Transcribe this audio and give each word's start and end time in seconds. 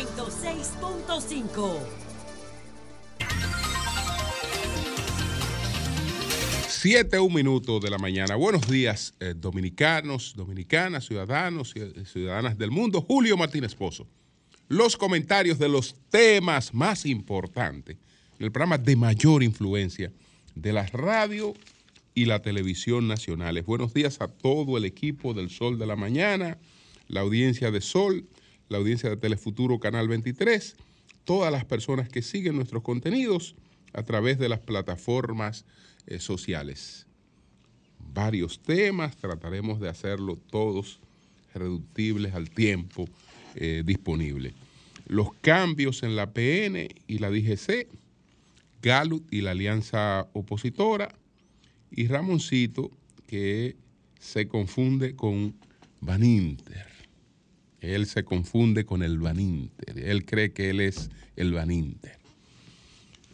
106.5. 0.00 1.78
Siete 6.68 7.18
un 7.18 7.34
minuto 7.34 7.78
de 7.80 7.90
la 7.90 7.98
mañana. 7.98 8.36
Buenos 8.36 8.66
días, 8.66 9.12
eh, 9.20 9.34
dominicanos, 9.36 10.32
dominicanas, 10.34 11.04
ciudadanos 11.04 11.74
y 11.76 12.04
ciudadanas 12.06 12.56
del 12.56 12.70
mundo. 12.70 13.02
Julio 13.02 13.36
Martínez 13.36 13.74
Pozo. 13.74 14.06
Los 14.68 14.96
comentarios 14.96 15.58
de 15.58 15.68
los 15.68 15.94
temas 16.08 16.72
más 16.72 17.04
importantes 17.04 17.98
el 18.38 18.50
programa 18.50 18.78
de 18.78 18.96
mayor 18.96 19.42
influencia 19.42 20.10
de 20.54 20.72
la 20.72 20.86
radio 20.86 21.52
y 22.14 22.24
la 22.24 22.40
televisión 22.40 23.06
nacionales. 23.06 23.66
Buenos 23.66 23.92
días 23.92 24.22
a 24.22 24.28
todo 24.28 24.78
el 24.78 24.86
equipo 24.86 25.34
del 25.34 25.50
Sol 25.50 25.78
de 25.78 25.86
la 25.86 25.96
Mañana, 25.96 26.56
la 27.06 27.20
audiencia 27.20 27.70
de 27.70 27.82
Sol, 27.82 28.24
la 28.70 28.78
audiencia 28.78 29.10
de 29.10 29.16
Telefuturo 29.16 29.80
Canal 29.80 30.08
23, 30.08 30.76
todas 31.24 31.52
las 31.52 31.64
personas 31.64 32.08
que 32.08 32.22
siguen 32.22 32.54
nuestros 32.54 32.82
contenidos 32.82 33.56
a 33.92 34.04
través 34.04 34.38
de 34.38 34.48
las 34.48 34.60
plataformas 34.60 35.66
eh, 36.06 36.20
sociales. 36.20 37.06
Varios 38.14 38.60
temas, 38.60 39.16
trataremos 39.16 39.80
de 39.80 39.88
hacerlo 39.88 40.38
todos 40.50 41.00
reductibles 41.52 42.32
al 42.34 42.48
tiempo 42.48 43.08
eh, 43.56 43.82
disponible. 43.84 44.54
Los 45.06 45.34
cambios 45.34 46.04
en 46.04 46.14
la 46.14 46.32
PN 46.32 46.88
y 47.08 47.18
la 47.18 47.28
DGC, 47.28 47.88
Galut 48.82 49.26
y 49.32 49.40
la 49.40 49.50
alianza 49.50 50.28
opositora, 50.32 51.12
y 51.90 52.06
Ramoncito 52.06 52.92
que 53.26 53.74
se 54.20 54.46
confunde 54.46 55.16
con 55.16 55.56
Baninter. 56.00 56.89
Él 57.80 58.06
se 58.06 58.24
confunde 58.24 58.84
con 58.84 59.02
el 59.02 59.18
Baninter. 59.18 59.98
Él 59.98 60.24
cree 60.24 60.52
que 60.52 60.70
él 60.70 60.80
es 60.80 61.10
el 61.36 61.52
Baninter. 61.52 62.18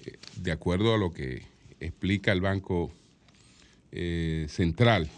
Eh, 0.04 0.12
de 0.36 0.52
acuerdo 0.52 0.94
a 0.94 0.98
lo 0.98 1.12
que 1.12 1.42
explica 1.80 2.32
el 2.32 2.40
Banco 2.40 2.92
eh, 3.92 4.46
Central 4.48 5.10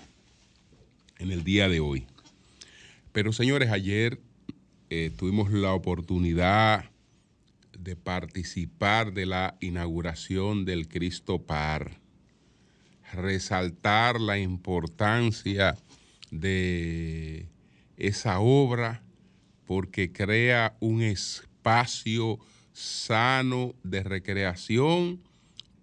en 1.18 1.30
el 1.30 1.44
día 1.44 1.68
de 1.68 1.80
hoy. 1.80 2.06
Pero 3.12 3.32
señores, 3.32 3.70
ayer 3.70 4.18
eh, 4.90 5.10
tuvimos 5.16 5.50
la 5.52 5.74
oportunidad 5.74 6.90
de 7.78 7.96
participar 7.96 9.12
de 9.12 9.26
la 9.26 9.56
inauguración 9.60 10.64
del 10.64 10.88
Cristo 10.88 11.42
Par, 11.42 12.00
resaltar 13.12 14.20
la 14.20 14.38
importancia 14.38 15.76
de 16.30 17.48
esa 17.96 18.40
obra 18.40 19.02
porque 19.68 20.10
crea 20.10 20.78
un 20.80 21.02
espacio 21.02 22.38
sano 22.72 23.74
de 23.82 24.02
recreación 24.02 25.20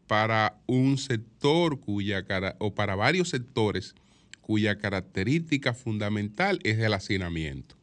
para 0.08 0.58
un 0.66 0.98
sector 0.98 1.80
cuya 1.80 2.26
o 2.58 2.74
para 2.74 2.96
varios 2.96 3.30
sectores 3.30 3.94
cuya 4.42 4.80
característica 4.80 5.76
fundamental 5.76 6.60
es 6.64 6.80
el 6.80 6.96
hacinamiento. 6.96 7.76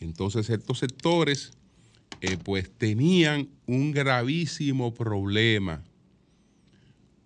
Entonces 0.00 0.50
estos 0.50 0.80
sectores 0.80 1.52
eh, 2.20 2.36
pues 2.42 2.68
tenían 2.68 3.50
un 3.66 3.92
gravísimo 3.92 4.92
problema, 4.92 5.84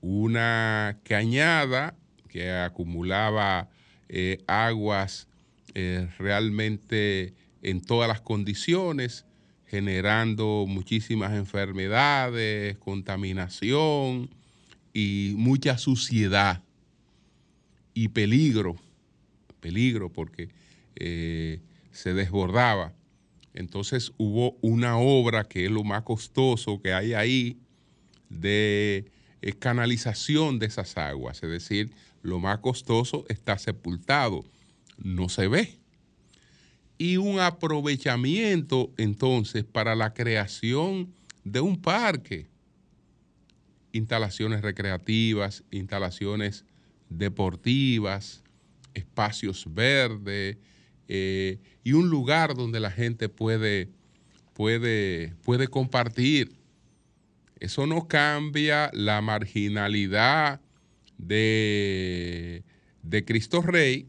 una 0.03 0.99
cañada 1.03 1.97
que 2.29 2.51
acumulaba 2.51 3.71
eh, 4.11 4.45
aguas 4.47 5.29
eh, 5.75 6.09
realmente 6.19 7.35
en 7.63 7.81
todas 7.81 8.09
las 8.09 8.21
condiciones, 8.21 9.25
generando 9.67 10.67
muchísimas 10.69 11.33
enfermedades, 11.33 12.77
contaminación 12.79 14.29
y 14.93 15.33
mucha 15.37 15.79
suciedad 15.79 16.63
y 17.95 18.09
peligro, 18.09 18.77
peligro 19.61 20.13
porque 20.13 20.51
eh, 20.97 21.61
se 21.91 22.15
desbordaba. 22.15 22.93
Entonces 23.55 24.13
hubo 24.17 24.57
una 24.61 24.99
obra 24.99 25.45
que 25.45 25.67
es 25.67 25.71
lo 25.71 25.85
más 25.85 26.03
costoso 26.03 26.81
que 26.81 26.93
hay 26.93 27.15
ahí 27.15 27.59
de 28.29 29.11
eh, 29.43 29.53
canalización 29.53 30.59
de 30.59 30.67
esas 30.67 30.97
aguas, 30.97 31.43
es 31.43 31.51
decir, 31.51 31.93
lo 32.23 32.39
más 32.39 32.59
costoso 32.59 33.25
está 33.29 33.59
sepultado, 33.59 34.45
no 35.03 35.29
se 35.29 35.49
ve. 35.49 35.79
Y 36.99 37.17
un 37.17 37.41
aprovechamiento 37.41 38.93
entonces 38.97 39.65
para 39.65 39.95
la 39.95 40.15
creación 40.15 41.13
de 41.45 41.61
un 41.61 41.81
parque, 41.81 42.47
instalaciones 43.93 44.63
recreativas, 44.63 45.65
instalaciones 45.71 46.65
deportivas, 47.09 48.43
espacios 48.95 49.67
verdes 49.73 50.59
eh, 51.09 51.59
y 51.83 51.93
un 51.93 52.09
lugar 52.09 52.55
donde 52.55 52.81
la 52.81 52.91
gente 52.91 53.29
puede, 53.29 53.91
puede, 54.55 55.35
puede 55.43 55.69
compartir. 55.69 56.53
Eso 57.59 57.87
no 57.87 58.09
cambia 58.09 58.91
la 58.93 59.21
marginalidad 59.21 60.61
de, 61.19 62.65
de 63.03 63.25
Cristo 63.25 63.63
Rey, 63.63 64.07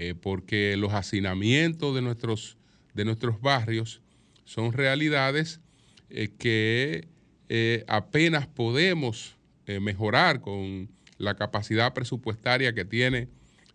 eh, 0.00 0.14
porque 0.14 0.76
los 0.76 0.92
hacinamientos 0.92 1.92
de 1.92 2.02
nuestros, 2.02 2.56
de 2.94 3.04
nuestros 3.04 3.40
barrios 3.40 4.00
son 4.44 4.72
realidades 4.72 5.60
eh, 6.08 6.28
que 6.38 7.08
eh, 7.48 7.84
apenas 7.88 8.46
podemos 8.46 9.34
mejorar 9.82 10.40
con 10.40 10.88
la 11.18 11.34
capacidad 11.34 11.92
presupuestaria 11.92 12.72
que 12.72 12.86
tiene 12.86 13.28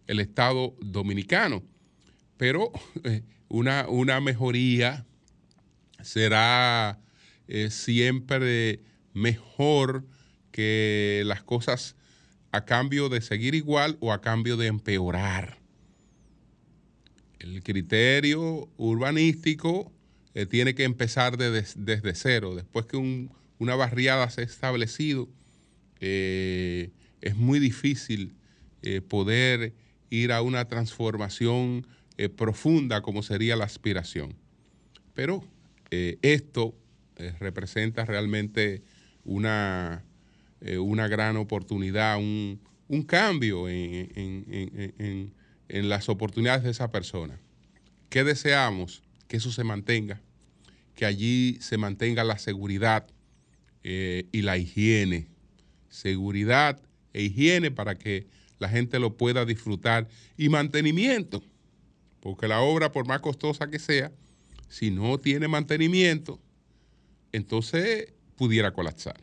el 0.07 0.19
Estado 0.19 0.75
dominicano. 0.81 1.61
Pero 2.35 2.71
una, 3.47 3.87
una 3.87 4.19
mejoría 4.19 5.05
será 6.01 6.99
siempre 7.69 8.79
mejor 9.13 10.03
que 10.51 11.21
las 11.27 11.43
cosas 11.43 11.95
a 12.51 12.65
cambio 12.65 13.07
de 13.07 13.21
seguir 13.21 13.53
igual 13.53 13.97
o 13.99 14.11
a 14.11 14.19
cambio 14.19 14.57
de 14.57 14.65
empeorar 14.65 15.62
el 17.43 17.61
criterio 17.61 18.69
urbanístico 18.77 19.91
eh, 20.33 20.45
tiene 20.45 20.73
que 20.75 20.85
empezar 20.85 21.37
desde 21.37 22.15
cero. 22.15 22.55
Después 22.55 22.85
que 22.85 22.97
una 23.59 23.75
barriada 23.75 24.29
se 24.29 24.41
ha 24.41 24.43
establecido, 24.45 25.27
eh, 25.99 26.91
es 27.21 27.35
muy 27.35 27.59
difícil 27.59 28.33
eh, 28.81 29.01
poder 29.01 29.73
ir 30.09 30.31
a 30.31 30.41
una 30.41 30.65
transformación 30.67 31.85
profunda 32.37 33.01
como 33.01 33.23
sería 33.23 33.55
la 33.55 33.65
aspiración. 33.65 34.35
Pero 35.15 35.43
esto 35.89 36.75
representa 37.39 38.05
realmente 38.05 38.83
una, 39.25 40.03
una 40.79 41.07
gran 41.07 41.37
oportunidad, 41.37 42.19
un, 42.19 42.59
cambio 43.07 43.67
en 43.67 44.93
en 44.99 45.33
las 45.67 46.09
oportunidades 46.09 46.63
de 46.63 46.71
esa 46.71 46.91
persona. 46.91 47.39
¿Qué 48.09 48.23
deseamos? 48.23 49.01
Que 49.27 49.37
eso 49.37 49.51
se 49.51 49.63
mantenga, 49.63 50.21
que 50.95 51.05
allí 51.05 51.57
se 51.61 51.77
mantenga 51.77 52.23
la 52.23 52.37
seguridad 52.37 53.07
eh, 53.83 54.27
y 54.31 54.41
la 54.41 54.57
higiene. 54.57 55.27
Seguridad 55.89 56.79
e 57.13 57.23
higiene 57.23 57.71
para 57.71 57.95
que 57.95 58.27
la 58.59 58.69
gente 58.69 58.99
lo 58.99 59.17
pueda 59.17 59.45
disfrutar 59.45 60.07
y 60.37 60.49
mantenimiento, 60.49 61.43
porque 62.19 62.47
la 62.47 62.61
obra, 62.61 62.91
por 62.91 63.07
más 63.07 63.21
costosa 63.21 63.69
que 63.69 63.79
sea, 63.79 64.11
si 64.69 64.89
no 64.91 65.19
tiene 65.19 65.47
mantenimiento, 65.47 66.39
entonces 67.31 68.13
pudiera 68.35 68.73
colapsar. 68.73 69.19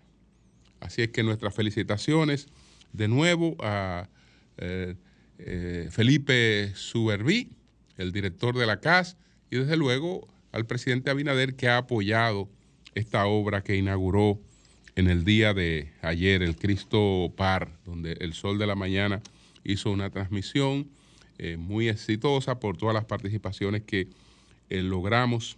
Así 0.80 1.02
es 1.02 1.08
que 1.10 1.22
nuestras 1.22 1.54
felicitaciones 1.54 2.48
de 2.92 3.08
nuevo 3.08 3.56
a... 3.60 4.08
Eh, 4.58 4.96
eh, 5.46 5.88
Felipe 5.90 6.72
Suberví, 6.74 7.50
el 7.96 8.12
director 8.12 8.56
de 8.56 8.66
la 8.66 8.80
CAS, 8.80 9.16
y 9.50 9.56
desde 9.56 9.76
luego 9.76 10.28
al 10.52 10.66
presidente 10.66 11.10
Abinader 11.10 11.54
que 11.54 11.68
ha 11.68 11.78
apoyado 11.78 12.48
esta 12.94 13.26
obra 13.26 13.62
que 13.62 13.76
inauguró 13.76 14.40
en 14.96 15.08
el 15.08 15.24
día 15.24 15.54
de 15.54 15.92
ayer, 16.02 16.42
el 16.42 16.56
Cristo 16.56 17.32
Par, 17.36 17.78
donde 17.84 18.12
el 18.20 18.34
Sol 18.34 18.58
de 18.58 18.66
la 18.66 18.74
Mañana 18.74 19.22
hizo 19.64 19.90
una 19.90 20.10
transmisión 20.10 20.90
eh, 21.38 21.56
muy 21.56 21.88
exitosa 21.88 22.58
por 22.58 22.76
todas 22.76 22.94
las 22.94 23.04
participaciones 23.04 23.82
que 23.82 24.08
eh, 24.68 24.82
logramos 24.82 25.56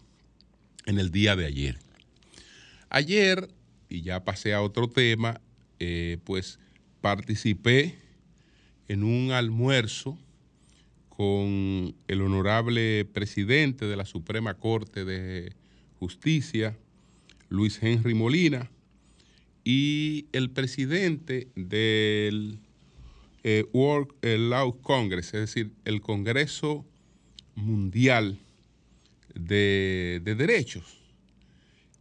en 0.87 0.99
el 0.99 1.11
día 1.11 1.35
de 1.35 1.47
ayer. 1.47 1.79
Ayer, 2.91 3.49
y 3.89 4.03
ya 4.03 4.25
pasé 4.25 4.55
a 4.55 4.63
otro 4.63 4.89
tema, 4.89 5.41
pues 6.25 6.61
participé 7.01 7.97
en 8.93 9.05
un 9.05 9.31
almuerzo 9.31 10.19
con 11.09 11.95
el 12.09 12.21
honorable 12.21 13.07
presidente 13.07 13.87
de 13.87 13.97
la 13.97 14.05
Suprema 14.05 14.53
Corte 14.53 15.07
de 15.07 15.55
Justicia, 15.99 16.77
Luis 17.49 17.83
Henry 17.83 18.13
Molina, 18.13 18.71
y 19.65 20.27
el 20.33 20.51
presidente 20.51 21.49
del 21.57 22.59
eh, 23.45 23.65
World 23.73 24.13
Law 24.23 24.79
Congress, 24.83 25.29
es 25.29 25.41
decir, 25.41 25.73
el 25.87 26.03
Congreso 26.03 26.85
Mundial 27.55 28.41
de, 29.35 30.21
Derechos. 30.23 30.99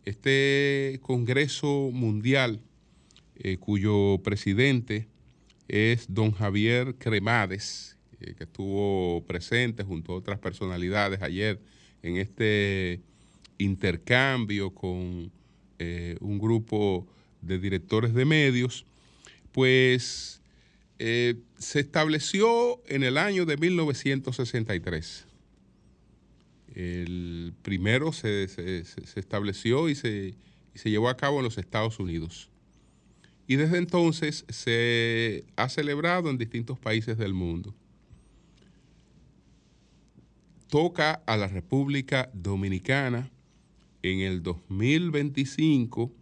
Este 0.04 1.00
Congreso 1.02 1.90
Mundial, 1.94 2.60
eh, 3.38 3.56
cuyo 3.56 4.20
presidente 4.22 5.08
es 5.72 6.06
don 6.14 6.32
Javier 6.32 6.96
Cremades, 6.96 7.98
eh, 8.20 8.34
que 8.38 8.44
estuvo 8.44 9.24
presente 9.26 9.84
junto 9.84 10.14
a 10.14 10.18
otras 10.18 10.40
personalidades 10.40 11.22
ayer 11.22 11.60
en 12.04 12.18
este 12.18 13.02
intercambio 13.58 14.72
con 14.72 15.32
un 16.20 16.38
grupo 16.38 17.08
de 17.42 17.58
directores 17.58 18.14
de 18.14 18.24
medios, 18.24 18.86
pues 19.52 20.42
eh, 21.04 21.34
se 21.58 21.80
estableció 21.80 22.80
en 22.86 23.02
el 23.02 23.18
año 23.18 23.48
de 23.48 23.58
1963. 23.58 25.26
El 26.76 27.56
primero 27.64 28.14
se, 28.14 28.44
estableció 29.16 29.90
y 29.90 29.96
se, 29.96 30.36
y 30.76 30.78
se 30.78 30.92
llevó 30.92 31.10
a 31.10 31.18
cabo 31.18 31.40
en 31.40 31.46
los 31.46 31.58
Estados 31.58 32.00
Unidos. 32.00 32.51
Y 33.52 33.58
desde 33.58 33.80
entonces 33.80 34.46
se 34.48 35.44
ha 35.58 35.68
celebrado 35.68 36.30
en 36.30 36.38
distintos 36.38 36.80
países 36.80 37.18
del 37.18 37.34
mundo. 37.34 37.76
Toca 40.70 41.22
a 41.26 41.36
la 41.36 41.50
República 41.50 42.30
Dominicana 42.34 43.30
en 44.04 44.22
el 44.22 44.42
2025 44.42 46.14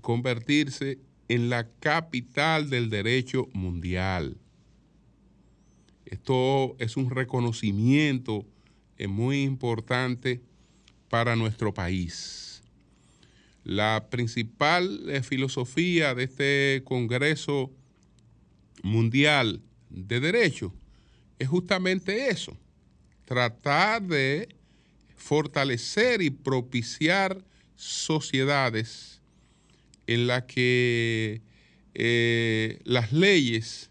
convertirse 0.00 1.00
en 1.26 1.50
la 1.50 1.68
capital 1.80 2.70
del 2.70 2.88
derecho 2.88 3.48
mundial. 3.52 4.36
Esto 6.04 6.76
es 6.78 6.96
un 6.96 7.10
reconocimiento 7.10 8.46
eh, 8.96 9.08
muy 9.08 9.42
importante 9.42 10.40
para 11.08 11.34
nuestro 11.34 11.74
país. 11.74 12.49
La 13.64 14.08
principal 14.08 15.08
eh, 15.10 15.22
filosofía 15.22 16.14
de 16.14 16.24
este 16.24 16.82
Congreso 16.84 17.70
Mundial 18.82 19.60
de 19.90 20.20
Derecho 20.20 20.72
es 21.38 21.48
justamente 21.48 22.28
eso, 22.28 22.56
tratar 23.26 24.02
de 24.02 24.48
fortalecer 25.16 26.22
y 26.22 26.30
propiciar 26.30 27.44
sociedades 27.76 29.20
en 30.06 30.26
la 30.26 30.46
que 30.46 31.42
eh, 31.94 32.78
las 32.84 33.12
leyes 33.12 33.90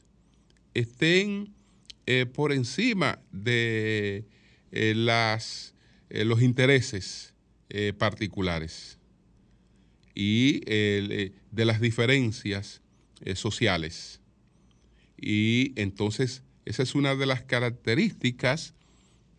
estén 0.74 1.54
eh, 2.08 2.26
por 2.26 2.52
encima 2.52 3.20
de 3.32 4.26
las, 4.72 5.74
los 6.10 6.42
intereses 6.42 7.34
particulares 7.98 8.99
y 10.22 10.60
de 10.62 11.66
las 11.66 11.80
diferencias 11.80 12.82
sociales. 13.36 14.20
Y 15.18 15.74
entonces 15.76 16.44
esa 16.70 16.84
es 16.84 16.94
una 16.94 17.16
de 17.16 17.26
las 17.26 17.42
características 17.42 18.76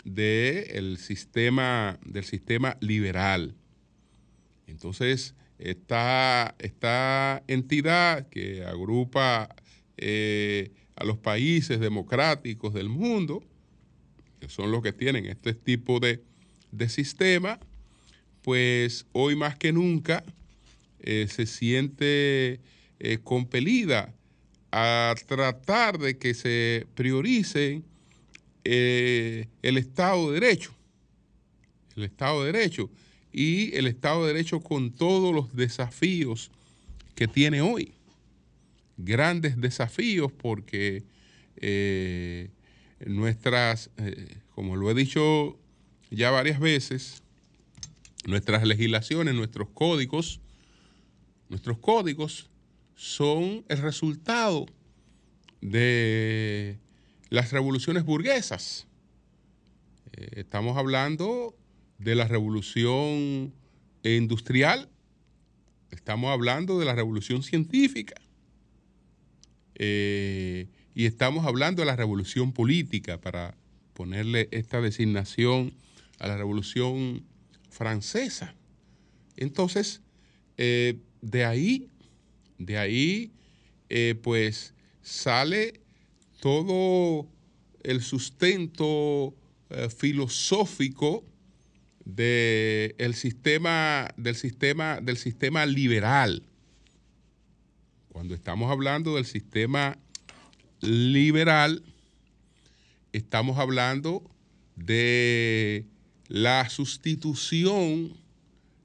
del 0.05 0.99
sistema, 0.99 1.97
del 2.05 2.25
sistema 2.25 2.77
liberal. 2.81 3.55
Entonces, 4.67 5.37
esta, 5.61 6.56
esta 6.59 7.44
entidad 7.47 8.29
que 8.31 8.65
agrupa 8.65 9.55
eh, 9.97 10.73
a 10.97 11.05
los 11.05 11.19
países 11.19 11.79
democráticos 11.79 12.75
del 12.75 12.88
mundo, 12.88 13.44
que 14.41 14.49
son 14.49 14.73
los 14.73 14.82
que 14.82 14.93
tienen 14.93 15.27
este 15.27 15.55
tipo 15.55 16.00
de, 16.00 16.25
sistema, 16.88 17.61
pues 18.43 19.06
hoy 19.12 19.37
más 19.37 19.56
que 19.56 19.73
nunca 19.73 20.25
eh, 21.02 21.26
se 21.29 21.47
siente 21.47 22.61
eh, 22.99 23.19
compelida 23.23 24.14
a 24.73 25.14
tratar 25.26 25.99
de 25.99 26.19
que 26.19 26.35
se 26.35 26.87
priorice 26.94 27.82
el 28.62 29.79
Estado 29.79 30.31
de 30.31 30.41
Derecho. 30.41 30.73
El 31.97 32.05
Estado 32.05 32.44
de 32.44 32.52
Derecho 32.52 32.91
y 33.32 33.75
el 33.76 33.87
Estado 33.87 34.26
de 34.26 34.32
Derecho 34.32 34.61
con 34.61 34.91
todos 34.93 35.35
los 35.35 35.55
desafíos 35.55 36.50
que 37.14 37.29
tiene 37.29 37.61
hoy. 37.61 37.93
Grandes 38.96 39.61
desafíos 39.61 40.32
porque 40.32 41.03
eh, 41.56 42.50
nuestras, 43.06 43.91
eh, 43.99 44.37
como 44.55 44.76
lo 44.76 44.91
he 44.91 44.94
dicho 44.94 45.58
ya 46.11 46.31
varias 46.31 46.58
veces, 46.61 47.23
nuestras 48.26 48.67
legislaciones, 48.67 49.35
nuestros 49.35 49.69
códigos, 49.69 50.41
nuestros 51.50 51.79
códigos 51.79 52.49
son 52.94 53.64
el 53.69 53.79
resultado 53.79 54.67
de 55.61 56.79
las 57.29 57.52
revoluciones 57.52 58.05
burguesas. 58.05 58.87
Eh, 60.12 60.29
estamos 60.37 60.79
hablando 60.79 61.55
de 61.99 62.14
la 62.14 62.26
revolución 62.29 63.52
industrial, 64.05 64.88
estamos 65.91 66.31
hablando 66.31 66.79
de 66.79 66.87
la 66.87 66.94
revolución 66.94 67.43
científica 67.43 68.14
eh, 69.75 70.69
y 70.94 71.06
estamos 71.06 71.46
hablando 71.46 71.82
de 71.82 71.87
la 71.87 71.96
revolución 71.96 72.53
política 72.53 73.20
para 73.20 73.56
ponerle 73.93 74.49
esta 74.53 74.81
designación 74.81 75.75
a 76.20 76.29
la 76.29 76.37
revolución 76.37 77.25
francesa. 77.70 78.55
Entonces, 79.37 80.00
eh, 80.56 80.99
de 81.20 81.44
ahí, 81.44 81.88
de 82.58 82.78
ahí, 82.78 83.32
eh, 83.88 84.14
pues 84.22 84.75
sale 85.02 85.81
todo 86.40 87.26
el 87.82 88.02
sustento 88.02 89.34
filosófico 89.96 91.25
del 92.05 93.14
sistema, 93.14 94.08
del 94.17 94.34
sistema, 94.34 95.00
del 95.00 95.17
sistema 95.17 95.67
liberal. 95.67 96.43
Cuando 98.08 98.34
estamos 98.34 98.70
hablando 98.70 99.17
del 99.17 99.24
sistema 99.24 99.96
liberal, 100.81 101.82
estamos 103.12 103.58
hablando 103.58 104.22
de 104.77 105.86
la 106.29 106.69
sustitución 106.69 108.17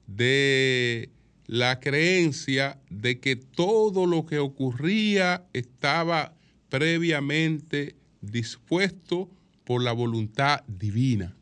de 0.06 1.10
la 1.46 1.80
creencia 1.80 2.80
de 2.90 3.20
que 3.20 3.36
todo 3.36 4.06
lo 4.06 4.26
que 4.26 4.38
ocurría 4.38 5.46
estaba 5.52 6.34
previamente 6.68 7.96
dispuesto 8.20 9.30
por 9.64 9.82
la 9.82 9.92
voluntad 9.92 10.64
divina. 10.66 11.36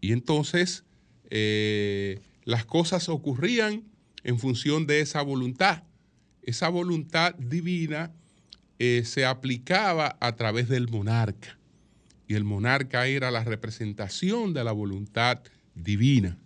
Y 0.00 0.12
entonces 0.12 0.84
eh, 1.30 2.20
las 2.44 2.66
cosas 2.66 3.08
ocurrían 3.08 3.84
en 4.22 4.38
función 4.38 4.86
de 4.86 5.00
esa 5.00 5.22
voluntad. 5.22 5.84
Esa 6.42 6.68
voluntad 6.68 7.34
divina 7.36 8.12
eh, 8.78 9.02
se 9.04 9.24
aplicaba 9.24 10.16
a 10.20 10.36
través 10.36 10.68
del 10.68 10.88
monarca. 10.88 11.58
Y 12.28 12.34
el 12.34 12.44
monarca 12.44 13.06
era 13.06 13.30
la 13.30 13.44
representación 13.44 14.52
de 14.52 14.64
la 14.64 14.72
voluntad 14.72 15.40
divina. 15.74 16.38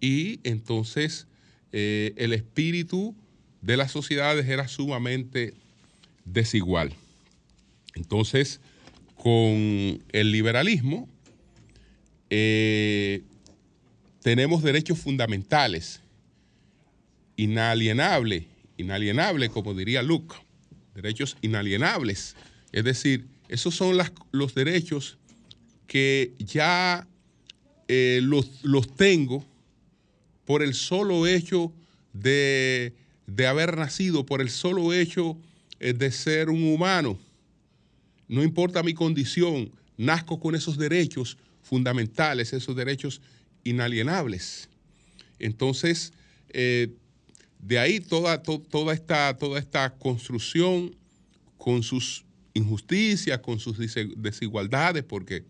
Y 0.00 0.40
entonces 0.44 1.28
eh, 1.78 2.14
el 2.16 2.32
espíritu 2.32 3.14
de 3.60 3.76
las 3.76 3.92
sociedades 3.92 4.48
era 4.48 4.66
sumamente 4.66 5.52
desigual. 6.24 6.94
Entonces, 7.94 8.62
con 9.14 10.02
el 10.10 10.32
liberalismo, 10.32 11.06
eh, 12.30 13.24
tenemos 14.22 14.62
derechos 14.62 14.98
fundamentales, 14.98 16.00
inalienables, 17.36 18.44
inalienables, 18.78 19.50
como 19.50 19.74
diría 19.74 20.02
Luke, 20.02 20.34
derechos 20.94 21.36
inalienables. 21.42 22.36
Es 22.72 22.84
decir, 22.84 23.26
esos 23.50 23.74
son 23.74 23.98
los 24.32 24.54
derechos 24.54 25.18
que 25.86 26.32
ya 26.38 27.06
eh, 27.86 28.20
los, 28.22 28.96
tengo 28.96 29.44
por 30.46 30.62
el 30.62 30.72
solo 30.72 31.26
hecho 31.26 31.72
de, 32.14 32.94
de, 33.26 33.46
haber 33.46 33.76
nacido, 33.76 34.24
por 34.24 34.40
el 34.40 34.48
solo 34.48 34.94
hecho 34.94 35.36
eh, 35.80 35.92
de 35.92 36.10
ser 36.10 36.48
un 36.48 36.72
humano. 36.72 37.18
No 38.28 38.42
importa 38.42 38.82
mi 38.82 38.94
condición, 38.94 39.70
nazco 39.98 40.40
con 40.40 40.54
esos 40.54 40.78
derechos 40.78 41.36
fundamentales, 41.62 42.52
esos 42.52 42.74
derechos 42.74 43.20
inalienables. 43.64 44.68
Entonces, 45.38 46.12
eh, 46.50 46.94
de 47.58 47.78
ahí 47.78 48.00
toda, 48.00 48.42
toda, 48.42 48.94
esta, 48.94 49.36
toda 49.36 49.58
esta 49.58 49.90
construcción 49.90 50.94
con 51.58 51.82
sus 51.82 52.24
injusticias, 52.54 53.40
con 53.40 53.58
sus 53.58 53.76
desigualdades, 54.16 55.02
porque 55.02 55.44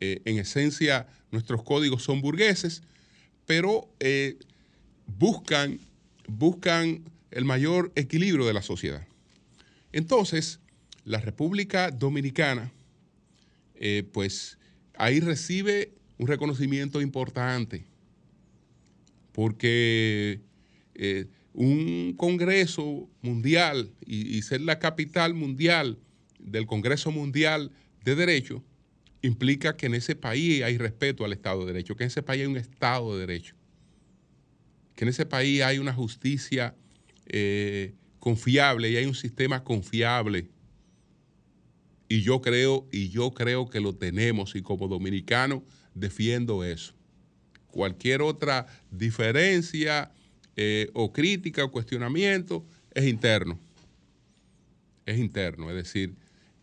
eh, 0.00 0.22
en 0.24 0.38
esencia 0.38 1.06
nuestros 1.30 1.62
códigos 1.62 2.02
son 2.02 2.20
burgueses, 2.22 2.82
pero 3.50 3.92
eh, 3.98 4.36
buscan, 5.18 5.80
buscan 6.28 7.02
el 7.32 7.44
mayor 7.44 7.90
equilibrio 7.96 8.46
de 8.46 8.52
la 8.52 8.62
sociedad. 8.62 9.04
Entonces, 9.90 10.60
la 11.04 11.18
República 11.18 11.90
Dominicana, 11.90 12.70
eh, 13.74 14.04
pues 14.12 14.56
ahí 14.94 15.18
recibe 15.18 15.90
un 16.16 16.28
reconocimiento 16.28 17.00
importante, 17.00 17.82
porque 19.32 20.38
un 21.52 22.14
Congreso 22.16 23.08
mundial 23.20 23.90
y, 24.06 24.40
ser 24.42 24.60
la 24.60 24.78
capital 24.78 25.34
mundial 25.34 25.98
del 26.38 26.68
Congreso 26.68 27.10
Mundial 27.10 27.72
de 28.04 28.14
Derecho 28.14 28.62
implica 29.22 29.76
que 29.76 29.86
en 29.86 29.94
ese 29.94 30.16
país 30.16 30.62
hay 30.62 30.78
respeto 30.78 31.24
al 31.24 31.32
Estado 31.32 31.60
de 31.60 31.72
Derecho, 31.72 31.96
que 31.96 32.04
en 32.04 32.08
ese 32.08 32.22
país 32.22 32.42
hay 32.42 32.46
un 32.46 32.56
Estado 32.56 33.14
de 33.14 33.26
Derecho, 33.26 33.54
que 34.94 35.04
en 35.04 35.08
ese 35.08 35.26
país 35.26 35.62
hay 35.62 35.78
una 35.78 35.92
justicia 35.92 36.74
eh, 37.26 37.94
confiable 38.18 38.90
y 38.90 38.96
hay 38.96 39.06
un 39.06 39.14
sistema 39.14 39.64
confiable. 39.64 40.48
Y 42.08 42.22
yo 42.22 42.40
creo, 42.40 42.88
y 42.90 43.08
yo 43.08 43.30
creo 43.32 43.70
que 43.70 43.80
lo 43.80 43.94
tenemos, 43.94 44.56
y 44.56 44.62
como 44.62 44.88
dominicano 44.88 45.64
defiendo 45.94 46.64
eso. 46.64 46.94
Cualquier 47.68 48.20
otra 48.20 48.66
diferencia 48.90 50.10
eh, 50.56 50.90
o 50.92 51.12
crítica 51.12 51.64
o 51.64 51.70
cuestionamiento 51.70 52.66
es 52.92 53.06
interno. 53.06 53.58
Es 55.06 55.18
interno, 55.18 55.70
es 55.70 55.76
decir, 55.76 56.14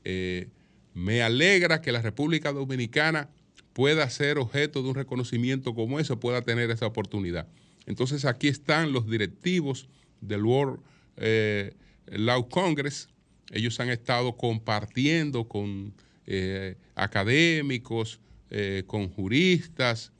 eh, 0.03 0.49
me 0.97 1.21
alegra 1.21 1.81
que 1.81 1.91
la 1.91 2.01
República 2.01 2.51
Dominicana 2.51 3.29
pueda 3.73 4.09
ser 4.09 4.37
objeto 4.37 4.81
de 4.81 4.89
un 4.89 4.95
reconocimiento 4.95 5.75
como 5.75 5.99
ese, 5.99 6.15
pueda 6.15 6.41
tener 6.41 6.71
esa 6.71 6.87
oportunidad. 6.87 7.47
Entonces 7.85 8.25
aquí 8.25 8.47
están 8.47 8.91
los 8.91 9.09
directivos 9.09 9.87
del 10.21 10.43
World 10.43 10.79
eh, 11.17 11.73
Law 12.07 12.49
Congress. 12.49 13.09
Ellos 13.51 13.79
han 13.79 13.89
estado 13.89 14.35
compartiendo 14.35 15.47
con 15.47 15.93
académicos, 16.95 18.19
con 18.85 19.07
juristas, 19.07 20.11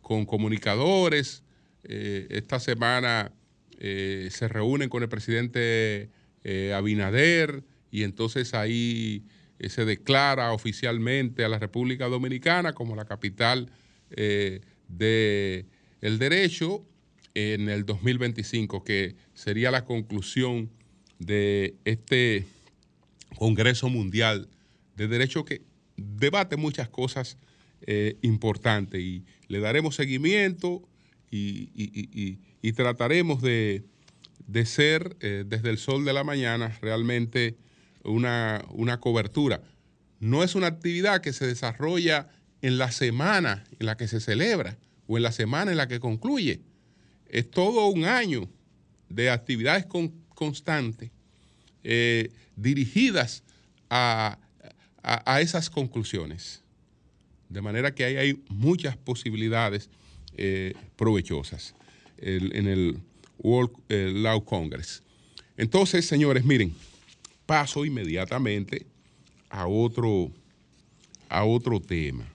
con 0.00 0.24
comunicadores, 0.24 1.42
eh, 1.84 2.26
esta 2.30 2.60
semana 2.60 3.32
eh, 3.78 4.28
se 4.30 4.48
reúnen 4.48 4.88
con 4.88 5.02
el 5.02 5.08
presidente 5.08 6.10
eh, 6.44 6.72
Abinader 6.74 7.64
y 7.92 8.02
entonces 8.02 8.54
ahí 8.54 9.22
se 9.68 9.84
declara 9.84 10.52
oficialmente 10.52 11.44
a 11.44 11.48
la 11.48 11.60
República 11.60 12.08
Dominicana 12.08 12.72
como 12.72 12.96
la 12.96 13.04
capital 13.04 13.70
del 14.88 15.64
derecho 16.00 16.84
en 17.34 17.68
el 17.68 17.86
2025, 17.86 18.82
que 18.82 19.14
sería 19.34 19.70
la 19.70 19.84
conclusión 19.84 20.70
de 21.20 21.76
este 21.84 22.46
Congreso 23.36 23.88
Mundial 23.88 24.48
de 24.96 25.06
Derecho 25.06 25.44
que 25.44 25.62
debate 25.96 26.56
muchas 26.56 26.88
cosas 26.88 27.38
importantes 28.22 29.00
y 29.00 29.24
le 29.48 29.60
daremos 29.60 29.94
seguimiento 29.96 30.82
y, 31.32 32.72
trataremos 32.74 33.42
de, 33.42 33.84
ser 34.64 35.16
eh, 35.20 35.44
desde 35.46 35.70
el 35.70 35.78
sol 35.78 36.04
de 36.04 36.12
la 36.12 36.24
mañana 36.24 36.76
realmente 36.80 37.56
una, 38.04 38.64
una 38.70 39.00
cobertura. 39.00 39.62
No 40.20 40.42
es 40.42 40.54
una 40.54 40.68
actividad 40.68 41.20
que 41.20 41.32
se 41.32 41.46
desarrolla 41.46 42.28
en 42.60 42.78
la 42.78 42.92
semana 42.92 43.64
en 43.78 43.86
la 43.86 43.96
que 43.96 44.08
se 44.08 44.20
celebra 44.20 44.78
o 45.06 45.16
en 45.16 45.22
la 45.24 45.32
semana 45.32 45.72
en 45.72 45.76
la 45.76 45.88
que 45.88 46.00
concluye. 46.00 46.60
Es 47.26 47.50
todo 47.50 47.88
un 47.88 48.04
año 48.04 48.48
de 49.08 49.30
actividades 49.30 49.86
constantes 50.34 51.10
eh, 51.82 52.30
dirigidas 52.56 53.42
a, 53.90 54.38
esas 55.40 55.68
conclusiones. 55.68 56.62
De 57.48 57.60
manera 57.60 57.94
que 57.94 58.04
ahí 58.04 58.16
hay 58.16 58.42
muchas 58.48 58.96
posibilidades 58.96 59.90
eh, 60.36 60.74
provechosas 60.96 61.74
en 62.18 62.68
el 62.68 62.98
World 63.38 63.72
eh, 63.88 64.12
Law 64.14 64.44
Congress. 64.44 65.02
Entonces, 65.56 66.06
señores, 66.06 66.44
miren, 66.44 66.72
paso 67.52 67.84
inmediatamente 67.84 68.86
a 69.50 69.66
otro, 69.66 70.32
a 71.28 71.44
otro 71.44 71.80
tema. 71.80 72.26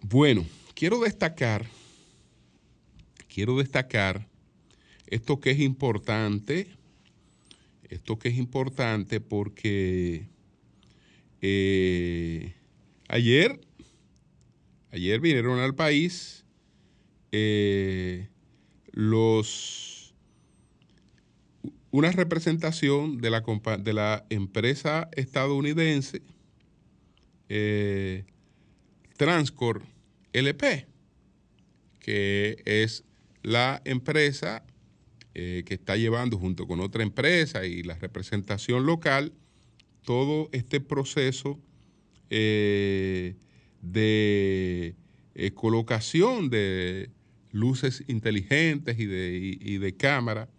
Bueno, 0.00 0.46
quiero 0.72 1.00
destacar, 1.00 1.66
quiero 3.26 3.58
destacar 3.58 4.28
esto 5.08 5.40
que 5.40 5.50
es 5.50 5.58
importante, 5.58 6.68
esto 7.90 8.16
que 8.16 8.28
es 8.28 8.36
importante 8.36 9.18
porque 9.20 10.28
eh, 11.42 12.54
ayer 13.08 13.60
Ayer 14.92 15.20
vinieron 15.20 15.58
al 15.58 15.74
país 15.74 16.44
eh, 17.30 18.28
los 18.92 19.95
una 21.96 22.12
representación 22.12 23.16
de 23.22 23.30
la, 23.30 23.42
de 23.78 23.92
la 23.94 24.26
empresa 24.28 25.08
estadounidense 25.12 26.20
eh, 27.48 28.26
Transcor 29.16 29.80
LP, 30.34 30.86
que 31.98 32.62
es 32.66 33.02
la 33.42 33.80
empresa 33.86 34.62
eh, 35.32 35.62
que 35.64 35.72
está 35.72 35.96
llevando 35.96 36.36
junto 36.36 36.66
con 36.66 36.80
otra 36.80 37.02
empresa 37.02 37.64
y 37.64 37.82
la 37.82 37.94
representación 37.94 38.84
local 38.84 39.32
todo 40.02 40.50
este 40.52 40.80
proceso 40.82 41.58
de 42.28 43.36
eh, 45.34 45.50
colocación 45.54 46.50
de 46.50 47.08
luces 47.52 48.04
inteligentes 48.06 48.98
y 48.98 49.06
de, 49.06 49.78
de 49.80 49.96
cámara 49.96 50.50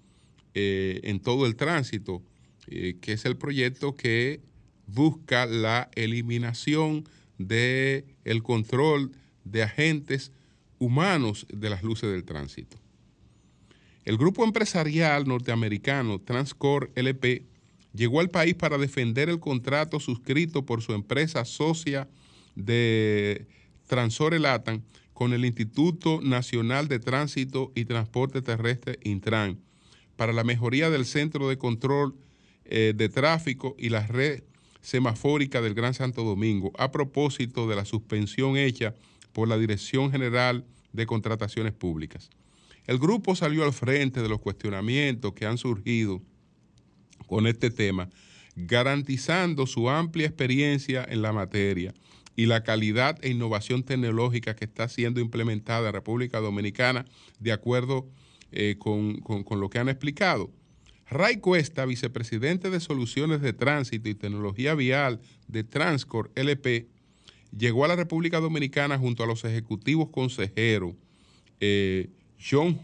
eh, 0.60 1.02
en 1.04 1.20
todo 1.20 1.46
el 1.46 1.56
tránsito, 1.56 2.24
eh, 2.66 2.98
que 3.00 3.14
es 3.14 3.26
el 3.26 3.38
proyecto 3.38 3.96
que 3.96 4.42
busca 4.88 5.46
la 5.46 5.92
eliminación 5.94 7.08
del 7.38 8.06
el 8.24 8.42
control 8.42 9.12
de 9.44 9.62
agentes 9.62 10.32
humanos 10.80 11.46
de 11.54 11.70
las 11.70 11.84
luces 11.84 12.10
del 12.10 12.24
tránsito. 12.24 12.76
El 14.04 14.18
grupo 14.18 14.44
empresarial 14.44 15.28
norteamericano 15.28 16.18
Transcor 16.18 16.90
LP 16.96 17.46
llegó 17.94 18.20
al 18.20 18.32
país 18.32 18.56
para 18.56 18.80
defender 18.80 19.30
el 19.30 19.40
contrato 19.40 20.00
suscrito 20.00 20.66
por 20.66 20.82
su 20.82 20.94
empresa 20.94 21.46
socia 21.46 22.10
de 22.56 23.46
Transore 23.86 24.40
Latam 24.40 24.82
con 25.14 25.34
el 25.34 25.46
Instituto 25.46 26.20
Nacional 26.20 26.88
de 26.88 26.98
Tránsito 26.98 27.72
y 27.76 27.86
Transporte 27.86 28.42
Terrestre 28.42 28.98
Intran 29.04 29.67
para 30.18 30.34
la 30.34 30.44
mejoría 30.44 30.90
del 30.90 31.06
centro 31.06 31.48
de 31.48 31.58
control 31.58 32.16
eh, 32.66 32.94
de 32.94 33.08
tráfico 33.08 33.76
y 33.80 33.90
la 33.90 34.06
red 34.06 34.44
semafórica 34.82 35.62
del 35.62 35.74
Gran 35.74 35.94
Santo 35.94 36.24
Domingo 36.24 36.74
a 36.78 36.92
propósito 36.92 37.68
de 37.68 37.76
la 37.78 37.86
suspensión 37.86 38.58
hecha 38.58 38.94
por 39.32 39.48
la 39.48 39.58
Dirección 39.58 40.12
General 40.12 40.66
de 40.92 41.06
Contrataciones 41.06 41.74
Públicas. 41.74 42.30
El 42.86 42.98
grupo 42.98 43.36
salió 43.36 43.64
al 43.64 43.74
frente 43.74 44.22
de 44.22 44.30
los 44.30 44.40
cuestionamientos 44.40 45.34
que 45.34 45.46
han 45.46 45.58
surgido 45.58 46.22
con 47.28 47.46
este 47.46 47.70
tema, 47.70 48.10
garantizando 48.56 49.68
su 49.68 49.90
amplia 49.90 50.28
experiencia 50.28 51.06
en 51.08 51.22
la 51.22 51.34
materia 51.34 51.94
y 52.36 52.46
la 52.46 52.64
calidad 52.64 53.18
e 53.22 53.30
innovación 53.30 53.84
tecnológica 53.84 54.56
que 54.56 54.66
está 54.66 54.88
siendo 54.88 55.20
implementada 55.20 55.90
en 55.90 55.94
República 55.94 56.40
Dominicana 56.40 57.06
de 57.40 57.52
acuerdo 57.52 58.08
eh, 58.52 58.76
con, 58.80 59.22
lo 59.50 59.70
que 59.70 59.80
han 59.80 59.90
explicado. 59.90 60.52
Ray 61.10 61.38
Cuesta, 61.38 61.86
vicepresidente 61.86 62.70
de 62.70 62.80
Soluciones 62.80 63.42
de 63.42 63.54
Tránsito 63.54 64.10
y 64.10 64.16
Tecnología 64.16 64.76
Vial 64.76 65.22
de 65.48 65.64
Transcor 65.64 66.32
LP, 66.36 66.88
llegó 67.58 67.86
a 67.86 67.88
la 67.88 67.96
República 67.96 68.40
Dominicana 68.40 68.98
junto 68.98 69.24
a 69.24 69.28
los 69.28 69.46
ejecutivos 69.46 70.10
consejeros 70.10 70.96
eh, 71.60 72.10
John 72.40 72.78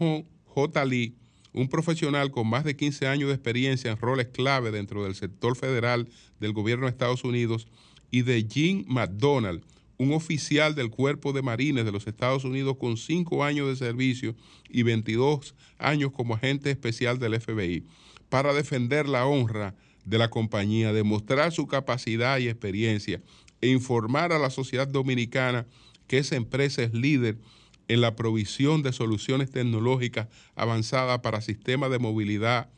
J. 0.46 0.84
Lee, 0.84 1.14
un 1.52 1.68
profesional 1.68 2.30
con 2.30 2.48
más 2.48 2.64
de 2.64 2.74
15 2.74 3.06
años 3.06 3.28
de 3.28 3.34
experiencia 3.34 3.90
en 3.90 3.98
roles 3.98 4.28
clave 4.28 4.70
dentro 4.70 5.04
del 5.04 5.14
sector 5.14 5.54
federal 5.56 6.08
del 6.40 6.52
gobierno 6.52 6.86
de 6.86 6.90
Estados 6.90 7.24
Unidos, 7.24 7.68
y 8.14 8.22
de 8.22 8.46
Jim 8.48 8.84
McDonald, 8.86 9.60
un 9.98 10.12
oficial 10.12 10.74
del 10.74 10.90
Cuerpo 10.90 11.32
de 11.32 11.42
Marines 11.42 11.84
de 11.84 11.92
los 11.92 12.06
Estados 12.06 12.44
Unidos 12.44 12.76
con 12.78 12.96
5 12.96 13.44
años 13.44 13.68
de 13.68 13.76
servicio 13.76 14.34
y 14.68 14.82
22 14.82 15.54
años 15.78 16.12
como 16.12 16.34
agente 16.34 16.70
especial 16.70 17.18
del 17.18 17.40
FBI, 17.40 17.84
para 18.28 18.52
defender 18.52 19.08
la 19.08 19.26
honra 19.26 19.74
de 20.04 20.18
la 20.18 20.30
compañía, 20.30 20.92
demostrar 20.92 21.52
su 21.52 21.66
capacidad 21.66 22.38
y 22.38 22.48
experiencia 22.48 23.22
e 23.60 23.68
informar 23.68 24.32
a 24.32 24.38
la 24.38 24.50
sociedad 24.50 24.88
dominicana 24.88 25.66
que 26.06 26.18
esa 26.18 26.36
empresa 26.36 26.82
es 26.82 26.92
líder 26.92 27.38
en 27.88 28.00
la 28.00 28.16
provisión 28.16 28.82
de 28.82 28.92
soluciones 28.92 29.50
tecnológicas 29.50 30.28
avanzadas 30.54 31.20
para 31.20 31.40
sistemas 31.40 31.90
de 31.90 31.98
movilidad 31.98 32.68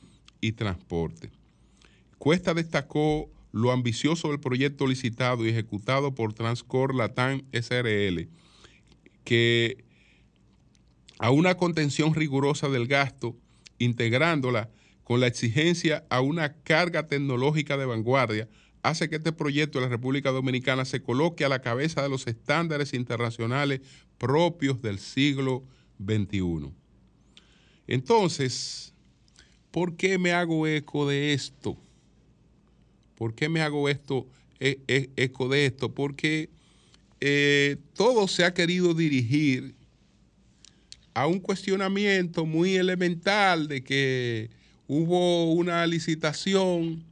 y 0.41 0.53
transporte. 0.53 1.31
Cuesta 2.19 2.55
destacó 2.55 3.31
lo 3.57 3.73
ambicioso 3.73 4.29
del 4.29 4.39
proyecto 4.39 4.87
licitado 4.87 5.47
y 5.47 5.49
ejecutado 5.49 6.15
por 6.15 6.35
Transcor 6.35 6.95
Latam 6.95 7.41
SRL, 7.53 8.29
que 9.25 9.83
a 11.19 11.31
una 11.31 11.57
contención 11.57 12.15
rigurosa 12.15 12.69
del 12.69 12.87
gasto, 12.87 13.35
integrándola 13.79 14.69
con 15.05 15.21
la 15.21 15.27
exigencia 15.27 16.05
a 16.11 16.21
una 16.21 16.53
carga 16.53 17.09
tecnológica 17.09 17.79
de 17.79 17.87
vanguardia, 17.87 18.47
hace 18.83 19.09
que 19.09 19.17
este 19.17 19.33
proyecto 19.33 19.79
de 19.79 19.87
la 19.87 19.91
República 19.91 20.33
Dominicana 20.33 20.85
se 20.85 21.03
coloque 21.03 21.47
a 21.47 21.49
la 21.49 21.63
cabeza 21.63 22.03
de 22.03 22.11
los 22.11 22.27
estándares 22.27 22.93
internacionales 22.93 23.81
propios 24.19 24.83
del 24.83 24.99
siglo 24.99 25.65
XXI. 25.99 26.73
Entonces, 27.87 28.93
¿por 29.71 29.97
qué 29.97 30.19
me 30.19 30.33
hago 30.33 30.67
eco 30.67 31.09
de 31.09 31.33
esto? 31.33 31.79
¿Por 33.17 33.35
qué 33.35 33.49
me 33.49 33.63
hago 33.63 33.89
esto, 33.89 34.27
e, 34.61 34.81
e, 34.87 35.11
eco 35.17 35.49
de 35.49 35.67
esto? 35.67 35.93
Porque 35.93 36.51
eh, 37.21 37.77
todo 37.95 38.29
se 38.29 38.45
ha 38.45 38.55
querido 38.55 38.95
dirigir 38.95 39.75
a 41.15 41.27
un 41.27 41.41
cuestionamiento 41.41 42.45
muy 42.45 42.77
elemental 42.77 43.69
de 43.69 43.83
que 43.83 44.51
hubo 44.87 45.53
una 45.53 45.87
licitación 45.87 47.03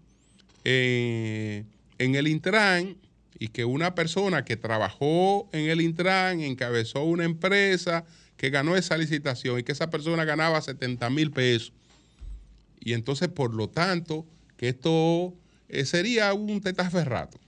eh, 0.64 1.64
en 1.98 2.14
el 2.14 2.28
Intran 2.28 2.96
y 3.38 3.48
que 3.48 3.64
una 3.64 3.94
persona 3.94 4.44
que 4.44 4.56
trabajó 4.56 5.48
en 5.52 5.70
el 5.70 5.80
Intran 5.80 6.40
encabezó 6.40 7.02
una 7.04 7.24
empresa 7.24 8.04
que 8.36 8.50
ganó 8.50 8.76
esa 8.76 8.96
licitación 8.98 9.58
y 9.58 9.62
que 9.62 9.72
esa 9.72 9.90
persona 9.90 10.24
ganaba 10.24 10.60
70 10.60 11.08
mil 11.10 11.30
pesos. 11.30 11.72
Y 12.80 12.92
entonces, 12.92 13.28
por 13.28 13.54
lo 13.54 13.70
tanto, 13.70 14.26
que 14.56 14.68
esto 14.68 15.34
eh, 15.80 15.84
sería 15.84 16.32
un 16.34 16.60
tetaferrato. 16.60 17.38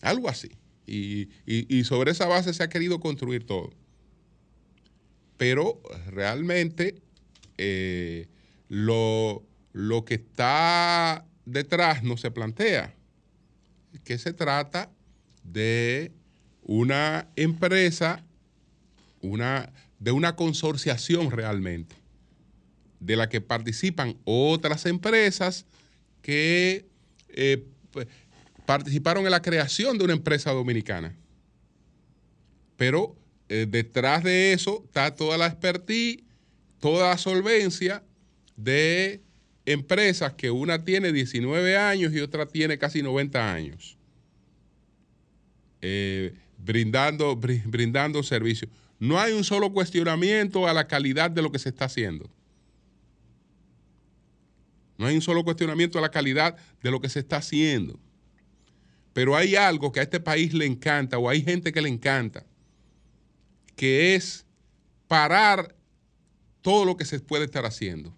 Algo 0.00 0.28
así. 0.28 0.50
Y, 0.86 1.28
sobre 1.84 2.12
esa 2.12 2.26
base 2.26 2.54
se 2.54 2.62
ha 2.62 2.68
querido 2.68 2.98
construir 2.98 3.44
todo. 3.44 3.70
Pero 5.36 5.82
realmente 6.06 7.02
eh, 7.58 8.26
lo, 8.68 9.44
lo 9.72 10.04
que 10.04 10.14
está 10.14 11.26
detrás 11.44 12.02
no 12.02 12.16
se 12.16 12.30
plantea 12.30 12.94
que 14.04 14.18
se 14.18 14.32
trata 14.32 14.90
de 15.44 16.12
una 16.62 17.28
empresa, 17.36 18.24
una, 19.20 19.72
de 19.98 20.12
una 20.12 20.36
consorciación 20.36 21.30
realmente, 21.30 21.96
de 23.00 23.16
la 23.16 23.28
que 23.28 23.40
participan 23.40 24.16
otras 24.24 24.86
empresas 24.86 25.66
que 26.22 26.87
eh, 27.40 27.64
participaron 28.66 29.24
en 29.24 29.30
la 29.30 29.40
creación 29.40 29.96
de 29.96 30.02
una 30.02 30.12
empresa 30.12 30.50
dominicana. 30.50 31.16
Pero 32.76 33.14
eh, 33.48 33.64
detrás 33.68 34.24
de 34.24 34.52
eso 34.52 34.82
está 34.84 35.14
toda 35.14 35.38
la 35.38 35.46
expertise, 35.46 36.24
toda 36.80 37.10
la 37.10 37.16
solvencia 37.16 38.02
de 38.56 39.22
empresas 39.66 40.32
que 40.34 40.50
una 40.50 40.84
tiene 40.84 41.12
19 41.12 41.76
años 41.76 42.12
y 42.12 42.18
otra 42.18 42.46
tiene 42.46 42.76
casi 42.76 43.02
90 43.02 43.54
años, 43.54 43.96
eh, 45.80 46.34
brindando, 46.56 47.36
brindando 47.36 48.24
servicios. 48.24 48.68
No 48.98 49.20
hay 49.20 49.32
un 49.32 49.44
solo 49.44 49.72
cuestionamiento 49.72 50.66
a 50.66 50.72
la 50.72 50.88
calidad 50.88 51.30
de 51.30 51.42
lo 51.42 51.52
que 51.52 51.60
se 51.60 51.68
está 51.68 51.84
haciendo. 51.84 52.28
No 54.98 55.06
hay 55.06 55.14
un 55.14 55.22
solo 55.22 55.44
cuestionamiento 55.44 55.98
a 55.98 56.02
la 56.02 56.10
calidad 56.10 56.56
de 56.82 56.90
lo 56.90 57.00
que 57.00 57.08
se 57.08 57.20
está 57.20 57.36
haciendo. 57.36 57.98
Pero 59.12 59.36
hay 59.36 59.54
algo 59.54 59.92
que 59.92 60.00
a 60.00 60.02
este 60.02 60.20
país 60.20 60.52
le 60.52 60.66
encanta, 60.66 61.18
o 61.18 61.28
hay 61.28 61.42
gente 61.42 61.72
que 61.72 61.80
le 61.80 61.88
encanta, 61.88 62.44
que 63.76 64.14
es 64.14 64.44
parar 65.06 65.74
todo 66.60 66.84
lo 66.84 66.96
que 66.96 67.04
se 67.04 67.20
puede 67.20 67.44
estar 67.44 67.64
haciendo. 67.64 68.14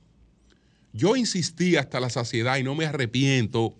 Yo 0.93 1.16
insistí 1.16 1.77
hasta 1.77 2.01
la 2.01 2.11
saciedad 2.11 2.57
y 2.57 2.62
no 2.62 2.75
me 2.75 2.87
arrepiento, 2.87 3.79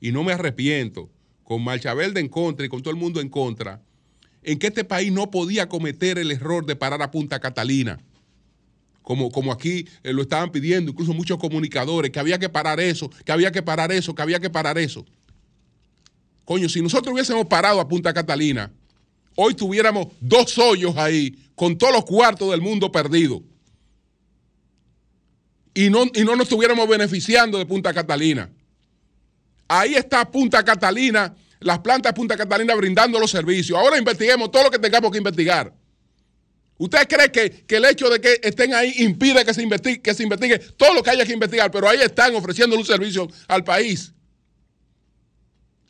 y 0.00 0.12
no 0.12 0.24
me 0.24 0.32
arrepiento, 0.32 1.10
con 1.44 1.62
Marcha 1.62 1.94
Verde 1.94 2.20
en 2.20 2.28
contra 2.28 2.66
y 2.66 2.68
con 2.68 2.82
todo 2.82 2.90
el 2.90 3.00
mundo 3.00 3.20
en 3.20 3.28
contra, 3.28 3.82
en 4.42 4.58
que 4.58 4.66
este 4.66 4.84
país 4.84 5.12
no 5.12 5.30
podía 5.30 5.68
cometer 5.68 6.18
el 6.18 6.30
error 6.30 6.66
de 6.66 6.76
parar 6.76 7.02
a 7.02 7.10
Punta 7.10 7.40
Catalina. 7.40 8.00
Como, 9.08 9.30
como, 9.30 9.50
aquí 9.50 9.86
eh, 10.02 10.12
lo 10.12 10.20
estaban 10.20 10.52
pidiendo, 10.52 10.90
incluso 10.90 11.14
muchos 11.14 11.38
comunicadores, 11.38 12.10
que 12.10 12.20
había 12.20 12.38
que 12.38 12.50
parar 12.50 12.78
eso, 12.78 13.08
que 13.24 13.32
había 13.32 13.50
que 13.50 13.62
parar 13.62 13.90
eso, 13.90 14.14
que 14.14 14.20
había 14.20 14.38
que 14.38 14.50
parar 14.50 14.76
eso. 14.76 15.06
Coño, 16.44 16.68
si 16.68 16.82
nosotros 16.82 17.14
hubiésemos 17.14 17.46
parado 17.46 17.80
a 17.80 17.88
Punta 17.88 18.12
Catalina, 18.12 18.70
hoy 19.34 19.54
tuviéramos 19.54 20.08
dos 20.20 20.58
hoyos 20.58 20.94
ahí, 20.98 21.34
con 21.54 21.78
todos 21.78 21.94
los 21.94 22.04
cuartos 22.04 22.50
del 22.50 22.60
mundo 22.60 22.92
perdidos 22.92 23.40
y 25.72 25.88
no, 25.88 26.04
y 26.12 26.22
no 26.22 26.36
nos 26.36 26.42
estuviéramos 26.42 26.86
beneficiando 26.86 27.56
de 27.56 27.64
Punta 27.64 27.94
Catalina. 27.94 28.50
Ahí 29.68 29.94
está 29.94 30.30
Punta 30.30 30.62
Catalina, 30.62 31.34
las 31.60 31.78
plantas 31.78 32.12
de 32.12 32.14
Punta 32.14 32.36
Catalina 32.36 32.74
brindando 32.74 33.18
los 33.18 33.30
servicios. 33.30 33.78
Ahora 33.78 33.96
investiguemos 33.96 34.50
todo 34.50 34.64
lo 34.64 34.70
que 34.70 34.78
tengamos 34.78 35.10
que 35.10 35.16
investigar. 35.16 35.72
¿Usted 36.78 37.08
cree 37.08 37.30
que, 37.32 37.76
el 37.76 37.84
hecho 37.84 38.08
de 38.08 38.20
que 38.20 38.40
estén 38.42 38.72
ahí 38.72 38.94
impide 38.98 39.44
que 39.44 39.52
se, 39.52 39.62
investigue, 39.62 40.00
que 40.00 40.14
se 40.14 40.22
investigue 40.22 40.58
todo 40.58 40.94
lo 40.94 41.02
que 41.02 41.10
haya 41.10 41.26
que 41.26 41.32
investigar? 41.32 41.70
Pero 41.70 41.88
ahí 41.88 42.00
están 42.00 42.34
ofreciendo 42.34 42.76
un 42.76 42.84
servicio 42.84 43.28
al 43.48 43.64
país. 43.64 44.12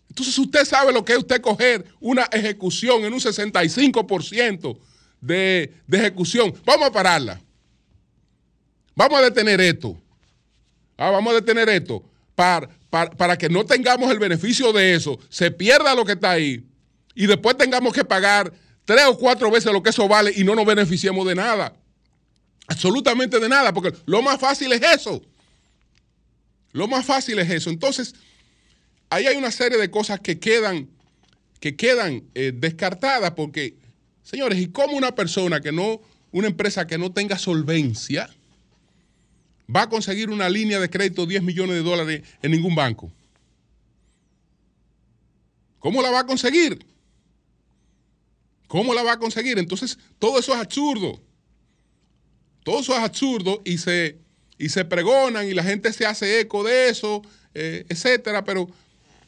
Entonces 0.08 0.36
usted 0.36 0.64
sabe 0.64 0.92
lo 0.92 1.04
que 1.04 1.12
es 1.12 1.18
usted 1.18 1.40
coger 1.40 1.84
una 2.00 2.24
ejecución 2.32 3.04
en 3.04 3.12
un 3.12 3.20
65% 3.20 4.78
de, 5.20 5.74
de 5.86 5.98
ejecución. 5.98 6.52
Vamos 6.64 6.88
a 6.88 6.92
pararla. 6.92 7.40
Vamos 8.96 9.20
a 9.20 9.22
detener 9.22 9.60
esto. 9.60 10.00
Ah, 10.96 11.10
vamos 11.10 11.32
a 11.32 11.36
detener 11.36 11.68
esto 11.68 12.02
para, 12.38 12.68
para, 12.90 13.36
que 13.36 13.48
no 13.48 13.64
tengamos 13.64 14.08
el 14.12 14.20
beneficio 14.20 14.72
de 14.72 14.94
eso, 14.94 15.18
se 15.28 15.50
pierda 15.50 15.92
lo 15.96 16.04
que 16.04 16.12
está 16.12 16.30
ahí 16.30 16.64
y 17.14 17.26
después 17.26 17.56
tengamos 17.56 17.92
que 17.92 18.04
pagar 18.04 18.52
tres 18.88 19.04
o 19.06 19.18
cuatro 19.18 19.50
veces 19.50 19.70
lo 19.70 19.82
que 19.82 19.90
eso 19.90 20.08
vale 20.08 20.32
y 20.34 20.44
no 20.44 20.54
nos 20.54 20.64
beneficiemos 20.64 21.26
de 21.26 21.34
nada. 21.34 21.76
Absolutamente 22.68 23.38
de 23.38 23.46
nada, 23.46 23.70
porque 23.74 23.92
lo 24.06 24.22
más 24.22 24.40
fácil 24.40 24.72
es 24.72 24.80
eso. 24.80 25.22
Lo 26.72 26.88
más 26.88 27.04
fácil 27.04 27.38
es 27.38 27.50
eso. 27.50 27.68
Entonces, 27.68 28.14
ahí 29.10 29.26
hay 29.26 29.36
una 29.36 29.50
serie 29.50 29.76
de 29.76 29.90
cosas 29.90 30.20
que 30.20 30.40
quedan, 30.40 30.88
que 31.60 31.76
quedan 31.76 32.24
eh, 32.34 32.52
descartadas 32.54 33.32
porque, 33.32 33.76
señores, 34.22 34.58
¿y 34.58 34.68
cómo 34.68 34.96
una 34.96 35.14
persona 35.14 35.60
que 35.60 35.70
no, 35.70 36.00
una 36.32 36.46
empresa 36.46 36.86
que 36.86 36.96
no 36.96 37.12
tenga 37.12 37.36
solvencia, 37.36 38.30
va 39.68 39.82
a 39.82 39.88
conseguir 39.90 40.30
una 40.30 40.48
línea 40.48 40.80
de 40.80 40.88
crédito 40.88 41.26
de 41.26 41.32
10 41.32 41.42
millones 41.42 41.76
de 41.76 41.82
dólares 41.82 42.22
en 42.40 42.52
ningún 42.52 42.74
banco. 42.74 43.12
¿Cómo 45.78 46.00
la 46.00 46.10
va 46.10 46.20
a 46.20 46.26
conseguir? 46.26 46.86
¿Cómo 48.68 48.94
la 48.94 49.02
va 49.02 49.14
a 49.14 49.18
conseguir? 49.18 49.58
Entonces, 49.58 49.98
todo 50.18 50.38
eso 50.38 50.52
es 50.54 50.60
absurdo. 50.60 51.20
Todo 52.62 52.80
eso 52.80 52.92
es 52.92 53.00
absurdo 53.00 53.62
y 53.64 53.78
se, 53.78 54.18
y 54.58 54.68
se 54.68 54.84
pregonan 54.84 55.48
y 55.48 55.54
la 55.54 55.64
gente 55.64 55.92
se 55.92 56.06
hace 56.06 56.40
eco 56.40 56.62
de 56.62 56.90
eso, 56.90 57.22
eh, 57.54 57.86
etcétera, 57.88 58.44
pero 58.44 58.68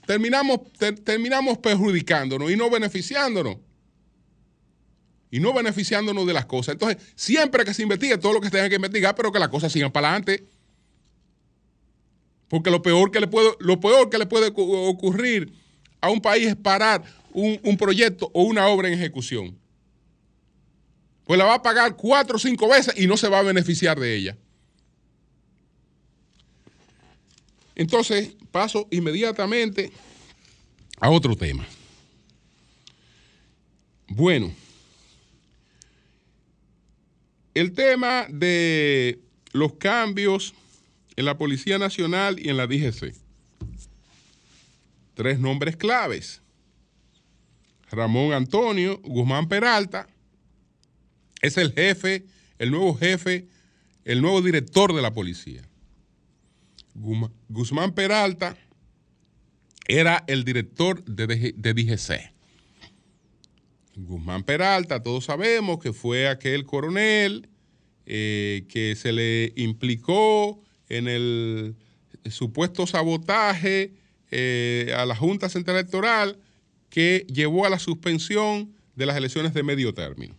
terminamos, 0.06 0.60
terminamos 1.04 1.56
perjudicándonos 1.58 2.50
y 2.50 2.56
no 2.56 2.68
beneficiándonos 2.68 3.56
y 5.30 5.40
no 5.40 5.54
beneficiándonos 5.54 6.26
de 6.26 6.32
las 6.34 6.44
cosas. 6.44 6.74
Entonces, 6.74 7.02
siempre 7.14 7.64
que 7.64 7.72
se 7.72 7.82
investigue 7.82 8.18
todo 8.18 8.34
lo 8.34 8.40
que 8.40 8.48
se 8.48 8.52
tenga 8.52 8.68
que 8.68 8.74
investigar, 8.74 9.14
pero 9.14 9.32
que 9.32 9.38
las 9.38 9.48
cosas 9.48 9.72
sigan 9.72 9.92
para 9.92 10.08
adelante. 10.08 10.44
Porque 12.48 12.70
lo 12.70 12.82
peor 12.82 13.10
que 13.10 13.20
le 13.20 13.28
puede, 13.28 13.52
lo 13.60 13.78
peor 13.78 14.10
que 14.10 14.18
le 14.18 14.26
puede 14.26 14.52
ocurrir 14.54 15.52
a 16.00 16.10
un 16.10 16.20
país 16.20 16.48
es 16.48 16.56
parar 16.56 17.04
un, 17.32 17.60
un 17.62 17.76
proyecto 17.76 18.30
o 18.32 18.42
una 18.42 18.66
obra 18.68 18.88
en 18.88 18.94
ejecución. 18.94 19.58
Pues 21.24 21.38
la 21.38 21.44
va 21.44 21.54
a 21.54 21.62
pagar 21.62 21.96
cuatro 21.96 22.36
o 22.36 22.38
cinco 22.38 22.68
veces 22.68 22.94
y 22.96 23.06
no 23.06 23.16
se 23.16 23.28
va 23.28 23.38
a 23.38 23.42
beneficiar 23.42 23.98
de 23.98 24.16
ella. 24.16 24.36
Entonces, 27.76 28.36
paso 28.50 28.88
inmediatamente 28.90 29.90
a 31.00 31.08
otro 31.08 31.34
tema. 31.34 31.66
Bueno, 34.08 34.52
el 37.54 37.72
tema 37.72 38.26
de 38.28 39.20
los 39.52 39.74
cambios 39.74 40.52
en 41.16 41.24
la 41.24 41.38
Policía 41.38 41.78
Nacional 41.78 42.38
y 42.38 42.48
en 42.48 42.56
la 42.56 42.66
DGC. 42.66 43.14
Tres 45.14 45.38
nombres 45.38 45.76
claves. 45.76 46.40
Ramón 47.90 48.32
Antonio 48.32 49.00
Guzmán 49.02 49.48
Peralta 49.48 50.06
es 51.42 51.56
el 51.56 51.72
jefe, 51.72 52.26
el 52.58 52.70
nuevo 52.70 52.94
jefe, 52.94 53.48
el 54.04 54.22
nuevo 54.22 54.42
director 54.42 54.94
de 54.94 55.02
la 55.02 55.12
policía. 55.12 55.62
Guzmán 57.48 57.92
Peralta 57.94 58.56
era 59.86 60.24
el 60.26 60.44
director 60.44 61.02
de, 61.04 61.52
DGC. 61.56 62.32
Guzmán 63.96 64.44
Peralta, 64.44 65.02
todos 65.02 65.24
sabemos 65.24 65.78
que 65.78 65.92
fue 65.92 66.28
aquel 66.28 66.64
coronel 66.64 67.48
eh, 68.06 68.66
que 68.68 68.94
se 68.96 69.12
le 69.12 69.52
implicó 69.56 70.62
en 70.88 71.08
el 71.08 71.76
supuesto 72.30 72.86
sabotaje 72.86 73.94
eh, 74.30 74.94
a 74.96 75.06
la 75.06 75.16
Junta 75.16 75.48
Central 75.48 75.78
Electoral 75.78 76.38
que 76.90 77.24
llevó 77.32 77.64
a 77.64 77.70
la 77.70 77.78
suspensión 77.78 78.74
de 78.96 79.06
las 79.06 79.16
elecciones 79.16 79.54
de 79.54 79.62
medio 79.62 79.94
término. 79.94 80.36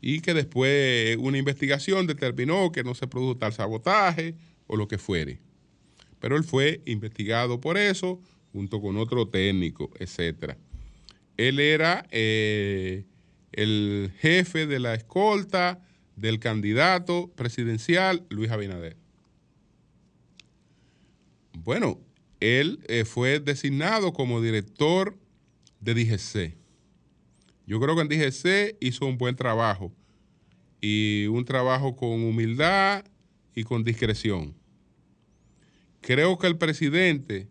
Y 0.00 0.20
que 0.20 0.34
después 0.34 1.16
una 1.18 1.38
investigación 1.38 2.06
determinó 2.06 2.72
que 2.72 2.82
no 2.82 2.94
se 2.94 3.06
produjo 3.06 3.36
tal 3.36 3.52
sabotaje 3.52 4.34
o 4.66 4.76
lo 4.76 4.88
que 4.88 4.98
fuere. 4.98 5.40
Pero 6.18 6.36
él 6.36 6.44
fue 6.44 6.80
investigado 6.86 7.60
por 7.60 7.76
eso, 7.76 8.20
junto 8.52 8.80
con 8.80 8.96
otro 8.96 9.28
técnico, 9.28 9.90
etc. 9.98 10.56
Él 11.36 11.60
era 11.60 12.06
eh, 12.10 13.04
el 13.52 14.12
jefe 14.18 14.66
de 14.66 14.80
la 14.80 14.94
escolta 14.94 15.82
del 16.16 16.38
candidato 16.38 17.30
presidencial 17.36 18.26
Luis 18.30 18.50
Abinader. 18.50 18.96
Bueno, 21.52 22.00
él 22.40 22.80
eh, 22.88 23.04
fue 23.04 23.38
designado 23.38 24.12
como 24.12 24.40
director 24.40 25.16
de 25.80 25.94
DGC. 25.94 26.56
Yo 27.66 27.78
creo 27.80 27.94
que 27.94 28.02
en 28.02 28.08
DGC 28.08 28.76
hizo 28.80 29.06
un 29.06 29.18
buen 29.18 29.36
trabajo 29.36 29.92
y 30.80 31.26
un 31.26 31.44
trabajo 31.44 31.94
con 31.94 32.24
humildad 32.24 33.04
y 33.54 33.64
con 33.64 33.84
discreción. 33.84 34.54
Creo 36.00 36.38
que 36.38 36.46
el 36.46 36.56
presidente, 36.56 37.48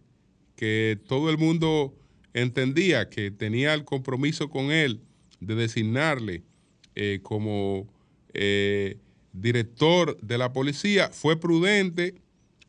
que 0.55 0.99
todo 1.07 1.29
el 1.29 1.37
mundo 1.37 1.95
entendía 2.33 3.09
que 3.09 3.31
tenía 3.31 3.73
el 3.73 3.85
compromiso 3.85 4.49
con 4.49 4.71
él 4.71 5.01
de 5.39 5.55
designarle 5.55 6.43
eh, 6.95 7.19
como 7.21 7.87
eh, 8.33 8.97
director 9.33 10.19
de 10.21 10.37
la 10.37 10.51
policía, 10.51 11.09
fue 11.09 11.39
prudente 11.39 12.15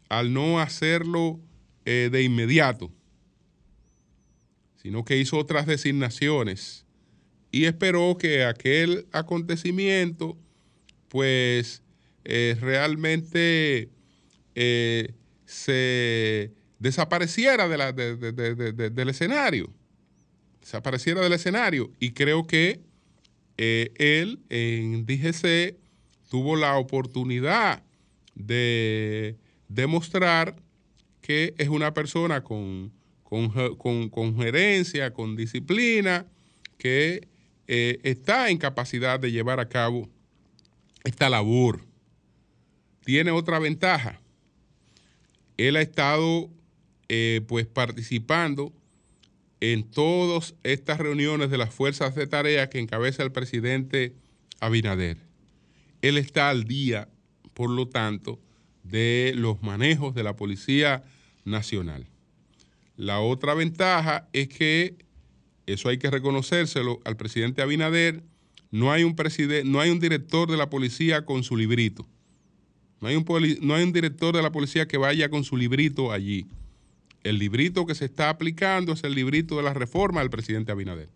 al 0.08 0.32
no 0.32 0.60
hacerlo 0.60 1.40
eh, 1.84 2.08
de 2.12 2.22
inmediato, 2.22 2.90
sino 4.76 5.04
que 5.04 5.18
hizo 5.18 5.38
otras 5.38 5.66
designaciones 5.66 6.86
y 7.50 7.64
esperó 7.64 8.16
que 8.18 8.44
aquel 8.44 9.06
acontecimiento, 9.12 10.36
pues, 11.08 11.82
eh, 12.24 12.56
realmente 12.60 13.88
se 15.46 16.52
desapareciera 16.78 17.68
del 17.68 19.08
escenario, 19.08 19.72
desapareciera 20.60 21.20
del 21.20 21.32
escenario. 21.32 21.90
Y 21.98 22.12
creo 22.12 22.46
que 22.46 22.80
eh, 23.62 23.92
él 23.96 24.40
en 24.48 25.04
DGC 25.04 25.76
tuvo 26.30 26.56
la 26.56 26.78
oportunidad 26.78 27.82
de 28.34 29.36
demostrar 29.68 30.56
que 31.20 31.54
es 31.58 31.68
una 31.68 31.94
persona 31.94 32.42
con, 32.42 32.92
con, 33.22 34.36
gerencia, 34.36 35.12
con 35.12 35.36
disciplina, 35.36 36.26
que 36.78 37.28
eh, 37.66 37.98
está 38.02 38.50
en 38.50 38.58
capacidad 38.58 39.20
de 39.20 39.30
llevar 39.30 39.60
a 39.60 39.68
cabo 39.68 40.08
esta 41.04 41.28
labor. 41.28 41.84
Tiene 43.04 43.30
otra 43.30 43.58
ventaja. 43.58 44.20
Él 45.56 45.76
ha 45.76 45.82
estado 45.82 46.50
eh, 47.08 47.42
pues 47.46 47.66
participando 47.66 48.72
en 49.60 49.84
todas 49.84 50.54
estas 50.62 50.98
reuniones 50.98 51.50
de 51.50 51.58
las 51.58 51.72
fuerzas 51.72 52.14
de 52.14 52.26
tarea 52.26 52.70
que 52.70 52.78
encabeza 52.78 53.22
el 53.22 53.32
presidente 53.32 54.14
Abinader. 54.58 55.18
Él 56.02 56.16
está 56.16 56.48
al 56.48 56.64
día, 56.64 57.08
por 57.54 57.70
lo 57.70 57.88
tanto, 57.88 58.40
de 58.90 59.32
los 59.36 59.62
manejos 59.62 60.14
de 60.14 60.22
la 60.22 60.36
Policía 60.36 61.04
Nacional. 61.44 62.06
La 62.96 63.20
otra 63.20 63.54
ventaja 63.54 64.28
es 64.32 64.48
que, 64.48 64.96
eso 65.66 65.88
hay 65.88 65.98
que 65.98 66.10
reconocérselo 66.10 67.00
al 67.04 67.16
presidente 67.16 67.62
Abinader, 67.62 68.22
no 68.70 68.92
hay 68.92 69.04
un, 69.04 69.16
no 69.64 69.80
hay 69.80 69.90
un 69.90 70.00
director 70.00 70.50
de 70.50 70.56
la 70.56 70.70
policía 70.70 71.24
con 71.24 71.42
su 71.42 71.56
librito. 71.56 72.06
No 73.00 73.08
hay, 73.08 73.16
un 73.16 73.24
no 73.62 73.74
hay 73.74 73.82
un 73.82 73.92
director 73.92 74.36
de 74.36 74.42
la 74.42 74.52
policía 74.52 74.86
que 74.86 74.98
vaya 74.98 75.30
con 75.30 75.42
su 75.44 75.56
librito 75.56 76.12
allí. 76.12 76.46
El 77.22 77.38
librito 77.38 77.86
que 77.86 77.94
se 77.94 78.04
está 78.04 78.28
aplicando 78.28 78.92
es 78.92 79.02
el 79.04 79.14
librito 79.14 79.56
de 79.56 79.62
la 79.62 79.74
reforma 79.74 80.20
del 80.20 80.30
presidente 80.30 80.70
Abinader. 80.70 81.08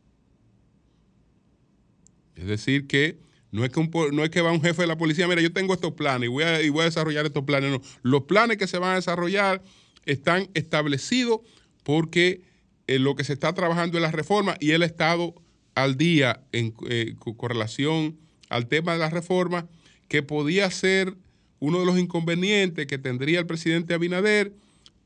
Es 2.35 2.47
decir, 2.47 2.87
que 2.87 3.19
no 3.55 3.65
es 3.65 3.71
que, 3.71 3.89
no 4.13 4.25
es 4.25 4.31
que 4.31 4.41
va 4.41 4.51
un 4.51 4.61
jefe 4.61 4.83
de 4.83 4.89
la 4.89 4.99
policía, 4.99 5.29
mira, 5.29 5.41
yo 5.41 5.53
tengo 5.53 5.75
estos 5.75 5.93
planes 5.93 6.27
y 6.27 6.29
voy, 6.29 6.43
a, 6.43 6.61
y 6.61 6.71
voy 6.71 6.83
a 6.83 6.87
desarrollar 6.87 7.25
estos 7.25 7.45
planes. 7.45 7.71
No, 7.71 7.81
los 8.03 8.25
planes 8.25 8.57
que 8.57 8.67
se 8.67 8.79
van 8.79 8.91
a 8.91 8.95
desarrollar 8.97 9.63
están 10.07 10.51
establecidos 10.55 11.39
porque 11.85 12.43
eh, 12.89 12.99
lo 12.99 13.15
que 13.15 13.23
se 13.23 13.33
está 13.33 13.55
trabajando 13.55 13.97
es 13.97 14.03
la 14.03 14.11
reforma 14.11 14.57
y 14.59 14.73
él 14.73 14.83
ha 14.83 14.87
estado 14.87 15.37
al 15.77 15.97
día 15.97 16.43
en, 16.51 16.75
eh, 16.89 17.15
con 17.17 17.49
relación 17.49 18.19
al 18.49 18.67
tema 18.67 18.95
de 18.95 18.99
la 18.99 19.11
reforma, 19.11 19.69
que 20.09 20.25
podía 20.25 20.69
ser 20.73 21.15
uno 21.61 21.79
de 21.79 21.87
los 21.87 21.97
inconvenientes 21.97 22.89
que 22.89 22.99
tendría 22.99 23.39
el 23.39 23.47
presidente 23.47 23.95
Abinader 23.95 24.53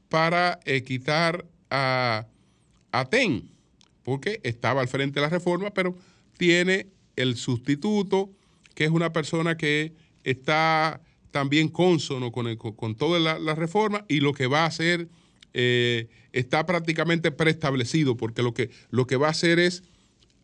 para 0.08 0.58
eh, 0.64 0.82
quitar 0.84 1.44
a, 1.68 2.26
TEN, 3.10 3.50
porque 4.02 4.40
estaba 4.42 4.80
al 4.80 4.88
frente 4.88 5.20
de 5.20 5.26
la 5.26 5.30
reforma, 5.30 5.70
pero 5.70 5.94
tiene 6.38 6.86
el 7.14 7.36
sustituto, 7.36 8.30
que 8.78 8.84
es 8.84 8.92
una 8.92 9.12
persona 9.12 9.56
que 9.56 9.92
está 10.22 11.02
también 11.32 11.68
consono 11.68 12.30
con, 12.30 12.54
con, 12.54 12.94
toda 12.94 13.18
la, 13.18 13.54
reforma 13.56 14.04
y 14.08 14.20
lo 14.20 14.32
que 14.32 14.46
va 14.46 14.62
a 14.62 14.66
hacer 14.66 15.08
eh, 15.52 16.06
está 16.30 16.64
prácticamente 16.64 17.32
preestablecido, 17.32 18.16
porque 18.16 18.40
lo 18.40 18.54
que, 18.54 18.70
lo 18.90 19.08
que 19.08 19.16
va 19.16 19.26
a 19.26 19.30
hacer 19.30 19.58
es 19.58 19.82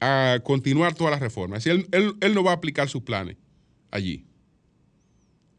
a 0.01 0.41
continuar 0.43 0.97
toda 0.97 1.13
la 1.13 1.21
reforma. 1.21 1.59
Es 1.59 1.69
él, 1.69 1.87
él, 1.93 2.35
no 2.35 2.43
va 2.43 2.51
a 2.51 2.55
aplicar 2.55 2.89
sus 2.89 3.03
planes 3.03 3.37
allí, 3.93 4.27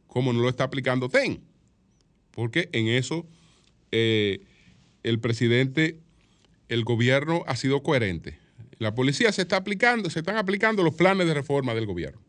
como 0.08 0.34
no 0.34 0.42
lo 0.42 0.50
está 0.50 0.66
aplicando 0.66 1.08
TEN, 1.08 1.46
porque 2.32 2.68
en 2.74 2.90
eso 2.90 3.26
eh, 3.94 4.42
el 5.04 5.22
presidente, 5.22 6.02
el 6.68 6.84
gobierno 6.84 7.46
ha 7.48 7.56
sido 7.56 7.82
coherente. 7.84 8.38
La 8.80 8.94
policía 8.94 9.32
se 9.32 9.44
está 9.44 9.56
aplicando, 9.56 10.10
se 10.10 10.20
están 10.20 10.36
aplicando 10.36 10.84
los 10.84 10.96
planes 10.96 11.26
de 11.26 11.34
reforma 11.34 11.74
del 11.74 11.86
gobierno. 11.86 12.25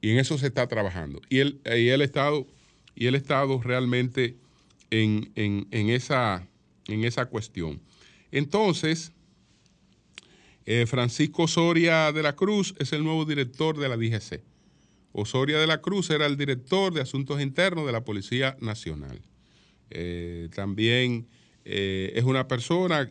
Y 0.00 0.10
en 0.10 0.18
eso 0.18 0.38
se 0.38 0.46
está 0.46 0.66
trabajando. 0.66 1.20
Y 1.28 1.38
el, 1.38 1.60
y 1.64 1.88
el 1.88 2.02
Estado, 2.02 2.46
y 2.94 3.06
el 3.06 3.14
Estado 3.14 3.60
realmente 3.62 4.36
en, 4.90 5.90
esa, 5.90 6.46
en 6.86 7.04
esa 7.04 7.26
cuestión. 7.26 7.80
Entonces, 8.32 9.12
eh, 10.66 10.86
Francisco 10.86 11.44
Osoria 11.44 12.12
de 12.12 12.22
la 12.22 12.36
Cruz 12.36 12.74
es 12.78 12.92
el 12.92 13.04
nuevo 13.04 13.24
director 13.24 13.78
de 13.78 13.88
la 13.88 13.96
DGC. 13.96 14.42
Osoria 15.12 15.58
de 15.58 15.66
la 15.66 15.80
Cruz 15.80 16.10
era 16.10 16.26
el 16.26 16.36
director 16.36 16.92
de 16.92 17.00
Asuntos 17.00 17.40
Internos 17.40 17.86
de 17.86 17.92
la 17.92 18.04
Policía 18.04 18.56
Nacional. 18.60 19.20
Eh, 19.90 20.48
también 20.54 21.26
eh, 21.64 22.12
es 22.14 22.24
una 22.24 22.46
persona 22.46 23.10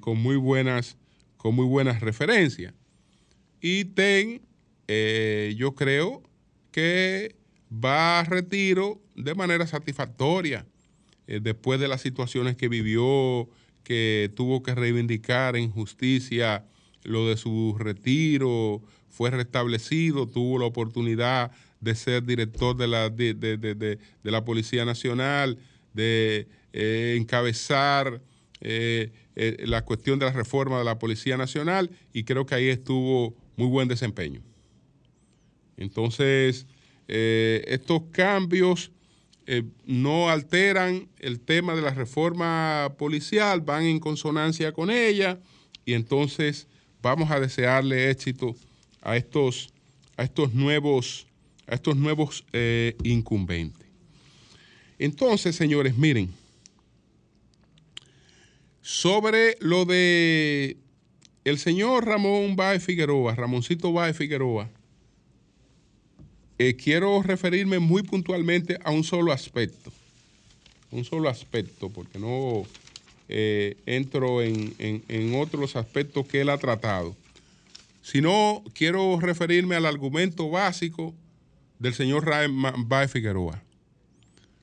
con, 0.00 0.18
muy 0.18 0.34
buenas, 0.34 0.96
con 1.36 1.54
muy 1.54 1.66
buenas 1.66 2.00
referencias. 2.00 2.74
Y 3.60 3.84
TEN, 3.84 4.42
yo 5.56 5.76
creo 5.76 6.25
que 6.76 7.34
va 7.72 8.20
a 8.20 8.24
retiro 8.24 9.00
de 9.14 9.34
manera 9.34 9.66
satisfactoria 9.66 10.66
después 11.26 11.80
de 11.80 11.88
las 11.88 12.02
situaciones 12.02 12.54
que 12.54 12.68
vivió, 12.68 13.48
que 13.82 14.30
tuvo 14.36 14.62
que 14.62 14.74
reivindicar 14.74 15.56
en 15.56 15.70
justicia 15.70 16.66
lo 17.02 17.28
de 17.28 17.38
su 17.38 17.74
retiro, 17.78 18.82
fue 19.08 19.30
restablecido, 19.30 20.28
tuvo 20.28 20.58
la 20.58 20.66
oportunidad 20.66 21.50
de 21.80 21.94
ser 21.94 22.24
director 22.24 22.76
de 22.76 22.86
la, 22.86 23.08
de 23.08 23.98
la 24.22 24.44
Policía 24.44 24.84
Nacional 24.84 25.58
de 25.96 26.46
eh, 26.74 27.16
encabezar 27.18 28.20
eh, 28.60 29.10
eh, 29.34 29.56
la 29.66 29.82
cuestión 29.82 30.18
de 30.18 30.26
la 30.26 30.32
reforma 30.32 30.78
de 30.78 30.84
la 30.84 30.98
Policía 30.98 31.38
Nacional 31.38 31.90
y 32.12 32.24
creo 32.24 32.44
que 32.44 32.54
ahí 32.54 32.68
estuvo 32.68 33.34
muy 33.56 33.68
buen 33.68 33.88
desempeño. 33.88 34.42
Entonces, 35.76 36.66
estos 37.08 38.02
cambios 38.12 38.90
no 39.84 40.28
alteran 40.28 41.08
el 41.18 41.40
tema 41.40 41.74
de 41.76 41.82
la 41.82 41.94
reforma 41.94 42.94
policial, 42.98 43.60
van 43.60 43.84
en 43.84 44.00
consonancia 44.00 44.72
con 44.72 44.90
ella 44.90 45.38
y 45.84 45.92
entonces 45.92 46.66
vamos 47.00 47.30
a 47.30 47.38
desearle 47.38 48.10
éxito 48.10 48.56
a 49.02 49.16
estos, 49.16 49.72
a 50.16 50.24
estos 50.24 50.52
nuevos, 50.52 51.28
a 51.68 51.76
estos 51.76 51.96
nuevos 51.96 52.44
incumbentes. 53.04 53.86
Entonces, 54.98 55.54
señores, 55.54 55.96
miren, 55.96 56.30
sobre 58.80 59.56
lo 59.60 59.84
de 59.84 60.78
el 61.44 61.58
señor 61.58 62.06
Ramón 62.06 62.56
Báez 62.56 62.82
Figueroa, 62.82 63.34
Ramoncito 63.34 63.92
Báez 63.92 64.16
Figueroa, 64.16 64.70
eh, 66.58 66.74
quiero 66.76 67.22
referirme 67.22 67.78
muy 67.78 68.02
puntualmente 68.02 68.78
a 68.84 68.90
un 68.90 69.04
solo 69.04 69.32
aspecto, 69.32 69.92
un 70.90 71.04
solo 71.04 71.28
aspecto, 71.28 71.90
porque 71.90 72.18
no 72.18 72.64
eh, 73.28 73.76
entro 73.86 74.42
en, 74.42 74.74
en, 74.78 75.34
otros 75.34 75.76
aspectos 75.76 76.26
que 76.26 76.40
él 76.40 76.48
ha 76.48 76.58
tratado, 76.58 77.16
sino 78.02 78.62
quiero 78.72 79.18
referirme 79.20 79.74
al 79.74 79.84
argumento 79.84 80.48
básico 80.48 81.14
del 81.78 81.92
señor 81.92 82.24
Báez 82.86 83.10
Figueroa. 83.10 83.62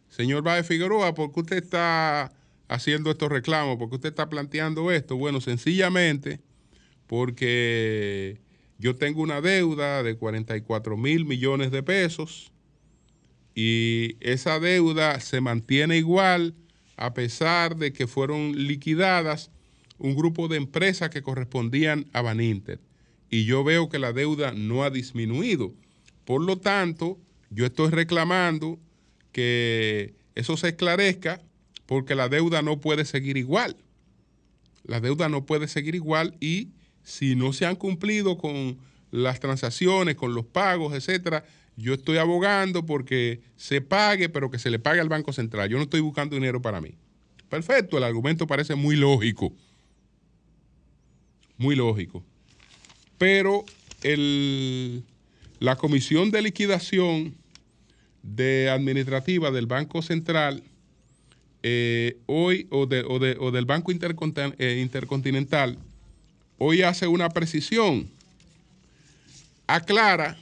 Señor 0.10 0.44
Báez 0.44 0.68
Figueroa, 0.68 1.14
¿por 1.14 1.34
qué 1.34 1.40
usted 1.42 1.58
está 1.58 2.32
haciendo 2.68 3.12
estos 3.12 3.30
reclamos? 3.30 3.78
porque 3.78 3.96
usted 3.96 4.10
está 4.10 4.30
planteando 4.30 4.92
esto? 4.92 5.18
Bueno, 5.18 5.42
sencillamente 5.42 6.40
porque 7.08 8.40
yo 8.78 8.96
tengo 8.96 9.22
una 9.22 9.42
deuda 9.42 10.04
de 10.04 10.18
44 10.18 10.98
mil 10.98 11.26
millones 11.26 11.72
de 11.72 11.84
pesos 11.84 12.52
y 13.56 14.18
esa 14.20 14.60
deuda 14.60 15.20
se 15.20 15.42
mantiene 15.42 15.98
igual 15.98 16.56
a 16.98 17.14
pesar 17.14 17.76
de 17.76 17.94
que 17.94 18.08
fueron 18.08 18.68
liquidadas 18.68 19.52
un 19.98 20.16
grupo 20.16 20.48
de 20.48 20.58
empresas 20.58 21.10
que 21.10 21.22
correspondían 21.22 22.10
a 22.14 22.22
Baninter. 22.22 22.80
Y 23.30 23.46
yo 23.46 23.64
veo 23.64 23.90
que 23.90 24.00
la 24.00 24.14
deuda 24.14 24.52
no 24.52 24.84
ha 24.84 24.90
disminuido. 24.90 25.74
Por 26.26 26.42
lo 26.42 26.58
tanto, 26.58 27.20
yo 27.50 27.66
estoy 27.66 27.90
reclamando 27.90 28.80
que 29.32 30.14
eso 30.36 30.58
se 30.58 30.70
esclarezca 30.70 31.42
porque 31.86 32.16
la 32.16 32.30
deuda 32.30 32.62
no 32.62 32.80
puede 32.80 33.06
seguir 33.06 33.38
igual. 33.38 33.78
La 34.84 35.00
deuda 35.00 35.30
no 35.30 35.46
puede 35.46 35.68
seguir 35.68 35.96
igual 35.96 36.36
y 36.40 36.70
si 37.04 37.36
no 37.36 37.54
se 37.54 37.66
han 37.66 37.76
cumplido 37.76 38.38
con 38.38 38.78
las 39.12 39.40
transacciones, 39.40 40.16
con 40.16 40.34
los 40.34 40.46
pagos, 40.46 40.94
etcétera, 40.94 41.46
yo 41.76 41.94
estoy 41.94 42.18
abogando 42.18 42.86
porque 42.86 43.42
se 43.56 43.82
pague, 43.82 44.30
pero 44.30 44.50
que 44.50 44.60
se 44.60 44.70
le 44.70 44.80
pague 44.80 45.00
al 45.00 45.10
Banco 45.10 45.34
Central. 45.34 45.70
Yo 45.70 45.78
no 45.78 45.84
estoy 45.84 46.02
buscando 46.02 46.36
dinero 46.36 46.62
para 46.62 46.82
mí. 46.82 46.96
Perfecto, 47.50 47.98
el 47.98 48.04
argumento 48.04 48.48
parece 48.48 48.76
muy 48.76 48.96
lógico. 48.96 49.54
Muy 51.58 51.76
lógico. 51.76 52.24
Pero 53.18 53.66
la 55.60 55.76
comisión 55.76 56.32
de 56.32 56.42
liquidación 56.42 57.36
de 58.22 58.70
administrativa 58.70 59.52
del 59.52 59.68
Banco 59.68 60.02
Central 60.02 60.64
eh, 61.62 62.18
hoy 62.26 62.68
o, 62.72 62.86
del 62.86 63.66
Banco 63.66 63.92
eh, 63.92 64.80
Intercontinental 64.82 65.78
hoy 66.58 66.82
hace 66.82 67.08
una 67.08 67.30
precisión. 67.30 68.10
Aclara 69.68 70.38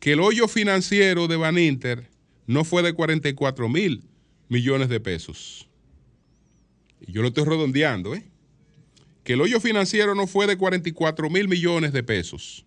que 0.00 0.12
el 0.12 0.20
hoyo 0.20 0.48
financiero 0.48 1.28
de 1.28 1.36
Baninter 1.36 2.08
no 2.46 2.64
fue 2.64 2.82
de 2.82 2.92
44 2.94 3.68
mil 3.68 4.02
millones 4.48 4.88
de 4.88 5.00
pesos. 5.00 5.68
Yo 7.06 7.22
lo 7.22 7.28
estoy 7.28 7.44
redondeando, 7.44 8.14
¿eh? 8.14 8.24
Que 9.24 9.34
el 9.34 9.40
hoyo 9.40 9.60
financiero 9.60 10.14
no 10.14 10.26
fue 10.26 10.46
de 10.46 10.56
44 10.56 11.28
mil 11.28 11.48
millones 11.48 11.92
de 11.92 12.02
pesos. 12.02 12.64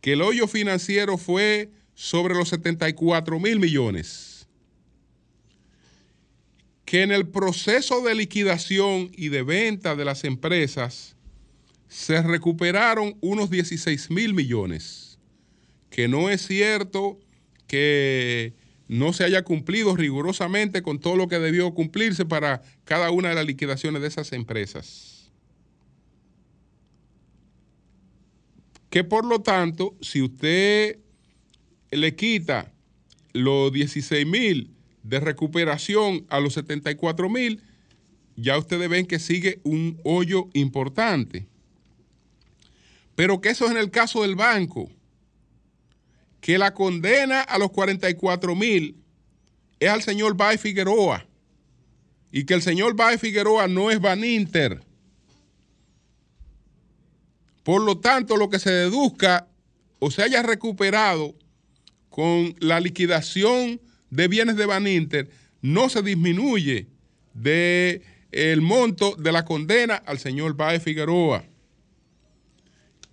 Que 0.00 0.12
el 0.12 0.22
hoyo 0.22 0.46
financiero 0.46 1.18
fue 1.18 1.70
sobre 1.94 2.34
los 2.34 2.48
74 2.48 3.38
mil 3.40 3.58
millones 3.58 4.29
que 6.90 7.04
en 7.04 7.12
el 7.12 7.28
proceso 7.28 8.02
de 8.02 8.16
liquidación 8.16 9.12
y 9.16 9.28
de 9.28 9.44
venta 9.44 9.94
de 9.94 10.04
las 10.04 10.24
empresas 10.24 11.14
se 11.86 12.20
recuperaron 12.20 13.16
unos 13.20 13.48
16 13.48 14.10
mil 14.10 14.34
millones, 14.34 15.16
que 15.88 16.08
no 16.08 16.30
es 16.30 16.44
cierto 16.44 17.20
que 17.68 18.54
no 18.88 19.12
se 19.12 19.22
haya 19.22 19.44
cumplido 19.44 19.94
rigurosamente 19.94 20.82
con 20.82 20.98
todo 20.98 21.14
lo 21.14 21.28
que 21.28 21.38
debió 21.38 21.72
cumplirse 21.74 22.24
para 22.24 22.60
cada 22.82 23.12
una 23.12 23.28
de 23.28 23.36
las 23.36 23.46
liquidaciones 23.46 24.02
de 24.02 24.08
esas 24.08 24.32
empresas. 24.32 25.30
Que 28.90 29.04
por 29.04 29.24
lo 29.24 29.42
tanto, 29.42 29.94
si 30.00 30.22
usted 30.22 30.98
le 31.92 32.16
quita 32.16 32.72
los 33.32 33.72
16 33.72 34.26
mil 34.26 34.79
de 35.02 35.20
recuperación 35.20 36.26
a 36.28 36.40
los 36.40 36.54
74 36.54 37.28
mil, 37.28 37.62
ya 38.36 38.58
ustedes 38.58 38.88
ven 38.88 39.06
que 39.06 39.18
sigue 39.18 39.60
un 39.64 40.00
hoyo 40.04 40.48
importante. 40.54 41.46
Pero 43.14 43.40
que 43.40 43.50
eso 43.50 43.66
es 43.66 43.72
en 43.72 43.76
el 43.76 43.90
caso 43.90 44.22
del 44.22 44.34
banco, 44.34 44.90
que 46.40 46.58
la 46.58 46.72
condena 46.72 47.40
a 47.42 47.58
los 47.58 47.70
44 47.70 48.54
mil 48.54 48.96
es 49.78 49.90
al 49.90 50.02
señor 50.02 50.36
Bay 50.36 50.58
Figueroa 50.58 51.26
y 52.32 52.44
que 52.44 52.54
el 52.54 52.62
señor 52.62 52.94
Bay 52.94 53.18
Figueroa 53.18 53.68
no 53.68 53.90
es 53.90 54.00
Baninter. 54.00 54.82
Por 57.62 57.82
lo 57.82 57.98
tanto, 57.98 58.36
lo 58.36 58.48
que 58.48 58.58
se 58.58 58.70
deduzca 58.70 59.48
o 59.98 60.10
se 60.10 60.22
haya 60.22 60.42
recuperado 60.42 61.34
con 62.08 62.54
la 62.58 62.80
liquidación 62.80 63.80
de 64.10 64.28
bienes 64.28 64.56
de 64.56 64.66
Baninter 64.66 65.30
no 65.62 65.88
se 65.88 66.02
disminuye 66.02 66.88
de 67.34 68.02
el 68.32 68.60
monto 68.60 69.16
de 69.16 69.32
la 69.32 69.44
condena 69.44 69.96
al 69.96 70.18
señor 70.18 70.56
Baez 70.56 70.82
Figueroa. 70.82 71.44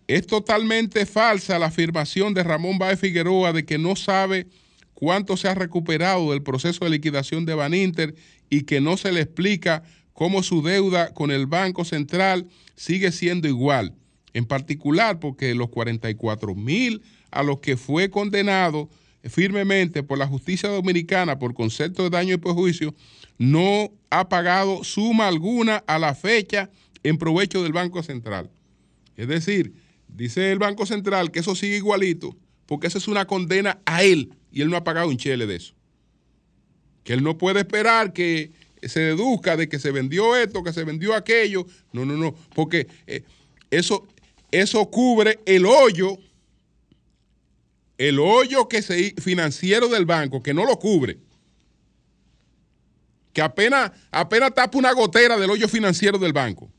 Es 0.08 0.26
totalmente 0.26 1.06
falsa 1.06 1.60
la 1.60 1.68
afirmación 1.68 2.34
de 2.34 2.44
Ramón 2.44 2.78
Baez 2.78 3.00
Figueroa 3.00 3.52
de 3.52 3.66
que 3.66 3.78
no 3.78 3.96
sabe 3.96 4.48
cuánto 4.94 5.36
se 5.38 5.48
ha 5.48 5.54
recuperado 5.54 6.32
del 6.32 6.44
proceso 6.44 6.86
de 6.86 6.92
liquidación 6.92 7.46
de 7.46 7.56
Baninter 7.56 8.16
y 8.50 8.62
que 8.62 8.80
no 8.80 8.96
se 8.98 9.12
le 9.12 9.22
explica 9.22 9.84
cómo 10.14 10.44
su 10.44 10.64
deuda 10.64 11.14
con 11.14 11.30
el 11.30 11.46
Banco 11.46 11.84
Central 11.84 12.48
sigue 12.76 13.12
siendo 13.12 13.48
igual. 13.48 13.96
En 14.34 14.46
particular 14.46 15.20
porque 15.20 15.54
los 15.56 15.70
44 15.70 16.56
mil 16.56 17.02
a 17.32 17.44
los 17.44 17.60
que 17.60 17.76
fue 17.76 18.10
condenado 18.10 18.90
firmemente 19.30 20.04
por 20.04 20.18
la 20.18 20.28
justicia 20.28 20.70
dominicana 20.70 21.40
por 21.40 21.54
concepto 21.54 22.04
de 22.04 22.10
daño 22.10 22.34
y 22.34 22.38
perjuicio, 22.38 22.94
no 23.38 23.92
ha 24.10 24.30
pagado 24.30 24.84
suma 24.84 25.28
alguna 25.28 25.84
a 25.88 26.00
la 26.00 26.16
fecha 26.16 26.70
en 27.04 27.18
provecho 27.18 27.64
del 27.64 27.74
Banco 27.74 28.04
Central. 28.04 28.50
Es 29.16 29.28
decir, 29.28 29.74
dice 30.08 30.52
el 30.52 30.60
Banco 30.60 30.86
Central 30.86 31.32
que 31.32 31.40
eso 31.40 31.56
sigue 31.56 31.78
igualito, 31.78 32.36
porque 32.66 32.88
eso 32.88 32.98
es 32.98 33.08
una 33.08 33.26
condena 33.26 33.80
a 33.86 34.04
él 34.04 34.34
y 34.52 34.62
él 34.62 34.70
no 34.70 34.78
ha 34.78 34.84
pagado 34.84 35.08
un 35.08 35.18
chele 35.18 35.46
de 35.46 35.56
eso. 35.56 35.74
Que 37.04 37.14
él 37.14 37.24
no 37.24 37.38
puede 37.38 37.60
esperar 37.60 38.14
que 38.14 38.52
se 38.84 39.00
deduzca 39.00 39.58
de 39.58 39.70
que 39.70 39.80
se 39.80 39.92
vendió 39.92 40.36
esto, 40.36 40.64
que 40.64 40.74
se 40.74 40.84
vendió 40.84 41.16
aquello. 41.16 41.66
No, 41.94 42.06
no, 42.06 42.16
no, 42.18 42.36
porque 42.54 42.88
eh, 43.08 43.24
eso, 43.72 44.08
eso 44.52 44.86
cubre 44.90 45.40
el 45.46 45.66
hoyo 45.66 46.18
el 47.98 48.20
hoyo 48.20 48.68
que 48.68 48.82
se, 48.82 49.16
financiero 49.22 49.88
del 49.88 50.06
banco, 50.06 50.44
que 50.44 50.54
no 50.54 50.66
lo 50.66 50.78
cubre, 50.78 51.18
que 53.34 53.42
apenas, 53.42 53.92
apenas 54.12 54.54
tapa 54.54 54.78
una 54.78 54.94
gotera 54.94 55.38
del 55.38 55.50
hoyo 55.50 55.68
financiero 55.68 56.18
del 56.18 56.34
banco. 56.34 56.72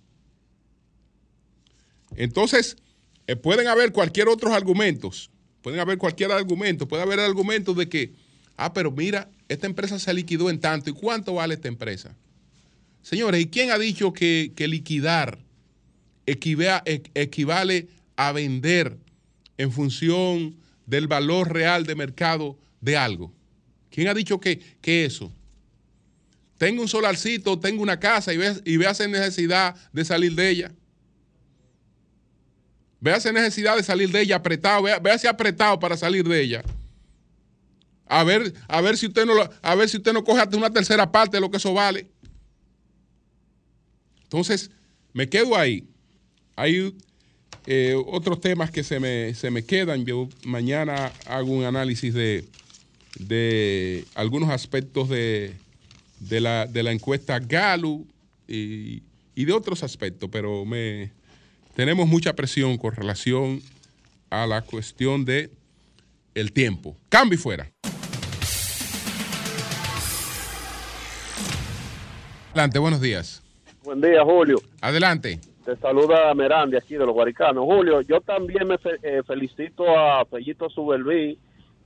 Entonces, 2.16 2.76
eh, 3.26 3.37
pueden 3.37 3.68
haber 3.68 3.92
cualquier 3.92 4.28
otros 4.28 4.52
argumentos, 4.52 5.31
pueden 5.62 5.81
haber 5.81 5.98
cualquier 5.98 6.33
argumento, 6.33 6.88
puede 6.88 7.02
haber 7.02 7.20
argumentos 7.20 7.76
de 7.76 7.88
que, 7.88 8.14
ah, 8.57 8.72
pero 8.72 8.90
mira, 8.90 9.31
esta 9.48 9.66
empresa 9.66 9.98
se 9.98 10.12
liquidó 10.14 10.50
en 10.50 10.61
tanto, 10.61 10.90
¿y 10.90 10.94
cuánto 10.94 11.35
vale 11.35 11.54
esta 11.54 11.68
empresa? 11.68 12.16
Señores, 13.02 13.40
¿y 13.40 13.46
quién 13.46 13.70
ha 13.70 13.78
dicho 13.78 14.12
que, 14.12 14.52
liquidar 14.57 15.38
equivale 16.26 17.88
a 18.16 18.33
vender 18.33 18.98
en 19.57 19.72
función 19.72 20.57
del 20.88 21.07
valor 21.07 21.53
real 21.53 21.85
de 21.85 21.94
mercado 21.94 22.59
de 22.81 22.96
algo. 22.96 23.33
¿Quién 23.90 24.09
ha 24.09 24.14
dicho 24.14 24.40
que, 24.40 24.61
eso? 24.83 25.33
tenga 26.57 26.81
un 26.81 26.88
solarcito, 26.88 27.61
tenga 27.61 27.81
una 27.83 28.01
casa 28.01 28.33
y 28.33 28.37
vea, 28.37 28.57
y 28.64 28.79
vea 28.79 28.92
necesidad 29.07 29.77
de 29.92 30.05
salir 30.05 30.35
de 30.35 30.48
ella. 30.48 30.72
Véase 33.01 33.33
necesidad 33.33 33.77
de 33.77 33.85
salir 33.85 34.11
de 34.11 34.22
ella 34.22 34.37
apretado, 34.37 34.83
véase 34.83 35.29
apretado 35.29 35.79
para 35.79 35.96
salir 35.96 36.27
de 36.27 36.40
ella. 36.40 36.64
A 38.07 38.24
ver, 38.24 38.53
a 38.66 38.81
ver 38.81 38.96
si 38.96 39.07
usted 39.07 39.24
no 39.24 39.35
a 39.62 39.74
ver 39.77 39.88
si 39.88 39.98
usted 39.98 40.12
no 40.12 40.24
coge 40.24 40.40
hasta 40.40 40.57
una 40.57 40.70
tercera 40.70 41.12
parte 41.12 41.37
de 41.37 41.42
lo 41.42 41.51
que 41.51 41.59
eso 41.59 41.74
vale. 41.74 42.11
Entonces, 44.24 44.70
me 45.12 45.29
quedo 45.29 45.55
ahí. 45.55 45.87
Eh, 47.70 47.94
otros 48.07 48.40
temas 48.40 48.70
que 48.70 48.83
se 48.83 48.98
me, 48.98 49.35
se 49.35 49.50
me 49.50 49.62
quedan. 49.62 50.07
Yo 50.07 50.26
mañana 50.42 51.12
hago 51.26 51.52
un 51.52 51.64
análisis 51.64 52.14
de, 52.14 52.46
de 53.18 54.07
algunos 54.14 54.48
aspectos 54.48 55.11
de, 55.11 55.52
de, 56.18 56.40
la, 56.40 56.64
de 56.64 56.83
la 56.83 56.92
encuesta 56.92 57.38
Galu 57.38 58.07
y, 58.48 59.02
y 59.35 59.44
de 59.44 59.52
otros 59.52 59.83
aspectos, 59.83 60.31
pero 60.33 60.64
me, 60.64 61.12
tenemos 61.76 62.09
mucha 62.09 62.33
presión 62.33 62.78
con 62.78 62.96
relación 62.96 63.61
a 64.31 64.46
la 64.46 64.62
cuestión 64.62 65.26
de 65.26 65.50
el 66.35 66.52
tiempo. 66.52 66.96
Cambio 67.11 67.38
y 67.38 67.42
fuera. 67.42 67.70
Adelante, 72.52 72.78
buenos 72.78 73.02
días. 73.02 73.42
Buen 73.85 74.00
día, 74.00 74.24
Julio. 74.24 74.57
Adelante. 74.81 75.38
Te 75.68 75.76
saluda 75.76 76.33
Merandi 76.33 76.78
aquí 76.78 76.94
de 76.94 77.04
los 77.04 77.12
Guaricanos. 77.12 77.62
Julio, 77.66 78.00
yo 78.00 78.22
también 78.22 78.66
me 78.66 78.76
eh, 79.02 79.22
felicito 79.26 79.85
a 79.98 80.24
Fellito 80.24 80.70
Subelví 80.70 81.38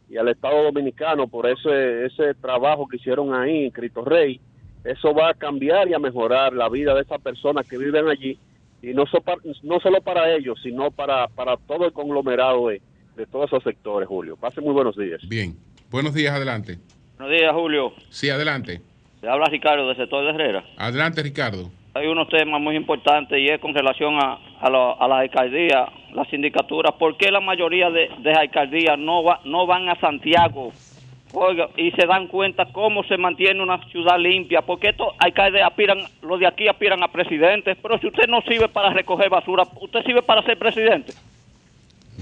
y 0.08 0.16
al 0.16 0.28
Estado 0.28 0.62
Dominicano 0.62 1.26
por 1.26 1.48
ese, 1.48 2.06
ese 2.06 2.34
trabajo 2.34 2.86
que 2.86 2.98
hicieron 2.98 3.34
ahí 3.34 3.64
en 3.64 3.70
Cristo 3.72 4.04
Rey. 4.04 4.40
Eso 4.84 5.12
va 5.12 5.30
a 5.30 5.34
cambiar 5.34 5.88
y 5.88 5.94
a 5.94 5.98
mejorar 5.98 6.52
la 6.52 6.68
vida 6.68 6.94
de 6.94 7.00
esas 7.00 7.20
personas 7.20 7.68
que 7.68 7.76
viven 7.76 8.06
allí 8.06 8.38
y 8.82 8.94
no, 8.94 9.02
no 9.64 9.80
solo 9.80 10.00
para 10.00 10.32
ellos, 10.32 10.60
sino 10.62 10.92
para, 10.92 11.26
para 11.26 11.56
todo 11.56 11.84
el 11.84 11.92
conglomerado 11.92 12.68
de, 12.68 12.80
todos 13.32 13.46
esos 13.46 13.64
sectores, 13.64 14.08
Julio. 14.08 14.36
Pase 14.36 14.60
muy 14.60 14.74
buenos 14.74 14.96
días. 14.96 15.20
Bien, 15.28 15.56
buenos 15.90 16.14
días, 16.14 16.32
adelante. 16.32 16.78
Buenos 17.18 17.36
días, 17.36 17.52
Julio. 17.52 17.94
Sí, 18.10 18.30
adelante. 18.30 18.80
Se 19.20 19.28
habla 19.28 19.46
Ricardo 19.46 19.88
del 19.88 19.96
sector 19.96 20.24
de 20.24 20.30
Herrera. 20.30 20.64
Adelante, 20.76 21.20
Ricardo. 21.20 21.81
Hay 21.94 22.07
unos 22.07 22.28
temas 22.28 22.61
muy 22.61 22.76
importantes 22.76 23.38
y 23.38 23.46
es 23.46 23.61
con 23.61 23.74
relación 23.74 24.14
a, 24.14 24.38
a, 24.61 24.66
a 24.66 25.09
la 25.09 25.18
alcaldía, 25.18 25.87
las 26.14 26.28
sindicaturas. 26.28 26.94
¿Por 26.94 27.16
qué 27.16 27.31
la 27.31 27.40
mayoría 27.40 27.90
de, 27.90 28.09
de 28.20 28.33
alcaldías 28.33 28.98
no, 28.98 29.22
va, 29.22 29.40
no 29.44 29.66
van 29.66 29.88
a 29.88 30.00
Santiago 30.00 30.72
Oiga, 31.35 31.70
y 31.78 31.90
se 31.92 32.07
dan 32.07 32.26
cuenta 32.26 32.66
cómo 32.72 33.02
se 33.05 33.16
mantiene 33.16 33.62
una 33.62 33.83
ciudad 33.88 34.18
limpia, 34.18 34.61
porque 34.61 34.90
estos 34.90 35.09
alcaldes 35.18 35.62
aspiran, 35.62 35.98
los 36.20 36.38
de 36.38 36.46
aquí 36.46 36.68
aspiran 36.68 37.02
a 37.02 37.09
presidentes, 37.09 37.76
pero 37.83 37.98
si 37.98 38.09
usted 38.09 38.26
no 38.28 38.42
sirve 38.42 38.68
para 38.68 38.92
recoger 38.92 39.31
basura, 39.31 39.62
usted 39.81 40.05
sirve 40.05 40.22
para 40.22 40.42
ser 40.42 40.59
presidente. 40.59 41.14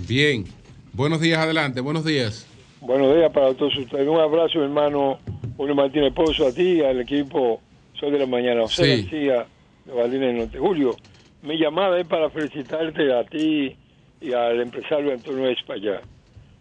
Bien, 0.09 0.45
buenos 0.93 1.21
días, 1.21 1.41
adelante, 1.41 1.81
buenos 1.81 2.05
días. 2.05 2.47
Buenos 2.81 3.15
días 3.17 3.33
para 3.33 3.53
todos 3.55 3.77
ustedes. 3.77 4.07
Un 4.07 4.21
abrazo, 4.21 4.63
hermano 4.63 5.19
Julio 5.57 5.75
Martínez 5.75 6.13
Pozo, 6.15 6.47
a 6.47 6.53
ti, 6.53 6.81
al 6.81 7.01
equipo 7.01 7.61
Soy 7.95 8.13
de 8.13 8.19
la 8.21 8.27
Mañana, 8.27 8.63
José 8.63 8.97
sí. 8.97 9.03
García 9.03 9.47
de 9.85 9.93
Valdines 9.93 10.35
Norte. 10.37 10.59
Julio, 10.59 10.97
mi 11.43 11.59
llamada 11.59 11.99
es 11.99 12.07
para 12.07 12.31
felicitarte 12.31 13.13
a 13.13 13.25
ti 13.25 13.77
y 14.21 14.33
al 14.33 14.61
empresario 14.61 15.13
Antonio 15.13 15.49
España 15.49 16.01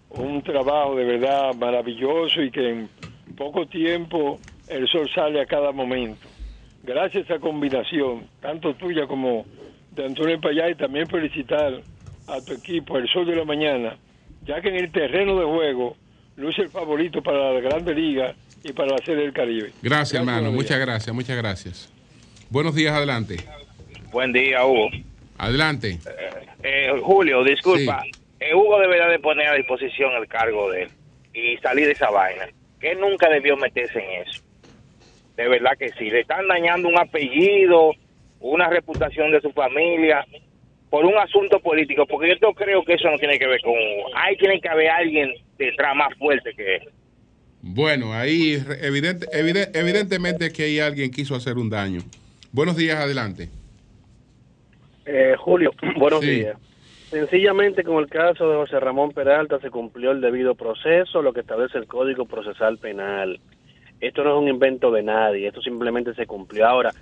un 0.10 0.42
trabajo 0.42 0.96
de 0.96 1.06
verdad 1.06 1.54
maravilloso 1.56 2.42
y 2.42 2.52
que 2.52 2.70
en 2.70 2.90
poco 3.38 3.68
tiempo 3.68 4.40
el 4.68 4.88
sol 4.88 5.10
sale 5.14 5.42
a 5.42 5.46
cada 5.46 5.72
momento. 5.72 6.28
Gracias 6.84 7.30
a 7.30 7.34
esa 7.36 7.42
combinación, 7.42 8.28
tanto 8.42 8.74
tuya 8.76 9.06
como 9.08 9.46
de 9.92 10.06
Antonio 10.06 10.40
Payá, 10.40 10.70
y 10.70 10.76
también 10.76 11.08
felicitar 11.08 11.82
a 12.28 12.42
tu 12.42 12.54
equipo, 12.54 12.98
el 12.98 13.08
sol 13.10 13.26
de 13.26 13.36
la 13.36 13.44
mañana, 13.44 13.98
ya 14.46 14.62
que 14.62 14.70
en 14.70 14.76
el 14.76 14.92
terreno 14.92 15.38
de 15.38 15.46
juego 15.46 15.98
luce 16.38 16.62
el 16.62 16.70
favorito 16.70 17.22
para 17.22 17.54
la 17.54 17.60
Grande 17.60 17.94
Liga 17.94 18.34
y 18.64 18.72
para 18.72 18.92
la 18.92 18.98
Serie 19.00 19.24
del 19.24 19.34
Caribe. 19.34 19.72
Gracias, 19.82 20.20
hermano, 20.20 20.52
muchas 20.52 20.80
gracias, 20.80 21.14
muchas 21.14 21.38
gracias. 21.38 21.99
Buenos 22.50 22.74
días, 22.74 22.96
adelante. 22.96 23.38
Buen 24.12 24.34
día, 24.34 24.66
Hugo. 24.66 24.90
Adelante. 25.38 26.00
Eh, 26.64 26.92
Julio, 27.00 27.44
disculpa. 27.44 28.04
Eh, 28.40 28.56
Hugo 28.56 28.80
debería 28.80 29.08
de 29.08 29.20
poner 29.20 29.48
a 29.48 29.54
disposición 29.54 30.14
el 30.20 30.28
cargo 30.28 30.72
de 30.72 30.84
él 30.84 30.90
y 31.32 31.58
salir 31.58 31.86
de 31.86 31.92
esa 31.92 32.10
vaina. 32.10 32.48
Que 32.80 32.96
nunca 32.96 33.30
debió 33.30 33.56
meterse 33.56 34.00
en 34.00 34.28
eso. 34.28 34.42
De 35.38 35.48
verdad 35.48 35.78
que 35.78 35.90
sí. 35.90 36.10
Le 36.10 36.22
están 36.22 36.48
dañando 36.48 36.88
un 36.88 36.98
apellido, 36.98 37.92
una 38.40 38.68
reputación 38.68 39.32
de 39.32 39.42
su 39.42 39.52
familia 39.52 40.26
por 40.90 41.06
un 41.06 41.20
asunto 41.20 41.60
político. 41.60 42.08
Porque 42.08 42.36
yo 42.42 42.54
creo 42.54 42.84
que 42.84 42.96
eso 42.96 43.12
no 43.12 43.20
tiene 43.20 43.38
que 43.38 43.46
ver 43.46 43.62
con 43.62 43.74
Hugo. 43.74 44.10
Ahí 44.16 44.36
tiene 44.38 44.60
que 44.60 44.70
haber 44.70 44.90
alguien 44.90 45.36
detrás 45.60 45.96
más 45.96 46.18
fuerte 46.18 46.52
que 46.56 46.78
él. 46.78 46.90
Bueno, 47.62 48.12
ahí 48.12 48.58
evidente, 48.82 49.28
evidentemente 49.34 50.52
que 50.52 50.64
hay 50.64 50.80
alguien 50.80 51.12
que 51.12 51.18
quiso 51.18 51.36
hacer 51.36 51.58
un 51.58 51.70
daño. 51.70 52.02
Buenos 52.52 52.76
días, 52.76 52.98
adelante. 52.98 53.50
Eh, 55.06 55.36
Julio, 55.38 55.72
buenos 55.98 56.22
días. 56.22 56.58
Sencillamente 57.10 57.84
con 57.84 57.98
el 57.98 58.08
caso 58.08 58.50
de 58.50 58.56
José 58.58 58.80
Ramón 58.80 59.12
Peralta 59.12 59.60
se 59.60 59.72
cumplió 59.72 60.12
el 60.12 60.22
debido 60.22 60.54
proceso, 60.56 61.22
lo 61.22 61.34
que 61.34 61.40
establece 61.40 61.78
el 61.78 61.88
Código 61.88 62.26
Procesal 62.26 62.78
Penal. 62.78 63.40
Esto 64.00 64.24
no 64.24 64.36
es 64.36 64.42
un 64.42 64.48
invento 64.48 64.92
de 64.92 65.02
nadie, 65.02 65.48
esto 65.48 65.62
simplemente 65.62 66.14
se 66.14 66.28
cumplió. 66.28 66.68
Ahora, 66.68 66.94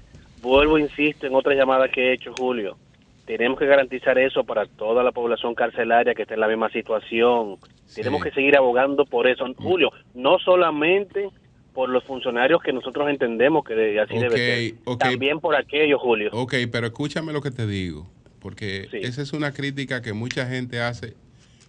vuelvo, 0.41 0.77
insisto, 0.77 1.27
en 1.27 1.36
otra 1.36 1.53
llamada 1.53 1.89
que 1.89 2.10
he 2.10 2.13
hecho, 2.13 2.33
Julio, 2.38 2.77
tenemos 3.25 3.60
que 3.60 3.65
garantizar 3.65 4.17
eso 4.17 4.45
para 4.45 4.65
toda 4.65 5.03
la 5.03 5.12
población 5.12 5.53
carcelaria 5.53 6.15
que 6.15 6.21
está 6.21 6.33
en 6.33 6.39
la 6.39 6.47
misma 6.47 6.69
situación. 6.69 7.57
Tenemos 7.93 8.23
que 8.23 8.31
seguir 8.31 8.55
abogando 8.55 9.05
por 9.05 9.27
eso. 9.27 9.45
Julio, 9.57 9.91
no 10.13 10.39
solamente 10.39 11.29
por 11.78 11.90
los 11.90 12.04
funcionarios 12.06 12.60
que 12.63 12.74
nosotros 12.74 13.08
entendemos 13.08 13.63
que 13.63 14.00
así 14.00 14.18
debe 14.18 14.36
ser, 14.36 14.98
también 14.98 15.40
por 15.40 15.56
aquellos, 15.56 16.02
Julio. 16.02 16.32
Ok, 16.34 16.56
pero 16.72 16.88
escúchame 16.88 17.32
lo 17.32 17.40
que 17.40 17.52
te 17.52 17.68
digo 17.68 18.10
porque 18.40 18.88
esa 18.94 19.22
es 19.22 19.32
una 19.32 19.52
crítica 19.52 20.02
que 20.02 20.13
mucha 20.13 20.48
gente 20.48 20.82
hace 20.82 21.13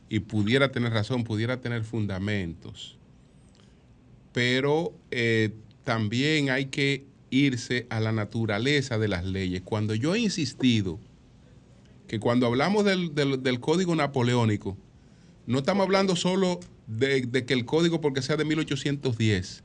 y 0.08 0.20
pudiera 0.20 0.72
tener 0.72 0.94
razón, 0.94 1.24
pudiera 1.24 1.60
tener 1.60 1.84
fundamentos, 1.84 2.96
pero 4.32 4.94
eh, 5.10 5.50
también 5.84 6.48
hay 6.48 6.66
que 6.66 7.04
irse 7.28 7.86
a 7.90 8.00
la 8.00 8.12
naturaleza 8.12 8.98
de 8.98 9.08
las 9.08 9.26
leyes. 9.26 9.60
Cuando 9.60 9.94
yo 9.94 10.14
he 10.14 10.20
insistido 10.20 10.98
que 12.06 12.18
cuando 12.18 12.46
hablamos 12.46 12.86
del, 12.86 13.60
código 13.60 13.94
napoleónico, 13.94 14.78
no 15.46 15.58
estamos 15.58 15.84
hablando 15.84 16.16
solo 16.16 16.60
de, 16.86 17.26
de, 17.26 17.44
que 17.44 17.52
el 17.52 17.66
código 17.66 18.00
porque 18.00 18.22
sea 18.22 18.36
de 18.36 18.46
1810. 18.46 19.64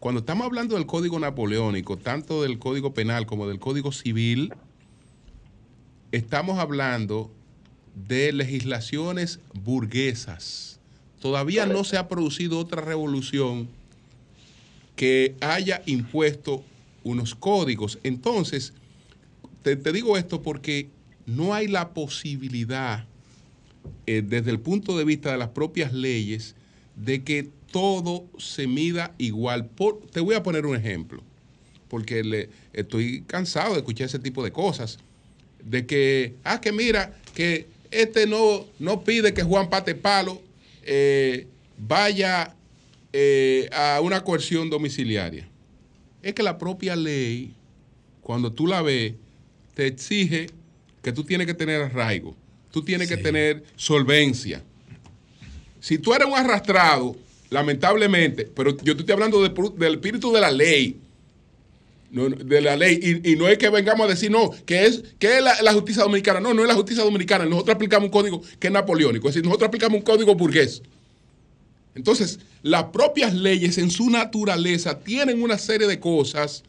Cuando 0.00 0.20
estamos 0.20 0.46
hablando 0.46 0.76
del 0.76 0.86
código 0.86 1.18
napoleónico, 1.18 1.98
tanto 1.98 2.42
del 2.42 2.58
código 2.58 2.94
penal 2.94 3.26
como 3.26 3.46
del 3.46 3.58
código 3.58 3.92
civil, 3.92 4.54
estamos 6.10 6.58
hablando 6.58 7.30
de 8.08 8.32
legislaciones 8.32 9.40
burguesas. 9.62 10.80
Todavía 11.20 11.66
no 11.66 11.84
se 11.84 11.98
ha 11.98 12.08
producido 12.08 12.58
otra 12.58 12.80
revolución 12.80 13.68
que 14.96 15.36
haya 15.42 15.82
impuesto 15.84 16.64
unos 17.04 17.34
códigos. 17.34 17.98
Entonces, 18.02 18.72
te, 19.62 19.76
digo 19.76 20.16
esto 20.16 20.40
porque 20.40 20.88
no 21.26 21.52
hay 21.52 21.68
la 21.68 21.90
posibilidad, 21.90 23.04
eh, 24.06 24.22
desde 24.26 24.50
el 24.50 24.60
punto 24.60 24.96
de 24.96 25.04
vista 25.04 25.30
de 25.30 25.36
las 25.36 25.50
propias 25.50 25.92
leyes, 25.92 26.54
de 26.96 27.22
que 27.22 27.50
todo 27.70 28.26
se 28.38 28.66
mida 28.66 29.14
igual. 29.18 29.70
te 30.12 30.20
voy 30.20 30.34
a 30.34 30.42
poner 30.42 30.66
un 30.66 30.76
ejemplo, 30.76 31.22
porque 31.88 32.22
le, 32.22 32.50
estoy 32.72 33.22
cansado 33.22 33.72
de 33.72 33.78
escuchar 33.78 34.06
ese 34.06 34.18
tipo 34.18 34.42
de 34.44 34.52
cosas 34.52 34.98
de 35.64 35.86
que, 35.86 36.34
ah, 36.44 36.60
que 36.60 36.72
mira, 36.72 37.14
que 37.34 37.66
este 37.90 38.26
no, 38.26 38.66
no 38.78 39.02
pide 39.04 39.34
que 39.34 39.42
Juan 39.42 39.68
Pate 39.68 39.94
Palo 39.94 40.40
eh, 40.82 41.46
vaya 41.76 42.54
eh, 43.12 43.68
a 43.72 44.00
una 44.00 44.22
coerción 44.22 44.70
domiciliaria. 44.70 45.48
Es 46.22 46.34
que 46.34 46.42
la 46.42 46.58
propia 46.58 46.96
ley, 46.96 47.54
cuando 48.20 48.52
tú 48.52 48.66
la 48.66 48.82
ves, 48.82 49.14
te 49.74 49.86
exige 49.86 50.46
que 51.02 51.12
tú 51.12 51.24
tienes 51.24 51.46
que 51.46 51.54
tener 51.54 51.82
arraigo, 51.82 52.36
tú 52.70 52.82
tienes 52.82 53.08
que 53.08 53.16
tener 53.16 53.64
solvencia. 53.76 54.62
Si 55.80 55.98
tú 55.98 56.12
eres 56.12 56.28
un 56.28 56.34
arrastrado, 56.34 57.16
lamentablemente, 57.50 58.50
pero 58.54 58.76
yo 58.78 58.94
te 58.94 59.02
estoy 59.02 59.12
hablando 59.12 59.42
del 59.42 59.92
espíritu 59.94 60.32
de 60.32 60.40
la 60.40 60.50
ley, 60.50 60.96
de 62.10 62.60
la 62.60 62.76
ley. 62.76 63.20
Y, 63.24 63.36
no 63.36 63.48
es 63.48 63.58
que 63.58 63.68
vengamos 63.68 64.06
a 64.06 64.10
decir, 64.10 64.30
no, 64.30 64.50
que 64.64 64.86
es, 64.86 65.02
que 65.18 65.38
es 65.38 65.44
la, 65.62 65.72
justicia 65.72 66.02
dominicana. 66.02 66.40
No, 66.40 66.54
no 66.54 66.62
es 66.62 66.68
la 66.68 66.74
justicia 66.74 67.04
dominicana. 67.04 67.44
Nosotros 67.44 67.74
aplicamos 67.74 68.06
un 68.06 68.12
código 68.12 68.42
que 68.58 68.68
es 68.68 68.72
napoleónico. 68.72 69.28
Es 69.28 69.34
decir, 69.34 69.46
nosotros 69.46 69.68
aplicamos 69.68 69.98
un 69.98 70.04
código 70.04 70.34
burgués. 70.34 70.82
Entonces, 71.94 72.38
las 72.62 72.84
propias 72.84 73.34
leyes 73.34 73.78
en 73.78 73.90
su 73.90 74.10
naturaleza 74.10 75.00
tienen 75.00 75.42
una 75.42 75.58
serie 75.58 75.86
de 75.86 76.00
cosas 76.00 76.62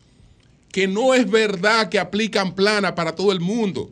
que 0.71 0.87
no 0.87 1.13
es 1.13 1.29
verdad 1.29 1.89
que 1.89 1.99
aplican 1.99 2.55
plana 2.55 2.95
para 2.95 3.15
todo 3.15 3.31
el 3.31 3.39
mundo. 3.39 3.91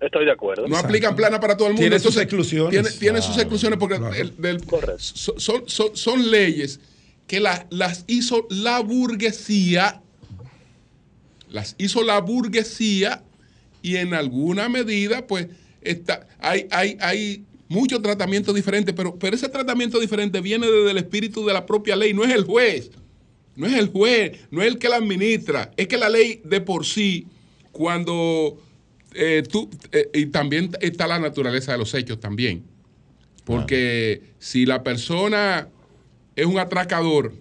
Estoy 0.00 0.26
de 0.26 0.32
acuerdo. 0.32 0.68
No 0.68 0.76
aplican 0.76 1.16
plana 1.16 1.40
para 1.40 1.56
todo 1.56 1.68
el 1.68 1.74
mundo. 1.74 1.82
Tiene 1.82 1.98
sus 1.98 2.16
exclusiones. 2.16 2.98
Tiene, 2.98 3.22
sus 3.22 3.36
exclusiones 3.38 3.78
porque 3.78 3.98
son, 4.98 5.64
son, 5.94 6.30
leyes 6.30 6.80
que 7.26 7.40
las 7.40 8.04
hizo 8.06 8.46
la 8.50 8.80
burguesía, 8.80 10.02
las 11.50 11.74
hizo 11.78 12.02
la 12.02 12.20
burguesía 12.20 13.22
y 13.82 13.96
en 13.96 14.14
alguna 14.14 14.68
medida, 14.68 15.26
pues, 15.26 15.48
está, 15.80 16.26
hay, 16.40 16.66
hay, 16.70 16.98
hay 17.00 17.44
muchos 17.68 18.02
tratamientos 18.02 18.54
diferentes, 18.54 18.94
pero, 18.94 19.16
pero 19.16 19.34
ese 19.34 19.48
tratamiento 19.48 19.98
diferente 19.98 20.40
viene 20.40 20.66
desde 20.66 20.90
el 20.90 20.98
espíritu 20.98 21.46
de 21.46 21.52
la 21.54 21.66
propia 21.66 21.96
ley, 21.96 22.12
no 22.12 22.24
es 22.24 22.34
el 22.34 22.44
juez, 22.44 22.90
no 23.54 23.66
es 23.66 23.74
el 23.74 23.88
juez, 23.88 24.40
no 24.50 24.62
es 24.62 24.68
el 24.68 24.78
que 24.78 24.88
la 24.88 24.96
administra, 24.96 25.70
es 25.76 25.88
que 25.88 25.96
la 25.96 26.08
ley 26.08 26.40
de 26.44 26.60
por 26.60 26.84
sí, 26.84 27.26
cuando 27.72 28.60
eh, 29.16 29.42
tú, 29.42 29.70
eh, 29.92 30.10
y 30.14 30.26
también 30.26 30.70
está 30.80 31.06
la 31.06 31.18
naturaleza 31.18 31.72
de 31.72 31.78
los 31.78 31.92
hechos 31.94 32.20
también, 32.20 32.64
porque 33.44 34.22
si 34.38 34.66
la 34.66 34.82
persona 34.82 35.68
es 36.34 36.46
un 36.46 36.58
atracador 36.58 37.32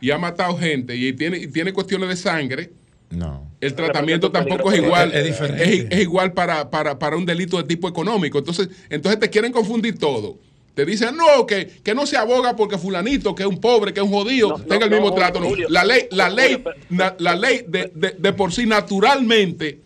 y 0.00 0.10
ha 0.10 0.18
matado 0.18 0.56
gente 0.58 0.96
y 0.96 1.12
tiene, 1.12 1.38
y 1.38 1.46
tiene 1.48 1.72
cuestiones 1.72 2.08
de 2.08 2.16
sangre, 2.16 2.70
no. 3.10 3.50
El 3.60 3.74
tratamiento 3.74 4.30
tampoco 4.30 4.72
es 4.72 4.78
igual. 4.78 5.12
Es, 5.14 5.24
diferente. 5.24 5.88
Es, 5.90 6.02
igual 6.02 6.32
para, 6.32 6.70
para, 6.70 7.16
un 7.16 7.24
delito 7.24 7.56
de 7.56 7.64
tipo 7.64 7.88
económico. 7.88 8.38
Entonces, 8.38 8.68
entonces 8.90 9.20
te 9.20 9.30
quieren 9.30 9.52
confundir 9.52 9.98
todo. 9.98 10.38
Te 10.74 10.84
dicen, 10.84 11.16
no, 11.16 11.46
que, 11.46 11.66
que 11.82 11.94
no 11.94 12.06
se 12.06 12.18
aboga 12.18 12.54
porque 12.54 12.76
fulanito, 12.76 13.34
que 13.34 13.44
es 13.44 13.48
un 13.48 13.58
pobre, 13.58 13.94
que 13.94 14.00
es 14.00 14.04
un 14.04 14.12
jodido, 14.12 14.56
tenga 14.68 14.84
el 14.84 14.90
mismo 14.90 15.14
trato. 15.14 15.40
la 15.70 15.84
ley, 15.84 16.06
la 16.10 16.28
ley, 16.28 16.62
la, 16.90 17.34
ley 17.34 17.64
de, 17.66 17.90
de, 18.18 18.32
por 18.34 18.52
sí 18.52 18.66
naturalmente, 18.66 19.80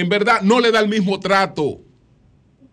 en 0.00 0.08
verdad, 0.08 0.42
no 0.42 0.60
le 0.60 0.70
da 0.70 0.80
el 0.80 0.88
mismo 0.88 1.20
trato. 1.20 1.80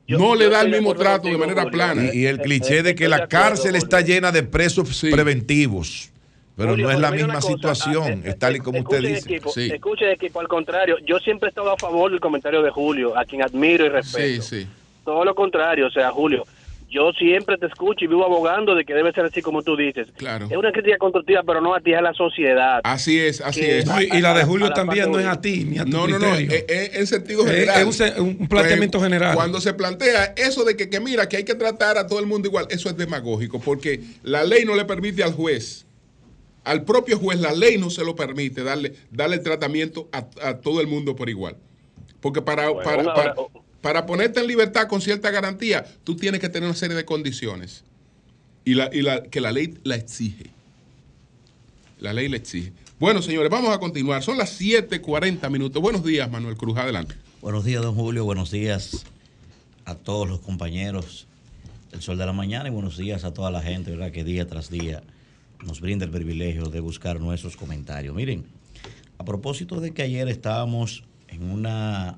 no 0.08 0.36
le 0.36 0.50
da 0.50 0.62
el 0.62 0.72
mismo 0.72 0.94
trato 0.94 1.28
de 1.28 1.38
manera 1.38 1.66
plana. 1.66 2.14
Y, 2.14 2.26
el 2.26 2.40
cliché 2.40 2.84
de 2.84 2.96
que 2.96 3.08
la 3.08 3.28
cárcel 3.28 3.76
está 3.76 4.02
llena 4.02 4.32
de 4.32 4.44
presos 4.44 5.02
preventivos. 5.10 6.12
Pero 6.58 6.76
no 6.78 6.92
es 6.92 7.00
la 7.00 7.12
misma 7.12 7.42
situación, 7.42 8.22
es 8.26 8.38
tal 8.38 8.58
y 8.58 8.60
como 8.60 8.80
usted 8.80 9.00
dice. 9.00 9.36
Equipo, 9.36 9.52
Escuche, 9.56 10.12
equipo, 10.12 10.42
al 10.42 10.48
contrario, 10.48 10.98
yo 11.06 11.18
siempre 11.20 11.48
he 11.48 11.50
estado 11.50 11.72
a 11.72 11.78
favor 11.78 12.12
del 12.12 12.20
comentario 12.20 12.62
de 12.62 12.70
Julio, 12.70 13.18
a 13.18 13.26
quien 13.26 13.42
admiro 13.42 13.86
y 13.86 13.90
respeto. 13.90 14.44
Sí, 14.44 14.62
sí. 14.62 14.68
Todo 15.04 15.26
lo 15.26 15.34
contrario, 15.34 15.88
o 15.88 15.90
sea, 15.90 16.12
Julio, 16.12 16.44
yo 16.92 17.12
siempre 17.14 17.58
te 17.58 17.68
escucho 17.68 18.04
y 18.04 18.08
vivo 18.08 18.26
abogando 18.26 18.76
de 18.76 18.84
que 18.84 18.94
debe 18.94 19.14
ser 19.14 19.26
así 19.26 19.42
como 19.42 19.64
tú 19.64 19.78
dices. 19.78 20.10
Claro. 20.18 20.48
Es 20.50 20.58
una 20.58 20.72
crítica 20.72 20.98
constructiva, 20.98 21.42
pero 21.44 21.62
no 21.62 21.74
a 21.74 21.80
ti, 21.80 21.94
a 21.94 22.02
la 22.02 22.14
sociedad. 22.14 22.82
Así 22.84 23.18
es, 23.18 23.40
así 23.42 23.62
es. 23.62 23.86
y, 24.14 24.20
la 24.20 24.34
de 24.34 24.44
Julio 24.44 24.72
también 24.74 25.10
no 25.10 25.20
es 25.20 25.26
a 25.26 25.40
ti, 25.40 25.64
ni 25.64 25.80
a 25.80 25.86
tu 25.86 25.92
No, 25.92 26.08
no, 26.08 26.20
no, 26.20 26.36
es, 26.36 26.66
en 26.68 27.08
sentido 27.08 27.46
general. 27.46 27.88
Es, 27.88 28.02
un, 28.18 28.48
planteamiento 28.48 29.00
pues, 29.00 29.10
general. 29.10 29.36
Cuando 29.36 29.62
se 29.62 29.74
plantea 29.74 30.34
eso 30.36 30.66
de 30.66 30.76
que, 30.76 30.90
que 30.90 31.00
mira, 31.00 31.30
que 31.30 31.38
hay 31.38 31.46
que 31.46 31.56
tratar 31.56 31.98
a 31.98 32.08
todo 32.08 32.20
el 32.20 32.26
mundo 32.26 32.50
igual, 32.50 32.68
eso 32.70 32.90
es 32.90 32.98
demagógico, 32.98 33.60
porque 33.62 34.02
la 34.24 34.44
ley 34.44 34.66
no 34.66 34.76
le 34.76 34.86
permite 34.86 35.24
al 35.24 35.34
juez 35.34 35.86
al 36.64 36.84
propio 36.84 37.18
juez 37.18 37.40
la 37.40 37.54
ley 37.54 37.78
no 37.78 37.90
se 37.90 38.04
lo 38.04 38.16
permite 38.16 38.64
darle, 38.64 38.94
darle 39.10 39.40
tratamiento 39.40 40.10
a, 40.12 40.58
todo 40.58 40.82
el 40.82 40.88
mundo 40.88 41.16
por 41.16 41.30
igual. 41.30 41.58
Porque 42.20 42.42
para, 42.42 42.72
para, 42.84 43.34
ponerte 43.82 44.40
en 44.40 44.48
libertad 44.48 44.88
con 44.88 45.02
cierta 45.02 45.32
garantía, 45.32 45.86
tú 46.04 46.16
tienes 46.16 46.40
que 46.40 46.50
tener 46.50 46.70
una 46.70 46.78
serie 46.78 46.96
de 46.96 47.06
condiciones. 47.06 47.84
Y, 48.64 48.76
la, 48.76 48.90
y 48.94 49.02
la, 49.02 49.24
que 49.24 49.42
la 49.42 49.52
ley 49.52 49.78
la 49.84 49.96
exige. 49.96 50.52
La 52.00 52.14
ley 52.14 52.30
la 52.30 52.38
exige. 52.38 52.74
Bueno, 53.00 53.22
señores, 53.24 53.50
vamos 53.50 53.76
a 53.76 53.80
continuar. 53.80 54.22
Son 54.22 54.38
las 54.38 54.62
7:40 54.62 55.50
minutos. 55.50 55.82
Buenos 55.82 56.04
días, 56.04 56.30
Manuel 56.30 56.56
Cruz. 56.56 56.78
Adelante. 56.78 57.16
Buenos 57.42 57.66
días, 57.66 57.82
don 57.82 57.96
Julio. 57.96 58.24
Buenos 58.26 58.52
días 58.52 59.04
a 59.86 59.96
todos 59.96 60.30
los 60.30 60.40
compañeros 60.40 61.28
del 61.92 62.02
Sol 62.04 62.20
de 62.20 62.26
la 62.28 62.34
Mañana 62.34 62.70
y 62.70 62.72
buenos 62.72 62.98
días 62.98 63.24
a 63.24 63.34
toda 63.34 63.50
la 63.50 63.62
gente, 63.64 63.90
¿verdad? 63.90 64.12
Que 64.12 64.24
día 64.24 64.48
tras 64.48 64.70
día 64.70 65.02
nos 65.66 65.82
brinda 65.82 66.06
el 66.06 66.12
privilegio 66.12 66.66
de 66.66 66.80
buscar 66.80 67.20
nuestros 67.20 67.58
comentarios. 67.58 68.16
Miren, 68.16 68.46
a 69.18 69.26
propósito 69.26 69.80
de 69.80 69.92
que 69.92 70.04
ayer 70.04 70.28
estábamos 70.28 71.04
en 71.28 71.50
una 71.50 72.18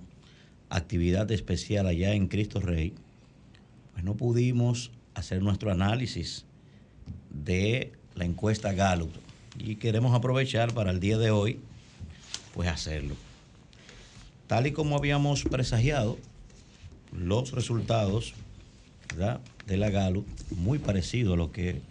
actividad 0.74 1.30
especial 1.32 1.88
allá 1.88 2.14
en 2.14 2.28
Cristo 2.28 2.60
Rey, 2.60 2.94
pues 3.94 4.04
no 4.04 4.16
pudimos 4.16 4.92
hacer 5.14 5.42
nuestro 5.44 5.72
análisis 5.72 6.46
de 7.30 7.94
la 8.16 8.26
encuesta 8.26 8.74
Gallup 8.74 9.12
y 9.60 9.76
queremos 9.76 10.16
aprovechar 10.16 10.74
para 10.74 10.90
el 10.90 11.00
día 11.00 11.20
de 11.20 11.30
hoy, 11.30 11.60
pues 12.56 12.70
hacerlo. 12.70 13.16
Tal 14.48 14.66
y 14.66 14.72
como 14.72 14.98
habíamos 14.98 15.44
presagiado, 15.44 16.18
los 17.12 17.52
resultados 17.52 18.34
de 19.68 19.78
la 19.78 19.92
Gallup, 19.92 20.26
muy 20.58 20.80
parecido 20.80 21.36
a 21.36 21.38
lo 21.38 21.52
que 21.52 21.82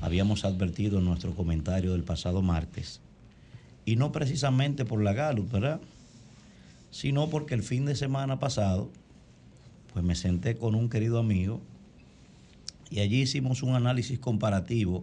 habíamos 0.00 0.44
advertido 0.44 0.98
en 0.98 1.04
nuestro 1.04 1.36
comentario 1.36 1.92
del 1.92 2.02
pasado 2.02 2.42
martes, 2.42 3.00
y 3.84 3.94
no 3.94 4.10
precisamente 4.10 4.84
por 4.84 5.00
la 5.02 5.12
Gallup, 5.12 5.52
¿verdad? 5.52 5.80
Sino 6.92 7.28
porque 7.28 7.54
el 7.54 7.64
fin 7.64 7.86
de 7.86 7.96
semana 7.96 8.38
pasado, 8.38 8.88
pues 9.92 10.04
me 10.04 10.14
senté 10.14 10.54
con 10.54 10.76
un 10.76 10.88
querido 10.88 11.18
amigo 11.18 11.60
y 12.88 13.00
allí 13.00 13.22
hicimos 13.22 13.64
un 13.64 13.74
análisis 13.74 14.20
comparativo 14.20 15.02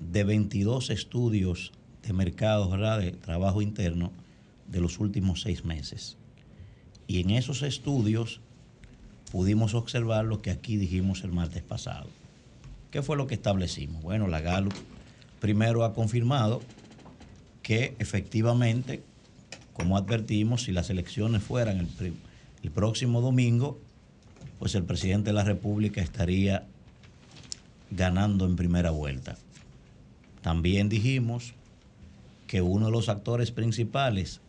de 0.00 0.24
22 0.24 0.90
estudios 0.90 1.70
de 2.02 2.12
mercados. 2.12 2.72
De 3.00 3.12
trabajo 3.12 3.62
interno 3.62 4.10
de 4.66 4.80
los 4.80 4.98
últimos 4.98 5.42
seis 5.42 5.64
meses. 5.64 6.16
Y 7.06 7.20
en 7.20 7.30
esos 7.30 7.62
estudios 7.62 8.40
pudimos 9.30 9.74
observar 9.74 10.24
lo 10.24 10.42
que 10.42 10.50
aquí 10.50 10.76
dijimos 10.76 11.22
el 11.22 11.30
martes 11.30 11.62
pasado 11.62 12.08
¿Qué 12.92 13.00
fue 13.00 13.16
lo 13.16 13.26
que 13.26 13.34
establecimos? 13.34 14.02
Bueno, 14.02 14.28
la 14.28 14.42
Gallup 14.42 14.74
primero 15.40 15.82
ha 15.82 15.94
confirmado 15.94 16.60
que 17.62 17.96
efectivamente, 17.98 19.02
como 19.72 19.96
advertimos, 19.96 20.64
si 20.64 20.72
las 20.72 20.90
elecciones 20.90 21.42
fueran 21.42 21.88
el, 22.62 22.70
próximo 22.70 23.20
domingo, 23.20 23.80
pues 24.58 24.74
el 24.74 24.84
presidente 24.84 25.30
de 25.30 25.34
la 25.34 25.44
República 25.44 26.00
estaría 26.00 26.66
ganando 27.90 28.46
en 28.46 28.56
primera 28.56 28.90
vuelta. 28.90 29.36
También 30.42 30.88
dijimos 30.88 31.54
que 32.46 32.62
uno 32.62 32.86
de 32.86 32.92
los 32.92 33.08
actores 33.08 33.50
principales 33.50 34.40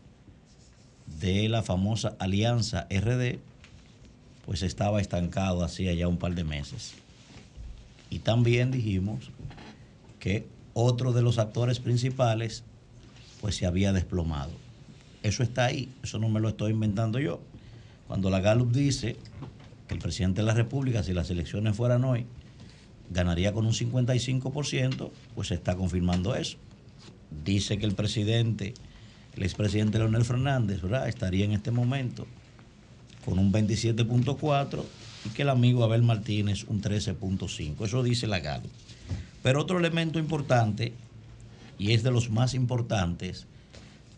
de 1.20 1.48
la 1.50 1.64
famosa 1.64 2.16
alianza 2.20 2.88
RD, 2.90 3.40
pues 4.46 4.62
estaba 4.62 5.00
estancado 5.00 5.64
hacía 5.64 5.94
ya 5.94 6.08
un 6.08 6.18
par 6.18 6.36
de 6.36 6.44
meses. 6.44 6.96
Y 8.10 8.20
también 8.20 8.72
dijimos 8.72 9.32
que 10.20 10.46
otro 10.74 11.14
de 11.14 11.22
los 11.22 11.40
actores 11.40 11.80
principales 11.80 12.64
pues 13.42 13.56
se 13.56 13.66
había 13.66 13.94
desplomado. 13.94 14.63
Eso 15.24 15.42
está 15.42 15.66
ahí, 15.66 15.90
eso 16.04 16.20
no 16.20 16.28
me 16.28 16.42
lo 16.42 16.50
estoy 16.50 16.72
inventando 16.72 17.18
yo. 17.18 17.42
Cuando 18.08 18.30
la 18.30 18.42
Gallup 18.42 18.72
dice 18.74 19.16
que 19.88 19.94
el 19.94 20.00
presidente 20.02 20.42
de 20.42 20.48
la 20.48 20.54
República, 20.54 21.02
si 21.02 21.14
las 21.14 21.30
elecciones 21.30 21.76
fueran 21.76 22.04
hoy, 22.04 22.26
ganaría 23.10 23.54
con 23.54 23.66
un 23.66 23.74
55%, 23.74 25.12
pues 25.34 25.48
se 25.48 25.56
está 25.56 25.76
confirmando 25.76 26.36
eso. 26.36 26.58
Dice 27.46 27.78
que 27.78 27.86
el 27.86 27.96
presidente, 27.96 28.74
el 29.36 29.44
expresidente 29.44 29.98
Leonel 29.98 30.26
Fernández, 30.26 30.82
¿verdad? 30.82 31.08
estaría 31.08 31.46
en 31.46 31.54
este 31.54 31.72
momento 31.72 32.28
con 33.24 33.40
un 33.40 33.52
27.4 33.52 34.84
y 35.26 35.30
que 35.30 35.44
el 35.44 35.50
amigo 35.50 35.86
Abel 35.86 36.04
Martínez 36.04 36.66
un 36.68 36.82
13.5. 36.82 37.86
Eso 37.86 38.04
dice 38.04 38.28
la 38.28 38.40
Galo. 38.42 38.68
Pero 39.42 39.62
otro 39.62 39.80
elemento 39.80 40.20
importante, 40.20 40.94
y 41.80 41.94
es 41.94 42.04
de 42.04 42.12
los 42.12 42.30
más 42.30 42.54
importantes, 42.54 43.48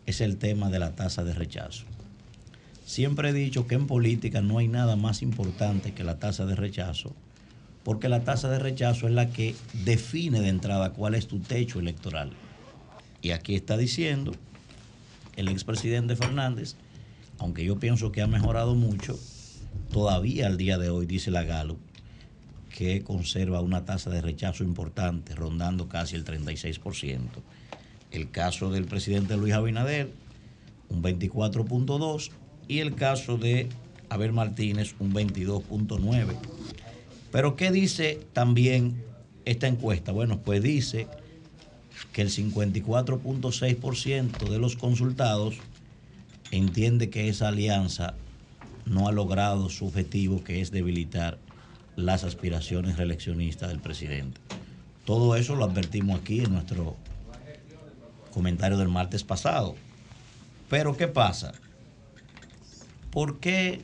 es 0.06 0.22
el 0.22 0.38
tema 0.38 0.70
de 0.70 0.80
la 0.80 0.96
tasa 0.96 1.24
de 1.24 1.34
rechazo. 1.34 1.86
Siempre 2.86 3.30
he 3.30 3.34
dicho 3.34 3.66
que 3.68 3.76
en 3.76 3.88
política 3.88 4.42
no 4.42 4.60
hay 4.60 4.68
nada 4.68 4.96
más 4.96 5.22
importante 5.22 5.94
que 5.94 6.04
la 6.04 6.20
tasa 6.20 6.46
de 6.46 6.56
rechazo, 6.56 7.16
porque 7.84 8.10
la 8.10 8.24
tasa 8.24 8.50
de 8.50 8.60
rechazo 8.60 9.08
es 9.08 9.14
la 9.14 9.30
que 9.30 9.56
define 9.84 10.42
de 10.42 10.50
entrada 10.50 10.94
cuál 10.94 11.16
es 11.16 11.28
tu 11.28 11.40
techo 11.40 11.80
electoral. 11.80 12.32
Y 13.22 13.32
aquí 13.32 13.56
está 13.56 13.78
diciendo 13.78 14.34
el 15.36 15.48
expresidente 15.48 16.16
Fernández, 16.16 16.76
aunque 17.40 17.66
yo 17.66 17.80
pienso 17.80 18.12
que 18.12 18.22
ha 18.22 18.28
mejorado 18.28 18.76
mucho, 18.76 19.20
todavía 19.92 20.48
al 20.48 20.58
día 20.58 20.78
de 20.78 20.90
hoy, 20.90 21.06
dice 21.06 21.32
la 21.32 21.44
Galo, 21.44 21.78
que 22.76 23.04
conserva 23.04 23.62
una 23.62 23.86
tasa 23.86 24.10
de 24.10 24.22
rechazo 24.22 24.64
importante, 24.64 25.34
rondando 25.34 25.88
casi 25.88 26.16
el 26.16 26.26
36%. 26.26 27.20
El 28.16 28.32
caso 28.32 28.72
del 28.72 28.86
presidente 28.86 29.36
Luis 29.36 29.54
Abinader, 29.54 30.10
un 30.90 31.04
24.2%, 31.04 32.32
y 32.70 32.80
el 32.80 32.96
caso 32.96 33.38
de 33.38 33.68
Abel 34.10 34.32
Martínez, 34.32 34.96
un 35.00 35.14
22.9%. 35.14 36.38
Pero 37.32 37.58
¿qué 37.58 37.72
dice 37.72 38.22
también 38.32 39.04
esta 39.44 39.68
encuesta? 39.68 40.14
Bueno, 40.14 40.40
pues 40.40 40.64
dice 40.64 41.10
que 42.14 42.22
el 42.22 42.30
54.6% 42.30 44.50
de 44.50 44.60
los 44.60 44.78
consultados 44.78 45.58
entiende 46.52 47.10
que 47.10 47.28
esa 47.28 47.50
alianza 47.50 48.14
no 48.86 49.10
ha 49.10 49.12
logrado 49.12 49.68
su 49.70 49.88
objetivo, 49.88 50.42
que 50.44 50.62
es 50.62 50.72
debilitar 50.72 51.38
las 51.98 52.24
aspiraciones 52.24 52.96
reeleccionistas 52.96 53.68
del 53.70 53.80
presidente. 53.80 54.40
Todo 55.04 55.36
eso 55.36 55.56
lo 55.56 55.66
advertimos 55.66 56.22
aquí 56.22 56.40
en 56.40 56.54
nuestro 56.54 56.96
comentario 58.36 58.78
del 58.78 58.90
martes 58.90 59.24
pasado. 59.24 59.76
Pero 60.70 60.98
¿qué 60.98 61.08
pasa? 61.08 61.54
¿Por 63.10 63.40
qué 63.40 63.82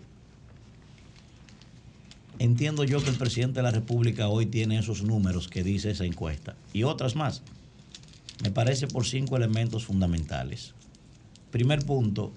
entiendo 2.38 2.84
yo 2.84 3.02
que 3.02 3.10
el 3.10 3.16
presidente 3.16 3.60
de 3.60 3.64
la 3.64 3.72
República 3.72 4.28
hoy 4.28 4.46
tiene 4.46 4.78
esos 4.78 5.04
números 5.04 5.48
que 5.48 5.64
dice 5.64 5.92
esa 5.92 6.04
encuesta 6.04 6.56
y 6.74 6.84
otras 6.84 7.16
más? 7.16 7.44
Me 8.44 8.52
parece 8.52 8.88
por 8.88 9.06
cinco 9.06 9.38
elementos 9.38 9.86
fundamentales. 9.86 10.74
Primer 11.50 11.86
punto 11.86 12.34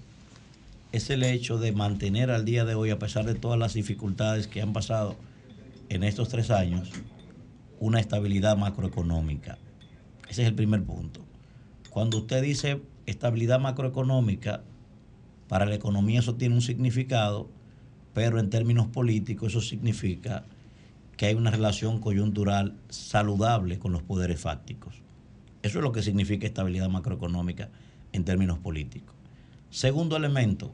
es 0.93 1.09
el 1.09 1.23
hecho 1.23 1.57
de 1.57 1.73
mantener 1.73 2.31
al 2.31 2.45
día 2.45 2.63
de 2.63 2.75
hoy, 2.75 2.91
a 2.91 2.99
pesar 2.99 3.25
de 3.25 3.35
todas 3.35 3.59
las 3.59 3.73
dificultades 3.73 4.47
que 4.47 4.61
han 4.61 4.71
pasado 4.71 5.17
en 5.89 6.03
estos 6.03 6.29
tres 6.29 6.49
años, 6.49 6.91
una 7.81 7.99
estabilidad 7.99 8.55
macroeconómica. 8.55 9.57
Ese 10.29 10.43
es 10.43 10.47
el 10.47 10.55
primer 10.55 10.83
punto. 10.83 11.25
Cuando 11.95 12.17
usted 12.17 12.43
dice 12.43 12.81
estabilidad 13.05 13.61
macroeconómica, 13.61 14.63
para 15.47 15.65
la 15.65 15.75
economía 15.75 16.19
eso 16.19 16.35
tiene 16.35 16.53
un 16.53 16.61
significado, 16.61 17.47
pero 18.13 18.37
en 18.37 18.49
términos 18.49 18.87
políticos 18.87 19.53
eso 19.53 19.61
significa 19.61 20.43
que 21.15 21.27
hay 21.27 21.35
una 21.35 21.51
relación 21.51 22.01
coyuntural 22.01 22.75
saludable 22.89 23.79
con 23.79 23.93
los 23.93 24.03
poderes 24.03 24.41
fácticos. 24.41 24.95
Eso 25.63 25.77
es 25.77 25.83
lo 25.85 25.93
que 25.93 26.03
significa 26.03 26.45
estabilidad 26.45 26.89
macroeconómica 26.89 27.69
en 28.11 28.25
términos 28.25 28.59
políticos. 28.59 29.15
Segundo 29.69 30.17
elemento, 30.17 30.73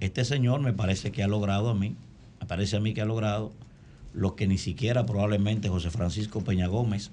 este 0.00 0.24
señor 0.24 0.62
me 0.62 0.72
parece 0.72 1.12
que 1.12 1.22
ha 1.22 1.28
logrado 1.28 1.70
a 1.70 1.74
mí, 1.76 1.94
me 2.40 2.46
parece 2.48 2.74
a 2.74 2.80
mí 2.80 2.92
que 2.92 3.02
ha 3.02 3.06
logrado 3.06 3.52
lo 4.12 4.34
que 4.34 4.48
ni 4.48 4.58
siquiera 4.58 5.06
probablemente 5.06 5.68
José 5.68 5.90
Francisco 5.90 6.42
Peña 6.42 6.66
Gómez 6.66 7.12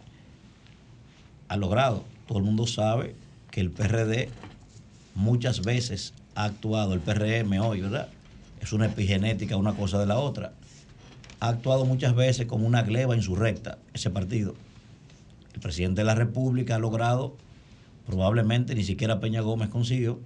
ha 1.49 1.57
logrado. 1.57 2.03
Todo 2.27 2.39
el 2.39 2.43
mundo 2.43 2.67
sabe 2.67 3.15
que 3.49 3.61
el 3.61 3.71
PRD 3.71 4.29
muchas 5.15 5.61
veces 5.61 6.13
ha 6.35 6.45
actuado, 6.45 6.93
el 6.93 6.99
PRM 6.99 7.59
hoy, 7.59 7.81
¿verdad? 7.81 8.09
Es 8.61 8.73
una 8.73 8.85
epigenética, 8.85 9.57
una 9.57 9.73
cosa 9.73 9.99
de 9.99 10.05
la 10.05 10.19
otra. 10.19 10.53
Ha 11.39 11.49
actuado 11.49 11.85
muchas 11.85 12.15
veces 12.15 12.45
como 12.45 12.67
una 12.67 12.83
gleba 12.83 13.15
insurrecta, 13.15 13.79
ese 13.93 14.09
partido. 14.09 14.55
El 15.53 15.59
presidente 15.59 16.01
de 16.01 16.05
la 16.05 16.15
República 16.15 16.75
ha 16.75 16.79
logrado, 16.79 17.35
probablemente 18.05 18.75
ni 18.75 18.83
siquiera 18.83 19.19
Peña 19.19 19.41
Gómez 19.41 19.69
consiguió, 19.69 20.19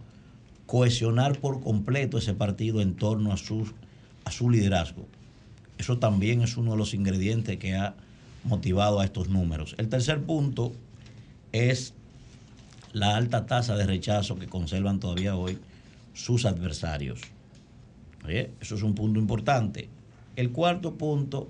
cohesionar 0.66 1.40
por 1.40 1.62
completo 1.62 2.18
ese 2.18 2.34
partido 2.34 2.82
en 2.82 2.96
torno 2.96 3.32
a 3.32 3.38
su, 3.38 3.72
a 4.26 4.32
su 4.32 4.50
liderazgo. 4.50 5.08
Eso 5.78 5.98
también 5.98 6.42
es 6.42 6.58
uno 6.58 6.72
de 6.72 6.78
los 6.78 6.94
ingredientes 6.94 7.58
que 7.58 7.76
ha 7.76 7.96
motivado 8.44 9.00
a 9.00 9.06
estos 9.06 9.30
números. 9.30 9.76
El 9.78 9.90
tercer 9.90 10.22
punto 10.22 10.74
es 11.56 11.94
la 12.92 13.16
alta 13.16 13.46
tasa 13.46 13.76
de 13.76 13.86
rechazo 13.86 14.38
que 14.38 14.48
conservan 14.48 15.00
todavía 15.00 15.36
hoy 15.36 15.58
sus 16.14 16.46
adversarios. 16.46 17.22
Eso 18.28 18.76
es 18.76 18.82
un 18.82 18.96
punto 18.96 19.20
importante. 19.20 19.90
El 20.36 20.52
cuarto 20.52 20.96
punto 20.96 21.50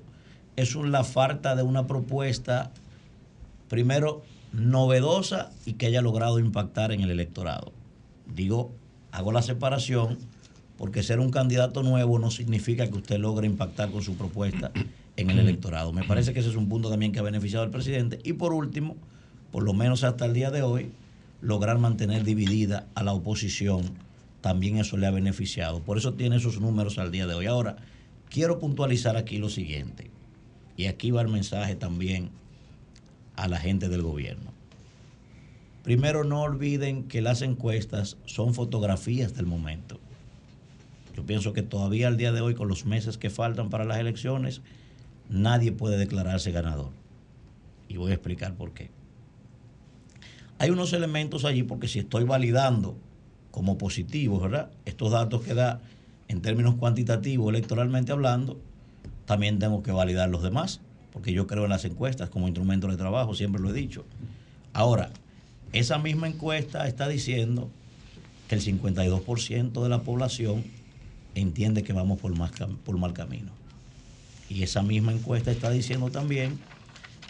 es 0.56 0.76
la 0.76 1.04
falta 1.04 1.56
de 1.56 1.64
una 1.64 1.88
propuesta, 1.88 2.72
primero, 3.70 4.24
novedosa 4.54 5.52
y 5.66 5.74
que 5.74 5.88
haya 5.88 6.02
logrado 6.02 6.40
impactar 6.40 6.92
en 6.92 7.02
el 7.02 7.10
electorado. 7.10 7.72
Digo, 8.28 8.72
hago 9.12 9.32
la 9.32 9.42
separación 9.42 10.18
porque 10.78 11.04
ser 11.04 11.20
un 11.20 11.32
candidato 11.32 11.84
nuevo 11.84 12.20
no 12.20 12.30
significa 12.30 12.88
que 12.88 12.98
usted 12.98 13.18
logre 13.18 13.48
impactar 13.48 13.90
con 13.92 14.02
su 14.02 14.16
propuesta 14.18 14.72
en 15.16 15.30
el 15.30 15.40
electorado. 15.40 15.94
Me 15.94 16.04
parece 16.04 16.34
que 16.34 16.42
ese 16.42 16.50
es 16.50 16.56
un 16.56 16.68
punto 16.68 16.90
también 16.90 17.12
que 17.12 17.20
ha 17.20 17.24
beneficiado 17.24 17.64
al 17.64 17.72
presidente. 17.72 18.20
Y 18.24 18.34
por 18.34 18.54
último, 18.54 18.98
por 19.56 19.64
lo 19.64 19.74
menos 19.74 20.04
hasta 20.04 20.26
el 20.26 20.34
día 20.34 20.52
de 20.52 20.64
hoy, 20.64 20.92
lograr 21.40 21.78
mantener 21.78 22.26
dividida 22.26 22.88
a 22.94 23.04
la 23.04 23.14
oposición, 23.14 23.84
también 24.42 24.76
eso 24.76 24.98
le 24.98 25.08
ha 25.08 25.12
beneficiado. 25.12 25.80
Por 25.80 25.98
eso 25.98 26.14
tiene 26.14 26.36
esos 26.36 26.60
números 26.60 26.98
al 26.98 27.10
día 27.10 27.26
de 27.26 27.36
hoy. 27.36 27.46
Ahora, 27.46 27.78
quiero 28.30 28.60
puntualizar 28.60 29.16
aquí 29.16 29.38
lo 29.38 29.48
siguiente, 29.48 30.12
y 30.76 30.88
aquí 30.88 31.10
va 31.10 31.22
el 31.22 31.30
mensaje 31.30 31.76
también 31.76 32.32
a 33.38 33.48
la 33.48 33.58
gente 33.58 33.88
del 33.88 34.02
gobierno. 34.02 34.52
Primero, 35.84 36.26
no 36.26 36.42
olviden 36.42 37.04
que 37.04 37.22
las 37.22 37.42
encuestas 37.42 38.18
son 38.26 38.54
fotografías 38.54 39.36
del 39.36 39.46
momento. 39.46 40.02
Yo 41.16 41.26
pienso 41.26 41.54
que 41.54 41.62
todavía 41.62 42.10
al 42.10 42.18
día 42.18 42.34
de 42.34 42.42
hoy, 42.42 42.56
con 42.56 42.68
los 42.68 42.86
meses 42.86 43.18
que 43.18 43.30
faltan 43.30 43.70
para 43.70 43.86
las 43.86 44.00
elecciones, 44.00 44.62
nadie 45.30 45.72
puede 45.72 45.96
declararse 45.96 46.52
ganador. 46.52 46.90
Y 47.88 47.96
voy 47.96 48.12
a 48.12 48.16
explicar 48.16 48.54
por 48.56 48.74
qué. 48.74 48.90
Hay 50.58 50.70
unos 50.70 50.94
elementos 50.94 51.46
allí 51.46 51.64
porque 51.64 51.88
si 51.88 52.00
estoy 52.00 52.24
validando 52.24 52.96
como 53.52 53.78
positivos, 53.78 54.42
¿verdad? 54.42 54.72
Estos 54.86 55.12
datos 55.12 55.42
que 55.44 55.54
da 55.54 55.82
en 56.28 56.42
términos 56.42 56.76
cuantitativos, 56.76 57.50
electoralmente 57.50 58.12
hablando, 58.12 58.60
también 59.26 59.60
tengo 59.60 59.84
que 59.84 59.92
validar 59.92 60.30
los 60.30 60.44
demás, 60.44 60.82
porque 61.12 61.34
yo 61.34 61.48
creo 61.48 61.64
en 61.66 61.70
las 61.70 61.86
encuestas 61.86 62.30
como 62.30 62.48
instrumento 62.48 62.88
de 62.88 62.98
trabajo, 62.98 63.34
siempre 63.34 63.62
lo 63.62 63.70
he 63.70 63.74
dicho. 63.74 64.06
Ahora, 64.74 65.12
esa 65.74 65.98
misma 65.98 66.28
encuesta 66.28 66.88
está 66.88 67.08
diciendo 67.08 67.70
que 68.48 68.56
el 68.56 68.62
52% 68.62 69.84
de 69.84 69.90
la 69.90 70.02
población 70.02 70.64
entiende 71.34 71.84
que 71.84 71.94
vamos 71.94 72.20
por, 72.20 72.36
más, 72.38 72.52
por 72.84 72.98
mal 72.98 73.14
camino. 73.14 73.52
Y 74.50 74.64
esa 74.64 74.84
misma 74.84 75.12
encuesta 75.12 75.52
está 75.52 75.70
diciendo 75.70 76.10
también 76.10 76.60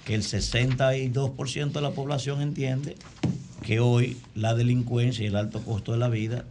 que 0.06 0.14
el 0.14 0.22
62% 0.22 1.72
de 1.72 1.82
la 1.82 1.92
población 1.92 2.42
entiende 2.42 2.96
que 3.64 3.80
hoy 3.80 4.18
la 4.36 4.54
delincuencia 4.54 5.24
y 5.24 5.28
el 5.28 5.36
alto 5.36 5.62
costo 5.62 5.92
de 5.92 5.98
la 5.98 6.10
vida 6.10 6.46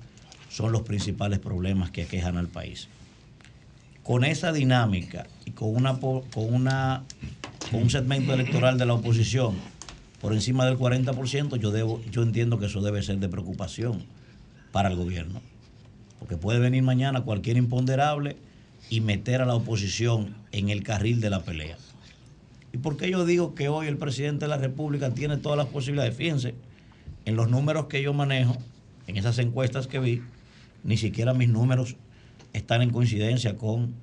son 0.50 0.72
los 0.72 0.82
principales 0.82 1.38
problemas 1.38 1.90
que 1.90 2.02
aquejan 2.02 2.36
al 2.36 2.48
país. 2.48 2.88
Con 4.02 4.24
esa 4.24 4.52
dinámica 4.52 5.26
y 5.44 5.52
con, 5.52 5.74
una, 5.74 5.98
con, 5.98 6.24
un 7.72 7.90
segmento 7.90 8.34
electoral 8.34 8.76
de 8.76 8.86
la 8.86 8.94
oposición 8.94 9.54
por 10.20 10.32
encima 10.32 10.66
del 10.66 10.76
40%, 10.76 11.56
yo, 11.56 11.70
debo, 11.70 12.02
yo 12.10 12.22
entiendo 12.22 12.58
que 12.58 12.66
eso 12.66 12.80
debe 12.80 13.02
ser 13.02 13.18
de 13.18 13.28
preocupación 13.28 14.04
para 14.72 14.88
el 14.88 14.96
gobierno. 14.96 15.40
Porque 16.18 16.36
puede 16.36 16.58
venir 16.58 16.82
mañana 16.82 17.22
cualquier 17.22 17.56
imponderable 17.56 18.36
y 18.90 19.00
meter 19.00 19.42
a 19.42 19.46
la 19.46 19.54
oposición 19.54 20.34
en 20.50 20.70
el 20.70 20.82
carril 20.82 21.20
de 21.20 21.30
la 21.30 21.42
pelea. 21.42 21.76
¿Y 22.74 22.78
por 22.78 22.96
qué 22.96 23.08
yo 23.08 23.24
digo 23.24 23.54
que 23.54 23.68
hoy 23.68 23.86
el 23.86 23.98
presidente 23.98 24.46
de 24.46 24.48
la 24.48 24.56
República 24.56 25.14
tiene 25.14 25.36
todas 25.36 25.56
las 25.56 25.68
posibilidades? 25.68 26.16
Fíjense, 26.16 26.56
en 27.24 27.36
los 27.36 27.48
números 27.48 27.86
que 27.86 28.02
yo 28.02 28.12
manejo, 28.12 28.56
en 29.06 29.16
esas 29.16 29.38
encuestas 29.38 29.86
que 29.86 30.00
vi, 30.00 30.22
ni 30.82 30.96
siquiera 30.96 31.34
mis 31.34 31.48
números 31.48 31.94
están 32.52 32.82
en 32.82 32.90
coincidencia 32.90 33.56
con 33.56 33.94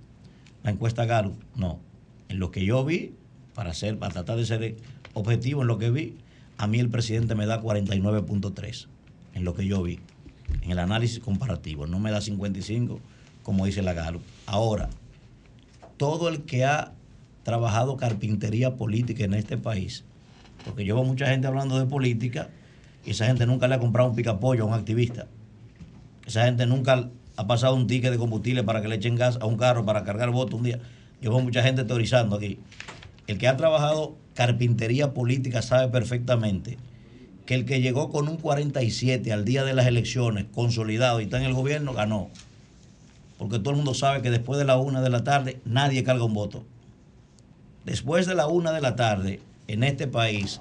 la 0.63 0.72
encuesta 0.72 1.03
Gallup. 1.03 1.36
No, 1.53 1.82
en 2.30 2.39
lo 2.39 2.49
que 2.49 2.63
yo 2.63 2.86
vi, 2.86 3.13
para, 3.55 3.72
hacer, 3.72 3.99
para 3.99 4.13
tratar 4.13 4.38
de 4.38 4.45
ser 4.45 4.78
objetivo 5.15 5.63
en 5.63 5.67
lo 5.67 5.78
que 5.78 5.89
vi, 5.89 6.15
a 6.57 6.65
mí 6.65 6.80
el 6.80 6.88
presidente 6.88 7.36
me 7.36 7.45
da 7.45 7.61
49.3, 7.61 8.88
en 9.34 9.43
lo 9.43 9.53
que 9.53 9.67
yo 9.67 9.84
vi, 9.84 9.99
en 10.61 10.72
el 10.72 10.80
análisis 10.80 11.19
comparativo. 11.19 11.88
No 11.88 11.99
me 11.99 12.09
da 12.09 12.22
55, 12.22 13.01
como 13.43 13.65
dice 13.65 13.82
la 13.82 13.91
Gallup. 13.91 14.24
Ahora, 14.45 14.89
todo 15.97 16.30
el 16.30 16.43
que 16.43 16.63
ha 16.63 16.93
trabajado 17.43 17.97
carpintería 17.97 18.75
política 18.75 19.23
en 19.23 19.33
este 19.33 19.57
país, 19.57 20.03
porque 20.65 20.85
yo 20.85 20.95
veo 20.95 21.03
mucha 21.03 21.27
gente 21.27 21.47
hablando 21.47 21.79
de 21.79 21.85
política 21.85 22.49
y 23.05 23.11
esa 23.11 23.25
gente 23.25 23.45
nunca 23.45 23.67
le 23.67 23.75
ha 23.75 23.79
comprado 23.79 24.09
un 24.09 24.15
picapollo 24.15 24.63
a 24.63 24.67
un 24.67 24.73
activista. 24.73 25.27
Esa 26.25 26.45
gente 26.45 26.65
nunca 26.65 27.09
ha 27.35 27.47
pasado 27.47 27.75
un 27.75 27.87
ticket 27.87 28.11
de 28.11 28.17
combustible 28.17 28.63
para 28.63 28.81
que 28.81 28.87
le 28.87 28.95
echen 28.95 29.15
gas 29.15 29.37
a 29.41 29.45
un 29.45 29.57
carro 29.57 29.85
para 29.85 30.03
cargar 30.03 30.29
voto 30.29 30.57
un 30.57 30.63
día. 30.63 30.79
Yo 31.21 31.31
veo 31.31 31.39
mucha 31.39 31.63
gente 31.63 31.83
teorizando 31.83 32.35
aquí. 32.35 32.59
El 33.27 33.37
que 33.37 33.47
ha 33.47 33.57
trabajado 33.57 34.17
carpintería 34.35 35.13
política 35.13 35.61
sabe 35.61 35.91
perfectamente 35.91 36.77
que 37.45 37.55
el 37.55 37.65
que 37.65 37.81
llegó 37.81 38.09
con 38.09 38.27
un 38.27 38.37
47 38.37 39.33
al 39.33 39.45
día 39.45 39.63
de 39.63 39.73
las 39.73 39.87
elecciones, 39.87 40.45
consolidado 40.53 41.19
y 41.19 41.23
está 41.25 41.37
en 41.37 41.43
el 41.43 41.53
gobierno, 41.53 41.93
ganó. 41.93 42.29
Porque 43.37 43.57
todo 43.57 43.71
el 43.71 43.77
mundo 43.77 43.93
sabe 43.93 44.21
que 44.21 44.29
después 44.29 44.59
de 44.59 44.65
la 44.65 44.77
una 44.77 45.01
de 45.01 45.09
la 45.09 45.23
tarde 45.23 45.59
nadie 45.65 46.03
carga 46.03 46.23
un 46.23 46.33
voto. 46.33 46.63
Después 47.86 48.27
de 48.27 48.36
la 48.36 48.47
una 48.47 48.71
de 48.71 48.82
la 48.82 48.95
tarde, 48.95 49.41
en 49.67 49.84
este 49.84 50.07
país, 50.07 50.59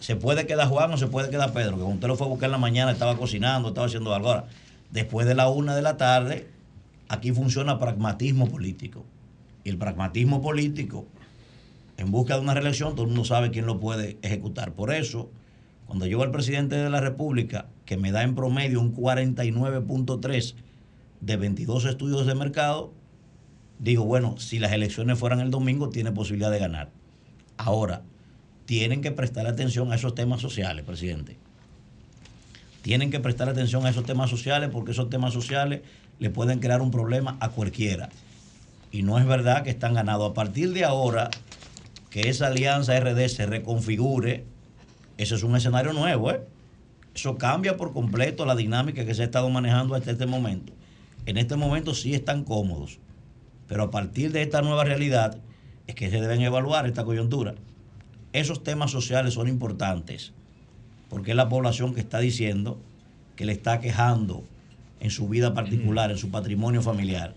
se 0.00 0.16
puede 0.16 0.46
quedar 0.46 0.68
Juan 0.68 0.92
o 0.92 0.96
se 0.96 1.06
puede 1.06 1.30
quedar 1.30 1.52
Pedro, 1.52 1.76
que 1.76 1.82
usted 1.82 2.08
lo 2.08 2.16
fue 2.16 2.26
a 2.26 2.30
buscar 2.30 2.46
en 2.46 2.52
la 2.52 2.58
mañana 2.58 2.92
estaba 2.92 3.16
cocinando, 3.16 3.68
estaba 3.68 3.86
haciendo 3.86 4.14
algo. 4.14 4.28
Ahora, 4.28 4.46
después 4.90 5.26
de 5.26 5.34
la 5.34 5.48
una 5.48 5.74
de 5.74 5.82
la 5.82 5.96
tarde, 5.96 6.48
aquí 7.08 7.32
funciona 7.32 7.78
pragmatismo 7.78 8.48
político. 8.48 9.04
Y 9.64 9.70
el 9.70 9.78
pragmatismo 9.78 10.40
político 10.42 11.06
en 11.96 12.10
busca 12.10 12.34
de 12.34 12.40
una 12.40 12.54
reelección, 12.54 12.94
todo 12.94 13.02
el 13.02 13.08
mundo 13.08 13.24
sabe 13.24 13.50
quién 13.50 13.66
lo 13.66 13.80
puede 13.80 14.18
ejecutar. 14.22 14.72
Por 14.72 14.92
eso, 14.92 15.30
cuando 15.86 16.06
llegó 16.06 16.24
el 16.24 16.30
presidente 16.30 16.76
de 16.76 16.90
la 16.90 17.00
República, 17.00 17.66
que 17.86 17.96
me 17.96 18.12
da 18.12 18.22
en 18.22 18.34
promedio 18.34 18.80
un 18.80 18.94
49.3 18.94 20.54
de 21.20 21.36
22 21.36 21.84
estudios 21.86 22.26
de 22.26 22.34
mercado, 22.34 22.92
digo, 23.78 24.04
bueno, 24.04 24.38
si 24.38 24.58
las 24.58 24.72
elecciones 24.72 25.18
fueran 25.18 25.40
el 25.40 25.50
domingo, 25.50 25.90
tiene 25.90 26.12
posibilidad 26.12 26.50
de 26.50 26.58
ganar. 26.58 26.90
Ahora, 27.56 28.02
tienen 28.66 29.00
que 29.00 29.12
prestar 29.12 29.46
atención 29.46 29.92
a 29.92 29.96
esos 29.96 30.14
temas 30.14 30.40
sociales, 30.40 30.84
presidente. 30.84 31.36
Tienen 32.82 33.10
que 33.10 33.20
prestar 33.20 33.48
atención 33.48 33.86
a 33.86 33.90
esos 33.90 34.04
temas 34.04 34.30
sociales 34.30 34.70
porque 34.72 34.92
esos 34.92 35.10
temas 35.10 35.32
sociales 35.32 35.82
le 36.18 36.30
pueden 36.30 36.60
crear 36.60 36.80
un 36.80 36.90
problema 36.90 37.36
a 37.40 37.50
cualquiera. 37.50 38.10
Y 38.92 39.02
no 39.02 39.18
es 39.18 39.26
verdad 39.26 39.62
que 39.64 39.70
están 39.70 39.94
ganados. 39.94 40.30
A 40.30 40.34
partir 40.34 40.72
de 40.72 40.84
ahora, 40.84 41.30
que 42.10 42.28
esa 42.28 42.46
alianza 42.46 42.98
RD 42.98 43.28
se 43.28 43.46
reconfigure, 43.46 44.44
ese 45.18 45.34
es 45.34 45.42
un 45.42 45.56
escenario 45.56 45.92
nuevo, 45.92 46.30
¿eh? 46.30 46.40
Eso 47.14 47.38
cambia 47.38 47.76
por 47.76 47.92
completo 47.92 48.44
la 48.44 48.54
dinámica 48.54 49.04
que 49.04 49.14
se 49.14 49.22
ha 49.22 49.24
estado 49.24 49.48
manejando 49.48 49.94
hasta 49.94 50.10
este 50.10 50.26
momento. 50.26 50.72
En 51.24 51.38
este 51.38 51.56
momento 51.56 51.94
sí 51.94 52.14
están 52.14 52.44
cómodos, 52.44 52.98
pero 53.68 53.84
a 53.84 53.90
partir 53.90 54.32
de 54.32 54.42
esta 54.42 54.62
nueva 54.62 54.84
realidad 54.84 55.38
es 55.86 55.94
que 55.94 56.10
se 56.10 56.20
deben 56.20 56.42
evaluar 56.42 56.86
esta 56.86 57.04
coyuntura. 57.04 57.54
Esos 58.32 58.62
temas 58.62 58.90
sociales 58.90 59.34
son 59.34 59.48
importantes, 59.48 60.32
porque 61.08 61.30
es 61.32 61.36
la 61.36 61.48
población 61.48 61.94
que 61.94 62.00
está 62.00 62.18
diciendo 62.18 62.78
que 63.34 63.44
le 63.44 63.52
está 63.52 63.80
quejando 63.80 64.44
en 65.00 65.10
su 65.10 65.28
vida 65.28 65.54
particular, 65.54 66.10
en 66.10 66.18
su 66.18 66.30
patrimonio 66.30 66.82
familiar. 66.82 67.34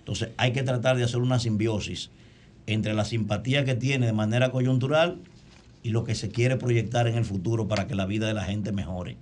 Entonces 0.00 0.30
hay 0.36 0.52
que 0.52 0.62
tratar 0.62 0.96
de 0.96 1.04
hacer 1.04 1.20
una 1.20 1.38
simbiosis 1.38 2.10
entre 2.66 2.94
la 2.94 3.04
simpatía 3.04 3.64
que 3.64 3.74
tiene 3.74 4.06
de 4.06 4.12
manera 4.12 4.50
coyuntural 4.50 5.18
y 5.82 5.90
lo 5.90 6.04
que 6.04 6.14
se 6.14 6.28
quiere 6.28 6.56
proyectar 6.56 7.06
en 7.06 7.16
el 7.16 7.24
futuro 7.24 7.68
para 7.68 7.86
que 7.86 7.94
la 7.94 8.06
vida 8.06 8.26
de 8.26 8.34
la 8.34 8.44
gente 8.44 8.72
mejore. 8.72 9.16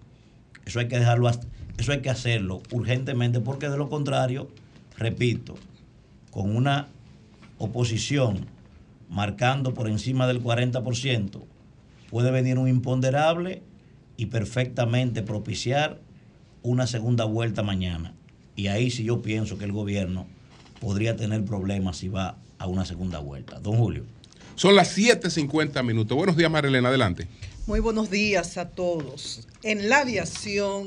Eso 0.65 0.81
hay 0.81 0.89
que 0.89 0.99
dejarlo, 0.99 1.31
eso 1.79 1.93
hay 1.93 2.01
que 2.01 2.11
hacerlo 2.11 2.63
urgentemente 2.73 3.41
porque 3.41 3.69
de 3.69 3.77
lo 3.77 3.89
contrario, 3.89 4.49
repito, 4.97 5.55
con 6.37 6.55
una 6.55 6.89
oposición 7.57 8.45
marcando 9.09 9.73
por 9.73 9.89
encima 9.89 10.27
del 10.27 10.43
40%, 10.43 11.41
puede 12.11 12.31
venir 12.31 12.59
un 12.59 12.69
imponderable 12.69 13.63
y 14.19 14.27
perfectamente 14.27 15.23
propiciar 15.23 15.99
una 16.63 16.87
segunda 16.87 17.25
vuelta 17.25 17.63
mañana. 17.63 18.13
Y 18.55 18.67
ahí 18.67 18.91
sí 18.91 19.05
yo 19.05 19.23
pienso 19.23 19.57
que 19.57 19.65
el 19.65 19.73
gobierno 19.73 20.27
podría 20.79 21.17
tener 21.17 21.43
problemas 21.43 21.97
si 21.97 22.09
va 22.09 22.37
a 22.59 22.67
una 22.67 22.85
segunda 22.85 23.19
vuelta. 23.19 23.59
Don 23.59 23.79
Julio. 23.79 24.05
Son 24.57 24.77
las 24.77 24.95
7.50 24.95 25.83
minutos. 25.83 26.19
Buenos 26.19 26.37
días, 26.37 26.51
Marilena, 26.51 26.91
adelante. 26.91 27.29
Muy 27.67 27.81
buenos 27.81 28.11
días 28.11 28.59
a 28.59 28.69
todos. 28.69 29.49
En 29.63 29.89
la 29.89 30.01
aviación 30.01 30.85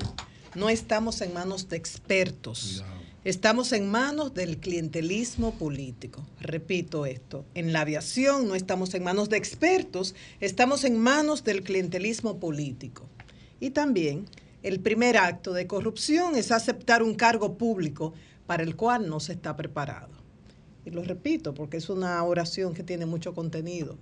no 0.53 0.69
estamos 0.69 1.21
en 1.21 1.33
manos 1.33 1.69
de 1.69 1.77
expertos. 1.77 2.83
Estamos 3.25 3.73
en 3.73 3.91
manos 3.91 4.33
del 4.33 4.59
clientelismo 4.59 5.53
político. 5.55 6.25
Repito 6.39 7.05
esto, 7.05 7.43
en 7.53 7.73
la 7.73 7.81
aviación 7.81 8.47
no 8.47 8.55
estamos 8.55 8.93
en 8.93 9.03
manos 9.03 9.27
de 9.27 9.35
expertos, 9.35 10.15
estamos 10.39 10.85
en 10.85 10.97
manos 10.97 11.43
del 11.43 11.61
clientelismo 11.61 12.39
político. 12.39 13.09
Y 13.59 13.71
también 13.71 14.25
el 14.63 14.79
primer 14.79 15.17
acto 15.17 15.51
de 15.51 15.67
corrupción 15.67 16.37
es 16.37 16.53
aceptar 16.53 17.03
un 17.03 17.13
cargo 17.13 17.57
público 17.57 18.13
para 18.47 18.63
el 18.63 18.77
cual 18.77 19.09
no 19.09 19.19
se 19.19 19.33
está 19.33 19.57
preparado. 19.57 20.13
Y 20.85 20.91
lo 20.91 21.03
repito 21.03 21.53
porque 21.53 21.75
es 21.75 21.89
una 21.89 22.23
oración 22.23 22.73
que 22.73 22.83
tiene 22.83 23.05
mucho 23.05 23.33
contenido. 23.33 23.97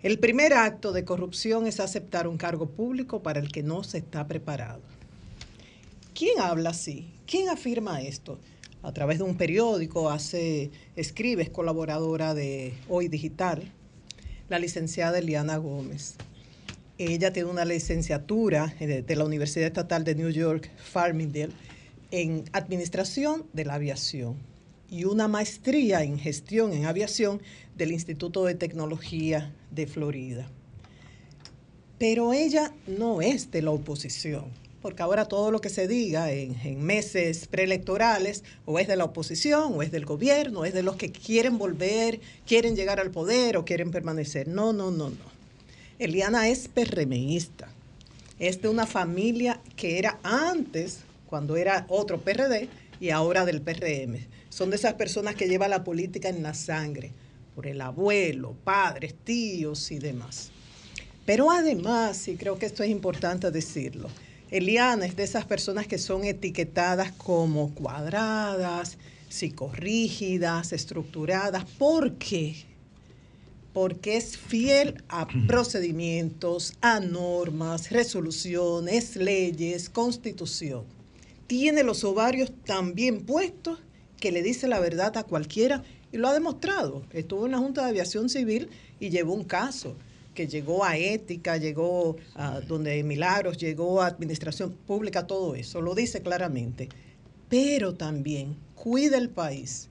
El 0.00 0.20
primer 0.20 0.52
acto 0.52 0.92
de 0.92 1.04
corrupción 1.04 1.66
es 1.66 1.80
aceptar 1.80 2.28
un 2.28 2.36
cargo 2.36 2.70
público 2.70 3.20
para 3.20 3.40
el 3.40 3.50
que 3.50 3.64
no 3.64 3.82
se 3.82 3.98
está 3.98 4.28
preparado. 4.28 4.93
¿Quién 6.14 6.38
habla 6.38 6.70
así? 6.70 7.12
¿Quién 7.26 7.48
afirma 7.48 8.00
esto? 8.00 8.38
A 8.84 8.92
través 8.92 9.18
de 9.18 9.24
un 9.24 9.36
periódico, 9.36 10.10
hace, 10.10 10.70
escribe, 10.94 11.42
es 11.42 11.50
colaboradora 11.50 12.34
de 12.34 12.72
Hoy 12.88 13.08
Digital, 13.08 13.72
la 14.48 14.60
licenciada 14.60 15.18
Eliana 15.18 15.56
Gómez. 15.56 16.14
Ella 16.98 17.32
tiene 17.32 17.50
una 17.50 17.64
licenciatura 17.64 18.76
de, 18.78 19.16
la 19.16 19.24
Universidad 19.24 19.66
Estatal 19.66 20.04
de 20.04 20.14
New 20.14 20.30
York, 20.30 20.70
Farmingdale, 20.76 21.52
en 22.12 22.44
Administración 22.52 23.46
de 23.52 23.64
la 23.64 23.74
Aviación 23.74 24.36
y 24.88 25.06
una 25.06 25.26
maestría 25.26 26.04
en 26.04 26.20
Gestión 26.20 26.72
en 26.72 26.86
Aviación 26.86 27.42
del 27.76 27.90
Instituto 27.90 28.44
de 28.44 28.54
Tecnología 28.54 29.52
de 29.72 29.88
Florida. 29.88 30.48
Pero 31.98 32.32
ella 32.32 32.72
no 32.86 33.20
es 33.20 33.50
de 33.50 33.62
la 33.62 33.72
oposición, 33.72 34.44
porque 34.84 35.02
ahora 35.02 35.24
todo 35.24 35.50
lo 35.50 35.62
que 35.62 35.70
se 35.70 35.88
diga 35.88 36.30
en, 36.30 36.84
meses 36.84 37.46
preelectorales 37.46 38.44
o 38.66 38.78
es 38.78 38.86
de 38.86 38.96
la 38.96 39.04
oposición 39.04 39.72
o 39.72 39.82
es 39.82 39.90
del 39.90 40.04
gobierno, 40.04 40.60
o 40.60 40.64
es 40.66 40.74
de 40.74 40.82
los 40.82 40.96
que 40.96 41.10
quieren 41.10 41.56
volver, 41.56 42.20
quieren 42.46 42.76
llegar 42.76 43.00
al 43.00 43.10
poder 43.10 43.56
o 43.56 43.64
quieren 43.64 43.90
permanecer. 43.90 44.46
No, 44.46 44.74
no, 44.74 44.90
no, 44.90 45.08
no. 45.08 45.24
Eliana 45.98 46.50
es 46.50 46.68
PRMista. 46.68 47.66
Es 48.38 48.60
de 48.60 48.68
una 48.68 48.84
familia 48.84 49.58
que 49.74 49.98
era 49.98 50.18
antes, 50.22 50.98
cuando 51.28 51.56
era 51.56 51.86
otro 51.88 52.20
PRD, 52.20 52.68
y 53.00 53.08
ahora 53.08 53.46
del 53.46 53.62
PRM. 53.62 54.18
Son 54.50 54.68
de 54.68 54.76
esas 54.76 54.92
personas 54.92 55.34
que 55.34 55.48
llevan 55.48 55.70
la 55.70 55.82
política 55.82 56.28
en 56.28 56.42
la 56.42 56.52
sangre, 56.52 57.10
por 57.54 57.66
el 57.66 57.80
abuelo, 57.80 58.54
padres, 58.64 59.14
tíos 59.24 59.90
y 59.90 59.98
demás. 59.98 60.50
Pero 61.24 61.50
además, 61.50 62.28
y 62.28 62.36
creo 62.36 62.58
que 62.58 62.66
esto 62.66 62.82
es 62.82 62.90
importante 62.90 63.50
decirlo, 63.50 64.10
Eliana 64.54 65.04
es 65.04 65.16
de 65.16 65.24
esas 65.24 65.44
personas 65.46 65.88
que 65.88 65.98
son 65.98 66.22
etiquetadas 66.22 67.10
como 67.10 67.74
cuadradas, 67.74 68.98
psicorrígidas, 69.28 70.72
estructuradas. 70.72 71.64
¿Por 71.64 72.14
qué? 72.18 72.54
porque 73.72 74.16
es 74.16 74.38
fiel 74.38 75.02
a 75.08 75.26
procedimientos, 75.48 76.74
a 76.80 77.00
normas, 77.00 77.90
resoluciones, 77.90 79.16
leyes, 79.16 79.90
constitución. 79.90 80.84
Tiene 81.48 81.82
los 81.82 82.04
ovarios 82.04 82.52
tan 82.64 82.94
bien 82.94 83.26
puestos 83.26 83.80
que 84.20 84.30
le 84.30 84.44
dice 84.44 84.68
la 84.68 84.78
verdad 84.78 85.16
a 85.16 85.24
cualquiera 85.24 85.82
y 86.12 86.18
lo 86.18 86.28
ha 86.28 86.32
demostrado. 86.32 87.02
Estuvo 87.10 87.46
en 87.46 87.52
la 87.52 87.58
Junta 87.58 87.82
de 87.82 87.88
Aviación 87.88 88.28
Civil 88.28 88.68
y 89.00 89.10
llevó 89.10 89.34
un 89.34 89.42
caso 89.42 89.96
que 90.34 90.46
llegó 90.46 90.84
a 90.84 90.96
ética, 90.96 91.56
llegó 91.56 92.16
a 92.34 92.60
donde 92.60 93.02
Milagros, 93.02 93.58
llegó 93.58 94.02
a 94.02 94.06
administración 94.06 94.72
pública, 94.86 95.26
todo 95.26 95.54
eso, 95.54 95.80
lo 95.80 95.94
dice 95.94 96.20
claramente. 96.20 96.88
Pero 97.48 97.94
también 97.94 98.56
cuida 98.74 99.16
el 99.16 99.30
país, 99.30 99.88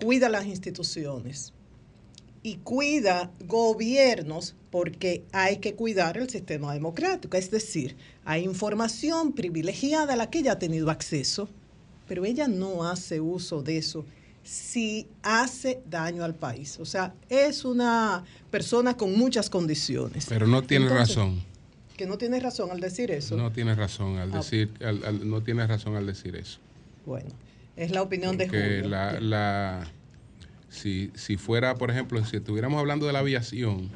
cuida 0.00 0.28
las 0.28 0.46
instituciones, 0.46 1.52
y 2.42 2.56
cuida 2.56 3.30
gobiernos 3.46 4.54
porque 4.70 5.24
hay 5.32 5.58
que 5.58 5.74
cuidar 5.74 6.16
el 6.16 6.30
sistema 6.30 6.72
democrático. 6.72 7.36
Es 7.36 7.50
decir, 7.50 7.96
hay 8.24 8.44
información 8.44 9.32
privilegiada 9.32 10.14
a 10.14 10.16
la 10.16 10.30
que 10.30 10.38
ella 10.38 10.52
ha 10.52 10.58
tenido 10.58 10.90
acceso, 10.90 11.48
pero 12.08 12.24
ella 12.24 12.48
no 12.48 12.88
hace 12.88 13.20
uso 13.20 13.62
de 13.62 13.78
eso 13.78 14.04
si 14.42 15.06
hace 15.22 15.82
daño 15.88 16.24
al 16.24 16.34
país. 16.34 16.78
O 16.80 16.84
sea, 16.84 17.14
es 17.28 17.64
una 17.64 18.24
persona 18.50 18.96
con 18.96 19.16
muchas 19.16 19.50
condiciones. 19.50 20.26
Pero 20.28 20.46
no 20.46 20.62
tiene 20.62 20.88
razón. 20.88 21.42
Que 21.96 22.06
no 22.06 22.16
tiene 22.18 22.40
razón 22.40 22.70
al 22.70 22.80
decir 22.80 23.10
eso. 23.10 23.36
No 23.36 23.52
tiene 23.52 23.74
razón 23.74 24.18
al 24.18 24.32
ah. 24.32 24.38
decir, 24.38 24.70
no 25.24 25.42
tiene 25.42 25.66
razón 25.66 25.96
al 25.96 26.06
decir 26.06 26.36
eso. 26.36 26.58
Bueno, 27.04 27.30
es 27.76 27.90
la 27.90 28.02
opinión 28.02 28.36
de 28.36 28.48
Julio. 28.48 28.88
La, 28.88 29.20
la 29.20 29.90
si, 30.68 31.10
si 31.14 31.36
fuera, 31.36 31.74
por 31.74 31.90
ejemplo, 31.90 32.24
si 32.24 32.36
estuviéramos 32.38 32.80
hablando 32.80 33.06
de 33.06 33.12
la 33.12 33.18
aviación, 33.18 33.90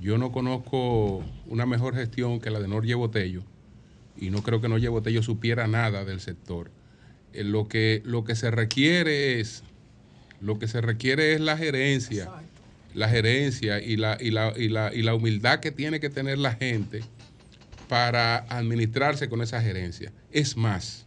yo 0.00 0.18
no 0.18 0.32
conozco 0.32 1.24
una 1.46 1.66
mejor 1.66 1.94
gestión 1.94 2.40
que 2.40 2.50
la 2.50 2.60
de 2.60 2.68
Norge 2.68 2.94
Botello 2.94 3.42
y 4.20 4.30
no 4.30 4.42
creo 4.42 4.60
que 4.60 4.68
Norge 4.68 4.88
Botello 4.88 5.22
supiera 5.22 5.66
nada 5.66 6.04
del 6.04 6.20
sector. 6.20 6.70
Eh, 7.32 7.44
lo, 7.44 7.68
que, 7.68 8.02
lo 8.04 8.24
que 8.24 8.34
se 8.34 8.50
requiere 8.50 9.40
es 9.40 9.62
lo 10.40 10.58
que 10.58 10.68
se 10.68 10.80
requiere 10.80 11.34
es 11.34 11.40
la 11.40 11.56
gerencia, 11.56 12.30
la 12.94 13.08
gerencia 13.08 13.80
y 13.80 13.96
la, 13.96 14.16
y 14.20 14.30
la, 14.30 14.52
y 14.56 14.68
la, 14.68 14.94
y 14.94 15.02
la 15.02 15.14
humildad 15.14 15.58
que 15.58 15.72
tiene 15.72 15.98
que 15.98 16.10
tener 16.10 16.38
la 16.38 16.54
gente 16.54 17.02
para 17.88 18.36
administrarse 18.36 19.28
con 19.28 19.42
esa 19.42 19.60
gerencia. 19.60 20.12
Es 20.30 20.56
más, 20.56 21.06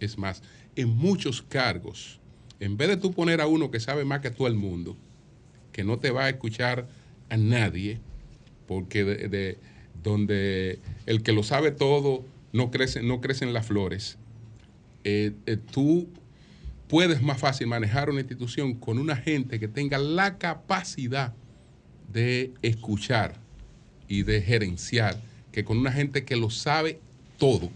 es 0.00 0.18
más, 0.18 0.42
en 0.74 0.88
muchos 0.88 1.40
cargos 1.42 2.20
en 2.60 2.76
vez 2.76 2.88
de 2.88 2.96
tú 2.96 3.12
poner 3.12 3.40
a 3.40 3.46
uno 3.46 3.70
que 3.70 3.80
sabe 3.80 4.04
más 4.04 4.20
que 4.20 4.30
todo 4.30 4.46
el 4.46 4.54
mundo, 4.54 4.96
que 5.72 5.84
no 5.84 5.98
te 5.98 6.10
va 6.10 6.24
a 6.24 6.28
escuchar 6.28 6.88
a 7.28 7.36
nadie, 7.36 8.00
porque 8.66 9.04
de, 9.04 9.58
donde 10.02 10.78
el 11.06 11.22
que 11.22 11.32
lo 11.32 11.42
sabe 11.42 11.72
todo 11.72 12.24
no 12.52 12.70
crece, 12.70 13.02
no 13.02 13.20
crecen 13.20 13.52
las 13.52 13.66
flores, 13.66 14.18
eh, 15.04 15.32
eh, 15.46 15.58
tú 15.70 16.08
puedes 16.88 17.22
más 17.22 17.38
fácil 17.38 17.66
manejar 17.66 18.10
una 18.10 18.20
institución 18.20 18.74
con 18.74 18.98
una 18.98 19.16
gente 19.16 19.60
que 19.60 19.68
tenga 19.68 19.98
la 19.98 20.38
capacidad 20.38 21.34
de 22.12 22.52
escuchar 22.62 23.36
y 24.08 24.22
de 24.22 24.40
gerenciar 24.42 25.20
que 25.52 25.64
con 25.64 25.78
una 25.78 25.92
gente 25.92 26.24
que 26.24 26.36
lo 26.36 26.50
sabe 26.50 26.98
todo 27.38 27.70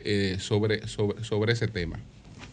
eh, 0.00 0.36
sobre, 0.38 0.86
sobre, 0.88 1.52
ese 1.52 1.68
tema, 1.68 1.98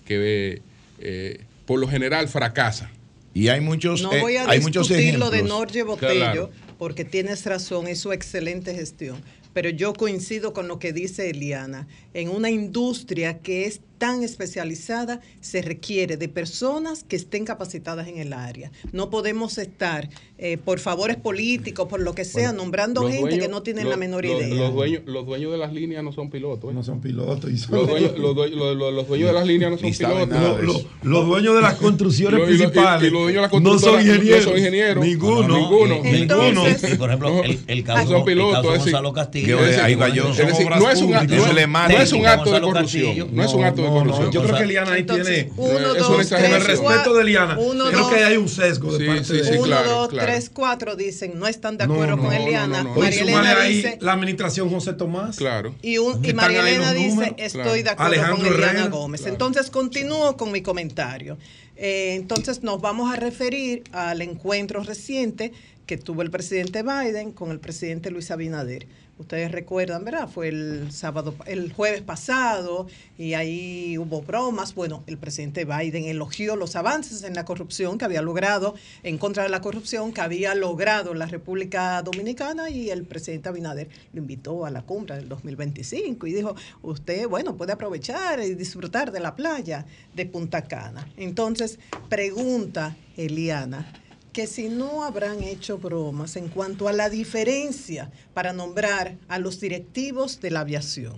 que 0.05 0.62
eh, 0.99 1.41
por 1.66 1.80
lo 1.80 1.88
general 1.88 2.28
fracasa. 2.28 2.91
Y 3.34 3.47
hay 3.47 3.62
muchos, 3.62 4.01
no 4.01 4.09
voy 4.09 4.38
a 4.38 4.49
hay 4.49 4.59
muchos 4.59 4.89
lo 4.89 5.30
de 5.30 5.43
Norge 5.43 5.84
Botello, 5.84 6.51
porque 6.78 7.05
tienes 7.05 7.45
razón, 7.45 7.88
es 7.88 7.99
su 7.99 8.12
excelente 8.12 8.74
gestión. 8.74 9.22
Pero 9.53 9.70
yo 9.70 9.93
coincido 9.93 10.53
con 10.53 10.68
lo 10.68 10.80
que 10.80 10.93
dice 10.93 11.30
Eliana. 11.30 11.88
En 12.14 12.30
una 12.30 12.49
industria 12.49 13.39
que 13.39 13.66
es 13.66 13.82
tan 14.02 14.24
especializada, 14.24 15.22
se 15.41 15.62
requiere 15.62 16.18
de 16.18 16.28
personas 16.28 17.04
que 17.04 17.16
estén 17.16 17.45
capacitadas 17.45 18.08
en 18.08 18.18
el 18.18 18.34
área. 18.34 18.72
No 18.91 19.12
podemos 19.12 19.60
estar 19.60 20.10
eh, 20.39 20.58
por 20.58 20.80
favores 20.80 21.18
políticos, 21.18 21.88
por 21.88 21.99
lo 21.99 22.16
que 22.16 22.26
sea, 22.26 22.52
nombrando 22.52 23.08
gente 23.08 23.38
que 23.38 23.47
no 23.47 23.62
tienen 23.62 23.89
la 23.89 23.97
menor 23.97 24.26
idea. 24.26 24.47
Los 24.47 24.74
dueños, 24.74 25.04
los 25.06 25.24
dueños 25.24 25.52
de 25.52 25.60
las 25.60 25.72
líneas 25.72 26.04
no 26.04 26.12
son 26.12 26.32
pilotos. 26.32 26.72
¿eh? 26.72 26.74
No 26.74 26.84
son 26.84 26.99
pilotos. 26.99 27.52
los, 27.70 27.88
dueños, 27.88 28.14
los, 28.18 28.36
dueños, 28.36 29.28
de 29.28 29.34
las 29.34 29.45
líneas 29.45 29.70
no 29.70 29.78
son 29.78 29.91
pilotos. 29.91 30.88
los 31.04 31.28
dueños 31.28 31.56
de 31.56 31.62
las 31.62 31.76
construcciones 31.78 32.41
principales 32.41 33.14
no 33.14 33.78
son 33.78 34.02
ingenieros. 34.02 34.45
No 34.45 34.49
son 34.49 34.58
ingenieros. 34.58 35.06
Ninguno. 35.06 35.58
ninguno. 35.60 36.02
ninguno. 36.02 36.64
por 36.97 37.10
ejemplo, 37.10 37.43
el, 37.68 37.84
caso, 37.84 38.10
son 38.10 38.26
pilotos, 38.26 38.66
el 38.66 38.80
Gonzalo 38.80 39.14
Castillo. 39.14 39.60
ahí 39.84 39.93
va 39.93 40.10
yo. 40.10 40.24
no 40.24 40.89
es 40.89 41.02
un, 41.04 41.12
no 41.12 41.99
es 41.99 42.14
un 42.14 42.26
acto 42.26 42.52
de 42.52 42.62
corrupción. 42.62 43.28
No 43.32 43.43
es 43.43 43.54
un 43.54 43.64
acto 43.64 43.84
de 43.84 43.91
corrupción. 43.94 44.32
Yo 44.32 44.44
creo 44.44 44.58
que 44.58 44.64
Eliana 44.64 44.94
ahí 44.94 45.04
tiene. 45.04 45.52
Uno, 45.58 45.94
dos, 45.94 46.28
tres, 46.28 46.44
el 46.44 46.66
respeto 46.66 47.14
de 47.14 47.22
Eliana. 47.22 47.56
Creo 47.56 48.10
que 48.10 48.24
hay 48.24 48.38
un 48.38 48.50
sesgo 48.50 48.98
de 48.98 49.06
parte 49.06 49.34
de 49.34 49.58
Uno, 49.60 49.84
dos, 49.84 50.10
tres, 50.10 50.50
cuatro 50.50 50.96
dicen 50.96 51.38
no 51.39 51.48
están 51.48 51.78
de 51.78 51.86
acuerdo 51.86 52.18
con 52.18 52.34
Eliana. 52.34 52.84
María 52.84 53.22
Elena 53.22 53.62
dice. 53.62 53.98
La 54.02 54.14
administración 54.14 54.70
José 54.70 54.94
Tomás. 54.94 55.38
Claro. 55.38 55.76
Y, 55.82 55.98
María 56.34 56.62
Elena 56.62 56.94
dice 56.94 57.36
estoy 57.38 57.84
de 57.84 57.89
acuerdo 57.89 58.38
con 58.38 58.46
Eliana 58.46 58.88
Gómez. 58.88 59.26
Entonces 59.26 59.70
continúo 59.70 60.38
con 60.38 60.52
mi 60.52 60.62
comentario. 60.62 61.38
Eh, 61.84 62.14
entonces 62.14 62.62
nos 62.62 62.80
vamos 62.80 63.12
a 63.12 63.16
referir 63.16 63.84
al 63.92 64.22
encuentro 64.22 64.84
reciente 64.84 65.52
que 65.86 65.98
tuvo 65.98 66.22
el 66.22 66.32
presidente 66.32 66.84
Biden 66.84 67.32
con 67.32 67.52
el 67.52 67.60
presidente 67.60 68.12
Luis 68.12 68.32
Abinader 68.32 68.88
ustedes 69.22 69.52
recuerdan, 69.52 70.04
¿verdad? 70.04 70.28
Fue 70.28 70.50
el 70.50 70.92
sábado, 70.92 71.36
el 71.46 71.72
jueves 71.72 72.02
pasado 72.02 72.88
y 73.18 73.34
ahí 73.36 73.98
hubo 73.98 74.22
bromas. 74.22 74.76
Bueno, 74.76 75.04
el 75.08 75.18
presidente 75.18 75.64
Biden 75.64 76.06
elogió 76.06 76.56
los 76.56 76.76
avances 76.76 77.24
en 77.24 77.36
la 77.36 77.46
corrupción 77.46 77.98
que 77.98 78.06
había 78.06 78.22
logrado, 78.22 78.76
en 79.04 79.18
contra 79.18 79.44
de 79.44 79.50
la 79.50 79.62
corrupción 79.62 80.12
que 80.12 80.22
había 80.22 80.54
logrado 80.56 81.14
la 81.14 81.28
República 81.28 82.02
Dominicana 82.02 82.70
y 82.70 82.90
el 82.90 83.04
presidente 83.04 83.50
Abinader 83.50 83.90
lo 84.14 84.20
invitó 84.20 84.66
a 84.66 84.72
la 84.72 84.82
cumbre 84.82 85.16
del 85.16 85.30
2025 85.30 86.28
y 86.28 86.34
dijo, 86.34 86.56
usted, 86.82 87.28
bueno, 87.28 87.56
puede 87.56 87.74
aprovechar 87.74 88.42
y 88.42 88.56
disfrutar 88.56 89.12
de 89.12 89.20
la 89.20 89.36
playa 89.36 89.86
de 90.16 90.26
Punta 90.26 90.64
Cana. 90.64 91.08
Entonces, 91.16 91.80
pregunta 92.10 92.96
Eliana, 93.16 94.01
que 94.34 94.48
si 94.48 94.70
no 94.70 95.04
habrán 95.04 95.44
hecho 95.44 95.78
bromas 95.78 96.36
en 96.36 96.48
cuanto 96.48 96.88
a 96.88 96.94
la 96.94 97.10
diferencia 97.10 98.12
para 98.34 98.54
nombrar 98.54 99.18
a 99.28 99.40
los 99.40 99.60
directivos 99.60 100.40
de 100.40 100.52
la 100.52 100.62
aviación. 100.62 101.18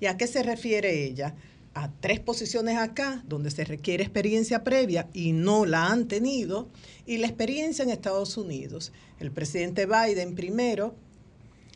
¿Y 0.00 0.06
a 0.06 0.16
qué 0.16 0.26
se 0.26 0.42
refiere 0.42 1.04
ella? 1.04 1.34
A 1.74 1.90
tres 2.00 2.20
posiciones 2.20 2.78
acá, 2.78 3.22
donde 3.26 3.50
se 3.50 3.64
requiere 3.64 4.04
experiencia 4.04 4.64
previa 4.64 5.08
y 5.12 5.32
no 5.32 5.66
la 5.66 5.88
han 5.88 6.08
tenido, 6.08 6.68
y 7.06 7.18
la 7.18 7.26
experiencia 7.26 7.82
en 7.82 7.90
Estados 7.90 8.36
Unidos. 8.36 8.92
El 9.20 9.30
presidente 9.30 9.86
Biden 9.86 10.34
primero 10.34 10.94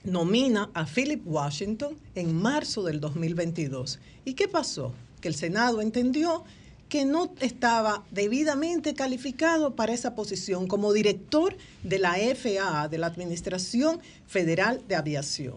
nomina 0.04 0.70
a 0.74 0.86
Philip 0.86 1.22
Washington 1.26 1.96
en 2.14 2.34
marzo 2.34 2.82
del 2.82 3.00
2022. 3.00 3.98
¿Y 4.24 4.34
qué 4.34 4.48
pasó? 4.48 4.94
Que 5.20 5.28
el 5.28 5.34
Senado 5.34 5.80
entendió 5.80 6.44
que 6.88 7.04
no 7.04 7.32
estaba 7.40 8.04
debidamente 8.10 8.94
calificado 8.94 9.76
para 9.76 9.92
esa 9.92 10.14
posición 10.14 10.66
como 10.66 10.92
director 10.92 11.56
de 11.82 11.98
la 11.98 12.14
FAA, 12.14 12.88
de 12.88 12.98
la 12.98 13.06
Administración 13.06 14.00
Federal 14.26 14.82
de 14.88 14.96
Aviación. 14.96 15.56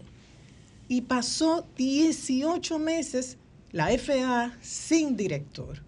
Y 0.88 1.02
pasó 1.02 1.66
18 1.78 2.80
meses 2.80 3.38
la 3.72 3.88
FAA 3.98 4.58
sin 4.62 5.16
director, 5.16 5.82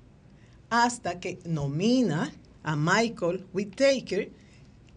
hasta 0.69 1.19
que 1.19 1.39
nomina 1.45 2.33
a 2.63 2.75
Michael 2.75 3.45
Whittaker 3.53 4.31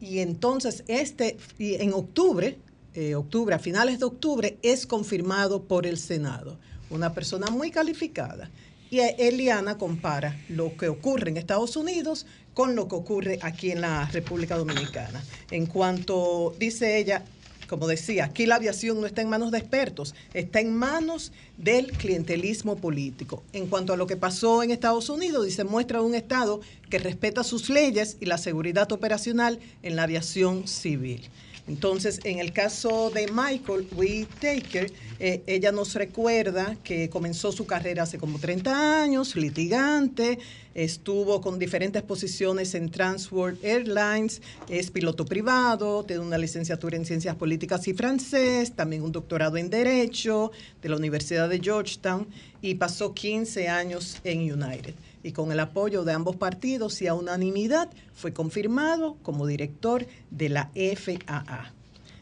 y 0.00 0.20
entonces 0.20 0.84
este, 0.86 1.36
en 1.58 1.92
octubre, 1.92 2.58
eh, 2.94 3.14
octubre, 3.14 3.54
a 3.54 3.58
finales 3.58 3.98
de 3.98 4.04
octubre, 4.04 4.58
es 4.62 4.86
confirmado 4.86 5.64
por 5.64 5.86
el 5.86 5.98
Senado. 5.98 6.58
Una 6.88 7.12
persona 7.12 7.50
muy 7.50 7.70
calificada. 7.70 8.50
Y 8.90 9.00
Eliana 9.00 9.78
compara 9.78 10.38
lo 10.48 10.76
que 10.76 10.88
ocurre 10.88 11.30
en 11.30 11.36
Estados 11.36 11.76
Unidos 11.76 12.26
con 12.54 12.74
lo 12.74 12.88
que 12.88 12.94
ocurre 12.94 13.38
aquí 13.42 13.70
en 13.70 13.80
la 13.80 14.06
República 14.06 14.56
Dominicana. 14.56 15.22
En 15.50 15.66
cuanto, 15.66 16.54
dice 16.58 16.98
ella, 16.98 17.24
como 17.68 17.86
decía, 17.86 18.26
aquí 18.26 18.46
la 18.46 18.56
aviación 18.56 19.00
no 19.00 19.06
está 19.06 19.22
en 19.22 19.28
manos 19.28 19.50
de 19.50 19.58
expertos, 19.58 20.14
está 20.34 20.60
en 20.60 20.74
manos 20.74 21.32
del 21.58 21.92
clientelismo 21.92 22.76
político. 22.76 23.42
En 23.52 23.66
cuanto 23.66 23.92
a 23.92 23.96
lo 23.96 24.06
que 24.06 24.16
pasó 24.16 24.62
en 24.62 24.70
Estados 24.70 25.08
Unidos, 25.10 25.44
dice, 25.44 25.64
muestra 25.64 26.00
un 26.00 26.14
Estado 26.14 26.60
que 26.88 26.98
respeta 26.98 27.44
sus 27.44 27.68
leyes 27.68 28.16
y 28.20 28.26
la 28.26 28.38
seguridad 28.38 28.90
operacional 28.92 29.58
en 29.82 29.96
la 29.96 30.04
aviación 30.04 30.68
civil. 30.68 31.28
Entonces, 31.68 32.20
en 32.22 32.38
el 32.38 32.52
caso 32.52 33.10
de 33.10 33.26
Michael 33.26 33.88
Whittaker, 33.96 34.92
eh, 35.18 35.42
ella 35.46 35.72
nos 35.72 35.94
recuerda 35.94 36.76
que 36.84 37.10
comenzó 37.10 37.50
su 37.50 37.66
carrera 37.66 38.04
hace 38.04 38.18
como 38.18 38.38
30 38.38 39.02
años, 39.02 39.34
litigante, 39.34 40.38
estuvo 40.74 41.40
con 41.40 41.58
diferentes 41.58 42.02
posiciones 42.02 42.74
en 42.74 42.90
Transworld 42.90 43.64
Airlines, 43.64 44.42
es 44.68 44.90
piloto 44.92 45.24
privado, 45.24 46.04
tiene 46.04 46.22
una 46.22 46.38
licenciatura 46.38 46.96
en 46.96 47.04
Ciencias 47.04 47.34
Políticas 47.34 47.88
y 47.88 47.94
Francés, 47.94 48.72
también 48.76 49.02
un 49.02 49.10
doctorado 49.10 49.56
en 49.56 49.68
Derecho 49.68 50.52
de 50.82 50.88
la 50.88 50.96
Universidad 50.96 51.48
de 51.48 51.58
Georgetown 51.58 52.28
y 52.62 52.74
pasó 52.74 53.12
15 53.12 53.68
años 53.68 54.18
en 54.22 54.52
United 54.52 54.94
y 55.26 55.32
con 55.32 55.50
el 55.50 55.58
apoyo 55.58 56.04
de 56.04 56.12
ambos 56.12 56.36
partidos 56.36 57.02
y 57.02 57.08
a 57.08 57.14
unanimidad 57.14 57.90
fue 58.14 58.32
confirmado 58.32 59.16
como 59.24 59.48
director 59.48 60.06
de 60.30 60.48
la 60.48 60.70
FAA. 60.76 61.72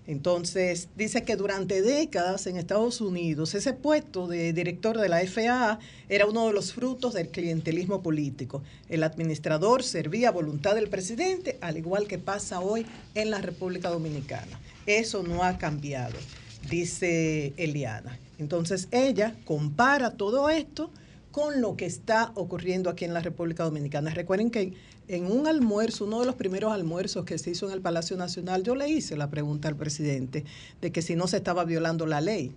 Entonces, 0.07 0.89
dice 0.97 1.23
que 1.23 1.37
durante 1.37 1.83
décadas 1.83 2.47
en 2.47 2.57
Estados 2.57 3.03
Unidos 3.03 3.55
ese 3.55 3.75
puesto 3.75 4.27
de 4.27 4.55
director 4.55 4.97
de 4.99 5.11
la 5.11 5.21
FAA 5.27 5.81
era 6.09 6.25
uno 6.25 6.47
de 6.47 6.55
los 6.55 6.73
frutos 6.73 7.13
del 7.13 7.29
clientelismo 7.29 8.03
político. 8.03 8.63
El 8.89 9.03
administrador 9.03 9.83
servía 9.83 10.29
a 10.29 10.33
voluntad 10.33 10.75
del 10.75 10.89
presidente, 10.89 11.59
al 11.61 11.77
igual 11.77 12.07
que 12.07 12.19
pasa 12.19 12.61
hoy 12.61 12.87
en 13.15 13.31
la 13.31 13.43
República 13.43 13.91
Dominicana. 13.91 14.59
Eso 14.87 15.23
no 15.23 15.45
ha 15.45 15.59
cambiado, 15.59 16.17
dice 16.71 17.53
Eliana. 17.59 18.19
Entonces, 18.39 18.89
ella 18.93 19.35
compara 19.45 20.13
todo 20.13 20.49
esto 20.49 20.91
con 21.35 21.61
lo 21.61 21.77
que 21.77 21.85
está 21.85 22.31
ocurriendo 22.37 22.89
aquí 22.89 23.05
en 23.05 23.13
la 23.13 23.19
República 23.19 23.65
Dominicana. 23.65 24.15
Recuerden 24.15 24.53
que 24.53 24.73
en 25.09 25.27
un 25.27 25.49
almuerzo, 25.49 26.05
uno 26.05 26.21
de 26.21 26.27
los 26.27 26.37
primeros 26.37 26.73
almuerzos 26.73 27.25
que 27.25 27.39
se 27.39 27.51
hizo 27.51 27.67
en 27.67 27.73
el 27.73 27.81
Palacio 27.81 28.17
Nacional, 28.17 28.63
yo 28.63 28.77
le 28.77 28.89
hice 28.89 29.17
la 29.17 29.29
pregunta 29.31 29.67
al 29.67 29.75
presidente 29.75 30.45
de 30.81 30.93
que 30.93 31.03
si 31.03 31.17
no 31.17 31.27
se 31.27 31.39
estaba 31.39 31.65
violando 31.65 32.07
la 32.07 32.21
ley. 32.21 32.53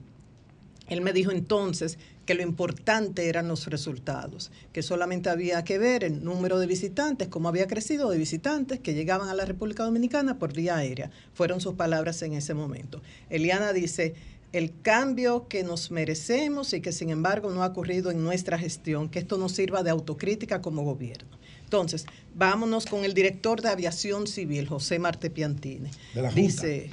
Él 0.90 1.02
me 1.02 1.12
dijo 1.12 1.32
entonces 1.32 1.98
que 2.28 2.36
lo 2.36 2.44
importante 2.44 3.30
eran 3.30 3.48
los 3.48 3.66
resultados, 3.66 4.52
que 4.74 4.84
solamente 4.84 5.32
había 5.32 5.64
que 5.64 5.80
ver 5.80 6.04
el 6.04 6.24
número 6.24 6.60
de 6.60 6.68
visitantes, 6.68 7.30
cómo 7.30 7.50
había 7.50 7.66
crecido 7.66 8.12
de 8.12 8.20
visitantes 8.20 8.80
que 8.80 8.94
llegaban 8.94 9.28
a 9.28 9.34
la 9.34 9.46
República 9.46 9.86
Dominicana 9.86 10.38
por 10.38 10.54
vía 10.54 10.76
aérea. 10.76 11.10
Fueron 11.34 11.62
sus 11.62 11.74
palabras 11.74 12.22
en 12.22 12.34
ese 12.34 12.54
momento. 12.54 13.02
Eliana 13.32 13.74
dice, 13.74 14.14
el 14.54 14.74
cambio 14.82 15.48
que 15.48 15.64
nos 15.64 15.92
merecemos 15.92 16.74
y 16.74 16.82
que 16.82 16.92
sin 16.92 17.10
embargo 17.10 17.52
no 17.52 17.64
ha 17.64 17.68
ocurrido 17.68 18.12
en 18.12 18.24
nuestra 18.24 18.58
gestión, 18.58 19.10
que 19.10 19.20
esto 19.20 19.38
nos 19.38 19.52
sirva 19.52 19.84
de 19.84 19.90
autocrítica 19.90 20.62
como 20.62 20.84
gobierno. 20.84 21.38
Entonces, 21.64 22.06
vámonos 22.34 22.86
con 22.86 23.04
el 23.04 23.14
director 23.14 23.62
de 23.62 23.70
Aviación 23.70 24.26
Civil, 24.26 24.68
José 24.68 25.00
Marte 25.00 25.30
Piantini. 25.30 25.90
De 26.14 26.22
la 26.22 26.30
Junta. 26.30 26.42
Dice, 26.42 26.90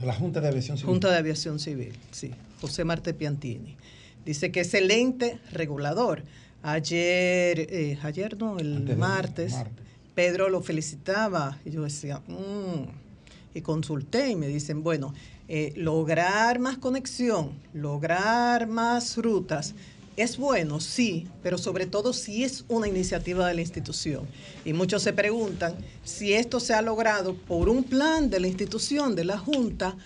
de 0.00 0.06
la 0.06 0.14
Junta 0.14 0.40
de 0.40 0.48
Aviación 0.48 0.78
Civil. 0.78 0.90
Junta 0.90 1.10
de 1.10 1.18
Aviación 1.18 1.58
Civil, 1.58 1.92
sí, 2.10 2.30
José 2.60 2.84
Marte 2.84 3.12
Piantini. 3.12 3.76
Dice 4.24 4.50
que 4.50 4.60
es 4.60 4.72
el 4.72 4.90
ente 4.90 5.38
regulador. 5.52 6.22
Ayer, 6.62 7.66
eh, 7.70 7.98
ayer 8.02 8.38
no, 8.38 8.58
el 8.58 8.96
martes, 8.96 9.54
Pedro 10.14 10.48
lo 10.48 10.62
felicitaba 10.62 11.58
y 11.66 11.70
yo 11.72 11.82
decía, 11.82 12.22
mmm, 12.26 12.84
y 13.54 13.60
consulté 13.60 14.30
y 14.30 14.36
me 14.36 14.48
dicen, 14.48 14.82
bueno, 14.82 15.12
eh, 15.48 15.72
lograr 15.76 16.58
más 16.58 16.78
conexión, 16.78 17.52
lograr 17.72 18.66
más 18.66 19.16
rutas, 19.16 19.74
es 20.16 20.36
bueno, 20.36 20.80
sí, 20.80 21.26
pero 21.42 21.58
sobre 21.58 21.86
todo 21.86 22.12
si 22.12 22.44
es 22.44 22.64
una 22.68 22.86
iniciativa 22.86 23.48
de 23.48 23.54
la 23.54 23.60
institución. 23.60 24.26
Y 24.64 24.72
muchos 24.72 25.02
se 25.02 25.12
preguntan 25.12 25.74
si 26.04 26.34
esto 26.34 26.60
se 26.60 26.72
ha 26.72 26.82
logrado 26.82 27.34
por 27.34 27.68
un 27.68 27.82
plan 27.82 28.30
de 28.30 28.40
la 28.40 28.46
institución, 28.46 29.16
de 29.16 29.24
la 29.24 29.38
Junta, 29.38 29.96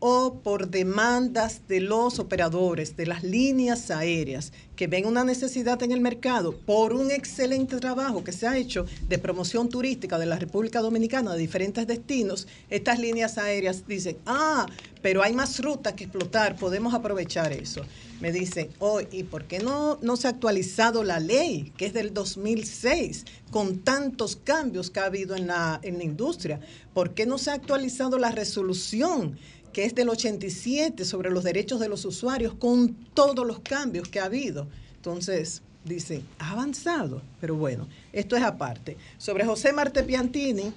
o 0.00 0.40
por 0.42 0.68
demandas 0.68 1.62
de 1.68 1.80
los 1.80 2.18
operadores 2.18 2.96
de 2.96 3.06
las 3.06 3.24
líneas 3.24 3.90
aéreas 3.90 4.52
que 4.76 4.86
ven 4.86 5.06
una 5.06 5.24
necesidad 5.24 5.82
en 5.82 5.90
el 5.90 6.00
mercado 6.00 6.56
por 6.56 6.92
un 6.92 7.10
excelente 7.10 7.78
trabajo 7.78 8.22
que 8.22 8.32
se 8.32 8.46
ha 8.46 8.56
hecho 8.56 8.86
de 9.08 9.18
promoción 9.18 9.68
turística 9.68 10.18
de 10.18 10.26
la 10.26 10.38
República 10.38 10.80
Dominicana 10.80 11.32
de 11.32 11.38
diferentes 11.40 11.86
destinos, 11.86 12.46
estas 12.70 13.00
líneas 13.00 13.38
aéreas 13.38 13.88
dicen, 13.88 14.18
ah, 14.26 14.66
pero 15.02 15.22
hay 15.22 15.32
más 15.32 15.60
rutas 15.60 15.94
que 15.94 16.04
explotar, 16.04 16.56
podemos 16.56 16.94
aprovechar 16.94 17.52
eso. 17.52 17.82
Me 18.20 18.32
dicen, 18.32 18.68
oh, 18.80 19.00
¿y 19.00 19.22
por 19.22 19.44
qué 19.44 19.60
no, 19.60 19.98
no 20.02 20.16
se 20.16 20.26
ha 20.26 20.30
actualizado 20.30 21.04
la 21.04 21.20
ley, 21.20 21.72
que 21.76 21.86
es 21.86 21.92
del 21.92 22.12
2006, 22.12 23.24
con 23.50 23.78
tantos 23.80 24.34
cambios 24.34 24.90
que 24.90 24.98
ha 24.98 25.04
habido 25.04 25.36
en 25.36 25.46
la, 25.46 25.78
en 25.82 25.98
la 25.98 26.04
industria? 26.04 26.60
¿Por 26.94 27.14
qué 27.14 27.26
no 27.26 27.38
se 27.38 27.50
ha 27.50 27.54
actualizado 27.54 28.18
la 28.18 28.32
resolución? 28.32 29.38
Que 29.78 29.84
es 29.84 29.94
del 29.94 30.08
87 30.08 31.04
sobre 31.04 31.30
los 31.30 31.44
derechos 31.44 31.78
de 31.78 31.88
los 31.88 32.04
usuarios 32.04 32.52
con 32.54 32.94
todos 33.14 33.46
los 33.46 33.60
cambios 33.60 34.08
que 34.08 34.18
ha 34.18 34.24
habido. 34.24 34.66
Entonces, 34.96 35.62
dicen, 35.84 36.24
ha 36.40 36.50
avanzado, 36.50 37.22
pero 37.40 37.54
bueno, 37.54 37.86
esto 38.12 38.36
es 38.36 38.42
aparte. 38.42 38.96
Sobre 39.18 39.44
José 39.44 39.72
Marte 39.72 40.02
Piantini, 40.02 40.72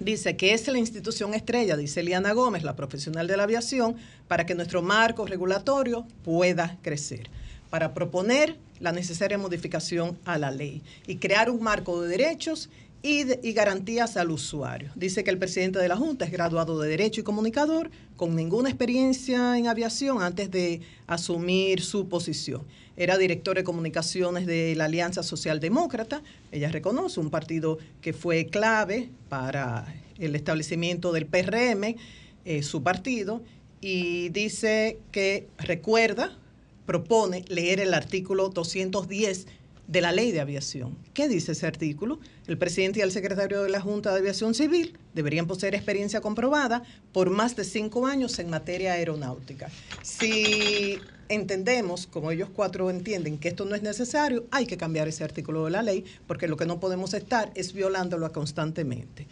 dice 0.00 0.36
que 0.36 0.52
es 0.52 0.66
la 0.66 0.78
institución 0.78 1.32
estrella, 1.32 1.76
dice 1.76 2.00
Eliana 2.00 2.32
Gómez, 2.32 2.64
la 2.64 2.74
profesional 2.74 3.28
de 3.28 3.36
la 3.36 3.44
aviación, 3.44 3.94
para 4.26 4.44
que 4.46 4.56
nuestro 4.56 4.82
marco 4.82 5.24
regulatorio 5.24 6.04
pueda 6.24 6.76
crecer, 6.82 7.30
para 7.70 7.94
proponer 7.94 8.56
la 8.80 8.90
necesaria 8.90 9.38
modificación 9.38 10.18
a 10.24 10.38
la 10.38 10.50
ley 10.50 10.82
y 11.06 11.18
crear 11.18 11.50
un 11.50 11.62
marco 11.62 12.02
de 12.02 12.08
derechos 12.08 12.68
y, 13.02 13.52
garantías 13.52 14.16
al 14.16 14.30
usuario. 14.30 14.90
Dice 14.94 15.22
que 15.22 15.30
el 15.30 15.38
presidente 15.38 15.78
de 15.78 15.88
la 15.88 15.96
Junta 15.96 16.24
es 16.24 16.32
graduado 16.32 16.80
de 16.80 16.88
Derecho 16.88 17.20
y 17.20 17.24
Comunicador, 17.24 17.90
con 18.16 18.34
ninguna 18.34 18.68
experiencia 18.68 19.56
en 19.56 19.68
aviación 19.68 20.22
antes 20.22 20.50
de 20.50 20.80
asumir 21.06 21.80
su 21.82 22.08
posición. 22.08 22.62
Era 22.96 23.16
director 23.16 23.56
de 23.56 23.62
comunicaciones 23.62 24.46
de 24.46 24.74
la 24.74 24.86
Alianza 24.86 25.22
Socialdemócrata. 25.22 26.22
Ella 26.50 26.68
reconoce 26.70 27.20
un 27.20 27.30
partido 27.30 27.78
que 28.00 28.12
fue 28.12 28.46
clave 28.46 29.10
para 29.28 29.94
el 30.18 30.34
establecimiento 30.34 31.12
del 31.12 31.26
PRM, 31.26 31.94
eh, 32.44 32.62
su 32.62 32.82
partido, 32.82 33.42
y 33.80 34.30
dice 34.30 34.98
que 35.12 35.46
recuerda, 35.58 36.36
propone 36.86 37.44
leer 37.48 37.78
el 37.78 37.94
artículo 37.94 38.48
210 38.48 39.46
de 39.88 40.02
la 40.02 40.12
ley 40.12 40.30
de 40.30 40.40
aviación. 40.40 40.96
¿Qué 41.14 41.28
dice 41.28 41.52
ese 41.52 41.66
artículo? 41.66 42.20
El 42.46 42.58
presidente 42.58 43.00
y 43.00 43.02
el 43.02 43.10
secretario 43.10 43.62
de 43.62 43.70
la 43.70 43.80
Junta 43.80 44.12
de 44.12 44.18
Aviación 44.18 44.54
Civil 44.54 44.96
deberían 45.14 45.46
poseer 45.46 45.74
experiencia 45.74 46.20
comprobada 46.20 46.82
por 47.12 47.30
más 47.30 47.56
de 47.56 47.64
cinco 47.64 48.06
años 48.06 48.38
en 48.38 48.50
materia 48.50 48.92
aeronáutica. 48.92 49.70
Si 50.02 50.98
entendemos, 51.30 52.06
como 52.06 52.30
ellos 52.30 52.50
cuatro 52.54 52.90
entienden, 52.90 53.38
que 53.38 53.48
esto 53.48 53.64
no 53.64 53.74
es 53.74 53.82
necesario, 53.82 54.46
hay 54.50 54.66
que 54.66 54.76
cambiar 54.76 55.08
ese 55.08 55.24
artículo 55.24 55.64
de 55.64 55.70
la 55.70 55.82
ley 55.82 56.04
porque 56.26 56.48
lo 56.48 56.58
que 56.58 56.66
no 56.66 56.80
podemos 56.80 57.14
estar 57.14 57.50
es 57.54 57.72
violándolo 57.72 58.30
constantemente. 58.30 59.26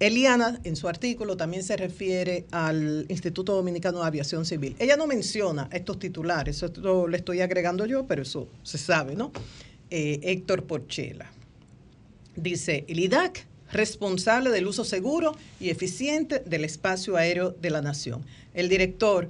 Eliana, 0.00 0.60
en 0.62 0.76
su 0.76 0.88
artículo, 0.88 1.36
también 1.36 1.64
se 1.64 1.76
refiere 1.76 2.46
al 2.52 3.06
Instituto 3.08 3.54
Dominicano 3.54 4.00
de 4.00 4.06
Aviación 4.06 4.46
Civil. 4.46 4.76
Ella 4.78 4.96
no 4.96 5.08
menciona 5.08 5.68
estos 5.72 5.98
titulares, 5.98 6.62
esto 6.62 7.08
le 7.08 7.16
estoy 7.16 7.40
agregando 7.40 7.84
yo, 7.84 8.06
pero 8.06 8.22
eso 8.22 8.48
se 8.62 8.78
sabe, 8.78 9.16
¿no? 9.16 9.32
Eh, 9.90 10.20
Héctor 10.22 10.64
Porchela. 10.64 11.32
Dice, 12.36 12.84
el 12.86 13.00
IDAC, 13.00 13.44
responsable 13.72 14.50
del 14.50 14.68
uso 14.68 14.84
seguro 14.84 15.36
y 15.58 15.70
eficiente 15.70 16.40
del 16.46 16.64
espacio 16.64 17.16
aéreo 17.16 17.50
de 17.50 17.70
la 17.70 17.82
nación. 17.82 18.24
El 18.54 18.68
director, 18.68 19.28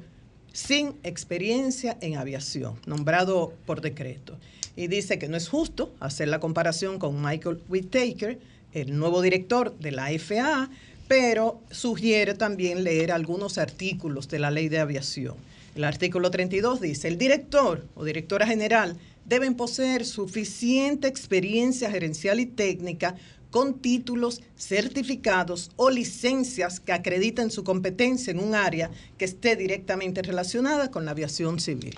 sin 0.52 0.94
experiencia 1.02 1.96
en 2.02 2.16
aviación, 2.16 2.78
nombrado 2.86 3.54
por 3.64 3.80
decreto. 3.80 4.36
Y 4.76 4.86
dice 4.86 5.18
que 5.18 5.28
no 5.28 5.36
es 5.36 5.48
justo 5.48 5.92
hacer 5.98 6.28
la 6.28 6.40
comparación 6.40 6.98
con 6.98 7.20
Michael 7.22 7.62
Whittaker, 7.68 8.38
el 8.82 8.98
nuevo 8.98 9.22
director 9.22 9.76
de 9.78 9.92
la 9.92 10.08
FAA, 10.18 10.70
pero 11.08 11.60
sugiere 11.70 12.34
también 12.34 12.84
leer 12.84 13.12
algunos 13.12 13.58
artículos 13.58 14.28
de 14.28 14.38
la 14.38 14.50
ley 14.50 14.68
de 14.68 14.78
aviación. 14.78 15.36
El 15.74 15.84
artículo 15.84 16.30
32 16.30 16.80
dice, 16.80 17.08
el 17.08 17.18
director 17.18 17.86
o 17.94 18.04
directora 18.04 18.46
general 18.46 18.96
deben 19.24 19.54
poseer 19.54 20.04
suficiente 20.04 21.06
experiencia 21.06 21.90
gerencial 21.90 22.40
y 22.40 22.46
técnica 22.46 23.14
con 23.50 23.78
títulos, 23.78 24.42
certificados 24.56 25.70
o 25.76 25.90
licencias 25.90 26.80
que 26.80 26.92
acrediten 26.92 27.50
su 27.50 27.64
competencia 27.64 28.30
en 28.30 28.40
un 28.40 28.54
área 28.54 28.90
que 29.16 29.24
esté 29.24 29.56
directamente 29.56 30.22
relacionada 30.22 30.90
con 30.90 31.04
la 31.04 31.12
aviación 31.12 31.58
civil. 31.60 31.94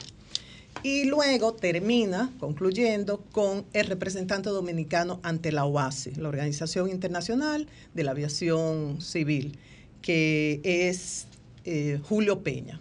Y 0.82 1.04
luego 1.04 1.52
termina, 1.52 2.32
concluyendo, 2.40 3.20
con 3.32 3.66
el 3.74 3.86
representante 3.86 4.48
dominicano 4.48 5.20
ante 5.22 5.52
la 5.52 5.66
OASI, 5.66 6.12
la 6.14 6.28
Organización 6.28 6.88
Internacional 6.88 7.66
de 7.92 8.04
la 8.04 8.12
Aviación 8.12 9.00
Civil, 9.02 9.58
que 10.00 10.60
es 10.64 11.26
eh, 11.66 12.00
Julio 12.02 12.42
Peña. 12.42 12.80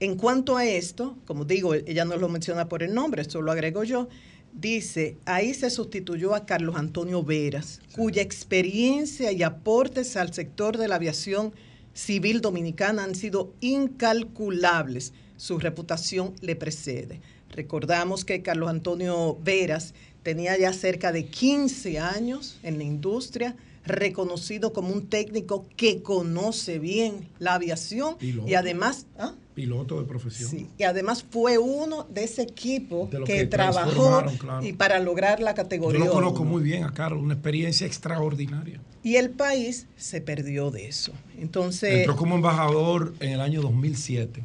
En 0.00 0.16
cuanto 0.16 0.56
a 0.56 0.64
esto, 0.64 1.18
como 1.26 1.44
digo, 1.44 1.74
ella 1.74 2.06
no 2.06 2.16
lo 2.16 2.30
menciona 2.30 2.70
por 2.70 2.82
el 2.82 2.94
nombre, 2.94 3.20
esto 3.20 3.42
lo 3.42 3.52
agrego 3.52 3.84
yo, 3.84 4.08
dice, 4.54 5.18
ahí 5.26 5.52
se 5.52 5.68
sustituyó 5.68 6.34
a 6.34 6.46
Carlos 6.46 6.76
Antonio 6.76 7.22
Veras, 7.22 7.82
cuya 7.94 8.22
experiencia 8.22 9.30
y 9.30 9.42
aportes 9.42 10.16
al 10.16 10.32
sector 10.32 10.78
de 10.78 10.88
la 10.88 10.94
aviación 10.94 11.52
civil 11.92 12.40
dominicana 12.40 13.04
han 13.04 13.14
sido 13.14 13.52
incalculables 13.60 15.12
su 15.40 15.58
reputación 15.58 16.34
le 16.42 16.54
precede. 16.54 17.22
Recordamos 17.50 18.26
que 18.26 18.42
Carlos 18.42 18.68
Antonio 18.68 19.38
Veras 19.42 19.94
tenía 20.22 20.56
ya 20.58 20.74
cerca 20.74 21.12
de 21.12 21.24
15 21.24 21.98
años 21.98 22.58
en 22.62 22.76
la 22.76 22.84
industria, 22.84 23.56
reconocido 23.86 24.74
como 24.74 24.92
un 24.92 25.06
técnico 25.06 25.64
que 25.78 26.02
conoce 26.02 26.78
bien 26.78 27.26
la 27.38 27.54
aviación 27.54 28.16
y 28.20 28.52
además... 28.52 29.06
¿ah? 29.18 29.32
Piloto 29.54 29.98
de 29.98 30.06
profesión. 30.06 30.50
Sí, 30.50 30.68
y 30.76 30.82
además 30.82 31.24
fue 31.28 31.56
uno 31.56 32.06
de 32.10 32.24
ese 32.24 32.42
equipo 32.42 33.08
que, 33.24 33.46
trabajó 33.46 34.22
y 34.60 34.74
para 34.74 34.98
lograr 34.98 35.40
la 35.40 35.54
categoría. 35.54 36.00
Yo 36.00 36.04
lo 36.04 36.12
conozco 36.12 36.44
muy 36.44 36.62
bien 36.62 36.84
a 36.84 36.92
Carlos, 36.92 37.22
una 37.22 37.34
experiencia 37.34 37.86
extraordinaria. 37.86 38.78
Y 39.02 39.16
el 39.16 39.30
país 39.30 39.86
se 39.96 40.20
perdió 40.20 40.70
de 40.70 40.86
eso. 40.86 41.12
Entonces... 41.38 42.00
Entró 42.00 42.16
como 42.16 42.34
embajador 42.34 43.14
en 43.20 43.30
el 43.30 43.40
año 43.40 43.62
2007 43.62 44.42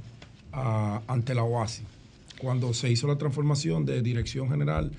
ante 0.56 1.36
la 1.36 1.43
OASI, 1.43 1.84
cuando 2.39 2.74
se 2.74 2.89
hizo 2.89 3.08
la 3.08 3.18
transformación 3.18 3.86
de 3.86 4.01
Dirección 4.01 4.49
General 4.49 4.91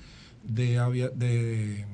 de, 0.43 1.85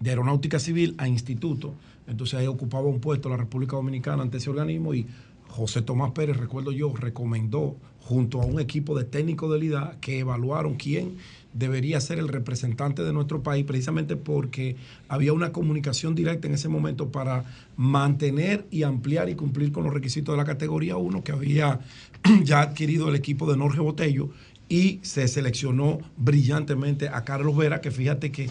de, 0.00 0.10
Aeronáutica 0.10 0.58
Civil 0.58 0.94
a 0.98 1.08
Instituto. 1.08 1.74
Entonces 2.06 2.38
ahí 2.38 2.46
ocupaba 2.46 2.86
un 2.86 3.00
puesto 3.00 3.28
la 3.28 3.36
República 3.36 3.76
Dominicana 3.76 4.22
ante 4.22 4.38
ese 4.38 4.50
organismo 4.50 4.94
y 4.94 5.06
José 5.48 5.82
Tomás 5.82 6.12
Pérez, 6.12 6.36
recuerdo 6.36 6.72
yo, 6.72 6.92
recomendó 6.94 7.76
junto 8.00 8.40
a 8.40 8.46
un 8.46 8.60
equipo 8.60 8.96
de 8.96 9.04
técnicos 9.04 9.52
de 9.52 9.64
IDA 9.66 9.96
que 10.00 10.20
evaluaron 10.20 10.74
quién 10.76 11.16
debería 11.58 12.00
ser 12.00 12.18
el 12.18 12.28
representante 12.28 13.02
de 13.02 13.12
nuestro 13.12 13.42
país, 13.42 13.64
precisamente 13.64 14.16
porque 14.16 14.76
había 15.08 15.32
una 15.32 15.52
comunicación 15.52 16.14
directa 16.14 16.48
en 16.48 16.54
ese 16.54 16.68
momento 16.68 17.10
para 17.10 17.44
mantener 17.76 18.66
y 18.70 18.82
ampliar 18.82 19.28
y 19.28 19.34
cumplir 19.34 19.72
con 19.72 19.84
los 19.84 19.94
requisitos 19.94 20.34
de 20.34 20.36
la 20.36 20.44
categoría 20.44 20.96
1 20.96 21.24
que 21.24 21.32
había 21.32 21.80
ya 22.44 22.60
adquirido 22.60 23.08
el 23.08 23.14
equipo 23.14 23.50
de 23.50 23.56
Norge 23.56 23.80
Botello 23.80 24.30
y 24.68 25.00
se 25.02 25.28
seleccionó 25.28 25.98
brillantemente 26.16 27.08
a 27.08 27.24
Carlos 27.24 27.56
Vera, 27.56 27.80
que 27.80 27.90
fíjate 27.90 28.32
que 28.32 28.50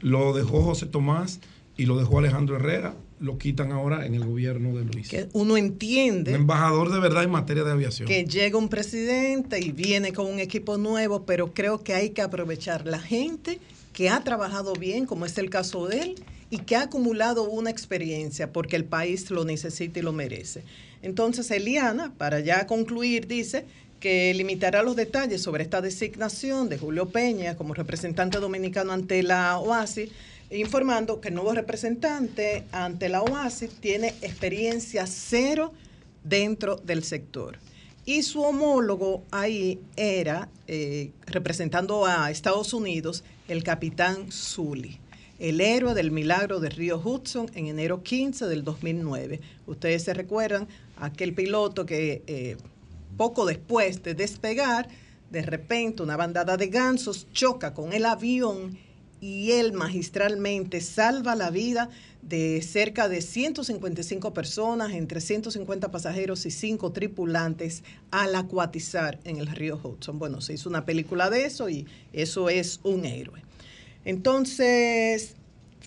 lo 0.00 0.34
dejó 0.34 0.62
José 0.62 0.86
Tomás 0.86 1.40
y 1.76 1.86
lo 1.86 1.96
dejó 1.96 2.18
Alejandro 2.18 2.56
Herrera, 2.56 2.94
lo 3.18 3.38
quitan 3.38 3.72
ahora 3.72 4.06
en 4.06 4.14
el 4.14 4.24
gobierno 4.24 4.76
de 4.76 4.84
Luis. 4.84 5.08
Que 5.08 5.28
uno 5.32 5.56
entiende. 5.56 6.32
Un 6.32 6.42
embajador 6.42 6.92
de 6.92 7.00
verdad 7.00 7.24
en 7.24 7.30
materia 7.30 7.64
de 7.64 7.72
aviación. 7.72 8.08
Que 8.08 8.24
llega 8.24 8.58
un 8.58 8.68
presidente 8.68 9.58
y 9.60 9.72
viene 9.72 10.12
con 10.12 10.26
un 10.26 10.38
equipo 10.38 10.76
nuevo, 10.76 11.24
pero 11.24 11.52
creo 11.52 11.82
que 11.82 11.94
hay 11.94 12.10
que 12.10 12.22
aprovechar 12.22 12.86
la 12.86 12.98
gente 12.98 13.58
que 13.92 14.10
ha 14.10 14.22
trabajado 14.22 14.74
bien, 14.74 15.06
como 15.06 15.24
es 15.24 15.38
el 15.38 15.48
caso 15.48 15.86
de 15.86 16.02
él, 16.02 16.14
y 16.50 16.58
que 16.58 16.76
ha 16.76 16.82
acumulado 16.82 17.48
una 17.48 17.70
experiencia 17.70 18.52
porque 18.52 18.76
el 18.76 18.84
país 18.84 19.30
lo 19.30 19.44
necesita 19.44 19.98
y 19.98 20.02
lo 20.02 20.12
merece. 20.12 20.62
Entonces, 21.02 21.50
Eliana, 21.50 22.12
para 22.16 22.40
ya 22.40 22.66
concluir, 22.66 23.26
dice 23.26 23.64
que 24.00 24.34
limitará 24.34 24.82
los 24.82 24.94
detalles 24.94 25.42
sobre 25.42 25.62
esta 25.62 25.80
designación 25.80 26.68
de 26.68 26.78
Julio 26.78 27.08
Peña 27.08 27.56
como 27.56 27.74
representante 27.74 28.38
dominicano 28.38 28.92
ante 28.92 29.22
la 29.22 29.58
OASI 29.58 30.10
informando 30.50 31.20
que 31.20 31.28
el 31.28 31.34
nuevo 31.34 31.52
representante 31.52 32.64
ante 32.72 33.08
la 33.08 33.22
OASI 33.22 33.68
tiene 33.68 34.08
experiencia 34.22 35.06
cero 35.06 35.72
dentro 36.22 36.76
del 36.76 37.04
sector 37.04 37.58
Y 38.04 38.22
su 38.22 38.42
homólogo 38.42 39.24
ahí 39.30 39.80
era, 39.96 40.48
eh, 40.68 41.10
representando 41.26 42.06
a 42.06 42.30
Estados 42.30 42.72
Unidos, 42.72 43.24
el 43.48 43.64
capitán 43.64 44.30
Zully, 44.30 45.00
el 45.38 45.60
héroe 45.60 45.94
del 45.94 46.12
milagro 46.12 46.60
de 46.60 46.70
Río 46.70 47.00
Hudson 47.04 47.50
en 47.54 47.66
enero 47.66 48.02
15 48.02 48.46
del 48.46 48.62
2009. 48.62 49.40
Ustedes 49.66 50.04
se 50.04 50.14
recuerdan, 50.14 50.68
aquel 50.96 51.34
piloto 51.34 51.84
que 51.84 52.22
eh, 52.26 52.56
poco 53.16 53.44
después 53.44 54.02
de 54.04 54.14
despegar, 54.14 54.88
de 55.30 55.42
repente 55.42 56.04
una 56.04 56.16
bandada 56.16 56.56
de 56.56 56.68
gansos 56.68 57.26
choca 57.32 57.74
con 57.74 57.92
el 57.92 58.06
avión 58.06 58.78
y 59.20 59.52
él 59.52 59.72
magistralmente 59.72 60.80
salva 60.80 61.34
la 61.34 61.50
vida 61.50 61.88
de 62.22 62.60
cerca 62.60 63.08
de 63.08 63.22
155 63.22 64.34
personas, 64.34 64.92
entre 64.92 65.20
150 65.20 65.90
pasajeros 65.90 66.44
y 66.44 66.50
5 66.50 66.92
tripulantes, 66.92 67.84
al 68.10 68.34
acuatizar 68.34 69.20
en 69.24 69.36
el 69.36 69.46
río 69.46 69.80
Hudson. 69.82 70.18
Bueno, 70.18 70.40
se 70.40 70.54
hizo 70.54 70.68
una 70.68 70.84
película 70.84 71.30
de 71.30 71.44
eso 71.44 71.68
y 71.68 71.86
eso 72.12 72.50
es 72.50 72.80
un 72.82 73.04
héroe. 73.04 73.42
Entonces, 74.04 75.34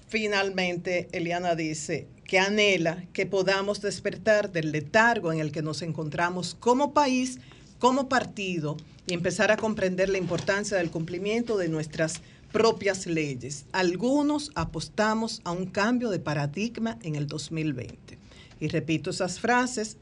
finalmente, 0.07 1.07
Eliana 1.11 1.55
dice 1.55 2.07
que 2.25 2.39
anhela 2.39 3.03
que 3.11 3.25
podamos 3.25 3.81
despertar 3.81 4.51
del 4.51 4.71
letargo 4.71 5.33
en 5.33 5.39
el 5.39 5.51
que 5.51 5.61
nos 5.61 5.81
encontramos 5.81 6.55
como 6.59 6.93
país, 6.93 7.39
como 7.79 8.07
partido, 8.07 8.77
y 9.07 9.13
empezar 9.13 9.51
a 9.51 9.57
comprender 9.57 10.09
la 10.09 10.19
importancia 10.19 10.77
del 10.77 10.91
cumplimiento 10.91 11.57
de 11.57 11.67
nuestras 11.67 12.21
propias 12.51 13.05
leyes. 13.05 13.65
Algunos 13.71 14.51
apostamos 14.55 15.41
a 15.43 15.51
un 15.51 15.65
cambio 15.67 16.09
de 16.09 16.19
paradigma 16.19 16.97
en 17.03 17.15
el 17.15 17.27
2020. 17.27 18.17
Y 18.59 18.67
repito 18.67 19.09
esas 19.09 19.39
frases, 19.39 19.97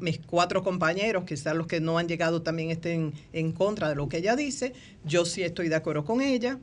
mis 0.00 0.18
cuatro 0.18 0.62
compañeros, 0.62 1.24
quizás 1.24 1.56
los 1.56 1.66
que 1.66 1.80
no 1.80 1.98
han 1.98 2.08
llegado 2.08 2.42
también 2.42 2.70
estén 2.70 3.12
en 3.32 3.52
contra 3.52 3.88
de 3.88 3.94
lo 3.94 4.08
que 4.08 4.18
ella 4.18 4.36
dice, 4.36 4.72
yo 5.04 5.24
sí 5.24 5.42
estoy 5.42 5.68
de 5.68 5.76
acuerdo 5.76 6.04
con 6.04 6.20
ella, 6.20 6.58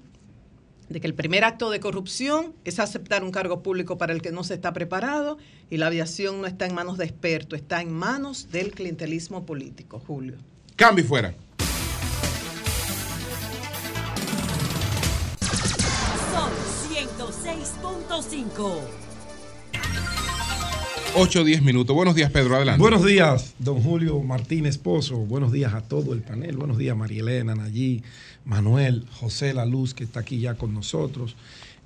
de 0.90 1.00
que 1.00 1.08
el 1.08 1.16
primer 1.16 1.44
acto 1.44 1.70
de 1.70 1.80
corrupción 1.80 2.54
es 2.66 2.80
aceptar 2.80 3.24
un 3.24 3.32
cargo 3.32 3.64
público 3.64 3.98
para 3.98 4.14
el 4.14 4.22
que 4.22 4.32
no 4.32 4.44
se 4.44 4.56
está 4.56 4.74
preparado 4.74 5.38
y 5.70 5.78
la 5.78 5.88
aviación 5.88 6.42
no 6.42 6.48
está 6.48 6.66
en 6.66 6.76
manos 6.76 6.98
de 6.98 7.06
expertos, 7.06 7.60
está 7.60 7.82
en 7.82 7.92
manos 7.92 8.52
del 8.52 8.72
clientelismo 8.72 9.46
político, 9.46 10.02
Julio. 10.06 10.36
Cambio 10.76 11.06
fuera. 11.06 11.34
8 21.16 21.41
o 21.41 21.43
10 21.43 21.64
minutos. 21.64 21.95
Buenos 21.95 22.14
días, 22.14 22.30
Pedro. 22.30 22.55
Adelante. 22.55 22.80
Buenos 22.80 23.03
días, 23.03 23.55
don 23.57 23.82
Julio 23.82 24.20
Martínez 24.20 24.78
Pozo. 24.78 25.18
Buenos 25.18 25.51
días 25.51 25.74
a 25.74 25.82
todo 25.82 26.14
el 26.14 26.22
panel. 26.22 26.57
Buenos 26.57 26.78
días, 26.78 26.95
María 26.95 27.22
Elena, 27.22 27.55
Nayí, 27.55 28.03
Manuel, 28.45 29.07
José 29.20 29.55
La 29.55 29.66
Luz, 29.66 29.95
que 29.95 30.03
está 30.03 30.20
aquí 30.20 30.39
ya 30.39 30.53
con 30.53 30.76
nosotros. 30.76 31.36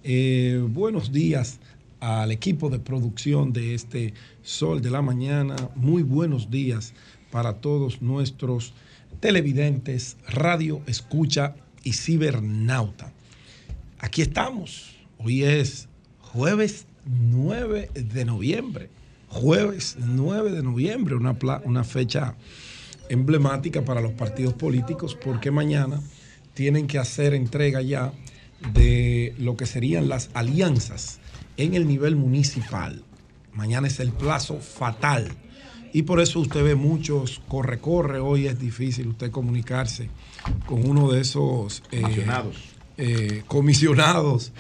Eh, 0.03 0.61
buenos 0.67 1.13
días 1.13 1.59
al 2.01 2.34
equipo 2.34 2.69
de 2.69 2.80
producción 2.80 3.53
de 3.53 3.73
este 3.73 4.13
Sol 4.43 4.82
de 4.82 4.89
la 4.89 5.01
Mañana. 5.01 5.55
Muy 5.75 6.03
buenos 6.03 6.51
días 6.51 6.93
para 7.32 7.53
todos 7.53 8.01
nuestros 8.01 8.73
televidentes, 9.21 10.17
radio, 10.28 10.82
escucha 10.88 11.55
y 11.86 11.93
cibernauta. 11.93 13.13
Aquí 13.99 14.21
estamos 14.21 14.97
Hoy 15.19 15.43
es 15.43 15.87
jueves 16.38 16.86
9 17.08 17.90
de 17.96 18.24
noviembre. 18.24 18.92
Jueves 19.28 19.98
9 19.98 20.52
de 20.52 20.62
noviembre, 20.62 21.16
una, 21.16 21.36
una 21.64 21.84
fecha 21.84 22.36
emblemática 23.10 23.84
para 23.84 24.02
los 24.02 24.12
partidos 24.12 24.54
políticos 24.54 25.18
porque 25.20 25.50
mañana 25.50 26.00
tienen 26.54 26.86
que 26.86 27.00
hacer 27.00 27.34
entrega 27.34 27.82
ya 27.82 28.14
de 28.72 29.34
lo 29.40 29.58
que 29.58 29.66
serían 29.66 30.10
las 30.10 30.30
alianzas 30.36 31.18
en 31.58 31.74
el 31.74 31.88
nivel 31.88 32.16
municipal. 32.16 33.04
Mañana 33.54 33.88
es 33.88 34.00
el 34.00 34.12
plazo 34.12 34.60
fatal 34.60 35.30
y 35.92 36.04
por 36.04 36.20
eso 36.20 36.40
usted 36.40 36.64
ve 36.64 36.76
muchos 36.76 37.42
corre-corre. 37.48 38.20
Hoy 38.20 38.46
es 38.46 38.60
difícil 38.60 39.08
usted 39.08 39.32
comunicarse 39.32 40.12
con 40.68 40.88
uno 40.88 41.12
de 41.12 41.22
esos 41.22 41.82
eh, 41.92 42.28
eh, 43.00 43.44
comisionados 43.48 44.52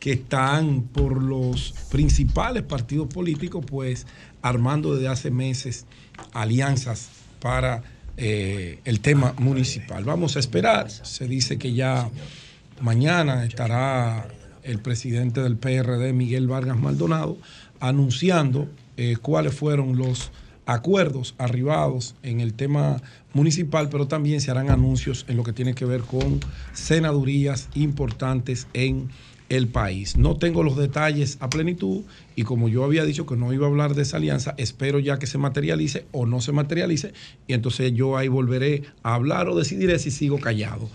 que 0.00 0.12
están 0.12 0.82
por 0.82 1.22
los 1.22 1.74
principales 1.90 2.62
partidos 2.62 3.12
políticos, 3.12 3.64
pues 3.66 4.06
armando 4.42 4.94
desde 4.94 5.08
hace 5.08 5.30
meses 5.30 5.86
alianzas 6.32 7.10
para 7.40 7.82
eh, 8.16 8.80
el 8.84 9.00
tema 9.00 9.34
municipal. 9.38 10.04
Vamos 10.04 10.36
a 10.36 10.40
esperar, 10.40 10.90
se 10.90 11.28
dice 11.28 11.58
que 11.58 11.74
ya 11.74 12.10
mañana 12.80 13.44
estará 13.44 14.26
el 14.62 14.80
presidente 14.80 15.42
del 15.42 15.56
PRD, 15.56 16.12
Miguel 16.12 16.48
Vargas 16.48 16.78
Maldonado, 16.78 17.36
anunciando 17.78 18.68
eh, 18.96 19.16
cuáles 19.20 19.54
fueron 19.54 19.96
los 19.96 20.32
acuerdos 20.66 21.34
arribados 21.38 22.14
en 22.22 22.40
el 22.40 22.54
tema 22.54 23.02
municipal, 23.32 23.88
pero 23.90 24.06
también 24.06 24.40
se 24.40 24.50
harán 24.50 24.70
anuncios 24.70 25.24
en 25.28 25.36
lo 25.36 25.42
que 25.42 25.52
tiene 25.52 25.74
que 25.74 25.84
ver 25.84 26.02
con 26.02 26.40
senadurías 26.72 27.68
importantes 27.74 28.66
en 28.72 29.10
el 29.50 29.68
país. 29.68 30.16
No 30.16 30.36
tengo 30.36 30.62
los 30.62 30.76
detalles 30.76 31.36
a 31.40 31.50
plenitud 31.50 32.04
y 32.36 32.44
como 32.44 32.68
yo 32.68 32.84
había 32.84 33.04
dicho 33.04 33.26
que 33.26 33.36
no 33.36 33.52
iba 33.52 33.66
a 33.66 33.68
hablar 33.68 33.94
de 33.94 34.02
esa 34.02 34.16
alianza, 34.16 34.54
espero 34.56 35.00
ya 35.00 35.18
que 35.18 35.26
se 35.26 35.36
materialice 35.36 36.06
o 36.12 36.24
no 36.24 36.40
se 36.40 36.52
materialice 36.52 37.12
y 37.46 37.52
entonces 37.52 37.92
yo 37.92 38.16
ahí 38.16 38.28
volveré 38.28 38.84
a 39.02 39.14
hablar 39.14 39.48
o 39.48 39.56
decidiré 39.56 39.98
si 39.98 40.10
sigo 40.12 40.38
callado. 40.38 40.88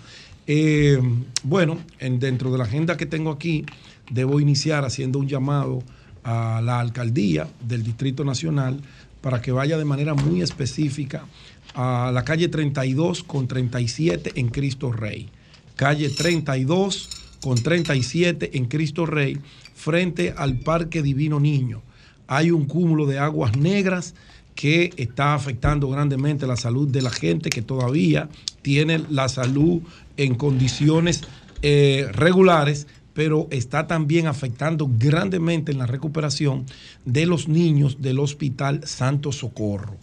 Eh, 0.48 1.00
bueno, 1.44 1.78
en, 2.00 2.20
dentro 2.20 2.52
de 2.52 2.58
la 2.58 2.64
agenda 2.64 2.98
que 2.98 3.06
tengo 3.06 3.30
aquí, 3.30 3.66
debo 4.10 4.40
iniciar 4.40 4.86
haciendo 4.86 5.20
un 5.20 5.28
llamado 5.28 5.84
a 6.24 6.62
la 6.64 6.80
alcaldía 6.80 7.50
del 7.68 7.84
Distrito 7.84 8.24
Nacional 8.24 8.80
para 9.20 9.42
que 9.42 9.52
vaya 9.52 9.78
de 9.78 9.86
manera 9.86 10.14
muy 10.14 10.42
específica 10.42 11.26
a 11.74 12.10
la 12.14 12.24
calle 12.24 12.48
32 12.48 13.24
con 13.24 13.48
37 13.48 14.32
en 14.36 14.48
Cristo 14.48 14.94
Rey. 14.94 15.30
Calle 15.76 16.10
32 16.10 17.15
con 17.46 17.62
37 17.62 18.58
en 18.58 18.66
Cristo 18.66 19.06
Rey, 19.06 19.38
frente 19.76 20.34
al 20.36 20.58
Parque 20.58 21.04
Divino 21.04 21.40
Niño. 21.40 21.84
Hay 22.26 22.50
un 22.50 22.66
cúmulo 22.66 23.06
de 23.06 23.20
aguas 23.20 23.56
negras 23.56 24.16
que 24.56 24.92
está 24.98 25.36
afectando 25.36 25.88
grandemente 25.88 26.48
la 26.48 26.58
salud 26.58 26.88
de 26.88 27.04
la 27.04 27.12
gente 27.12 27.52
que 27.52 27.62
todavía 27.62 28.30
tiene 28.64 29.00
la 29.12 29.30
salud 29.30 29.84
en 30.18 30.34
condiciones 30.34 31.22
eh, 31.62 32.08
regulares, 32.14 32.88
pero 33.14 33.48
está 33.52 33.86
también 33.86 34.26
afectando 34.26 34.90
grandemente 34.98 35.72
en 35.72 35.78
la 35.78 35.86
recuperación 35.86 36.66
de 37.06 37.28
los 37.28 37.48
niños 37.48 38.02
del 38.02 38.18
Hospital 38.18 38.82
Santo 38.88 39.32
Socorro. 39.32 39.98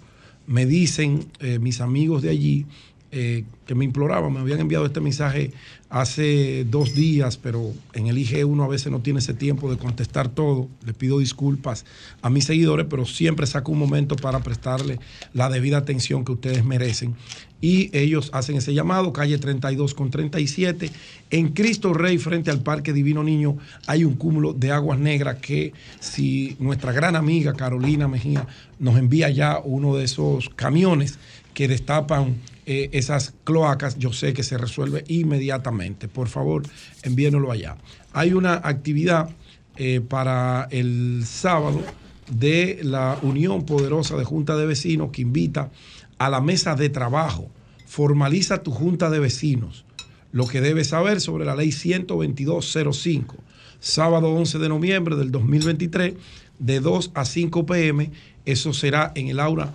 Me 0.47 0.65
dicen 0.65 1.27
eh, 1.41 1.59
mis 1.59 1.81
amigos 1.81 2.23
de 2.23 2.31
allí 2.31 2.67
eh, 3.15 3.45
que 3.67 3.75
me 3.75 3.85
imploraban, 3.85 4.33
me 4.33 4.41
habían 4.41 4.61
enviado 4.61 4.87
este 4.87 5.01
mensaje 5.01 5.51
hace 5.93 6.65
dos 6.65 6.95
días, 6.95 7.37
pero 7.37 7.71
en 7.93 8.07
el 8.07 8.17
IG 8.17 8.47
uno 8.47 8.65
a 8.65 8.69
veces 8.69 8.91
no 8.91 9.01
tiene 9.01 9.19
ese 9.19 9.35
tiempo 9.35 9.71
de 9.71 9.77
contestar 9.77 10.31
todo. 10.31 10.69
Les 10.87 10.95
pido 10.95 11.19
disculpas 11.19 11.85
a 12.23 12.31
mis 12.31 12.47
seguidores, 12.47 12.87
pero 12.89 13.05
siempre 13.05 13.47
saco 13.47 13.73
un 13.73 13.79
momento 13.79 14.17
para 14.17 14.41
prestarle 14.41 14.99
la 15.35 15.51
debida 15.51 15.77
atención 15.77 16.25
que 16.25 16.33
ustedes 16.33 16.65
merecen. 16.65 17.15
Y 17.61 17.91
ellos 17.97 18.31
hacen 18.33 18.57
ese 18.57 18.73
llamado, 18.73 19.13
calle 19.13 19.37
32 19.37 19.93
con 19.93 20.11
37. 20.11 20.91
En 21.31 21.51
Cristo 21.51 21.93
Rey, 21.93 22.17
frente 22.17 22.51
al 22.51 22.63
Parque 22.63 22.95
Divino 22.95 23.23
Niño, 23.23 23.59
hay 23.87 24.05
un 24.05 24.15
cúmulo 24.15 24.55
de 24.55 24.73
aguas 24.73 24.99
negras 24.99 25.41
que 25.41 25.75
si 26.01 26.57
nuestra 26.59 26.93
gran 26.93 27.17
amiga 27.17 27.53
Carolina 27.53 28.09
Mejía 28.09 28.47
nos 28.79 28.97
envía 28.97 29.29
ya 29.29 29.61
uno 29.63 29.95
de 29.95 30.05
esos 30.05 30.49
camiones 30.57 31.19
que 31.53 31.69
destapan 31.69 32.37
eh, 32.65 32.91
esas 32.93 33.35
cloacas, 33.45 33.99
yo 33.99 34.13
sé 34.13 34.33
que 34.33 34.45
se 34.45 34.57
resuelve 34.57 35.05
inmediatamente. 35.09 36.07
Por 36.09 36.29
favor, 36.29 36.63
envíenlo 37.03 37.51
allá. 37.51 37.77
Hay 38.13 38.33
una 38.35 38.55
actividad 38.55 39.31
eh, 39.77 40.01
para 40.01 40.69
el 40.71 41.25
sábado 41.27 41.83
de 42.31 42.79
la 42.83 43.19
Unión 43.23 43.67
Poderosa 43.67 44.17
de 44.17 44.25
Junta 44.25 44.57
de 44.57 44.67
Vecinos 44.67 45.11
que 45.11 45.23
invita 45.23 45.71
a 46.19 46.31
la 46.31 46.41
mesa 46.41 46.77
de 46.77 46.89
trabajo. 46.89 47.51
Formaliza 47.87 48.63
tu 48.63 48.71
Junta 48.71 49.11
de 49.11 49.19
Vecinos. 49.19 49.85
Lo 50.31 50.47
que 50.47 50.61
debes 50.61 50.89
saber 50.89 51.21
sobre 51.21 51.45
la 51.45 51.57
ley 51.57 51.71
122.05. 51.71 53.35
Sábado 53.81 54.31
11 54.31 54.59
de 54.61 54.69
noviembre 54.69 55.17
del 55.17 55.33
2023, 55.33 56.15
de 56.61 56.81
2 56.81 57.11
a 57.15 57.25
5 57.25 57.67
pm. 57.67 58.13
Eso 58.45 58.73
será 58.73 59.11
en 59.17 59.29
el 59.29 59.41
aula 59.41 59.73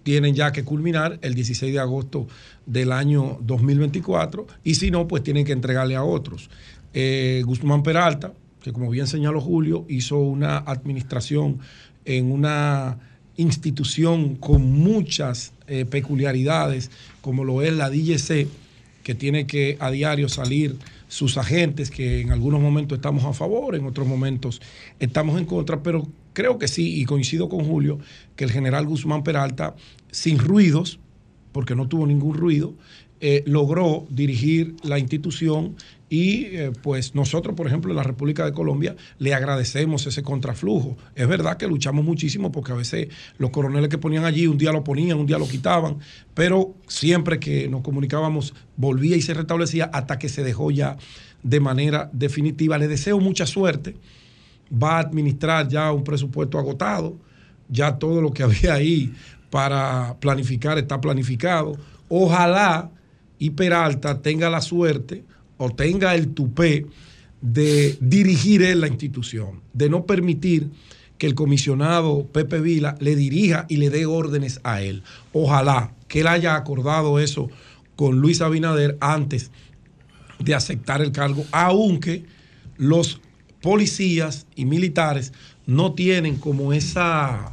tienen 0.03 0.37
ya 0.37 0.53
que 0.53 0.63
culminar 0.63 1.19
el 1.23 1.35
16 1.35 1.73
de 1.73 1.81
agosto 1.81 2.29
del 2.65 2.93
año 2.93 3.39
2024 3.41 4.47
y 4.63 4.77
si 4.77 4.93
no, 4.93 5.09
pues 5.09 5.25
tienen 5.25 5.45
que 5.45 5.51
entregarle 5.51 5.97
a 5.97 6.05
otros. 6.05 6.49
Eh, 6.95 7.43
Guzmán 7.45 7.83
Peralta, 7.83 8.33
que 8.63 8.73
como 8.73 8.89
bien 8.91 9.09
señaló 9.09 9.41
Julio, 9.41 9.85
hizo 9.89 10.19
una 10.19 10.59
administración 10.59 11.59
en 12.05 12.31
una 12.31 12.99
institución 13.37 14.37
con 14.37 14.63
muchas 14.63 15.53
eh, 15.67 15.85
peculiaridades, 15.85 16.91
como 17.21 17.45
lo 17.45 17.63
es 17.63 17.73
la 17.73 17.91
DGC, 17.91 18.47
que 19.03 19.15
tiene 19.15 19.47
que 19.47 19.77
a 19.81 19.91
diario 19.91 20.29
salir 20.29 20.77
sus 21.09 21.39
agentes, 21.39 21.91
que 21.91 22.21
en 22.21 22.33
algunos 22.33 22.61
momentos 22.61 22.97
estamos 22.97 23.25
a 23.25 23.33
favor, 23.33 23.75
en 23.75 23.87
otros 23.87 24.07
momentos 24.07 24.61
estamos 24.99 25.39
en 25.39 25.45
contra, 25.45 25.83
pero 25.83 26.07
creo 26.33 26.59
que 26.59 26.69
sí, 26.69 27.01
y 27.01 27.05
coincido 27.05 27.49
con 27.49 27.65
Julio, 27.65 27.99
que 28.35 28.45
el 28.45 28.51
general 28.51 28.87
Guzmán 28.87 29.23
Peralta, 29.23 29.77
sin 30.11 30.39
ruidos, 30.39 30.99
porque 31.53 31.75
no 31.75 31.89
tuvo 31.89 32.07
ningún 32.07 32.37
ruido, 32.37 32.75
eh, 33.21 33.43
logró 33.47 34.07
dirigir 34.11 34.77
la 34.83 34.99
institución 34.99 35.77
y 36.09 36.45
eh, 36.45 36.73
pues 36.83 37.15
nosotros, 37.15 37.57
por 37.57 37.67
ejemplo, 37.67 37.91
en 37.91 37.97
la 37.97 38.03
República 38.03 38.45
de 38.45 38.53
Colombia 38.53 38.95
le 39.19 39.35
agradecemos 39.35 40.07
ese 40.07 40.23
contraflujo. 40.23 40.97
Es 41.15 41.27
verdad 41.27 41.57
que 41.57 41.67
luchamos 41.67 42.05
muchísimo 42.05 42.53
porque 42.53 42.73
a 42.73 42.77
veces 42.77 43.09
los 43.39 43.51
coroneles 43.51 43.89
que 43.89 43.99
ponían 43.99 44.25
allí 44.25 44.47
un 44.47 44.59
día 44.59 44.71
lo 44.71 44.85
ponían, 44.85 45.19
un 45.19 45.27
día 45.27 45.39
lo 45.39 45.49
quitaban, 45.49 45.99
pero 46.35 46.75
siempre 46.87 47.41
que 47.41 47.69
nos 47.69 47.81
comunicábamos 47.81 48.55
volvía 48.77 49.17
y 49.17 49.23
se 49.23 49.35
restablecía 49.35 49.87
hasta 49.87 50.19
que 50.19 50.29
se 50.29 50.45
dejó 50.45 50.71
ya 50.71 50.97
de 51.43 51.61
manera 51.61 52.09
definitiva. 52.13 52.79
Le 52.79 52.87
deseo 52.87 53.19
mucha 53.19 53.47
suerte. 53.47 53.97
Va 54.71 54.97
a 54.97 55.01
administrar 55.01 55.69
ya 55.69 55.91
un 55.91 56.05
presupuesto 56.05 56.59
agotado. 56.59 57.17
Ya 57.69 57.99
todo 57.99 58.21
lo 58.21 58.33
que 58.33 58.43
había 58.45 58.75
ahí 58.75 59.13
para 59.51 60.17
planificar 60.21 60.79
está 60.79 61.01
planificado. 61.01 61.77
Ojalá 62.09 62.91
y 63.39 63.51
Peralta 63.51 64.23
tenga 64.23 64.51
la 64.51 64.61
suerte 64.61 65.25
o 65.59 65.71
tenga 65.71 66.15
el 66.15 66.29
tupé 66.29 66.87
de 67.41 67.97
dirigir 68.01 68.63
él 68.63 68.81
la 68.81 68.89
institución, 68.89 69.61
de 69.73 69.89
no 69.89 70.07
permitir 70.07 70.71
que 71.19 71.27
el 71.27 71.35
comisionado 71.35 72.27
Pepe 72.27 72.61
Vila 72.61 72.97
le 73.01 73.17
dirija 73.17 73.67
y 73.69 73.77
le 73.77 73.91
dé 73.91 74.07
órdenes 74.07 74.61
a 74.65 74.83
él. 74.83 75.03
Ojalá 75.33 75.93
que 76.09 76.21
él 76.21 76.27
haya 76.27 76.57
acordado 76.57 77.19
eso 77.19 77.49
con 77.95 78.21
Luis 78.21 78.41
Abinader 78.41 78.99
antes 79.01 79.51
de 80.39 80.55
aceptar 80.55 81.01
el 81.01 81.13
cargo, 81.13 81.45
aunque 81.53 82.25
los 82.77 83.21
policías 83.63 84.47
y 84.55 84.67
militares 84.67 85.33
no 85.67 85.95
tienen 85.95 86.37
como 86.37 86.73
esa 86.73 87.53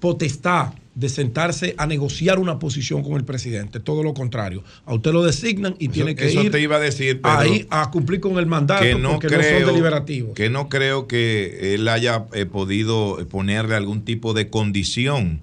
potestad 0.00 0.74
de 0.94 1.08
sentarse 1.08 1.74
a 1.76 1.86
negociar 1.86 2.38
una 2.38 2.58
posición 2.58 3.02
con 3.02 3.14
el 3.14 3.24
presidente, 3.24 3.80
todo 3.80 4.02
lo 4.02 4.14
contrario. 4.14 4.62
A 4.86 4.94
usted 4.94 5.12
lo 5.12 5.24
designan 5.24 5.74
y 5.78 5.88
tiene 5.88 6.14
que 6.14 6.32
ir 6.32 6.50
te 6.52 6.60
iba 6.60 6.76
a 6.76 6.80
decir, 6.80 7.20
ahí 7.24 7.66
a 7.70 7.90
cumplir 7.90 8.20
con 8.20 8.38
el 8.38 8.46
mandato 8.46 8.82
que 8.82 8.94
no 8.94 9.12
porque 9.18 9.36
no 9.36 9.42
son 9.42 9.66
deliberativos. 9.66 10.34
Que 10.34 10.50
no 10.50 10.68
creo 10.68 11.08
que 11.08 11.74
él 11.74 11.88
haya 11.88 12.26
eh, 12.32 12.46
podido 12.46 13.26
ponerle 13.28 13.74
algún 13.74 14.04
tipo 14.04 14.34
de 14.34 14.50
condición 14.50 15.40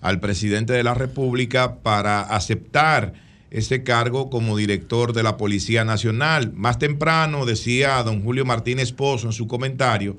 al 0.00 0.20
presidente 0.20 0.72
de 0.72 0.82
la 0.82 0.94
República 0.94 1.76
para 1.76 2.22
aceptar 2.22 3.12
ese 3.50 3.82
cargo 3.82 4.30
como 4.30 4.56
director 4.56 5.12
de 5.12 5.22
la 5.22 5.36
Policía 5.36 5.84
Nacional. 5.84 6.52
Más 6.54 6.78
temprano 6.78 7.44
decía 7.44 8.02
don 8.02 8.22
Julio 8.22 8.44
Martínez 8.44 8.92
Pozo 8.92 9.26
en 9.26 9.32
su 9.32 9.46
comentario 9.46 10.16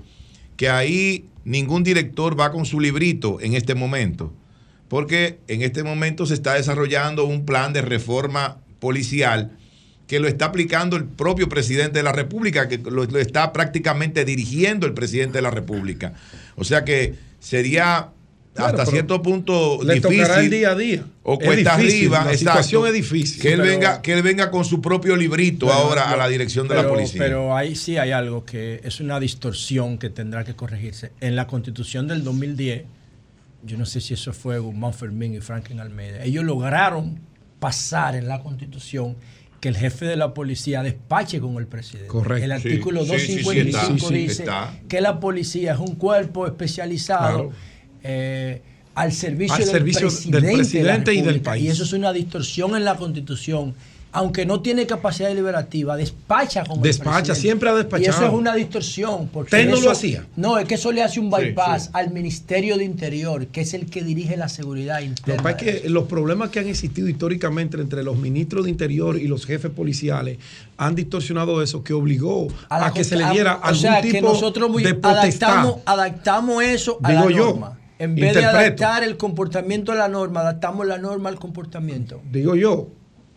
que 0.58 0.70
ahí 0.70 1.26
ningún 1.44 1.84
director 1.84 2.40
va 2.40 2.52
con 2.52 2.66
su 2.66 2.80
librito 2.80 3.42
en 3.42 3.56
este 3.56 3.76
momento 3.76 4.32
porque 4.88 5.40
en 5.48 5.62
este 5.62 5.84
momento 5.84 6.26
se 6.26 6.34
está 6.34 6.54
desarrollando 6.54 7.26
un 7.26 7.46
plan 7.46 7.74
de 7.74 7.82
reforma 7.82 8.58
policial 8.80 9.52
que 10.08 10.20
lo 10.20 10.28
está 10.28 10.46
aplicando 10.46 10.98
el 10.98 11.06
propio 11.06 11.50
presidente 11.50 12.00
de 12.00 12.04
la 12.04 12.12
República, 12.12 12.68
que 12.68 12.78
lo, 12.78 13.04
está 13.18 13.52
prácticamente 13.52 14.24
dirigiendo 14.24 14.86
el 14.86 14.94
presidente 14.94 15.40
de 15.40 15.42
la 15.42 15.50
República. 15.50 16.14
O 16.56 16.64
sea 16.64 16.86
que 16.86 17.16
sería 17.40 18.12
hasta 18.56 18.86
cierto 18.86 19.22
punto 19.22 19.80
le 19.84 19.96
difícil. 19.96 20.22
el 20.22 20.50
día 20.50 20.70
a 20.70 20.76
día. 20.76 21.06
O 21.24 21.38
cuesta 21.40 21.74
arriba. 21.74 22.24
La 22.24 22.38
situación 22.38 22.88
es 22.88 22.94
difícil. 22.94 23.42
Que 23.42 23.54
él, 23.54 23.62
venga, 23.62 24.02
que 24.02 24.14
él 24.14 24.22
venga 24.22 24.52
con 24.52 24.64
su 24.64 24.80
propio 24.80 25.16
librito 25.16 25.74
ahora 25.74 26.12
a 26.12 26.16
la 26.16 26.28
dirección 26.28 26.68
de 26.68 26.76
la 26.76 26.88
policía. 26.88 27.22
Pero 27.22 27.56
ahí 27.56 27.76
sí 27.76 27.98
hay 27.98 28.12
algo 28.12 28.46
que 28.46 28.80
es 28.84 29.00
una 29.00 29.20
distorsión 29.20 29.98
que 29.98 30.10
tendrá 30.10 30.46
que 30.46 30.56
corregirse. 30.56 31.12
En 31.20 31.36
la 31.36 31.48
constitución 31.48 32.08
del 32.08 32.24
2010 32.24 32.84
yo 33.66 33.78
no 33.78 33.86
sé 33.86 34.02
si 34.02 34.14
eso 34.14 34.32
fue 34.34 34.60
Guzmán 34.60 34.94
Fermín 34.94 35.34
y 35.34 35.42
Franklin 35.42 35.80
Almeida, 35.80 36.24
ellos 36.24 36.44
lograron 36.44 37.20
pasar 37.60 38.16
en 38.16 38.28
la 38.28 38.42
constitución 38.42 39.16
que 39.60 39.70
el 39.70 39.78
jefe 39.78 40.06
de 40.06 40.16
la 40.16 40.34
policía 40.34 40.84
despache 40.84 41.40
con 41.40 41.56
el 41.58 41.66
presidente. 41.66 42.08
Correcto. 42.08 42.46
El 42.46 42.52
artículo 42.52 43.06
255 43.06 44.10
dice 44.12 44.46
que 44.88 45.02
la 45.02 45.20
policía 45.20 45.74
es 45.74 45.80
un 45.80 45.96
cuerpo 45.96 46.46
especializado 46.46 47.52
eh, 48.04 48.62
al 48.94 49.12
servicio, 49.12 49.66
del, 49.66 49.84
presidente 49.84 51.14
y 51.14 51.22
del 51.22 51.42
país. 51.42 51.64
Y 51.64 51.68
eso 51.70 51.84
es 51.84 51.94
una 51.94 52.14
distorsión 52.14 52.76
en 52.76 52.86
la 52.86 52.96
constitución 52.96 53.74
aunque 54.16 54.46
no 54.46 54.62
tiene 54.62 54.88
capacidad 54.88 55.28
deliberativa, 55.28 55.98
despacha 55.98 56.64
como 56.64 56.82
Despacha, 56.82 57.36
siempre 57.36 57.70
ha 57.70 57.74
despachado. 57.74 58.06
Y 58.06 58.16
eso 58.16 58.26
es 58.26 58.34
una 58.34 58.56
distorsión. 58.56 59.28
Porque 59.28 59.54
¿Usted 59.58 59.70
no 59.70 59.82
lo 59.82 59.92
hacía? 59.92 60.26
No, 60.38 60.58
es 60.58 60.66
que 60.66 60.76
eso 60.76 60.94
le 60.94 61.04
hace 61.04 61.20
un 61.20 61.30
bypass 61.30 61.90
al 61.92 62.12
Ministerio 62.12 62.78
de 62.78 62.86
Interior, 62.86 63.48
que 63.48 63.62
es 63.62 63.74
el 63.74 63.90
que 63.90 64.04
dirige 64.04 64.38
la 64.38 64.48
seguridad 64.48 65.02
interna. 65.02 65.44
Lo 65.44 65.58
que 65.58 65.70
es 65.70 65.82
que 65.82 65.90
los 65.90 66.06
problemas 66.06 66.50
que 66.50 66.60
han 66.60 66.68
existido 66.68 67.10
históricamente 67.10 67.78
entre 67.78 68.04
los 68.04 68.18
ministros 68.18 68.64
de 68.64 68.72
Interior 68.72 69.18
y 69.18 69.28
los 69.28 69.46
jefes 69.46 69.70
policiales 69.70 70.38
han 70.78 70.96
distorsionado 70.96 71.62
eso, 71.62 71.84
que 71.84 71.92
obligó 71.92 72.48
a, 72.70 72.94
que 72.94 73.04
se 73.04 73.18
le 73.18 73.30
diera 73.32 73.52
algún 73.52 73.82
sea, 73.82 74.02
tipo 74.02 74.14
que 74.14 74.22
nosotros 74.22 74.74
de 74.78 74.98
adaptamos, 75.04 75.80
adaptamos 75.86 76.64
eso 76.64 77.00
a 77.04 77.12
la 77.12 77.26
norma. 77.26 77.78
en 78.00 78.16
vez 78.16 78.34
de 78.34 78.46
adaptar 78.46 79.04
el 79.04 79.18
comportamiento 79.18 79.92
a 79.92 79.96
la 79.96 80.08
norma, 80.08 80.40
adaptamos 80.40 80.88
la 80.88 80.98
norma 80.98 81.28
al 81.28 81.38
comportamiento. 81.38 82.22
Digo 82.32 82.56
yo, 82.56 82.88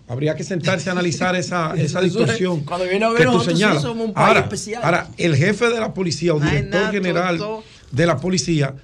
Habría 0.09 0.35
que 0.35 0.43
sentarse 0.43 0.89
a 0.89 0.93
analizar 0.93 1.36
esa, 1.36 1.74
esa 1.76 2.01
distorsión 2.01 2.60
Cuando 2.60 2.89
viene 2.89 3.05
a 3.05 3.10
ver 3.10 3.26
que 3.26 3.32
tú 3.32 3.40
señalas. 3.40 3.82
Somos 3.82 4.09
un 4.09 4.14
país 4.14 4.26
ahora, 4.26 4.40
especial. 4.40 4.82
ahora, 4.82 5.09
el 5.18 5.36
jefe 5.36 5.68
de 5.68 5.78
la 5.78 5.93
policía 5.93 6.35
o 6.35 6.40
director 6.40 6.90
general 6.90 7.39
de 7.93 8.06
la 8.06 8.16
policía, 8.16 8.74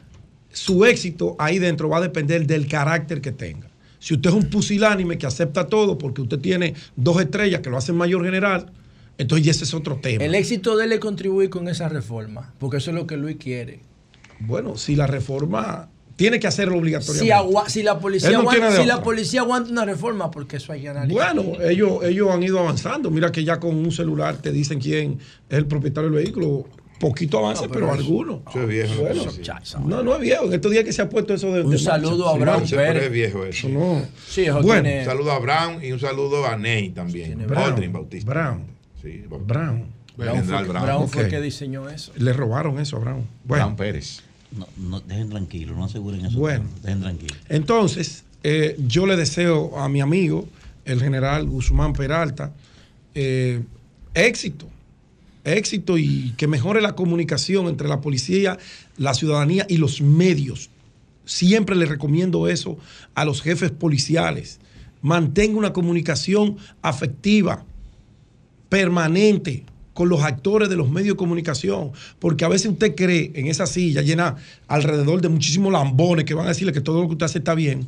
su 0.52 0.84
éxito 0.84 1.34
ahí 1.38 1.59
dentro 1.59 1.88
va 1.88 1.98
a 1.98 2.01
depender 2.02 2.46
del 2.46 2.68
carácter 2.68 3.20
que 3.20 3.32
tenga. 3.32 3.68
Si 3.98 4.12
usted 4.12 4.28
es 4.28 4.36
un 4.36 4.51
pusilánime 4.51 5.16
que 5.16 5.26
acepta 5.26 5.66
todo 5.66 5.96
porque 5.96 6.20
usted 6.20 6.38
tiene 6.38 6.74
dos 6.94 7.20
estrellas 7.20 7.62
que 7.62 7.70
lo 7.70 7.78
hacen 7.78 7.96
mayor 7.96 8.22
general, 8.22 8.70
Entonces, 9.16 9.46
ese 9.46 9.64
es 9.64 9.72
otro 9.72 9.96
tema. 9.96 10.24
El 10.24 10.34
éxito 10.34 10.76
de 10.76 10.84
él 10.84 10.92
es 10.92 10.98
contribuir 10.98 11.48
con 11.48 11.68
esa 11.68 11.88
reforma, 11.88 12.52
porque 12.59 12.78
eso 12.78 12.90
es 12.90 12.96
lo 12.96 13.06
que 13.06 13.16
Luis 13.16 13.36
quiere. 13.36 13.80
Bueno, 14.40 14.76
si 14.76 14.96
la 14.96 15.06
reforma 15.06 15.88
tiene 16.16 16.38
que 16.38 16.46
hacerlo 16.46 16.78
obligatoriamente. 16.78 17.24
Si, 17.68 17.82
la, 17.82 17.98
policía 17.98 18.38
aguanta, 18.38 18.76
si 18.76 18.86
la 18.86 19.02
policía 19.02 19.40
aguanta 19.40 19.70
una 19.70 19.84
reforma, 19.84 20.30
porque 20.30 20.56
eso 20.56 20.72
hay 20.72 20.82
que 20.82 20.88
analizar. 20.88 21.34
Bueno, 21.34 21.60
ellos, 21.62 22.04
ellos 22.04 22.30
han 22.30 22.42
ido 22.42 22.58
avanzando. 22.60 23.10
Mira 23.10 23.32
que 23.32 23.44
ya 23.44 23.58
con 23.58 23.74
un 23.74 23.90
celular 23.90 24.36
te 24.36 24.52
dicen 24.52 24.80
quién 24.80 25.18
es 25.48 25.58
el 25.58 25.66
propietario 25.66 26.10
del 26.10 26.24
vehículo. 26.24 26.66
Poquito 27.00 27.38
avance, 27.38 27.68
pero, 27.68 27.92
algunos. 27.92 28.40
Eso 28.48 28.62
es 28.62 28.68
viejo. 28.68 29.80
no, 29.84 30.02
no 30.04 30.14
es 30.14 30.20
viejo. 30.20 30.44
En 30.44 30.54
estos 30.54 30.70
días 30.70 30.84
que 30.84 30.92
se 30.92 31.02
ha 31.02 31.08
puesto 31.08 31.34
eso 31.34 31.52
de. 31.52 31.62
Un 31.62 31.78
saludo 31.78 32.28
a 32.28 32.38
Brown 32.38 32.62
Pérez. 32.62 33.04
es 33.04 33.10
viejo 33.10 33.44
eso. 33.44 33.68
no. 33.68 34.06
Sí, 34.26 34.46
bueno, 34.62 34.88
un 34.88 35.04
saludo 35.04 35.32
a 35.32 35.38
Brown 35.40 35.84
y 35.84 35.90
un 35.90 35.98
saludo 35.98 36.46
a 36.46 36.56
Ney 36.56 36.90
también. 36.90 37.44
Brown, 37.46 37.92
Bautista. 37.92 38.30
Brown. 38.30 38.64
Sí, 39.02 39.24
Brown. 39.28 39.92
Brown, 40.16 40.44
fue, 40.44 40.62
Brown. 40.62 41.08
fue 41.08 41.28
que 41.28 41.40
diseñó 41.40 41.88
eso. 41.88 42.12
Le 42.16 42.32
robaron 42.32 42.78
eso 42.78 42.96
a 42.96 43.00
Brown. 43.00 43.26
Brown 43.44 43.74
Pérez. 43.74 44.22
No, 44.56 44.68
no, 44.76 45.01
dejen 45.01 45.31
tranquilo, 45.31 45.74
no 45.74 45.85
aseguren 45.85 46.24
eso. 46.24 46.39
Bueno, 46.39 46.64
dejen 46.82 47.01
tranquilo. 47.01 47.35
Entonces, 47.48 48.24
eh, 48.43 48.76
yo 48.86 49.06
le 49.06 49.16
deseo 49.16 49.78
a 49.78 49.89
mi 49.89 50.01
amigo, 50.01 50.47
el 50.85 51.01
general 51.01 51.47
Guzmán 51.47 51.93
Peralta, 51.93 52.52
eh, 53.14 53.62
éxito, 54.14 54.68
éxito 55.44 55.98
y 55.98 56.35
que 56.36 56.47
mejore 56.47 56.81
la 56.81 56.94
comunicación 56.94 57.66
entre 57.66 57.89
la 57.89 58.01
policía, 58.01 58.59
la 58.97 59.14
ciudadanía 59.14 59.66
y 59.68 59.76
los 59.76 60.01
medios. 60.01 60.70
Siempre 61.24 61.74
le 61.74 61.86
recomiendo 61.86 62.48
eso 62.48 62.78
a 63.14 63.24
los 63.24 63.43
jefes 63.43 63.70
policiales. 63.70 64.60
Mantenga 65.01 65.59
una 65.59 65.72
comunicación 65.72 66.56
afectiva, 66.82 67.64
permanente, 68.68 69.64
con 69.94 70.08
los 70.08 70.22
actores 70.22 70.68
de 70.68 70.76
los 70.76 70.90
medios 70.90 71.14
de 71.14 71.18
comunicación, 71.18 71.92
porque 72.18 72.44
a 72.44 72.48
veces 72.48 72.70
usted 72.70 72.94
cree 72.94 73.30
en 73.34 73.46
esa 73.46 73.66
silla 73.66 74.02
llena 74.02 74.36
alrededor 74.68 75.22
de 75.22 75.28
muchísimos 75.28 75.72
lambones 75.72 76.24
que 76.24 76.34
van 76.34 76.46
a 76.46 76.50
decirle 76.50 76.72
que 76.72 76.80
todo 76.80 77.00
lo 77.00 77.06
que 77.06 77.12
usted 77.12 77.26
hace 77.26 77.38
está 77.38 77.54
bien, 77.54 77.86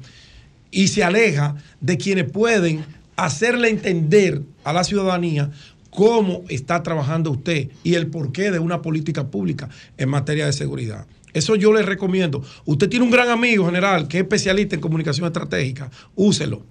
y 0.71 0.89
se 0.89 1.05
aleja 1.05 1.57
de 1.81 1.99
quienes 1.99 2.31
pueden 2.31 2.85
hacerle 3.17 3.69
entender 3.69 4.43
a 4.65 4.73
la 4.73 4.85
ciudadanía 4.85 5.51
cómo 5.91 6.45
está 6.49 6.83
trabajando 6.83 7.31
usted 7.31 7.71
y 7.83 7.95
el 7.95 8.09
porqué 8.09 8.51
de 8.51 8.59
una 8.59 8.83
política 8.83 9.29
pública 9.29 9.69
en 9.97 10.09
materia 10.09 10.47
de 10.47 10.53
seguridad. 10.53 11.07
Eso 11.33 11.57
yo 11.57 11.73
le 11.73 11.83
recomiendo. 11.83 12.43
Usted 12.65 12.89
tiene 12.89 13.05
un 13.05 13.11
gran 13.11 13.31
amigo 13.31 13.67
general 13.67 14.07
que 14.09 14.19
es 14.19 14.23
especialista 14.23 14.75
en 14.75 14.81
comunicación 14.81 15.27
estratégica. 15.27 15.91
Úselo, 16.15 16.63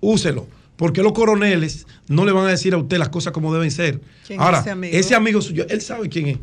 úselo 0.00 0.46
porque 0.76 1.02
los 1.02 1.12
coroneles 1.12 1.86
no 2.08 2.24
le 2.24 2.32
van 2.32 2.46
a 2.46 2.50
decir 2.50 2.74
a 2.74 2.78
usted 2.78 2.98
las 2.98 3.08
cosas 3.08 3.32
como 3.32 3.52
deben 3.52 3.70
ser. 3.70 4.00
Ahora, 4.38 4.60
ese 4.60 4.70
amigo? 4.70 4.96
ese 4.96 5.14
amigo? 5.14 5.42
suyo, 5.42 5.66
él 5.68 5.80
sabe 5.80 6.08
quién 6.08 6.28
es. 6.28 6.38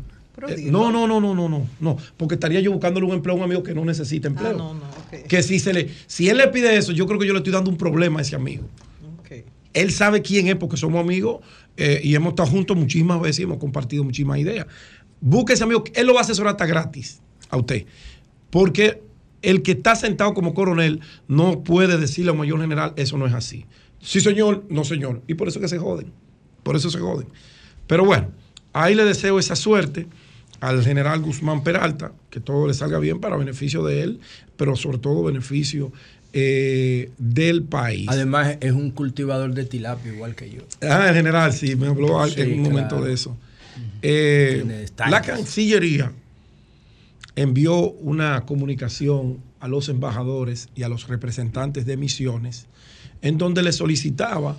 Eh, 0.48 0.68
no, 0.70 0.90
no, 0.90 1.06
no, 1.06 1.20
no, 1.20 1.34
no, 1.34 1.48
no, 1.48 1.66
no, 1.78 1.96
porque 2.16 2.34
estaría 2.34 2.60
yo 2.60 2.72
buscándole 2.72 3.06
un 3.06 3.12
empleo 3.12 3.34
a 3.34 3.38
un 3.38 3.44
amigo 3.44 3.62
que 3.62 3.74
no 3.74 3.84
necesita 3.84 4.28
empleo. 4.28 4.50
Ah, 4.50 4.54
no, 4.54 4.74
no, 4.74 4.80
Que 5.28 5.42
si 5.42 5.58
se 5.58 5.74
le, 5.74 5.90
si 6.06 6.28
él 6.28 6.38
le 6.38 6.48
pide 6.48 6.74
eso, 6.76 6.92
yo 6.92 7.06
creo 7.06 7.18
que 7.18 7.26
yo 7.26 7.34
le 7.34 7.40
estoy 7.40 7.52
dando 7.52 7.70
un 7.70 7.76
problema 7.76 8.20
a 8.20 8.22
ese 8.22 8.34
amigo. 8.34 8.68
Él 9.74 9.90
sabe 9.90 10.20
quién 10.20 10.48
es 10.48 10.56
porque 10.56 10.76
somos 10.76 11.00
amigos 11.00 11.40
eh, 11.78 12.00
y 12.04 12.14
hemos 12.14 12.32
estado 12.32 12.50
juntos 12.50 12.76
muchísimas 12.76 13.18
veces 13.22 13.40
y 13.40 13.42
hemos 13.44 13.56
compartido 13.56 14.04
muchísimas 14.04 14.38
ideas. 14.38 14.66
Busque 15.20 15.54
ese 15.54 15.64
amigo, 15.64 15.84
él 15.94 16.06
lo 16.06 16.12
va 16.12 16.20
a 16.20 16.24
asesorar 16.24 16.52
hasta 16.52 16.66
gratis 16.66 17.22
a 17.48 17.56
usted. 17.56 17.86
Porque 18.50 19.00
el 19.40 19.62
que 19.62 19.72
está 19.72 19.96
sentado 19.96 20.34
como 20.34 20.52
coronel 20.52 21.00
no 21.26 21.62
puede 21.62 21.96
decirle 21.96 22.30
a 22.30 22.32
un 22.32 22.40
mayor 22.40 22.60
general, 22.60 22.92
eso 22.96 23.16
no 23.16 23.26
es 23.26 23.32
así. 23.32 23.64
Sí, 24.02 24.20
señor, 24.20 24.64
no, 24.68 24.84
señor. 24.84 25.22
Y 25.26 25.34
por 25.34 25.48
eso 25.48 25.60
que 25.60 25.68
se 25.68 25.78
joden. 25.78 26.12
Por 26.62 26.76
eso 26.76 26.90
se 26.90 26.98
joden. 26.98 27.28
Pero 27.86 28.04
bueno, 28.04 28.30
ahí 28.72 28.94
le 28.94 29.04
deseo 29.04 29.38
esa 29.38 29.56
suerte 29.56 30.06
al 30.60 30.82
general 30.84 31.20
Guzmán 31.20 31.64
Peralta, 31.64 32.12
que 32.30 32.40
todo 32.40 32.66
le 32.66 32.74
salga 32.74 32.98
bien 32.98 33.20
para 33.20 33.36
beneficio 33.36 33.84
de 33.84 34.02
él, 34.02 34.20
pero 34.56 34.76
sobre 34.76 34.98
todo 34.98 35.24
beneficio 35.24 35.92
eh, 36.32 37.10
del 37.18 37.64
país. 37.64 38.08
Además, 38.08 38.58
es 38.60 38.72
un 38.72 38.90
cultivador 38.90 39.54
de 39.54 39.64
tilapia 39.64 40.12
igual 40.12 40.34
que 40.34 40.50
yo. 40.50 40.62
Ah, 40.80 41.08
el 41.08 41.14
general, 41.14 41.52
sí, 41.52 41.76
me 41.76 41.88
habló 41.88 42.24
en 42.26 42.52
un 42.54 42.62
momento 42.62 43.00
de 43.02 43.12
eso. 43.12 43.36
Eh, 44.02 44.86
la 45.08 45.22
Cancillería 45.22 46.12
envió 47.36 47.90
una 47.90 48.42
comunicación 48.42 49.38
a 49.60 49.68
los 49.68 49.88
embajadores 49.88 50.68
y 50.74 50.82
a 50.82 50.88
los 50.88 51.08
representantes 51.08 51.86
de 51.86 51.96
misiones 51.96 52.66
en 53.22 53.38
donde 53.38 53.62
le 53.62 53.72
solicitaba 53.72 54.58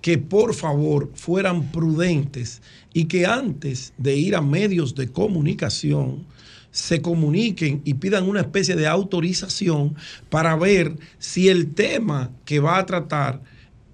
que 0.00 0.18
por 0.18 0.54
favor 0.54 1.10
fueran 1.14 1.70
prudentes 1.70 2.60
y 2.92 3.04
que 3.04 3.24
antes 3.24 3.94
de 3.96 4.16
ir 4.16 4.36
a 4.36 4.40
medios 4.40 4.94
de 4.94 5.08
comunicación 5.08 6.26
se 6.72 7.00
comuniquen 7.00 7.82
y 7.84 7.94
pidan 7.94 8.28
una 8.28 8.40
especie 8.40 8.74
de 8.74 8.86
autorización 8.86 9.94
para 10.28 10.56
ver 10.56 10.96
si 11.18 11.48
el 11.48 11.74
tema 11.74 12.30
que 12.44 12.60
va 12.60 12.78
a 12.78 12.86
tratar 12.86 13.40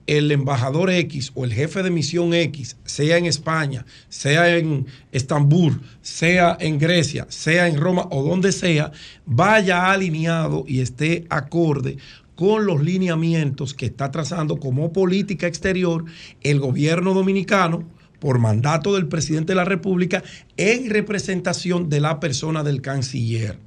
el 0.06 0.32
embajador 0.32 0.90
X 0.90 1.32
o 1.35 1.44
el 1.44 1.52
jefe 1.52 1.82
de 1.82 1.90
misión 1.90 2.32
X, 2.32 2.76
sea 2.85 3.18
en 3.18 3.26
España, 3.26 3.85
sea 4.09 4.56
en 4.56 4.86
Estambul, 5.12 5.82
sea 6.01 6.56
en 6.60 6.78
Grecia, 6.78 7.26
sea 7.28 7.68
en 7.68 7.76
Roma 7.76 8.09
o 8.10 8.26
donde 8.26 8.52
sea, 8.52 8.90
vaya 9.26 9.90
alineado 9.90 10.64
y 10.66 10.80
esté 10.80 11.26
acorde 11.28 11.98
con 12.39 12.66
los 12.66 12.81
lineamientos 12.85 13.74
que 13.74 13.86
está 13.86 14.12
trazando 14.12 14.60
como 14.60 14.93
política 14.93 15.48
exterior 15.48 16.05
el 16.40 16.60
gobierno 16.60 17.12
dominicano 17.12 17.82
por 18.20 18.39
mandato 18.39 18.94
del 18.94 19.09
presidente 19.09 19.55
de 19.55 19.56
la 19.56 19.65
República 19.65 20.23
en 20.56 20.89
representación 20.89 21.89
de 21.89 21.98
la 21.98 22.20
persona 22.20 22.62
del 22.62 22.81
canciller. 22.81 23.59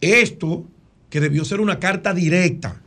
Esto 0.00 0.66
que 1.10 1.20
debió 1.20 1.44
ser 1.44 1.60
una 1.60 1.78
carta 1.78 2.14
directa, 2.14 2.80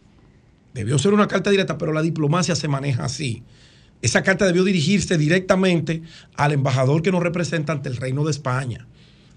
debió 0.74 0.98
ser 0.98 1.14
una 1.14 1.28
carta 1.28 1.52
directa, 1.52 1.78
pero 1.78 1.94
la 1.94 2.02
diplomacia 2.02 2.56
se 2.56 2.68
maneja 2.68 3.06
así. 3.06 3.44
Esa 4.02 4.24
carta 4.24 4.48
debió 4.48 4.64
dirigirse 4.64 5.20
directamente 5.20 6.02
al 6.36 6.54
embajador 6.54 7.04
que 7.04 7.12
nos 7.12 7.22
representa 7.22 7.74
ante 7.74 7.90
el 7.90 7.98
Reino 7.98 8.24
de 8.24 8.32
España, 8.32 8.88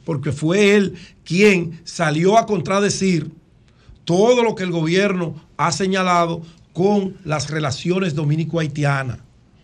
porque 0.06 0.32
fue 0.32 0.76
él 0.76 0.94
quien 1.24 1.78
salió 1.84 2.38
a 2.38 2.46
contradecir 2.46 3.32
todo 4.10 4.42
lo 4.42 4.56
que 4.56 4.64
el 4.64 4.72
gobierno 4.72 5.36
ha 5.56 5.70
señalado 5.70 6.42
con 6.72 7.16
las 7.24 7.48
relaciones 7.48 8.16
dominico-haitianas. 8.16 9.18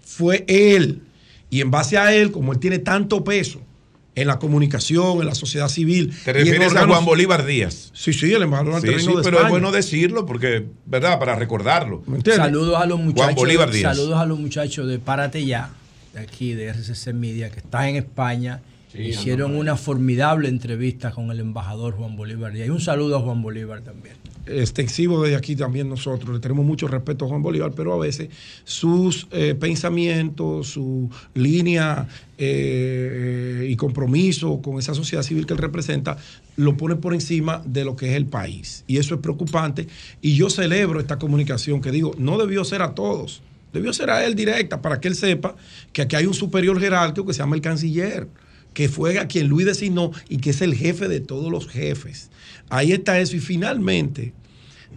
Fue 0.04 0.44
él. 0.46 1.02
Y 1.50 1.62
en 1.62 1.72
base 1.72 1.98
a 1.98 2.14
él, 2.14 2.30
como 2.30 2.52
él 2.52 2.60
tiene 2.60 2.78
tanto 2.78 3.24
peso 3.24 3.60
en 4.14 4.28
la 4.28 4.38
comunicación, 4.38 5.18
en 5.18 5.26
la 5.26 5.34
sociedad 5.34 5.68
civil. 5.68 6.14
¿Te 6.24 6.32
refieres 6.32 6.76
a 6.76 6.86
Juan 6.86 7.04
Bolívar 7.04 7.44
Díaz? 7.44 7.90
Sí, 7.92 8.12
sí, 8.12 8.32
el 8.32 8.42
embajador 8.42 8.80
sí, 8.80 8.88
sí, 9.00 9.08
pero 9.24 9.42
es 9.42 9.48
bueno 9.50 9.72
decirlo 9.72 10.26
porque, 10.26 10.64
¿verdad? 10.84 11.18
Para 11.18 11.34
recordarlo. 11.34 12.04
Saludos 12.24 12.80
a 12.80 12.86
los 12.86 13.00
muchachos. 13.00 13.24
Juan 13.24 13.34
Bolívar 13.34 13.70
Díaz. 13.72 13.96
Saludos 13.96 14.16
a 14.16 14.26
los 14.26 14.38
muchachos 14.38 14.86
de 14.86 15.00
Párate 15.00 15.44
Ya, 15.44 15.70
de 16.14 16.20
aquí, 16.20 16.54
de 16.54 16.68
RCC 16.68 17.12
Media, 17.12 17.50
que 17.50 17.58
están 17.58 17.88
en 17.88 17.96
España. 17.96 18.62
Hicieron 18.94 19.56
una 19.56 19.76
formidable 19.76 20.48
entrevista 20.48 21.10
con 21.10 21.32
el 21.32 21.40
embajador 21.40 21.94
Juan 21.94 22.16
Bolívar 22.16 22.52
Díaz. 22.52 22.68
Y 22.68 22.70
un 22.70 22.80
saludo 22.80 23.16
a 23.16 23.20
Juan 23.20 23.42
Bolívar 23.42 23.82
también 23.82 24.14
extensivo 24.46 25.22
desde 25.22 25.36
aquí 25.36 25.56
también 25.56 25.88
nosotros. 25.88 26.34
Le 26.34 26.40
tenemos 26.40 26.64
mucho 26.64 26.88
respeto 26.88 27.24
a 27.24 27.28
Juan 27.28 27.42
Bolívar, 27.42 27.72
pero 27.74 27.92
a 27.92 27.98
veces 27.98 28.28
sus 28.64 29.26
eh, 29.30 29.54
pensamientos, 29.58 30.68
su 30.68 31.10
línea 31.34 32.08
eh, 32.38 33.66
y 33.68 33.76
compromiso 33.76 34.60
con 34.62 34.78
esa 34.78 34.94
sociedad 34.94 35.22
civil 35.22 35.46
que 35.46 35.54
él 35.54 35.58
representa, 35.58 36.16
lo 36.56 36.76
pone 36.76 36.96
por 36.96 37.14
encima 37.14 37.62
de 37.64 37.84
lo 37.84 37.96
que 37.96 38.10
es 38.10 38.16
el 38.16 38.26
país. 38.26 38.84
Y 38.86 38.98
eso 38.98 39.14
es 39.14 39.20
preocupante. 39.20 39.88
Y 40.22 40.36
yo 40.36 40.50
celebro 40.50 41.00
esta 41.00 41.18
comunicación 41.18 41.80
que 41.80 41.90
digo, 41.90 42.12
no 42.18 42.38
debió 42.38 42.64
ser 42.64 42.82
a 42.82 42.94
todos, 42.94 43.42
debió 43.72 43.92
ser 43.92 44.10
a 44.10 44.24
él 44.24 44.34
directa 44.34 44.80
para 44.80 45.00
que 45.00 45.08
él 45.08 45.16
sepa 45.16 45.56
que 45.92 46.02
aquí 46.02 46.16
hay 46.16 46.26
un 46.26 46.34
superior 46.34 46.80
jerárquico 46.80 47.26
que 47.26 47.34
se 47.34 47.40
llama 47.40 47.56
el 47.56 47.62
canciller 47.62 48.28
que 48.76 48.90
fue 48.90 49.18
a 49.18 49.26
quien 49.26 49.48
Luis 49.48 49.64
designó 49.64 50.12
y 50.28 50.36
que 50.36 50.50
es 50.50 50.60
el 50.60 50.74
jefe 50.74 51.08
de 51.08 51.20
todos 51.20 51.50
los 51.50 51.66
jefes. 51.66 52.28
Ahí 52.68 52.92
está 52.92 53.18
eso. 53.18 53.36
Y 53.36 53.40
finalmente, 53.40 54.32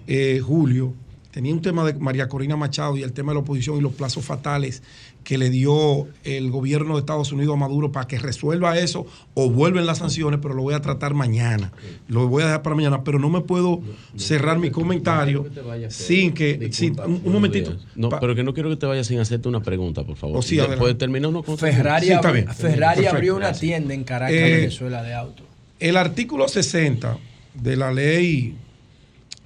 eh, 0.07 0.41
Julio, 0.43 0.93
tenía 1.31 1.53
un 1.53 1.61
tema 1.61 1.85
de 1.85 1.93
María 1.93 2.27
Corina 2.27 2.55
Machado 2.55 2.97
y 2.97 3.03
el 3.03 3.13
tema 3.13 3.31
de 3.31 3.35
la 3.35 3.41
oposición 3.41 3.77
y 3.77 3.81
los 3.81 3.93
plazos 3.93 4.25
fatales 4.25 4.81
que 5.23 5.37
le 5.37 5.49
dio 5.49 6.07
el 6.23 6.49
gobierno 6.49 6.95
de 6.95 7.01
Estados 7.01 7.31
Unidos 7.31 7.53
a 7.53 7.57
Maduro 7.57 7.91
para 7.91 8.07
que 8.07 8.17
resuelva 8.17 8.79
eso 8.79 9.05
o 9.35 9.49
vuelven 9.49 9.85
las 9.85 9.99
sanciones, 9.99 10.39
pero 10.41 10.55
lo 10.55 10.63
voy 10.63 10.73
a 10.73 10.81
tratar 10.81 11.13
mañana. 11.13 11.71
Lo 12.07 12.27
voy 12.27 12.43
a 12.43 12.47
dejar 12.47 12.61
para 12.63 12.75
mañana, 12.75 13.03
pero 13.03 13.19
no 13.19 13.29
me 13.29 13.41
puedo 13.41 13.81
cerrar 14.15 14.57
mi 14.57 14.71
comentario 14.71 15.45
sin 15.89 16.33
que... 16.33 16.71
un, 17.05 17.31
momentito. 17.31 17.77
No, 17.95 18.09
pero 18.09 18.33
que 18.33 18.43
no 18.43 18.53
quiero 18.53 18.69
que 18.69 18.77
te 18.77 18.85
vayas 18.85 19.07
sin 19.07 19.19
hacerte 19.19 19.47
una 19.47 19.61
pregunta, 19.61 20.03
por 20.03 20.15
favor. 20.15 20.37
O 20.37 20.41
sí, 20.41 20.59
¿Puedes 20.77 20.97
terminar 20.97 21.29
uno 21.29 21.43
con 21.43 21.57
Ferrari, 21.57 22.09
Ferrari 22.55 23.05
abrió 23.05 23.35
una 23.35 23.51
tienda 23.51 23.93
en 23.93 24.03
Caracas, 24.03 24.35
eh, 24.35 24.55
Venezuela, 24.57 25.03
de 25.03 25.13
autos. 25.13 25.45
El 25.79 25.95
artículo 25.95 26.47
60 26.47 27.17
de 27.61 27.75
la 27.75 27.91
ley 27.91 28.55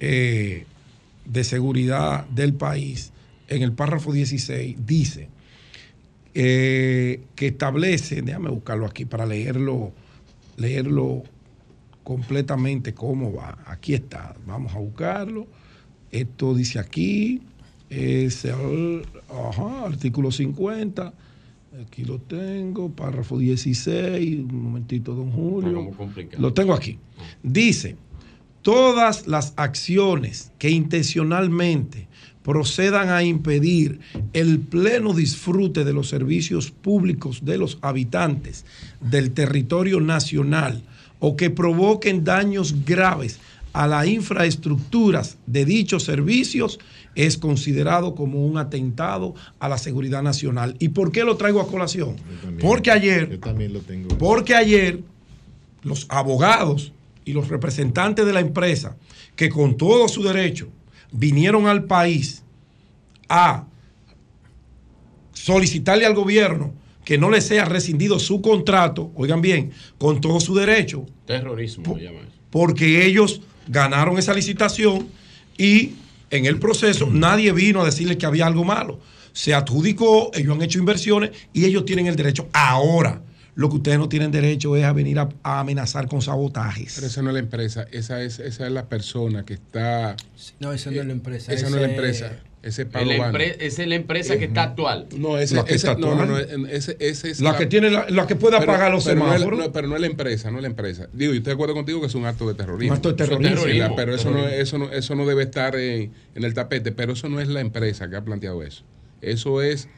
eh, 0.00 0.66
de 1.24 1.44
seguridad 1.44 2.26
del 2.28 2.54
país, 2.54 3.12
en 3.48 3.62
el 3.62 3.72
párrafo 3.72 4.12
16, 4.12 4.86
dice 4.86 5.28
eh, 6.34 7.22
que 7.36 7.46
establece, 7.46 8.22
déjame 8.22 8.50
buscarlo 8.50 8.86
aquí 8.86 9.04
para 9.04 9.24
leerlo, 9.24 9.92
leerlo 10.56 11.22
completamente 12.02 12.92
cómo 12.92 13.32
va. 13.32 13.58
Aquí 13.66 13.94
está, 13.94 14.34
vamos 14.44 14.74
a 14.74 14.78
buscarlo. 14.78 15.46
Esto 16.10 16.54
dice 16.54 16.78
aquí, 16.80 17.40
es 17.88 18.44
el 18.44 19.06
ajá, 19.28 19.86
artículo 19.86 20.32
50. 20.32 21.14
Aquí 21.86 22.04
lo 22.04 22.20
tengo, 22.20 22.90
párrafo 22.90 23.38
16, 23.38 24.40
un 24.40 24.62
momentito, 24.62 25.14
don 25.14 25.30
Julio. 25.30 25.90
Lo 26.38 26.52
tengo 26.52 26.72
aquí. 26.72 26.98
Dice, 27.42 27.96
todas 28.64 29.26
las 29.26 29.52
acciones 29.56 30.50
que 30.58 30.70
intencionalmente 30.70 32.08
procedan 32.42 33.10
a 33.10 33.22
impedir 33.22 34.00
el 34.32 34.58
pleno 34.58 35.12
disfrute 35.12 35.84
de 35.84 35.92
los 35.92 36.08
servicios 36.08 36.70
públicos 36.70 37.44
de 37.44 37.58
los 37.58 37.78
habitantes 37.82 38.64
del 39.00 39.32
territorio 39.32 40.00
nacional 40.00 40.82
o 41.20 41.36
que 41.36 41.50
provoquen 41.50 42.24
daños 42.24 42.84
graves 42.86 43.38
a 43.74 43.86
las 43.86 44.06
infraestructuras 44.06 45.36
de 45.46 45.66
dichos 45.66 46.04
servicios 46.04 46.78
es 47.14 47.36
considerado 47.36 48.14
como 48.14 48.46
un 48.46 48.56
atentado 48.56 49.34
a 49.58 49.68
la 49.68 49.76
seguridad 49.76 50.22
nacional. 50.22 50.74
¿Y 50.78 50.88
por 50.88 51.12
qué 51.12 51.24
lo 51.24 51.36
traigo 51.36 51.60
a 51.60 51.66
colación? 51.66 52.16
porque 52.60 52.90
ayer, 52.90 53.38
porque 54.18 54.54
ayer 54.54 55.00
los 55.82 56.06
abogados 56.08 56.92
y 57.24 57.32
los 57.32 57.48
representantes 57.48 58.26
de 58.26 58.32
la 58.32 58.40
empresa 58.40 58.96
que 59.36 59.48
con 59.48 59.76
todo 59.76 60.08
su 60.08 60.22
derecho 60.22 60.68
vinieron 61.12 61.66
al 61.66 61.84
país 61.84 62.42
a 63.28 63.66
solicitarle 65.32 66.06
al 66.06 66.14
gobierno 66.14 66.72
que 67.04 67.18
no 67.18 67.30
le 67.30 67.40
sea 67.40 67.66
rescindido 67.66 68.18
su 68.18 68.40
contrato, 68.40 69.12
oigan 69.14 69.42
bien, 69.42 69.72
con 69.98 70.20
todo 70.20 70.40
su 70.40 70.54
derecho. 70.54 71.04
Terrorismo, 71.26 71.96
Porque 72.50 73.04
ellos 73.04 73.42
ganaron 73.68 74.18
esa 74.18 74.32
licitación 74.32 75.08
y 75.58 75.92
en 76.30 76.46
el 76.46 76.58
proceso 76.58 77.08
nadie 77.10 77.52
vino 77.52 77.82
a 77.82 77.84
decirle 77.84 78.16
que 78.16 78.26
había 78.26 78.46
algo 78.46 78.64
malo. 78.64 79.00
Se 79.32 79.52
adjudicó, 79.52 80.30
ellos 80.34 80.54
han 80.54 80.62
hecho 80.62 80.78
inversiones 80.78 81.30
y 81.52 81.64
ellos 81.64 81.84
tienen 81.84 82.06
el 82.06 82.16
derecho. 82.16 82.48
Ahora, 82.52 83.22
lo 83.54 83.68
que 83.68 83.76
ustedes 83.76 83.98
no 83.98 84.08
tienen 84.08 84.30
derecho 84.30 84.76
es 84.76 84.84
a 84.84 84.92
venir 84.92 85.18
a, 85.18 85.28
amenazar 85.42 86.08
con 86.08 86.22
sabotajes. 86.22 86.94
Pero 86.96 87.06
esa 87.06 87.22
no 87.22 87.30
es 87.30 87.34
la 87.34 87.40
empresa, 87.40 87.86
esa 87.92 88.22
es, 88.22 88.38
esa 88.38 88.66
es 88.66 88.72
la 88.72 88.88
persona 88.88 89.44
que 89.44 89.54
está. 89.54 90.16
No, 90.60 90.72
esa 90.72 90.90
no 90.90 91.00
es 91.00 91.06
la 91.06 91.12
empresa. 91.12 91.52
Esa 91.52 91.70
no 91.70 91.76
es 91.76 91.82
la 91.82 91.90
empresa. 91.90 92.32
Ese 92.64 92.86
Pablo 92.86 93.12
Esa 93.12 93.82
es 93.82 93.88
la 93.88 93.94
empresa 93.94 94.38
que 94.38 94.46
está 94.46 94.62
actual. 94.62 95.06
No, 95.18 95.36
ese, 95.36 95.54
la 95.54 95.66
que 95.66 95.74
ese, 95.74 95.94
no, 95.96 96.14
no, 96.14 96.24
no, 96.24 96.38
ese, 96.38 96.96
ese 96.98 97.30
es 97.30 97.42
la, 97.42 97.52
la, 97.52 97.58
que 97.58 97.66
tiene 97.66 97.90
la, 97.90 98.08
la 98.08 98.26
que 98.26 98.36
puede 98.36 98.56
apagar 98.56 98.90
los 98.90 99.04
pero 99.04 99.20
semáforos. 99.20 99.58
No 99.58 99.64
es, 99.66 99.70
pero 99.70 99.86
no 99.86 99.96
es 99.96 100.00
la 100.00 100.06
empresa, 100.06 100.50
no 100.50 100.56
es 100.56 100.62
la 100.62 100.68
empresa. 100.68 101.06
Digo, 101.12 101.34
yo 101.34 101.38
estoy 101.38 101.50
de 101.50 101.54
acuerdo 101.54 101.74
contigo 101.74 102.00
que 102.00 102.06
es 102.06 102.14
un 102.14 102.24
acto 102.24 102.48
de 102.48 102.54
terrorismo. 102.54 102.92
Un 102.92 102.96
acto 102.96 103.10
de 103.10 103.16
terrorismo. 103.16 103.64
Sí, 103.64 103.80
pero 103.94 104.14
eso 104.14 104.30
no, 104.30 104.48
eso 104.48 104.78
no, 104.78 104.90
eso 104.90 105.14
no 105.14 105.26
debe 105.26 105.42
estar 105.42 105.76
en, 105.76 106.12
en 106.34 106.44
el 106.44 106.54
tapete. 106.54 106.90
Pero 106.90 107.12
eso 107.12 107.28
no 107.28 107.38
es 107.38 107.48
la 107.48 107.60
empresa 107.60 108.08
que 108.08 108.16
ha 108.16 108.24
planteado 108.24 108.62
eso. 108.62 108.82
Eso 109.20 109.60
es 109.60 109.90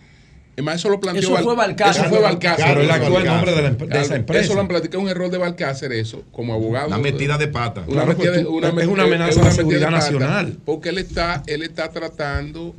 Además, 0.56 0.76
eso 0.76 0.88
lo 0.88 0.98
planteó 0.98 1.34
Eso 1.34 1.44
fue 1.44 1.54
Balcácer. 1.54 2.06
Eso 2.06 2.10
fue 2.14 2.22
Balcácer. 2.22 2.64
Claro, 2.64 2.80
él 2.80 2.90
actuó 2.90 3.20
en 3.20 3.26
nombre 3.26 3.54
de, 3.54 3.62
la, 3.62 3.70
de 3.70 4.00
esa 4.00 4.16
empresa. 4.16 4.42
Eso 4.42 4.54
lo 4.54 4.62
han 4.62 4.68
platicado 4.68 5.02
un 5.02 5.10
error 5.10 5.30
de 5.30 5.36
Balcácer, 5.36 5.92
eso, 5.92 6.24
como 6.32 6.54
abogado. 6.54 6.88
Una 6.88 6.96
metida 6.96 7.36
de 7.36 7.48
pata. 7.48 7.82
Una 7.82 8.04
claro, 8.04 8.08
metida 8.08 8.32
de, 8.32 8.46
una, 8.46 8.68
es 8.68 8.86
una 8.86 9.02
amenaza 9.02 9.42
a 9.42 9.44
la 9.44 9.50
seguridad 9.50 9.90
nacional. 9.90 10.56
Porque 10.64 10.88
él 10.88 10.96
está, 10.96 11.42
él 11.46 11.62
está 11.62 11.90
tratando 11.90 12.74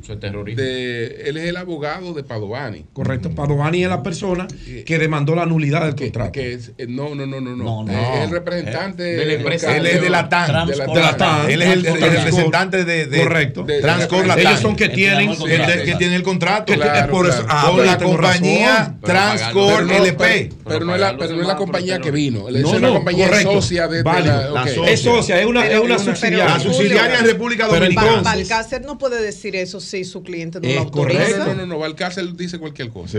de. 0.56 1.22
Él 1.26 1.36
es 1.36 1.48
el 1.48 1.56
abogado 1.56 2.14
de 2.14 2.24
Padovani. 2.24 2.84
Correcto. 2.92 3.30
Padovani 3.30 3.84
es 3.84 3.88
la 3.88 4.02
persona 4.02 4.48
que 4.84 4.98
demandó 4.98 5.36
la 5.36 5.46
nulidad 5.46 5.84
del 5.84 5.94
contrato. 5.94 6.32
Que 6.32 6.54
es, 6.54 6.72
no, 6.88 7.14
no, 7.14 7.26
no, 7.26 7.40
no, 7.40 7.54
no. 7.54 7.92
Es 7.92 8.24
el 8.24 8.30
representante 8.30 9.04
de 9.04 9.24
la 9.24 9.32
empresa. 9.34 9.76
Él 9.76 9.86
es 9.86 10.02
de 10.02 10.10
la 10.10 10.28
TAN. 10.28 10.66
De 10.66 10.76
la 10.76 11.16
TAN. 11.16 11.48
Él 11.48 11.62
es 11.62 11.68
el 11.74 11.84
representante 11.84 12.84
de. 12.84 13.22
Correcto. 13.22 13.64
Transcor 13.80 14.26
Ellos 14.36 14.58
son 14.58 14.74
que 14.74 14.88
tienen. 14.88 15.30
Que 15.38 15.94
tienen 15.94 16.14
el 16.14 16.24
contrato. 16.24 16.72
Por 17.08 17.28
eso 17.28 17.46
con 17.70 17.86
la 17.86 17.98
compañía 17.98 18.96
Transcor 19.02 19.90
LP. 19.90 20.52
Pero 20.66 20.84
no 20.84 20.94
es 20.94 21.00
la, 21.00 21.16
pero 21.16 21.34
no 21.34 21.42
es 21.42 21.48
la 21.48 21.56
compañía 21.56 21.98
que 22.00 22.10
vino. 22.10 22.48
Es 22.48 22.64
una 22.64 22.88
compañía 22.90 23.42
socia 23.42 23.88
de, 23.88 24.02
la, 24.02 24.64
Es 24.86 25.02
socia, 25.02 25.40
es 25.40 25.46
una, 25.46 25.66
es 25.66 25.80
una 25.80 25.98
subsidiaria. 25.98 26.44
La 26.44 26.60
subsidiaria 26.60 27.18
en 27.18 27.26
República 27.26 27.66
Dominicana. 27.66 28.22
Balcácer 28.22 28.82
no 28.82 28.98
puede 28.98 29.20
decir 29.22 29.56
eso 29.56 29.80
si 29.80 30.04
su 30.04 30.22
cliente 30.22 30.60
no 30.60 30.68
lo 30.68 30.80
autoriza. 30.80 31.46
No, 31.46 31.54
no, 31.54 31.66
no. 31.66 31.78
Balcácer 31.78 32.34
dice 32.34 32.58
cualquier 32.58 32.90
cosa. 32.90 33.18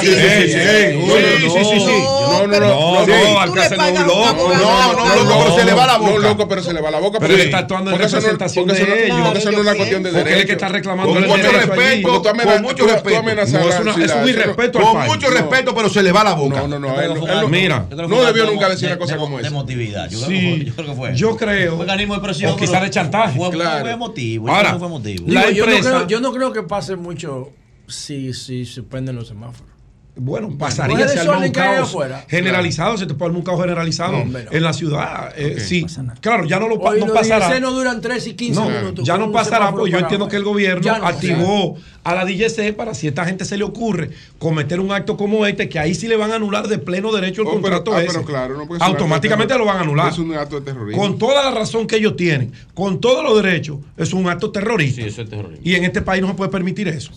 sí, 0.00 0.10
sí. 1.80 2.02
No, 2.04 2.46
no, 2.46 2.60
no. 2.60 3.06
No, 3.06 3.34
Balcácer 3.34 3.78
no 3.78 3.86
es 3.86 3.98
un 3.98 4.06
loco. 4.06 4.52
No, 4.54 4.92
no, 4.92 5.24
no, 5.24 5.38
pero 5.44 5.56
se 5.56 5.64
le 5.64 5.74
va 5.74 5.86
la 5.86 5.98
boca. 5.98 6.12
No, 6.12 6.18
loco, 6.18 6.48
pero 6.48 6.62
se 6.62 6.72
le 6.72 6.80
va 6.80 6.90
la 6.90 7.00
boca. 7.00 7.18
Pero 7.18 7.34
él 7.34 7.40
está 7.40 7.58
actuando 7.58 7.90
en 7.90 7.98
representación 7.98 8.66
de 8.68 9.06
ellos. 9.06 9.20
Porque 9.24 9.38
eso 9.38 9.50
no 9.50 9.58
es 9.58 9.62
una 9.62 9.74
cuestión 9.74 10.02
de 10.02 10.10
derecho. 10.10 10.24
Porque 10.24 10.40
él 10.40 10.46
que 10.46 10.52
está 10.52 10.68
reclamando 10.68 11.14
con 11.14 11.26
mucho 11.26 11.50
respeto. 11.50 12.22
Con 12.22 12.62
mucho 12.62 12.86
respeto. 12.94 13.30
Es 14.02 14.14
un 14.14 14.28
irrespeto 14.28 14.80
Con 14.80 15.06
mucho 15.06 15.30
respeto, 15.30 15.74
pero 15.74 15.88
se 15.88 16.02
le 16.02 16.12
va 16.12 16.24
la 16.24 16.34
boca. 16.34 16.66
No, 16.66 16.68
no, 16.68 16.78
no. 16.78 17.48
Mira, 17.48 17.86
no 17.90 18.24
debió 18.24 18.46
nunca 18.46 18.68
decir 18.68 18.88
una 18.88 18.98
cosa 18.98 19.16
como 19.16 19.38
esa. 19.38 19.48
De 19.48 19.54
emotividad. 19.54 20.08
Yo 20.10 20.20
creo 20.74 20.86
que 20.86 20.94
fue. 20.94 21.14
Yo 21.14 21.36
creo. 21.36 21.78
Organismo 21.78 22.14
de 22.14 22.20
presión. 22.20 22.52
O 22.52 22.56
quizá 22.56 22.80
de 22.80 22.90
chantaje. 22.90 23.38
Fue 23.38 23.90
emotivo. 23.90 24.48
Ahora, 24.48 24.78
fue 24.78 24.86
emotivo. 24.86 25.26
Yo 26.06 26.20
no 26.20 26.32
creo 26.32 26.52
que 26.52 26.62
pase 26.62 26.96
mucho 26.96 27.50
si 27.86 28.32
se 28.32 28.82
prenden 28.82 29.16
los 29.16 29.28
semáforos. 29.28 29.73
Bueno, 30.16 30.56
pasaría 30.56 31.08
si 31.08 31.26
un 31.26 31.50
caos 31.50 31.96
generalizado, 32.28 32.96
se 32.96 33.06
te 33.06 33.14
puede 33.14 33.32
un 33.32 33.42
caos 33.42 33.60
generalizado 33.60 34.16
en 34.16 34.62
la 34.62 34.72
ciudad. 34.72 35.32
Eh, 35.36 35.58
sí, 35.58 35.84
claro, 36.20 36.44
ya 36.44 36.60
no 36.60 36.68
lo 36.68 36.76
Hoy 36.76 37.00
no 37.00 37.06
los 37.06 37.16
pasará. 37.16 37.58
no 37.58 37.72
duran 37.72 38.00
3 38.00 38.26
y 38.28 38.34
15 38.34 38.60
no, 38.60 38.68
minutos. 38.68 39.06
Ya 39.06 39.16
no 39.16 39.32
pasará, 39.32 39.72
pues 39.72 39.90
yo 39.90 39.98
entiendo 39.98 40.28
que 40.28 40.36
el 40.36 40.44
gobierno 40.44 40.92
activó 40.92 41.76
a 42.04 42.14
la 42.14 42.24
DGC 42.24 42.76
para 42.76 42.94
si 42.94 43.06
a 43.06 43.10
esta 43.10 43.24
gente 43.24 43.44
se 43.44 43.56
le 43.56 43.64
ocurre 43.64 44.10
cometer 44.38 44.78
un 44.78 44.92
acto 44.92 45.16
como 45.16 45.46
este, 45.46 45.68
que 45.68 45.78
ahí 45.78 45.94
sí 45.94 46.06
le 46.06 46.16
van 46.16 46.32
a 46.32 46.34
anular 46.36 46.68
de 46.68 46.78
pleno 46.78 47.10
derecho 47.10 47.42
el 47.42 47.48
oh, 47.48 47.52
contrato 47.52 47.92
pero, 47.92 47.96
ah, 47.96 48.02
ese. 48.02 48.12
pero 48.12 48.24
claro, 48.26 48.56
no 48.56 48.68
Automáticamente 48.78 49.56
lo 49.56 49.64
van 49.64 49.78
a 49.78 49.80
anular. 49.80 50.12
Es 50.12 50.18
un 50.18 50.34
acto 50.34 50.60
de 50.60 50.66
terrorismo. 50.66 51.00
Con 51.00 51.18
toda 51.18 51.42
la 51.42 51.50
razón 51.50 51.86
que 51.86 51.96
ellos 51.96 52.14
tienen, 52.14 52.52
con 52.74 53.00
todos 53.00 53.24
los 53.24 53.42
derechos, 53.42 53.78
es 53.96 54.12
un 54.12 54.28
acto 54.28 54.50
terrorista. 54.52 55.02
Sí, 55.02 55.08
eso 55.08 55.22
es 55.22 55.30
terrorismo. 55.30 55.62
Y 55.64 55.74
en 55.74 55.84
este 55.84 56.02
país 56.02 56.22
no 56.22 56.28
se 56.28 56.34
puede 56.34 56.50
permitir 56.50 56.88
eso. 56.88 57.10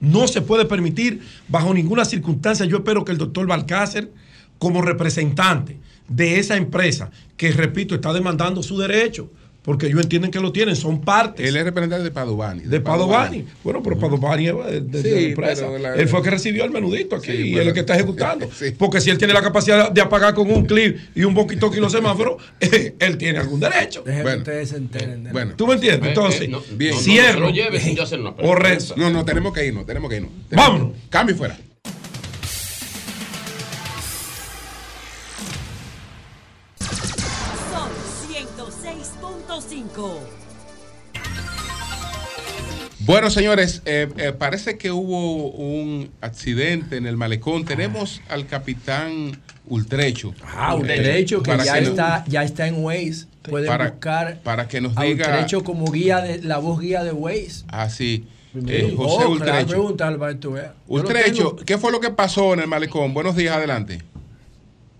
No 0.00 0.28
se 0.28 0.42
puede 0.42 0.64
permitir 0.64 1.20
bajo 1.48 1.72
ninguna 1.74 2.04
circunstancia. 2.04 2.66
Yo 2.66 2.78
espero 2.78 3.04
que 3.04 3.12
el 3.12 3.18
doctor 3.18 3.46
Balcácer, 3.46 4.12
como 4.58 4.82
representante 4.82 5.78
de 6.08 6.38
esa 6.38 6.56
empresa, 6.56 7.10
que 7.36 7.52
repito, 7.52 7.94
está 7.94 8.12
demandando 8.12 8.62
su 8.62 8.78
derecho, 8.78 9.30
porque 9.62 9.86
ellos 9.86 10.00
entienden 10.02 10.30
que 10.32 10.40
lo 10.40 10.50
tienen, 10.50 10.74
son 10.74 11.00
partes. 11.02 11.46
Él 11.48 11.56
es 11.56 11.62
representante 11.64 12.02
de 12.04 12.10
Padovani. 12.10 12.62
De, 12.64 12.80
Padovani. 12.80 13.44
Bueno, 13.62 13.80
pero 13.82 13.96
Padovani 13.98 14.48
es 14.48 14.54
de, 14.56 14.80
de, 14.80 15.02
Sí, 15.02 15.10
la 15.10 15.20
empresa. 15.20 15.66
la- 15.78 15.94
él 15.94 16.08
fue 16.08 16.18
el 16.18 16.24
que 16.24 16.30
recibió 16.30 16.64
el 16.64 16.70
menudito 16.70 17.14
aquí 17.16 17.26
Sí, 17.30 17.32
y 17.32 17.40
él 17.40 17.50
bueno. 17.52 17.60
es 17.62 17.66
el 17.68 17.74
que 17.74 17.80
está 17.80 17.94
ejecutando. 17.94 18.48
Sí. 18.52 18.72
Porque 18.76 19.00
si 19.00 19.10
él 19.10 19.18
tiene 19.18 19.32
la 19.32 19.40
capacidad 19.42 19.90
de 19.92 20.00
apagar 20.00 20.34
con 20.34 20.50
un 20.50 20.64
clip 20.66 20.98
y 21.14 21.22
un 21.24 21.34
poquito 21.34 21.70
y 21.74 21.78
los 21.80 21.92
semáforos, 21.92 22.42
eh, 22.60 22.94
él 22.98 23.16
tiene 23.18 23.38
algún 23.38 23.60
derecho. 23.60 24.02
Dejen 24.02 24.18
que 24.18 24.22
Bueno, 24.22 24.38
ustedes 24.38 24.68
se 24.70 24.76
enteren. 24.78 25.24
de- 25.24 25.30
Bueno, 25.32 25.52
¿Tú 25.56 25.66
me 25.68 25.74
entiendes? 25.74 26.06
Eh, 26.06 26.08
Entonces, 26.08 26.40
eh, 26.42 26.48
no, 26.48 26.60
bien. 26.76 26.90
no, 26.90 26.96
no, 26.96 27.02
cierro. 27.04 27.40
no, 27.40 27.46
lo 27.46 27.52
lleve 27.52 27.78
sin 27.80 27.94
yo 27.96 28.02
hacer 28.02 28.18
una 28.20 28.30
o 28.30 28.36
pregunta. 28.36 28.62
rezo. 28.68 28.94
no, 28.96 29.10
no, 29.10 29.24
tenemos 29.24 29.52
que 29.52 29.64
irnos, 29.66 29.86
tenemos 29.86 30.10
que 30.10 30.16
irnos. 30.16 30.30
Vámonos. 30.50 30.88
Cambio 31.08 31.34
y 31.36 31.38
fuera. 31.38 31.56
106.5. 39.94 40.18
Bueno, 43.00 43.30
señores, 43.30 43.82
eh, 43.84 44.08
eh, 44.16 44.32
parece 44.32 44.78
que 44.78 44.92
hubo 44.92 45.48
un 45.50 46.10
accidente 46.20 46.96
en 46.96 47.06
el 47.06 47.16
malecón. 47.16 47.64
Tenemos 47.64 48.20
al 48.28 48.46
capitán 48.46 49.40
Ultrecho. 49.66 50.34
Ah, 50.44 50.74
Ultrecho, 50.76 51.42
que 51.42 51.50
ya 51.64 51.74
que 51.74 51.80
nos- 51.80 51.90
está, 51.90 52.24
ya 52.28 52.44
está 52.44 52.66
en 52.68 52.84
Waze. 52.84 53.26
Pueden 53.42 53.66
Para- 53.66 53.88
buscar 53.90 54.38
para 54.44 54.68
que 54.68 54.80
nos 54.80 54.96
a 54.96 55.02
diga- 55.02 55.26
Ultrecho 55.26 55.64
como 55.64 55.90
guía 55.90 56.20
de 56.20 56.42
la 56.42 56.58
voz 56.58 56.78
guía 56.80 57.02
de 57.02 57.10
Waze. 57.10 57.64
Así, 57.68 58.24
Primero. 58.52 58.86
eh, 58.88 58.94
José 58.96 59.24
Oh, 59.24 59.30
Ultrecho. 59.30 59.82
Ultrecho. 60.86 61.56
¿qué 61.66 61.76
fue 61.78 61.90
lo 61.90 61.98
que 61.98 62.10
pasó 62.10 62.54
en 62.54 62.60
el 62.60 62.68
malecón? 62.68 63.14
Buenos 63.14 63.34
días, 63.34 63.56
adelante. 63.56 64.00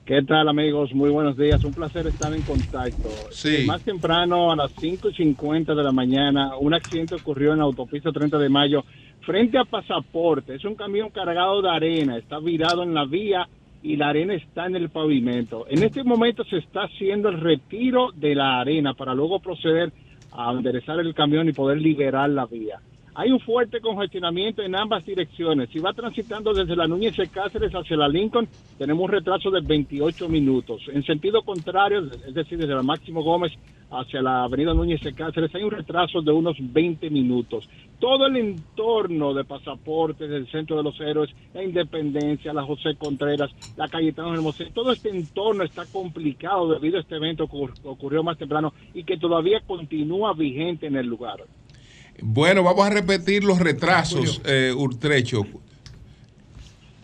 ¿Qué 0.05 0.21
tal 0.23 0.49
amigos? 0.49 0.93
Muy 0.93 1.11
buenos 1.11 1.37
días. 1.37 1.63
Un 1.63 1.73
placer 1.73 2.09
estar 2.09 2.35
en 2.35 2.43
contacto. 2.43 3.09
Sí. 3.31 3.59
Eh, 3.59 3.65
Más 3.67 3.83
temprano, 3.83 4.51
a 4.51 4.57
las 4.57 4.75
5.50 4.75 5.77
de 5.77 5.83
la 5.83 5.93
mañana, 5.93 6.57
un 6.57 6.75
accidente 6.75 7.15
ocurrió 7.15 7.53
en 7.53 7.59
la 7.59 7.65
autopista 7.65 8.11
30 8.11 8.37
de 8.39 8.49
mayo 8.49 8.85
frente 9.21 9.59
a 9.59 9.65
Pasaporte. 9.65 10.57
Es 10.57 10.65
un 10.65 10.75
camión 10.75 11.11
cargado 11.11 11.63
de 11.63 11.71
arena. 11.71 12.17
Está 12.17 12.41
virado 12.41 12.83
en 12.83 12.95
la 12.95 13.05
vía 13.05 13.47
y 13.81 13.95
la 13.95 14.09
arena 14.09 14.35
está 14.35 14.67
en 14.67 14.75
el 14.75 14.89
pavimento. 14.89 15.67
En 15.69 15.85
este 15.85 16.03
momento 16.03 16.43
se 16.45 16.57
está 16.57 16.83
haciendo 16.83 17.29
el 17.29 17.41
retiro 17.41 18.11
de 18.13 18.35
la 18.35 18.59
arena 18.59 18.95
para 18.95 19.15
luego 19.15 19.39
proceder 19.39 19.93
a 20.33 20.51
enderezar 20.51 20.99
el 20.99 21.15
camión 21.15 21.49
y 21.49 21.53
poder 21.53 21.81
liberar 21.81 22.29
la 22.29 22.47
vía. 22.47 22.81
Hay 23.15 23.31
un 23.31 23.41
fuerte 23.41 23.83
congestionamiento 23.83 24.63
en 24.63 24.75
ambas 24.75 25.05
direcciones. 25.05 25.69
Si 25.71 25.79
va 25.79 25.93
transitando 25.93 26.55
desde 26.55 26.75
la 26.75 26.87
Núñez 26.87 27.15
de 27.15 27.29
Cáceres 27.29 27.71
hacia 27.75 27.95
la 27.95 28.09
Lincoln, 28.09 28.49
tenemos 28.79 29.05
un 29.05 29.11
retraso 29.11 29.51
de 29.51 29.61
28 29.61 30.31
minutos. 30.31 30.81
En 30.91 31.05
sentido 31.05 31.43
contrario, 31.43 32.09
es 32.27 32.33
decir, 32.33 32.57
desde 32.57 32.75
la 32.75 32.83
Máximo 32.83 33.23
Gómez 33.23 33.53
hacia 33.91 34.23
la 34.23 34.45
Avenida 34.45 34.73
Núñez 34.73 35.03
de 35.03 35.13
Cáceres, 35.13 35.55
hay 35.55 35.63
un 35.63 35.73
retraso 35.73 36.23
de 36.23 36.33
unos 36.33 36.57
20 36.59 37.11
minutos. 37.11 37.69
Todo 37.99 38.29
el 38.29 38.37
entorno 38.39 39.35
de 39.35 39.45
pasaportes 39.45 40.31
del 40.31 40.51
Centro 40.51 40.79
de 40.79 40.83
los 40.83 40.99
Héroes, 40.99 41.29
la 41.53 41.63
Independencia, 41.63 42.55
la 42.55 42.65
José 42.65 42.97
Contreras, 42.97 43.51
la 43.77 43.89
Cayetano 43.89 44.33
Hermoso, 44.33 44.65
todo 44.73 44.91
este 44.91 45.11
entorno 45.11 45.65
está 45.65 45.85
complicado 45.85 46.73
debido 46.73 46.97
a 46.97 47.03
este 47.03 47.17
evento 47.17 47.47
que 47.47 47.89
ocurrió 47.89 48.23
más 48.23 48.39
temprano 48.39 48.73
y 48.95 49.05
que 49.05 49.19
todavía 49.19 49.61
continúa 49.61 50.33
vigente 50.33 50.87
en 50.87 50.97
el 50.97 51.07
lugar. 51.07 51.41
Bueno, 52.23 52.63
vamos 52.63 52.87
a 52.87 52.91
repetir 52.91 53.43
los 53.43 53.59
retrasos, 53.59 54.41
eh, 54.45 54.73
Urtrecho. 54.75 55.45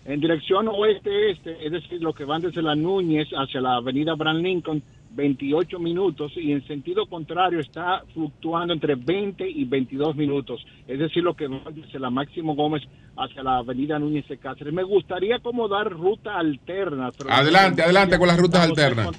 En 0.04 0.20
dirección 0.20 0.68
oeste-este, 0.68 1.66
es 1.66 1.72
decir, 1.72 2.00
lo 2.00 2.14
que 2.14 2.24
van 2.24 2.40
desde 2.40 2.62
la 2.62 2.74
Núñez 2.74 3.28
hacia 3.36 3.60
la 3.60 3.76
avenida 3.76 4.14
Brand 4.14 4.42
Lincoln, 4.42 4.82
28 5.10 5.78
minutos 5.80 6.32
y 6.36 6.52
en 6.52 6.64
sentido 6.66 7.06
contrario 7.06 7.58
está 7.60 8.04
fluctuando 8.14 8.72
entre 8.72 8.94
20 8.94 9.48
y 9.48 9.64
22 9.64 10.14
minutos. 10.14 10.64
Es 10.86 11.00
decir, 11.00 11.24
lo 11.24 11.34
que 11.34 11.48
va 11.48 11.62
desde 11.72 11.98
la 11.98 12.10
Máximo 12.10 12.54
Gómez 12.54 12.82
hacia 13.16 13.42
la 13.42 13.58
avenida 13.58 13.98
Núñez 13.98 14.28
de 14.28 14.38
Cáceres. 14.38 14.72
Me 14.72 14.84
gustaría 14.84 15.40
como 15.40 15.66
dar 15.66 15.90
ruta 15.90 16.38
alterna. 16.38 17.10
Adelante, 17.28 17.82
adelante 17.82 18.18
con 18.18 18.28
las 18.28 18.38
rutas 18.38 18.60
alternas 18.68 19.10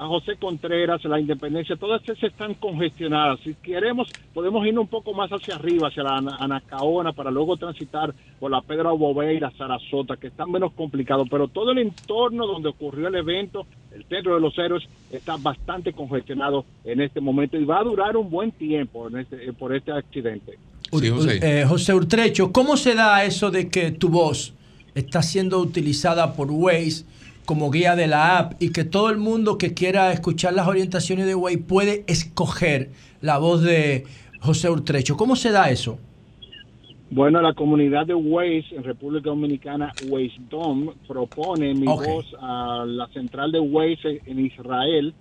a 0.00 0.06
José 0.06 0.36
Contreras, 0.36 1.04
la 1.04 1.20
Independencia, 1.20 1.76
todas 1.76 2.02
esas 2.02 2.22
están 2.22 2.54
congestionadas. 2.54 3.38
Si 3.44 3.52
queremos, 3.52 4.08
podemos 4.32 4.66
ir 4.66 4.78
un 4.78 4.88
poco 4.88 5.12
más 5.12 5.30
hacia 5.30 5.56
arriba, 5.56 5.88
hacia 5.88 6.02
la 6.02 6.16
Anacaona, 6.38 7.12
para 7.12 7.30
luego 7.30 7.58
transitar 7.58 8.14
por 8.38 8.50
la 8.50 8.62
Pedra 8.62 8.92
Bobé 8.92 9.34
y 9.34 9.40
la 9.40 9.50
Sarasota, 9.50 10.16
que 10.16 10.28
están 10.28 10.50
menos 10.50 10.72
complicados, 10.72 11.28
pero 11.30 11.48
todo 11.48 11.72
el 11.72 11.78
entorno 11.80 12.46
donde 12.46 12.70
ocurrió 12.70 13.08
el 13.08 13.14
evento, 13.14 13.66
el 13.94 14.06
Centro 14.06 14.36
de 14.36 14.40
los 14.40 14.56
Héroes, 14.56 14.84
está 15.12 15.36
bastante 15.36 15.92
congestionado 15.92 16.64
en 16.82 17.02
este 17.02 17.20
momento 17.20 17.58
y 17.58 17.66
va 17.66 17.80
a 17.80 17.84
durar 17.84 18.16
un 18.16 18.30
buen 18.30 18.52
tiempo 18.52 19.06
este, 19.10 19.52
por 19.52 19.76
este 19.76 19.92
accidente. 19.92 20.58
José. 20.90 21.40
Eh, 21.42 21.66
José 21.66 21.92
Urtrecho, 21.92 22.50
¿cómo 22.52 22.78
se 22.78 22.94
da 22.94 23.22
eso 23.24 23.50
de 23.50 23.68
que 23.68 23.90
tu 23.90 24.08
voz 24.08 24.54
está 24.94 25.20
siendo 25.20 25.58
utilizada 25.58 26.32
por 26.32 26.50
Waze? 26.50 27.04
Como 27.44 27.70
guía 27.70 27.96
de 27.96 28.06
la 28.06 28.38
app 28.38 28.62
y 28.62 28.72
que 28.72 28.84
todo 28.84 29.10
el 29.10 29.18
mundo 29.18 29.58
que 29.58 29.74
quiera 29.74 30.12
escuchar 30.12 30.54
las 30.54 30.68
orientaciones 30.68 31.26
de 31.26 31.34
Waze 31.34 31.58
puede 31.58 32.04
escoger 32.06 32.90
la 33.20 33.38
voz 33.38 33.62
de 33.62 34.04
José 34.40 34.70
Urtrecho. 34.70 35.16
¿Cómo 35.16 35.36
se 35.36 35.50
da 35.50 35.70
eso? 35.70 35.98
Bueno, 37.12 37.42
la 37.42 37.54
comunidad 37.54 38.06
de 38.06 38.14
Waze 38.14 38.76
en 38.76 38.84
República 38.84 39.30
Dominicana, 39.30 39.92
Dom, 40.48 40.90
propone 41.08 41.74
mi 41.74 41.86
voz 41.86 42.24
a 42.40 42.84
la 42.86 43.08
central 43.08 43.50
de 43.50 43.58
Waze 43.58 44.22
en 44.26 44.38
Israel, 44.46 45.12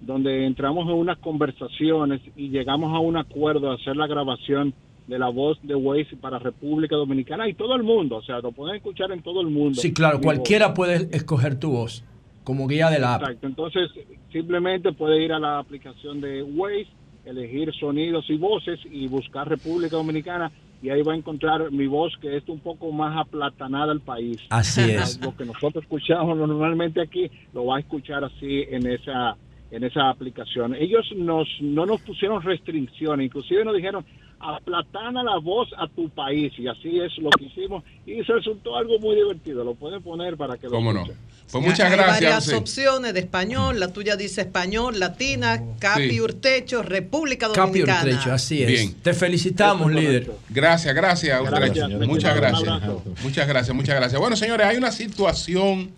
donde 0.00 0.46
entramos 0.46 0.88
en 0.88 0.94
unas 0.94 1.18
conversaciones 1.18 2.22
y 2.34 2.48
llegamos 2.48 2.94
a 2.94 2.98
un 2.98 3.18
acuerdo 3.18 3.68
de 3.68 3.74
hacer 3.74 3.94
la 3.94 4.06
grabación 4.06 4.72
de 5.06 5.18
la 5.18 5.28
voz 5.28 5.58
de 5.62 5.74
Waze 5.74 6.16
para 6.16 6.38
República 6.38 6.96
Dominicana 6.96 7.48
y 7.48 7.54
todo 7.54 7.74
el 7.76 7.82
mundo, 7.82 8.16
o 8.16 8.22
sea, 8.22 8.40
lo 8.40 8.52
pueden 8.52 8.76
escuchar 8.76 9.12
en 9.12 9.22
todo 9.22 9.40
el 9.40 9.48
mundo. 9.48 9.80
Sí, 9.80 9.92
claro, 9.92 10.20
cualquiera 10.20 10.72
puede 10.74 11.08
escoger 11.14 11.58
tu 11.58 11.72
voz 11.72 12.04
como 12.42 12.66
guía 12.66 12.90
de 12.90 12.98
la 12.98 13.14
app. 13.14 13.22
Exacto, 13.22 13.46
entonces 13.46 13.90
simplemente 14.32 14.92
puede 14.92 15.22
ir 15.22 15.32
a 15.32 15.38
la 15.38 15.58
aplicación 15.58 16.20
de 16.20 16.42
Waze, 16.42 16.88
elegir 17.24 17.72
sonidos 17.74 18.24
y 18.28 18.36
voces 18.36 18.80
y 18.90 19.06
buscar 19.08 19.48
República 19.48 19.96
Dominicana 19.96 20.50
y 20.82 20.90
ahí 20.90 21.02
va 21.02 21.14
a 21.14 21.16
encontrar 21.16 21.70
mi 21.70 21.86
voz 21.86 22.12
que 22.20 22.36
es 22.36 22.46
un 22.46 22.60
poco 22.60 22.92
más 22.92 23.16
aplatanada 23.16 23.90
al 23.90 24.00
país. 24.00 24.36
Así 24.50 24.82
es. 24.82 25.18
Lo 25.22 25.34
que 25.34 25.46
nosotros 25.46 25.82
escuchamos 25.84 26.36
normalmente 26.36 27.00
aquí 27.00 27.30
lo 27.54 27.64
va 27.66 27.78
a 27.78 27.80
escuchar 27.80 28.22
así 28.22 28.64
en 28.68 28.86
esa 28.86 29.34
en 29.70 29.84
esa 29.84 30.08
aplicación. 30.08 30.74
Ellos 30.74 31.06
nos 31.16 31.48
no 31.60 31.86
nos 31.86 32.00
pusieron 32.02 32.42
restricciones, 32.42 33.26
inclusive 33.26 33.64
nos 33.64 33.74
dijeron, 33.76 34.04
aplatana 34.44 35.22
la 35.22 35.38
voz 35.38 35.68
a 35.78 35.88
tu 35.88 36.08
país 36.10 36.52
y 36.58 36.68
así 36.68 37.00
es 37.00 37.16
lo 37.18 37.30
que 37.30 37.44
hicimos 37.44 37.82
y 38.04 38.22
se 38.24 38.32
resultó 38.32 38.76
algo 38.76 38.98
muy 38.98 39.16
divertido 39.16 39.64
lo 39.64 39.74
pueden 39.74 40.02
poner 40.02 40.36
para 40.36 40.56
que 40.56 40.66
lo 40.66 40.72
¿Cómo 40.72 40.92
no? 40.92 41.04
Pues 41.50 41.64
muchas 41.64 41.90
hay 41.90 41.96
gracias. 41.96 42.20
varias 42.20 42.52
opciones 42.52 43.14
de 43.14 43.20
español, 43.20 43.78
la 43.78 43.92
tuya 43.92 44.16
dice 44.16 44.42
español, 44.42 44.98
latina, 44.98 45.62
Capi 45.78 46.20
Urtecho, 46.20 46.82
República 46.82 47.48
Dominicana. 47.48 47.98
Capi 47.98 48.10
Urtecho, 48.10 48.32
así 48.32 48.62
es. 48.62 48.68
Bien. 48.68 48.94
Te 49.02 49.12
felicitamos, 49.12 49.92
líder. 49.92 50.30
Gracias, 50.48 50.94
gracias, 50.94 51.40
Urtecho. 51.40 51.88
Muchas 52.06 52.36
gracias. 52.36 52.82
Muchas 53.22 53.46
gracias, 53.46 53.76
muchas 53.76 53.96
gracias. 53.96 54.20
Bueno, 54.20 54.36
señores, 54.36 54.66
hay 54.66 54.76
una 54.76 54.90
situación 54.90 55.90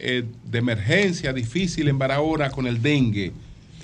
eh, 0.00 0.24
de 0.50 0.58
emergencia 0.58 1.32
difícil 1.32 1.88
en 1.88 1.98
Barahona 1.98 2.50
con 2.50 2.66
el 2.66 2.82
dengue 2.82 3.32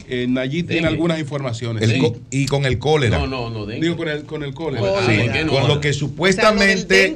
eh, 0.09 0.65
tiene 0.67 0.87
algunas 0.87 1.19
informaciones. 1.19 1.93
y 2.31 2.47
con 2.47 2.65
el 2.65 2.79
cólera. 2.79 3.19
No, 3.19 3.27
no, 3.27 3.51
no. 3.51 3.67
Digo 3.67 3.97
con 3.97 4.09
el, 4.09 4.25
con 4.25 4.43
el 4.43 4.55
cólera. 4.55 5.47
con 5.49 5.69
lo 5.69 5.81
que 5.81 5.93
supuestamente 5.93 7.15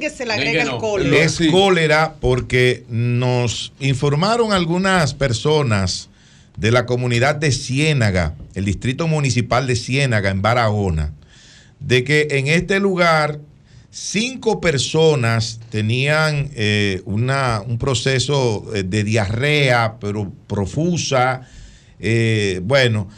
es 1.21 1.41
cólera 1.51 2.15
porque 2.19 2.83
nos 2.89 3.73
informaron 3.79 4.51
algunas 4.51 5.13
personas 5.13 6.09
de 6.57 6.71
la 6.71 6.85
comunidad 6.85 7.35
de 7.35 7.51
Ciénaga, 7.51 8.35
el 8.55 8.65
distrito 8.65 9.07
municipal 9.07 9.67
de 9.67 9.75
Ciénaga 9.75 10.29
en 10.29 10.41
Barahona, 10.41 11.13
de 11.79 12.03
que 12.03 12.27
en 12.31 12.47
este 12.47 12.79
lugar 12.79 13.39
cinco 13.91 14.61
personas 14.61 15.59
tenían 15.69 16.49
eh, 16.55 17.01
una, 17.05 17.61
un 17.61 17.77
proceso 17.77 18.65
eh, 18.73 18.83
de 18.83 19.03
diarrea, 19.03 19.97
pero 19.99 20.31
profusa, 20.47 21.41
eh, 21.99 22.61
bueno, 22.63 23.09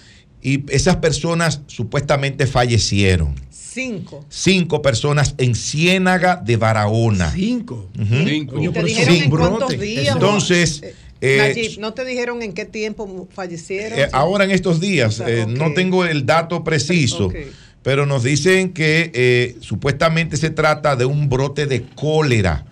y 0.41 0.69
esas 0.73 0.97
personas 0.97 1.61
supuestamente 1.67 2.47
fallecieron. 2.47 3.35
Cinco. 3.49 4.25
Cinco 4.29 4.81
personas 4.81 5.35
en 5.37 5.55
Ciénaga 5.55 6.35
de 6.35 6.57
Barahona. 6.57 7.31
Cinco. 7.31 7.89
Cinco. 7.95 8.59
¿Te 8.71 8.83
dijeron 8.83 9.15
en 9.15 9.29
cuántos 9.29 9.79
días? 9.79 10.15
Entonces... 10.15 10.83
Eh, 11.25 11.77
¿no 11.79 11.93
te 11.93 12.03
dijeron 12.03 12.41
en 12.41 12.51
qué 12.51 12.65
tiempo 12.65 13.29
fallecieron? 13.31 13.97
ahora 14.11 14.43
en 14.43 14.51
estos 14.51 14.81
días, 14.81 15.23
no 15.47 15.73
tengo 15.73 16.03
el 16.03 16.25
dato 16.25 16.65
preciso, 16.65 17.31
pero 17.84 18.05
nos 18.05 18.23
dicen 18.23 18.73
que 18.73 19.55
supuestamente 19.60 20.38
se 20.38 20.49
trata 20.49 20.95
de 20.95 21.05
un 21.05 21.30
brote 21.30 21.68
de 21.68 21.84
cólera, 21.84 22.65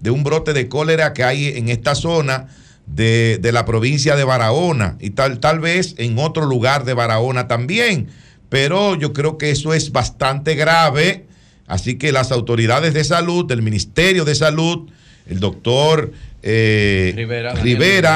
de 0.00 0.10
un 0.10 0.24
brote 0.24 0.52
de 0.52 0.68
cólera 0.68 1.12
que 1.12 1.24
hay 1.24 1.48
en 1.56 1.68
esta 1.68 1.94
zona 1.94 2.48
de, 2.86 3.50
la 3.52 3.64
provincia 3.64 4.16
de 4.16 4.24
Barahona 4.24 4.96
y 5.00 5.10
tal, 5.10 5.40
tal 5.40 5.60
vez 5.60 5.94
en 5.98 6.18
otro 6.18 6.46
lugar 6.46 6.84
de 6.84 6.94
Barahona 6.94 7.48
también. 7.48 8.08
Pero 8.48 8.94
yo 8.94 9.12
creo 9.12 9.38
que 9.38 9.50
eso 9.50 9.74
es 9.74 9.92
bastante 9.92 10.54
grave. 10.54 11.26
Así 11.66 11.96
que 11.98 12.12
las 12.12 12.30
autoridades 12.30 12.94
de 12.94 13.02
salud, 13.02 13.50
el 13.50 13.62
Ministerio 13.62 14.24
de 14.24 14.36
Salud, 14.36 14.88
el 15.28 15.40
doctor 15.40 16.12
eh, 16.42 17.12
Rivera, 17.16 17.54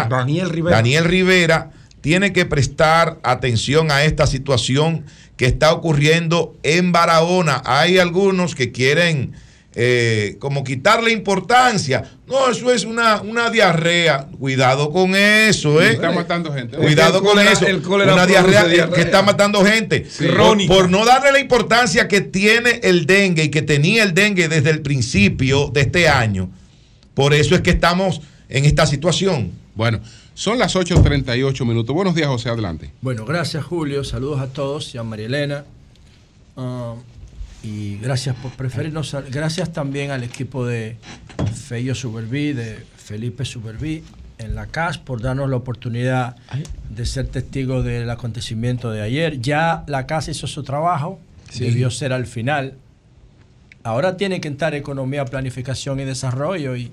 Daniel 0.09 0.51
Rivera, 0.51 0.77
Daniel 0.77 1.05
Rivera, 1.05 1.70
tiene 2.01 2.32
que 2.32 2.47
prestar 2.47 3.18
atención 3.24 3.90
a 3.90 4.05
esta 4.05 4.28
situación 4.28 5.05
que 5.40 5.46
está 5.46 5.72
ocurriendo 5.72 6.54
en 6.62 6.92
Barahona. 6.92 7.62
Hay 7.64 7.96
algunos 7.96 8.54
que 8.54 8.72
quieren 8.72 9.32
eh, 9.74 10.36
como 10.38 10.64
quitarle 10.64 11.12
importancia. 11.12 12.02
No, 12.26 12.50
eso 12.50 12.70
es 12.70 12.84
una, 12.84 13.22
una 13.22 13.48
diarrea. 13.48 14.26
Cuidado 14.38 14.90
con 14.90 15.16
eso, 15.16 15.80
¿eh? 15.80 15.92
Está 15.92 16.12
matando 16.12 16.52
gente. 16.52 16.76
Cuidado 16.76 17.22
con 17.22 17.38
eso. 17.38 17.64
una 17.64 18.26
diarrea, 18.26 18.90
que 18.90 19.00
está 19.00 19.22
matando 19.22 19.64
gente. 19.64 20.06
Por, 20.68 20.90
no 20.90 21.06
darle 21.06 21.32
la 21.32 21.40
importancia 21.40 22.06
que 22.06 22.20
tiene 22.20 22.80
el 22.82 23.06
dengue 23.06 23.44
y 23.44 23.48
que 23.48 23.62
tenía 23.62 24.02
el 24.02 24.12
dengue 24.12 24.46
desde 24.46 24.68
el 24.68 24.82
principio 24.82 25.70
de 25.72 25.80
este 25.80 26.06
año. 26.06 26.50
Por 27.14 27.32
eso 27.32 27.54
es 27.54 27.62
que 27.62 27.70
estamos 27.70 28.20
en 28.50 28.66
esta 28.66 28.86
situación. 28.86 29.52
Bueno, 29.74 30.00
son 30.40 30.58
las 30.58 30.74
8.38 30.74 31.66
minutos. 31.66 31.94
Buenos 31.94 32.14
días, 32.14 32.28
José, 32.28 32.48
adelante. 32.48 32.90
Bueno, 33.02 33.26
gracias, 33.26 33.62
Julio. 33.62 34.04
Saludos 34.04 34.40
a 34.40 34.46
todos 34.46 34.94
y 34.94 34.96
a 34.96 35.02
María 35.02 35.26
Elena. 35.26 35.64
Ah, 36.56 36.94
y 37.62 37.98
gracias 37.98 38.34
por 38.36 38.50
preferirnos. 38.52 39.14
Gracias 39.30 39.70
también 39.70 40.10
al 40.10 40.24
equipo 40.24 40.64
de 40.64 40.96
Feyo 41.54 41.94
Superví, 41.94 42.54
de 42.54 42.82
Felipe 42.96 43.44
Superví 43.44 44.02
en 44.38 44.54
la 44.54 44.68
CAS 44.68 44.96
por 44.96 45.20
darnos 45.20 45.50
la 45.50 45.56
oportunidad 45.56 46.36
de 46.88 47.04
ser 47.04 47.28
testigo 47.28 47.82
del 47.82 48.08
acontecimiento 48.08 48.90
de 48.90 49.02
ayer. 49.02 49.42
Ya 49.42 49.84
la 49.88 50.06
CAS 50.06 50.28
hizo 50.28 50.46
su 50.46 50.62
trabajo, 50.62 51.20
debió 51.58 51.90
ser 51.90 52.14
al 52.14 52.26
final. 52.26 52.78
Ahora 53.82 54.16
tiene 54.16 54.40
que 54.40 54.48
entrar 54.48 54.74
economía, 54.74 55.26
planificación 55.26 56.00
y 56.00 56.04
desarrollo 56.04 56.76
y, 56.76 56.90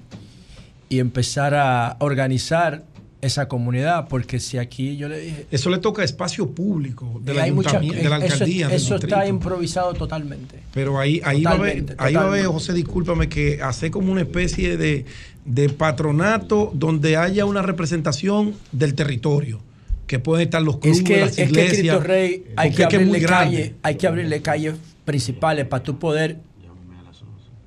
y 0.89 0.99
empezar 0.99 1.55
a 1.55 1.95
organizar 1.99 2.83
esa 3.21 3.47
comunidad, 3.47 4.07
porque 4.09 4.39
si 4.39 4.57
aquí 4.59 4.95
yo 4.95 5.09
le 5.09 5.19
dije... 5.19 5.47
Eso 5.49 5.69
le 5.71 5.79
toca 5.79 6.03
espacio 6.03 6.51
público 6.51 7.19
de 7.23 7.33
la, 7.33 7.43
hay 7.43 7.51
mucha- 7.51 7.79
ayuntamiento- 7.79 8.03
de 8.03 8.09
la 8.09 8.15
alcaldía. 8.17 8.69
Eso, 8.71 8.95
está 8.95 9.27
improvisado 9.27 9.93
totalmente. 9.93 10.59
Pero 10.73 10.99
ahí, 10.99 11.19
ahí, 11.23 11.43
va 11.43 11.51
a 11.51 11.53
haber, 11.55 11.95
ahí 11.97 12.13
va 12.13 12.21
a 12.21 12.27
haber. 12.27 12.45
José, 12.45 12.73
discúlpame, 12.73 13.27
que 13.27 13.61
hacer 13.61 13.89
como 13.89 14.11
una 14.11 14.21
especie 14.21 14.77
de, 14.77 15.05
de 15.45 15.69
patronato 15.69 16.71
donde 16.75 17.17
haya 17.17 17.45
una 17.45 17.63
representación 17.63 18.53
del 18.71 18.93
territorio, 18.93 19.61
que 20.05 20.19
pueden 20.19 20.45
estar 20.45 20.61
los 20.61 20.77
clubes, 20.77 20.99
Es 20.99 21.03
que, 21.03 21.19
las 21.19 21.29
es 21.31 21.35
que 21.35 21.43
iglesias. 21.45 21.79
Cristo 21.97 21.99
Rey 22.01 22.45
hay 22.55 22.71
que, 22.71 22.83
abrirle 22.85 23.21
calle, 23.23 23.75
hay 23.81 23.95
que 23.95 24.07
abrirle 24.07 24.41
calles 24.43 24.75
principales 25.05 25.65
para 25.65 25.81
tú 25.83 25.97
poder 25.97 26.37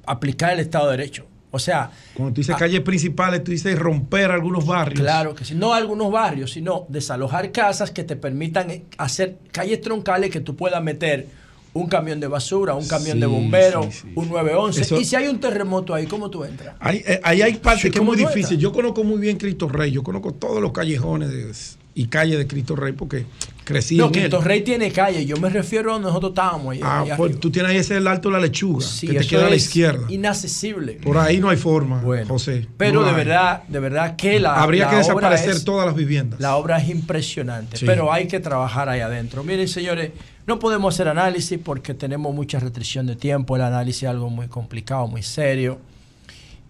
aplicar 0.07 0.53
el 0.53 0.61
Estado 0.61 0.91
de 0.91 0.97
Derecho. 0.97 1.27
O 1.53 1.59
sea, 1.59 1.91
Cuando 2.15 2.35
tú 2.35 2.41
dices 2.43 2.55
calles 2.57 2.81
principales, 2.81 3.43
tú 3.43 3.51
dices 3.51 3.77
romper 3.79 4.31
algunos 4.31 4.65
barrios. 4.67 5.01
Claro 5.01 5.35
que 5.35 5.45
sí, 5.45 5.55
no 5.55 5.75
algunos 5.75 6.13
barrios, 6.13 6.53
sino 6.53 6.87
desalojar 6.89 7.51
casas 7.51 7.91
que 7.91 8.05
te 8.05 8.15
permitan 8.17 8.71
eh, 8.71 8.85
hacer 8.99 9.37
calles 9.51 9.81
troncales 9.81 10.31
que 10.31 10.41
tú 10.41 10.55
puedas 10.55 10.83
meter 10.83 11.27
un 11.73 11.87
camión 11.89 12.19
de 12.21 12.27
basura, 12.27 12.75
un 12.75 12.87
camión 12.89 13.21
de 13.21 13.27
bomberos, 13.27 13.87
sí, 13.87 14.01
sí. 14.03 14.13
un 14.15 14.29
911. 14.29 14.81
Eso- 14.81 15.01
y 15.01 15.05
si 15.05 15.15
hay 15.17 15.29
un 15.29 15.39
terremoto 15.41 15.95
ahí, 15.95 16.07
¿cómo 16.07 16.29
tú 16.31 16.45
entras? 16.45 16.75
Ahí, 16.81 17.03
eh, 17.07 17.21
ahí 17.23 17.43
hay 17.43 17.55
partes 17.55 17.83
que 17.83 17.89
es 17.89 17.97
¿cómo 17.97 18.13
muy 18.13 18.17
difícil. 18.19 18.43
entras? 18.43 18.59
Yo 18.61 18.73
conozco 18.73 19.05
muy 19.05 19.21
bien 19.21 19.37
Cristo 19.37 19.69
Rey. 19.69 19.91
Yo 19.93 20.03
conozco 20.03 20.33
todos 20.35 20.61
los 20.61 20.73
callejones 20.73 21.31
de- 21.31 21.53
y 21.95 22.07
calles 22.07 22.39
de 22.39 22.47
Cristo 22.47 22.77
Rey 22.77 22.93
porque 22.93 23.27
crecí 23.65 23.97
no, 23.97 24.05
en 24.07 24.15
él. 24.15 24.21
Cristo 24.21 24.41
Rey 24.41 24.63
tiene 24.63 24.91
calle, 24.93 25.27
yo 25.27 25.37
me 25.39 25.51
refiero 25.51 25.91
a 25.91 25.93
donde 25.95 26.09
nosotros 26.09 26.31
estábamos. 26.31 26.73
allá- 26.75 26.85
Ah, 26.87 27.01
allá 27.01 27.17
pues 27.17 27.39
tú 27.41 27.51
tienes 27.51 27.71
ahí 27.73 27.79
ese 27.79 27.97
el 27.97 28.07
alto 28.07 28.29
de 28.29 28.35
la 28.35 28.41
lechuga, 28.41 28.85
Sí, 28.85 29.07
que 29.09 29.19
te 29.21 29.27
queda 29.27 29.47
a 29.47 29.51
la 29.51 29.57
izquierda. 29.57 30.07
Inaccesible. 30.09 30.95
Por 31.03 31.19
ahí 31.19 31.39
no 31.41 31.49
hay 31.51 31.57
forma, 31.57 32.01
José. 32.29 32.67
Pero 32.77 33.01
No 33.01 33.05
de 33.07 33.11
hay. 33.11 33.17
verdad, 33.17 33.63
de 33.69 33.81
verdad 33.81 34.17
que 34.17 34.39
la. 34.41 34.55
Habría 34.63 34.85
la 34.85 34.91
que 34.91 34.97
desaparecer 34.99 35.51
es- 35.51 35.65
todas 35.65 35.87
las 35.87 35.95
viviendas. 35.97 36.41
La 36.41 36.57
obra 36.57 36.79
es 36.79 36.89
impresionante, 36.89 37.77
Sí. 37.77 37.87
pero 37.87 38.13
hay 38.13 38.27
que 38.29 38.41
trabajar 38.41 38.89
ahí 38.89 39.01
adentro. 39.01 39.43
Miren, 39.45 39.69
señores, 39.69 40.13
no 40.47 40.59
podemos 40.59 40.95
hacer 40.95 41.09
análisis 41.09 41.59
porque 41.63 41.93
tenemos 41.95 42.35
mucha 42.35 42.59
restricción 42.61 43.07
de 43.07 43.17
tiempo. 43.17 43.57
El 43.57 43.63
análisis 43.63 44.05
es 44.05 44.09
algo 44.09 44.31
muy 44.31 44.47
complicado, 44.49 45.07
muy 45.07 45.23
serio. 45.23 45.79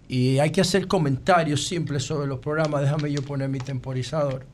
Y 0.09 0.39
hay 0.39 0.49
que 0.51 0.59
hacer 0.61 0.87
comentarios 0.87 1.65
simples 1.67 2.03
sobre 2.03 2.27
los 2.27 2.39
programas. 2.39 2.81
Déjame 2.81 3.11
yo 3.11 3.21
poner 3.21 3.47
mi 3.49 3.59
temporizador 3.59 4.45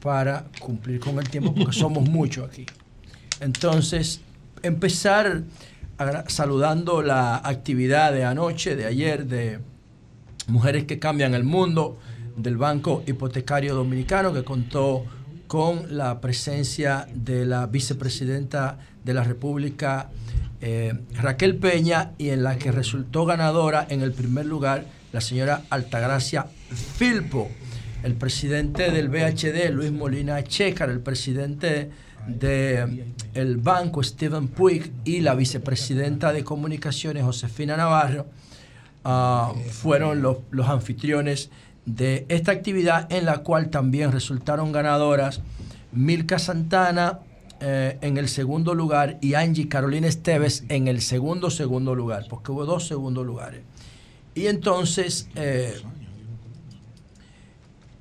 para 0.00 0.46
cumplir 0.60 1.00
con 1.00 1.18
el 1.18 1.28
tiempo 1.28 1.54
porque 1.54 1.72
somos 1.78 2.08
muchos 2.08 2.48
aquí. 2.48 2.66
Entonces, 3.40 4.20
empezar 4.62 5.42
saludando 6.28 7.02
la 7.02 7.36
actividad 7.36 8.12
de 8.12 8.24
anoche, 8.24 8.76
de 8.76 8.86
ayer, 8.86 9.26
de 9.26 9.60
Mujeres 10.46 10.84
que 10.84 10.98
Cambian 10.98 11.34
el 11.34 11.44
Mundo, 11.44 11.98
del 12.36 12.56
Banco 12.56 13.02
Hipotecario 13.06 13.74
Dominicano, 13.74 14.32
que 14.32 14.44
contó 14.44 15.04
con 15.46 15.96
la 15.96 16.20
presencia 16.20 17.06
de 17.12 17.44
la 17.44 17.66
vicepresidenta 17.66 18.78
de 19.04 19.14
la 19.14 19.24
República, 19.24 20.10
eh, 20.60 20.92
Raquel 21.14 21.56
Peña, 21.56 22.12
y 22.18 22.30
en 22.30 22.42
la 22.42 22.58
que 22.58 22.70
resultó 22.70 23.24
ganadora 23.26 23.86
en 23.88 24.02
el 24.02 24.12
primer 24.12 24.46
lugar 24.46 24.84
la 25.12 25.20
señora 25.20 25.62
Altagracia 25.70 26.46
Filpo, 26.96 27.48
el 28.02 28.14
presidente 28.14 28.90
del 28.90 29.08
BHD, 29.08 29.70
Luis 29.72 29.92
Molina 29.92 30.42
Checar, 30.44 30.90
el 30.90 31.00
presidente 31.00 31.90
del 32.26 33.56
banco, 33.56 34.02
Steven 34.02 34.48
Puig, 34.48 34.92
y 35.04 35.20
la 35.20 35.34
vicepresidenta 35.34 36.32
de 36.32 36.44
comunicaciones, 36.44 37.24
Josefina 37.24 37.76
Navarro, 37.76 38.26
ah, 39.04 39.52
fueron 39.70 40.22
los, 40.22 40.38
anfitriones 40.64 41.50
de 41.86 42.26
esta 42.28 42.52
actividad 42.52 43.10
en 43.10 43.24
la 43.24 43.38
cual 43.38 43.70
también 43.70 44.12
resultaron 44.12 44.72
ganadoras 44.72 45.40
Milka 45.90 46.38
Santana 46.38 47.20
eh, 47.60 47.96
en 48.02 48.18
el 48.18 48.28
segundo 48.28 48.74
lugar 48.74 49.16
y 49.22 49.34
Angie 49.34 49.68
Carolina 49.68 50.06
Esteves 50.06 50.64
en 50.68 50.86
el 50.86 51.00
segundo 51.00 51.50
segundo 51.50 51.94
lugar, 51.94 52.26
porque 52.28 52.52
hubo 52.52 52.66
dos 52.66 52.86
segundos 52.86 53.24
lugares. 53.24 53.62
Y 54.34 54.46
entonces, 54.46 55.28
eh, 55.34 55.80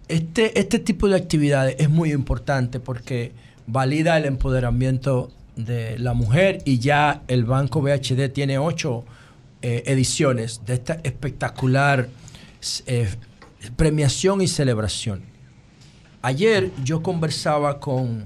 este, 0.07 0.59
este 0.59 0.79
tipo 0.79 1.07
de 1.07 1.15
actividades 1.15 1.75
es 1.79 1.89
muy 1.89 2.11
importante 2.11 2.79
porque 2.79 3.31
valida 3.65 4.17
el 4.17 4.25
empoderamiento 4.25 5.31
de 5.55 5.97
la 5.99 6.13
mujer 6.13 6.61
y 6.65 6.79
ya 6.79 7.23
el 7.27 7.45
Banco 7.45 7.81
BHD 7.81 8.29
tiene 8.31 8.57
ocho 8.57 9.03
eh, 9.61 9.83
ediciones 9.87 10.61
de 10.65 10.75
esta 10.75 10.99
espectacular 11.03 12.09
eh, 12.85 13.09
premiación 13.75 14.41
y 14.41 14.47
celebración. 14.47 15.23
Ayer 16.21 16.71
yo 16.83 17.01
conversaba 17.01 17.79
con, 17.79 18.25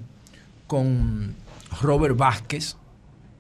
con 0.67 1.35
Robert 1.81 2.17
Vázquez, 2.17 2.75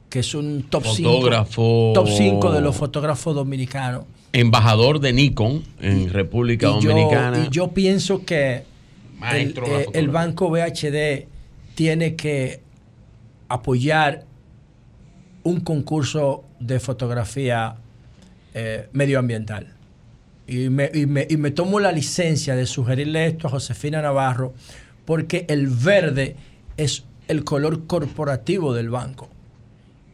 que 0.09 0.19
es 0.19 0.33
un 0.33 0.63
top 0.63 0.85
5 0.85 1.09
Fotógrafo. 1.09 1.91
top 1.93 2.07
5 2.07 2.51
de 2.51 2.61
los 2.61 2.75
fotógrafos 2.75 3.35
dominicanos. 3.35 4.05
Embajador 4.33 4.99
de 4.99 5.13
Nikon 5.13 5.63
en 5.81 6.09
República 6.09 6.67
Y 6.69 6.81
yo- 6.83 6.89
Dominicana. 6.91 7.45
y 7.45 7.49
yo 7.49 7.71
pienso 7.71 8.25
que 8.25 8.63
el, 9.33 9.49
eh, 9.65 9.85
el 9.93 10.07
banco 10.09 10.49
BHD 10.49 11.27
tiene 11.75 12.15
que 12.15 12.61
apoyar 13.49 14.25
un 15.43 15.59
concurso 15.59 16.43
de 16.59 16.79
fotografía 16.79 17.75
eh, 18.53 18.89
medioambiental. 18.93 19.73
Y 20.47 20.69
me, 20.69 20.89
y 20.93 21.05
me- 21.05 21.25
y 21.29 21.37
me 21.37 21.51
tomo 21.51 21.79
la 21.79 21.91
licencia 21.91 22.55
de 22.55 22.65
sugerirle 22.65 23.25
esto 23.27 23.47
a 23.47 23.51
Josefina 23.51 24.01
Navarro, 24.01 24.53
porque 25.05 25.45
el 25.49 25.67
verde 25.67 26.35
es 26.77 27.05
el 27.27 27.43
color 27.43 27.85
corporativo 27.87 28.73
del 28.73 28.89
banco. 28.89 29.29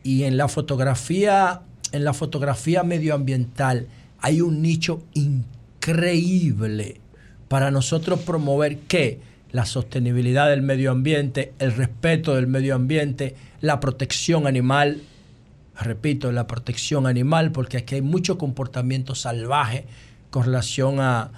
Y 0.04 0.24
en 0.24 0.38
la 0.38 0.48
fotografía, 0.48 1.62
en 1.92 2.04
la 2.04 2.14
fotografía 2.14 2.84
medioambiental 2.84 3.88
hay 4.22 4.42
un 4.42 4.62
nicho 4.62 5.04
increíble 5.14 7.00
para 7.48 7.72
nosotros 7.72 8.20
promover 8.22 8.80
que 8.80 9.20
la 9.52 9.66
sostenibilidad 9.66 10.50
del 10.50 10.62
medio 10.62 10.92
ambiente, 10.92 11.54
el 11.60 11.74
respeto 11.74 12.36
del 12.36 12.48
medio 12.48 12.76
ambiente, 12.76 13.36
la 13.62 13.80
protección 13.80 14.46
animal, 14.46 15.02
repito, 15.80 16.32
la 16.32 16.48
protección 16.48 17.08
animal, 17.08 17.52
porque 17.52 17.78
aquí 17.78 17.96
hay 17.96 18.02
mucho 18.02 18.38
comportamiento 18.38 19.16
salvaje 19.16 19.86
con 20.30 20.44
relación 20.44 21.00
a, 21.00 21.32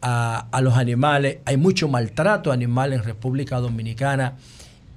a- 0.00 0.60
los 0.62 0.76
animales, 0.76 1.38
hay 1.44 1.56
mucho 1.56 1.88
maltrato 1.88 2.52
animal 2.52 2.92
en 2.92 3.02
República 3.02 3.56
Dominicana. 3.58 4.36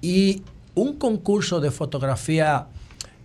Y 0.01 0.43
un 0.75 0.97
concurso 0.97 1.59
de 1.59 1.71
fotografía, 1.71 2.67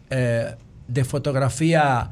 eh, 0.09 0.55
de 0.89 1.05
fotografía 1.05 2.11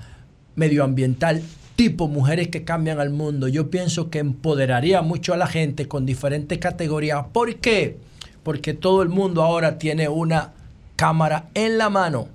medioambiental 0.57 1.43
tipo 1.77 2.09
mujeres 2.09 2.49
que 2.49 2.65
cambian 2.65 3.01
al 3.01 3.11
mundo, 3.11 3.49
yo 3.49 3.71
pienso 3.71 4.11
que 4.11 4.19
empoderaría 4.19 5.03
mucho 5.03 5.35
a 5.35 5.37
la 5.37 5.47
gente 5.47 5.89
con 5.89 6.07
diferentes 6.07 6.59
categorías. 6.59 7.27
¿Por 7.33 7.57
qué? 7.57 7.99
Porque 8.43 8.75
todo 8.75 9.03
el 9.03 9.09
mundo 9.09 9.43
ahora 9.43 9.79
tiene 9.79 10.09
una 10.09 10.53
cámara 10.97 11.49
en 11.55 11.79
la 11.79 11.91
mano 11.91 12.29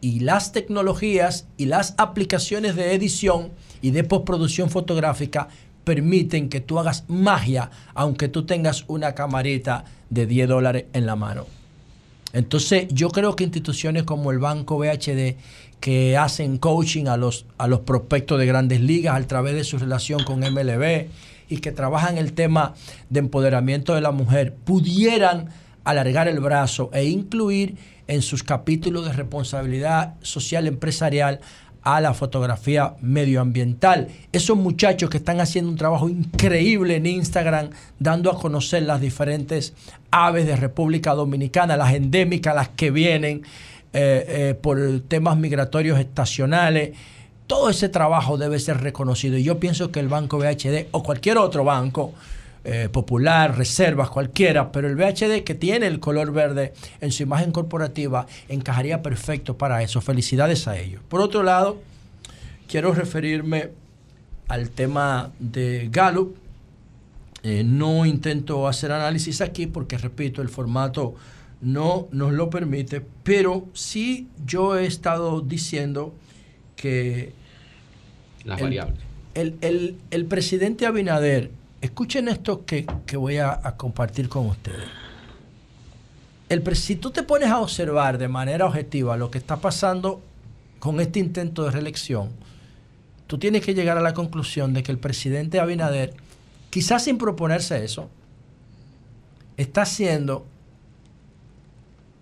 y 0.00 0.20
las 0.20 0.52
tecnologías 0.52 1.46
y 1.56 1.66
las 1.66 1.94
aplicaciones 1.98 2.76
de 2.76 2.94
edición 2.94 3.50
y 3.80 3.90
de 3.90 4.04
postproducción 4.04 4.70
fotográfica 4.70 5.48
permiten 5.84 6.48
que 6.48 6.60
tú 6.60 6.78
hagas 6.78 7.04
magia 7.08 7.70
aunque 7.94 8.28
tú 8.28 8.44
tengas 8.44 8.84
una 8.88 9.14
camarita 9.14 9.84
de 10.10 10.26
10 10.26 10.48
dólares 10.48 10.84
en 10.92 11.06
la 11.06 11.16
mano. 11.16 11.57
Entonces 12.32 12.88
yo 12.90 13.08
creo 13.10 13.36
que 13.36 13.44
instituciones 13.44 14.04
como 14.04 14.30
el 14.30 14.38
Banco 14.38 14.78
BHD 14.78 15.36
que 15.80 16.16
hacen 16.16 16.58
coaching 16.58 17.06
a 17.06 17.16
los, 17.16 17.46
a 17.56 17.66
los 17.68 17.80
prospectos 17.80 18.38
de 18.38 18.46
grandes 18.46 18.80
ligas 18.80 19.16
a 19.16 19.26
través 19.26 19.54
de 19.54 19.64
su 19.64 19.78
relación 19.78 20.24
con 20.24 20.40
MLB 20.40 21.06
y 21.48 21.58
que 21.58 21.72
trabajan 21.72 22.18
el 22.18 22.32
tema 22.32 22.74
de 23.08 23.20
empoderamiento 23.20 23.94
de 23.94 24.00
la 24.00 24.10
mujer, 24.10 24.54
pudieran 24.54 25.48
alargar 25.84 26.28
el 26.28 26.40
brazo 26.40 26.90
e 26.92 27.04
incluir 27.04 27.76
en 28.08 28.22
sus 28.22 28.42
capítulos 28.42 29.06
de 29.06 29.12
responsabilidad 29.12 30.14
social 30.22 30.66
empresarial 30.66 31.40
a 31.82 32.00
la 32.00 32.14
fotografía 32.14 32.94
medioambiental. 33.00 34.08
Esos 34.32 34.56
muchachos 34.56 35.10
que 35.10 35.18
están 35.18 35.40
haciendo 35.40 35.70
un 35.70 35.76
trabajo 35.76 36.08
increíble 36.08 36.96
en 36.96 37.06
Instagram, 37.06 37.70
dando 37.98 38.30
a 38.30 38.38
conocer 38.38 38.82
las 38.82 39.00
diferentes 39.00 39.74
aves 40.10 40.46
de 40.46 40.56
República 40.56 41.14
Dominicana, 41.14 41.76
las 41.76 41.94
endémicas, 41.94 42.54
las 42.54 42.68
que 42.70 42.90
vienen 42.90 43.42
eh, 43.92 44.24
eh, 44.28 44.54
por 44.60 44.78
temas 45.08 45.36
migratorios 45.38 45.98
estacionales. 45.98 46.96
Todo 47.46 47.70
ese 47.70 47.88
trabajo 47.88 48.36
debe 48.36 48.58
ser 48.58 48.82
reconocido. 48.82 49.38
Y 49.38 49.44
yo 49.44 49.58
pienso 49.58 49.90
que 49.90 50.00
el 50.00 50.08
Banco 50.08 50.38
BHD 50.38 50.88
o 50.90 51.02
cualquier 51.02 51.38
otro 51.38 51.64
banco, 51.64 52.12
eh, 52.64 52.88
popular, 52.90 53.56
reservas, 53.56 54.10
cualquiera, 54.10 54.72
pero 54.72 54.88
el 54.88 54.96
BHD 54.96 55.42
que 55.44 55.54
tiene 55.54 55.86
el 55.86 56.00
color 56.00 56.32
verde 56.32 56.72
en 57.00 57.12
su 57.12 57.22
imagen 57.22 57.52
corporativa 57.52 58.26
encajaría 58.48 59.00
perfecto 59.02 59.56
para 59.56 59.82
eso. 59.82 60.00
Felicidades 60.00 60.66
a 60.68 60.76
ellos. 60.78 61.00
Por 61.08 61.20
otro 61.20 61.42
lado, 61.42 61.80
quiero 62.68 62.92
referirme 62.92 63.70
al 64.48 64.70
tema 64.70 65.30
de 65.38 65.88
Gallup. 65.90 66.36
Eh, 67.44 67.62
no 67.64 68.04
intento 68.04 68.66
hacer 68.66 68.90
análisis 68.90 69.40
aquí 69.40 69.66
porque, 69.66 69.96
repito, 69.96 70.42
el 70.42 70.48
formato 70.48 71.14
no 71.60 72.08
nos 72.10 72.32
lo 72.32 72.50
permite, 72.50 73.02
pero 73.22 73.66
sí 73.74 74.28
yo 74.44 74.76
he 74.76 74.86
estado 74.86 75.40
diciendo 75.40 76.14
que... 76.76 77.32
Las 78.44 78.58
el, 78.58 78.64
variables. 78.64 78.98
El, 79.34 79.56
el- 79.60 79.96
el 80.10 80.24
presidente 80.24 80.86
Abinader, 80.86 81.50
escuchen 81.80 82.28
esto 82.28 82.64
que, 82.64 82.86
que 83.06 83.16
voy 83.16 83.38
a, 83.38 83.60
compartir 83.76 84.28
con 84.28 84.46
ustedes. 84.46 84.88
El, 86.48 86.76
si 86.76 86.96
tú 86.96 87.10
te 87.10 87.22
pones 87.22 87.50
a 87.50 87.60
observar 87.60 88.18
de 88.18 88.28
manera 88.28 88.66
objetiva 88.66 89.16
lo 89.16 89.30
que 89.30 89.38
está 89.38 89.56
pasando 89.56 90.22
con 90.78 91.00
este 91.00 91.18
intento 91.18 91.64
de 91.64 91.70
reelección, 91.70 92.30
tú 93.26 93.38
tienes 93.38 93.64
que 93.64 93.74
llegar 93.74 93.98
a 93.98 94.02
la 94.02 94.14
conclusión 94.14 94.72
de 94.72 94.82
que 94.82 94.92
el 94.92 94.98
presidente 94.98 95.60
Abinader, 95.60 96.14
quizás 96.70 97.04
sin 97.04 97.18
proponerse 97.18 97.84
eso, 97.84 98.08
está 99.56 99.82
haciendo, 99.82 100.46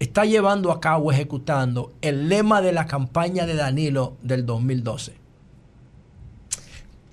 está 0.01 0.25
llevando 0.25 0.73
a 0.73 0.81
cabo, 0.81 1.13
ejecutando 1.13 1.93
el 2.01 2.29
lema 2.29 2.61
de 2.61 2.73
la 2.73 2.87
campaña 2.87 3.47
de 3.47 3.55
Danilo 3.55 4.17
del 4.23 4.45
2012. 4.45 5.26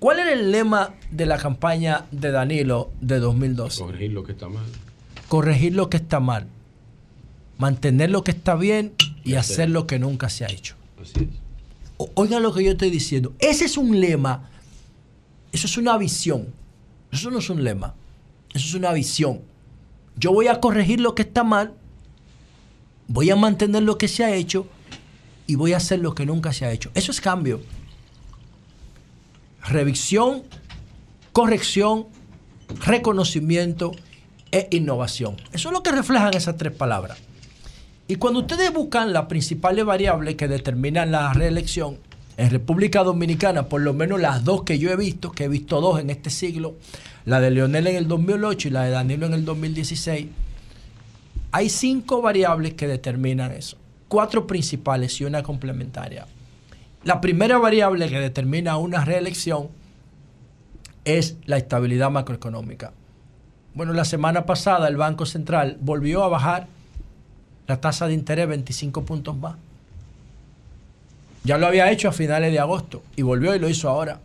¿Cuál 0.04 0.18
era 0.18 0.34
el 0.34 0.52
lema 0.52 0.92
de 1.10 1.24
la 1.24 1.38
campaña 1.38 2.04
de 2.10 2.30
Danilo 2.30 2.90
de 3.00 3.20
2012? 3.20 3.80
Corregir 3.80 4.12
lo 4.12 4.22
que 4.22 4.32
está 4.32 4.50
mal. 4.50 4.66
Corregir 5.28 5.74
lo 5.74 5.88
que 5.88 5.96
está 5.96 6.20
mal, 6.20 6.46
mantener 7.56 8.10
lo 8.10 8.22
que 8.22 8.32
está 8.32 8.54
bien 8.54 8.92
y 9.24 9.36
hacer 9.36 9.70
lo 9.70 9.86
que 9.86 9.98
nunca 9.98 10.28
se 10.28 10.44
ha 10.44 10.48
hecho. 10.48 10.74
Así 11.00 11.12
es. 11.20 11.28
O- 11.96 12.10
Oigan 12.16 12.42
lo 12.42 12.52
que 12.52 12.62
yo 12.62 12.72
estoy 12.72 12.90
diciendo. 12.90 13.32
Ese 13.38 13.64
es 13.64 13.78
un 13.78 13.98
lema. 13.98 14.50
Eso 15.52 15.66
es 15.66 15.78
una 15.78 15.96
visión. 15.96 16.48
Eso 17.10 17.30
no 17.30 17.38
es 17.38 17.48
un 17.48 17.64
lema. 17.64 17.94
Eso 18.52 18.66
es 18.68 18.74
una 18.74 18.92
visión. 18.92 19.40
Yo 20.18 20.34
voy 20.34 20.48
a 20.48 20.60
corregir 20.60 21.00
lo 21.00 21.14
que 21.14 21.22
está 21.22 21.44
mal. 21.44 21.72
Voy 23.08 23.30
a 23.30 23.36
mantener 23.36 23.82
lo 23.84 23.96
que 23.96 24.08
se 24.08 24.22
ha 24.22 24.34
hecho. 24.34 24.66
Y 25.46 25.54
voy 25.54 25.72
a 25.72 25.78
hacer 25.78 26.00
lo 26.00 26.14
que 26.14 26.26
nunca 26.26 26.52
se 26.52 26.66
ha 26.66 26.72
hecho. 26.72 26.90
Eso 26.92 27.10
es 27.10 27.22
cambio. 27.22 27.62
Revisión, 29.68 30.42
corrección, 31.32 32.06
reconocimiento 32.84 33.92
e 34.52 34.68
innovación. 34.70 35.36
Eso 35.52 35.68
es 35.68 35.72
lo 35.72 35.82
que 35.82 35.92
reflejan 35.92 36.34
esas 36.34 36.56
tres 36.56 36.72
palabras. 36.72 37.18
Y 38.06 38.16
cuando 38.16 38.40
ustedes 38.40 38.72
buscan 38.72 39.12
las 39.12 39.26
principales 39.26 39.84
variables 39.84 40.34
que 40.34 40.46
determinan 40.46 41.10
la 41.10 41.32
reelección 41.32 41.98
en 42.36 42.50
República 42.50 43.02
Dominicana, 43.02 43.68
por 43.68 43.80
lo 43.80 43.94
menos 43.94 44.20
las 44.20 44.44
dos 44.44 44.64
que 44.64 44.78
yo 44.78 44.90
he 44.90 44.96
visto, 44.96 45.32
que 45.32 45.44
he 45.44 45.48
visto 45.48 45.80
dos 45.80 46.00
en 46.00 46.10
este 46.10 46.30
siglo, 46.30 46.74
la 47.24 47.40
de 47.40 47.50
Leonel 47.50 47.86
en 47.86 47.96
el 47.96 48.08
2008 48.08 48.68
y 48.68 48.70
la 48.70 48.82
de 48.82 48.90
Danilo 48.90 49.26
en 49.26 49.34
el 49.34 49.44
2016, 49.44 50.26
hay 51.52 51.70
cinco 51.70 52.20
variables 52.20 52.74
que 52.74 52.86
determinan 52.86 53.52
eso. 53.52 53.78
Cuatro 54.08 54.46
principales 54.46 55.20
y 55.20 55.24
una 55.24 55.42
complementaria. 55.42 56.26
La 57.04 57.20
primera 57.20 57.58
variable 57.58 58.08
que 58.08 58.18
determina 58.18 58.76
una 58.78 59.04
reelección 59.04 59.68
es 61.04 61.36
la 61.44 61.58
estabilidad 61.58 62.10
macroeconómica. 62.10 62.92
Bueno, 63.74 63.92
la 63.92 64.04
semana 64.04 64.46
pasada 64.46 64.88
el 64.88 64.96
Banco 64.96 65.26
Central 65.26 65.76
volvió 65.80 66.22
a 66.24 66.28
bajar 66.28 66.66
la 67.66 67.80
tasa 67.80 68.06
de 68.06 68.14
interés 68.14 68.48
25 68.48 69.04
puntos 69.04 69.36
más. 69.36 69.56
Ya 71.42 71.58
lo 71.58 71.66
había 71.66 71.90
hecho 71.90 72.08
a 72.08 72.12
finales 72.12 72.52
de 72.52 72.58
agosto 72.58 73.02
y 73.16 73.22
volvió 73.22 73.54
y 73.54 73.58
lo 73.58 73.68
hizo 73.68 73.88
ahora. 73.88 74.20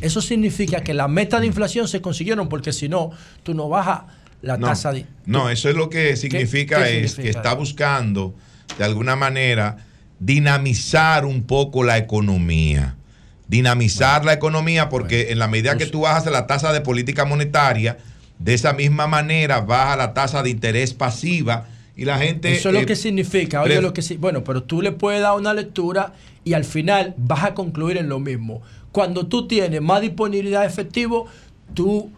Eso 0.00 0.22
significa 0.22 0.82
que 0.82 0.94
la 0.94 1.08
meta 1.08 1.40
de 1.40 1.46
inflación 1.46 1.88
se 1.88 2.00
consiguieron 2.00 2.48
porque 2.48 2.72
si 2.72 2.88
no, 2.88 3.10
tú 3.42 3.52
no 3.52 3.68
bajas 3.68 4.02
la 4.42 4.56
No, 4.56 4.68
tasa 4.68 4.92
de... 4.92 5.06
no, 5.26 5.50
eso 5.50 5.68
es 5.68 5.74
lo 5.76 5.90
que 5.90 6.16
significa 6.16 6.84
qué 6.84 7.04
es 7.04 7.10
significa? 7.12 7.22
que 7.22 7.28
está 7.30 7.54
buscando 7.54 8.34
de 8.78 8.84
alguna 8.84 9.16
manera 9.16 9.85
dinamizar 10.18 11.24
un 11.24 11.42
poco 11.42 11.84
la 11.84 11.98
economía. 11.98 12.96
Dinamizar 13.48 14.24
la 14.24 14.32
economía 14.32 14.88
porque 14.88 15.30
en 15.30 15.38
la 15.38 15.46
medida 15.46 15.76
que 15.76 15.86
tú 15.86 16.00
bajas 16.00 16.26
la 16.26 16.46
tasa 16.46 16.72
de 16.72 16.80
política 16.80 17.24
monetaria, 17.24 17.98
de 18.38 18.54
esa 18.54 18.72
misma 18.72 19.06
manera 19.06 19.60
baja 19.60 19.96
la 19.96 20.14
tasa 20.14 20.42
de 20.42 20.50
interés 20.50 20.94
pasiva 20.94 21.68
y 21.96 22.04
la 22.04 22.18
gente... 22.18 22.52
Eso 22.54 22.68
es 22.68 22.74
lo 22.74 22.80
eh, 22.80 22.86
que 22.86 22.96
significa. 22.96 23.62
Oye, 23.62 23.80
lo 23.80 23.92
que 23.92 24.02
sí- 24.02 24.16
bueno, 24.16 24.44
pero 24.44 24.62
tú 24.62 24.82
le 24.82 24.92
puedes 24.92 25.22
dar 25.22 25.36
una 25.36 25.54
lectura 25.54 26.12
y 26.44 26.52
al 26.52 26.64
final 26.64 27.14
vas 27.16 27.44
a 27.44 27.54
concluir 27.54 27.96
en 27.96 28.08
lo 28.08 28.18
mismo. 28.18 28.62
Cuando 28.92 29.26
tú 29.26 29.46
tienes 29.46 29.80
más 29.80 30.00
disponibilidad 30.00 30.62
de 30.62 30.66
efectivo, 30.66 31.26
tú 31.74 32.10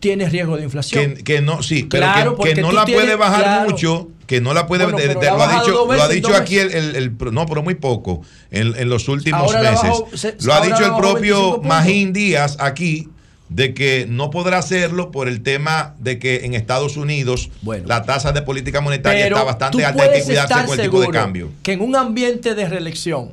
tienes 0.00 0.32
riesgo 0.32 0.56
de 0.56 0.64
inflación. 0.64 1.14
que, 1.14 1.22
que 1.24 1.40
no, 1.40 1.62
sí, 1.62 1.84
pero 1.88 2.36
que- 2.38 2.60
no 2.60 2.72
la 2.72 2.84
puede 2.84 3.14
bajar 3.16 3.42
claro. 3.42 3.70
mucho, 3.70 4.08
que 4.26 4.40
no 4.40 4.54
la 4.54 4.66
puede, 4.66 4.84
Bueno, 4.84 4.98
de- 4.98 5.14
la 5.14 5.14
lo 5.34 5.42
ha 5.42 5.60
dicho, 5.60 5.86
lo 5.86 6.02
ha 6.02 6.08
dicho 6.08 6.34
aquí 6.34 6.58
el, 6.58 6.72
el- 6.72 6.96
el- 6.96 7.16
no, 7.32 7.46
pero 7.46 7.62
muy 7.62 7.74
poco, 7.74 8.22
en, 8.50 8.74
en 8.76 8.88
los 8.88 9.08
últimos 9.08 9.40
Ahora 9.42 9.60
meses. 9.62 9.82
bajó, 9.82 10.08
se- 10.14 10.36
lo 10.42 10.54
ha 10.54 10.60
dicho 10.62 10.84
el 10.84 10.90
bajó 10.90 11.02
25 11.14 11.50
propio. 11.60 11.62
Magín 11.68 12.12
Díaz 12.12 12.56
aquí, 12.60 13.08
de 13.50 13.74
que 13.74 14.06
no 14.08 14.30
podrá 14.30 14.58
hacerlo 14.58 15.10
por 15.10 15.26
el 15.28 15.42
tema 15.42 15.96
de 15.98 16.18
que 16.20 16.44
en 16.44 16.54
Estados 16.54 16.96
Unidos 16.96 17.50
la 17.84 18.04
tasa 18.04 18.30
de 18.32 18.42
política 18.42 18.80
monetaria 18.80 19.26
está 19.26 19.42
bastante 19.42 19.84
alta, 19.84 20.04
hay 20.04 20.10
que 20.20 20.22
cuidarse 20.24 20.54
con 20.66 20.78
el 20.78 20.84
tipo 20.86 21.00
de 21.00 21.08
cambio. 21.08 21.50
Que 21.64 21.72
en 21.72 21.80
un 21.80 21.96
ambiente 21.96 22.54
de 22.54 22.68
reelección, 22.68 23.32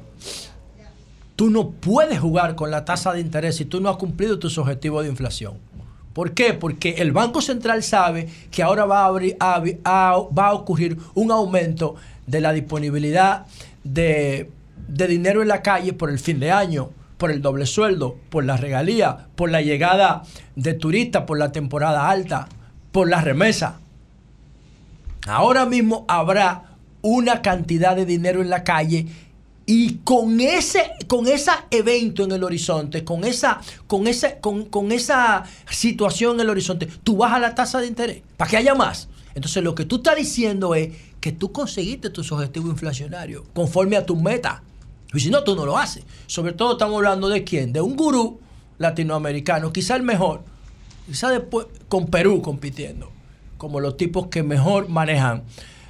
tú 1.35 1.49
no 1.51 1.69
puedes 1.69 2.19
jugar 2.19 2.55
con 2.55 2.71
la 2.71 2.83
tasa 2.83 3.13
de 3.13 3.19
interés 3.21 3.57
si 3.57 3.65
tú 3.65 3.79
no 3.79 3.89
has 3.89 3.97
cumplido 3.97 4.39
tus 4.39 4.57
objetivos 4.57 5.03
de 5.03 5.09
inflación. 5.11 5.53
¿Por 6.17 6.31
qué? 6.31 6.55
Porque 6.55 6.95
el 6.97 7.11
Banco 7.11 7.43
Central 7.43 7.83
sabe 7.83 8.27
que 8.49 8.63
ahora 8.63 8.85
va 8.85 9.05
a, 9.05 10.51
ocurrir 10.51 10.97
un 11.13 11.29
aumento 11.29 11.93
de 12.25 12.41
la 12.41 12.53
disponibilidad 12.53 13.45
de, 13.83 14.49
de 14.87 15.07
dinero 15.07 15.43
en 15.43 15.47
la 15.47 15.61
calle 15.61 15.93
por 15.93 16.09
el 16.09 16.17
fin 16.17 16.39
de 16.39 16.49
año, 16.49 16.89
por 17.19 17.29
el 17.29 17.43
doble 17.43 17.67
sueldo, 17.67 18.17
por 18.31 18.45
la 18.45 18.57
regalía, 18.57 19.27
por 19.35 19.51
la 19.51 19.61
llegada 19.61 20.23
de 20.55 20.73
turistas, 20.73 21.25
por 21.25 21.37
la 21.37 21.51
temporada 21.51 22.09
alta, 22.09 22.49
por 22.91 23.07
la 23.07 23.21
remesa. 23.21 23.79
Ahora 25.27 25.67
mismo 25.67 26.03
habrá 26.07 26.63
una 27.03 27.43
cantidad 27.43 27.95
de 27.95 28.07
dinero 28.07 28.41
en 28.41 28.49
la 28.49 28.63
calle 28.63 29.05
y 29.69 29.95
con 29.97 30.39
ese 30.39 30.93
con 31.07 31.27
ese 31.27 31.51
evento 31.69 32.23
en 32.23 32.31
el 32.31 32.43
horizonte, 32.43 33.03
con 33.03 33.25
esa 33.25 33.59
con 33.85 34.07
ese 34.07 34.39
con, 34.39 34.65
con 34.65 34.91
esa 34.93 35.43
situación 35.69 36.35
en 36.35 36.41
el 36.41 36.49
horizonte, 36.49 36.87
tú 37.03 37.17
bajas 37.17 37.41
la 37.41 37.53
tasa 37.53 37.79
de 37.79 37.87
interés 37.87 38.23
para 38.37 38.49
que 38.49 38.57
haya 38.57 38.73
más. 38.73 39.09
Entonces 39.35 39.61
lo 39.61 39.75
que 39.75 39.85
tú 39.85 39.97
estás 39.97 40.15
diciendo 40.15 40.73
es 40.73 40.95
que 41.19 41.33
tú 41.33 41.51
conseguiste 41.51 42.09
tus 42.09 42.31
objetivos 42.31 42.71
inflacionarios 42.71 43.43
conforme 43.53 43.97
a 43.97 44.05
tus 44.05 44.19
metas. 44.19 44.61
Y 45.13 45.19
si 45.19 45.29
no, 45.29 45.43
tú 45.43 45.55
no 45.55 45.65
lo 45.65 45.77
haces. 45.77 46.05
Sobre 46.27 46.53
todo 46.53 46.73
estamos 46.73 46.95
hablando 46.95 47.27
de 47.27 47.43
quién? 47.43 47.73
De 47.73 47.81
un 47.81 47.95
gurú 47.95 48.39
latinoamericano, 48.77 49.73
quizá 49.73 49.95
el 49.95 50.03
mejor, 50.03 50.43
quizá 51.07 51.29
después 51.29 51.67
con 51.89 52.07
Perú 52.07 52.41
compitiendo, 52.41 53.11
como 53.57 53.79
los 53.79 53.97
tipos 53.97 54.27
que 54.27 54.43
mejor 54.43 54.87
manejan 54.87 55.43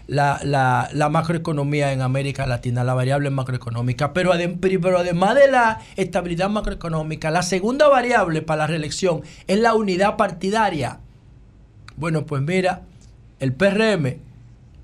la, 0.08 0.40
la- 0.44 0.90
la 0.94 1.10
macroeconomía 1.10 1.92
en 1.94 2.02
América 2.02 2.48
Latina, 2.48 2.84
la 2.84 2.94
variable 2.94 3.30
macroeconómica. 3.30 4.14
Pero, 4.14 4.34
adem- 4.34 4.58
pero 4.60 4.98
además 5.00 5.36
de 5.36 5.52
la 5.52 5.80
estabilidad 5.98 6.50
macroeconómica, 6.50 7.30
la 7.32 7.42
segunda 7.44 7.88
variable 7.90 8.42
para 8.42 8.60
la 8.60 8.68
reelección 8.68 9.22
es 9.48 9.60
la 9.60 9.74
unidad 9.74 10.16
partidaria. 10.18 11.00
Bueno, 11.98 12.26
pues 12.26 12.42
mira, 12.42 12.84
el 13.40 13.54
PRM 13.54 14.18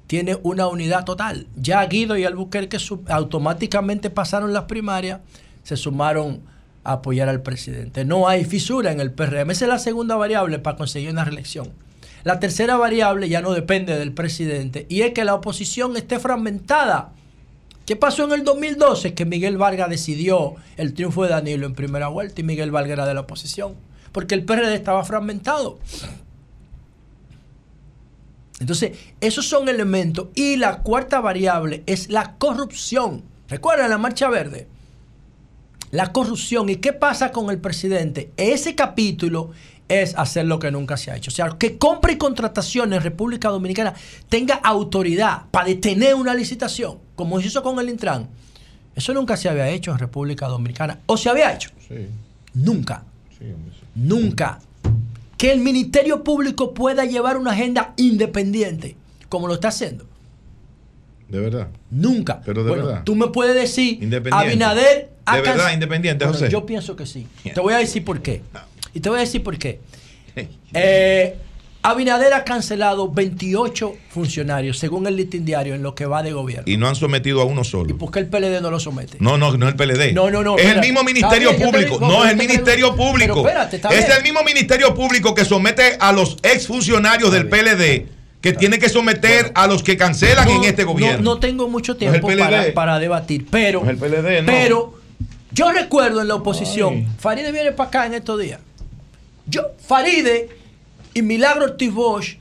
tiene 0.08 0.38
una 0.44 0.68
unidad 0.68 1.06
total. 1.06 1.48
Ya 1.56 1.84
Guido 1.86 2.18
y 2.18 2.26
Albuquerque 2.26 2.78
automáticamente 3.08 4.10
pasaron 4.10 4.52
las 4.54 4.64
primarias, 4.64 5.22
se 5.64 5.78
sumaron 5.78 6.42
a 6.84 6.94
apoyar 6.94 7.30
al 7.30 7.42
presidente. 7.42 8.04
No 8.04 8.28
hay 8.28 8.44
fisura 8.44 8.92
en 8.92 9.00
el 9.00 9.12
PRM. 9.12 9.52
Esa 9.52 9.66
es 9.66 9.70
la 9.70 9.80
segunda 9.80 10.16
variable 10.18 10.60
para 10.60 10.76
conseguir 10.76 11.10
una 11.12 11.24
reelección. 11.24 11.70
La 12.24 12.40
tercera 12.40 12.78
variable 12.78 13.28
ya 13.28 13.42
no 13.42 13.52
depende 13.52 13.98
del 13.98 14.14
presidente 14.14 14.86
y 14.90 15.02
es 15.02 15.14
que 15.14 15.26
la 15.26 15.36
oposición 15.36 15.98
esté 15.98 16.20
fragmentada. 16.20 17.12
¿Qué 17.86 17.98
pasó 17.98 18.24
en 18.24 18.32
el 18.32 18.46
2012? 18.46 19.14
Que 19.14 19.26
Miguel 19.26 19.58
Vargas 19.58 19.90
decidió 19.90 20.56
el 20.78 20.94
triunfo 20.94 21.24
de 21.24 21.30
Danilo 21.30 21.66
en 21.66 21.76
primera 21.76 22.08
vuelta 22.08 22.40
y 22.40 22.44
Miguel 22.46 22.72
Vargas 22.72 22.94
era 22.94 23.06
de 23.06 23.14
la 23.14 23.22
oposición. 23.22 23.76
Porque 24.14 24.36
el 24.36 24.46
PRD 24.46 24.74
estaba 24.74 25.04
fragmentado. 25.04 25.80
Entonces, 28.62 28.98
esos 29.20 29.46
son 29.46 29.68
elementos. 29.68 30.30
Y 30.36 30.56
la 30.56 30.80
cuarta 30.80 31.20
variable 31.20 31.84
es 31.86 32.10
la 32.10 32.36
corrupción. 32.36 33.24
¿Recuerdan 33.50 33.90
la 33.90 33.98
marcha 33.98 34.30
verde? 34.30 34.68
La 35.92 36.14
corrupción. 36.14 36.70
¿Y 36.70 36.78
qué 36.78 36.94
pasa 36.94 37.34
con 37.34 37.50
el 37.50 37.60
presidente? 37.60 38.32
Ese 38.38 38.76
capítulo 38.76 39.52
es 39.88 40.16
hacer 40.18 40.46
lo 40.46 40.60
que 40.60 40.72
nunca 40.72 40.98
se 40.98 41.12
ha 41.12 41.16
hecho. 41.16 41.30
O 41.30 41.34
sea, 41.34 41.50
que 41.58 41.78
compra 41.78 42.12
y 42.12 42.18
contratación 42.18 42.94
en 42.94 43.02
República 43.02 43.50
Dominicana 43.50 43.94
tenga 44.30 44.56
autoridad 44.56 45.44
para 45.52 45.68
detener 45.68 46.16
una 46.16 46.34
licitación, 46.34 46.98
como 47.16 47.40
se 47.42 47.48
hizo 47.48 47.62
con 47.64 47.80
el 47.80 47.90
Intran. 47.90 48.28
Eso 48.96 49.14
nunca 49.14 49.36
se 49.38 49.50
había 49.50 49.68
hecho 49.70 49.92
en 49.92 50.00
República 50.00 50.48
Dominicana. 50.48 51.00
¿O 51.06 51.18
se 51.18 51.30
había 51.30 51.54
hecho? 51.54 51.70
Sí, 51.88 52.08
Nunca. 52.54 53.04
sí. 53.38 53.46
Nunca. 53.96 54.60
que 55.38 55.52
el 55.52 55.60
Ministerio 55.60 56.24
Público 56.24 56.74
pueda 56.74 57.04
llevar 57.04 57.36
una 57.38 57.52
agenda 57.52 57.94
independiente, 57.98 58.96
como 59.28 59.48
lo 59.48 59.56
está 59.56 59.68
haciendo. 59.70 60.06
De 61.28 61.40
verdad. 61.40 61.68
Nunca. 61.90 62.42
Pero 62.46 62.64
de 62.64 62.70
Bueno, 62.70 62.86
verdad. 62.86 63.04
Tú 63.04 63.16
me 63.16 63.28
puedes 63.28 63.56
decir. 63.56 64.00
Abinader... 64.32 65.10
De 65.34 65.42
verdad, 65.42 65.74
independiente, 65.74 66.26
Bueno, 66.26 66.38
José. 66.38 66.52
Yo 66.52 66.66
pienso 66.66 66.96
que 66.96 67.06
sí. 67.06 67.28
Te 67.54 67.60
voy 67.60 67.74
a 67.74 67.78
decir 67.78 68.06
por 68.06 68.22
qué. 68.22 68.42
Y 68.94 69.00
te 69.00 69.10
voy 69.10 69.18
a 69.18 69.22
decir 69.22 69.44
por 69.44 69.58
qué. 69.58 69.80
Eh, 70.74 71.36
Abinader 71.86 72.34
ha 72.34 72.46
cancelado 72.46 73.12
28 73.12 73.94
funcionarios, 74.10 74.80
según 74.80 75.06
el 75.06 75.18
listín 75.18 75.44
diario, 75.44 75.76
en 75.76 75.84
lo 75.84 75.94
que 75.94 76.06
va 76.06 76.24
de 76.24 76.32
gobierno. 76.32 76.64
Y 76.66 76.78
no 76.78 76.88
han 76.88 76.96
sometido 76.96 77.42
a 77.42 77.46
uno 77.46 77.66
solo. 77.66 77.98
¿Por 77.98 78.10
qué 78.10 78.20
el 78.20 78.28
PLD 78.28 78.62
no 78.62 78.72
lo 78.72 78.80
somete? 78.80 79.18
No, 79.20 79.38
no, 79.38 79.56
no 79.58 79.68
es 79.68 79.74
el 79.74 79.76
PLD. 79.76 80.14
No, 80.14 80.32
no, 80.32 80.44
no, 80.44 80.58
Es 80.58 80.68
el 80.68 80.80
mismo 80.80 81.04
Ministerio 81.04 81.50
bien, 81.50 81.70
Público. 81.70 81.96
digo, 81.96 82.08
no, 82.08 82.24
es 82.24 82.32
el 82.32 82.38
te 82.38 82.48
Ministerio 82.48 82.96
Público. 82.96 83.44
pero 83.44 83.48
espérate, 83.48 83.76
está 83.76 83.90
es 83.90 84.06
bien. 84.06 84.18
el 84.18 84.24
mismo 84.24 84.44
Ministerio 84.44 84.96
Público 84.96 85.36
que 85.36 85.44
somete 85.44 85.98
a 86.00 86.14
los 86.14 86.38
exfuncionarios 86.42 87.34
del 87.34 87.50
PLD, 87.50 88.08
que 88.40 88.54
tiene 88.54 88.80
que 88.80 88.88
someter 88.88 89.52
a 89.54 89.68
los 89.68 89.84
que 89.84 89.98
cancelan 89.98 90.50
en 90.50 90.64
este 90.64 90.86
gobierno. 90.86 91.18
No, 91.18 91.34
no 91.34 91.40
tengo 91.40 91.68
mucho 91.68 91.98
tiempo 91.98 92.30
para, 92.38 92.74
para 92.74 92.98
debatir, 92.98 93.46
pero, 93.52 93.84
el 93.90 93.98
PLD, 93.98 94.42
no. 94.42 94.46
pero 94.46 94.94
yo 95.52 95.72
recuerdo 95.74 96.22
en 96.22 96.30
la 96.30 96.36
oposición, 96.36 97.08
Faride 97.20 97.52
viene 97.52 97.74
para 97.74 97.90
acá 97.90 98.06
en 98.06 98.14
estos 98.14 98.40
días. 98.40 98.62
Yo, 99.46 99.72
Faride 99.86 100.50
y 101.14 101.22
Milagro 101.22 101.66
Ortiz 101.66 101.94
Bosch, 101.94 102.38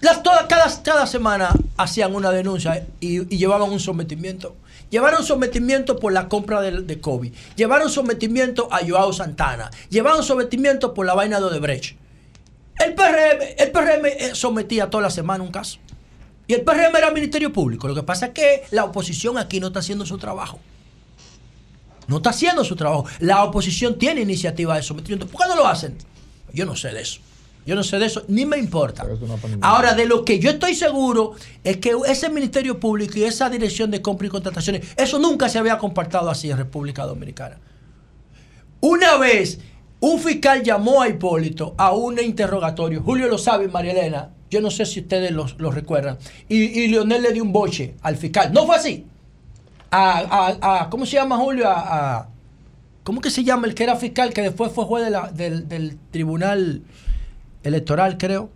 las, 0.00 0.22
todas, 0.22 0.44
cada, 0.46 0.82
cada 0.82 1.06
semana 1.06 1.50
hacían 1.76 2.14
una 2.14 2.30
denuncia 2.30 2.86
y, 3.00 3.24
llevaban 3.36 3.70
un 3.70 3.80
sometimiento. 3.80 4.54
Llevaron 4.90 5.24
sometimiento 5.24 5.98
por 5.98 6.12
la 6.12 6.28
compra 6.28 6.60
de, 6.60 6.82
de 6.82 7.00
COVID. 7.00 7.32
Llevaron 7.56 7.90
sometimiento 7.90 8.68
a 8.70 8.80
Joao 8.86 9.12
Santana. 9.12 9.70
Llevaron 9.88 10.22
sometimiento 10.22 10.94
por 10.94 11.06
la 11.06 11.14
vaina 11.14 11.40
de 11.40 11.46
Odebrecht. 11.46 11.96
El 12.78 12.94
PRM, 12.94 13.42
el 13.56 13.70
PRM 13.72 14.06
eh, 14.06 14.34
sometía 14.34 14.90
toda 14.90 15.02
la 15.02 15.10
semana 15.10 15.42
un 15.42 15.50
caso. 15.50 15.78
Y 16.46 16.54
el 16.54 16.62
PRM 16.62 16.94
era 16.94 17.10
Ministerio 17.10 17.52
Público. 17.52 17.88
Lo 17.88 17.94
que 17.94 18.02
pasa 18.02 18.26
es 18.26 18.32
que 18.32 18.64
la 18.70 18.84
oposición 18.84 19.38
aquí 19.38 19.60
no 19.60 19.68
está 19.68 19.80
haciendo 19.80 20.06
su 20.06 20.18
trabajo. 20.18 20.60
No 22.08 22.18
está 22.18 22.30
haciendo 22.30 22.64
su 22.64 22.76
trabajo. 22.76 23.04
La 23.20 23.44
oposición 23.44 23.98
tiene 23.98 24.20
iniciativa 24.20 24.76
de 24.76 24.82
sometimiento. 24.82 25.26
¿Por 25.26 25.42
qué 25.42 25.48
no 25.48 25.56
lo 25.56 25.66
hacen? 25.66 25.96
Yo 26.52 26.64
no 26.64 26.76
sé 26.76 26.92
de 26.92 27.02
eso. 27.02 27.20
Yo 27.66 27.74
no 27.74 27.82
sé 27.82 27.98
de 27.98 28.06
eso, 28.06 28.22
ni 28.28 28.46
me 28.46 28.58
importa. 28.58 29.04
Ahora, 29.60 29.94
de 29.94 30.06
lo 30.06 30.24
que 30.24 30.38
yo 30.38 30.50
estoy 30.50 30.76
seguro 30.76 31.32
es 31.64 31.78
que 31.78 31.96
ese 32.06 32.30
Ministerio 32.30 32.78
Público 32.78 33.18
y 33.18 33.24
esa 33.24 33.50
Dirección 33.50 33.90
de 33.90 34.00
Compra 34.00 34.28
y 34.28 34.30
Contrataciones, 34.30 34.86
eso 34.96 35.18
nunca 35.18 35.48
se 35.48 35.58
había 35.58 35.76
compartido 35.76 36.30
así 36.30 36.48
en 36.48 36.58
República 36.58 37.04
Dominicana. 37.04 37.58
Una 38.80 39.16
vez 39.16 39.58
un 39.98 40.20
fiscal 40.20 40.62
llamó 40.62 41.02
a 41.02 41.08
Hipólito 41.08 41.74
a 41.76 41.92
un 41.92 42.20
interrogatorio, 42.20 43.02
Julio 43.02 43.26
lo 43.26 43.36
sabe, 43.36 43.66
María 43.66 43.90
Elena, 43.90 44.30
yo 44.48 44.60
no 44.60 44.70
sé 44.70 44.86
si 44.86 45.00
ustedes 45.00 45.32
lo, 45.32 45.70
recuerdan, 45.72 46.18
y, 46.48 46.56
y 46.56 46.86
Leonel 46.86 47.22
le 47.22 47.32
dio 47.32 47.42
un 47.42 47.52
boche 47.52 47.96
al 48.02 48.16
fiscal. 48.16 48.52
No 48.52 48.64
fue 48.64 48.76
así. 48.76 49.06
A, 49.98 50.18
a- 50.18 50.82
a- 50.82 50.90
¿Cómo 50.90 51.06
se 51.06 51.12
llama 51.16 51.36
Julio? 51.38 51.68
A, 51.68 52.18
a- 52.18 52.28
¿Cómo 53.04 53.20
que 53.20 53.30
se 53.30 53.44
llama 53.44 53.66
el 53.66 53.74
que 53.74 53.84
era 53.84 53.96
fiscal 53.96 54.32
que 54.32 54.42
después 54.42 54.72
fue 54.72 54.84
juez 54.84 55.04
de 55.04 55.10
la- 55.10 55.30
del, 55.30 55.68
del 55.68 55.96
tribunal 56.10 56.82
electoral, 57.62 58.18
creo? 58.18 58.50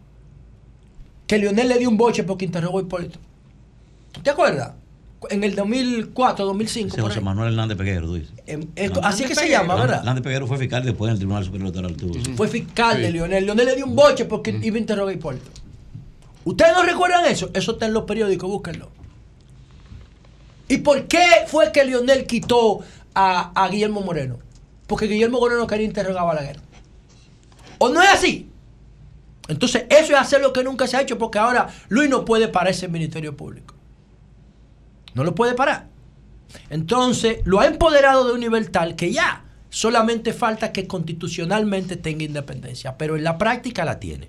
Que 1.27 1.39
Leonel 1.39 1.69
le 1.69 1.79
dio 1.79 1.89
un 1.89 1.97
boche 1.97 2.25
porque 2.25 2.45
interrogó 2.45 2.79
a 2.79 2.83
Hipólito. 2.83 3.19
¿Te 4.23 4.31
acuerdas? 4.31 4.73
En 5.29 5.45
el 5.45 5.55
2004, 5.55 6.45
2005. 6.47 6.89
Ese 6.89 6.97
por 7.03 7.11
José. 7.11 7.21
Manuel 7.21 7.51
Hernández 7.53 7.77
Peguero, 7.79 8.07
tú 8.07 8.15
dices. 8.15 8.33
Em, 8.47 8.67
esto- 8.75 9.01
así 9.05 9.23
es 9.23 9.29
que 9.29 9.35
se 9.37 9.49
llama, 9.49 9.75
¿verdad? 9.77 9.99
Hernández 9.99 10.25
Peguero 10.25 10.47
fue 10.47 10.59
fiscal 10.59 10.85
después 10.85 11.09
en 11.09 11.13
el 11.13 11.19
Tribunal 11.19 11.45
Superior 11.45 11.69
Electoral. 11.77 12.37
Fue 12.37 12.49
fiscal 12.49 13.01
de 13.01 13.13
Leonel. 13.13 13.45
Leonel 13.47 13.67
le 13.67 13.77
dio 13.77 13.87
un 13.87 13.95
boche 13.95 14.25
porque 14.25 14.59
iba 14.63 14.77
a 14.77 14.81
interrogar 14.81 15.13
a 15.15 15.17
Hipólito. 15.17 15.51
¿Ustedes 16.45 16.73
no 16.75 16.83
recuerdan 16.83 17.25
eso? 17.27 17.51
Eso 17.55 17.73
está 17.73 17.87
en 17.87 17.93
los 17.93 18.05
periódicos, 18.05 18.51
búsquenlo. 18.51 18.89
¿Y 20.71 20.79
por 20.79 21.09
qué 21.09 21.21
fue 21.49 21.73
que 21.73 21.85
Leonel 21.85 22.27
quitó 22.27 22.79
a, 23.13 23.51
a 23.61 23.69
Guillermo 23.69 24.03
Moreno? 24.03 24.39
Porque 24.87 25.07
Guillermo 25.07 25.41
Moreno 25.41 25.67
quería 25.67 25.85
interrogar 25.85 26.23
a 26.23 26.27
Balaguer. 26.27 26.61
¿O 27.79 27.89
no 27.89 28.01
es 28.01 28.09
así? 28.09 28.49
Entonces, 29.49 29.87
eso 29.91 30.13
es 30.13 30.19
hacer 30.21 30.41
lo 30.41 30.53
que 30.53 30.63
nunca 30.63 30.87
se 30.87 30.97
ha 30.97 31.01
hecho 31.01 31.19
porque 31.19 31.41
ahora 31.41 31.69
Luis 31.89 32.09
no 32.09 32.25
puede 32.25 32.47
parar 32.47 32.71
ese 32.71 32.87
Ministerio 32.87 33.37
Público. 33.37 33.75
No 35.15 35.25
lo 35.25 35.35
puede 35.35 35.55
parar. 35.55 35.89
Entonces, 36.71 37.39
lo 37.45 37.59
ha 37.59 37.67
empoderado 37.67 38.29
de 38.29 38.35
un 38.35 38.41
nivel 38.41 38.71
tal 38.71 38.95
que 38.95 39.11
ya 39.11 39.47
solamente 39.71 40.33
falta 40.33 40.73
que 40.73 40.87
constitucionalmente 40.87 41.97
tenga 41.97 42.23
independencia, 42.23 42.97
pero 42.97 43.17
en 43.17 43.25
la 43.25 43.39
práctica 43.39 43.85
la 43.85 43.99
tiene. 43.99 44.29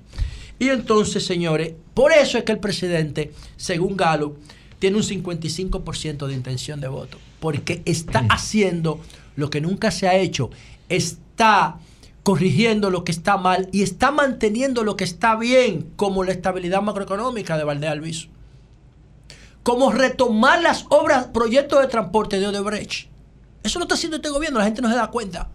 Y 0.58 0.70
entonces, 0.70 1.24
señores, 1.24 1.74
por 1.94 2.12
eso 2.12 2.40
es 2.40 2.46
que 2.46 2.54
el 2.54 2.60
presidente, 2.60 3.32
según 3.58 3.96
Galo, 3.96 4.38
tiene 4.82 4.98
un 4.98 5.04
55% 5.04 6.26
de 6.26 6.34
intención 6.34 6.82
de 6.82 6.88
voto, 6.88 7.20
porque 7.40 7.84
está 7.86 8.26
haciendo 8.30 9.00
lo 9.36 9.50
que 9.50 9.62
nunca 9.62 9.92
se 9.92 10.08
ha 10.08 10.16
hecho, 10.16 10.50
está 10.90 11.78
corrigiendo 12.24 12.90
lo 12.90 13.04
que 13.04 13.12
está 13.12 13.38
mal 13.38 13.70
y 13.72 13.84
está 13.84 14.12
manteniendo 14.12 14.84
lo 14.84 14.98
que 14.98 15.04
está 15.04 15.36
bien, 15.36 15.92
como 15.96 16.24
la 16.24 16.32
estabilidad 16.32 16.82
macroeconómica 16.82 17.58
de 17.58 17.64
Valdez 17.64 17.92
Alviso 17.92 18.28
como 19.64 19.92
retomar 19.92 20.62
las 20.62 20.86
obras, 20.90 21.28
proyectos 21.28 21.80
de 21.82 21.88
transporte 21.88 22.40
de 22.40 22.48
Odebrecht. 22.48 23.10
Eso 23.64 23.78
lo 23.78 23.86
está 23.86 23.96
haciendo 23.96 24.18
este 24.18 24.30
gobierno, 24.30 24.60
la 24.60 24.66
gente 24.66 24.82
no 24.82 24.90
se 24.90 24.96
da 24.96 25.12
cuenta. 25.12 25.50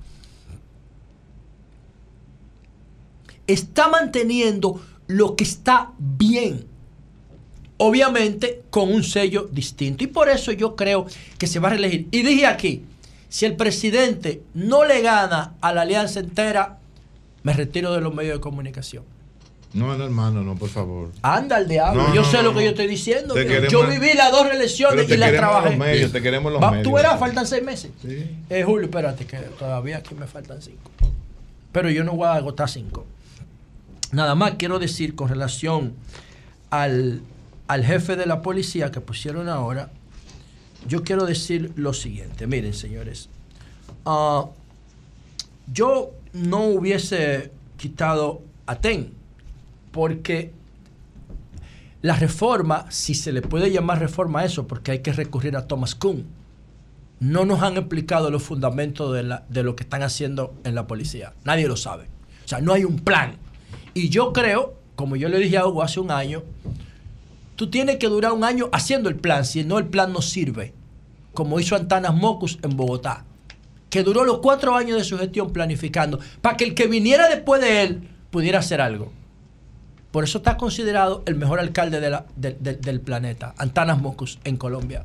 Está 3.47 3.89
manteniendo 3.89 4.81
lo 5.07 5.37
que 5.37 5.45
está 5.45 5.93
bien. 5.99 6.67
Obviamente 7.79 8.63
con 8.71 8.93
un 8.93 9.03
sello 9.05 9.49
distinto. 9.53 10.03
Y 10.05 10.07
por 10.07 10.29
eso 10.29 10.53
yo 10.53 10.77
creo 10.77 11.07
que 11.39 11.47
se 11.47 11.59
va 11.59 11.69
a 11.69 11.71
reelegir. 11.73 12.09
Y 12.11 12.23
dije 12.23 12.47
aquí, 12.47 12.83
si 13.29 13.45
el 13.45 13.55
presidente 13.57 14.41
no 14.55 14.85
le 14.85 15.03
gana 15.03 15.55
a 15.61 15.73
la 15.75 15.83
alianza 15.83 16.21
entera, 16.21 16.79
me 17.43 17.53
retiro 17.53 17.93
de 17.93 18.01
los 18.01 18.15
medios 18.15 18.35
de 18.39 18.41
comunicación. 18.41 19.05
No, 19.75 19.95
no, 19.99 20.05
hermano, 20.05 20.43
no, 20.43 20.55
por 20.55 20.71
favor. 20.71 21.11
Anda 21.21 21.57
al 21.57 21.69
diablo. 21.69 22.03
No, 22.09 22.15
yo 22.15 22.23
no, 22.23 22.31
sé 22.31 22.39
no, 22.39 22.45
lo 22.45 22.55
que 22.55 22.65
yo 22.65 22.71
estoy 22.71 22.87
diciendo. 22.87 23.35
Te 23.35 23.43
Yo- 23.43 23.49
queremos- 23.49 23.73
yo 23.73 23.87
viví 23.87 24.15
las 24.15 24.31
dos 24.33 24.47
reelecciones 24.49 25.11
y 25.11 25.17
las 25.19 25.33
trabajé. 25.33 25.69
los 25.71 25.79
medios, 25.79 26.13
te 26.13 26.23
queremos 26.23 26.51
los 26.51 26.63
Va- 26.63 26.71
medios. 26.71 26.85
Tú 26.89 26.93
verás, 26.95 27.21
faltan 27.21 27.47
seis 27.47 27.63
meses. 27.63 27.91
Eh, 28.49 28.63
Julio, 28.65 28.87
espérate, 28.87 29.27
que 29.27 29.37
todavía 29.37 29.99
aquí 29.99 30.15
me 30.15 30.27
faltan 30.27 30.63
cinco. 30.63 30.91
Pero 31.73 31.91
yo 31.91 32.05
no 32.05 32.13
voy 32.13 32.27
a 32.27 32.35
agotar 32.35 32.71
cinco. 32.71 33.05
Nada 34.13 34.35
más 34.35 34.53
quiero 34.57 34.79
decir 34.79 35.15
con 35.15 35.29
relación 35.29 35.93
al, 36.71 37.21
al 37.69 37.85
jefe 37.85 38.17
de 38.17 38.27
la 38.27 38.43
policía 38.43 38.91
que 38.91 39.01
pusieron 39.01 39.49
ahora, 39.49 39.91
yo 40.87 41.03
quiero 41.03 41.27
decir 41.27 41.73
lo 41.77 41.93
siguiente. 41.93 42.47
Miren, 42.47 42.75
señores. 42.75 43.29
Ah, 44.05 44.47
yo 45.73 46.13
no 46.33 46.65
hubiese 46.65 47.51
quitado 47.77 48.43
a 48.67 48.77
TEN, 48.77 49.13
porque 49.91 50.53
la 52.03 52.15
reforma, 52.15 52.87
si 52.91 53.15
se 53.15 53.33
le 53.33 53.43
puede 53.43 53.71
llamar 53.71 53.99
reforma 53.99 54.41
a 54.41 54.45
eso, 54.45 54.67
porque 54.67 54.93
hay 54.93 54.99
que 55.01 55.13
recurrir 55.13 55.57
a 55.57 55.67
Thomas 55.67 55.95
Kuhn, 55.95 56.25
no 57.19 57.45
nos 57.47 57.63
han 57.63 57.77
explicado 57.79 58.31
los 58.31 58.43
fundamentos 58.43 59.13
de, 59.13 59.39
de 59.49 59.63
lo 59.63 59.75
que 59.75 59.83
están 59.83 60.03
haciendo 60.03 60.55
en 60.65 60.75
la 60.75 60.87
policía. 60.87 61.33
Nadie 61.45 61.67
lo 61.67 61.77
sabe. 61.77 62.09
O 62.45 62.49
sea, 62.49 62.61
no 62.61 62.73
hay 62.73 62.85
un 62.85 62.99
plan. 62.99 63.37
Y 63.95 64.11
yo 64.11 64.33
creo, 64.33 64.75
como 64.95 65.17
yo 65.17 65.29
le 65.29 65.39
dije 65.39 65.57
a 65.57 65.67
Hugo 65.67 65.83
hace 65.83 65.99
un 65.99 66.11
año, 66.11 66.43
tú 67.57 67.69
tienes 67.69 67.97
que 67.97 68.09
durar 68.09 68.33
un 68.33 68.45
año 68.45 68.69
haciendo 68.73 69.09
el 69.09 69.17
plan, 69.17 69.45
si 69.45 69.65
no 69.65 69.79
el 69.79 69.87
plan 69.87 70.13
no 70.13 70.23
sirve, 70.23 70.73
como 71.35 71.59
hizo 71.59 71.75
Antanas 71.75 72.15
Mocus 72.15 72.59
en 72.63 72.77
Bogotá, 72.77 73.25
que 73.91 74.03
duró 74.03 74.25
los 74.25 74.39
cuatro 74.39 74.77
años 74.77 74.99
de 74.99 75.05
su 75.05 75.19
gestión 75.19 75.53
planificando, 75.53 76.21
para 76.41 76.57
que 76.57 76.65
el 76.65 76.75
que 76.75 76.87
viniera 76.87 77.29
después 77.29 77.61
de 77.61 77.83
él 77.83 78.09
pudiera 78.31 78.61
hacer 78.61 78.81
algo. 78.81 79.11
Por 80.11 80.25
eso 80.25 80.39
está 80.39 80.57
considerado 80.57 81.23
el 81.27 81.35
mejor 81.35 81.61
alcalde 81.61 82.01
del 82.37 83.01
planeta, 83.01 83.55
Antanas 83.59 84.01
Mocus, 84.01 84.39
en 84.45 84.57
Colombia. 84.57 85.05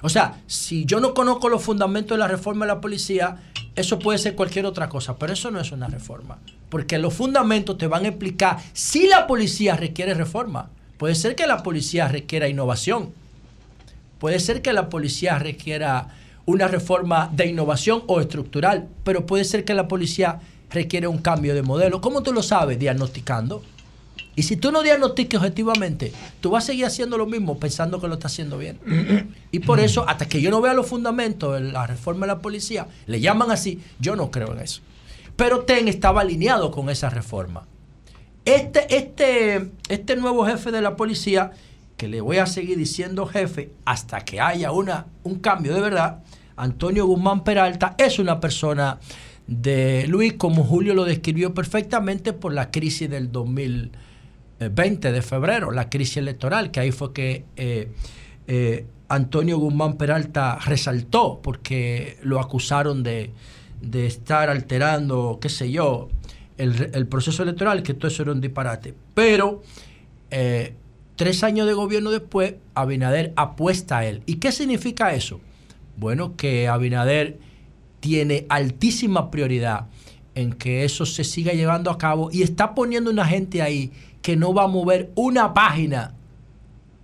O 0.00 0.08
sea, 0.08 0.40
si 0.46 0.84
yo 0.84 1.00
no 1.00 1.14
conozco 1.14 1.48
los 1.48 1.62
fundamentos 1.62 2.16
de 2.16 2.20
la 2.20 2.28
reforma 2.28 2.66
de 2.66 2.72
la 2.72 2.80
policía, 2.80 3.42
eso 3.74 3.98
puede 3.98 4.18
ser 4.18 4.34
cualquier 4.34 4.66
otra 4.66 4.88
cosa, 4.88 5.16
pero 5.18 5.32
eso 5.32 5.50
no 5.50 5.60
es 5.60 5.72
una 5.72 5.88
reforma. 5.88 6.38
Porque 6.68 6.98
los 6.98 7.14
fundamentos 7.14 7.76
te 7.78 7.86
van 7.86 8.04
a 8.04 8.08
explicar 8.08 8.58
si 8.72 9.06
la 9.06 9.26
policía 9.26 9.76
requiere 9.76 10.14
reforma. 10.14 10.70
Puede 10.98 11.14
ser 11.14 11.34
que 11.34 11.46
la 11.46 11.62
policía 11.62 12.08
requiera 12.08 12.48
innovación. 12.48 13.12
Puede 14.18 14.40
ser 14.40 14.62
que 14.62 14.72
la 14.72 14.88
policía 14.88 15.38
requiera 15.38 16.08
una 16.46 16.68
reforma 16.68 17.30
de 17.32 17.46
innovación 17.46 18.02
o 18.06 18.20
estructural, 18.20 18.88
pero 19.02 19.26
puede 19.26 19.44
ser 19.44 19.64
que 19.64 19.74
la 19.74 19.88
policía 19.88 20.40
requiere 20.70 21.06
un 21.06 21.18
cambio 21.18 21.54
de 21.54 21.62
modelo. 21.62 22.00
¿Cómo 22.00 22.22
tú 22.22 22.32
lo 22.32 22.42
sabes? 22.42 22.78
Diagnosticando. 22.78 23.62
Y 24.36 24.42
si 24.42 24.56
tú 24.56 24.72
no 24.72 24.82
diagnostiques 24.82 25.38
objetivamente, 25.38 26.12
tú 26.40 26.50
vas 26.50 26.64
a 26.64 26.66
seguir 26.68 26.86
haciendo 26.86 27.16
lo 27.16 27.26
mismo 27.26 27.58
pensando 27.58 28.00
que 28.00 28.08
lo 28.08 28.14
estás 28.14 28.32
haciendo 28.32 28.58
bien. 28.58 28.78
Y 29.52 29.60
por 29.60 29.78
eso, 29.78 30.08
hasta 30.08 30.26
que 30.26 30.40
yo 30.40 30.50
no 30.50 30.60
vea 30.60 30.74
los 30.74 30.86
fundamentos 30.86 31.54
de 31.54 31.72
la 31.72 31.86
reforma 31.86 32.26
de 32.26 32.32
la 32.32 32.40
policía, 32.40 32.88
le 33.06 33.20
llaman 33.20 33.50
así, 33.50 33.80
yo 34.00 34.16
no 34.16 34.30
creo 34.30 34.52
en 34.52 34.60
eso. 34.60 34.80
Pero 35.36 35.60
TEN 35.60 35.88
estaba 35.88 36.22
alineado 36.22 36.70
con 36.70 36.90
esa 36.90 37.10
reforma. 37.10 37.66
Este, 38.44 38.94
este, 38.94 39.70
este 39.88 40.16
nuevo 40.16 40.44
jefe 40.44 40.70
de 40.70 40.82
la 40.82 40.96
policía, 40.96 41.52
que 41.96 42.08
le 42.08 42.20
voy 42.20 42.36
a 42.36 42.46
seguir 42.46 42.76
diciendo 42.76 43.24
jefe 43.26 43.70
hasta 43.86 44.20
que 44.24 44.40
haya 44.40 44.70
una, 44.70 45.06
un 45.22 45.38
cambio 45.38 45.74
de 45.74 45.80
verdad, 45.80 46.22
Antonio 46.56 47.06
Guzmán 47.06 47.42
Peralta 47.42 47.94
es 47.98 48.18
una 48.18 48.40
persona 48.40 48.98
de 49.46 50.06
Luis, 50.08 50.34
como 50.34 50.62
Julio 50.62 50.94
lo 50.94 51.04
describió 51.04 51.54
perfectamente 51.54 52.32
por 52.32 52.52
la 52.52 52.70
crisis 52.70 53.08
del 53.08 53.32
2020 53.32 55.12
de 55.12 55.22
febrero, 55.22 55.70
la 55.70 55.88
crisis 55.88 56.18
electoral, 56.18 56.70
que 56.70 56.80
ahí 56.80 56.92
fue 56.92 57.12
que 57.12 57.44
eh, 57.56 57.92
eh, 58.46 58.86
Antonio 59.08 59.58
Guzmán 59.58 59.94
Peralta 59.94 60.58
resaltó, 60.64 61.40
porque 61.42 62.18
lo 62.22 62.40
acusaron 62.40 63.02
de, 63.02 63.32
de 63.80 64.06
estar 64.06 64.50
alterando, 64.50 65.38
qué 65.40 65.48
sé 65.48 65.70
yo, 65.70 66.08
el, 66.56 67.06
proceso 67.06 67.42
electoral, 67.42 67.82
que 67.82 67.94
todo 67.94 68.08
eso 68.08 68.22
era 68.22 68.32
un 68.32 68.40
disparate. 68.40 68.94
Pero 69.14 69.62
eh, 70.30 70.74
tres 71.16 71.42
años 71.42 71.66
de 71.66 71.72
gobierno 71.72 72.10
después, 72.10 72.54
Abinader 72.74 73.32
apuesta 73.36 73.98
a 73.98 74.06
él. 74.06 74.22
¿Y 74.26 74.36
qué 74.36 74.52
significa 74.52 75.14
eso? 75.14 75.40
Bueno, 75.96 76.36
que 76.36 76.68
Abinader 76.68 77.38
tiene 78.00 78.46
altísima 78.48 79.30
prioridad 79.30 79.86
en 80.34 80.52
que 80.52 80.84
eso 80.84 81.06
se 81.06 81.24
siga 81.24 81.52
llevando 81.52 81.90
a 81.90 81.98
cabo 81.98 82.30
y 82.32 82.42
está 82.42 82.74
poniendo 82.74 83.10
una 83.10 83.24
gente 83.24 83.62
ahí 83.62 83.92
que 84.20 84.36
no 84.36 84.52
va 84.52 84.64
a 84.64 84.68
mover 84.68 85.10
una 85.14 85.54
página 85.54 86.14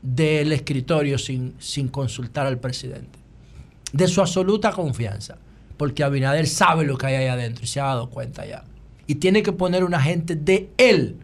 del 0.02 0.52
escritorio 0.52 1.18
sin, 1.18 1.55
sin 1.59 1.89
consultar 1.89 2.47
al 2.47 2.59
presidente. 2.59 3.18
De 3.93 4.09
su 4.09 4.20
absoluta 4.20 4.72
confianza, 4.72 5.36
porque 5.77 6.02
Abinader 6.02 6.47
sabe 6.47 6.85
lo 6.85 6.97
que 6.97 7.06
hay 7.06 7.14
ahí 7.16 7.27
adentro 7.27 7.64
y 7.64 7.66
se 7.66 7.81
ha 7.81 7.85
dado 7.85 8.10
cuenta 8.10 8.47
ya. 8.47 8.64
Y 9.10 9.16
tiene 9.16 9.42
que 9.42 9.50
poner 9.50 9.82
una 9.82 10.00
gente 10.00 10.36
de 10.36 10.70
él 10.78 11.16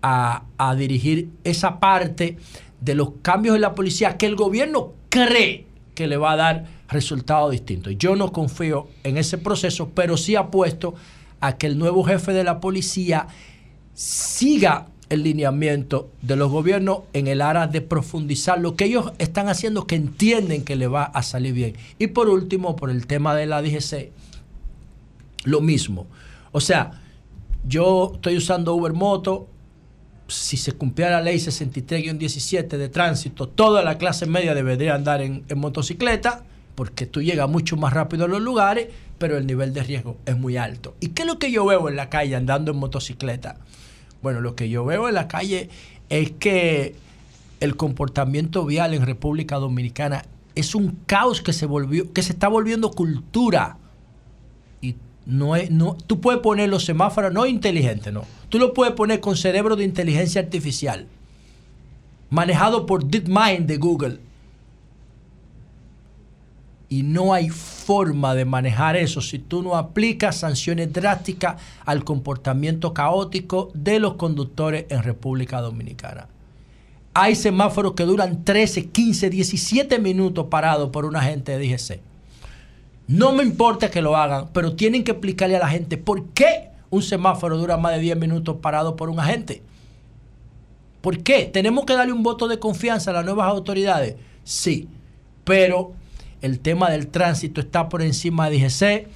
a, 0.00 0.44
a 0.56 0.74
dirigir 0.74 1.28
esa 1.44 1.78
parte 1.78 2.38
de 2.80 2.94
los 2.94 3.10
cambios 3.20 3.56
en 3.56 3.60
la 3.60 3.74
policía 3.74 4.16
que 4.16 4.24
el 4.24 4.36
gobierno 4.36 4.94
cree 5.10 5.66
que 5.94 6.06
le 6.06 6.16
va 6.16 6.32
a 6.32 6.36
dar 6.36 6.64
resultados 6.88 7.50
distintos. 7.52 7.92
Yo 7.98 8.16
no 8.16 8.32
confío 8.32 8.88
en 9.02 9.18
ese 9.18 9.36
proceso, 9.36 9.90
pero 9.94 10.16
sí 10.16 10.34
apuesto 10.34 10.94
a 11.40 11.58
que 11.58 11.66
el 11.66 11.76
nuevo 11.78 12.04
jefe 12.04 12.32
de 12.32 12.42
la 12.42 12.58
policía 12.58 13.26
siga 13.92 14.86
el 15.10 15.24
lineamiento 15.24 16.08
de 16.22 16.36
los 16.36 16.50
gobiernos 16.50 17.00
en 17.12 17.26
el 17.26 17.42
área 17.42 17.66
de 17.66 17.82
profundizar 17.82 18.58
lo 18.58 18.76
que 18.76 18.86
ellos 18.86 19.12
están 19.18 19.50
haciendo 19.50 19.86
que 19.86 19.96
entienden 19.96 20.64
que 20.64 20.74
le 20.74 20.86
va 20.86 21.04
a 21.04 21.22
salir 21.22 21.52
bien. 21.52 21.74
Y 21.98 22.06
por 22.06 22.30
último, 22.30 22.76
por 22.76 22.88
el 22.88 23.06
tema 23.06 23.34
de 23.34 23.44
la 23.44 23.60
DGC, 23.60 24.10
lo 25.44 25.60
mismo. 25.60 26.06
O 26.56 26.60
sea, 26.60 26.92
yo 27.66 28.12
estoy 28.14 28.36
usando 28.36 28.76
Uber 28.76 28.92
Moto, 28.92 29.48
si 30.28 30.56
se 30.56 30.70
cumpliera 30.70 31.16
la 31.16 31.22
ley 31.22 31.38
63-17 31.38 32.68
de 32.68 32.88
tránsito, 32.88 33.48
toda 33.48 33.82
la 33.82 33.98
clase 33.98 34.26
media 34.26 34.54
debería 34.54 34.94
andar 34.94 35.20
en, 35.20 35.44
motocicleta, 35.56 36.44
porque 36.76 37.06
tú 37.06 37.22
llegas 37.22 37.48
mucho 37.50 37.76
más 37.76 37.92
rápido 37.92 38.26
a 38.26 38.28
los 38.28 38.40
lugares, 38.40 38.86
pero 39.18 39.36
el 39.36 39.48
nivel 39.48 39.74
de 39.74 39.82
riesgo 39.82 40.16
es 40.26 40.38
muy 40.38 40.56
alto. 40.56 40.94
¿Y 41.00 41.08
qué 41.08 41.22
es 41.22 41.28
lo 41.28 41.40
que 41.40 41.50
yo 41.50 41.66
veo 41.66 41.88
en 41.88 41.96
la 41.96 42.08
calle 42.08 42.36
andando 42.36 42.70
en 42.70 42.78
motocicleta? 42.78 43.56
Bueno, 44.22 44.40
lo 44.40 44.54
que 44.54 44.68
yo 44.68 44.84
veo 44.84 45.08
en 45.08 45.16
la 45.16 45.26
calle 45.26 45.70
es 46.08 46.30
que 46.30 46.94
el 47.58 47.74
comportamiento 47.74 48.64
vial 48.64 48.94
en 48.94 49.04
República 49.04 49.56
Dominicana 49.56 50.24
es 50.54 50.76
un 50.76 51.00
caos 51.06 51.40
que 51.42 51.52
se 51.52 51.66
volvió, 51.66 52.12
que 52.12 52.22
se 52.22 52.32
está 52.32 52.46
volviendo 52.46 52.92
cultura. 52.92 53.78
No 55.26 55.56
es, 55.56 55.70
no, 55.70 55.96
tú 56.06 56.20
puedes 56.20 56.40
poner 56.40 56.68
los 56.68 56.84
semáforos 56.84 57.32
no 57.32 57.46
inteligentes, 57.46 58.12
no 58.12 58.24
Tú 58.54 58.60
lo 58.60 58.72
puedes 58.72 58.94
poner 58.94 59.18
con 59.18 59.36
cerebro 59.36 59.74
de 59.74 59.82
inteligencia 59.82 60.40
artificial, 60.40 61.08
manejado 62.30 62.86
por 62.86 63.04
DeepMind 63.04 63.66
de 63.66 63.76
Google. 63.78 64.20
Y 66.88 67.02
no 67.02 67.34
hay 67.34 67.48
forma 67.48 68.36
de 68.36 68.44
manejar 68.44 68.96
eso 68.96 69.20
si 69.20 69.40
tú 69.40 69.60
no 69.60 69.74
aplicas 69.74 70.36
sanciones 70.36 70.92
drásticas 70.92 71.60
al 71.84 72.04
comportamiento 72.04 72.94
caótico 72.94 73.72
de 73.74 73.98
los 73.98 74.14
conductores 74.14 74.84
en 74.88 75.02
República 75.02 75.60
Dominicana. 75.60 76.28
Hay 77.12 77.34
semáforos 77.34 77.94
que 77.94 78.04
duran 78.04 78.44
13, 78.44 78.90
15, 78.90 79.30
17 79.30 79.98
minutos 79.98 80.46
parados 80.46 80.90
por 80.90 81.06
un 81.06 81.16
agente 81.16 81.58
de 81.58 81.66
DGC. 81.66 82.13
No 83.06 83.32
me 83.32 83.42
importa 83.42 83.90
que 83.90 84.02
lo 84.02 84.16
hagan, 84.16 84.48
pero 84.52 84.74
tienen 84.74 85.04
que 85.04 85.12
explicarle 85.12 85.56
a 85.56 85.60
la 85.60 85.68
gente 85.68 85.98
por 85.98 86.28
qué 86.30 86.70
un 86.90 87.02
semáforo 87.02 87.58
dura 87.58 87.76
más 87.76 87.92
de 87.94 88.00
10 88.00 88.16
minutos 88.16 88.56
parado 88.62 88.96
por 88.96 89.10
un 89.10 89.20
agente. 89.20 89.62
¿Por 91.00 91.22
qué? 91.22 91.44
¿Tenemos 91.44 91.84
que 91.84 91.92
darle 91.92 92.12
un 92.12 92.22
voto 92.22 92.48
de 92.48 92.58
confianza 92.58 93.10
a 93.10 93.14
las 93.14 93.24
nuevas 93.26 93.48
autoridades? 93.48 94.16
Sí, 94.42 94.88
pero 95.44 95.92
el 96.40 96.60
tema 96.60 96.90
del 96.90 97.08
tránsito 97.08 97.60
está 97.60 97.88
por 97.88 98.00
encima 98.00 98.48
de 98.48 98.58
DGC, 98.58 99.06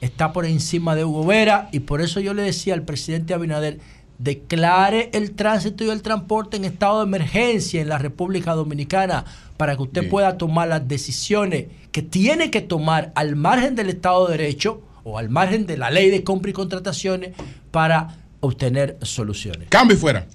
está 0.00 0.32
por 0.32 0.44
encima 0.44 0.94
de 0.94 1.04
Hugo 1.04 1.24
Vera 1.24 1.70
y 1.72 1.80
por 1.80 2.02
eso 2.02 2.20
yo 2.20 2.34
le 2.34 2.42
decía 2.42 2.74
al 2.74 2.82
presidente 2.82 3.32
Abinader, 3.32 3.78
declare 4.18 5.10
el 5.12 5.32
tránsito 5.32 5.84
y 5.84 5.90
el 5.90 6.02
transporte 6.02 6.56
en 6.56 6.64
estado 6.64 6.98
de 6.98 7.04
emergencia 7.06 7.80
en 7.80 7.88
la 7.88 7.98
República 7.98 8.54
Dominicana 8.54 9.24
para 9.56 9.76
que 9.76 9.82
usted 9.82 10.08
pueda 10.08 10.36
tomar 10.36 10.68
las 10.68 10.86
decisiones 10.86 11.66
que 11.92 12.02
tiene 12.02 12.50
que 12.50 12.60
tomar 12.60 13.12
al 13.14 13.36
margen 13.36 13.74
del 13.74 13.88
Estado 13.88 14.26
de 14.26 14.36
Derecho 14.36 14.82
o 15.04 15.18
al 15.18 15.30
margen 15.30 15.66
de 15.66 15.78
la 15.78 15.90
ley 15.90 16.10
de 16.10 16.24
compra 16.24 16.50
y 16.50 16.54
contrataciones 16.54 17.34
para 17.70 18.18
obtener 18.40 18.98
soluciones. 19.02 19.68
Cambio 19.68 19.96
y 19.96 20.00
fuera. 20.00 20.26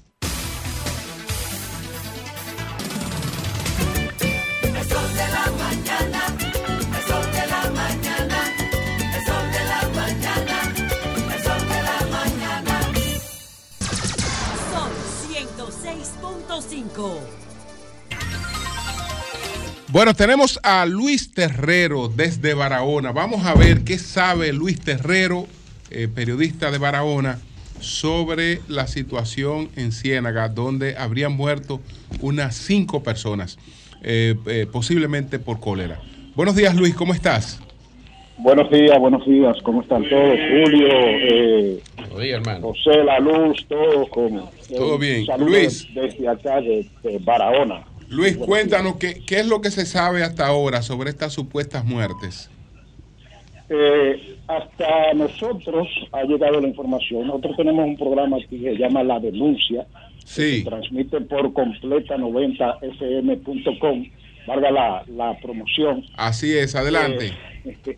106.5. 16.93 17.43
Bueno, 19.89 20.15
tenemos 20.15 20.59
a 20.63 20.85
Luis 20.85 21.33
Terrero 21.33 22.07
desde 22.07 22.53
Barahona. 22.55 23.11
Vamos 23.11 23.45
a 23.45 23.53
ver 23.53 23.83
qué 23.83 23.99
sabe 23.99 24.51
Luis 24.51 24.79
Terrero, 24.79 25.47
eh, 25.91 26.07
periodista 26.07 26.71
de 26.71 26.79
Barahona, 26.79 27.39
sobre 27.79 28.61
la 28.67 28.87
situación 28.87 29.69
en 29.75 29.91
Ciénaga, 29.91 30.49
donde 30.49 30.97
habrían 30.97 31.33
muerto 31.33 31.79
unas 32.21 32.55
cinco 32.55 33.03
personas, 33.03 33.59
eh, 34.01 34.35
eh, 34.47 34.67
posiblemente 34.71 35.37
por 35.37 35.59
cólera. 35.59 36.01
Buenos 36.35 36.55
días, 36.55 36.75
Luis, 36.75 36.95
¿cómo 36.95 37.13
estás? 37.13 37.59
Buenos 38.37 38.69
días, 38.71 38.99
buenos 38.99 39.25
días, 39.25 39.55
¿cómo 39.63 39.81
están 39.81 40.07
todos? 40.09 40.39
Julio, 40.49 40.87
eh, 40.89 41.81
hermano. 42.31 42.73
José 42.73 43.03
La 43.03 43.19
Luz, 43.19 43.65
todos 43.67 44.09
con... 44.09 44.49
Todo 44.75 44.97
bien. 44.97 45.25
Luis. 45.37 45.87
Desde 45.93 46.27
acá 46.27 46.59
de 46.59 46.87
Barahona. 47.21 47.85
Luis, 48.09 48.35
cuéntanos 48.37 48.95
qué, 48.97 49.21
qué 49.25 49.39
es 49.39 49.47
lo 49.47 49.61
que 49.61 49.71
se 49.71 49.85
sabe 49.85 50.23
hasta 50.23 50.47
ahora 50.47 50.81
sobre 50.81 51.09
estas 51.11 51.31
supuestas 51.33 51.85
muertes. 51.85 52.49
Eh, 53.69 54.35
hasta 54.47 55.13
nosotros 55.13 55.87
ha 56.11 56.23
llegado 56.23 56.59
la 56.59 56.67
información. 56.67 57.27
Nosotros 57.27 57.55
tenemos 57.57 57.85
un 57.85 57.97
programa 57.97 58.37
que 58.49 58.59
se 58.59 58.75
llama 58.77 59.03
La 59.03 59.19
Denuncia. 59.19 59.85
Sí. 60.25 60.59
se 60.59 60.63
transmite 60.69 61.21
por 61.21 61.53
completa 61.53 62.17
90fm.com. 62.17 64.05
Valga 64.47 64.71
la, 64.71 65.03
la 65.07 65.37
promoción. 65.39 66.03
Así 66.15 66.57
es, 66.57 66.75
adelante. 66.75 67.33
Eh, 67.65 67.77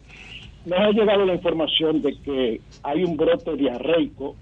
nos 0.65 0.79
ha 0.79 0.91
llegado 0.91 1.25
la 1.25 1.35
información 1.35 2.01
de 2.01 2.17
que 2.21 2.61
hay 2.83 3.03
un 3.03 3.17
brote 3.17 3.55
diarreico 3.55 4.35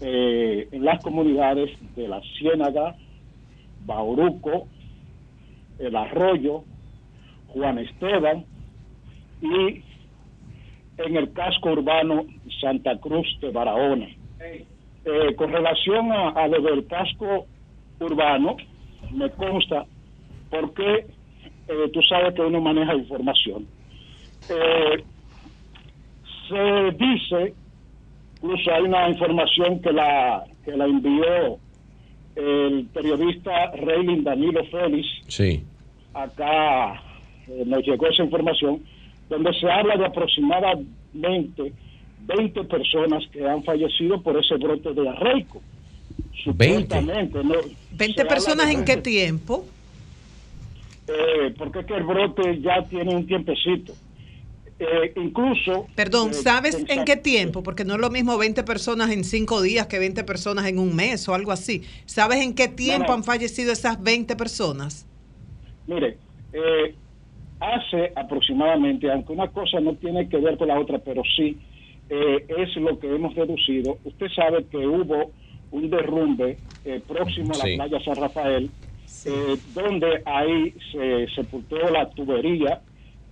eh, 0.00 0.68
en 0.70 0.84
las 0.84 1.02
comunidades 1.02 1.70
de 1.96 2.06
La 2.06 2.20
Ciénaga, 2.38 2.94
Bauruco, 3.84 4.68
el 5.78 5.96
Arroyo, 5.96 6.62
Juan 7.48 7.78
Esteban 7.78 8.44
y 9.42 9.82
en 10.98 11.16
el 11.16 11.32
casco 11.32 11.70
urbano 11.70 12.26
Santa 12.60 12.98
Cruz 12.98 13.26
de 13.40 13.50
Barahona. 13.50 14.08
Eh, 14.40 15.34
con 15.36 15.52
relación 15.52 16.12
a, 16.12 16.46
lo 16.46 16.60
del 16.60 16.86
casco 16.86 17.46
urbano, 18.00 18.56
me 19.12 19.30
consta 19.30 19.86
porque 20.50 21.06
eh, 21.68 21.90
tú 21.92 22.02
sabes 22.02 22.34
que 22.34 22.42
uno 22.42 22.60
maneja 22.60 22.94
información. 22.94 23.66
Se 26.48 27.04
dice, 27.04 27.54
incluso 28.36 28.72
hay 28.72 28.82
una 28.82 29.08
información 29.08 29.80
que 29.80 29.92
la, 29.92 30.44
que 30.64 30.76
la 30.76 30.86
envió 30.86 31.58
el 32.36 32.86
periodista 32.92 33.72
Reylin 33.72 34.24
Danilo 34.24 34.64
Félix, 34.66 35.06
sí. 35.26 35.64
acá 36.14 37.02
eh, 37.48 37.64
nos 37.66 37.84
llegó 37.84 38.06
esa 38.06 38.22
información, 38.22 38.82
donde 39.28 39.52
se 39.54 39.70
habla 39.70 39.96
de 39.96 40.06
aproximadamente 40.06 41.72
20 42.26 42.64
personas 42.64 43.24
que 43.32 43.46
han 43.46 43.62
fallecido 43.64 44.22
por 44.22 44.38
ese 44.38 44.56
brote 44.56 44.92
de 44.92 45.08
arreico. 45.08 45.60
20. 46.46 47.02
¿no? 47.02 47.54
20 47.92 48.24
personas 48.24 48.70
en 48.70 48.84
qué 48.84 48.96
tiempo? 48.96 49.66
Eh, 51.08 51.54
porque 51.56 51.80
es 51.80 51.86
que 51.86 51.94
el 51.94 52.04
brote 52.04 52.60
ya 52.60 52.82
tiene 52.84 53.14
un 53.14 53.26
tiempecito. 53.26 53.94
Eh, 54.80 55.12
incluso... 55.16 55.86
Perdón, 55.96 56.30
eh, 56.30 56.34
¿sabes 56.34 56.84
en 56.88 57.04
qué 57.04 57.16
tiempo? 57.16 57.62
Porque 57.62 57.84
no 57.84 57.94
es 57.94 58.00
lo 58.00 58.10
mismo 58.10 58.38
20 58.38 58.62
personas 58.62 59.10
en 59.10 59.24
5 59.24 59.60
días 59.62 59.86
que 59.88 59.98
20 59.98 60.22
personas 60.24 60.66
en 60.66 60.78
un 60.78 60.94
mes 60.94 61.28
o 61.28 61.34
algo 61.34 61.50
así. 61.50 61.82
¿Sabes 62.06 62.38
en 62.40 62.54
qué 62.54 62.68
tiempo 62.68 63.12
han 63.12 63.24
fallecido 63.24 63.72
esas 63.72 64.00
20 64.02 64.36
personas? 64.36 65.06
Mire, 65.86 66.16
eh, 66.52 66.94
hace 67.60 68.12
aproximadamente, 68.14 69.10
aunque 69.10 69.32
una 69.32 69.48
cosa 69.48 69.80
no 69.80 69.94
tiene 69.94 70.28
que 70.28 70.36
ver 70.36 70.56
con 70.56 70.68
la 70.68 70.78
otra, 70.78 70.98
pero 70.98 71.22
sí 71.36 71.56
eh, 72.10 72.46
es 72.48 72.76
lo 72.76 72.98
que 72.98 73.14
hemos 73.14 73.34
deducido. 73.34 73.98
Usted 74.04 74.28
sabe 74.34 74.64
que 74.66 74.78
hubo 74.78 75.32
un 75.70 75.90
derrumbe 75.90 76.56
eh, 76.84 77.00
próximo 77.06 77.52
a 77.54 77.58
la 77.58 77.64
Sí. 77.64 77.76
playa 77.76 78.04
San 78.04 78.16
Rafael, 78.16 78.70
eh, 79.26 79.56
donde 79.74 80.22
ahí 80.24 80.74
se 80.92 81.26
sepultó 81.34 81.76
la 81.90 82.08
tubería 82.10 82.80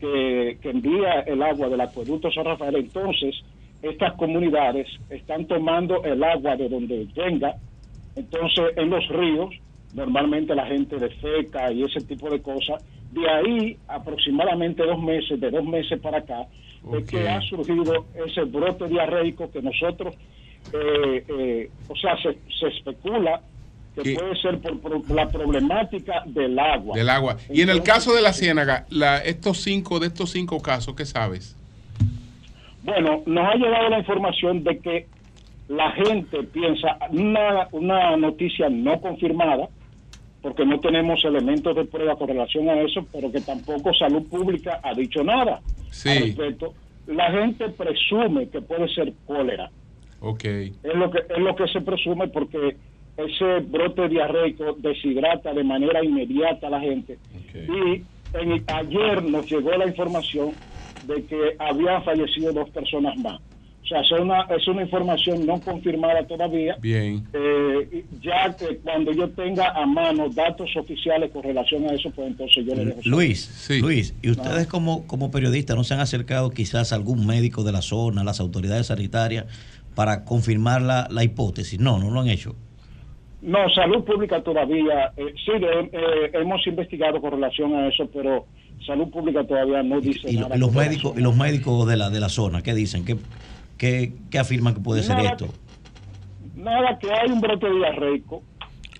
que, 0.00 0.58
que 0.60 0.70
envía 0.70 1.20
el 1.20 1.42
agua 1.42 1.68
del 1.68 1.80
acueducto 1.80 2.30
San 2.30 2.44
Rafael. 2.44 2.76
Entonces, 2.76 3.34
estas 3.82 4.14
comunidades 4.14 4.88
están 5.10 5.46
tomando 5.46 6.02
el 6.04 6.22
agua 6.22 6.56
de 6.56 6.68
donde 6.68 7.06
venga. 7.14 7.56
Entonces, 8.14 8.64
en 8.76 8.90
los 8.90 9.06
ríos, 9.08 9.54
normalmente 9.94 10.54
la 10.54 10.66
gente 10.66 10.96
defeca 10.98 11.72
y 11.72 11.82
ese 11.82 12.00
tipo 12.00 12.30
de 12.30 12.40
cosas. 12.40 12.84
De 13.12 13.28
ahí, 13.28 13.76
aproximadamente 13.88 14.84
dos 14.84 15.00
meses, 15.02 15.40
de 15.40 15.50
dos 15.50 15.64
meses 15.64 16.00
para 16.00 16.18
acá, 16.18 16.46
es 16.92 17.08
que 17.08 17.28
ha 17.28 17.40
surgido 17.40 18.06
ese 18.26 18.44
brote 18.44 18.88
diarreico 18.88 19.50
que 19.50 19.62
nosotros, 19.62 20.14
eh, 20.72 21.24
eh, 21.28 21.70
o 21.88 21.96
sea, 21.96 22.16
se, 22.22 22.36
se 22.58 22.68
especula 22.68 23.40
que 24.02 24.14
puede 24.14 24.36
ser 24.40 24.58
por, 24.60 24.80
por 24.80 25.10
la 25.10 25.28
problemática 25.28 26.22
del 26.26 26.58
agua. 26.58 26.96
Del 26.96 27.08
agua. 27.08 27.36
Y 27.50 27.62
en 27.62 27.70
el 27.70 27.82
caso 27.82 28.14
de 28.14 28.22
la 28.22 28.32
ciénaga, 28.32 28.86
la, 28.90 29.18
estos 29.18 29.58
cinco, 29.62 29.98
de 29.98 30.08
estos 30.08 30.30
cinco 30.30 30.60
casos, 30.60 30.94
¿qué 30.94 31.06
sabes? 31.06 31.56
Bueno, 32.82 33.22
nos 33.26 33.48
ha 33.48 33.54
llegado 33.54 33.88
la 33.88 33.98
información 33.98 34.62
de 34.62 34.78
que 34.78 35.06
la 35.68 35.90
gente 35.92 36.42
piensa 36.44 36.98
una, 37.10 37.68
una 37.72 38.16
noticia 38.16 38.68
no 38.68 39.00
confirmada, 39.00 39.68
porque 40.42 40.64
no 40.64 40.78
tenemos 40.78 41.24
elementos 41.24 41.74
de 41.74 41.84
prueba 41.86 42.14
con 42.16 42.28
relación 42.28 42.68
a 42.68 42.80
eso, 42.80 43.04
pero 43.12 43.32
que 43.32 43.40
tampoco 43.40 43.92
Salud 43.94 44.22
Pública 44.28 44.80
ha 44.82 44.94
dicho 44.94 45.24
nada 45.24 45.60
Sí. 45.90 46.10
al 46.10 46.18
respecto. 46.22 46.74
La 47.08 47.30
gente 47.32 47.68
presume 47.70 48.48
que 48.48 48.60
puede 48.60 48.88
ser 48.94 49.12
cólera. 49.26 49.70
Ok. 50.20 50.44
Es 50.44 50.94
lo 50.94 51.10
que 51.10 51.18
es 51.18 51.38
lo 51.38 51.56
que 51.56 51.66
se 51.68 51.80
presume 51.80 52.28
porque 52.28 52.76
ese 53.16 53.60
brote 53.66 54.08
diarreico 54.08 54.76
deshidrata 54.78 55.52
de 55.54 55.64
manera 55.64 56.04
inmediata 56.04 56.66
a 56.66 56.70
la 56.70 56.80
gente. 56.80 57.18
Y 57.54 58.02
en- 58.38 58.64
ayer 58.66 59.22
nos 59.22 59.48
llegó 59.50 59.70
la 59.72 59.86
información 59.86 60.50
de 61.06 61.24
que 61.24 61.56
habían 61.58 62.02
fallecido 62.04 62.52
dos 62.52 62.68
personas 62.70 63.16
más. 63.18 63.40
O 63.84 63.88
sea, 63.88 64.00
es 64.00 64.10
una, 64.10 64.40
es 64.42 64.66
una 64.66 64.82
información 64.82 65.46
no 65.46 65.60
confirmada 65.60 66.26
todavía. 66.26 66.76
Bien. 66.80 67.24
Eh, 67.32 68.04
ya 68.20 68.52
que 68.56 68.78
cuando 68.78 69.12
yo 69.12 69.28
tenga 69.30 69.68
a 69.70 69.86
mano 69.86 70.28
datos 70.28 70.76
oficiales 70.76 71.30
con 71.30 71.44
relación 71.44 71.84
a 71.88 71.92
eso, 71.94 72.10
pues 72.10 72.26
entonces 72.26 72.64
yo 72.66 72.74
le 72.74 72.84
dejo. 72.86 73.00
Luis, 73.04 73.68
Luis, 73.80 74.12
¿y 74.22 74.30
ustedes 74.30 74.66
como, 74.66 75.06
como 75.06 75.30
periodistas 75.30 75.76
no 75.76 75.84
se 75.84 75.94
han 75.94 76.00
acercado 76.00 76.50
quizás 76.50 76.92
a 76.92 76.96
algún 76.96 77.24
médico 77.28 77.62
de 77.62 77.70
la 77.70 77.80
zona, 77.80 78.22
a 78.22 78.24
las 78.24 78.40
autoridades 78.40 78.88
sanitarias, 78.88 79.46
para 79.94 80.24
confirmar 80.24 80.82
la, 80.82 81.06
la 81.08 81.22
hipótesis? 81.22 81.78
No, 81.78 82.00
no 82.00 82.10
lo 82.10 82.20
han 82.20 82.28
hecho. 82.28 82.56
No, 83.46 83.70
salud 83.70 84.02
pública 84.04 84.42
todavía, 84.42 85.12
eh, 85.16 85.32
sí, 85.44 85.52
de- 85.52 85.88
eh, 85.92 86.30
hemos 86.34 86.66
investigado 86.66 87.20
con 87.20 87.30
relación 87.30 87.74
a 87.76 87.86
eso, 87.88 88.10
pero 88.12 88.44
salud 88.84 89.08
pública 89.08 89.46
todavía 89.46 89.84
no 89.84 90.00
dice 90.00 90.28
Y, 90.32 90.36
nada. 90.36 90.56
y 90.56 90.58
los 90.58 90.72
médicos 90.74 91.12
y 91.16 91.20
los 91.20 91.36
médicos 91.36 91.86
de 91.86 91.96
la 91.96 92.10
de 92.10 92.18
la 92.18 92.28
zona, 92.28 92.60
¿qué 92.62 92.74
dicen? 92.74 93.04
¿Qué, 93.04 93.16
qué, 93.78 94.12
qué 94.32 94.38
afirman 94.40 94.74
que 94.74 94.80
puede 94.80 95.04
ser 95.04 95.20
esto? 95.20 95.46
Nada, 96.56 96.98
que 96.98 97.08
hay 97.12 97.30
un 97.30 97.40
brote 97.40 97.70
diarreico, 97.70 98.42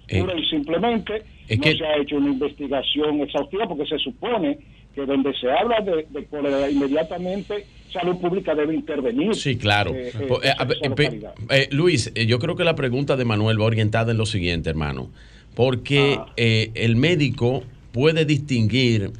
Eh, 0.08 0.24
y 0.38 0.44
simplemente 0.48 1.24
es 1.48 1.58
no 1.58 1.64
que- 1.64 1.76
se 1.76 1.84
ha 1.84 1.96
hecho 1.96 2.16
una 2.16 2.28
investigación 2.30 3.20
exhaustiva 3.22 3.66
porque 3.66 3.86
se 3.86 3.98
supone 3.98 4.58
que 4.96 5.04
donde 5.04 5.32
se 5.38 5.48
habla 5.50 5.80
de, 5.82 6.06
de 6.10 6.24
cólera 6.26 6.68
inmediatamente 6.70 7.66
salud 7.92 8.16
pública 8.16 8.54
debe 8.54 8.74
intervenir. 8.74 9.34
Sí, 9.34 9.56
claro. 9.56 9.94
eh, 9.94 10.10
eh, 10.18 10.26
Po- 10.26 10.42
eh, 10.42 11.20
eh, 11.50 11.68
Luis, 11.70 12.10
eh, 12.14 12.26
yo 12.26 12.38
creo 12.38 12.56
que 12.56 12.64
la 12.64 12.74
pregunta 12.74 13.14
de 13.16 13.24
Manuel 13.26 13.60
va 13.60 13.66
orientada 13.66 14.12
en 14.12 14.18
lo 14.18 14.24
siguiente, 14.26 14.70
hermano. 14.70 15.10
Porque 15.54 16.16
Ah. 16.18 16.32
eh, 16.36 16.70
el 16.74 16.96
médico 16.96 17.62
puede 17.92 18.24
distinguir 18.24 19.10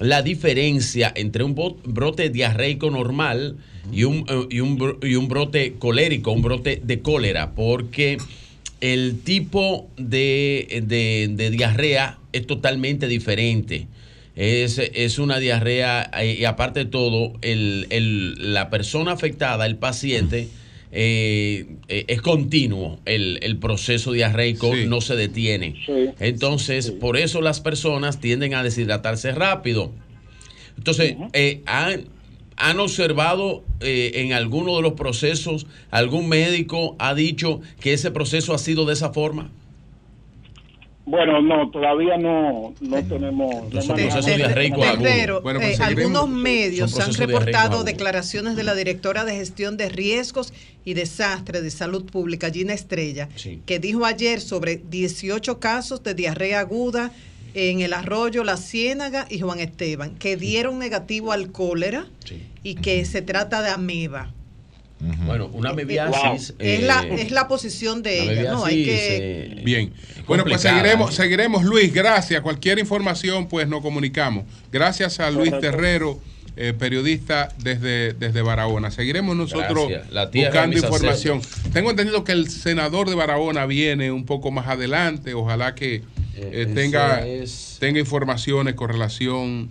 la 0.00 0.22
diferencia 0.22 1.12
entre 1.14 1.44
un 1.44 1.54
brote 1.84 2.30
diarreico 2.30 2.90
normal 2.90 3.56
y, 3.92 4.04
un, 4.04 4.24
y, 4.50 4.60
un, 4.60 4.98
y 5.02 5.14
un 5.16 5.28
brote 5.28 5.74
colérico, 5.78 6.32
un 6.32 6.42
brote 6.42 6.80
de 6.82 7.00
cólera, 7.00 7.52
porque 7.54 8.18
el 8.80 9.20
tipo 9.22 9.88
de, 9.96 10.82
de- 10.84 11.28
de 11.30 11.50
diarrea 11.50 12.18
es 12.32 12.46
totalmente 12.46 13.06
diferente. 13.06 13.86
Es, 14.36 14.78
es 14.78 15.18
una 15.18 15.38
diarrea 15.38 16.10
eh, 16.20 16.36
y 16.40 16.44
aparte 16.44 16.80
de 16.80 16.86
todo, 16.90 17.32
el, 17.42 17.86
el- 17.90 18.52
la 18.52 18.68
persona 18.70 19.12
afectada, 19.12 19.64
el 19.66 19.76
paciente, 19.76 20.48
eh, 20.90 21.66
eh, 21.88 22.04
es 22.08 22.20
continuo. 22.20 22.98
El, 23.04 23.38
el 23.42 23.58
proceso 23.58 24.12
diarreico 24.12 24.70
no 24.86 25.00
se 25.00 25.14
detiene. 25.16 25.76
Entonces, 26.20 26.90
por 26.90 27.16
eso 27.16 27.40
las 27.40 27.60
personas 27.60 28.20
tienden 28.20 28.54
a 28.54 28.62
deshidratarse 28.62 29.32
rápido. 29.32 29.92
Entonces, 30.76 31.14
eh, 31.32 31.62
¿han, 31.66 32.06
han 32.56 32.80
observado 32.80 33.64
eh, 33.80 34.12
en 34.16 34.32
alguno 34.32 34.74
de 34.76 34.82
los 34.82 34.94
procesos, 34.94 35.66
algún 35.90 36.28
médico 36.28 36.96
ha 36.98 37.14
dicho 37.14 37.60
que 37.80 37.92
ese 37.92 38.10
proceso 38.10 38.52
ha 38.54 38.58
sido 38.58 38.84
de 38.84 38.94
esa 38.94 39.12
forma? 39.12 39.50
Bueno, 41.06 41.42
no, 41.42 41.70
todavía 41.70 42.16
no, 42.16 42.74
no 42.80 43.04
tenemos... 43.04 43.70
Bueno, 45.42 45.60
eh, 45.60 45.64
pues 45.66 45.80
algunos 45.80 46.28
medios 46.28 46.98
han 46.98 47.12
reportado 47.12 47.84
declaraciones 47.84 48.56
de 48.56 48.62
la 48.62 48.74
directora 48.74 49.24
de 49.24 49.36
gestión 49.36 49.76
de 49.76 49.90
riesgos 49.90 50.54
y 50.84 50.94
desastres 50.94 51.62
de 51.62 51.70
salud 51.70 52.06
pública, 52.06 52.50
Gina 52.50 52.72
Estrella, 52.72 53.28
que 53.66 53.78
dijo 53.78 54.06
ayer 54.06 54.40
sobre 54.40 54.76
18 54.76 55.60
casos 55.60 56.02
de 56.02 56.14
diarrea 56.14 56.60
aguda 56.60 57.10
en 57.52 57.80
el 57.80 57.92
arroyo 57.92 58.42
La 58.42 58.56
Ciénaga 58.56 59.26
y 59.28 59.40
Juan 59.40 59.60
Esteban, 59.60 60.14
que 60.16 60.36
dieron 60.36 60.78
negativo 60.78 61.32
al 61.32 61.52
cólera 61.52 62.06
y 62.62 62.76
que 62.76 63.04
se 63.04 63.20
trata 63.20 63.62
de 63.62 63.70
ameba. 63.70 64.32
Bueno, 65.26 65.50
una 65.52 65.70
amebiasis. 65.70 66.54
es, 66.58 66.82
la, 66.82 67.02
eh, 67.02 67.16
es 67.20 67.30
la 67.30 67.46
posición 67.46 68.02
de 68.02 68.24
la 68.24 68.32
ella, 68.32 68.52
¿no? 68.52 68.64
Hay 68.64 68.84
que... 68.84 69.16
eh, 69.16 69.62
Bien. 69.64 69.92
Bueno, 70.26 70.44
pues 70.44 70.62
seguiremos, 70.62 71.14
seguiremos. 71.14 71.64
Luis, 71.64 71.92
gracias. 71.92 72.40
Cualquier 72.40 72.78
información, 72.78 73.46
pues 73.48 73.68
nos 73.68 73.82
comunicamos. 73.82 74.44
Gracias 74.72 75.20
a 75.20 75.30
Luis 75.30 75.50
Correcto. 75.50 75.60
Terrero, 75.76 76.20
eh, 76.56 76.72
periodista 76.78 77.48
desde, 77.62 78.14
desde 78.14 78.40
Barahona. 78.40 78.90
Seguiremos 78.90 79.36
nosotros. 79.36 79.88
La 80.10 80.26
buscando 80.26 80.76
información. 80.76 81.42
Tengo 81.72 81.90
entendido 81.90 82.24
que 82.24 82.32
el 82.32 82.48
senador 82.48 83.08
de 83.10 83.14
Barahona 83.16 83.66
viene 83.66 84.10
un 84.10 84.24
poco 84.24 84.50
más 84.52 84.68
adelante. 84.68 85.34
Ojalá 85.34 85.74
que 85.74 86.02
eh, 86.36 86.66
tenga, 86.74 87.26
es- 87.26 87.76
tenga 87.80 87.98
informaciones 88.00 88.74
con 88.74 88.88
relación 88.88 89.70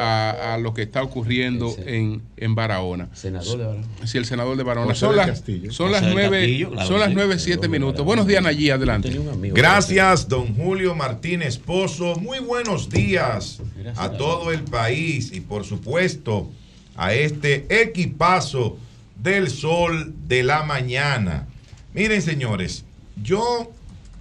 a, 0.00 0.54
a 0.54 0.58
lo 0.58 0.74
que 0.74 0.82
está 0.82 1.02
ocurriendo 1.02 1.74
en, 1.84 2.22
en 2.36 2.54
Barahona. 2.54 3.08
Senador 3.12 3.58
de 3.58 3.64
Barahona. 3.64 3.86
Sí, 4.04 4.18
el 4.18 4.24
senador 4.24 4.56
de 4.56 4.62
Barahona. 4.62 4.92
José 4.92 5.00
Son 5.00 5.16
las, 5.16 5.42
son 5.70 5.92
las 5.92 6.02
nueve, 6.02 6.40
Castillo, 6.40 6.70
claro, 6.70 6.88
son 6.88 7.00
las 7.00 7.12
nueve, 7.12 7.38
siete 7.38 7.68
minutos. 7.68 8.04
Buenos 8.04 8.26
días, 8.26 8.44
allí 8.44 8.70
adelante. 8.70 9.18
Gracias, 9.52 10.28
don 10.28 10.54
Julio 10.54 10.94
Martínez 10.94 11.58
Pozo. 11.58 12.16
Muy 12.16 12.38
buenos 12.38 12.88
días 12.88 13.60
a 13.96 14.10
todo 14.10 14.52
el 14.52 14.62
país 14.62 15.32
y 15.32 15.40
por 15.40 15.64
supuesto 15.64 16.50
a 16.96 17.12
este 17.14 17.66
equipazo 17.68 18.78
del 19.22 19.50
sol 19.50 20.14
de 20.26 20.42
la 20.42 20.62
mañana. 20.62 21.46
Miren, 21.94 22.20
señores, 22.22 22.84
yo 23.22 23.72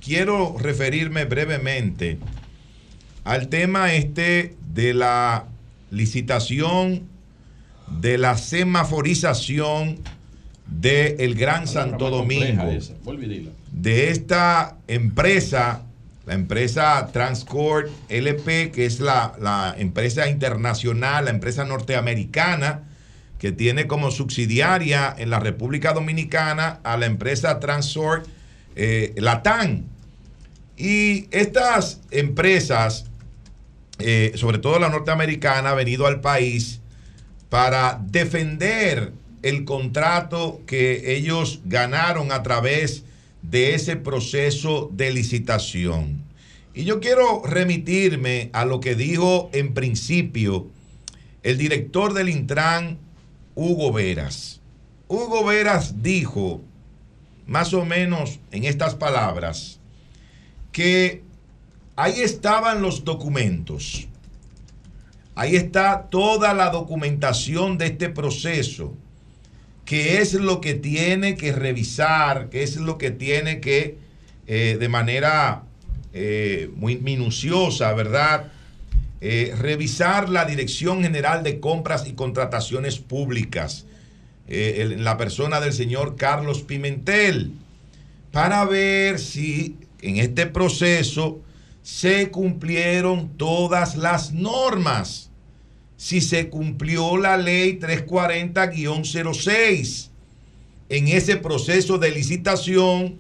quiero 0.04 0.56
referirme 0.60 1.26
brevemente 1.26 2.18
al 3.24 3.50
tema 3.50 3.94
este 3.94 4.56
de 4.74 4.94
la 4.94 5.48
licitación 5.92 7.08
de 8.00 8.18
la 8.18 8.38
semaforización 8.38 10.00
del 10.68 11.20
el 11.20 11.36
Gran 11.36 11.68
Santo 11.68 12.10
Domingo 12.10 12.64
de 13.72 14.10
esta 14.10 14.78
empresa, 14.88 15.84
la 16.26 16.34
empresa 16.34 17.10
Transcord 17.12 17.90
LP, 18.10 18.72
que 18.72 18.86
es 18.86 19.00
la, 19.00 19.34
la 19.40 19.76
empresa 19.78 20.28
internacional, 20.30 21.26
la 21.26 21.32
empresa 21.32 21.66
norteamericana 21.66 22.84
que 23.40 23.52
tiene 23.52 23.86
como 23.86 24.12
subsidiaria 24.12 25.14
en 25.18 25.30
la 25.30 25.40
República 25.40 25.94
Dominicana 25.94 26.80
a 26.84 26.98
la 26.98 27.06
empresa 27.06 27.60
Transort 27.60 28.26
eh, 28.76 29.14
Latam. 29.18 29.84
Y 30.78 31.28
estas 31.32 32.02
empresas, 32.12 33.06
eh, 34.00 34.34
sobre 34.36 34.58
todo 34.58 34.80
la 34.80 34.90
norteamericana, 34.90 35.72
ha 35.72 35.76
venido 35.76 36.06
al 36.06 36.22
país 36.22 36.82
para 37.50 38.02
defender 38.04 39.14
el 39.42 39.64
contrato 39.64 40.62
que 40.66 41.16
ellos 41.16 41.62
ganaron 41.66 42.32
a 42.32 42.44
través 42.44 43.04
de 43.42 43.76
ese 43.76 43.96
proceso 43.96 44.90
de 44.92 45.14
licitación. 45.14 46.24
Y 46.74 46.84
yo 46.84 47.00
quiero 47.00 47.44
remitirme 47.46 48.50
a 48.54 48.66
lo 48.66 48.80
que 48.80 48.96
dijo 48.96 49.50
en 49.54 49.74
principio 49.74 50.68
el 51.44 51.58
director 51.58 52.14
del 52.14 52.30
Intran, 52.30 52.98
Hugo 53.54 53.94
Veras. 53.94 54.62
Hugo 55.08 55.46
Veras 55.46 56.02
dijo, 56.02 56.62
más 57.46 57.74
o 57.74 57.86
menos 57.86 58.40
en 58.52 58.66
estas 58.66 58.96
palabras, 58.96 59.80
que 60.72 61.22
ahí 61.96 62.22
estaban 62.22 62.82
los 62.82 63.04
documentos, 63.06 64.08
ahí 65.36 65.56
está 65.56 66.08
toda 66.10 66.54
la 66.54 66.70
documentación 66.70 67.78
de 67.78 67.88
este 67.88 68.10
proceso, 68.10 68.94
que 69.86 70.20
es 70.20 70.34
lo 70.34 70.62
que 70.62 70.74
tiene 70.74 71.36
que 71.36 71.52
revisar, 71.52 72.50
que 72.50 72.64
es 72.64 72.78
lo 72.78 72.98
que 72.98 73.12
tiene 73.12 73.62
que, 73.62 73.98
eh, 74.48 74.78
de 74.80 74.90
manera 74.90 75.64
eh, 76.14 76.70
muy 76.76 76.98
minuciosa, 76.98 77.94
¿verdad? 77.94 78.52
Eh, 79.22 79.54
revisar 79.58 80.30
la 80.30 80.46
Dirección 80.46 81.02
General 81.02 81.44
de 81.44 81.60
Compras 81.60 82.06
y 82.08 82.14
Contrataciones 82.14 83.00
Públicas, 83.00 83.86
en 84.48 85.04
la 85.04 85.18
persona 85.18 85.60
del 85.60 85.74
señor 85.74 86.18
Carlos 86.18 86.62
Pimentel, 86.62 87.54
para 88.32 88.64
ver 88.66 89.18
si 89.18 89.76
en 90.04 90.18
este 90.18 90.46
proceso 90.46 91.42
se 91.86 92.30
cumplieron 92.32 93.38
todas 93.38 93.96
las 93.96 94.34
normas, 94.34 95.30
si 95.98 96.20
se 96.20 96.50
cumplió 96.50 97.16
la 97.16 97.38
ley 97.38 97.78
340-06 97.80 100.10
en 100.90 101.08
ese 101.10 101.38
proceso 101.38 102.00
de 102.00 102.10
licitación 102.10 103.20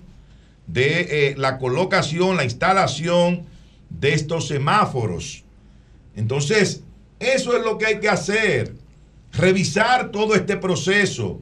de 0.65 1.01
eh, 1.01 1.35
la 1.37 1.59
colocación, 1.59 2.37
la 2.37 2.43
instalación 2.43 3.45
de 3.91 4.15
estos 4.15 4.47
semáforos. 4.47 5.43
Entonces, 6.15 6.81
eso 7.19 7.55
es 7.55 7.63
lo 7.63 7.77
que 7.77 7.85
hay 7.85 7.99
que 7.99 8.09
hacer, 8.09 8.73
revisar 9.31 10.09
todo 10.09 10.33
este 10.33 10.57
proceso. 10.57 11.39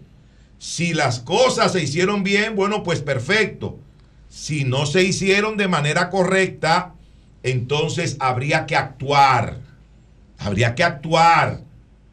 Si 0.60 0.94
las 0.94 1.22
cosas 1.22 1.72
se 1.72 1.82
hicieron 1.82 2.24
bien, 2.24 2.58
bueno, 2.58 2.84
pues 2.84 3.00
perfecto. 3.00 3.80
Si 4.28 4.66
no 4.66 4.86
se 4.86 5.04
hicieron 5.04 5.56
de 5.56 5.70
manera 5.70 6.10
correcta, 6.10 6.96
entonces 7.44 8.16
habría 8.20 8.66
que 8.66 8.76
actuar. 8.76 9.58
Habría 10.38 10.76
que 10.76 10.84
actuar 10.84 11.62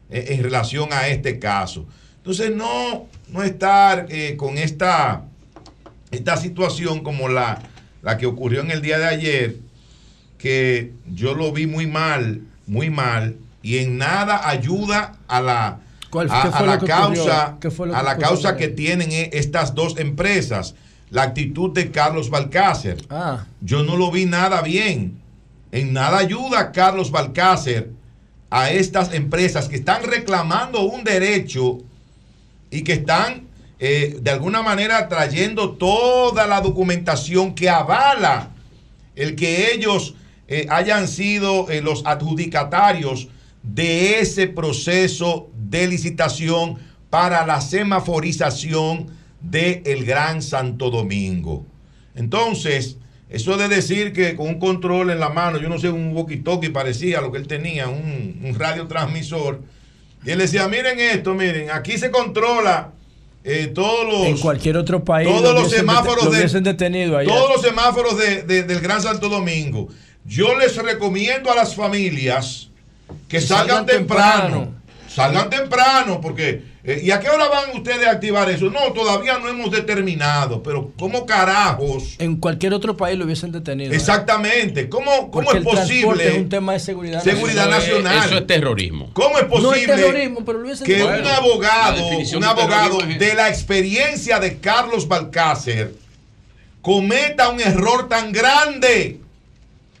en, 0.09 0.43
relación 0.43 0.93
a 0.93 1.07
este 1.07 1.39
caso. 1.39 1.85
Entonces, 2.17 2.55
no, 2.55 3.07
no 3.29 3.43
estar 3.43 4.05
eh, 4.09 4.35
con 4.37 4.57
esta, 4.57 5.23
esta 6.11 6.37
situación 6.37 7.01
como 7.01 7.29
la, 7.29 7.61
la 8.01 8.17
que 8.17 8.25
ocurrió 8.25 8.61
en 8.61 8.71
el 8.71 8.81
día 8.81 8.99
de 8.99 9.05
ayer, 9.05 9.55
que 10.37 10.91
yo 11.07 11.33
lo 11.33 11.51
vi 11.51 11.65
muy 11.65 11.87
mal, 11.87 12.41
muy 12.67 12.89
mal, 12.89 13.37
y 13.61 13.79
en 13.79 13.97
nada 13.97 14.47
ayuda 14.47 15.17
a 15.27 15.41
la, 15.41 15.79
a, 16.13 16.63
la 16.63 16.79
causa, 16.79 17.57
a 17.93 18.03
la 18.03 18.17
causa 18.17 18.55
que 18.55 18.67
tienen 18.67 19.11
e, 19.11 19.29
estas 19.33 19.75
dos 19.75 19.97
empresas 19.97 20.75
la 21.11 21.23
actitud 21.23 21.71
de 21.71 21.91
Carlos 21.91 22.29
Balcácer. 22.29 22.97
Ah. 23.09 23.45
Yo 23.59 23.83
no 23.83 23.97
lo 23.97 24.09
vi 24.11 24.25
nada 24.25 24.61
bien. 24.61 25.20
En 25.71 25.93
nada 25.93 26.17
ayuda 26.17 26.71
Carlos 26.71 27.11
Balcácer 27.11 27.91
a 28.49 28.71
estas 28.71 29.13
empresas 29.13 29.69
que 29.69 29.77
están 29.77 30.03
reclamando 30.03 30.81
un 30.81 31.03
derecho 31.03 31.79
y 32.69 32.83
que 32.83 32.93
están 32.93 33.47
eh, 33.79 34.17
de 34.21 34.31
alguna 34.31 34.61
manera 34.61 35.07
trayendo 35.07 35.71
toda 35.71 36.45
la 36.45 36.61
documentación 36.61 37.55
que 37.55 37.69
avala 37.69 38.51
el 39.15 39.35
que 39.35 39.73
ellos 39.73 40.15
eh, 40.47 40.67
hayan 40.69 41.07
sido 41.07 41.69
eh, 41.69 41.81
los 41.81 42.05
adjudicatarios 42.05 43.29
de 43.63 44.19
ese 44.19 44.47
proceso 44.47 45.49
de 45.55 45.87
licitación 45.87 46.77
para 47.09 47.45
la 47.45 47.61
semaforización 47.61 49.07
de 49.39 49.81
el 49.85 50.05
Gran 50.05 50.41
Santo 50.41 50.89
Domingo. 50.89 51.65
Entonces, 52.15 52.97
eso 53.31 53.57
de 53.57 53.67
decir 53.67 54.13
que 54.13 54.35
con 54.35 54.47
un 54.47 54.59
control 54.59 55.09
en 55.09 55.19
la 55.19 55.29
mano, 55.29 55.57
yo 55.57 55.69
no 55.69 55.79
sé, 55.79 55.89
un 55.89 56.13
walkie-talkie 56.13 56.71
parecía 56.71 57.21
lo 57.21 57.31
que 57.31 57.37
él 57.37 57.47
tenía, 57.47 57.87
un, 57.87 58.41
un 58.43 58.55
radiotransmisor, 58.59 59.61
y 60.23 60.31
él 60.31 60.37
decía, 60.37 60.67
miren 60.67 60.99
esto, 60.99 61.33
miren, 61.33 61.71
aquí 61.71 61.97
se 61.97 62.11
controla 62.11 62.91
eh, 63.43 63.71
todos 63.73 64.05
los... 64.05 64.27
En 64.27 64.37
cualquier 64.37 64.77
otro 64.77 65.03
país. 65.03 65.27
Todos 65.27 65.55
los 65.55 65.71
semáforos 65.71 66.31
de, 66.31 66.61
detenido 66.61 67.19
Todos 67.23 67.49
los 67.49 67.61
semáforos 67.61 68.17
del 68.17 68.79
Gran 68.81 69.01
Santo 69.01 69.29
Domingo. 69.29 69.87
Yo 70.25 70.57
les 70.59 70.75
recomiendo 70.77 71.51
a 71.51 71.55
las 71.55 71.75
familias 71.75 72.69
que, 73.27 73.41
salgan, 73.41 73.85
temprano. 73.85 74.75
Salgan 75.13 75.49
temprano 75.49 76.19
porque 76.21 76.71
eh, 76.83 76.99
¿Y 77.03 77.11
a 77.11 77.19
qué 77.19 77.29
hora 77.29 77.47
van 77.47 77.75
ustedes 77.75 78.07
a 78.07 78.11
activar 78.11 78.49
eso? 78.49 78.71
No, 78.71 78.91
todavía 78.91 79.37
no 79.37 79.47
hemos 79.47 79.69
determinado, 79.69 80.63
pero 80.63 80.91
¿cómo 80.97 81.27
carajos? 81.27 82.15
En 82.17 82.37
cualquier 82.37 82.73
otro 82.73 82.97
país 82.97 83.19
lo 83.19 83.25
hubiesen 83.25 83.51
detenido. 83.51 83.93
¿eh? 83.93 83.95
Exactamente. 83.95 84.89
¿Cómo, 84.89 85.29
cómo 85.29 85.51
es 85.51 85.63
posible? 85.63 86.27
Es 86.27 86.37
un 86.37 86.49
tema 86.49 86.73
de 86.73 86.79
seguridad, 86.79 87.23
seguridad 87.23 87.69
nacional. 87.69 88.25
Eso 88.25 88.37
es 88.37 88.47
terrorismo. 88.47 89.11
¿Cómo 89.13 89.37
es 89.37 89.45
posible 89.45 90.33
que 90.83 91.03
un 91.03 91.27
abogado, 91.27 92.07
un 92.35 92.43
abogado 92.43 92.97
de, 92.97 93.35
la 93.35 93.49
experiencia 93.49 94.39
de 94.39 94.57
Carlos 94.57 95.07
Balcácer 95.07 95.93
cometa 96.81 97.49
un 97.49 97.61
error 97.61 98.09
tan 98.09 98.31
grande? 98.31 99.19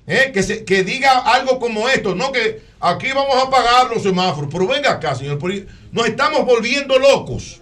¿Eh? 0.07 0.31
Que, 0.33 0.41
se, 0.41 0.65
que 0.65 0.83
diga 0.83 1.19
algo 1.19 1.59
como 1.59 1.87
esto, 1.87 2.15
no 2.15 2.31
que 2.31 2.70
aquí 2.81 3.07
vamos 3.13 3.35
a 3.41 3.49
pagar 3.49 3.89
los 3.89 4.03
semáforos, 4.03 4.49
pero 4.51 4.67
venga 4.67 4.91
acá, 4.91 5.15
señor 5.15 5.39
nos 5.91 6.07
estamos 6.07 6.45
volviendo 6.45 6.97
locos. 6.97 7.61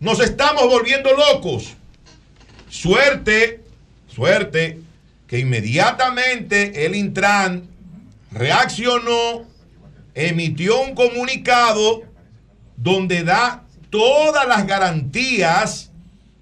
Nos 0.00 0.20
estamos 0.20 0.64
volviendo 0.64 1.10
locos. 1.12 1.74
Suerte, 2.68 3.60
suerte, 4.08 4.80
que 5.26 5.38
inmediatamente 5.38 6.84
el 6.86 6.94
Intran 6.94 7.68
reaccionó, 8.30 9.44
emitió 10.14 10.80
un 10.82 10.94
comunicado 10.94 12.02
donde 12.76 13.24
da 13.24 13.64
todas 13.90 14.46
las 14.46 14.66
garantías 14.66 15.90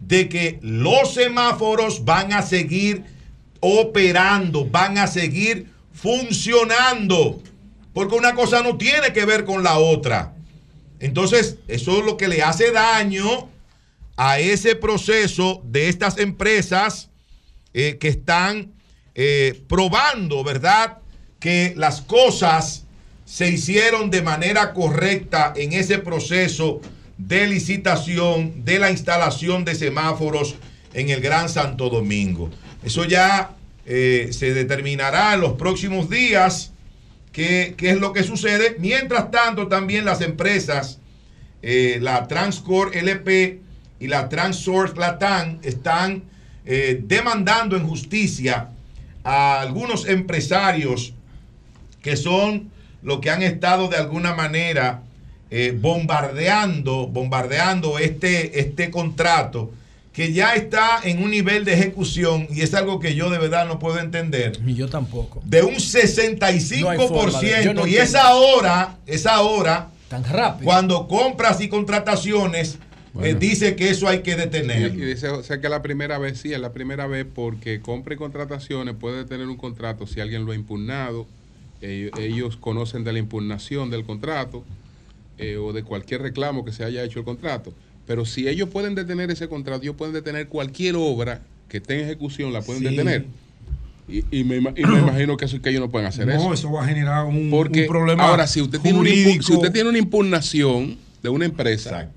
de 0.00 0.28
que 0.28 0.58
los 0.62 1.14
semáforos 1.14 2.04
van 2.04 2.32
a 2.32 2.42
seguir 2.42 3.04
operando, 3.60 4.64
van 4.64 4.98
a 4.98 5.06
seguir 5.06 5.68
funcionando, 5.92 7.40
porque 7.92 8.14
una 8.14 8.34
cosa 8.34 8.62
no 8.62 8.76
tiene 8.76 9.12
que 9.12 9.24
ver 9.24 9.44
con 9.44 9.62
la 9.62 9.78
otra. 9.78 10.34
Entonces, 11.00 11.58
eso 11.68 11.98
es 11.98 12.04
lo 12.04 12.16
que 12.16 12.28
le 12.28 12.42
hace 12.42 12.70
daño 12.70 13.48
a 14.16 14.38
ese 14.38 14.76
proceso 14.76 15.62
de 15.64 15.88
estas 15.88 16.18
empresas 16.18 17.10
eh, 17.74 17.98
que 17.98 18.08
están 18.08 18.72
eh, 19.14 19.62
probando, 19.68 20.44
¿verdad? 20.44 20.98
Que 21.40 21.74
las 21.76 22.00
cosas 22.00 22.84
se 23.24 23.48
hicieron 23.48 24.10
de 24.10 24.22
manera 24.22 24.72
correcta 24.72 25.52
en 25.56 25.72
ese 25.72 25.98
proceso 25.98 26.80
de 27.18 27.46
licitación 27.46 28.64
de 28.64 28.78
la 28.78 28.90
instalación 28.90 29.64
de 29.64 29.74
semáforos 29.74 30.56
en 30.94 31.10
el 31.10 31.20
Gran 31.20 31.48
Santo 31.48 31.88
Domingo. 31.88 32.50
Eso 32.82 33.04
ya 33.04 33.56
eh, 33.86 34.28
se 34.32 34.54
determinará 34.54 35.34
en 35.34 35.40
los 35.40 35.54
próximos 35.54 36.10
días 36.10 36.72
qué, 37.32 37.74
es 37.78 37.98
lo 37.98 38.12
que 38.12 38.22
sucede. 38.22 38.76
Mientras 38.78 39.30
tanto, 39.30 39.68
también 39.68 40.04
las 40.04 40.20
empresas, 40.20 40.98
eh, 41.62 41.98
la 42.00 42.28
Transcore 42.28 42.98
LP 42.98 43.60
y 44.00 44.08
la 44.08 44.28
Transsource 44.28 44.96
Latam, 44.96 45.58
están 45.62 46.22
eh, 46.64 47.00
demandando 47.02 47.76
en 47.76 47.86
justicia 47.86 48.68
a 49.24 49.60
algunos 49.60 50.06
empresarios 50.06 51.14
que 52.02 52.16
son 52.16 52.70
los 53.02 53.20
que 53.20 53.30
han 53.30 53.42
estado 53.42 53.88
de 53.88 53.96
alguna 53.96 54.34
manera 54.34 55.02
eh, 55.50 55.76
bombardeando, 55.78 57.06
bombardeando 57.06 57.98
este, 57.98 58.60
este 58.60 58.90
contrato 58.90 59.72
que 60.12 60.32
ya 60.32 60.54
está 60.54 61.00
en 61.04 61.22
un 61.22 61.30
nivel 61.30 61.64
de 61.64 61.72
ejecución, 61.72 62.46
y 62.50 62.60
es 62.60 62.74
algo 62.74 63.00
que 63.00 63.14
yo 63.14 63.30
de 63.30 63.38
verdad 63.38 63.66
no 63.66 63.78
puedo 63.78 63.98
entender. 63.98 64.60
Ni 64.62 64.74
yo 64.74 64.88
tampoco. 64.88 65.40
De 65.44 65.62
un 65.62 65.76
65%. 65.76 67.88
y 67.88 67.96
es 67.96 68.14
ahora, 68.14 68.98
es 69.06 69.26
ahora 69.26 69.88
Tan 70.12 70.24
rápido. 70.24 70.66
Cuando 70.66 71.08
compras 71.08 71.62
y 71.62 71.70
contrataciones, 71.70 72.78
eh, 73.22 73.34
dice 73.34 73.76
que 73.76 73.88
eso 73.88 74.08
hay 74.08 74.20
que 74.20 74.36
detener. 74.36 74.94
Y, 74.94 75.06
dice, 75.06 75.30
o 75.30 75.42
sea 75.42 75.58
que 75.58 75.70
la 75.70 75.80
primera 75.80 76.18
vez, 76.18 76.38
sí, 76.38 76.52
es 76.52 76.60
la 76.60 76.74
primera 76.74 77.06
vez 77.06 77.26
porque 77.34 77.80
compra 77.80 78.12
y 78.12 78.18
contrataciones 78.18 78.94
puede 78.94 79.24
tener 79.24 79.46
un 79.46 79.56
contrato 79.56 80.06
si 80.06 80.20
alguien 80.20 80.44
lo 80.44 80.52
ha 80.52 80.54
impugnado, 80.54 81.26
ellos, 81.80 82.58
conocen 82.58 83.04
de 83.04 83.14
la 83.14 83.20
impugnación 83.20 83.90
del 83.90 84.04
contrato 84.04 84.64
eh, 85.38 85.56
o 85.56 85.72
de 85.72 85.82
cualquier 85.82 86.20
reclamo 86.20 86.62
que 86.62 86.72
se 86.72 86.84
haya 86.84 87.02
hecho 87.02 87.18
el 87.18 87.24
contrato. 87.24 87.72
Pero 88.06 88.24
si 88.24 88.48
ellos 88.48 88.68
pueden 88.68 88.94
detener 88.94 89.30
ese 89.30 89.48
contrato, 89.48 89.82
ellos 89.82 89.96
pueden 89.96 90.12
detener 90.14 90.48
cualquier 90.48 90.96
obra 90.96 91.40
que 91.68 91.78
esté 91.78 91.94
en 91.94 92.04
ejecución, 92.06 92.52
la 92.52 92.62
pueden 92.62 92.82
detener. 92.82 93.26
Y, 94.08 94.44
me, 94.44 94.56
imagino 94.76 95.36
que, 95.36 95.44
eso, 95.44 95.62
que 95.62 95.70
ellos 95.70 95.80
no 95.80 95.90
pueden 95.90 96.08
hacer 96.08 96.28
eso. 96.28 96.44
No, 96.44 96.52
eso 96.52 96.70
va 96.70 96.84
a 96.84 96.86
generar 96.86 97.24
un, 97.24 97.50
Porque, 97.50 97.84
problema. 97.84 98.24
Ahora, 98.24 98.46
si 98.46 98.60
usted, 98.60 98.80
tiene 98.80 98.98
una, 98.98 99.10
si 99.10 99.52
usted 99.52 99.72
tiene 99.72 99.88
una 99.88 99.98
impugnación 99.98 100.98
de 101.22 101.28
una 101.28 101.44
empresa, 101.44 102.10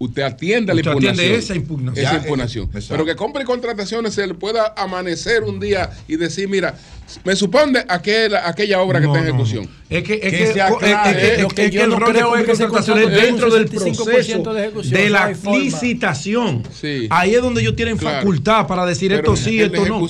usted 0.00 0.22
atiende 0.22 0.72
a 0.72 0.74
la 0.74 0.80
impugnación. 0.80 1.34
esa 1.34 1.54
impugnación. 1.54 2.06
Esa 2.06 2.16
impugnación. 2.16 2.70
Pero 2.88 3.04
que 3.04 3.14
compre 3.14 3.44
contrataciones 3.44 4.14
se 4.14 4.26
le 4.26 4.34
pueda 4.34 4.72
amanecer 4.76 5.42
un 5.42 5.60
día 5.60 5.90
y 6.08 6.16
decir, 6.16 6.48
mira, 6.48 6.74
me 7.22 7.36
supone 7.36 7.84
aquella, 7.86 8.48
aquella 8.48 8.80
obra 8.80 8.98
que 8.98 9.06
está 9.06 9.18
en 9.18 9.24
ejecución. 9.26 9.68
Es 9.90 10.02
que, 10.02 10.14
es 10.14 10.20
que, 10.20 10.30
que, 10.30 11.64
es 11.64 11.70
que 11.70 11.82
el 11.82 11.92
rol 11.92 12.14
de 12.14 12.22
contratación 12.22 12.98
es 12.98 13.10
dentro 13.10 13.50
del 13.50 13.66
proceso 13.66 14.54
de, 14.54 15.10
la 15.10 15.32
licitación. 15.52 16.62
Ahí 17.10 17.34
es 17.34 17.42
donde 17.42 17.60
ellos 17.60 17.76
tienen 17.76 17.98
facultad 17.98 18.66
para 18.66 18.86
decir 18.86 19.12
esto 19.12 19.36
sí, 19.36 19.60
esto 19.60 19.84
no. 19.84 20.08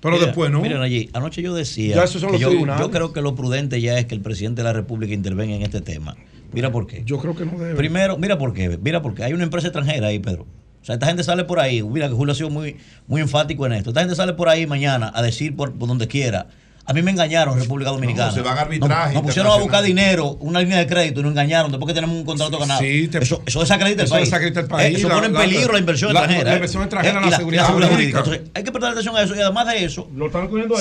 Pero 0.00 0.18
después 0.18 0.50
no. 0.50 0.62
Miren 0.62 0.80
allí, 0.80 1.10
anoche 1.12 1.42
yo 1.42 1.54
decía. 1.54 2.02
yo, 2.38 2.90
creo 2.90 3.12
que 3.12 3.20
lo 3.20 3.34
prudente 3.34 3.80
ya 3.82 3.98
es 3.98 4.06
que 4.06 4.14
el 4.14 4.22
presidente 4.22 4.62
de 4.62 4.64
la 4.64 4.72
República 4.72 5.12
intervenga 5.12 5.54
en 5.54 5.62
este 5.62 5.82
tema. 5.82 6.16
Mira 6.52 6.72
por 6.72 6.86
qué. 6.86 7.02
Yo 7.04 7.18
creo 7.18 7.34
que 7.34 7.44
no 7.44 7.58
debe. 7.58 7.74
Primero, 7.74 8.16
mira 8.18 8.38
por 8.38 8.52
qué. 8.52 8.78
Mira 8.78 9.02
por 9.02 9.14
qué. 9.14 9.24
Hay 9.24 9.32
una 9.32 9.44
empresa 9.44 9.68
extranjera 9.68 10.08
ahí, 10.08 10.18
Pedro. 10.18 10.46
O 10.80 10.84
sea, 10.84 10.94
esta 10.94 11.06
gente 11.06 11.22
sale 11.24 11.44
por 11.44 11.60
ahí. 11.60 11.82
Mira 11.82 12.08
que 12.08 12.14
Julio 12.14 12.32
ha 12.32 12.34
sido 12.34 12.50
muy, 12.50 12.76
muy 13.06 13.20
enfático 13.20 13.66
en 13.66 13.72
esto. 13.72 13.90
Esta 13.90 14.00
gente 14.00 14.14
sale 14.14 14.34
por 14.34 14.48
ahí 14.48 14.66
mañana 14.66 15.12
a 15.14 15.22
decir 15.22 15.54
por, 15.56 15.76
donde 15.76 16.08
quiera. 16.08 16.46
A 16.86 16.94
mí 16.94 17.02
me 17.02 17.10
engañaron 17.10 17.52
en 17.52 17.60
República 17.60 17.90
Dominicana. 17.90 18.28
No, 18.28 18.34
se 18.34 18.40
van 18.40 18.56
a 18.56 18.62
arbitraje. 18.62 19.12
Nos, 19.12 19.22
pusieron 19.22 19.52
a 19.52 19.56
buscar 19.56 19.84
dinero, 19.84 20.38
una 20.40 20.60
línea 20.60 20.78
de 20.78 20.86
crédito 20.86 21.20
y 21.20 21.22
nos 21.22 21.32
engañaron 21.32 21.70
después 21.70 21.86
que 21.86 21.92
tenemos 21.92 22.16
un 22.16 22.24
contrato 22.24 22.58
ganado. 22.58 22.80
Sí, 22.80 23.10
eso, 23.12 23.42
eso 23.44 23.60
desacredita 23.60 24.04
el 24.04 24.08
país. 24.08 24.32
el 24.32 24.66
país. 24.66 24.96
eso 24.96 25.08
pone 25.10 25.26
en 25.26 25.34
peligro 25.34 25.74
la, 25.74 25.80
inversión 25.80 26.12
extranjera. 26.12 26.44
La 26.44 26.54
inversión 26.54 26.82
extranjera, 26.82 27.20
la, 27.20 27.36
seguridad, 27.36 27.66
jurídica. 27.66 28.18
Entonces, 28.20 28.42
hay 28.54 28.62
que 28.62 28.72
prestar 28.72 28.92
atención 28.92 29.14
a 29.14 29.22
eso. 29.22 29.36
Y 29.36 29.40
además 29.40 29.66
de 29.66 29.84
eso, 29.84 30.08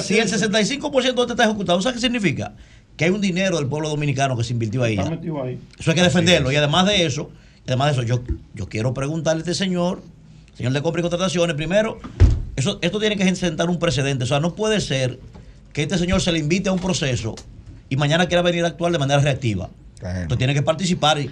si 0.01 0.17
el 0.17 0.31
65% 0.31 1.13
de 1.13 1.21
este 1.21 1.33
está 1.33 1.43
ejecutado, 1.43 1.81
¿sabes 1.81 1.95
qué 1.95 2.01
significa? 2.01 2.53
Que 2.97 3.05
hay 3.05 3.11
un 3.11 3.21
dinero 3.21 3.57
del 3.57 3.67
pueblo 3.67 3.89
dominicano 3.89 4.35
que 4.35 4.43
se 4.43 4.53
invirtió 4.53 4.83
ahí. 4.83 4.97
Eso 5.79 5.91
hay 5.91 5.95
que 5.95 6.03
defenderlo. 6.03 6.51
Y 6.51 6.55
además 6.55 6.87
de 6.87 7.05
eso, 7.05 7.29
además 7.65 7.95
de 7.95 8.01
eso, 8.01 8.03
yo, 8.03 8.23
yo 8.55 8.67
quiero 8.67 8.93
preguntarle 8.93 9.41
a 9.41 9.43
este 9.43 9.53
señor, 9.53 10.01
señor 10.55 10.73
de 10.73 10.81
compra 10.81 11.01
y 11.01 11.03
contrataciones, 11.03 11.55
primero, 11.55 11.99
eso, 12.55 12.79
esto 12.81 12.99
tiene 12.99 13.15
que 13.15 13.35
sentar 13.35 13.69
un 13.69 13.77
precedente. 13.77 14.23
O 14.23 14.27
sea, 14.27 14.39
no 14.39 14.55
puede 14.55 14.81
ser 14.81 15.19
que 15.73 15.83
este 15.83 15.97
señor 15.99 16.21
se 16.21 16.31
le 16.31 16.39
invite 16.39 16.69
a 16.69 16.71
un 16.71 16.79
proceso 16.79 17.35
y 17.87 17.95
mañana 17.97 18.25
quiera 18.27 18.41
venir 18.41 18.65
a 18.65 18.67
actuar 18.67 18.91
de 18.91 18.97
manera 18.97 19.21
reactiva. 19.21 19.69
Entonces 19.99 20.37
tiene 20.37 20.53
que 20.53 20.61
participar 20.61 21.19
y, 21.19 21.29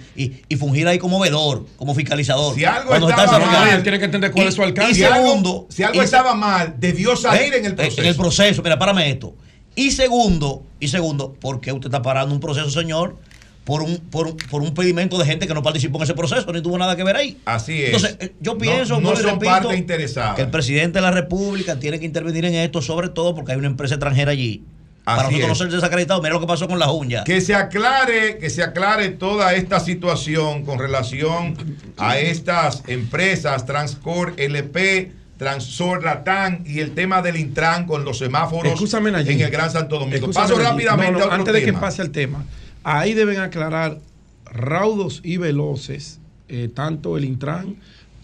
y, 0.48 0.56
fungir 0.56 0.88
ahí 0.88 0.98
como 0.98 1.20
vedor, 1.20 1.66
como 1.76 1.94
fiscalizador. 1.94 2.54
Si 2.54 2.64
algo 2.64 3.08
estaba 3.08 3.38
mal, 3.38 3.82
tiene 3.82 3.98
que 3.98 4.06
entender 4.06 4.32
cuál 4.32 4.48
es 4.48 4.54
su 4.54 4.62
alcance. 4.62 4.92
Y, 4.92 5.04
segundo, 5.04 5.66
si 5.70 5.84
algo, 5.84 6.02
estaba 6.02 6.34
mal, 6.34 6.74
debió 6.78 7.14
salir 7.16 7.54
en 7.54 7.64
el 7.64 7.74
proceso. 7.76 8.00
En 8.00 8.08
el 8.08 8.16
proceso, 8.16 8.62
mira, 8.62 8.76
párame 8.76 9.08
esto. 9.08 9.36
Y 9.76 9.90
segundo, 9.90 10.64
y 10.80 10.88
segundo, 10.88 11.34
¿por 11.34 11.60
qué 11.60 11.70
usted 11.70 11.88
está 11.88 12.00
parando 12.00 12.34
un 12.34 12.40
proceso, 12.40 12.70
señor? 12.70 13.16
Por 13.64 13.82
un, 13.82 13.98
por, 13.98 14.36
por 14.48 14.62
un 14.62 14.72
pedimento 14.72 15.18
de 15.18 15.26
gente 15.26 15.46
que 15.46 15.52
no 15.52 15.62
participó 15.62 15.98
en 15.98 16.04
ese 16.04 16.14
proceso, 16.14 16.50
ni 16.52 16.62
tuvo 16.62 16.78
nada 16.78 16.96
que 16.96 17.04
ver 17.04 17.16
ahí. 17.16 17.38
Así 17.44 17.82
es. 17.82 17.86
Entonces, 17.88 18.16
eh, 18.20 18.34
yo 18.40 18.56
pienso 18.56 19.00
no, 19.00 19.14
son 19.14 19.38
parte 19.38 19.76
interesada. 19.76 20.34
que 20.34 20.42
el 20.42 20.50
presidente 20.50 20.98
de 20.98 21.02
la 21.02 21.10
República 21.10 21.78
tiene 21.78 22.00
que 22.00 22.06
intervenir 22.06 22.46
en 22.46 22.54
esto, 22.54 22.80
sobre 22.80 23.10
todo 23.10 23.34
porque 23.34 23.52
hay 23.52 23.58
una 23.58 23.66
empresa 23.66 23.96
extranjera 23.96 24.30
allí. 24.30 24.64
para 25.04 25.24
nosotros 25.24 25.48
no 25.48 25.54
ser 25.56 25.68
desacreditados, 25.68 26.22
mira 26.22 26.34
lo 26.34 26.40
que 26.40 26.46
pasó 26.46 26.68
con 26.68 26.78
la 26.78 26.86
Junta. 26.86 27.24
Que 27.24 27.40
se 27.40 27.54
aclare, 27.54 28.38
que 28.38 28.48
se 28.48 28.62
aclare 28.62 29.10
toda 29.10 29.52
esta 29.52 29.80
situación 29.80 30.64
con 30.64 30.78
relación 30.78 31.56
a 31.98 32.18
estas 32.18 32.82
empresas, 32.86 33.66
Transcor, 33.66 34.34
LP, 34.38 35.12
Transor 35.36 36.02
Latán 36.02 36.64
y 36.66 36.80
el 36.80 36.92
tema 36.92 37.22
del 37.22 37.36
Intran 37.36 37.86
con 37.86 38.04
los 38.04 38.18
semáforos 38.18 38.80
en 38.96 39.40
el 39.40 39.50
Gran 39.50 39.70
Santo 39.70 39.98
Domingo. 39.98 40.30
Paso 40.30 40.58
rápidamente 40.58 41.20
a 41.20 41.26
otro 41.26 41.32
Antes 41.32 41.54
de 41.54 41.64
que 41.64 41.72
pase 41.72 42.02
el 42.02 42.10
tema, 42.10 42.44
ahí 42.84 43.14
deben 43.14 43.40
aclarar 43.40 43.98
raudos 44.46 45.20
y 45.22 45.36
veloces, 45.36 46.20
eh, 46.48 46.70
tanto 46.72 47.16
el 47.16 47.24
Intran 47.24 47.76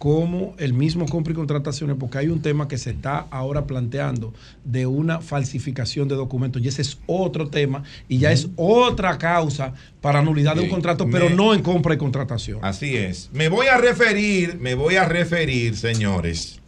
como 0.02 0.56
el 0.58 0.72
mismo 0.72 1.06
compra 1.06 1.32
y 1.32 1.36
contrataciones, 1.36 1.96
porque 1.96 2.18
hay 2.18 2.26
un 2.26 2.42
tema 2.42 2.66
que 2.66 2.76
se 2.76 2.90
está 2.90 3.26
ahora 3.30 3.68
planteando 3.68 4.34
de 4.64 4.84
una 4.84 5.20
falsificación 5.20 6.08
de 6.08 6.16
documentos, 6.16 6.60
y 6.60 6.66
ese 6.66 6.82
es 6.82 6.98
otro 7.06 7.50
tema, 7.50 7.84
y 8.08 8.18
ya 8.18 8.32
es 8.32 8.48
otra 8.56 9.16
causa 9.16 9.74
para 10.00 10.20
nulidad 10.20 10.56
de 10.56 10.62
un 10.62 10.68
contrato, 10.68 11.08
pero 11.08 11.30
no 11.30 11.54
en 11.54 11.62
compra 11.62 11.94
y 11.94 11.98
contratación. 11.98 12.58
Así 12.62 12.96
es. 12.96 13.30
Me 13.32 13.48
voy 13.48 13.68
a 13.68 13.76
referir, 13.76 14.58
me 14.58 14.74
voy 14.74 14.96
a 14.96 15.04
referir, 15.04 15.76
señores, 15.76 16.61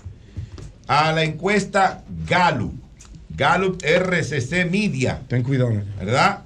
a 0.86 1.12
la 1.12 1.24
encuesta 1.24 2.02
Gallup. 2.27 2.74
Gallup 3.31 3.82
RCC 3.82 4.70
Media. 4.70 5.20
Ten 5.28 5.43
cuidado. 5.43 5.82
¿Verdad? 5.98 6.43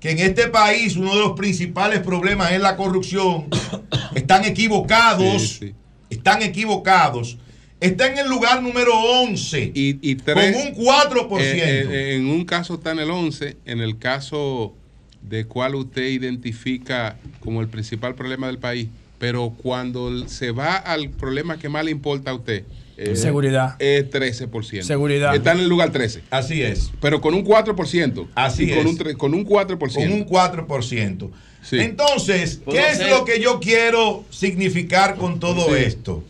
que 0.00 0.10
en 0.10 0.18
este 0.18 0.48
país 0.48 0.96
uno 0.96 1.14
de 1.14 1.20
los 1.20 1.32
principales 1.32 2.00
problemas 2.00 2.52
es 2.52 2.60
la 2.60 2.76
corrupción, 2.76 3.46
están 4.14 4.44
equivocados. 4.44 5.60
Están 6.08 6.42
equivocados. 6.42 7.38
Está 7.80 8.06
en 8.06 8.18
el 8.18 8.28
lugar 8.28 8.62
número 8.62 8.94
11. 8.94 9.72
Y, 9.74 10.16
con 10.16 10.38
un 10.38 10.74
4%. 10.74 11.40
Eh, 11.40 11.86
eh, 11.90 12.14
en 12.16 12.26
un 12.26 12.44
caso 12.44 12.74
está 12.74 12.92
en 12.92 13.00
el 13.00 13.10
11, 13.10 13.56
en 13.66 13.80
el 13.80 13.98
caso 13.98 14.74
de 15.20 15.46
cuál 15.46 15.74
usted 15.74 16.04
identifica 16.08 17.18
como 17.40 17.60
el 17.60 17.68
principal 17.68 18.14
problema 18.14 18.46
del 18.46 18.58
país, 18.58 18.88
pero 19.18 19.54
cuando 19.62 20.28
se 20.28 20.52
va 20.52 20.76
al 20.76 21.10
problema 21.10 21.58
que 21.58 21.68
más 21.68 21.84
le 21.84 21.90
importa 21.90 22.30
a 22.30 22.34
usted, 22.34 22.64
eh, 22.96 23.16
seguridad. 23.16 23.76
Es 23.78 24.10
13%. 24.10 24.82
Seguridad. 24.82 25.34
Está 25.34 25.52
en 25.52 25.58
el 25.58 25.68
lugar 25.68 25.90
13. 25.90 26.22
Así 26.30 26.62
es. 26.62 26.90
Pero 27.00 27.20
con 27.20 27.34
un 27.34 27.44
4%. 27.44 28.28
Así 28.34 28.68
con 28.68 28.78
es. 28.78 28.86
Un, 28.86 29.14
con 29.14 29.34
un 29.34 29.46
4%. 29.46 29.78
Con 29.78 30.12
un 30.12 30.26
4%. 30.26 31.30
Entonces, 31.72 32.60
¿qué 32.70 32.90
es 32.90 33.10
lo 33.10 33.24
que 33.24 33.40
yo 33.40 33.58
quiero 33.60 34.24
significar 34.30 35.16
con 35.16 35.40
todo 35.40 35.74
esto? 35.74 36.22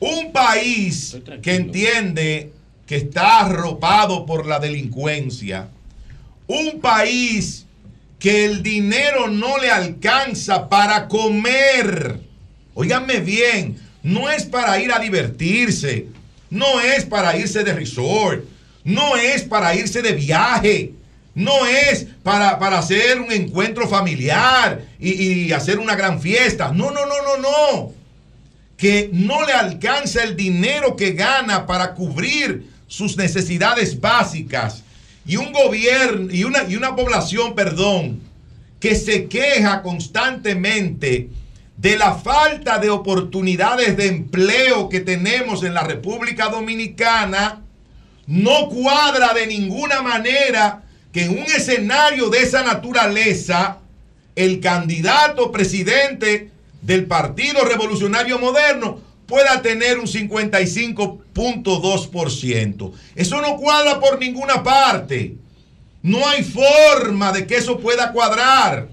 Un 0.00 0.32
país 0.32 1.16
que 1.42 1.54
entiende 1.54 2.52
que 2.86 2.96
está 2.96 3.40
arropado 3.40 4.26
por 4.26 4.46
la 4.46 4.58
delincuencia. 4.58 5.68
Un 6.46 6.80
país 6.80 7.66
que 8.18 8.44
el 8.44 8.62
dinero 8.62 9.28
no 9.28 9.58
le 9.58 9.70
alcanza 9.70 10.68
para 10.68 11.08
comer. 11.08 12.20
Óiganme 12.74 13.20
bien, 13.20 13.76
no 14.06 14.30
es 14.30 14.44
para 14.44 14.80
ir 14.80 14.92
a 14.92 15.00
divertirse, 15.00 16.06
no 16.48 16.80
es 16.80 17.04
para 17.04 17.36
irse 17.36 17.64
de 17.64 17.72
resort, 17.72 18.44
no 18.84 19.16
es 19.16 19.42
para 19.42 19.74
irse 19.74 20.00
de 20.00 20.12
viaje, 20.12 20.92
no 21.34 21.66
es 21.66 22.06
para, 22.22 22.50
hacer 22.78 23.20
un 23.20 23.32
encuentro 23.32 23.88
familiar 23.88 24.80
y, 25.00 25.46
y 25.46 25.52
hacer 25.52 25.80
una 25.80 25.96
gran 25.96 26.20
fiesta. 26.20 26.70
No, 26.72 26.92
no, 26.92 27.04
no, 27.04 27.16
no, 27.20 27.36
no. 27.42 27.92
Que 28.76 29.10
no 29.12 29.44
le 29.44 29.52
alcanza 29.52 30.22
el 30.22 30.36
dinero 30.36 30.94
que 30.94 31.10
gana 31.12 31.66
para 31.66 31.92
cubrir 31.92 32.70
sus 32.86 33.16
necesidades 33.16 34.00
básicas 34.00 34.84
y 35.26 35.34
un 35.34 35.52
gobierno 35.52 36.32
y 36.32 36.44
una, 36.44 36.62
y 36.62 36.76
una 36.76 36.94
población, 36.94 37.56
perdón, 37.56 38.20
que 38.78 38.94
se 38.94 39.26
queja 39.26 39.82
constantemente 39.82 41.28
de 41.76 41.96
la 41.96 42.14
falta 42.14 42.78
de 42.78 42.90
oportunidades 42.90 43.96
de 43.96 44.06
empleo 44.06 44.88
que 44.88 45.00
tenemos 45.00 45.62
en 45.62 45.74
la 45.74 45.84
República 45.84 46.48
Dominicana, 46.48 47.62
no 48.26 48.68
cuadra 48.68 49.32
de 49.34 49.46
ninguna 49.46 50.02
manera 50.02 50.82
que 51.12 51.24
en 51.24 51.30
un 51.30 51.44
escenario 51.44 52.30
de 52.30 52.40
esa 52.40 52.62
naturaleza, 52.62 53.78
el 54.34 54.60
candidato 54.60 55.52
presidente 55.52 56.50
del 56.82 57.06
Partido 57.06 57.64
Revolucionario 57.64 58.38
Moderno 58.38 59.00
pueda 59.26 59.62
tener 59.62 59.98
un 59.98 60.06
55.2%. 60.06 62.92
Eso 63.14 63.40
no 63.40 63.56
cuadra 63.56 63.98
por 64.00 64.18
ninguna 64.18 64.62
parte. 64.62 65.36
No 66.02 66.28
hay 66.28 66.44
forma 66.44 67.32
de 67.32 67.46
que 67.46 67.56
eso 67.56 67.78
pueda 67.78 68.12
cuadrar. 68.12 68.88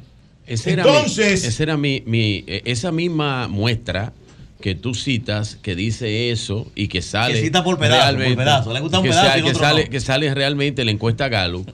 Entonces, 0.47 1.59
era 1.59 1.77
mi, 1.77 2.03
eh, 2.07 2.61
esa 2.65 2.91
misma 2.91 3.47
muestra 3.47 4.13
que 4.61 4.75
tú 4.75 4.93
citas 4.93 5.57
que 5.61 5.75
dice 5.75 6.31
eso 6.31 6.71
y 6.73 6.87
que 6.87 7.01
sale 7.01 7.33
que 7.33 7.41
cita 7.41 7.63
por 7.63 7.77
pedazo, 7.77 8.17
por 8.17 8.35
pedazo. 8.35 8.73
Le 8.73 8.79
gusta 8.79 8.99
un 8.99 9.05
pedazo 9.05 9.45
que, 9.45 9.55
sale, 9.55 9.89
que 9.89 9.99
sale 9.99 10.33
realmente 10.33 10.85
la 10.85 10.91
encuesta 10.91 11.27
Gallup 11.27 11.69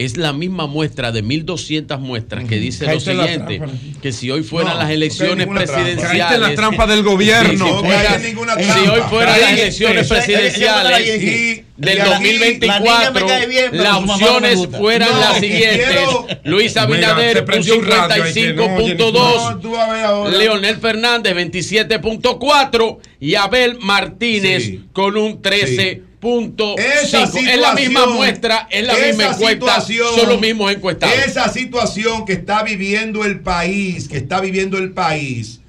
es 0.00 0.16
la 0.16 0.32
misma 0.32 0.66
muestra 0.66 1.12
de 1.12 1.22
1.200 1.22 1.98
muestras 1.98 2.44
que 2.44 2.56
dice 2.56 2.86
lo 2.86 2.98
siguiente, 2.98 3.60
que 4.00 4.12
si 4.12 4.30
hoy 4.30 4.42
fueran 4.42 4.78
las 4.78 4.88
elecciones 4.88 5.46
presidenciales... 5.46 6.40
la 6.40 6.54
trampa 6.54 6.86
del 6.86 7.02
gobierno. 7.02 7.82
Si, 7.82 8.88
hoy 8.88 9.02
fueran 9.10 9.38
las 9.38 9.52
elecciones 9.52 10.08
presidenciales 10.08 11.64
del 11.76 11.98
2024, 11.98 13.26
las 13.72 13.96
opciones 13.96 14.66
fueran 14.74 15.20
las 15.20 15.38
siguientes. 15.38 16.00
Luis 16.44 16.78
Abinader, 16.78 17.42
un 17.42 17.62
55.2, 17.62 20.30
Leonel 20.30 20.78
Fernández, 20.78 21.34
27.4 21.34 22.98
y 23.20 23.34
Abel 23.34 23.76
Martínez 23.80 24.76
con 24.94 25.18
un 25.18 25.42
13 25.42 26.08
punto 26.20 26.76
Es 26.78 27.12
la 27.12 27.72
misma 27.72 28.06
muestra, 28.06 28.68
es 28.70 28.86
la 28.86 28.94
misma 28.94 29.24
encuesta, 29.28 29.80
son 29.80 30.28
los 30.28 30.40
mismos 30.40 30.70
encuestados. 30.70 31.16
Esa 31.26 31.48
situación 31.48 32.24
que 32.24 32.34
está 32.34 32.62
viviendo 32.62 33.24
el 33.24 33.40
país, 33.40 34.08
que 34.08 34.18
está 34.18 34.40
viviendo 34.40 34.78
el 34.78 34.92
país, 34.92 35.60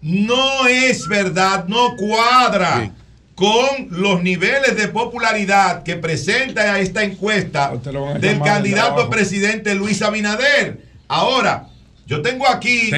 no 0.00 0.66
es 0.68 1.06
verdad, 1.08 1.66
no 1.66 1.96
cuadra. 1.96 2.92
con 3.34 3.88
los 3.90 4.22
niveles 4.22 4.76
de 4.76 4.88
popularidad 4.88 5.82
que 5.82 5.96
presenta 5.96 6.80
esta 6.80 7.04
encuesta 7.04 7.70
del 8.18 8.40
candidato 8.40 9.10
presidente 9.10 9.74
Luis 9.74 10.00
Abinader. 10.00 10.80
Ahora, 11.06 11.68
yo 12.06 12.22
tengo 12.22 12.48
aquí 12.48 12.90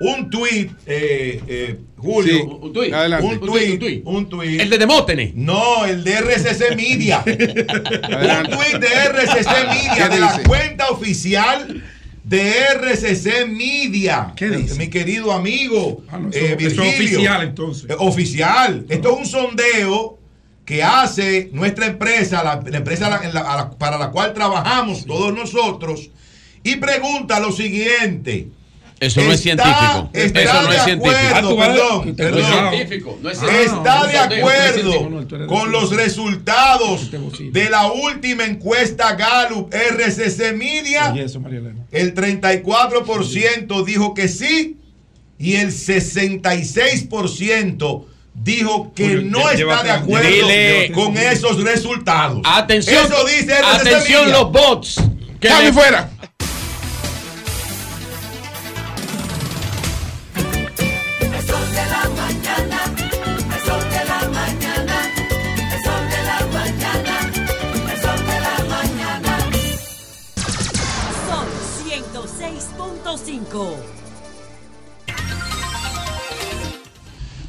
un 0.00 0.28
tuit, 0.28 0.72
eh, 0.86 1.40
eh, 1.46 1.78
Julio. 1.96 2.44
un 2.44 2.72
tuit. 2.72 2.92
Un 2.92 3.78
tuit. 3.78 4.02
Un 4.04 4.28
tuit. 4.28 4.60
El 4.60 4.70
de 4.70 4.78
Demóstenes. 4.78 5.34
No, 5.36 5.84
el 5.84 6.02
de 6.02 6.14
RCC 6.14 6.74
Media. 6.74 7.22
un 7.26 8.50
tuit 8.50 8.78
de 8.80 8.88
RCC 8.88 9.68
Media, 9.68 10.08
de 10.08 10.18
la 10.18 10.42
cuenta 10.48 10.88
oficial 10.88 11.80
de 12.24 12.52
RCC 12.74 13.46
Media. 13.46 14.32
¿Qué 14.34 14.50
dice? 14.50 14.74
Mi 14.74 14.88
querido 14.88 15.30
amigo 15.30 16.02
ah, 16.10 16.18
eh, 16.32 16.56
es 16.58 16.76
oficial 16.76 17.42
entonces. 17.42 17.88
oficial. 17.98 18.84
Esto 18.88 19.12
es 19.12 19.18
un 19.18 19.26
sondeo 19.26 20.18
que 20.64 20.82
hace 20.82 21.50
nuestra 21.52 21.86
empresa, 21.86 22.42
la, 22.42 22.76
empresa 22.76 23.20
para 23.78 23.96
la 23.96 24.10
cual 24.10 24.32
trabajamos 24.32 25.06
todos 25.06 25.32
nosotros 25.32 26.10
y 26.64 26.76
pregunta 26.76 27.38
lo 27.38 27.52
siguiente. 27.52 28.48
Eso 29.00 29.22
no 29.22 29.32
es 29.32 29.40
científico. 29.40 30.08
Eso 30.12 30.62
no 30.62 30.72
es 30.72 30.84
científico. 30.84 31.56
Perdón, 31.56 32.14
Está 33.60 34.06
de 34.06 34.18
acuerdo 34.18 35.26
con 35.46 35.72
los 35.72 35.90
resultados 35.94 37.10
de 37.10 37.70
la 37.70 37.90
última 37.92 38.44
encuesta 38.44 39.14
Gallup 39.14 39.74
RCC 39.74 40.54
Media. 40.56 41.14
El 41.90 42.14
34% 42.14 43.84
dijo 43.84 44.14
que 44.14 44.28
sí 44.28 44.76
y 45.38 45.56
el 45.56 45.68
66% 45.68 48.06
dijo 48.32 48.94
que 48.94 49.16
no 49.16 49.50
está 49.50 49.82
de 49.82 49.90
acuerdo 49.90 50.46
con 50.94 51.18
esos 51.18 51.62
resultados. 51.62 52.40
Atención, 52.44 53.04
Eso 53.04 53.22
dice 53.26 53.52
atención 53.54 54.30
los 54.30 54.50
bots. 54.50 55.02
Que 55.40 55.50
fuera. 55.72 56.13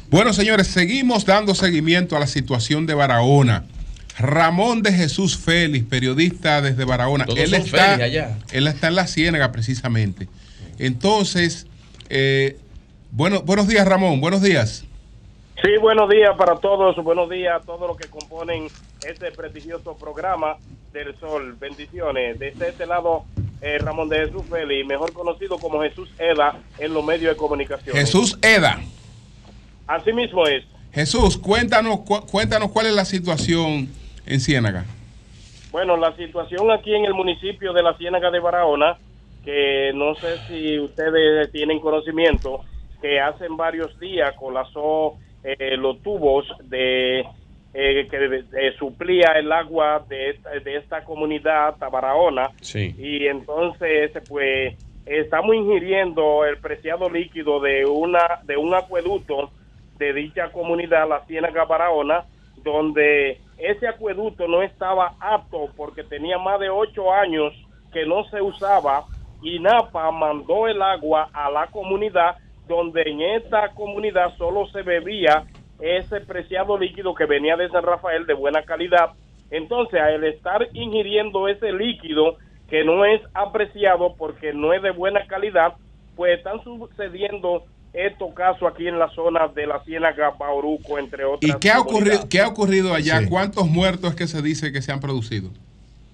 Bueno, 0.08 0.32
señores, 0.32 0.68
seguimos 0.68 1.26
dando 1.26 1.54
seguimiento 1.54 2.16
a 2.16 2.20
la 2.20 2.26
situación 2.26 2.86
de 2.86 2.94
Barahona. 2.94 3.64
Ramón 4.18 4.82
de 4.82 4.92
Jesús 4.92 5.36
Félix, 5.36 5.84
periodista 5.86 6.62
desde 6.62 6.84
Barahona. 6.84 7.26
él, 7.36 7.52
está, 7.54 7.96
él 8.06 8.66
está 8.66 8.88
en 8.88 8.94
la 8.94 9.06
Ciénaga 9.06 9.52
precisamente. 9.52 10.28
Entonces, 10.78 11.66
eh, 12.08 12.56
bueno, 13.10 13.42
buenos 13.42 13.68
días 13.68 13.86
Ramón, 13.86 14.20
buenos 14.20 14.42
días. 14.42 14.84
Sí, 15.62 15.70
buenos 15.80 16.08
días 16.08 16.36
para 16.36 16.56
todos, 16.56 16.96
buenos 17.02 17.28
días 17.28 17.60
a 17.60 17.64
todos 17.64 17.88
los 17.88 17.96
que 17.96 18.08
componen 18.08 18.68
este 19.06 19.32
prestigioso 19.32 19.96
programa 19.96 20.56
del 20.92 21.18
Sol. 21.18 21.56
Bendiciones. 21.58 22.38
Desde 22.38 22.68
este 22.68 22.86
lado, 22.86 23.24
eh, 23.60 23.78
Ramón 23.78 24.08
de 24.08 24.26
Jesús 24.26 24.42
Félix, 24.50 24.86
mejor 24.86 25.12
conocido 25.12 25.58
como 25.58 25.82
Jesús 25.82 26.08
Eda 26.18 26.58
en 26.78 26.92
los 26.92 27.04
medios 27.04 27.32
de 27.32 27.36
comunicación. 27.36 27.96
Jesús 27.96 28.38
Eda. 28.42 28.80
Así 29.86 30.12
mismo 30.12 30.46
es. 30.46 30.64
Jesús, 30.92 31.36
cuéntanos, 31.36 32.00
cuéntanos 32.30 32.70
cuál 32.70 32.86
es 32.86 32.94
la 32.94 33.04
situación 33.04 33.88
en 34.24 34.40
Ciénaga. 34.40 34.84
Bueno, 35.70 35.96
la 35.96 36.16
situación 36.16 36.70
aquí 36.70 36.94
en 36.94 37.04
el 37.04 37.14
municipio 37.14 37.72
de 37.72 37.82
la 37.82 37.94
Ciénaga 37.98 38.30
de 38.30 38.40
Barahona, 38.40 38.96
que 39.44 39.92
no 39.94 40.14
sé 40.14 40.38
si 40.48 40.78
ustedes 40.78 41.52
tienen 41.52 41.80
conocimiento, 41.80 42.60
que 43.00 43.20
hace 43.20 43.46
varios 43.50 43.98
días 44.00 44.34
colapsó 44.36 45.14
eh, 45.44 45.76
los 45.76 46.02
tubos 46.02 46.46
de 46.64 47.24
eh, 47.78 48.08
que 48.10 48.72
suplía 48.78 49.32
el 49.36 49.52
agua 49.52 50.02
de 50.08 50.30
esta, 50.30 50.50
de 50.50 50.76
esta 50.76 51.04
comunidad 51.04 51.76
Barahona. 51.78 52.50
Sí. 52.62 52.94
Y 52.96 53.26
entonces, 53.26 54.12
pues, 54.30 54.74
estamos 55.04 55.54
ingiriendo 55.54 56.46
el 56.46 56.56
preciado 56.56 57.10
líquido 57.10 57.60
de 57.60 57.84
una 57.84 58.40
de 58.44 58.56
un 58.56 58.74
acueducto 58.74 59.50
de 59.98 60.14
dicha 60.14 60.50
comunidad, 60.52 61.06
la 61.06 61.26
Ciénaga 61.26 61.66
Barahona, 61.66 62.24
donde 62.62 63.40
ese 63.58 63.86
acueducto 63.86 64.48
no 64.48 64.62
estaba 64.62 65.14
apto 65.20 65.68
porque 65.76 66.02
tenía 66.02 66.38
más 66.38 66.58
de 66.58 66.70
ocho 66.70 67.12
años 67.12 67.52
que 67.92 68.06
no 68.06 68.24
se 68.30 68.40
usaba 68.40 69.04
y 69.42 69.58
NAPA 69.58 70.10
mandó 70.12 70.66
el 70.66 70.80
agua 70.80 71.28
a 71.30 71.50
la 71.50 71.66
comunidad 71.66 72.36
donde 72.66 73.02
en 73.02 73.20
esta 73.20 73.68
comunidad 73.74 74.34
solo 74.38 74.66
se 74.68 74.80
bebía 74.80 75.44
ese 75.80 76.20
preciado 76.20 76.78
líquido 76.78 77.14
que 77.14 77.26
venía 77.26 77.56
de 77.56 77.68
San 77.68 77.82
Rafael 77.82 78.26
de 78.26 78.34
buena 78.34 78.62
calidad. 78.62 79.10
Entonces, 79.50 80.00
al 80.00 80.24
estar 80.24 80.68
ingiriendo 80.72 81.48
ese 81.48 81.72
líquido 81.72 82.36
que 82.68 82.84
no 82.84 83.04
es 83.04 83.20
apreciado 83.34 84.14
porque 84.16 84.52
no 84.52 84.72
es 84.72 84.82
de 84.82 84.90
buena 84.90 85.26
calidad, 85.26 85.74
pues 86.16 86.38
están 86.38 86.62
sucediendo 86.64 87.64
estos 87.92 88.34
casos 88.34 88.70
aquí 88.70 88.88
en 88.88 88.98
la 88.98 89.08
zona 89.10 89.48
de 89.48 89.66
la 89.66 89.82
Ciénaga 89.84 90.30
Bauruco, 90.30 90.98
entre 90.98 91.24
otras. 91.24 91.56
¿Y 91.56 91.58
qué 91.60 91.70
ha 91.70 91.80
ocurrido, 91.80 92.28
qué 92.28 92.40
ha 92.40 92.48
ocurrido 92.48 92.92
allá? 92.92 93.20
¿Cuántos 93.28 93.66
muertos 93.66 94.10
es 94.10 94.16
que 94.16 94.26
se 94.26 94.42
dice 94.42 94.72
que 94.72 94.82
se 94.82 94.92
han 94.92 95.00
producido? 95.00 95.50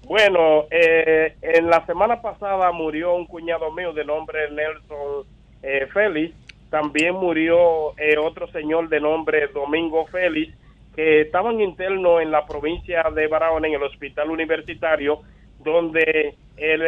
Bueno, 0.05 0.65
eh, 0.69 1.35
en 1.41 1.69
la 1.69 1.85
semana 1.85 2.21
pasada 2.21 2.71
murió 2.71 3.15
un 3.15 3.25
cuñado 3.25 3.71
mío 3.71 3.93
de 3.93 4.05
nombre 4.05 4.49
Nelson 4.51 5.25
eh, 5.61 5.87
Félix. 5.93 6.35
También 6.73 7.13
murió 7.13 7.95
eh, 7.99 8.17
otro 8.17 8.47
señor 8.47 8.89
de 8.89 8.99
nombre 8.99 9.45
Domingo 9.53 10.07
Félix, 10.07 10.57
que 10.95 11.21
estaban 11.21 11.61
internos 11.61 12.19
en 12.19 12.31
la 12.31 12.47
provincia 12.47 13.03
de 13.13 13.27
Barahona, 13.27 13.67
en 13.67 13.75
el 13.75 13.83
hospital 13.83 14.31
universitario, 14.31 15.21
donde 15.59 16.33
el, 16.57 16.81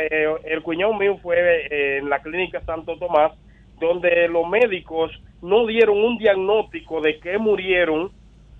el 0.44 0.64
cuñado 0.64 0.92
mío 0.96 1.20
fue 1.22 2.00
en 2.00 2.10
la 2.10 2.20
clínica 2.24 2.62
Santo 2.62 2.98
Tomás, 2.98 3.34
donde 3.80 4.28
los 4.28 4.50
médicos 4.50 5.12
no 5.44 5.68
dieron 5.68 6.04
un 6.04 6.18
diagnóstico 6.18 7.00
de 7.00 7.20
qué 7.20 7.38
murieron, 7.38 8.10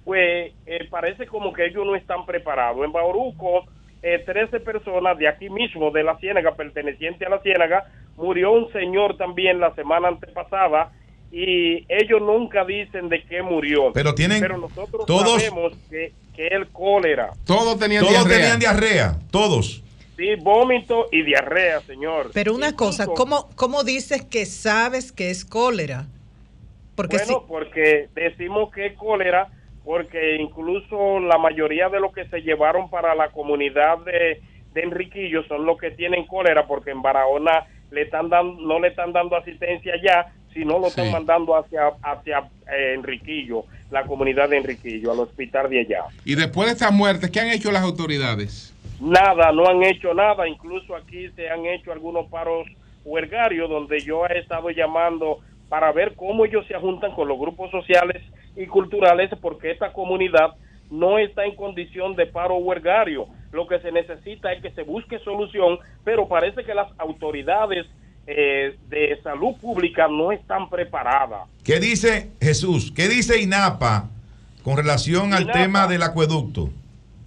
pues 0.04 0.54
parece 0.92 1.26
como 1.26 1.54
que 1.54 1.66
ellos 1.66 1.88
no 1.88 1.96
están 1.96 2.28
preparados. 2.28 2.86
En 2.86 2.92
Bauruco 2.92 3.66
eh, 4.04 4.22
13 4.24 4.60
personas 4.60 5.18
de 5.18 5.28
aquí 5.28 5.50
mismo, 5.50 5.90
de 5.90 6.04
la 6.04 6.20
Ciénaga, 6.20 6.56
perteneciente 6.56 7.26
a 7.26 7.30
la 7.30 7.40
Ciénaga. 7.40 7.86
Murió 8.16 8.52
un 8.52 8.72
señor 8.72 9.18
también 9.18 9.60
la 9.60 9.74
semana 9.74 10.10
antepasada 10.10 10.92
y 11.38 11.86
ellos 11.90 12.22
nunca 12.22 12.64
dicen 12.64 13.10
de 13.10 13.22
qué 13.26 13.42
murió. 13.42 13.92
Pero 13.94 14.16
tienen 14.16 14.40
Pero 14.40 14.58
nosotros 14.58 15.06
todos- 15.06 15.42
sabemos 15.44 15.74
que, 15.90 16.14
que 16.34 16.48
el 16.48 16.68
cólera. 16.70 17.32
Todos 17.46 17.78
tenían 17.78 18.04
Todos 18.06 18.20
diarrea. 18.26 18.38
tenían 18.38 18.60
diarrea, 18.60 19.20
todos. 19.32 19.84
Sí, 20.16 20.36
vómito 20.36 21.08
y 21.12 21.24
diarrea, 21.24 21.82
señor. 21.82 22.32
Pero 22.34 22.56
una 22.56 22.74
cosa, 22.74 23.06
¿cómo, 23.06 23.50
¿cómo 23.58 23.84
dices 23.84 24.24
que 24.24 24.46
sabes 24.46 25.12
que 25.12 25.30
es 25.30 25.44
cólera? 25.44 26.06
Porque 26.96 27.18
bueno, 27.18 27.44
porque 27.46 28.08
decimos 28.16 28.72
que 28.72 28.86
es 28.86 28.94
cólera, 28.94 29.50
porque 29.84 30.38
incluso 30.38 31.20
la 31.20 31.38
mayoría 31.38 31.90
de 31.90 32.00
los 32.00 32.14
que 32.14 32.26
se 32.30 32.40
llevaron 32.44 32.90
para 32.90 33.14
la 33.14 33.32
comunidad 33.32 33.98
de, 34.06 34.40
de 34.74 34.82
Enriquillo 34.82 35.44
son 35.50 35.66
los 35.66 35.78
que 35.78 35.92
tienen 35.92 36.26
cólera, 36.28 36.66
porque 36.66 36.92
en 36.92 37.02
Barahona 37.02 37.66
le 37.92 38.04
están 38.04 38.30
dando, 38.30 38.62
no 38.62 38.80
le 38.80 38.88
están 38.88 39.12
dando 39.12 39.36
asistencia 39.36 39.96
ya, 40.02 40.34
sino 40.56 40.80
lo 40.80 40.88
están 40.88 41.08
Sí. 41.08 41.12
mandando 41.12 41.56
hacia, 41.56 41.90
hacia 42.02 42.40
eh, 42.74 42.94
Enriquillo, 42.96 43.66
la 43.92 44.04
comunidad 44.06 44.50
de 44.50 44.58
Enriquillo, 44.58 45.12
al 45.12 45.20
hospital 45.20 45.70
de 45.70 45.82
allá. 45.82 46.06
Y 46.24 46.34
después 46.36 46.68
de 46.68 46.74
estas 46.74 46.92
muertes, 46.94 47.30
¿qué 47.30 47.42
han 47.42 47.50
hecho 47.50 47.72
las 47.72 47.84
autoridades? 47.84 48.74
Nada, 49.02 49.52
no 49.52 49.68
han 49.68 49.84
hecho 49.84 50.14
nada. 50.14 50.48
Incluso 50.48 50.96
aquí 50.96 51.28
se 51.36 51.50
han 51.50 51.66
hecho 51.66 51.92
algunos 51.92 52.28
paros 52.28 52.66
huelgarios 53.04 53.70
donde 53.70 54.00
yo 54.00 54.26
he 54.26 54.40
estado 54.40 54.70
llamando 54.72 55.40
para 55.70 55.92
ver 55.92 56.16
cómo 56.16 56.46
ellos 56.46 56.66
se 56.68 56.76
juntan 56.76 57.12
con 57.12 57.28
los 57.28 57.38
grupos 57.38 57.70
sociales 57.72 58.24
y 58.56 58.66
culturales 58.66 59.30
porque 59.42 59.72
esta 59.72 59.92
comunidad 59.92 60.56
no 60.90 61.18
está 61.20 61.44
en 61.44 61.56
condición 61.56 62.16
de 62.16 62.28
paro 62.28 62.56
huelgario. 62.56 63.28
Lo 63.52 63.68
que 63.68 63.80
se 63.80 63.92
necesita 63.92 64.54
es 64.54 64.62
que 64.62 64.72
se 64.72 64.84
busque 64.84 65.20
solución, 65.20 65.80
pero 66.06 66.28
parece 66.30 66.64
que 66.64 66.74
las 66.74 66.88
autoridades 66.98 67.86
eh, 68.28 68.76
de 68.90 69.20
salud 69.22 69.56
pública 69.62 70.08
no 70.08 70.32
están 70.32 70.70
preparadas. 70.70 71.48
¿Qué 71.64 71.80
dice 71.80 72.32
Jesús? 72.42 72.92
¿Qué 72.92 73.08
dice 73.08 73.40
INAPA 73.40 74.10
con 74.64 74.78
relación 74.78 75.34
al 75.34 75.52
tema 75.52 75.88
del 75.88 76.04
acueducto? 76.04 76.70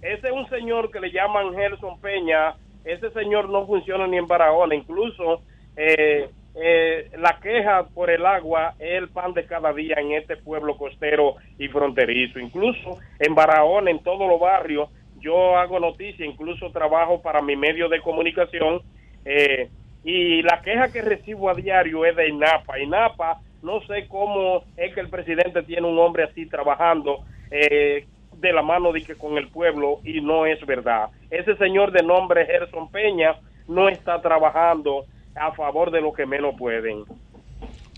Ese 0.01 0.27
es 0.27 0.33
un 0.33 0.47
señor 0.49 0.91
que 0.91 0.99
le 0.99 1.11
llaman 1.11 1.53
Gerson 1.53 1.99
Peña. 1.99 2.55
Ese 2.83 3.11
señor 3.11 3.49
no 3.49 3.65
funciona 3.65 4.07
ni 4.07 4.17
en 4.17 4.27
Barahona. 4.27 4.75
Incluso 4.75 5.41
eh, 5.75 6.29
eh, 6.55 7.11
la 7.17 7.39
queja 7.41 7.87
por 7.93 8.09
el 8.09 8.25
agua 8.25 8.75
es 8.79 8.97
el 8.97 9.09
pan 9.09 9.33
de 9.33 9.45
cada 9.45 9.71
día 9.73 9.95
en 9.99 10.13
este 10.13 10.35
pueblo 10.37 10.77
costero 10.77 11.35
y 11.57 11.67
fronterizo. 11.67 12.39
Incluso 12.39 12.97
en 13.19 13.35
Barahona, 13.35 13.91
en 13.91 14.03
todos 14.03 14.27
los 14.27 14.39
barrios, 14.39 14.89
yo 15.21 15.57
hago 15.57 15.79
noticia, 15.79 16.25
incluso 16.25 16.71
trabajo 16.71 17.21
para 17.21 17.41
mi 17.41 17.55
medio 17.55 17.87
de 17.87 18.01
comunicación. 18.01 18.81
eh, 19.25 19.69
y 20.03 20.41
la 20.41 20.61
queja 20.61 20.91
que 20.91 21.01
recibo 21.01 21.49
a 21.49 21.53
diario 21.53 22.05
es 22.05 22.15
de 22.15 22.29
INAPA. 22.29 22.79
INAPA, 22.79 23.39
no 23.61 23.81
sé 23.81 24.07
cómo 24.07 24.63
es 24.77 24.93
que 24.93 25.01
el 25.01 25.09
presidente 25.09 25.63
tiene 25.63 25.87
un 25.87 25.99
hombre 25.99 26.23
así 26.23 26.45
trabajando. 26.45 27.23
eh, 27.51 28.05
de 28.39 28.53
la 28.53 28.61
mano 28.61 28.91
de 28.91 29.03
que 29.03 29.15
con 29.15 29.37
el 29.37 29.47
pueblo 29.49 29.99
y 30.03 30.21
no 30.21 30.45
es 30.45 30.65
verdad. 30.65 31.09
Ese 31.29 31.55
señor 31.57 31.91
de 31.91 32.03
nombre 32.03 32.45
Gerson 32.45 32.89
Peña 32.89 33.35
no 33.67 33.89
está 33.89 34.21
trabajando 34.21 35.05
a 35.35 35.51
favor 35.51 35.91
de 35.91 36.01
los 36.01 36.15
que 36.15 36.25
menos 36.25 36.55
pueden. 36.57 37.03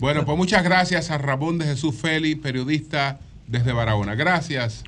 Bueno, 0.00 0.24
pues 0.24 0.36
muchas 0.36 0.64
gracias 0.64 1.10
a 1.10 1.18
Ramón 1.18 1.58
de 1.58 1.66
Jesús 1.66 2.00
Félix, 2.00 2.40
periodista 2.42 3.20
desde 3.52 3.72
Barahona. 3.72 4.14
Gracias. 4.16 4.82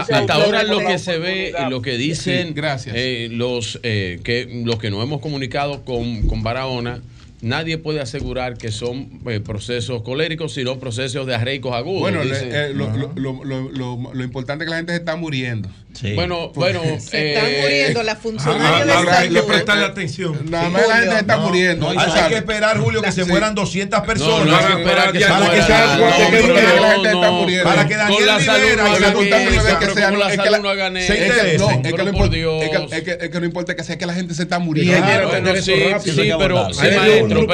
Hasta, 0.00 0.16
hasta 0.18 0.34
ahora 0.34 0.62
lo 0.64 0.78
que 0.78 0.98
se 0.98 1.18
ve 1.18 1.54
y 1.66 1.70
lo 1.70 1.82
que 1.82 1.96
dicen 1.98 2.48
Sí, 2.48 2.52
gracias. 2.54 2.96
eh, 2.98 3.28
los 3.30 3.78
eh, 3.82 4.18
que 4.24 4.62
los 4.64 4.78
que 4.78 4.90
nos 4.90 5.02
hemos 5.04 5.20
comunicado 5.20 5.84
con, 5.84 6.22
con 6.26 6.42
Barahona, 6.42 7.00
nadie 7.42 7.76
puede 7.76 8.00
asegurar 8.00 8.56
que 8.56 8.72
son 8.72 9.20
eh, 9.26 9.38
procesos 9.40 10.02
coléricos, 10.02 10.54
sino 10.54 10.78
procesos 10.80 11.26
diarreicos 11.26 11.74
agudos. 11.74 12.00
Bueno, 12.00 12.24
le- 12.24 12.30
dicen. 12.32 12.50
eh, 12.54 12.70
lo, 12.74 12.88
lo- 12.96 13.12
lo- 13.14 13.44
lo- 13.44 13.70
lo- 13.70 14.14
lo 14.14 14.24
importante 14.24 14.64
es 14.64 14.66
que 14.66 14.70
la 14.70 14.76
gente 14.78 14.92
se 14.92 14.98
está 14.98 15.16
muriendo. 15.16 15.68
Bueno, 16.14 16.50
bueno. 16.54 16.80
Se 16.98 17.32
están 17.34 17.46
eh, 17.46 17.58
muriendo 17.62 18.02
las 18.02 18.18
funcionarias 18.18 18.86
de 18.86 18.92
Ah, 18.92 18.96
salud. 18.96 19.08
hay 19.10 19.28
que 19.30 19.42
prestarle 19.42 19.84
atención. 19.84 20.50
Nada 20.50 20.68
más 20.68 20.88
la 20.88 20.96
gente 20.98 21.18
está 21.20 21.36
No, 21.36 21.42
muriendo. 21.48 21.92
no, 21.92 22.00
hay, 22.00 22.28
que 22.28 22.36
esperar, 22.36 22.78
Julio, 22.78 23.02
que 23.02 23.12
se 23.12 23.24
Sí. 23.24 23.30
mueran 23.30 23.54
200 23.54 24.00
personas. 24.02 24.46
no 24.46 24.56
hay 24.56 24.64
que 24.64 24.72
esperar 24.82 25.12
que 25.12 25.20
se 25.20 25.26
para 25.26 25.38
que 25.40 25.46
mueran. 25.46 25.66
sea 25.66 25.86
No, 25.96 25.98
cuatro 26.00 26.26
pero 26.30 26.42
mil 26.44 26.48
no, 26.48 26.54
que 26.54 26.62
la 26.80 26.90
gente 26.92 27.10
no, 27.12 27.20
está 27.20 27.30
muriendo. 27.30 27.64
Para 27.64 27.88
que 27.88 27.96
Daniel 27.96 28.26
la 28.26 28.40
salud 28.40 28.64
Rivera 28.64 28.82
no 28.82 28.88
y 28.88 29.00
la 29.00 29.06
pero 29.06 29.18
que 29.78 29.86
sea- 29.94 30.10
con 30.10 30.18
la 30.18 30.26
es 30.26 30.30
que 30.30 30.36
salud 30.36 30.50
la- 30.50 30.58
no 30.58 30.68
hagan 30.68 30.96
es 30.96 31.06
que- 31.06 31.26
eso. 31.54 31.70
no, 31.70 31.70
es 31.88 33.30
que 33.30 33.40
no 33.40 33.44
importa 33.46 33.76
que 33.76 33.84
sea 33.84 33.98
que 33.98 34.06
la 34.06 34.14
gente 34.14 34.34
se 34.34 34.42
está 34.42 34.58
muriendo. 34.58 34.94
Sí, 34.94 35.02
sí, 35.02 35.08
pero, 36.38 36.72
sí, 36.72 36.80
maestro, 36.80 37.46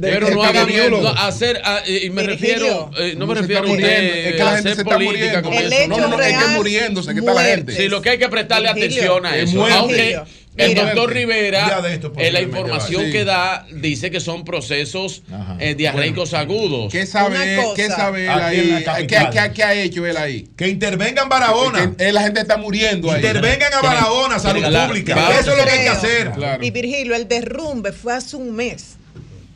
pero, 0.00 0.30
no 0.30 0.42
hagan 0.44 0.68
eso, 0.70 1.08
hacer, 1.18 1.60
ah, 1.64 1.80
y 1.86 2.10
me 2.10 2.22
refiero, 2.22 2.90
eh, 2.98 3.14
no 3.16 3.26
me 3.26 3.34
se 3.34 3.40
refiero 3.42 3.66
a 3.68 3.70
usted 3.72 4.26
es 4.26 4.32
que 4.34 4.38
la 4.38 4.44
gente 4.56 4.58
hacer 4.70 4.74
se 4.74 4.80
está 4.82 4.94
política 4.94 5.42
muriendo. 5.42 5.42
con 5.42 5.54
eso. 5.54 5.88
No, 5.88 5.96
no, 5.98 6.08
no, 6.16 6.20
es 6.22 6.36
que 6.36 6.46
muriéndose, 6.56 7.12
que 7.14 7.20
está 7.20 7.34
la 7.34 7.42
gente. 7.44 7.85
Sí, 7.86 7.90
lo 7.90 8.02
que 8.02 8.10
hay 8.10 8.18
que 8.18 8.28
prestarle 8.28 8.72
Virgilio, 8.74 9.16
atención 9.16 9.26
a 9.26 9.36
es 9.36 9.50
eso. 9.50 9.66
Aunque 9.66 9.94
Virgilio, 9.94 10.24
el 10.56 10.74
doctor 10.74 11.12
Rivera, 11.12 11.82
en 12.16 12.32
la 12.32 12.40
información. 12.40 13.04
Sí. 13.04 13.12
que 13.12 13.24
da, 13.24 13.66
dice 13.74 14.10
que 14.10 14.20
son 14.20 14.44
procesos 14.44 15.22
eh, 15.58 15.74
diarreicos 15.74 16.32
agudos. 16.32 16.90
¿Qué 16.90 17.04
sabe. 17.06 17.62
¿qué 17.76 17.88
sabe 17.88 18.24
él 18.24 18.30
Aquí 18.30 18.56
en 18.60 18.84
la 18.84 18.94
ahí? 18.94 19.06
¿Qué, 19.06 19.16
qué- 19.30 19.50
qué 19.54 19.62
ha 19.64 19.74
hecho 19.74 20.06
él 20.06 20.16
ahí? 20.16 20.48
Que 20.56 20.68
intervengan 20.68 21.28
Barahona. 21.28 21.90
Que- 21.90 21.96
que 22.06 22.12
la 22.12 22.22
gente 22.22 22.40
está 22.40 22.56
muriendo 22.56 23.10
ahí. 23.10 23.24
Intervengan 23.24 23.72
a 23.74 23.82
Barahona, 23.82 24.38
salud 24.38 24.62
pública. 24.62 25.12
claro. 25.12 25.38
Eso 25.38 25.52
es 25.52 25.58
lo 25.58 25.64
que 25.64 25.70
hay 25.70 25.80
que 25.80 25.88
hacer. 25.90 26.30
Claro. 26.32 26.64
Y 26.64 26.70
Virgilio, 26.70 27.14
el 27.14 27.28
derrumbe 27.28 27.92
fue 27.92 28.14
hace 28.14 28.36
un 28.36 28.54
mes. 28.54 28.96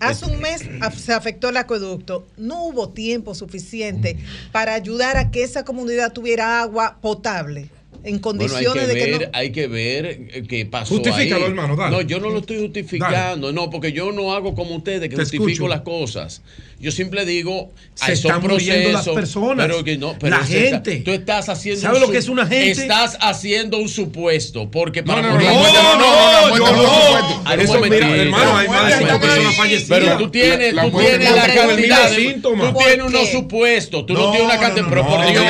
Hace 0.00 0.24
un 0.26 0.38
mes 0.40 0.62
se 0.98 1.12
afectó 1.12 1.50
el 1.50 1.56
acueducto. 1.58 2.26
No 2.38 2.64
hubo 2.64 2.88
tiempo 2.90 3.34
suficiente 3.34 4.16
para 4.50 4.72
ayudar 4.74 5.16
a 5.18 5.30
que 5.30 5.42
esa 5.42 5.62
comunidad 5.64 6.12
tuviera 6.12 6.60
agua 6.62 6.98
potable. 7.02 7.68
En 8.04 8.18
condiciones 8.18 8.88
de 8.88 8.94
que 8.94 9.10
no... 9.10 9.18
Hay 9.32 9.52
que 9.52 9.66
ver 9.66 10.06
eh, 10.06 10.44
qué 10.48 10.66
pasó 10.66 10.94
Justifícalo, 10.94 11.46
hermano, 11.46 11.76
dale. 11.76 11.96
No, 11.96 12.02
yo 12.02 12.20
no 12.20 12.30
lo 12.30 12.38
estoy 12.38 12.60
justificando, 12.60 13.52
no, 13.52 13.70
porque 13.70 13.92
yo 13.92 14.12
no 14.12 14.32
hago 14.32 14.54
como 14.54 14.76
ustedes, 14.76 15.08
que 15.08 15.16
justifico 15.16 15.68
las 15.68 15.82
cosas. 15.82 16.42
Yo 16.80 16.90
siempre 16.90 17.26
digo, 17.26 17.70
se 17.94 18.14
están 18.14 18.40
muriendo 18.40 18.92
las 18.92 19.06
personas. 19.06 19.66
Pero 19.66 19.84
que 19.84 19.98
no, 19.98 20.16
pero 20.18 20.38
la 20.38 20.46
gente. 20.46 21.02
tú 21.04 21.10
estás 21.10 21.50
haciendo. 21.50 21.82
¿Sabes 21.82 22.00
lo 22.00 22.10
que 22.10 22.16
es 22.16 22.28
una 22.28 22.46
gente? 22.46 22.70
Estás 22.70 23.18
haciendo 23.20 23.76
un 23.76 23.88
supuesto. 23.90 24.70
Porque 24.70 25.02
para 25.02 25.20
no, 25.20 25.28
no, 25.28 25.38
no, 25.38 25.72
no, 25.72 26.56
no, 26.56 26.56
no, 26.56 27.44
no, 27.44 27.62
Eso, 27.62 27.80
mira, 27.80 28.16
hermano, 28.16 28.56
hay 28.56 28.68
más 28.68 28.86
de 28.86 28.98
cinco 29.04 29.20
personas 29.20 29.56
fallecidas. 29.56 30.00
Pero 30.00 30.16
tú 30.16 30.30
tienes, 30.30 30.74
tú 30.74 30.98
tienes 30.98 31.36
la 31.36 31.54
cantidad. 31.54 32.12
Tú 32.40 32.74
tienes 32.78 33.06
unos 33.06 33.28
supuestos. 33.28 34.06
Tú 34.06 34.14
no 34.14 34.30
tienes 34.30 34.46
una 34.46 34.58
cantidad. 34.58 34.86
Pero 34.88 35.06
por 35.06 35.26
Dios. 35.26 35.44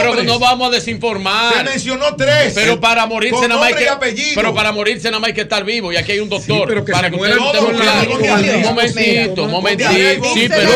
Pero 0.00 0.22
no 0.22 0.38
vamos 0.38 0.68
a 0.68 0.70
desinformar. 0.70 1.65
Mencionó 1.70 2.16
tres. 2.16 2.52
Pero 2.54 2.80
para 2.80 3.06
morirse 3.06 3.48
nada 3.48 3.60
más 3.60 3.74
que. 3.74 3.86
Pero 4.34 4.54
para 4.54 4.72
morirse 4.72 5.08
nada 5.10 5.20
más 5.20 5.28
hay 5.28 5.34
que 5.34 5.42
estar 5.42 5.64
vivo. 5.64 5.92
Y 5.92 5.96
aquí 5.96 6.12
hay 6.12 6.20
un 6.20 6.28
doctor. 6.28 6.84
Para 6.84 7.10
que 7.10 7.16
ustedes 7.16 7.36
estén 7.36 7.76
claros. 7.76 8.14
Un 8.16 8.62
momentito, 8.62 9.44
un 9.44 9.50
momentito. 9.50 9.90
Sí, 10.34 10.48
pero 10.48 10.70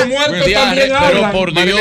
pero 1.11 1.33
por 1.33 1.53
Dios, 1.53 1.81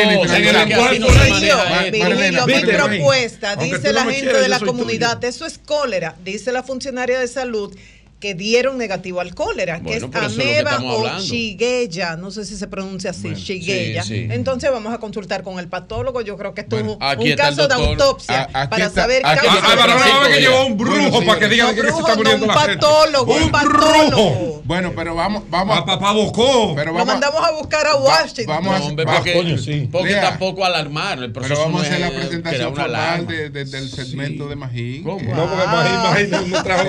mi 2.47 2.61
propuesta, 2.61 3.55
dice 3.55 3.93
la 3.93 4.05
gente 4.05 4.39
de 4.39 4.47
la 4.47 4.59
comunidad, 4.59 5.23
eso 5.23 5.45
es 5.45 5.57
cólera, 5.57 6.15
dice 6.23 6.51
la 6.51 6.63
funcionaria 6.63 7.19
de 7.19 7.27
salud 7.27 7.75
que 8.19 8.33
dieron 8.33 8.77
negativo 8.77 9.21
al 9.21 9.33
cólera, 9.33 9.81
que 9.81 9.95
es 9.95 10.03
ameba 10.03 10.79
o 10.83 11.19
shigella, 11.19 12.17
no 12.17 12.31
sé 12.31 12.45
si 12.45 12.57
se 12.57 12.67
pronuncia 12.67 13.11
así, 13.11 13.33
shigella. 13.33 14.03
Entonces 14.09 14.69
vamos 14.71 14.93
a 14.93 14.97
consultar 14.97 15.43
con 15.43 15.57
el 15.59 15.67
patólogo, 15.67 16.21
yo 16.21 16.37
creo 16.37 16.53
que 16.53 16.61
esto 16.61 16.77
es 16.77 16.83
un, 16.83 16.97
caso 17.37 17.67
de 17.67 17.73
autopsia 17.73 18.49
para 18.69 18.89
saber 18.89 19.21
qué 19.21 19.47
Ahora 19.49 20.27
que 20.33 20.41
llevó 20.41 20.65
un 20.65 20.77
brujo 20.77 21.25
para 21.25 21.39
que 21.39 21.47
diga 21.47 21.73
que 21.73 21.81
se 21.81 21.87
está 21.87 22.15
muriendo 22.15 22.45
un 22.45 22.53
patólogo, 22.53 23.35
un 23.35 23.51
patólogo. 23.51 24.48
Bueno, 24.69 24.93
pero 24.95 25.15
vamos 25.15 25.49
vamos 25.49 25.75
a 25.75 25.83
papá 25.83 26.11
Bocó. 26.11 26.75
Pero 26.75 26.93
Lo 26.93 27.03
mandamos 27.03 27.43
a 27.43 27.53
buscar 27.53 27.87
a 27.87 27.95
Washington. 27.95 28.45
Vamos 28.45 28.75
a 28.75 28.83
hombre, 28.83 29.03
porque, 29.03 29.89
porque 29.91 30.13
tampoco 30.13 30.63
alarmar, 30.63 31.17
el 31.23 31.31
Pero 31.31 31.57
vamos 31.57 31.81
a 31.81 31.87
hacer 31.87 31.99
la 31.99 32.11
presentación 32.11 32.75
formal 32.75 33.25
del 33.25 33.89
segmento 33.89 34.47
de 34.47 34.55
Magín. 34.55 35.03
¿Cómo? 35.03 35.35
No, 35.35 35.49
porque 35.49 35.65
Magín 35.65 36.51
no 36.51 36.63
trajo 36.63 36.85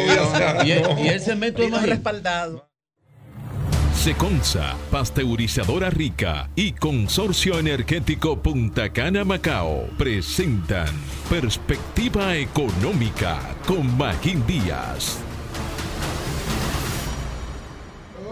y 1.03 1.19
cemento 1.21 1.67
más 1.71 1.87
respaldado. 1.87 2.69
Seconza, 3.95 4.77
pasteurizadora 4.91 5.89
rica 5.89 6.51
y 6.57 6.73
Consorcio 6.73 7.59
Energético 7.59 8.43
Punta 8.43 8.91
Cana 8.93 9.25
Macao 9.25 9.89
presentan 9.97 10.89
Perspectiva 11.31 12.37
Económica 12.37 13.39
con 13.67 13.97
Magín 13.97 14.47
Díaz. 14.47 15.19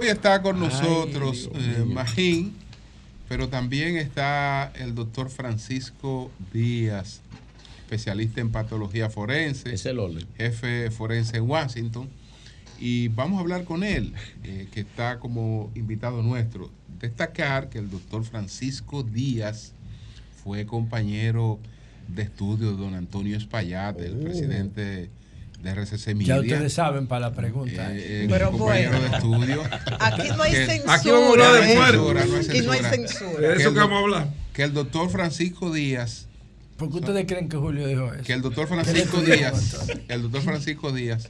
Hoy 0.00 0.06
está 0.06 0.40
con 0.42 0.60
nosotros 0.60 1.50
eh, 1.56 1.84
Magín, 1.84 2.54
pero 3.28 3.48
también 3.48 3.96
está 3.96 4.70
el 4.76 4.94
doctor 4.94 5.28
Francisco 5.28 6.30
Díaz, 6.52 7.20
especialista 7.80 8.40
en 8.40 8.52
patología 8.52 9.10
forense, 9.10 9.74
es 9.74 9.84
el 9.86 10.24
jefe 10.36 10.92
forense 10.92 11.38
en 11.38 11.50
Washington 11.50 12.08
y 12.78 13.08
vamos 13.08 13.38
a 13.38 13.40
hablar 13.40 13.64
con 13.64 13.82
él, 13.82 14.14
eh, 14.44 14.68
que 14.70 14.82
está 14.82 15.18
como 15.18 15.72
invitado 15.74 16.22
nuestro. 16.22 16.70
Destacar 17.00 17.68
que 17.68 17.80
el 17.80 17.90
doctor 17.90 18.22
Francisco 18.22 19.02
Díaz 19.02 19.72
fue 20.44 20.64
compañero 20.64 21.58
de 22.06 22.22
estudio 22.22 22.70
de 22.70 22.76
don 22.76 22.94
Antonio 22.94 23.36
Espaillat, 23.36 23.98
el 24.00 24.18
oh. 24.18 24.20
presidente 24.20 25.10
de 25.62 25.70
RCC 25.70 26.14
Media. 26.14 26.36
Ya 26.36 26.40
ustedes 26.40 26.72
saben 26.72 27.06
para 27.06 27.28
la 27.28 27.34
pregunta. 27.34 27.92
Eh, 27.92 28.24
eh, 28.24 28.26
Pero 28.28 28.52
compañero 28.52 29.00
de 29.00 29.06
estudio. 29.08 29.62
Aquí 30.00 30.28
no 30.28 30.42
hay 30.42 30.54
censura. 30.54 30.94
Aquí 30.94 31.10
vamos 31.10 31.28
a 31.28 31.30
hablar 31.30 31.52
de 31.52 31.66
censura, 31.66 32.24
no 32.24 32.32
hay 32.36 32.42
censura. 32.44 32.52
Aquí 32.52 32.66
no 32.66 32.72
hay 32.72 32.80
censura. 32.84 33.54
eso 33.54 33.72
que 33.72 33.78
vamos 33.78 33.96
a 33.96 34.02
hablar. 34.02 34.28
Que 34.52 34.62
el 34.62 34.72
doctor 34.72 35.10
Francisco 35.10 35.72
Díaz 35.72 36.28
¿Por 36.78 36.90
qué 36.90 36.98
ustedes 36.98 37.26
creen 37.26 37.48
que 37.48 37.56
Julio 37.56 37.88
dijo 37.88 38.14
eso? 38.14 38.22
Que 38.22 38.32
el 38.32 38.40
doctor 38.40 38.68
Francisco 38.68 39.20
Díaz, 39.20 39.78
el 40.06 40.22
doctor 40.22 40.42
Francisco 40.42 40.92
Díaz 40.92 41.28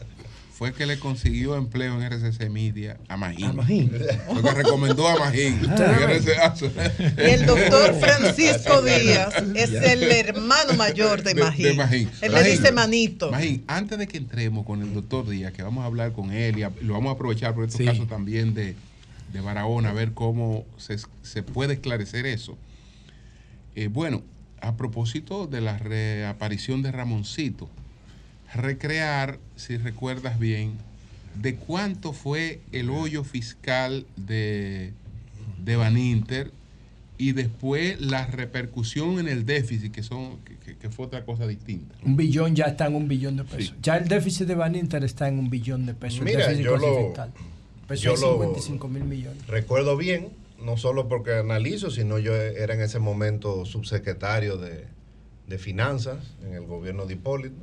fue 0.58 0.72
que 0.72 0.86
le 0.86 0.98
consiguió 0.98 1.54
empleo 1.54 1.94
en 1.94 2.02
RCC 2.02 2.50
Media 2.50 2.98
a 3.06 3.16
Magín. 3.16 3.44
A 3.44 3.52
Magín. 3.52 3.90
Que 3.90 4.50
recomendó 4.54 5.06
a 5.06 5.16
Magín. 5.16 5.60
Ah. 5.68 6.52
y 7.16 7.30
el 7.30 7.46
doctor 7.46 7.94
Francisco 7.94 8.82
Díaz 8.82 9.34
es 9.54 9.70
el 9.70 10.02
hermano 10.02 10.72
mayor 10.72 11.22
de 11.22 11.36
Magín. 11.36 11.80
Él 12.20 12.32
le 12.32 12.42
dice 12.42 12.72
manito. 12.72 13.30
Magín, 13.30 13.62
antes 13.68 13.98
de 13.98 14.08
que 14.08 14.16
entremos 14.16 14.66
con 14.66 14.82
el 14.82 14.92
doctor 14.92 15.28
Díaz, 15.28 15.52
que 15.52 15.62
vamos 15.62 15.84
a 15.84 15.86
hablar 15.86 16.10
con 16.12 16.32
él 16.32 16.58
y 16.58 16.84
lo 16.84 16.94
vamos 16.94 17.10
a 17.10 17.12
aprovechar 17.12 17.54
por 17.54 17.64
estos 17.64 17.86
casos 17.86 18.08
también 18.08 18.52
de, 18.52 18.74
de 19.32 19.40
Barahona, 19.40 19.90
a 19.90 19.92
ver 19.92 20.12
cómo 20.12 20.66
se, 20.76 21.42
puede 21.44 21.74
esclarecer 21.74 22.26
eso. 22.26 22.58
Eh, 23.76 23.86
bueno, 23.86 24.24
a 24.60 24.76
propósito 24.76 25.46
de 25.46 25.60
la 25.60 25.78
reaparición 25.78 26.82
de 26.82 26.90
Ramoncito, 26.90 27.70
recrear, 28.54 29.38
si 29.56 29.76
recuerdas 29.76 30.38
bien, 30.38 30.78
de 31.34 31.56
cuánto 31.56 32.12
fue 32.12 32.60
el 32.72 32.90
hoyo 32.90 33.24
fiscal 33.24 34.06
de, 34.16 34.92
de 35.64 35.76
Baninter 35.76 36.50
y 37.16 37.32
después 37.32 38.00
la 38.00 38.26
repercusión 38.26 39.18
en 39.18 39.28
el 39.28 39.44
déficit, 39.44 39.92
que, 39.92 40.02
son, 40.02 40.38
que, 40.80 40.88
fue 40.88 41.06
otra 41.06 41.24
cosa 41.24 41.46
distinta. 41.46 41.94
Un 42.04 42.16
billón 42.16 42.54
ya 42.54 42.66
está 42.66 42.86
en 42.86 42.94
un 42.94 43.08
billón 43.08 43.36
de 43.36 43.44
pesos. 43.44 43.74
Ya 43.82 43.96
el 43.96 44.08
déficit 44.08 44.46
de 44.46 44.54
Baninter 44.54 45.02
está 45.04 45.28
en 45.28 45.38
un 45.38 45.50
billón 45.50 45.84
de 45.84 45.94
pesos. 45.94 46.22
Mira, 46.22 46.52
yo 46.52 46.76
lo, 46.76 47.14
yo 47.94 48.16
55 48.16 48.88
mil 48.88 49.04
millones. 49.04 49.46
Recuerdo 49.48 49.96
bien, 49.96 50.28
no 50.64 50.76
solo 50.76 51.08
porque 51.08 51.34
analizo, 51.34 51.90
sino 51.90 52.18
yo 52.18 52.34
era 52.34 52.74
en 52.74 52.82
ese 52.82 53.00
momento 53.00 53.64
subsecretario 53.64 54.56
de, 54.56 54.84
de 55.48 55.58
Finanzas 55.58 56.18
en 56.46 56.54
el 56.54 56.66
gobierno 56.66 57.06
de 57.06 57.14
Hipólito 57.14 57.56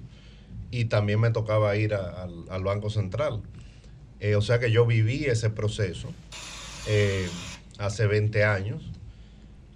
y 0.76 0.86
también 0.86 1.22
me 1.22 1.32
tocaba 1.32 1.78
ir 1.78 1.94
al 1.94 2.64
Banco 2.64 2.90
Central. 2.90 3.42
Eh, 4.20 4.36
o 4.36 4.42
sea 4.42 4.60
que 4.60 4.72
yo 4.72 4.86
viví 4.86 5.24
ese 5.24 5.50
proceso 5.50 6.10
eh, 6.88 7.30
hace 7.78 8.08
20 8.08 8.44
años. 8.44 8.84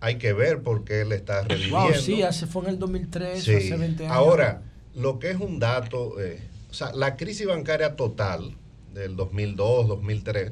Hay 0.02 0.18
que 0.18 0.34
ver 0.34 0.62
por 0.62 0.84
qué 0.84 1.02
él 1.02 1.14
está 1.14 1.44
reviviendo. 1.44 1.94
sí, 1.96 2.22
hace, 2.22 2.48
fue 2.48 2.64
en 2.64 2.70
el 2.70 2.80
2003, 2.80 3.40
hace 3.40 3.78
20 3.78 4.06
años. 4.06 4.16
Ahora, 4.16 4.62
lo 4.94 5.20
que 5.20 5.32
es 5.32 5.38
un 5.38 5.60
dato, 5.60 6.20
eh, 6.22 6.42
o 6.70 6.74
sea, 6.74 6.92
la 6.94 7.16
crisis 7.16 7.48
bancaria 7.48 7.96
total 7.96 8.56
del 8.94 9.16
2002, 9.16 9.88
2003, 9.88 10.52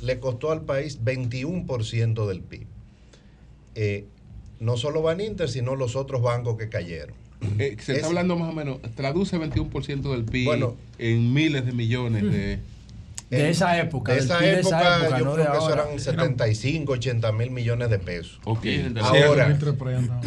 le 0.00 0.18
costó 0.18 0.50
al 0.50 0.62
país 0.62 1.00
21% 1.04 2.26
del 2.26 2.40
PIB. 2.40 2.66
no 4.58 4.76
solo 4.76 5.02
Baninter, 5.02 5.48
sino 5.48 5.76
los 5.76 5.94
otros 5.94 6.20
bancos 6.20 6.56
que 6.56 6.68
cayeron. 6.68 7.21
Eh, 7.58 7.76
se 7.80 7.94
está 7.94 8.06
hablando 8.06 8.36
más 8.36 8.50
o 8.50 8.52
menos, 8.52 8.80
traduce 8.94 9.38
21% 9.38 10.10
del 10.10 10.24
PIB 10.24 10.74
en 10.98 11.32
miles 11.32 11.66
de 11.66 11.72
millones 11.72 12.22
de... 12.22 12.60
De 13.30 13.48
esa 13.48 13.78
época. 13.78 14.12
De 14.12 14.18
esa, 14.18 14.44
época, 14.44 15.18
yo 15.18 15.32
creo 15.32 15.52
que 15.52 15.58
eso 15.58 15.72
eran 15.72 15.98
75, 15.98 16.92
80 16.92 17.32
mil 17.32 17.50
millones 17.50 17.88
de 17.88 17.98
pesos. 17.98 18.38
Ahora, 19.00 19.58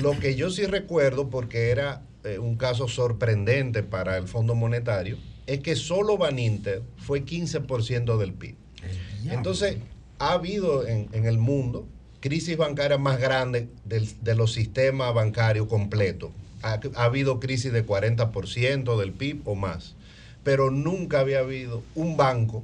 lo 0.01 0.17
que 0.19 0.35
yo 0.35 0.49
sí 0.49 0.65
recuerdo, 0.65 1.29
porque 1.29 1.69
era 1.69 2.01
eh, 2.23 2.39
un 2.39 2.55
caso 2.55 2.87
sorprendente 2.87 3.83
para 3.83 4.17
el 4.17 4.27
Fondo 4.27 4.55
Monetario, 4.55 5.19
es 5.45 5.59
que 5.59 5.75
solo 5.75 6.17
Baninter 6.17 6.81
fue 6.97 7.23
15% 7.23 8.17
del 8.17 8.33
PIB. 8.33 8.55
Entonces, 9.29 9.77
ha 10.17 10.33
habido 10.33 10.87
en, 10.87 11.07
en, 11.11 11.25
el 11.25 11.37
mundo 11.37 11.87
crisis 12.21 12.57
bancarias 12.57 12.99
más 12.99 13.19
grandes 13.19 13.67
de 13.85 14.35
los 14.35 14.51
sistemas 14.53 15.13
bancarios 15.13 15.67
completos 15.67 16.31
ha, 16.65 17.03
habido 17.03 17.39
crisis 17.39 17.71
de 17.71 17.85
40% 17.85 18.97
del 18.97 19.13
PIB 19.13 19.47
o 19.47 19.55
más, 19.55 19.95
pero 20.43 20.71
nunca 20.71 21.19
había 21.19 21.39
habido 21.39 21.83
un 21.93 22.17
banco 22.17 22.63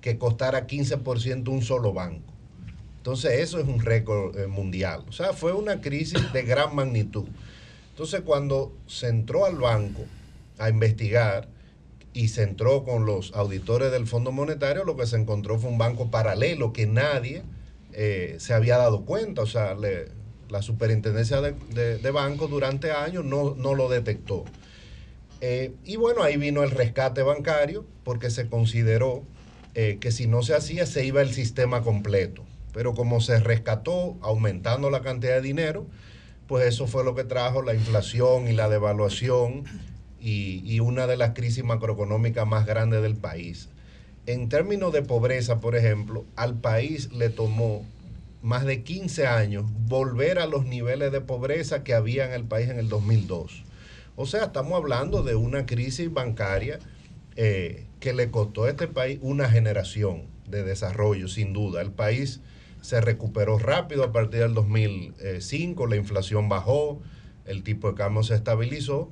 que 0.00 0.18
costara 0.18 0.66
15% 0.66 1.48
un 1.48 1.62
solo 1.62 1.92
banco. 1.92 2.32
Entonces 2.98 3.40
eso 3.40 3.58
es 3.58 3.66
un 3.66 3.80
récord 3.80 4.38
eh, 4.38 4.46
mundial. 4.46 5.04
O 5.08 5.12
sea, 5.12 5.32
fue 5.32 5.52
una 5.52 5.80
crisis 5.80 6.32
de 6.32 6.42
gran 6.42 6.74
magnitud. 6.74 7.26
Entonces 7.90 8.20
cuando 8.22 8.72
se 8.86 9.08
entró 9.08 9.46
al 9.46 9.56
banco 9.56 10.02
a 10.58 10.68
investigar 10.68 11.48
y 12.12 12.28
se 12.28 12.44
entró 12.44 12.84
con 12.84 13.04
los 13.04 13.32
auditores 13.34 13.90
del 13.90 14.06
Fondo 14.06 14.32
Monetario, 14.32 14.84
lo 14.84 14.96
que 14.96 15.06
se 15.06 15.16
encontró 15.16 15.58
fue 15.58 15.70
un 15.70 15.78
banco 15.78 16.10
paralelo 16.10 16.72
que 16.72 16.86
nadie 16.86 17.42
eh, 17.92 18.36
se 18.38 18.54
había 18.54 18.78
dado 18.78 19.04
cuenta. 19.04 19.42
O 19.42 19.46
sea, 19.46 19.74
le, 19.74 20.08
la 20.48 20.62
superintendencia 20.62 21.40
de, 21.40 21.98
de, 21.98 22.10
bancos 22.10 22.50
durante 22.50 22.92
años 22.92 23.24
no, 23.24 23.54
lo 23.54 23.88
detectó. 23.88 24.44
Eh, 25.40 25.72
y 25.84 25.96
bueno, 25.96 26.22
ahí 26.22 26.36
vino 26.36 26.62
el 26.62 26.70
rescate 26.70 27.22
bancario 27.22 27.84
porque 28.04 28.30
se 28.30 28.48
consideró 28.48 29.22
eh, 29.74 29.98
que 30.00 30.10
si 30.10 30.26
no 30.26 30.42
se 30.42 30.54
hacía 30.54 30.86
se 30.86 31.04
iba 31.04 31.20
el 31.20 31.32
sistema 31.32 31.82
completo. 31.82 32.44
Pero 32.72 32.94
como 32.94 33.20
se 33.20 33.38
rescató 33.40 34.16
aumentando 34.20 34.90
la 34.90 35.02
cantidad 35.02 35.34
de 35.34 35.42
dinero, 35.42 35.86
pues 36.46 36.66
eso 36.66 36.86
fue 36.86 37.04
lo 37.04 37.14
que 37.14 37.24
trajo 37.24 37.62
la 37.62 37.74
inflación 37.74 38.48
y 38.48 38.52
la 38.52 38.68
devaluación 38.68 39.64
y, 40.20 40.62
y 40.64 40.80
una 40.80 41.06
de 41.06 41.16
las 41.16 41.34
crisis 41.34 41.64
macroeconómicas 41.64 42.46
más 42.46 42.66
grandes 42.66 43.02
del 43.02 43.16
país. 43.16 43.68
En 44.26 44.48
términos 44.48 44.92
de 44.92 45.02
pobreza, 45.02 45.60
por 45.60 45.76
ejemplo, 45.76 46.24
al 46.34 46.58
país 46.58 47.12
le 47.12 47.30
tomó 47.30 47.84
más 48.46 48.64
de 48.64 48.84
15 48.84 49.26
años 49.26 49.64
volver 49.88 50.38
a 50.38 50.46
los 50.46 50.66
niveles 50.66 51.10
de 51.10 51.20
pobreza 51.20 51.82
que 51.82 51.94
había 51.94 52.26
en 52.26 52.32
el 52.32 52.44
país 52.44 52.68
en 52.68 52.78
el 52.78 52.88
2002. 52.88 53.64
O 54.14 54.24
sea, 54.24 54.44
estamos 54.44 54.74
hablando 54.74 55.24
de 55.24 55.34
una 55.34 55.66
crisis 55.66 56.12
bancaria 56.12 56.78
eh, 57.34 57.86
que 57.98 58.12
le 58.12 58.30
costó 58.30 58.64
a 58.64 58.70
este 58.70 58.86
país 58.86 59.18
una 59.20 59.50
generación 59.50 60.22
de 60.48 60.62
desarrollo, 60.62 61.26
sin 61.26 61.52
duda. 61.52 61.82
El 61.82 61.90
país 61.90 62.40
se 62.82 63.00
recuperó 63.00 63.58
rápido 63.58 64.04
a 64.04 64.12
partir 64.12 64.38
del 64.40 64.54
2005, 64.54 65.86
la 65.88 65.96
inflación 65.96 66.48
bajó, 66.48 67.02
el 67.46 67.64
tipo 67.64 67.88
de 67.88 67.94
cambio 67.96 68.22
se 68.22 68.36
estabilizó, 68.36 69.10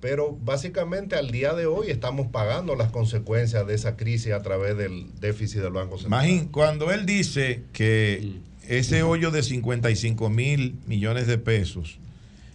pero 0.00 0.36
básicamente 0.42 1.14
al 1.14 1.30
día 1.30 1.54
de 1.54 1.66
hoy 1.66 1.88
estamos 1.90 2.26
pagando 2.26 2.74
las 2.74 2.90
consecuencias 2.90 3.64
de 3.64 3.74
esa 3.74 3.96
crisis 3.96 4.32
a 4.32 4.42
través 4.42 4.76
del 4.76 5.06
déficit 5.20 5.60
del 5.60 5.72
Banco 5.72 5.98
Central. 5.98 6.26
Imagín, 6.26 6.48
cuando 6.48 6.90
él 6.90 7.06
dice 7.06 7.62
que 7.72 8.40
ese 8.68 9.02
hoyo 9.02 9.30
de 9.30 9.42
55 9.42 10.30
mil 10.30 10.76
millones 10.86 11.26
de 11.26 11.38
pesos 11.38 11.98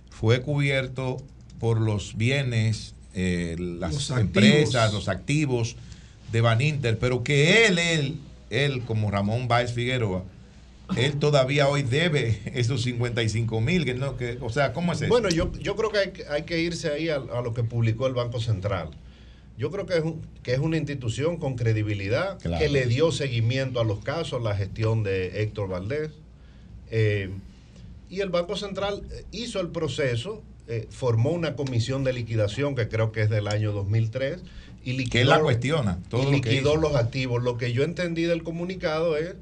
fue 0.09 0.41
cubierto 0.41 1.17
por 1.59 1.79
los 1.79 2.15
bienes, 2.17 2.95
eh, 3.13 3.55
las 3.59 4.09
empresas, 4.11 4.93
los 4.93 5.09
activos 5.09 5.75
de 6.31 6.41
Baninter, 6.41 6.97
pero 6.99 7.23
que 7.23 7.65
él, 7.65 7.79
él, 7.79 8.19
él 8.49 8.81
como 8.81 9.11
Ramón 9.11 9.47
Báez 9.47 9.73
Figueroa, 9.73 10.23
él 10.95 11.17
todavía 11.17 11.67
hoy 11.67 11.83
debe 11.83 12.41
esos 12.53 12.83
55 12.83 13.59
mil, 13.61 13.85
que 13.85 13.93
no, 13.93 14.15
que, 14.15 14.37
o 14.41 14.49
sea, 14.49 14.73
¿cómo 14.73 14.93
es 14.93 15.01
eso? 15.01 15.09
Bueno, 15.09 15.29
yo, 15.29 15.51
yo 15.59 15.75
creo 15.75 15.91
que 15.91 15.97
hay, 15.97 16.13
hay 16.29 16.43
que 16.43 16.59
irse 16.61 16.89
ahí 16.89 17.09
a, 17.09 17.19
lo 17.19 17.53
que 17.53 17.63
publicó 17.63 18.07
el 18.07 18.13
Banco 18.13 18.39
Central. 18.39 18.89
Yo 19.57 19.71
creo 19.71 19.87
que 19.87 19.97
es, 19.97 20.03
que 20.43 20.53
es 20.53 20.59
una 20.59 20.77
institución 20.77 21.37
con 21.37 21.55
credibilidad, 21.55 22.37
que 22.37 22.69
le 22.69 22.85
dio 22.85 23.11
seguimiento 23.11 23.79
a 23.79 23.83
los 23.83 23.99
casos, 24.03 24.41
la 24.43 24.55
gestión 24.55 25.01
de 25.03 25.41
Héctor 25.41 25.69
Valdés. 25.69 26.11
Eh, 26.91 27.31
y 28.09 28.21
el 28.21 28.29
Banco 28.29 28.55
Central 28.55 29.01
eh, 29.11 29.25
hizo 29.31 29.59
el 29.59 29.69
proceso, 29.69 30.43
eh, 30.67 30.87
formó 30.91 31.31
una 31.31 31.55
comisión 31.55 32.03
de 32.03 32.13
liquidación 32.13 32.75
que 32.75 32.87
creo 32.87 33.11
que 33.11 33.23
es 33.23 33.29
del 33.31 33.47
año 33.47 33.71
2003 33.71 34.41
y 34.83 34.93
liquidó, 34.93 35.11
que 35.11 35.25
la 35.25 35.41
cuestiona, 35.41 35.99
todo 36.07 36.29
y 36.29 36.35
liquidó 36.35 36.75
los 36.75 36.95
activos. 36.95 37.41
Lo 37.41 37.57
que 37.57 37.73
yo 37.73 37.83
entendí 37.83 38.23
del 38.23 38.43
comunicado 38.43 39.17
es 39.17 39.33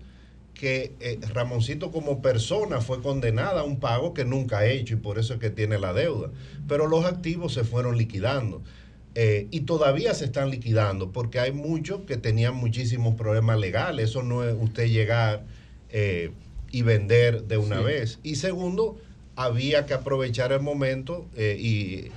que 0.53 1.19
Ramoncito 1.33 1.91
como 1.91 2.21
persona 2.21 2.79
fue 2.79 3.01
condenada 3.01 3.59
a 3.59 3.63
un 3.65 3.81
pago 3.81 4.13
que 4.13 4.23
nunca 4.23 4.59
ha 4.59 4.65
hecho 4.65 4.93
y 4.93 4.97
por 4.97 5.19
eso 5.19 5.33
es 5.33 5.39
que 5.41 5.49
tiene 5.49 5.77
la 5.77 5.91
deuda. 5.91 6.31
Pero 6.69 6.87
los 6.87 7.03
activos 7.03 7.53
se 7.53 7.65
fueron 7.65 7.97
liquidando. 7.97 8.61
Y 9.15 9.61
todavía 9.61 10.13
se 10.13 10.25
están 10.25 10.49
liquidando 10.49 11.11
porque 11.11 11.39
hay 11.39 11.53
muchos 11.53 12.01
que 12.01 12.17
tenían 12.17 12.55
muchísimos 12.55 13.15
problemas 13.15 13.57
legales. 13.59 14.09
Eso 14.09 14.23
no 14.23 14.43
es 14.43 14.53
usted 14.59 14.87
llegar 14.87 15.45
y 16.71 16.81
vender 16.81 17.43
de 17.43 17.57
una 17.57 17.79
vez. 17.79 18.19
Y 18.23 18.35
segundo, 18.35 18.99
había 19.35 19.85
que 19.85 19.93
aprovechar 19.93 20.51
el 20.51 20.61
momento 20.61 21.25
eh, 21.35 21.57
y 21.59 22.11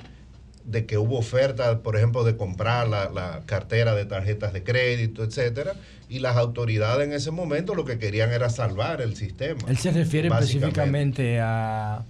de 0.64 0.84
que 0.84 0.98
hubo 0.98 1.18
ofertas, 1.18 1.78
por 1.78 1.96
ejemplo, 1.96 2.24
de 2.24 2.36
comprar 2.36 2.88
la, 2.88 3.42
cartera 3.46 3.94
de 3.94 4.04
tarjetas 4.04 4.52
de 4.52 4.62
crédito, 4.62 5.24
etcétera, 5.24 5.74
y 6.10 6.18
las 6.18 6.36
autoridades 6.36 7.06
en 7.06 7.14
ese 7.14 7.30
momento 7.30 7.74
lo 7.74 7.84
que 7.84 7.98
querían 7.98 8.32
era 8.32 8.50
salvar 8.50 9.00
el 9.00 9.16
sistema. 9.16 9.60
Él 9.66 9.78
se 9.78 9.92
refiere 9.92 10.28
específicamente 10.28 11.40
a, 11.40 12.04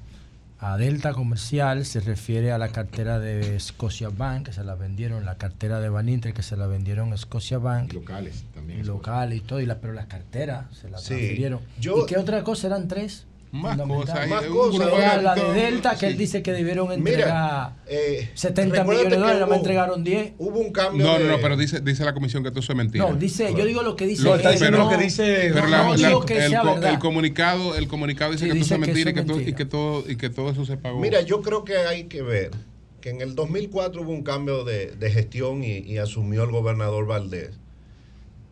a 0.61 0.77
Delta 0.77 1.13
Comercial, 1.13 1.85
se 1.85 2.01
refiere 2.01 2.51
a 2.51 2.59
la 2.59 2.69
cartera 2.69 3.21
de 3.21 3.59
Scotia 3.61 4.09
Bank, 4.09 4.47
que 4.47 4.53
se 4.53 4.65
la 4.65 4.75
vendieron, 4.75 5.25
la 5.25 5.37
cartera 5.37 5.79
de 5.81 5.89
Baninter, 5.89 6.35
que 6.35 6.43
se 6.43 6.57
la 6.57 6.67
vendieron 6.67 7.13
a 7.13 7.17
Scotia 7.17 7.59
Bank. 7.59 7.93
Locales 7.93 8.45
también. 8.55 8.85
Locales 8.87 9.39
y 9.39 9.41
todo, 9.43 9.61
y 9.61 9.67
la, 9.67 9.79
pero 9.79 9.93
las 9.93 10.07
carteras 10.07 10.67
se 10.77 10.91
las 10.91 11.05
transfirieron. 11.05 11.61
¿Y 11.81 12.07
qué 12.07 12.17
otra 12.17 12.43
cosa? 12.43 12.67
¿Eran 12.67 12.89
tres? 12.89 13.25
Más 13.53 13.79
cosas. 13.79 14.29
Más 14.29 14.45
cosas. 14.45 15.23
La 15.23 15.35
de 15.35 15.53
Delta, 15.53 15.97
que 15.97 16.07
él 16.07 16.17
dice 16.17 16.43
que 16.43 16.53
debieron 16.53 16.93
entregar 16.93 17.75
70 18.35 18.77
eh, 18.77 18.85
millones 18.85 19.11
de 19.11 19.17
dólares, 19.17 19.41
no 19.41 19.47
me 19.47 19.57
entregaron 19.57 20.05
10. 20.05 20.33
Hubo 20.39 20.59
un 20.59 20.73
cambio. 20.73 21.07
No, 21.07 21.19
no, 21.19 21.27
no, 21.27 21.41
pero 21.41 21.57
dice, 21.57 21.81
dice 21.81 22.05
la 22.05 22.15
comisión 22.15 22.43
que 22.43 22.51
todo 22.51 22.61
eso 22.61 22.73
es 22.73 22.79
mentira. 22.79 23.09
No, 23.09 23.17
dice, 23.17 23.55
yo 23.57 23.65
digo 23.65 23.83
lo 23.83 23.97
que 23.97 24.07
dice. 24.07 24.23
Lo 24.23 24.37
está 24.37 24.51
diciendo 24.51 24.79
lo 24.79 24.89
que 24.89 24.97
dice. 24.99 25.51
Pero 25.53 25.67
la, 25.67 25.95
el, 25.95 26.85
el, 26.85 26.99
comunicado, 26.99 27.75
el 27.77 27.89
comunicado 27.89 28.33
dice 28.33 28.47
que, 28.47 28.53
todo 28.53 28.63
eso 28.63 28.75
es 28.75 28.81
mentira, 28.81 29.11
y, 29.11 29.15
que 29.15 29.23
todo, 29.23 29.41
y, 29.41 29.53
que 29.55 29.65
todo, 29.65 30.05
y 30.11 30.17
que 30.17 30.31
todo 30.31 30.51
eso 30.51 30.65
se 30.65 30.77
pagó. 30.77 31.01
Mira, 31.01 31.23
yo 31.23 31.41
creo 31.41 31.65
que 31.65 31.77
hay 31.77 32.05
que 32.05 32.23
ver 32.23 32.51
que 33.01 33.11
en 33.11 33.21
el 33.21 33.35
2004 33.35 34.03
hubo 34.03 34.13
un 34.13 34.23
cambio 34.23 34.65
de, 34.65 34.93
de 34.97 35.11
gestión 35.11 35.65
y, 35.65 35.79
y, 35.79 35.99
asumió 35.99 36.43
el 36.45 36.51
gobernador 36.51 37.07
Valdés. 37.07 37.53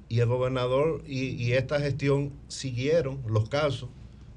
Y 0.09 0.21
el 0.21 0.27
gobernador 0.27 1.03
y, 1.07 1.31
y 1.31 1.55
esta 1.55 1.81
gestión 1.81 2.33
siguieron 2.47 3.21
los 3.27 3.49
casos 3.49 3.89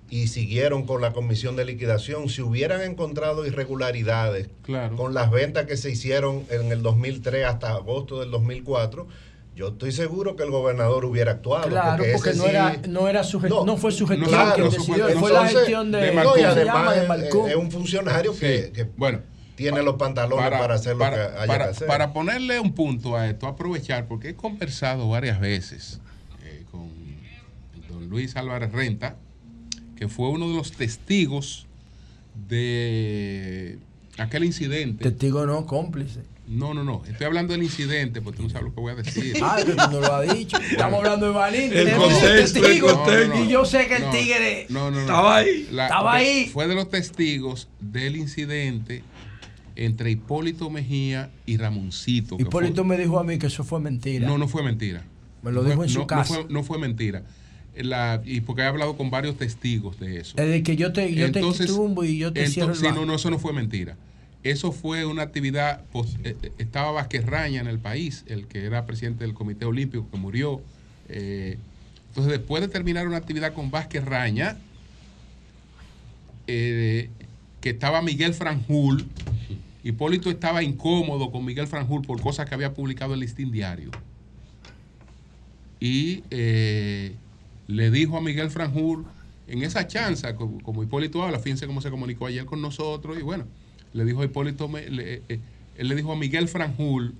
y 0.10 0.28
siguieron 0.28 0.86
con 0.86 1.02
la 1.02 1.14
comisión 1.14 1.56
de 1.56 1.66
liquidación, 1.66 2.30
si 2.30 2.42
hubieran 2.42 2.82
encontrado 2.82 3.46
irregularidades 3.46 4.50
con 4.96 5.14
las 5.14 5.30
ventas 5.30 5.66
que 5.66 5.78
se 5.78 5.92
hicieron 5.92 6.46
en 6.50 6.72
el 6.72 6.82
2003 6.82 7.46
hasta 7.46 7.72
agosto 7.72 8.20
del 8.20 8.32
2004, 8.32 9.08
yo 9.56 9.68
estoy 9.68 9.92
seguro 9.92 10.36
que 10.36 10.44
el 10.44 10.52
gobernador 10.52 11.06
hubiera 11.06 11.34
actuado. 11.34 11.68
Claro, 11.68 12.04
porque, 12.14 12.34
no, 12.34 12.46
era, 12.46 12.78
no, 12.88 13.08
era 13.10 13.24
su 13.24 13.40
no, 13.42 13.78
fue 13.78 13.92
su 13.92 14.08
gestión 14.08 14.30
quien 14.56 14.70
decidió, 14.70 15.10
fue 15.20 15.34
la 15.34 15.48
gestión 15.48 15.92
de, 15.92 16.00
de 16.00 16.14
y 16.14 16.44
además 16.44 16.96
es, 17.50 17.56
un 17.56 17.70
funcionario 17.70 18.36
que, 18.36 18.88
bueno, 18.96 19.20
tiene 19.56 19.84
los 19.84 19.96
pantalones 19.96 20.50
para, 20.50 20.74
hacer 20.74 20.96
lo 20.96 21.10
que 21.10 21.16
haya 21.16 21.58
que 21.58 21.64
hacer. 21.64 21.88
Para 21.88 22.14
ponerle 22.14 22.60
un 22.60 22.74
punto 22.74 23.18
a 23.18 23.28
esto, 23.28 23.48
aprovechar, 23.48 24.08
porque 24.08 24.30
he 24.30 24.36
conversado 24.36 25.10
varias 25.10 25.42
veces 25.42 26.00
eh, 26.46 26.64
con 26.72 26.90
don 27.90 28.08
Luis 28.08 28.38
Álvarez 28.38 28.72
Renta, 28.72 29.18
que 30.00 30.08
fue 30.08 30.30
uno 30.30 30.48
de 30.48 30.56
los 30.56 30.72
testigos 30.72 31.68
de 32.48 33.78
aquel 34.18 34.46
incidente. 34.46 35.04
Testigo 35.04 35.46
no, 35.46 35.66
cómplice. 35.66 36.22
No, 36.48 36.74
no, 36.74 36.86
no. 36.86 37.04
Estoy 37.06 37.28
hablando 37.28 37.52
del 37.52 37.64
incidente 37.64 38.22
porque 38.22 38.38
tú 38.38 38.44
no 38.44 38.50
sabes 38.50 38.70
lo 38.70 38.74
que 38.74 38.80
voy 38.80 38.94
a 38.94 38.96
decir. 38.96 39.38
Ah, 39.44 39.58
que 39.58 39.74
tú 39.74 39.92
no 39.92 40.00
lo 40.00 40.14
has 40.16 40.34
dicho. 40.34 40.58
Estamos 40.72 41.00
hablando 41.00 41.26
de 41.26 41.32
Balín. 41.34 41.74
El 41.74 41.92
contexto, 41.98 42.66
el 42.66 43.44
Y 43.44 43.50
yo 43.50 43.66
sé 43.66 43.88
que 43.88 43.98
el 43.98 44.10
tigre 44.10 44.62
estaba 44.62 45.36
ahí. 45.36 45.68
estaba 45.70 46.14
ahí. 46.14 46.48
Fue 46.48 46.70
de 46.70 46.76
los 46.76 46.90
testigos 46.90 47.68
del 47.82 48.16
incidente 48.16 49.04
entre 49.76 50.12
Hipólito 50.12 50.70
Mejía 50.70 51.30
y 51.46 51.58
Ramoncito. 51.58 52.38
Hipólito 52.40 52.86
me 52.86 52.98
dijo 52.98 53.20
a 53.20 53.26
mí 53.26 53.38
que 53.38 53.48
eso 53.48 53.66
fue 53.66 53.82
mentira. 53.82 54.26
No, 54.26 54.38
no 54.38 54.48
fue 54.48 54.64
mentira. 54.64 55.04
Me 55.42 55.52
lo 55.52 55.62
dijo 55.66 55.84
en 55.84 55.90
su 55.90 56.08
casa. 56.08 56.36
No 56.36 56.44
fue, 56.44 56.54
no 56.54 56.64
fue 56.64 56.78
mentira 56.80 57.24
y 58.26 58.42
porque 58.42 58.62
he 58.62 58.66
hablado 58.66 58.98
con 58.98 59.10
varios 59.10 59.38
testigos 59.38 60.00
de 60.00 60.20
eso. 60.20 60.36
Desde 60.36 60.64
que 60.64 60.76
yo 60.76 60.92
te, 60.92 61.14
yo 61.14 61.32
te 61.32 61.42
tumbo 61.66 62.04
y 62.04 62.18
yo 62.18 62.34
te 62.34 62.44
entonces, 62.46 62.80
cierro 62.80 62.96
no, 62.96 63.06
no, 63.06 63.16
eso 63.16 63.30
no 63.30 63.40
fue 63.40 63.54
mentira. 63.54 63.96
Eso 64.44 64.72
fue 64.72 65.06
una 65.06 65.24
actividad, 65.24 65.84
pues, 65.92 66.16
eh, 66.24 66.36
eh, 66.42 66.52
estaba 66.60 66.92
Vázquez 66.92 67.26
Raña 67.26 67.60
en 67.60 67.68
el 67.68 67.80
país, 67.80 68.24
el 68.28 68.48
que 68.48 68.66
era 68.66 68.86
presidente 68.86 69.26
del 69.26 69.34
Comité 69.34 69.66
Olímpico, 69.66 70.08
que 70.10 70.18
murió. 70.18 70.62
Eh, 71.10 71.58
entonces, 72.08 72.32
después 72.32 72.62
de 72.62 72.70
terminar 72.70 73.08
una 73.08 73.18
actividad 73.18 73.54
con 73.54 73.70
Vázquez 73.70 74.04
Raña, 74.06 74.58
que 76.48 77.10
estaba 77.62 78.02
Miguel 78.02 78.34
Franjul, 78.34 79.06
Hipólito 79.84 80.32
estaba 80.32 80.64
incómodo 80.64 81.32
con 81.32 81.46
Miguel 81.46 81.68
Franjul 81.68 82.02
por 82.02 82.20
cosas 82.22 82.50
que 82.50 82.56
había 82.56 82.74
publicado 82.74 83.14
el 83.14 83.20
listín 83.20 83.52
diario. 83.52 83.92
Y 85.80 86.24
le 87.70 87.92
dijo 87.92 88.18
a 88.18 88.22
Miguel 88.22 88.50
Franjul 88.50 89.06
en 89.48 89.62
esa 89.62 89.86
chanza, 89.86 90.36
como, 90.36 90.84
Hipólito 90.84 91.22
habla, 91.22 91.40
fíjense 91.40 91.68
cómo 91.68 91.82
se 91.82 91.92
comunicó 91.92 92.26
ayer 92.26 92.46
con 92.46 92.62
nosotros, 92.64 93.18
y 93.20 93.22
bueno, 93.22 93.46
le 93.94 94.06
dijo 94.06 94.22
a 94.22 94.26
Hipólito, 94.26 94.70
eh, 94.76 95.40
él 95.78 95.88
le 95.88 95.96
dijo 95.96 96.12
a 96.12 96.16
Miguel 96.16 96.48
Franjul 96.48 97.14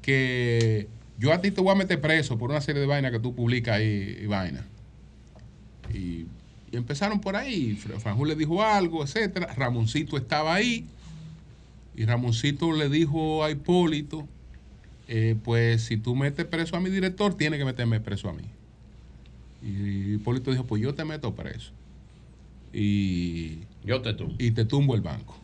que 0.00 0.86
yo 1.18 1.32
a 1.32 1.40
ti 1.40 1.50
te 1.50 1.60
voy 1.60 1.72
a 1.72 1.74
meter 1.74 2.00
preso 2.00 2.38
por 2.38 2.50
una 2.50 2.60
serie 2.60 2.80
de 2.80 2.86
vainas 2.86 3.10
que 3.10 3.18
tú 3.18 3.34
publicas 3.34 3.76
ahí, 3.76 4.18
y 4.22 4.26
vaina. 4.26 4.64
Y, 5.92 6.26
empezaron 6.70 7.20
por 7.20 7.36
ahí, 7.36 7.76
Franjul 7.76 8.28
le 8.28 8.36
dijo 8.36 8.62
algo, 8.62 9.02
etcétera, 9.02 9.52
Ramoncito 9.54 10.16
estaba 10.16 10.54
ahí, 10.54 10.86
y 11.96 12.04
Ramoncito 12.04 12.72
le 12.72 12.88
dijo 12.88 13.42
a 13.42 13.50
Hipólito, 13.50 14.28
eh, 15.08 15.36
pues 15.42 15.82
si 15.82 15.96
tú 15.96 16.14
metes 16.14 16.46
preso 16.46 16.76
a 16.76 16.80
mi 16.80 16.90
director, 16.90 17.36
tiene 17.36 17.58
que 17.58 17.64
meterme 17.64 17.98
preso 17.98 18.28
a 18.28 18.32
mí. 18.32 18.44
Y 19.64 20.14
Hipólito 20.14 20.50
dijo, 20.50 20.64
pues 20.64 20.82
yo 20.82 20.94
te 20.94 21.04
meto 21.04 21.34
preso. 21.34 21.72
Y 22.72 23.60
yo 23.84 24.02
te 24.02 24.12
tumbo. 24.12 24.34
Y 24.38 24.50
te 24.50 24.64
tumbo 24.64 24.94
el 24.94 25.00
banco. 25.00 25.36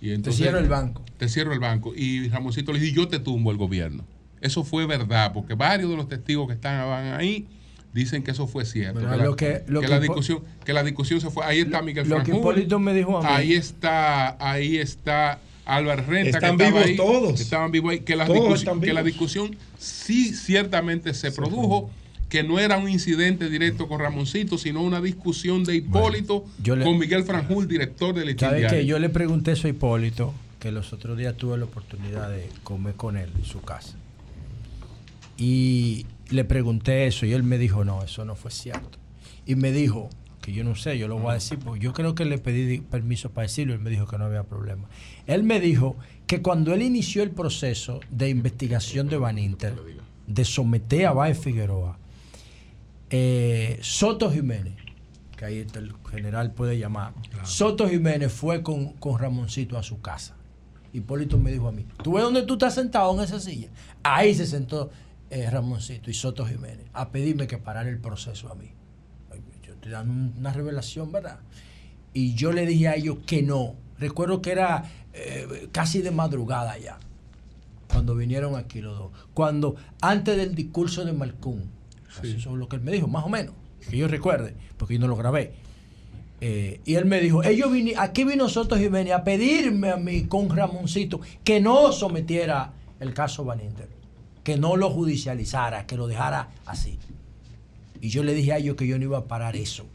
Y 0.00 0.10
entonces, 0.12 0.38
te 0.38 0.44
cierro 0.44 0.58
el 0.58 0.68
banco. 0.68 1.02
Te 1.16 1.28
cierro 1.28 1.52
el 1.52 1.58
banco. 1.58 1.92
Y 1.96 2.28
Ramoncito 2.28 2.72
le 2.72 2.78
dijo, 2.78 2.94
yo 2.94 3.08
te 3.08 3.18
tumbo 3.18 3.50
el 3.50 3.56
gobierno. 3.56 4.04
Eso 4.40 4.62
fue 4.62 4.86
verdad, 4.86 5.32
porque 5.32 5.54
varios 5.54 5.90
de 5.90 5.96
los 5.96 6.08
testigos 6.08 6.46
que 6.46 6.52
estaban 6.52 7.14
ahí 7.14 7.48
dicen 7.92 8.22
que 8.22 8.30
eso 8.30 8.46
fue 8.46 8.64
cierto. 8.64 9.00
Que 9.00 9.06
la, 9.06 9.98
discusión, 9.98 10.42
que 10.64 10.72
la 10.72 10.84
discusión 10.84 11.20
se 11.20 11.30
fue. 11.30 11.44
Ahí 11.44 11.60
está 11.60 11.80
Miguel 11.82 12.08
Lo 12.08 12.22
que 12.22 12.78
me 12.78 12.94
dijo 12.94 13.18
a 13.18 13.22
mí. 13.22 13.26
Ahí 13.28 13.54
está, 13.54 14.36
ahí 14.38 14.76
está 14.76 15.40
Álvaro 15.64 16.04
Renta. 16.06 16.38
Están 16.38 16.58
vivos 16.58 16.84
todos. 16.96 17.40
Estaban 17.40 17.72
vivos 17.72 17.92
ahí. 17.92 18.00
Que 18.00 18.14
la, 18.14 18.26
discusión, 18.26 18.80
que 18.80 18.92
la 18.92 19.02
discusión 19.02 19.56
sí 19.78 20.34
ciertamente 20.34 21.14
se, 21.14 21.32
produjo. 21.32 21.90
Que 22.28 22.42
no 22.42 22.58
era 22.58 22.76
un 22.76 22.88
incidente 22.88 23.48
directo 23.48 23.86
con 23.88 24.00
Ramoncito, 24.00 24.58
sino 24.58 24.82
una 24.82 25.00
discusión 25.00 25.64
de 25.64 25.76
Hipólito 25.76 26.44
con 26.64 26.98
Miguel 26.98 27.24
Franjul, 27.24 27.68
director 27.68 28.14
del 28.14 28.38
¿Sabes 28.38 28.70
que 28.70 28.84
Yo 28.84 28.98
le 28.98 29.08
pregunté 29.08 29.52
eso 29.52 29.68
a 29.68 29.70
Hipólito, 29.70 30.34
que 30.58 30.72
los 30.72 30.92
otros 30.92 31.16
días 31.16 31.36
tuve 31.36 31.56
la 31.56 31.64
oportunidad 31.64 32.30
de 32.30 32.48
comer 32.64 32.94
con 32.94 33.16
él 33.16 33.30
en 33.36 33.44
su 33.44 33.60
casa. 33.60 33.96
Y 35.38 36.06
le 36.30 36.44
pregunté 36.44 37.06
eso 37.06 37.26
y 37.26 37.32
él 37.32 37.42
me 37.42 37.58
dijo, 37.58 37.84
no, 37.84 38.02
eso 38.02 38.24
no 38.24 38.34
fue 38.34 38.50
cierto. 38.50 38.98
Y 39.46 39.54
me 39.54 39.70
dijo, 39.70 40.10
que 40.46 40.52
yo 40.52 40.62
no 40.62 40.76
sé, 40.76 40.96
yo 40.96 41.08
lo 41.08 41.18
voy 41.18 41.32
a 41.32 41.34
decir, 41.34 41.58
porque 41.58 41.80
yo 41.80 41.92
creo 41.92 42.14
que 42.14 42.24
le 42.24 42.38
pedí 42.38 42.78
permiso 42.78 43.30
para 43.30 43.48
decirlo 43.48 43.72
y 43.72 43.76
él 43.76 43.82
me 43.82 43.90
dijo 43.90 44.06
que 44.06 44.16
no 44.16 44.26
había 44.26 44.44
problema. 44.44 44.88
Él 45.26 45.42
me 45.42 45.60
dijo 45.60 45.96
que 46.28 46.40
cuando 46.40 46.72
él 46.72 46.82
inició 46.82 47.24
el 47.24 47.30
proceso 47.30 47.98
de 48.10 48.28
investigación 48.28 49.08
de 49.08 49.16
Van 49.16 49.38
Inter, 49.38 49.74
de 50.26 50.44
someter 50.44 51.06
a 51.06 51.12
Baez 51.12 51.38
Figueroa, 51.38 51.98
eh, 53.10 53.78
Soto 53.82 54.30
Jiménez, 54.30 54.74
que 55.36 55.44
ahí 55.44 55.58
el 55.74 55.94
general 56.10 56.52
puede 56.52 56.78
llamar, 56.78 57.14
Soto 57.44 57.88
Jiménez 57.88 58.32
fue 58.32 58.62
con, 58.62 58.94
con 58.94 59.18
Ramoncito 59.18 59.78
a 59.78 59.82
su 59.82 60.00
casa. 60.00 60.36
Hipólito 60.92 61.36
me 61.38 61.52
dijo 61.52 61.68
a 61.68 61.72
mí, 61.72 61.84
¿tú 62.02 62.14
ves 62.14 62.22
dónde 62.22 62.42
tú 62.42 62.54
estás 62.54 62.74
sentado 62.74 63.14
en 63.14 63.20
esa 63.22 63.38
silla? 63.38 63.68
Ahí 64.02 64.34
se 64.34 64.46
sentó 64.46 64.90
eh, 65.28 65.50
Ramoncito 65.50 66.10
y 66.10 66.14
Soto 66.14 66.46
Jiménez 66.46 66.86
a 66.92 67.10
pedirme 67.10 67.46
que 67.46 67.58
parara 67.58 67.88
el 67.88 67.98
proceso 67.98 68.50
a 68.50 68.54
mí. 68.54 68.70
Yo 69.62 69.74
te 69.74 69.90
dan 69.90 70.34
una 70.38 70.52
revelación, 70.52 71.12
¿verdad? 71.12 71.40
Y 72.14 72.34
yo 72.34 72.52
le 72.52 72.64
dije 72.64 72.88
a 72.88 72.94
ellos 72.94 73.18
que 73.26 73.42
no. 73.42 73.74
Recuerdo 73.98 74.40
que 74.40 74.52
era 74.52 74.84
eh, 75.12 75.68
casi 75.72 76.00
de 76.00 76.10
madrugada 76.10 76.78
ya, 76.78 76.98
cuando 77.88 78.14
vinieron 78.14 78.56
aquí 78.56 78.80
los 78.80 78.98
dos. 78.98 79.12
Cuando, 79.34 79.76
antes 80.00 80.36
del 80.36 80.54
discurso 80.54 81.04
de 81.04 81.12
Malcún, 81.12 81.75
eso 82.22 82.50
es 82.50 82.56
lo 82.56 82.68
que 82.68 82.76
él 82.76 82.82
me 82.82 82.92
dijo, 82.92 83.08
más 83.08 83.24
o 83.24 83.28
menos, 83.28 83.54
que 83.88 83.96
yo 83.96 84.08
recuerde, 84.08 84.54
porque 84.76 84.94
yo 84.94 85.00
no 85.00 85.08
lo 85.08 85.16
grabé. 85.16 85.54
Eh, 86.40 86.80
y 86.84 86.94
él 86.94 87.06
me 87.06 87.20
dijo, 87.20 87.42
ellos 87.42 87.72
vine, 87.72 87.94
aquí 87.96 88.24
vino 88.24 88.48
Soto 88.48 88.76
Jiménez 88.76 89.14
a 89.14 89.24
pedirme 89.24 89.90
a 89.90 89.96
mí 89.96 90.24
con 90.24 90.54
Ramoncito 90.54 91.20
que 91.42 91.60
no 91.60 91.92
sometiera 91.92 92.74
el 93.00 93.14
caso 93.14 93.42
Van 93.44 93.60
Inter 93.62 93.96
que 94.46 94.56
no 94.56 94.76
lo 94.76 94.90
judicializara, 94.90 95.88
que 95.88 95.96
lo 95.96 96.06
dejara 96.06 96.50
así. 96.66 97.00
Y 98.00 98.10
yo 98.10 98.22
le 98.22 98.32
dije 98.32 98.52
a 98.52 98.58
ellos 98.58 98.76
que 98.76 98.86
yo 98.86 98.96
no 98.96 99.02
iba 99.02 99.18
a 99.18 99.24
parar 99.24 99.56
eso. 99.56 99.86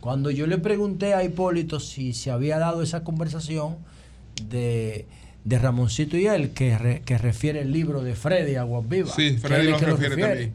Cuando 0.00 0.30
yo 0.30 0.46
le 0.46 0.56
pregunté 0.56 1.12
a 1.12 1.22
Hipólito 1.22 1.78
si 1.78 2.14
se 2.14 2.30
había 2.30 2.58
dado 2.58 2.82
esa 2.82 3.04
conversación 3.04 3.76
de, 4.48 5.04
Ramoncito 5.44 6.16
y 6.16 6.26
él, 6.26 6.52
que, 6.52 7.02
que 7.04 7.18
refiere 7.18 7.60
el 7.60 7.70
libro 7.70 8.02
de 8.02 8.14
Freddy 8.14 8.54
Aguas 8.54 8.88
Vivas. 8.88 9.14
Sí, 9.14 9.36
Freddy 9.36 9.72
lo, 9.72 9.78
refiere, 9.78 10.16
también. 10.16 10.54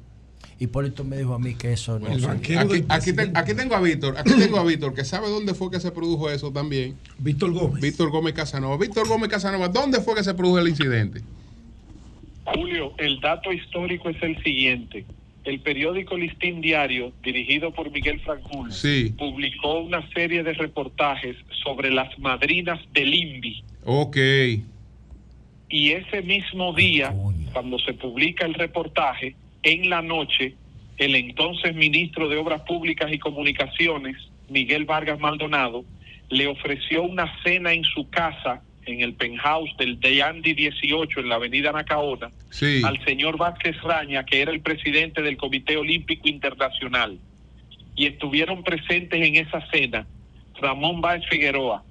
Hipólito 0.58 1.04
me 1.04 1.18
dijo 1.18 1.34
a 1.34 1.40
mí 1.40 1.56
que 1.56 1.74
eso 1.74 2.00
no. 2.00 2.08
Aquí, 2.30 2.56
aquí, 2.56 3.54
tengo 3.54 3.76
a 3.76 3.82
Víctor, 3.82 4.18
aquí 4.18 4.32
tengo 4.40 4.58
a 4.58 4.64
Víctor, 4.64 4.94
que 4.94 5.04
sabe 5.04 5.28
dónde 5.28 5.54
fue 5.54 5.70
que 5.70 5.82
se 5.82 5.92
produjo 5.92 6.30
eso 6.30 6.52
también. 6.52 6.96
Víctor 7.20 7.52
Gómez. 7.52 7.82
Víctor 7.82 8.10
Gómez 8.10 8.34
Casanova. 8.34 8.78
Víctor 8.78 9.08
Gómez 9.08 9.30
Casanova, 9.30 9.68
¿dónde 9.68 10.00
fue 10.00 10.16
que 10.16 10.24
se 10.24 10.34
produjo 10.34 10.60
el 10.60 10.70
incidente? 10.70 11.22
Julio, 12.46 12.94
el 12.98 13.20
dato 13.20 13.52
histórico 13.52 14.10
es 14.10 14.22
el 14.22 14.42
siguiente. 14.44 15.06
El 15.44 15.60
periódico 15.60 16.18
Listín 16.18 16.62
Diario, 16.62 17.12
dirigido 17.22 17.72
por 17.72 17.92
Miguel 17.92 18.20
Franjul, 18.22 18.70
publicó 19.18 19.80
una 19.80 20.08
serie 20.12 20.42
de 20.42 20.54
reportajes 20.54 21.36
sobre 21.64 21.92
las 21.92 22.18
madrinas 22.18 22.80
del 22.94 23.14
INVI. 23.14 23.64
Ok. 23.84 24.18
Y 25.70 25.92
ese 25.92 26.22
mismo 26.22 26.74
día, 26.74 27.14
cuando 27.52 27.78
se 27.80 27.94
publica 27.94 28.46
el 28.46 28.54
reportaje, 28.54 29.36
en 29.66 29.90
la 29.90 30.02
noche, 30.02 30.54
el 30.98 31.16
entonces 31.16 31.76
ministro 31.76 32.30
de 32.30 32.38
Obras 32.38 32.62
Públicas 32.62 33.12
y 33.12 33.18
Comunicaciones, 33.18 34.16
Miguel 34.48 34.86
Vargas 34.86 35.20
Maldonado, 35.20 35.84
le 36.30 36.48
ofreció 36.48 37.04
una 37.04 37.32
cena 37.44 37.74
en 37.74 37.84
su 37.84 38.08
casa 38.10 38.62
en 38.86 39.02
el 39.02 39.16
penthouse 39.16 39.76
del 39.78 40.00
Andy 40.22 40.54
18 40.54 41.20
en 41.20 41.30
la 41.30 41.36
avenida 41.36 41.72
Nacaona 41.72 42.30
al 42.84 43.04
señor 43.06 43.38
Vázquez 43.38 43.82
Raña, 43.82 44.24
que 44.24 44.42
era 44.42 44.52
el 44.52 44.62
presidente 44.62 45.24
del 45.24 45.38
Comité 45.38 45.78
Olímpico 45.78 46.30
Internacional. 46.30 47.18
Y 47.96 48.06
estuvieron 48.06 48.64
presentes 48.64 49.20
en 49.20 49.36
esa 49.38 49.68
cena 49.72 50.06
Ramón 50.62 51.02
Báez 51.02 51.24
Figueroa, 51.28 51.84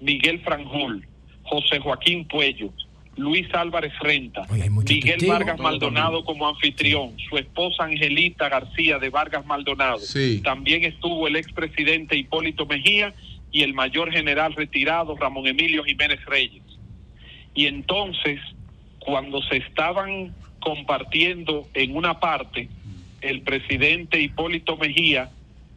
Miguel 0.00 0.40
Franjul, 0.40 1.06
José 1.42 1.78
Joaquín 1.80 2.26
Puello, 2.26 2.72
Luis 3.16 3.46
Álvarez 3.54 3.92
Renta, 4.00 4.46
Miguel 4.50 5.26
Vargas 5.26 5.58
Maldonado 5.58 6.24
como 6.24 6.48
anfitrión, 6.48 7.16
su 7.28 7.36
esposa 7.36 7.84
Angelita 7.84 8.48
García 8.48 8.98
de 8.98 9.10
Vargas 9.10 9.44
Maldonado. 9.44 9.98
También 10.42 10.84
estuvo 10.84 11.26
el 11.26 11.36
expresidente 11.36 12.16
Hipólito 12.16 12.66
Mejía 12.66 13.14
y 13.52 13.62
el 13.62 13.74
mayor 13.74 14.12
general 14.12 14.54
retirado 14.54 15.16
Ramón 15.16 15.46
Emilio 15.46 15.84
Jiménez 15.84 16.24
Reyes. 16.24 16.62
Y 17.54 17.66
entonces, 17.66 18.40
cuando 19.00 19.42
se 19.42 19.56
estaban 19.56 20.34
compartiendo 20.60 21.68
en 21.74 21.96
una 21.96 22.20
parte, 22.20 22.68
el 23.20 23.42
presidente 23.42 24.20
Hipólito 24.20 24.76
Mejía 24.76 25.30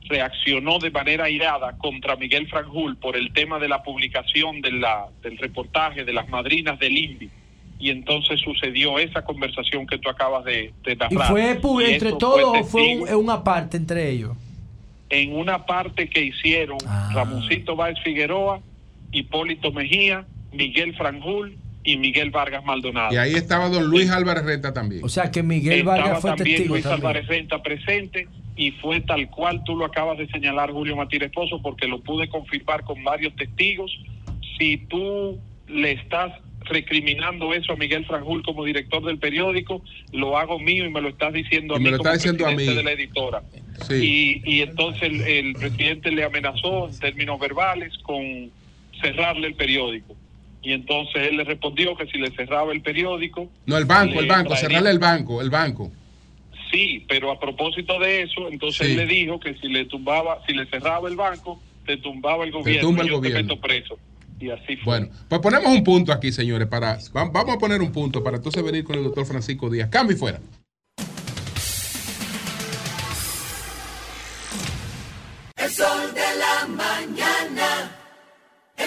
reaccionó 0.07 0.79
de 0.79 0.91
manera 0.91 1.29
irada 1.29 1.77
contra 1.77 2.15
Miguel 2.15 2.47
Franjul 2.47 2.97
por 2.97 3.15
el 3.15 3.31
tema 3.33 3.59
de 3.59 3.67
la 3.67 3.83
publicación 3.83 4.61
de 4.61 4.71
la, 4.71 5.07
del 5.21 5.37
reportaje 5.37 6.03
de 6.03 6.13
las 6.13 6.27
madrinas 6.29 6.79
del 6.79 6.97
INVI. 6.97 7.29
Y 7.79 7.89
entonces 7.89 8.39
sucedió 8.39 8.97
esa 8.97 9.23
conversación 9.23 9.85
que 9.87 9.97
tú 9.97 10.09
acabas 10.09 10.45
de, 10.45 10.73
de 10.83 10.95
narrar. 10.95 11.31
¿Y 11.31 11.59
fue 11.61 11.93
entre 11.93 12.13
todos 12.13 12.59
o 12.59 12.63
fue 12.63 13.15
una 13.15 13.43
parte 13.43 13.77
entre 13.77 14.09
ellos? 14.09 14.37
en 15.13 15.35
una 15.35 15.65
parte 15.65 16.09
que 16.09 16.23
hicieron 16.23 16.79
ah. 16.87 17.11
Ramoncito 17.13 17.75
Báez 17.75 17.97
Figueroa, 18.03 18.61
Hipólito 19.11 19.71
Mejía, 19.71 20.25
Miguel 20.51 20.95
Franjul 20.95 21.57
y 21.83 21.97
Miguel 21.97 22.31
Vargas 22.31 22.63
Maldonado. 22.63 23.13
Y 23.13 23.17
ahí 23.17 23.33
estaba 23.33 23.69
don 23.69 23.85
Luis 23.85 24.09
Álvarez 24.09 24.45
Renta 24.45 24.73
también. 24.73 25.03
O 25.03 25.09
sea 25.09 25.31
que 25.31 25.43
Miguel 25.43 25.83
Vargas 25.83 26.21
fue 26.21 26.31
también 26.31 26.57
testigo 26.57 26.75
Luis 26.75 26.85
Álvarez 26.85 27.27
Renta 27.27 27.61
presente 27.61 28.27
y 28.55 28.71
fue 28.71 29.01
tal 29.01 29.29
cual 29.29 29.63
tú 29.63 29.75
lo 29.75 29.85
acabas 29.85 30.17
de 30.17 30.27
señalar, 30.27 30.71
Julio 30.71 30.95
Matías 30.95 31.23
Esposo, 31.23 31.61
porque 31.61 31.87
lo 31.87 31.99
pude 32.01 32.29
confirmar 32.29 32.83
con 32.83 33.03
varios 33.03 33.35
testigos. 33.35 33.91
Si 34.57 34.77
tú 34.77 35.39
le 35.67 35.93
estás 35.93 36.31
recriminando 36.65 37.53
eso 37.53 37.73
a 37.73 37.75
Miguel 37.75 38.05
Franjul 38.05 38.43
como 38.43 38.63
director 38.63 39.03
del 39.03 39.17
periódico, 39.17 39.81
lo 40.11 40.37
hago 40.37 40.59
mío 40.59 40.85
y 40.85 40.89
me 40.89 41.01
lo 41.01 41.09
estás 41.09 41.33
diciendo 41.33 41.75
a 41.75 41.79
mí 41.79 41.91
como 41.91 42.03
presidente 42.03 42.73
de 42.73 42.83
la 42.83 42.91
editora. 42.91 43.43
Y, 43.89 44.61
entonces 44.61 45.11
el, 45.25 45.53
presidente 45.53 46.11
le 46.11 46.23
amenazó 46.23 46.87
en 46.87 46.99
términos 46.99 47.39
verbales 47.39 47.97
con 47.99 48.51
cerrarle 49.01 49.47
el 49.47 49.55
periódico. 49.55 50.15
Y 50.63 50.71
entonces 50.71 51.29
él 51.29 51.37
le 51.37 51.43
respondió 51.43 51.95
que 51.95 52.07
si 52.07 52.17
le 52.17 52.31
cerraba 52.31 52.71
el 52.71 52.81
periódico... 52.81 53.49
No, 53.65 53.77
el 53.77 53.85
banco, 53.85 54.19
el 54.19 54.27
banco, 54.27 54.55
cerrarle 54.55 54.91
el 54.91 54.99
banco, 54.99 55.41
el 55.41 55.49
banco. 55.49 55.91
Sí, 56.71 57.05
pero 57.07 57.31
a 57.31 57.39
propósito 57.39 57.99
de 57.99 58.23
eso, 58.23 58.49
entonces 58.49 58.89
él 58.89 58.97
le 58.97 59.05
dijo 59.05 59.39
que 59.39 59.55
si 59.55 59.67
le 59.67 59.85
tumbaba, 59.85 60.39
si 60.47 60.53
le 60.53 60.65
cerraba 60.65 61.07
el 61.09 61.15
banco, 61.15 61.61
te 61.85 61.97
tumbaba 61.97 62.45
el 62.45 62.51
gobierno. 62.51 63.01
el 63.01 63.11
gobierno. 63.11 63.59
preso. 63.59 63.99
Y 64.39 64.49
así 64.49 64.77
fue. 64.77 64.99
Bueno, 64.99 65.09
pues 65.29 65.41
ponemos 65.41 65.71
un 65.71 65.83
punto 65.83 66.11
aquí, 66.11 66.31
señores, 66.31 66.67
para 66.67 66.97
vamos 67.13 67.55
a 67.55 67.59
poner 67.59 67.81
un 67.81 67.91
punto 67.91 68.23
para 68.23 68.37
entonces 68.37 68.63
venir 68.63 68.83
con 68.83 68.97
el 68.97 69.03
doctor 69.03 69.25
Francisco 69.25 69.69
Díaz. 69.69 69.89
Cambio 69.89 70.15
y 70.15 70.19
fuera. 70.19 70.39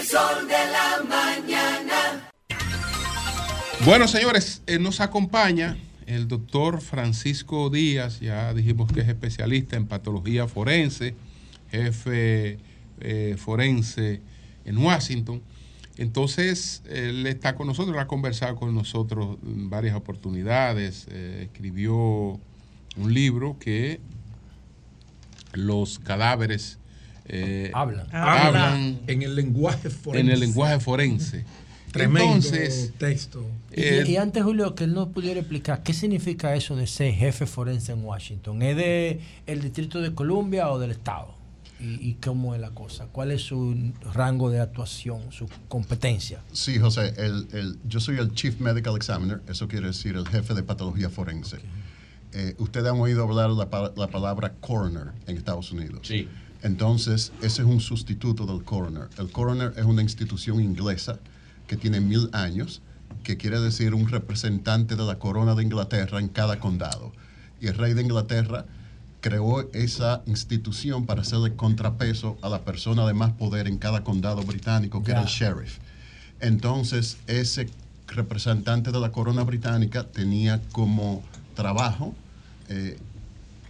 Sol 0.06 0.46
de 0.46 0.54
la 0.70 1.02
mañana. 1.08 2.30
Bueno, 3.84 4.06
señores, 4.06 4.62
eh, 4.66 4.78
nos 4.78 5.00
acompaña 5.00 5.76
el 6.06 6.28
doctor 6.28 6.80
Francisco 6.80 7.70
Díaz, 7.70 8.20
ya 8.20 8.54
dijimos 8.54 8.92
que 8.92 9.00
es 9.00 9.08
especialista 9.08 9.76
en 9.76 9.86
patología 9.86 10.46
forense, 10.46 11.16
jefe 11.72 12.58
eh, 13.00 13.34
forense 13.36 14.22
en 14.64 14.78
Washington. 14.78 15.42
Entonces, 15.96 16.82
él 16.88 17.26
está 17.26 17.56
con 17.56 17.66
nosotros, 17.66 17.96
ha 17.98 18.06
conversado 18.06 18.54
con 18.54 18.74
nosotros 18.74 19.38
en 19.44 19.70
varias 19.70 19.96
oportunidades, 19.96 21.08
eh, 21.10 21.48
escribió 21.50 22.38
un 22.96 23.12
libro 23.12 23.56
que 23.58 24.00
los 25.52 25.98
cadáveres 25.98 26.78
eh, 27.28 27.70
hablan. 27.74 28.06
hablan 28.12 29.00
en 29.06 29.22
el 29.22 29.34
lenguaje 29.34 29.90
forense. 29.90 30.26
En 30.26 30.32
el 30.32 30.40
lenguaje 30.40 30.80
forense. 30.80 31.44
Tremendo 31.92 32.34
Entonces, 32.34 32.92
texto. 32.98 33.44
Eh, 33.72 34.04
y, 34.06 34.16
antes, 34.16 34.42
Julio, 34.42 34.74
que 34.74 34.84
él 34.84 34.92
nos 34.92 35.08
pudiera 35.08 35.40
explicar 35.40 35.82
qué 35.82 35.94
significa 35.94 36.54
eso 36.54 36.76
de 36.76 36.86
ser 36.86 37.14
jefe 37.14 37.46
forense 37.46 37.92
en 37.92 38.04
Washington. 38.04 38.62
¿Es 38.62 38.76
de 38.76 39.20
el 39.46 39.62
Distrito 39.62 40.00
de 40.00 40.14
Columbia 40.14 40.70
o 40.70 40.78
del 40.78 40.90
Estado? 40.90 41.34
¿Y, 41.78 42.14
cómo 42.14 42.54
es 42.54 42.60
la 42.60 42.70
cosa? 42.70 43.06
¿Cuál 43.12 43.32
es 43.32 43.42
su 43.42 43.92
rango 44.14 44.48
de 44.48 44.60
actuación, 44.60 45.30
su 45.30 45.46
competencia? 45.68 46.40
Sí, 46.50 46.78
José, 46.78 47.12
el, 47.18 47.78
yo 47.86 48.00
soy 48.00 48.16
el 48.16 48.32
Chief 48.32 48.58
Medical 48.60 48.96
Examiner, 48.96 49.42
eso 49.46 49.68
quiere 49.68 49.88
decir 49.88 50.16
el 50.16 50.26
jefe 50.26 50.54
de 50.54 50.62
patología 50.62 51.10
forense. 51.10 51.58
Eh, 52.32 52.54
ustedes 52.58 52.90
han 52.90 52.98
oído 52.98 53.24
hablar 53.24 53.50
la, 53.50 53.92
la 53.94 54.08
palabra 54.08 54.54
coroner 54.54 55.08
en 55.26 55.36
Estados 55.36 55.70
Unidos. 55.70 56.00
Sí. 56.04 56.26
Entonces, 56.62 57.32
ese 57.42 57.62
es 57.62 57.68
un 57.68 57.80
sustituto 57.80 58.46
del 58.46 58.64
coroner. 58.64 59.08
El 59.18 59.30
coroner 59.30 59.74
es 59.76 59.84
una 59.84 60.02
institución 60.02 60.60
inglesa 60.60 61.18
que 61.66 61.76
tiene 61.76 62.00
mil 62.00 62.30
años, 62.32 62.82
que 63.22 63.36
quiere 63.36 63.60
decir 63.60 63.94
un 63.94 64.08
representante 64.08 64.96
de 64.96 65.04
la 65.04 65.18
corona 65.18 65.54
de 65.54 65.62
Inglaterra 65.62 66.18
en 66.18 66.28
cada 66.28 66.58
condado. 66.58 67.12
Y 67.60 67.68
el 67.68 67.74
rey 67.76 67.94
de 67.94 68.02
Inglaterra 68.02 68.66
creó 69.20 69.68
esa 69.72 70.22
institución 70.26 71.06
para 71.06 71.22
hacerle 71.22 71.54
contrapeso 71.56 72.38
a 72.42 72.48
la 72.48 72.64
persona 72.64 73.06
de 73.06 73.14
más 73.14 73.32
poder 73.32 73.66
en 73.66 73.78
cada 73.78 74.04
condado 74.04 74.42
británico, 74.42 75.02
que 75.02 75.12
era 75.12 75.22
el 75.22 75.26
sheriff. 75.26 75.78
Entonces, 76.40 77.18
ese 77.26 77.68
representante 78.06 78.92
de 78.92 79.00
la 79.00 79.10
corona 79.10 79.42
británica 79.42 80.04
tenía 80.04 80.62
como 80.72 81.22
trabajo 81.54 82.14
eh, 82.68 82.98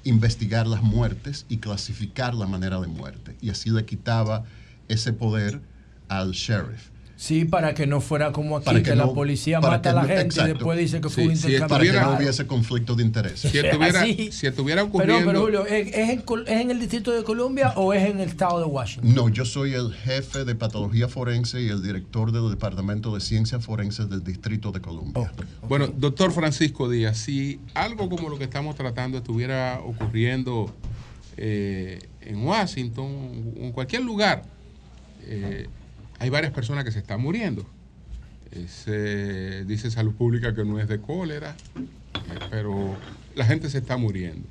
investigar 0.08 0.66
las 0.66 0.82
muertes 0.82 1.46
y 1.48 1.58
clasificar 1.58 2.34
la 2.34 2.46
manera 2.46 2.80
de 2.80 2.86
muerte. 2.86 3.36
Y 3.40 3.50
así 3.50 3.70
le 3.70 3.84
quitaba 3.84 4.44
ese 4.88 5.12
poder 5.12 5.60
al 6.08 6.32
sheriff. 6.32 6.90
Sí, 7.16 7.46
para 7.46 7.72
que 7.72 7.86
no 7.86 8.02
fuera 8.02 8.30
como 8.30 8.58
aquí, 8.58 8.82
que, 8.82 8.94
la 8.94 9.06
policía 9.06 9.58
mata 9.58 9.90
a 9.90 9.92
la 9.94 10.04
gente 10.04 10.38
y 10.38 10.48
después 10.48 10.78
dice 10.78 11.00
que 11.00 11.08
fue 11.08 11.24
un 11.24 11.32
intercambio. 11.32 11.68
para 11.68 11.84
que 11.84 11.92
no 11.92 12.16
hubiese 12.18 12.46
conflicto 12.46 12.94
de 12.94 13.04
interés. 13.04 13.40
Si 13.40 13.56
estuviera, 13.56 14.04
si 14.04 14.46
estuviera 14.46 14.82
ocurriendo... 14.82 15.32
Pero, 15.32 15.44
pero 15.46 15.62
Julio, 15.62 15.66
¿es, 15.66 15.94
en, 15.94 16.20
¿es, 16.20 16.24
en, 16.46 16.70
el 16.70 16.78
Distrito 16.78 17.12
de 17.12 17.24
Columbia 17.24 17.72
o 17.76 17.94
es 17.94 18.04
en 18.04 18.20
el 18.20 18.28
estado 18.28 18.60
de 18.60 18.66
Washington? 18.66 19.14
No, 19.14 19.30
yo 19.30 19.46
soy 19.46 19.72
el 19.72 19.94
jefe 19.94 20.44
de 20.44 20.54
patología 20.54 21.08
forense 21.08 21.62
y 21.62 21.68
el 21.68 21.82
director 21.82 22.32
del 22.32 22.50
Departamento 22.50 23.14
de 23.14 23.22
Ciencias 23.22 23.64
Forenses 23.64 24.10
del 24.10 24.22
Distrito 24.22 24.70
de 24.70 24.82
Columbia. 24.82 25.32
Bueno, 25.66 25.86
doctor 25.86 26.32
Francisco 26.32 26.90
Díaz, 26.90 27.16
si 27.16 27.60
algo 27.72 28.10
como 28.10 28.28
lo 28.28 28.36
que 28.36 28.44
estamos 28.44 28.76
tratando 28.76 29.16
estuviera 29.16 29.80
ocurriendo 29.82 30.70
eh, 31.38 31.98
en 32.20 32.44
Washington 32.44 33.54
o 33.58 33.64
en 33.64 33.72
cualquier 33.72 34.02
lugar... 34.02 34.42
Eh, 35.22 35.66
hay 36.18 36.30
varias 36.30 36.52
personas 36.52 36.84
que 36.84 36.92
se 36.92 36.98
están 36.98 37.20
muriendo. 37.20 37.66
dice 38.50 39.90
Salud 39.90 40.14
Pública 40.14 40.54
que 40.54 40.64
no 40.64 40.80
es 40.80 40.88
de 40.88 41.00
cólera, 41.00 41.56
pero 42.50 42.96
la 43.34 43.44
gente 43.44 43.68
se 43.70 43.78
está 43.78 43.96
muriendo. 43.96 44.46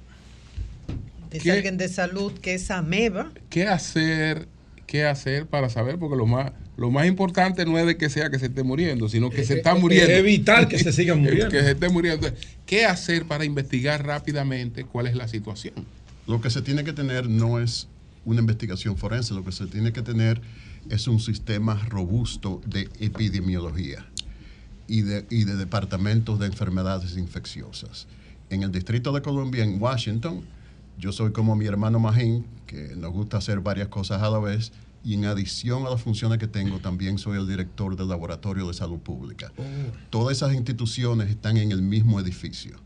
Dice 1.31 1.51
alguien 1.51 1.77
de 1.77 1.89
salud 1.89 2.31
que 2.33 2.53
es 2.53 2.71
ameba. 2.71 3.31
¿Qué 3.49 3.67
hacer? 3.67 4.47
¿Qué 4.87 5.05
hacer 5.05 5.47
para 5.47 5.69
saber? 5.69 5.97
Porque 5.97 6.15
lo 6.15 6.27
más, 6.27 6.51
lo 6.77 6.91
más 6.91 7.07
importante 7.07 7.65
no 7.65 7.77
es 7.79 7.85
de 7.85 7.97
que 7.97 8.09
sea 8.09 8.29
que 8.29 8.39
se 8.39 8.45
esté 8.45 8.63
muriendo, 8.63 9.09
sino 9.09 9.29
que 9.29 9.43
se 9.43 9.55
está 9.55 9.75
muriendo. 9.75 10.11
Evitar 10.11 10.67
que 10.67 10.77
se 10.79 10.93
sigan 10.93 11.19
muriendo. 11.23 11.49
que 11.49 11.61
se 11.61 11.71
esté 11.71 11.89
muriendo. 11.89 12.29
¿Qué 12.65 12.85
hacer 12.85 13.25
para 13.25 13.43
investigar 13.43 14.05
rápidamente 14.05 14.85
cuál 14.85 15.07
es 15.07 15.15
la 15.15 15.27
situación? 15.27 15.73
Lo 16.27 16.39
que 16.39 16.49
se 16.49 16.61
tiene 16.61 16.83
que 16.83 16.93
tener 16.93 17.27
no 17.27 17.59
es 17.59 17.87
una 18.23 18.39
investigación 18.39 18.97
forense, 18.97 19.33
lo 19.33 19.43
que 19.43 19.51
se 19.51 19.67
tiene 19.67 19.91
que 19.91 20.01
tener 20.01 20.41
es 20.89 21.07
un 21.07 21.19
sistema 21.19 21.75
robusto 21.89 22.61
de 22.65 22.89
epidemiología 22.99 24.05
y 24.87 25.01
de, 25.01 25.23
de 25.23 25.55
departamentos 25.55 26.39
de 26.39 26.47
enfermedades 26.47 27.17
infecciosas. 27.17 28.07
En 28.49 28.63
el 28.63 28.71
Distrito 28.71 29.11
de 29.11 29.21
Columbia, 29.21 29.63
en 29.63 29.81
Washington, 29.81 30.41
yo 30.97 31.11
soy 31.11 31.31
como 31.31 31.55
mi 31.55 31.65
hermano 31.65 31.99
Magín, 31.99 32.45
que 32.67 32.95
nos 32.95 33.11
gusta 33.11 33.37
hacer 33.37 33.59
varias 33.61 33.87
cosas 33.87 34.21
a 34.21 34.29
la 34.29 34.39
vez, 34.39 34.71
y 35.03 35.13
en 35.13 35.25
adición 35.25 35.85
a 35.85 35.91
las 35.91 36.01
funciones 36.01 36.39
que 36.39 36.47
tengo, 36.47 36.79
también 36.79 37.19
soy 37.19 37.37
el 37.37 37.47
director 37.47 37.95
del 37.95 38.07
Laboratorio 38.07 38.67
de 38.67 38.73
Salud 38.73 38.99
Pública. 38.99 39.51
Oh. 39.57 39.63
Todas 40.09 40.37
esas 40.37 40.53
instituciones 40.55 41.29
están 41.29 41.57
en 41.57 41.71
el 41.71 41.83
mismo 41.83 42.19
edificio. 42.19 42.77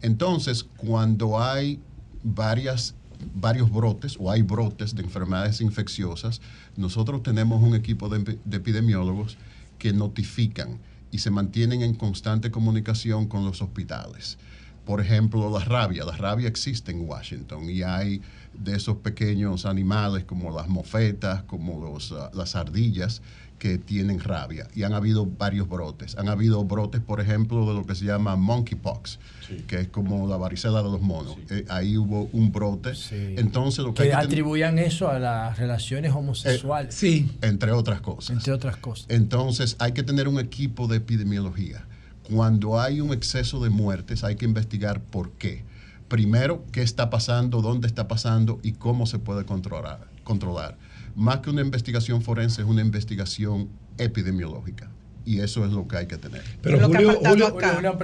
Entonces, 0.00 0.64
cuando 0.76 1.42
hay 1.42 1.80
varias 2.22 2.94
varios 3.34 3.70
brotes 3.70 4.16
o 4.18 4.30
hay 4.30 4.42
brotes 4.42 4.94
de 4.94 5.02
enfermedades 5.02 5.60
infecciosas, 5.60 6.40
nosotros 6.76 7.22
tenemos 7.22 7.62
un 7.62 7.74
equipo 7.74 8.08
de, 8.08 8.38
epidemiólogos 8.50 9.36
que 9.78 9.92
notifican 9.92 10.78
y 11.10 11.18
se 11.18 11.30
mantienen 11.30 11.82
en 11.82 11.94
constante 11.94 12.50
comunicación 12.50 13.26
con 13.26 13.44
los 13.44 13.62
hospitales. 13.62 14.38
Por 14.84 15.00
ejemplo, 15.00 15.50
la 15.50 15.64
rabia. 15.64 16.04
La 16.04 16.16
rabia 16.16 16.48
existe 16.48 16.92
en 16.92 17.08
Washington 17.08 17.68
y 17.68 17.82
hay 17.82 18.22
de 18.54 18.76
esos 18.76 18.98
pequeños 18.98 19.66
animales 19.66 20.24
como 20.24 20.54
las 20.54 20.68
mofetas, 20.68 21.42
como 21.42 21.98
ah, 22.12 22.30
las 22.32 22.54
ardillas, 22.54 23.20
que 23.58 23.78
tienen 23.78 24.20
rabia 24.20 24.68
y 24.74 24.82
han 24.82 24.92
habido 24.92 25.26
varios 25.26 25.68
brotes. 25.68 26.16
Han 26.16 26.28
habido 26.28 26.64
brotes, 26.64 27.00
por 27.00 27.20
ejemplo, 27.20 27.66
de 27.66 27.74
lo 27.74 27.86
que 27.86 27.94
se 27.94 28.04
llama 28.04 28.36
monkeypox, 28.36 29.18
que 29.66 29.80
es 29.80 29.88
como 29.88 30.26
la 30.28 30.36
varicela 30.36 30.82
de 30.82 30.90
los 30.90 31.00
monos. 31.00 31.36
Eh, 31.50 31.64
ahí 31.68 31.96
hubo 31.96 32.28
un 32.32 32.52
brote. 32.52 32.92
Entonces, 33.10 33.84
lo 33.84 33.94
que, 33.94 34.12
atribuían 34.12 34.78
eso 34.78 35.08
a 35.08 35.18
las 35.18 35.58
relaciones 35.58 36.12
homosexuales. 36.12 36.94
Eh, 36.94 36.96
sí. 36.98 37.36
Entre 37.42 37.72
otras 37.72 38.00
cosas. 38.00 38.36
Entre 38.36 38.52
otras 38.52 38.76
cosas. 38.76 39.06
Entonces, 39.08 39.76
hay 39.78 39.92
que 39.92 40.02
tener 40.02 40.28
un 40.28 40.38
equipo 40.38 40.88
de 40.88 40.98
epidemiología. 40.98 41.86
Cuando 42.22 42.80
hay 42.80 43.00
un 43.00 43.12
exceso 43.12 43.62
de 43.62 43.70
muertes, 43.70 44.24
hay 44.24 44.36
que 44.36 44.44
investigar 44.44 45.00
por 45.00 45.32
qué. 45.32 45.64
Primero, 46.08 46.64
qué 46.72 46.82
está 46.82 47.10
pasando, 47.10 47.62
dónde 47.62 47.86
está 47.86 48.08
pasando 48.08 48.60
y 48.62 48.72
cómo 48.72 49.06
se 49.06 49.18
puede 49.18 49.44
controlar. 49.44 50.06
controlar 50.24 50.76
más 51.16 51.38
que 51.38 51.48
una 51.48 51.62
investigación 51.62 52.20
forense, 52.22 52.60
es 52.60 52.68
una 52.68 52.82
investigación 52.82 53.70
epidemiológica. 53.96 54.90
Y 55.26 55.40
eso 55.40 55.64
es 55.66 55.72
lo 55.72 55.86
que 55.86 55.96
hay 55.98 56.06
que 56.06 56.16
tener. 56.16 56.42
Pero 56.62 56.86
Julio, 56.86 57.20
Julio, 57.22 57.58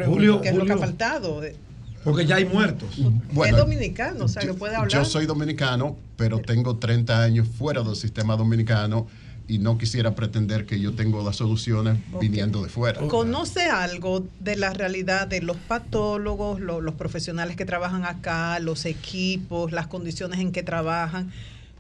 Julio, 0.07 0.41
¿qué 0.43 0.51
es 0.51 0.57
lo 0.57 0.67
que 0.67 0.73
ha 0.73 0.77
faltado? 0.77 1.41
Porque 2.05 2.27
ya 2.27 2.37
hay 2.37 2.45
muertos. 2.45 2.99
es 2.99 3.57
dominicano, 3.57 4.25
o 4.25 4.29
sea, 4.29 4.43
que 4.43 4.53
puede 4.53 4.75
hablar. 4.75 4.91
Yo 4.91 5.05
soy 5.05 5.25
dominicano, 5.27 5.97
pero 6.17 6.41
tengo 6.41 6.77
30 6.77 7.23
años 7.23 7.49
fuera 7.49 7.83
del 7.83 7.95
sistema 7.97 8.37
dominicano 8.37 9.07
y 9.47 9.59
no 9.59 9.79
quisiera 9.79 10.15
pretender 10.15 10.67
que 10.67 10.81
yo 10.81 10.95
tengo 10.95 11.25
las 11.25 11.37
soluciones 11.37 11.99
viniendo 12.21 12.63
de 12.63 12.69
fuera. 12.69 13.01
¿Conoce 13.07 13.67
algo 13.67 14.27
de 14.41 14.57
la 14.57 14.73
realidad 14.73 15.29
de 15.29 15.43
los 15.43 15.57
patólogos, 15.57 16.61
los 16.61 16.95
profesionales 16.95 17.57
que 17.57 17.65
trabajan 17.65 18.05
acá, 18.05 18.59
los 18.59 18.85
equipos, 18.85 19.71
las 19.71 19.87
condiciones 19.87 20.41
en 20.41 20.51
que 20.51 20.65
trabajan? 20.65 21.31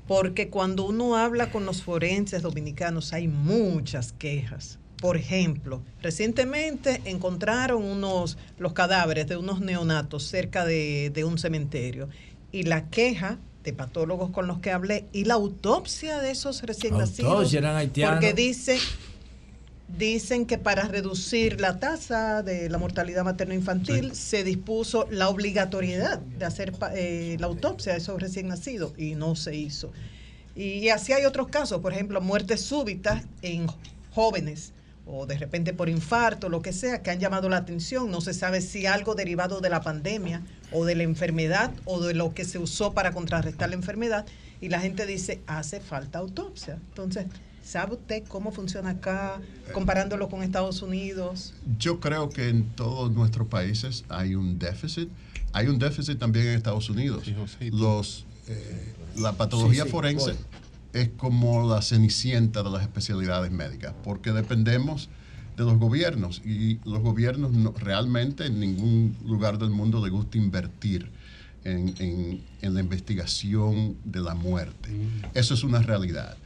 porque 0.08 0.48
cuando 0.48 0.84
uno 0.84 1.16
habla 1.16 1.50
con 1.50 1.64
los 1.64 1.82
forenses 1.82 2.42
dominicanos 2.42 3.12
hay 3.12 3.28
muchas 3.28 4.12
quejas. 4.12 4.78
Por 5.02 5.16
ejemplo, 5.16 5.82
recientemente 6.00 7.02
encontraron 7.06 7.82
unos 7.82 8.38
los 8.56 8.72
cadáveres 8.72 9.26
de 9.26 9.36
unos 9.36 9.60
neonatos 9.60 10.22
cerca 10.22 10.64
de, 10.64 11.10
de 11.12 11.24
un 11.24 11.38
cementerio 11.38 12.08
y 12.52 12.62
la 12.62 12.88
queja 12.88 13.40
de 13.64 13.72
patólogos 13.72 14.30
con 14.30 14.46
los 14.46 14.60
que 14.60 14.70
hablé 14.70 15.06
y 15.12 15.24
la 15.24 15.34
autopsia 15.34 16.20
de 16.20 16.30
esos 16.30 16.62
recién 16.62 16.96
nacidos 16.98 17.52
porque 17.52 18.32
dice 18.32 18.78
dicen 19.98 20.46
que 20.46 20.56
para 20.56 20.86
reducir 20.86 21.60
la 21.60 21.80
tasa 21.80 22.44
de 22.44 22.70
la 22.70 22.78
mortalidad 22.78 23.24
materno-infantil 23.24 24.14
se 24.14 24.44
dispuso 24.44 25.08
la 25.10 25.28
obligatoriedad 25.28 26.20
de 26.20 26.44
hacer 26.44 26.72
eh, 26.94 27.36
la 27.40 27.48
autopsia 27.48 27.94
de 27.94 27.98
esos 27.98 28.22
recién 28.22 28.46
nacidos 28.46 28.92
y 28.96 29.16
no 29.16 29.34
se 29.34 29.56
hizo. 29.56 29.90
Y 30.54 30.90
así 30.90 31.12
hay 31.12 31.24
otros 31.24 31.48
casos, 31.48 31.80
por 31.80 31.92
ejemplo, 31.92 32.20
muertes 32.20 32.60
súbitas 32.60 33.24
en 33.42 33.66
jóvenes 34.14 34.72
o 35.06 35.26
de 35.26 35.36
repente 35.36 35.72
por 35.72 35.88
infarto, 35.88 36.48
lo 36.48 36.62
que 36.62 36.72
sea, 36.72 37.02
que 37.02 37.10
han 37.10 37.20
llamado 37.20 37.48
la 37.48 37.58
atención. 37.58 38.10
No 38.10 38.20
se 38.20 38.34
sabe 38.34 38.60
si 38.60 38.86
algo 38.86 39.14
derivado 39.14 39.60
de 39.60 39.70
la 39.70 39.82
pandemia 39.82 40.42
o 40.72 40.84
de 40.84 40.94
la 40.94 41.02
enfermedad 41.02 41.72
o 41.84 42.00
de 42.00 42.14
lo 42.14 42.34
que 42.34 42.44
se 42.44 42.58
usó 42.58 42.92
para 42.92 43.12
contrarrestar 43.12 43.68
la 43.68 43.74
enfermedad. 43.74 44.26
Y 44.60 44.68
la 44.68 44.80
gente 44.80 45.06
dice, 45.06 45.40
hace 45.46 45.80
falta 45.80 46.18
autopsia. 46.18 46.78
Entonces, 46.90 47.26
¿Sabe 47.64 47.94
usted 47.94 48.24
cómo 48.26 48.50
funciona 48.50 48.90
acá, 48.90 49.40
comparándolo 49.72 50.28
con 50.28 50.42
Estados 50.42 50.82
Unidos? 50.82 51.54
Yo 51.78 52.00
creo 52.00 52.28
que 52.28 52.48
en 52.48 52.68
todos 52.70 53.12
nuestros 53.12 53.46
países 53.46 54.04
hay 54.08 54.34
un 54.34 54.58
déficit. 54.58 55.08
Hay 55.52 55.68
un 55.68 55.78
déficit 55.78 56.18
también 56.18 56.48
en 56.48 56.54
Estados 56.54 56.90
Unidos. 56.90 57.22
Los, 57.70 58.26
eh, 58.48 58.94
la 59.16 59.34
patología 59.34 59.86
forense 59.86 60.34
es 60.92 61.10
como 61.16 61.68
la 61.68 61.82
cenicienta 61.82 62.62
de 62.62 62.70
las 62.70 62.82
especialidades 62.82 63.50
médicas, 63.50 63.94
porque 64.04 64.32
dependemos 64.32 65.08
de 65.56 65.64
los 65.64 65.78
gobiernos 65.78 66.40
y 66.44 66.80
los 66.84 67.00
gobiernos 67.00 67.52
realmente 67.80 68.46
en 68.46 68.60
ningún 68.60 69.16
lugar 69.24 69.58
del 69.58 69.70
mundo 69.70 70.02
les 70.02 70.12
gusta 70.12 70.38
invertir 70.38 71.10
en, 71.64 71.94
en 72.60 72.74
la 72.74 72.80
investigación 72.80 73.96
de 74.04 74.20
la 74.20 74.34
muerte. 74.34 74.90
Mm. 74.90 75.26
Eso 75.34 75.54
es 75.54 75.62
una 75.62 75.80
realidad 75.80 76.36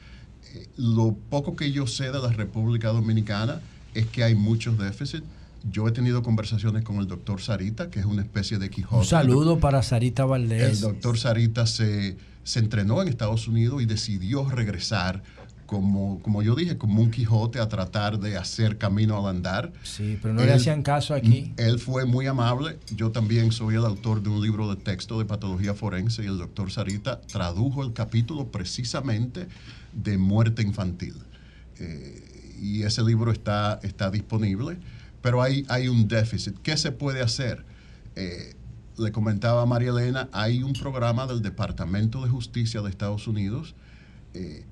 lo 0.76 1.14
poco 1.30 1.56
que 1.56 1.72
yo 1.72 1.86
sé 1.86 2.10
de 2.10 2.20
la 2.20 2.32
República 2.32 2.88
Dominicana 2.88 3.60
es 3.94 4.06
que 4.06 4.24
hay 4.24 4.34
muchos 4.34 4.78
déficits. 4.78 5.24
Yo 5.70 5.88
he 5.88 5.92
tenido 5.92 6.22
conversaciones 6.22 6.84
con 6.84 6.96
el 6.98 7.08
doctor 7.08 7.40
Sarita, 7.40 7.90
que 7.90 7.98
es 7.98 8.06
una 8.06 8.22
especie 8.22 8.58
de 8.58 8.70
Quijote. 8.70 8.96
Un 9.00 9.04
saludo 9.04 9.58
para 9.58 9.82
Sarita 9.82 10.24
Valdés. 10.24 10.74
El 10.74 10.80
doctor 10.80 11.18
Sarita 11.18 11.66
se, 11.66 12.16
se 12.46 12.60
entrenó 12.60 13.02
en 13.02 13.08
Estados 13.08 13.48
Unidos 13.48 13.82
y 13.82 13.86
decidió 13.86 14.48
regresar 14.48 15.20
como, 15.66 16.20
como 16.22 16.44
yo 16.44 16.54
dije, 16.54 16.78
como 16.78 17.02
un 17.02 17.10
Quijote 17.10 17.58
a 17.58 17.68
tratar 17.68 18.20
de 18.20 18.36
hacer 18.36 18.78
camino 18.78 19.18
al 19.18 19.34
andar. 19.34 19.72
Sí, 19.82 20.16
pero 20.22 20.32
no 20.32 20.44
le 20.44 20.52
hacían 20.52 20.84
caso 20.84 21.12
aquí. 21.12 21.52
Él 21.56 21.80
fue 21.80 22.04
muy 22.04 22.28
amable. 22.28 22.78
Yo 22.94 23.10
también 23.10 23.50
soy 23.50 23.74
el 23.74 23.84
autor 23.84 24.22
de 24.22 24.28
un 24.28 24.40
libro 24.40 24.72
de 24.72 24.80
texto 24.80 25.18
de 25.18 25.24
patología 25.24 25.74
forense 25.74 26.22
y 26.22 26.26
el 26.26 26.38
doctor 26.38 26.70
Sarita 26.70 27.20
tradujo 27.22 27.82
el 27.82 27.92
capítulo 27.92 28.46
precisamente 28.46 29.48
de 29.92 30.16
muerte 30.16 30.62
infantil. 30.62 31.16
Eh, 31.80 32.54
y 32.62 32.84
ese 32.84 33.02
libro 33.02 33.32
está, 33.32 33.80
está 33.82 34.08
disponible, 34.08 34.78
pero 35.20 35.42
hay, 35.42 35.66
hay 35.68 35.88
un 35.88 36.06
déficit. 36.06 36.56
¿Qué 36.62 36.76
se 36.76 36.92
puede 36.92 37.22
hacer? 37.22 37.64
Eh, 38.14 38.54
le 38.98 39.12
comentaba 39.12 39.62
a 39.62 39.66
María 39.66 39.90
Elena, 39.90 40.28
hay 40.32 40.62
un 40.62 40.72
programa 40.72 41.26
del 41.26 41.42
Departamento 41.42 42.22
de 42.22 42.30
Justicia 42.30 42.80
de 42.82 42.90
Estados 42.90 43.26
Unidos 43.26 43.74
eh, 44.34 44.64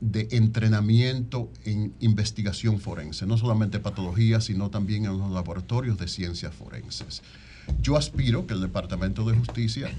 de 0.00 0.28
entrenamiento 0.30 1.50
en 1.64 1.92
investigación 2.00 2.78
forense, 2.78 3.26
no 3.26 3.36
solamente 3.36 3.80
patología, 3.80 4.40
sino 4.40 4.70
también 4.70 5.06
en 5.06 5.18
los 5.18 5.30
laboratorios 5.32 5.98
de 5.98 6.06
ciencias 6.06 6.54
forenses. 6.54 7.22
Yo 7.82 7.96
aspiro 7.96 8.46
que 8.46 8.54
el 8.54 8.60
Departamento 8.60 9.24
de 9.24 9.36
Justicia 9.36 9.90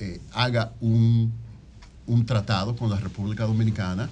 eh, 0.00 0.20
haga 0.32 0.72
un, 0.80 1.32
un 2.06 2.26
tratado 2.26 2.74
con 2.74 2.90
la 2.90 2.98
República 2.98 3.44
Dominicana, 3.44 4.10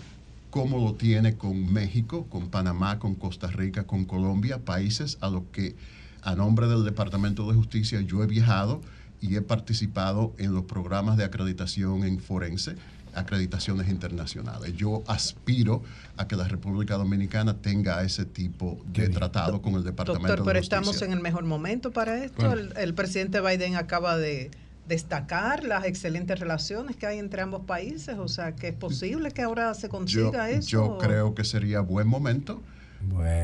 como 0.51 0.79
lo 0.79 0.95
tiene 0.95 1.37
con 1.37 1.73
México, 1.73 2.27
con 2.29 2.49
Panamá, 2.49 2.99
con 2.99 3.17
Costa 3.17 3.49
Rica, 3.49 3.85
con 3.85 4.05
Colombia, 4.05 4.65
países 4.65 5.19
a 5.21 5.29
los 5.29 5.43
que 5.51 5.75
a 6.23 6.35
nombre 6.35 6.67
del 6.69 6.85
Departamento 6.85 7.47
de 7.49 7.55
Justicia 7.55 8.01
yo 8.01 8.23
he 8.23 8.27
viajado 8.27 8.81
y 9.21 9.37
he 9.37 9.43
participado 9.43 10.33
en 10.39 10.53
los 10.55 10.65
programas 10.65 11.17
de 11.17 11.25
acreditación 11.25 12.05
en 12.05 12.19
forense 12.19 12.77
acreditaciones 13.15 13.89
internacionales. 13.91 14.75
Yo 14.75 15.03
aspiro 15.07 15.83
a 16.17 16.27
que 16.27 16.35
la 16.35 16.49
República 16.49 16.95
Dominicana 16.97 17.55
tenga 17.59 18.03
ese 18.03 18.25
tipo 18.25 18.81
de 18.93 19.11
tratado 19.11 19.61
con 19.61 19.75
el 19.75 19.85
Departamento 19.85 20.29
Doctor, 20.29 20.39
de 20.39 20.45
pero 20.51 20.61
Justicia. 20.61 20.79
estamos 20.79 21.03
en 21.03 21.13
el 21.13 21.21
mejor 21.21 21.45
momento 21.45 21.91
para 21.91 22.25
esto. 22.25 22.53
El, 22.53 22.73
el 22.77 22.95
presidente 22.95 23.41
Biden 23.43 23.77
acaba 23.77 24.17
de 24.17 24.51
destacar 24.89 25.63
las 25.65 25.85
excelentes 25.85 26.41
relaciones 26.41 26.97
que 26.97 27.07
hay 27.07 27.19
entre 27.19 27.43
ambos 27.43 27.65
países, 27.67 28.17
o 28.19 28.29
sea, 28.29 28.57
que 28.57 28.69
es 28.69 28.75
posible 28.75 29.31
que 29.31 29.43
ahora 29.43 29.75
se 29.75 29.89
Yo, 29.89 29.91
consiga 29.91 30.51
eso. 30.51 30.69
yo 30.69 30.99
creo 30.99 31.35
que 31.35 31.45
sería 31.45 31.81
buen 31.81 32.09
momento. 32.09 32.63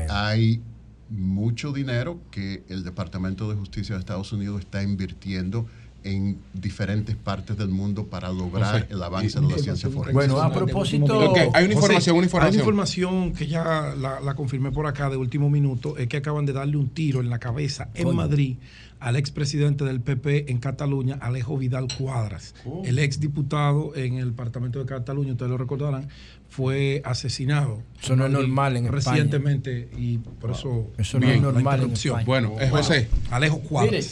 Hay 0.09 0.61
mucho 1.09 1.71
dinero 1.71 2.19
que 2.31 2.63
el 2.69 2.83
Departamento 2.83 3.49
de 3.49 3.55
Justicia 3.55 3.95
de 3.95 3.99
Estados 3.99 4.31
Unidos 4.31 4.59
está 4.59 4.83
invirtiendo 4.83 5.65
en 6.03 6.37
diferentes 6.53 7.15
partes 7.17 7.57
del 7.57 7.67
mundo 7.69 8.05
para 8.05 8.31
lograr 8.31 8.83
José, 8.83 8.87
el 8.89 9.03
avance 9.03 9.37
y- 9.37 9.41
de 9.41 9.49
la 9.51 9.57
ciencia 9.57 9.89
forense. 9.89 10.13
Bueno, 10.13 10.39
a 10.41 10.51
propósito. 10.51 11.33
Hay 11.53 11.65
una 11.65 11.73
información, 11.73 12.15
una 12.15 12.25
información. 12.25 12.41
Hay 12.41 12.49
una 12.53 12.59
información 12.59 13.33
que 13.33 13.47
ya 13.47 13.93
la, 13.99 14.21
la 14.21 14.33
confirmé 14.35 14.71
por 14.71 14.87
acá 14.87 15.09
de 15.09 15.17
último 15.17 15.49
minuto, 15.49 15.97
es 15.97 16.07
que 16.07 16.17
acaban 16.17 16.45
de 16.45 16.53
darle 16.53 16.77
un 16.77 16.89
tiro 16.89 17.19
en 17.19 17.29
la 17.29 17.39
cabeza 17.39 17.89
en. 17.95 18.15
Madrid 18.15 18.55
al 18.99 19.15
expresidente 19.15 19.85
del 19.85 20.01
PP 20.01 20.51
en 20.51 20.57
Cataluña, 20.57 21.17
Alejo 21.21 21.57
Vidal 21.57 21.87
Cuadras. 21.97 22.53
Oh. 22.65 22.81
El 22.85 22.99
exdiputado 22.99 23.95
en 23.95 24.15
el 24.15 24.31
Departamento 24.31 24.79
de 24.79 24.85
Cataluña, 24.85 25.31
ustedes 25.31 25.49
lo 25.49 25.57
recordarán, 25.57 26.09
fue 26.49 27.01
asesinado. 27.05 27.81
Eso 28.01 28.15
no 28.15 28.25
es 28.25 28.31
normal 28.31 28.75
en 28.75 28.85
España. 28.85 29.17
Recientemente, 29.17 29.89
y 29.95 30.17
por 30.17 30.51
eso. 30.51 30.91
Eso 30.97 31.19
no 31.19 31.29
es 31.29 31.41
normal 31.41 31.75
en 31.75 31.81
interrupción. 31.83 32.19
España. 32.19 32.25
Bueno, 32.25 32.55
eh, 32.59 32.69
José. 32.69 33.09
Alejo 33.31 33.59
Cuadras. 33.61 33.91
Mire, 33.91 34.07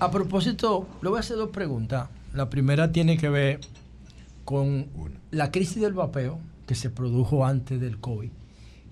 a 0.00 0.10
propósito, 0.10 0.88
le 1.02 1.08
voy 1.08 1.18
a 1.18 1.20
hacer 1.20 1.36
dos 1.36 1.50
preguntas. 1.50 2.08
La 2.32 2.48
primera 2.48 2.92
tiene 2.92 3.16
que 3.18 3.28
ver 3.28 3.60
con 4.44 4.86
la 5.30 5.50
crisis 5.50 5.82
del 5.82 5.92
vapeo 5.92 6.38
que 6.66 6.74
se 6.74 6.90
produjo 6.90 7.44
antes 7.44 7.80
del 7.80 7.98
COVID, 7.98 8.30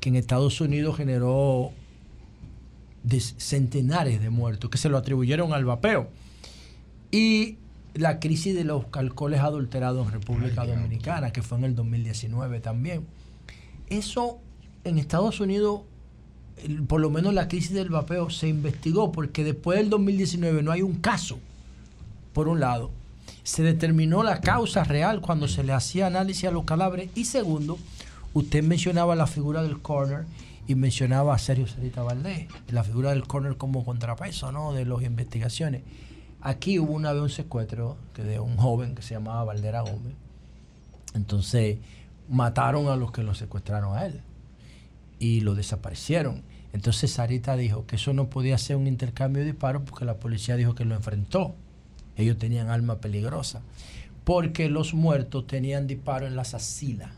que 0.01 0.09
en 0.09 0.17
Estados 0.17 0.61
Unidos 0.61 0.97
generó 0.97 1.73
centenares 3.39 4.21
de 4.21 4.31
muertos 4.31 4.71
que 4.71 4.79
se 4.79 4.89
lo 4.89 4.99
atribuyeron 4.99 5.53
al 5.53 5.65
vapeo. 5.65 6.11
Y 7.11 7.57
la 7.95 8.21
crisis 8.21 8.55
de 8.55 8.65
los 8.65 8.85
alcoholes 8.93 9.41
adulterados 9.41 10.07
en 10.07 10.13
República 10.13 10.65
Dominicana, 10.67 11.33
que 11.33 11.43
fue 11.43 11.59
en 11.59 11.65
el 11.65 11.75
2019 11.75 12.61
también. 12.61 13.07
Eso 13.89 14.39
en 14.85 14.99
Estados 14.99 15.41
Unidos 15.41 15.83
por 16.87 17.01
lo 17.01 17.11
menos 17.11 17.35
la 17.35 17.49
crisis 17.49 17.73
del 17.73 17.89
vapeo 17.89 18.31
se 18.31 18.49
investigó 18.49 19.13
porque 19.13 19.45
después 19.45 19.79
del 19.79 19.91
2019 19.91 20.63
no 20.63 20.73
hay 20.73 20.83
un 20.83 20.97
caso, 20.97 21.39
por 22.33 22.49
un 22.49 22.61
lado. 22.61 22.91
Se 23.43 23.63
determinó 23.63 24.23
la 24.23 24.41
causa 24.41 24.85
real 24.85 25.21
cuando 25.21 25.49
se 25.49 25.65
le 25.65 25.73
hacía 25.73 26.07
análisis 26.07 26.45
a 26.45 26.51
los 26.51 26.65
calabres. 26.65 27.11
Y 27.15 27.25
segundo, 27.25 27.79
usted 28.35 28.63
mencionaba 28.63 29.17
la 29.17 29.27
figura 29.27 29.63
del 29.63 29.81
corner 29.81 30.25
y 30.69 30.75
mencionaba 30.75 31.35
a 31.35 31.39
Sergio 31.39 31.67
Sarita 31.67 32.03
Valdés, 32.03 32.47
la 32.69 32.85
figura 32.85 33.11
del 33.11 33.27
corner 33.27 33.57
como 33.57 33.85
contrapeso 33.85 34.53
¿no? 34.53 34.73
de 34.73 34.85
las 34.85 35.03
investigaciones. 35.03 35.83
Aquí 36.43 36.79
hubo 36.79 36.93
una 36.95 37.13
vez 37.13 37.23
un 37.23 37.31
secuestro 37.31 37.97
que 38.15 38.23
de 38.23 38.41
un 38.41 38.57
joven 38.57 38.95
que 38.95 39.03
se 39.03 39.15
llamaba 39.15 39.45
Valdera 39.45 39.83
Gómez. 39.83 40.15
Entonces 41.15 41.79
mataron 42.29 42.89
a 42.89 42.97
los 42.97 43.13
que 43.13 43.23
lo 43.23 43.35
secuestraron 43.35 43.97
a 43.97 44.07
él 44.07 44.23
y 45.19 45.41
lo 45.41 45.55
desaparecieron. 45.55 46.43
Entonces 46.73 47.13
Sarita 47.13 47.57
dijo 47.57 47.87
que 47.87 47.97
eso 47.97 48.13
no 48.15 48.31
podía 48.31 48.57
ser 48.57 48.77
un 48.77 48.87
intercambio 48.87 49.43
de 49.43 49.51
disparos 49.51 49.83
porque 49.85 50.05
la 50.05 50.15
policía 50.15 50.57
dijo 50.57 50.75
que 50.75 50.85
lo 50.85 50.95
enfrentó. 50.95 51.55
Ellos 52.17 52.39
tenían 52.39 52.71
arma 52.71 53.01
peligrosa. 53.01 53.63
Porque 54.25 54.69
los 54.69 54.95
muertos 54.95 55.47
tenían 55.47 55.87
disparos 55.87 56.29
en 56.29 56.37
las 56.37 56.55
axilas. 56.55 57.11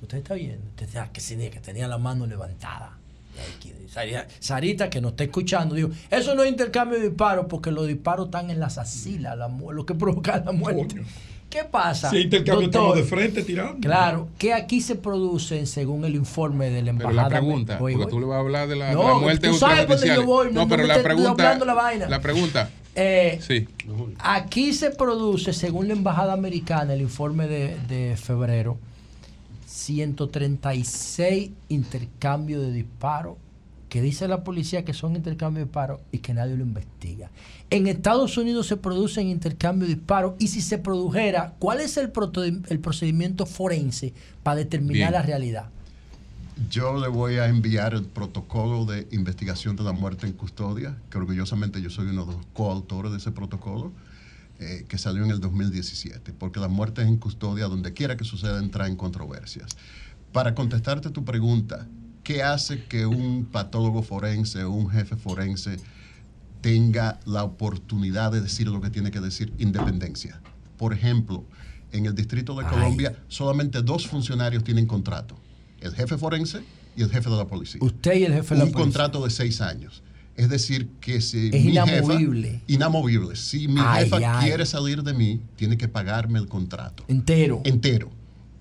¿Usted 0.00 0.18
está 0.18 0.34
viendo? 0.34 0.66
Usted 0.68 1.50
que 1.50 1.60
tenía 1.60 1.88
la 1.88 1.98
mano 1.98 2.26
levantada. 2.26 2.98
Sarita, 3.88 4.26
Sarita, 4.40 4.88
que 4.90 5.00
nos 5.02 5.10
está 5.12 5.24
escuchando, 5.24 5.74
dijo, 5.74 5.90
eso 6.10 6.34
no 6.34 6.42
es 6.42 6.50
intercambio 6.50 6.98
de 6.98 7.08
disparos 7.10 7.44
porque 7.48 7.70
los 7.70 7.86
disparos 7.86 8.26
están 8.26 8.50
en 8.50 8.58
las 8.58 8.78
axilas, 8.78 9.36
la 9.36 9.48
mu- 9.48 9.70
lo 9.72 9.84
que 9.84 9.94
provoca 9.94 10.42
la 10.44 10.52
muerte. 10.52 11.02
¿Qué 11.50 11.64
pasa? 11.64 12.08
Si 12.08 12.16
intercambio, 12.16 12.68
doctor? 12.68 12.80
estamos 12.82 12.96
de 12.96 13.02
frente 13.02 13.42
tirando. 13.42 13.78
Claro, 13.86 14.28
que 14.38 14.54
aquí 14.54 14.80
se 14.80 14.94
producen 14.94 15.66
según 15.66 16.06
el 16.06 16.14
informe 16.14 16.70
de 16.70 16.80
la 16.80 16.92
Pero 16.94 17.10
embajada. 17.10 17.22
la 17.24 17.28
pregunta, 17.28 17.76
Voy, 17.76 17.92
porque 17.92 18.04
voy. 18.06 18.10
tú 18.10 18.20
le 18.20 18.26
vas 18.26 18.36
a 18.36 18.40
hablar 18.40 18.68
de 18.68 18.76
la, 18.76 18.86
de 18.86 18.94
No, 18.94 19.06
la 19.08 19.14
muerte 19.16 19.48
tú 19.48 19.54
sabes 19.58 19.86
dónde 19.86 20.06
yo 20.06 20.24
voy, 20.24 20.46
no- 20.46 20.62
No, 20.62 20.68
pero 20.68 20.82
me 20.84 20.88
la 20.88 21.02
pregunta, 21.02 21.28
doblando 21.30 21.64
la 21.66 21.74
vaina. 21.74 22.08
la 22.08 22.20
pregunta, 22.22 22.70
Eh, 22.94 23.38
sí. 23.46 23.66
Aquí 24.20 24.72
se 24.72 24.90
produce, 24.90 25.52
según 25.52 25.88
la 25.88 25.94
embajada 25.94 26.32
americana, 26.32 26.94
el 26.94 27.02
informe 27.02 27.46
de, 27.46 27.76
de 27.88 28.16
febrero, 28.16 28.78
136 29.72 31.50
intercambios 31.70 32.62
de 32.62 32.72
disparos 32.72 33.38
que 33.88 34.02
dice 34.02 34.28
la 34.28 34.44
policía 34.44 34.84
que 34.84 34.92
son 34.92 35.16
intercambios 35.16 35.62
de 35.62 35.64
disparos 35.64 36.00
y 36.12 36.18
que 36.18 36.34
nadie 36.34 36.56
lo 36.56 36.62
investiga. 36.62 37.30
En 37.70 37.86
Estados 37.86 38.36
Unidos 38.36 38.66
se 38.66 38.76
producen 38.76 39.28
intercambios 39.28 39.88
de 39.88 39.96
disparos 39.96 40.34
y 40.38 40.48
si 40.48 40.60
se 40.60 40.78
produjera, 40.78 41.54
¿cuál 41.58 41.80
es 41.80 41.96
el, 41.96 42.10
procedimiento 42.10 43.46
forense 43.46 44.12
para 44.42 44.56
determinar 44.56 45.10
Bien. 45.10 45.12
la 45.12 45.22
realidad? 45.22 45.70
Yo 46.70 46.98
le 47.00 47.08
voy 47.08 47.36
a 47.36 47.46
enviar 47.46 47.94
el 47.94 48.04
protocolo 48.04 48.84
de 48.84 49.08
investigación 49.10 49.76
de 49.76 49.84
la 49.84 49.92
muerte 49.92 50.26
en 50.26 50.34
custodia, 50.34 50.96
que 51.10 51.18
orgullosamente 51.18 51.80
yo 51.80 51.88
soy 51.88 52.08
uno 52.08 52.26
de 52.26 52.32
los 52.34 52.46
coautores 52.52 53.12
de 53.12 53.18
ese 53.18 53.30
protocolo, 53.30 53.92
eh, 54.62 54.84
que 54.88 54.96
salió 54.98 55.24
en 55.24 55.30
el 55.30 55.40
2017, 55.40 56.32
porque 56.32 56.60
las 56.60 56.70
muertes 56.70 57.06
en 57.06 57.16
custodia, 57.16 57.66
donde 57.66 57.92
quiera 57.92 58.16
que 58.16 58.24
sucedan, 58.24 58.70
traen 58.70 58.96
controversias. 58.96 59.76
Para 60.32 60.54
contestarte 60.54 61.10
tu 61.10 61.24
pregunta, 61.24 61.88
¿qué 62.22 62.42
hace 62.42 62.84
que 62.84 63.06
un 63.06 63.44
patólogo 63.46 64.02
forense 64.02 64.62
o 64.64 64.70
un 64.70 64.88
jefe 64.90 65.16
forense 65.16 65.76
tenga 66.60 67.18
la 67.26 67.44
oportunidad 67.44 68.30
de 68.32 68.40
decir 68.40 68.68
lo 68.68 68.80
que 68.80 68.90
tiene 68.90 69.10
que 69.10 69.20
decir 69.20 69.52
independencia? 69.58 70.40
Por 70.76 70.92
ejemplo, 70.92 71.44
en 71.92 72.06
el 72.06 72.14
Distrito 72.14 72.54
de 72.56 72.64
Colombia 72.64 73.16
solamente 73.28 73.82
dos 73.82 74.06
funcionarios 74.06 74.64
tienen 74.64 74.86
contrato, 74.86 75.36
el 75.80 75.92
jefe 75.94 76.16
forense 76.16 76.62
y 76.96 77.02
el 77.02 77.10
jefe 77.10 77.28
de 77.28 77.36
la 77.36 77.46
policía. 77.46 77.80
Usted 77.82 78.14
y 78.14 78.24
el 78.24 78.32
jefe 78.32 78.54
de 78.54 78.58
la 78.60 78.64
Un 78.66 78.72
policía. 78.72 78.84
contrato 78.84 79.24
de 79.24 79.30
seis 79.30 79.60
años. 79.60 80.02
Es 80.42 80.48
decir, 80.48 80.88
que 81.00 81.20
si 81.20 81.50
Es 81.52 81.64
mi 81.64 81.70
inamovible. 81.70 82.50
jefa... 82.50 82.64
Inamovible. 82.66 83.36
Si 83.36 83.68
mi 83.68 83.80
Ay, 83.80 84.04
jefa 84.04 84.40
ay. 84.40 84.48
quiere 84.48 84.66
salir 84.66 85.04
de 85.04 85.14
mí, 85.14 85.40
tiene 85.54 85.76
que 85.76 85.86
pagarme 85.86 86.40
el 86.40 86.48
contrato. 86.48 87.04
Entero. 87.06 87.60
Entero. 87.64 88.10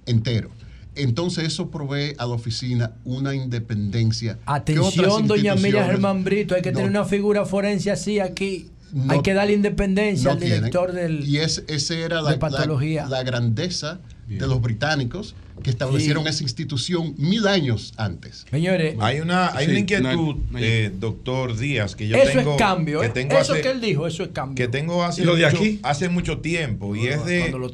Entero. 0.05 0.51
Entonces 0.93 1.45
eso 1.45 1.71
provee 1.71 2.13
a 2.19 2.27
la 2.27 2.33
oficina 2.33 2.91
una 3.03 3.33
independencia. 3.33 4.37
Atención, 4.45 5.25
doña 5.27 5.55
Miriam 5.55 5.87
Germán 5.87 6.23
Brito, 6.23 6.53
hay 6.53 6.61
que 6.61 6.71
no 6.71 6.77
tener 6.77 6.91
una 6.91 7.05
figura 7.05 7.45
forense 7.45 7.89
así 7.89 8.19
aquí. 8.19 8.69
Hay 9.07 9.21
que 9.23 9.33
darle 9.33 9.53
independencia 9.53 10.33
al 10.33 10.39
director 10.39 10.91
del, 10.91 11.27
y 11.27 11.37
es, 11.37 11.63
ese 11.67 12.01
era 12.01 12.21
la, 12.21 12.37
patología. 12.37 13.07
la, 13.07 13.23
grandeza 13.23 14.01
de 14.27 14.47
los 14.47 14.61
británicos 14.61 15.35
que 15.61 15.69
establecieron 15.69 16.27
esa 16.27 16.43
institución 16.43 17.13
mil 17.17 17.47
años 17.47 17.93
antes. 17.97 18.45
Señores, 18.49 18.95
hay 18.99 19.19
una, 19.19 19.55
hay 19.55 19.67
una 19.67 19.79
inquietud, 19.79 20.37
eh, 20.57 20.91
doctor 20.97 21.57
Díaz, 21.57 21.95
que 21.95 22.07
yo 22.07 22.17
eso 22.17 22.39
tengo. 22.39 22.51
Es 22.51 22.57
cambio, 22.57 22.99
que 23.01 23.07
¿eh? 23.07 23.09
tengo 23.09 23.37
eso 23.37 23.53
que 23.53 23.69
él 23.69 23.81
dijo, 23.81 24.07
eso 24.07 24.23
es 24.23 24.29
cambio. 24.29 24.55
Que 24.55 24.71
tengo 24.71 25.03
hace, 25.03 25.25
mucho, 25.25 25.79
hace 25.83 26.09
mucho 26.09 26.39
tiempo. 26.39 26.95
y 26.95 27.07
es 27.07 27.23
de 27.25 27.49
lo 27.51 27.71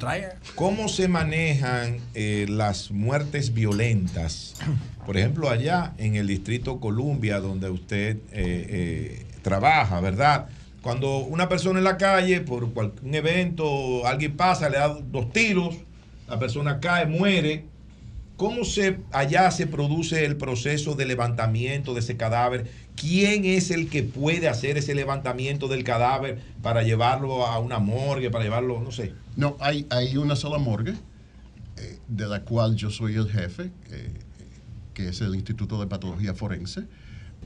cómo 0.55 0.89
se 0.89 1.07
manejan 1.07 1.97
eh, 2.13 2.45
las 2.49 2.91
muertes 2.91 3.53
violentas. 3.53 4.55
Por 5.05 5.17
ejemplo, 5.17 5.49
allá 5.49 5.93
en 5.97 6.15
el 6.15 6.27
distrito 6.27 6.79
Columbia, 6.79 7.39
donde 7.39 7.69
usted 7.69 8.17
trabaja, 9.41 10.01
¿verdad? 10.01 10.49
Cuando 10.81 11.19
una 11.19 11.49
persona 11.49 11.79
en 11.79 11.85
la 11.85 11.97
calle, 11.97 12.41
por 12.41 12.63
un 12.65 13.13
evento, 13.15 14.05
alguien 14.05 14.35
pasa, 14.35 14.69
le 14.69 14.77
da 14.77 14.89
dos 14.89 15.31
tiros, 15.31 15.75
la 16.27 16.39
persona 16.39 16.79
cae, 16.79 17.05
muere. 17.05 17.65
¿Cómo 18.35 18.65
se, 18.65 18.99
allá 19.11 19.49
se 19.49 19.65
produce 19.65 20.23
el 20.23 20.37
proceso 20.37 20.93
de 20.93 21.05
levantamiento 21.05 21.95
de 21.95 22.01
ese 22.01 22.17
cadáver? 22.17 22.69
¿Quién 22.95 23.45
es 23.45 23.71
el 23.71 23.89
que 23.89 24.03
puede 24.03 24.47
hacer 24.47 24.77
ese 24.77 24.93
levantamiento 24.93 25.67
del 25.67 25.83
cadáver 25.83 26.39
para 26.61 26.83
llevarlo 26.83 27.47
a 27.47 27.57
una 27.57 27.79
morgue, 27.79 28.29
para 28.29 28.43
llevarlo, 28.43 28.79
no 28.79 28.91
sé? 28.91 29.13
No, 29.35 29.57
hay, 29.59 29.87
hay 29.89 30.17
una 30.17 30.35
sola 30.35 30.59
morgue, 30.59 30.93
eh, 31.77 31.99
de 32.07 32.27
la 32.27 32.43
cual 32.43 32.75
yo 32.75 32.91
soy 32.91 33.15
el 33.15 33.27
jefe, 33.27 33.71
que 34.93 35.09
es 35.09 35.21
el 35.21 35.33
Instituto 35.33 35.79
de 35.79 35.87
Patología 35.87 36.35
Forense, 36.35 36.83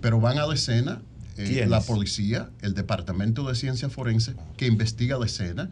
pero 0.01 0.19
van 0.19 0.39
a 0.39 0.47
la 0.47 0.55
escena 0.55 1.01
eh, 1.37 1.65
la 1.67 1.81
policía, 1.81 2.49
el 2.61 2.73
Departamento 2.73 3.47
de 3.47 3.55
Ciencia 3.55 3.89
Forense, 3.89 4.35
que 4.57 4.67
investiga 4.67 5.17
la 5.17 5.25
escena, 5.25 5.69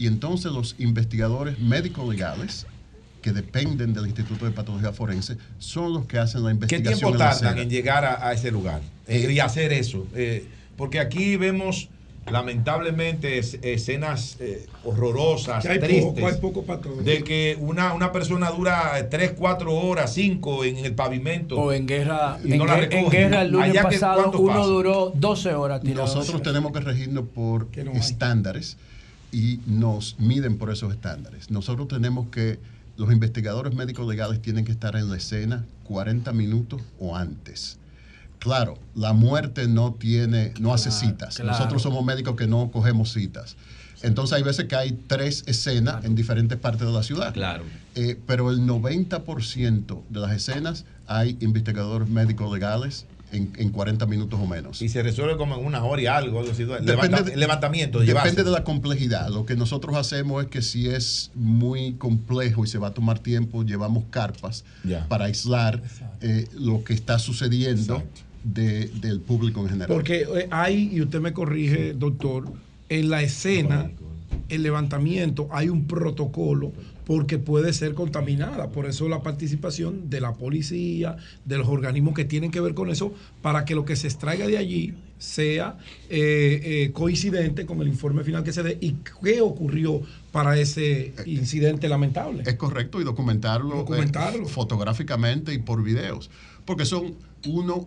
y 0.00 0.06
entonces 0.06 0.50
los 0.50 0.76
investigadores 0.78 1.58
médicos 1.58 2.08
legales 2.08 2.66
que 3.20 3.32
dependen 3.32 3.92
del 3.92 4.06
Instituto 4.06 4.46
de 4.46 4.50
Patología 4.50 4.94
Forense 4.94 5.36
son 5.58 5.92
los 5.92 6.06
que 6.06 6.18
hacen 6.18 6.42
la 6.42 6.52
investigación. 6.52 6.94
¿Qué 6.94 7.00
tiempo 7.00 7.18
tardan 7.18 7.58
en, 7.58 7.68
llegar 7.68 8.06
a, 8.06 8.32
ese 8.32 8.50
lugar 8.50 8.80
eh, 9.06 9.30
y 9.30 9.40
hacer 9.40 9.74
eso? 9.74 10.06
Eh, 10.14 10.46
porque 10.78 11.00
aquí 11.00 11.36
vemos 11.36 11.90
lamentablemente 12.30 13.38
escenas 13.38 14.38
eh, 14.40 14.66
horrorosas, 14.84 15.64
tristes, 15.64 16.40
de 17.04 17.22
que 17.22 17.58
una, 17.60 17.92
una 17.92 18.10
persona 18.10 18.50
dura 18.50 19.06
3, 19.10 19.34
4 19.36 19.74
horas, 19.74 20.14
5 20.14 20.64
en 20.64 20.78
el 20.78 20.94
pavimento. 20.94 21.58
O 21.58 21.72
en 21.72 21.86
guerra, 21.86 22.38
en, 22.42 23.10
guerra 23.10 23.42
el 23.42 23.50
lunes 23.50 23.82
pasado 23.82 24.32
uno 24.32 24.66
duró 24.66 25.12
12 25.14 25.52
horas. 25.52 25.84
Nosotros 25.84 26.42
tenemos 26.42 26.72
que 26.72 26.80
regirnos 26.80 27.24
por 27.34 27.68
estándares 27.92 28.78
y 29.32 29.60
nos 29.66 30.18
miden 30.18 30.58
por 30.58 30.70
esos 30.70 30.92
estándares. 30.92 31.50
Nosotros 31.50 31.88
tenemos 31.88 32.28
que, 32.28 32.58
los 32.96 33.12
investigadores 33.12 33.74
médicos 33.74 34.06
legales 34.06 34.42
tienen 34.42 34.64
que 34.64 34.72
estar 34.72 34.94
en 34.96 35.08
la 35.08 35.16
escena 35.16 35.64
40 35.84 36.32
minutos 36.32 36.82
o 36.98 37.16
antes 37.16 37.78
Claro, 38.40 38.78
la 38.94 39.12
muerte 39.12 39.68
no 39.68 39.92
tiene, 39.92 40.54
no 40.58 40.72
hace 40.72 40.90
citas. 40.90 41.38
Nosotros 41.40 41.82
somos 41.82 42.04
médicos 42.04 42.36
que 42.36 42.46
no 42.46 42.70
cogemos 42.70 43.12
citas. 43.12 43.56
Entonces 44.02 44.34
hay 44.34 44.42
veces 44.42 44.64
que 44.64 44.76
hay 44.76 44.92
tres 45.06 45.44
escenas 45.46 46.06
en 46.06 46.14
diferentes 46.14 46.58
partes 46.58 46.86
de 46.86 46.92
la 46.92 47.02
ciudad. 47.02 47.34
Claro. 47.34 47.64
Eh, 47.94 48.18
pero 48.26 48.50
el 48.50 48.60
90% 48.60 50.02
de 50.08 50.20
las 50.20 50.32
escenas 50.32 50.86
hay 51.06 51.36
investigadores 51.40 52.08
médicos 52.08 52.50
legales 52.50 53.04
en, 53.32 53.52
en, 53.56 53.70
40 53.70 54.06
minutos 54.06 54.38
o 54.40 54.46
menos. 54.46 54.82
Y 54.82 54.88
se 54.88 55.02
resuelve 55.02 55.36
como 55.36 55.56
en 55.56 55.64
una 55.64 55.84
hora 55.84 56.02
y 56.02 56.06
algo, 56.06 56.44
depende, 56.44 57.36
levantamiento. 57.36 58.00
depende 58.00 58.44
de 58.44 58.50
la 58.50 58.64
complejidad. 58.64 59.28
Lo 59.30 59.46
que 59.46 59.56
nosotros 59.56 59.96
hacemos 59.96 60.44
es 60.44 60.50
que 60.50 60.62
si 60.62 60.88
es 60.88 61.30
muy 61.34 61.94
complejo 61.94 62.64
y 62.64 62.68
se 62.68 62.78
va 62.78 62.88
a 62.88 62.94
tomar 62.94 63.18
tiempo, 63.18 63.64
llevamos 63.64 64.04
carpas 64.10 64.64
para 65.08 65.26
aislar 65.26 65.82
eh, 66.20 66.46
lo 66.58 66.84
que 66.84 66.94
está 66.94 67.18
sucediendo 67.18 68.02
del 68.44 69.20
público 69.20 69.60
en 69.60 69.68
general. 69.68 69.88
Porque 69.88 70.22
eh, 70.22 70.48
hay, 70.50 70.90
y 70.92 71.02
usted 71.02 71.20
me 71.20 71.32
corrige, 71.32 71.94
doctor, 71.94 72.52
en 72.88 73.10
la 73.10 73.22
escena, 73.22 73.90
el 74.48 74.62
levantamiento, 74.62 75.48
hay 75.50 75.68
un 75.68 75.86
protocolo 75.86 76.72
porque 77.06 77.38
puede 77.38 77.72
ser 77.72 77.94
contaminada. 77.94 78.70
Por 78.70 78.86
eso 78.86 79.08
la 79.08 79.22
participación 79.22 80.10
de 80.10 80.20
la 80.20 80.34
policía, 80.34 81.16
de 81.44 81.58
los 81.58 81.68
organismos 81.68 82.14
que 82.14 82.24
tienen 82.24 82.50
que 82.50 82.60
ver 82.60 82.74
con 82.74 82.90
eso, 82.90 83.12
para 83.42 83.64
que 83.64 83.74
lo 83.74 83.84
que 83.84 83.96
se 83.96 84.06
extraiga 84.06 84.46
de 84.46 84.58
allí 84.58 84.94
sea 85.18 85.76
eh, 86.08 86.60
eh, 86.62 86.90
coincidente 86.92 87.66
con 87.66 87.80
el 87.82 87.88
informe 87.88 88.24
final 88.24 88.42
que 88.42 88.52
se 88.52 88.62
dé 88.62 88.78
y 88.80 88.96
qué 89.22 89.40
ocurrió 89.40 90.02
para 90.32 90.58
ese 90.58 91.12
incidente 91.26 91.88
lamentable. 91.88 92.42
Es 92.46 92.54
correcto 92.54 93.00
y 93.00 93.04
documentarlo, 93.04 93.76
documentarlo. 93.76 94.46
fotográficamente 94.46 95.52
y 95.52 95.58
por 95.58 95.82
videos, 95.82 96.30
porque 96.64 96.84
son 96.84 97.16
uno 97.46 97.86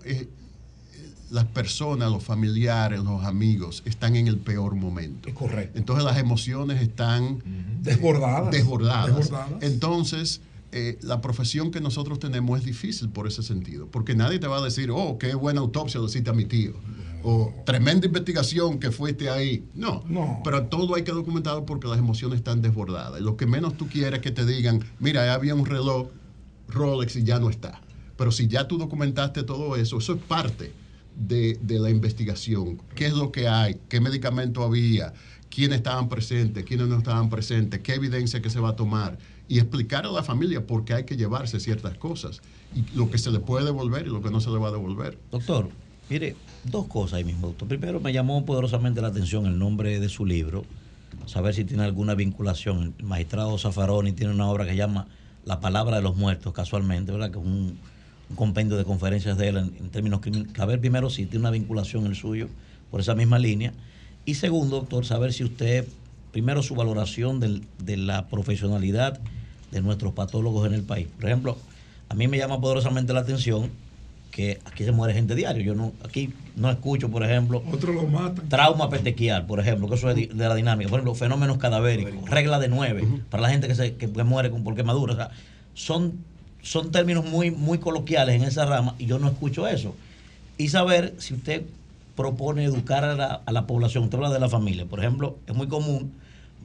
las 1.34 1.46
personas, 1.46 2.12
los 2.12 2.24
familiares, 2.24 3.00
los 3.00 3.24
amigos 3.24 3.82
están 3.86 4.16
en 4.16 4.28
el 4.28 4.38
peor 4.38 4.76
momento. 4.76 5.30
Es 5.30 5.34
correcto. 5.34 5.80
Entonces 5.80 6.06
las 6.06 6.20
emociones 6.20 6.80
están 6.80 7.42
desbordadas. 7.82 8.52
desbordadas. 8.52 9.32
Entonces, 9.62 10.42
eh, 10.72 11.00
la 11.02 11.22
profesión 11.22 11.72
que 11.72 11.82
nosotros 11.82 12.20
tenemos 12.20 12.60
es 12.60 12.66
difícil 12.66 13.10
por 13.10 13.26
ese 13.26 13.42
sentido, 13.42 13.88
porque 13.88 14.14
nadie 14.14 14.38
te 14.38 14.46
va 14.46 14.60
a 14.60 14.62
decir, 14.62 14.92
oh, 14.92 15.18
qué 15.18 15.34
buena 15.34 15.62
autopsia 15.62 16.00
lo 16.00 16.06
hiciste 16.06 16.30
a 16.30 16.34
mi 16.34 16.46
tío, 16.46 16.74
o 17.24 17.52
tremenda 17.66 18.06
investigación 18.06 18.78
que 18.78 18.92
fuiste 18.92 19.32
ahí. 19.32 19.68
No, 19.74 20.04
no, 20.08 20.40
pero 20.44 20.68
todo 20.68 20.94
hay 20.94 21.04
que 21.04 21.14
documentarlo 21.14 21.66
porque 21.66 21.88
las 21.88 21.98
emociones 21.98 22.38
están 22.38 22.62
desbordadas. 22.62 23.20
lo 23.22 23.38
que 23.38 23.48
menos 23.48 23.76
tú 23.76 23.88
quieres 23.88 24.20
es 24.20 24.20
que 24.20 24.32
te 24.32 24.46
digan, 24.46 24.84
mira, 25.00 25.34
había 25.34 25.56
un 25.56 25.66
reloj 25.66 26.10
Rolex 26.68 27.16
y 27.16 27.24
ya 27.24 27.40
no 27.40 27.50
está. 27.50 27.82
Pero 28.18 28.32
si 28.32 28.48
ya 28.48 28.68
tú 28.68 28.78
documentaste 28.78 29.42
todo 29.42 29.76
eso, 29.76 29.98
eso 29.98 30.14
es 30.14 30.22
parte 30.22 30.83
de, 31.16 31.58
la 31.68 31.90
investigación. 31.90 32.82
¿Qué 32.96 33.06
es 33.06 33.14
lo 33.14 33.32
que 33.32 33.48
hay? 33.48 33.78
¿Qué 33.90 34.00
medicamento 34.00 34.64
había? 34.64 35.14
¿Quiénes 35.50 35.78
estaban 35.78 36.10
presentes? 36.10 36.64
¿Quiénes 36.66 36.88
no 36.88 36.98
estaban 36.98 37.30
presentes? 37.30 37.80
¿Qué 37.82 37.94
evidencia 37.94 38.42
que 38.42 38.50
se 38.50 38.60
va 38.60 38.70
a 38.70 38.76
tomar? 38.76 39.18
Y 39.48 39.60
explicar 39.60 40.06
a 40.06 40.12
la 40.12 40.24
familia 40.24 40.66
por 40.66 40.86
qué 40.86 40.94
hay 40.94 41.04
que 41.04 41.16
llevarse 41.16 41.60
ciertas 41.60 41.98
cosas 41.98 42.42
y 42.76 42.98
lo 42.98 43.12
que 43.12 43.18
se 43.18 43.30
le 43.32 43.40
puede 43.40 43.66
devolver 43.66 44.08
y 44.08 44.10
lo 44.10 44.22
que 44.22 44.32
no 44.32 44.40
se 44.40 44.50
le 44.50 44.58
va 44.58 44.70
a 44.70 44.72
devolver. 44.72 45.18
Doctor, 45.32 45.70
mire, 46.10 46.36
dos 46.64 46.88
cosas 46.88 47.16
ahí 47.16 47.24
mismo, 47.24 47.48
doctor. 47.48 47.68
Primero, 47.68 48.00
me 48.00 48.12
llamó 48.14 48.46
poderosamente 48.46 49.02
la 49.02 49.10
atención 49.10 49.46
el 49.46 49.60
nombre 49.60 50.00
de 50.00 50.10
su 50.10 50.26
libro, 50.26 50.66
saber 51.28 51.54
si 51.54 51.66
tiene 51.66 51.84
alguna 51.84 52.16
vinculación. 52.16 52.96
El 52.98 53.06
magistrado 53.06 53.58
Zaffaroni 53.58 54.14
tiene 54.14 54.34
una 54.34 54.48
obra 54.48 54.66
que 54.66 54.76
llama 54.76 55.08
La 55.46 55.60
palabra 55.60 55.98
de 55.98 56.02
los 56.02 56.16
muertos, 56.16 56.54
casualmente, 56.54 57.12
¿verdad? 57.12 57.30
Que 57.32 57.38
es 57.38 57.46
un, 57.46 57.78
un 58.34 58.36
compendio 58.36 58.78
de 58.78 58.84
conferencias 58.84 59.38
de 59.38 59.48
él 59.50 59.58
en, 59.58 59.90
términos 59.90 60.22
criminales. 60.22 60.60
A 60.60 60.66
ver, 60.66 60.80
primero, 60.80 61.10
si 61.12 61.26
tiene 61.26 61.42
una 61.42 61.52
vinculación 61.52 62.08
el 62.08 62.16
suyo 62.16 62.48
por 62.90 63.00
esa 63.00 63.14
misma 63.14 63.38
línea. 63.38 63.74
Y 64.26 64.36
segundo, 64.36 64.78
doctor, 64.78 65.06
saber 65.06 65.34
si 65.34 65.44
usted, 65.44 65.88
primero, 66.32 66.64
su 66.64 66.74
valoración 66.76 67.40
de 67.40 67.98
la 67.98 68.28
profesionalidad 68.28 69.20
de 69.72 69.82
nuestros 69.82 70.14
patólogos 70.14 70.66
en 70.68 70.74
el 70.74 70.84
país. 70.84 71.08
Por 71.16 71.26
ejemplo, 71.26 71.58
a 72.10 72.16
mí 72.16 72.28
me 72.28 72.38
llama 72.38 72.60
poderosamente 72.60 73.14
la 73.14 73.20
atención 73.22 73.70
que 74.32 74.60
aquí 74.66 74.84
se 74.84 74.92
muere 74.92 75.14
gente 75.14 75.36
diario. 75.36 75.62
Yo 75.64 75.76
no, 75.76 75.94
aquí 76.04 76.34
no 76.56 76.72
escucho, 76.72 77.10
por 77.10 77.24
ejemplo, 77.24 77.64
Otro 77.72 77.94
lo 77.94 78.08
matan. 78.08 78.50
trauma 78.50 78.90
petequial, 78.90 79.46
por 79.46 79.60
ejemplo, 79.60 79.88
que 79.88 79.96
eso 79.96 80.10
es 80.10 80.16
de, 80.16 80.30
la 80.34 80.56
dinámica. 80.56 80.90
Por 80.90 81.00
ejemplo, 81.00 81.14
fenómenos 81.14 81.58
cadavéricos, 81.58 82.30
regla 82.30 82.60
de 82.60 82.68
nueve, 82.68 83.08
para 83.30 83.44
la 83.44 83.50
gente 83.50 83.68
que, 83.68 83.76
se, 83.76 83.96
que, 83.96 84.08
muere 84.08 84.50
por 84.50 84.76
quemadura. 84.76 85.14
O 85.14 85.16
sea, 85.16 85.30
son 85.76 86.14
son 86.64 86.92
términos 86.92 87.26
muy, 87.26 87.52
muy 87.52 87.78
coloquiales 87.78 88.36
en 88.36 88.44
esa 88.44 88.66
rama 88.66 88.96
y 88.98 89.06
yo 89.06 89.20
no 89.20 89.28
escucho 89.28 89.68
eso. 89.68 89.96
Y 90.58 90.70
saber 90.70 91.14
si 91.20 91.36
usted 91.36 91.64
propone 92.16 92.64
educar 92.64 93.04
a 93.04 93.16
la, 93.16 93.42
a 93.46 93.52
la 93.52 93.68
población, 93.68 94.06
usted 94.06 94.18
habla 94.18 94.32
de 94.32 94.40
la 94.40 94.50
familia, 94.50 94.86
por 94.86 95.00
ejemplo, 95.00 95.38
es 95.46 95.56
muy 95.56 95.68
común 95.68 96.14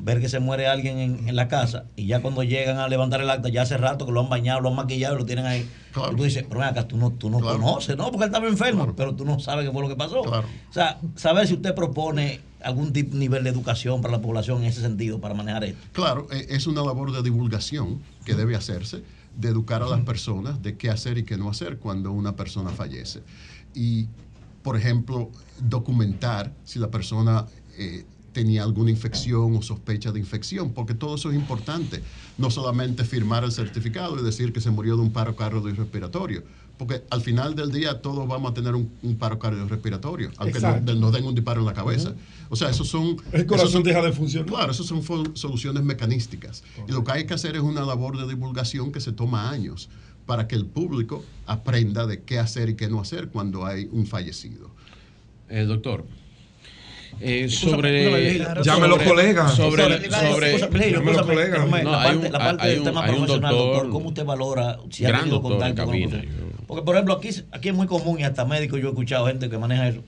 ver 0.01 0.21
que 0.21 0.29
se 0.29 0.39
muere 0.39 0.69
alguien 0.69 0.99
en, 1.27 1.37
la 1.37 1.49
casa 1.49 1.85
y 1.97 2.07
ya 2.07 2.23
cuando 2.23 2.43
llegan 2.43 2.79
a 2.79 2.89
levantar 2.89 3.21
el 3.21 3.31
acta, 3.31 3.49
ya 3.49 3.63
hace 3.63 3.77
rato 3.77 4.07
que 4.07 4.13
lo 4.13 4.21
han 4.21 4.29
bañado, 4.29 4.61
lo 4.61 4.69
han 4.69 4.77
maquillado 4.77 5.17
y 5.17 5.19
lo 5.19 5.27
tienen 5.27 5.47
ahí. 5.47 5.69
Y 6.13 6.17
tú 6.17 6.23
dices, 6.23 6.45
pero 6.49 6.63
acá, 6.63 6.87
tú 6.87 6.97
no, 6.97 7.11
tú 7.11 7.31
no 7.31 7.41
conoces, 7.41 7.97
¿no? 7.97 8.05
Porque 8.11 8.25
él 8.25 8.31
estaba 8.31 8.47
enfermo, 8.47 8.95
pero 8.97 9.15
tú 9.15 9.25
no 9.25 9.41
sabes 9.41 9.67
qué 9.67 9.73
fue 9.73 9.83
lo 9.83 9.89
que 9.89 9.97
pasó. 9.97 10.21
O 10.21 10.45
sea, 10.71 10.99
saber 11.17 11.47
si 11.49 11.55
usted 11.55 11.75
propone 11.75 12.41
algún 12.63 12.93
tipo, 12.93 13.17
nivel 13.17 13.45
de 13.45 13.51
educación 13.51 14.01
para 14.01 14.13
la 14.13 14.23
población 14.23 14.59
en 14.59 14.65
ese 14.65 14.81
sentido, 14.81 15.21
para 15.21 15.35
manejar 15.35 15.65
esto. 15.65 15.81
Claro, 15.93 16.29
e, 16.31 16.47
es 16.51 16.67
una 16.67 16.83
labor 16.83 17.13
de 17.13 17.23
divulgación 17.23 18.01
que 18.25 18.35
debe 18.35 18.55
hacerse 18.55 19.03
de 19.39 19.49
educar 19.49 19.83
a 19.83 19.87
las 19.87 20.01
personas 20.01 20.61
de 20.63 20.77
qué 20.77 20.91
hacer 20.91 21.17
y 21.17 21.23
qué 21.23 21.37
no 21.37 21.49
hacer 21.49 21.79
cuando 21.79 22.11
una 22.11 22.35
persona 22.35 22.71
fallece. 22.71 23.23
Y, 23.73 24.09
por 24.63 24.77
ejemplo, 24.77 25.31
documentar 25.61 26.53
si 26.65 26.81
la 26.81 26.91
persona 26.91 27.47
eh, 27.79 28.05
tenía 28.33 28.65
alguna 28.65 28.91
infección 28.91 29.57
o 29.57 29.63
sospecha 29.63 30.11
de 30.11 30.19
infección, 30.19 30.73
porque 30.73 30.95
todo 30.95 31.15
eso 31.15 31.31
es 31.31 31.37
importante. 31.37 32.03
No 32.37 32.51
solamente 32.51 33.05
firmar 33.05 33.45
el 33.45 33.53
certificado 33.53 34.19
y 34.19 34.25
decir 34.25 34.53
que 34.53 34.61
se 34.61 34.71
murió 34.71 34.97
de 34.97 35.03
un 35.03 35.13
paro 35.13 35.37
cardiorrespiratorio, 35.37 36.43
porque 36.79 37.03
al 37.11 37.21
final 37.21 37.55
del 37.57 37.73
día 37.73 38.01
todos 38.01 38.27
vamos 38.29 38.53
a 38.53 38.55
tener 38.55 38.75
un, 38.75 38.89
paro 39.19 39.39
cardiorrespiratorio, 39.39 40.31
aunque 40.39 40.61
nos, 40.61 41.13
den 41.13 41.25
un 41.25 41.35
disparo 41.35 41.61
en 41.61 41.67
la 41.67 41.75
cabeza. 41.75 42.15
O 42.49 42.57
sea, 42.57 42.71
esos 42.71 42.89
son... 42.89 43.17
El 43.33 43.47
corazón 43.47 43.83
deja 43.83 44.01
de 44.01 44.13
funcionar. 44.13 44.49
Claro, 44.49 44.73
esas 44.73 44.87
son 44.87 45.03
soluciones 45.35 45.83
mecanísticas. 45.83 46.63
Y 46.89 46.93
lo 46.93 47.03
que 47.05 47.13
hay 47.13 47.27
que 47.27 47.35
hacer 47.35 47.57
es 47.57 47.63
una 47.63 47.83
labor 47.83 48.17
de 48.17 48.27
divulgación 48.29 48.93
que 48.93 49.01
se 49.01 49.13
toma 49.13 49.51
años 49.51 49.91
para 50.25 50.47
que 50.47 50.55
el 50.55 50.67
público 50.67 51.25
aprenda 51.47 52.07
de 52.07 52.23
qué 52.23 52.39
hacer 52.39 52.69
y 52.69 52.77
qué 52.77 52.89
no 52.89 53.01
hacer 53.01 53.29
cuando 53.29 53.67
hay 53.67 53.89
un 53.91 54.07
fallecido. 54.07 54.71
El 55.49 55.67
doctor, 55.67 56.05
eh, 57.21 57.49
sobre 57.49 58.39
llame 58.63 58.87
los 58.87 59.03
colegas 59.03 59.55
sobre 59.55 60.09
sobre 60.09 60.93
llame 60.93 61.13
los 61.13 61.23
colegas 61.23 61.69
no, 61.69 61.91
la 61.91 62.39
parte, 62.39 62.69
del 62.69 62.83
tema 62.85 63.05
profesional 63.07 63.53
doctor, 63.53 63.91
cómo 63.91 64.09
usted 64.09 64.25
valora 64.25 64.79
si 64.91 65.05
ha 65.05 65.19
tenido 65.19 65.43
contacto 65.43 65.85
con 65.85 65.97
porque 66.69 66.85
por 66.85 66.95
ejemplo 66.95 67.15
aquí 67.15 67.31
aquí 67.51 67.71
es 67.71 67.75
muy 67.75 67.89
común 67.89 68.21
y 68.21 68.23
hasta 68.23 68.45
médicos 68.45 68.81
yo 68.81 68.87
he 68.87 68.91
escuchado 68.91 69.27
gente 69.27 69.51
que 69.51 69.59
maneja 69.59 69.89
eso 69.89 70.03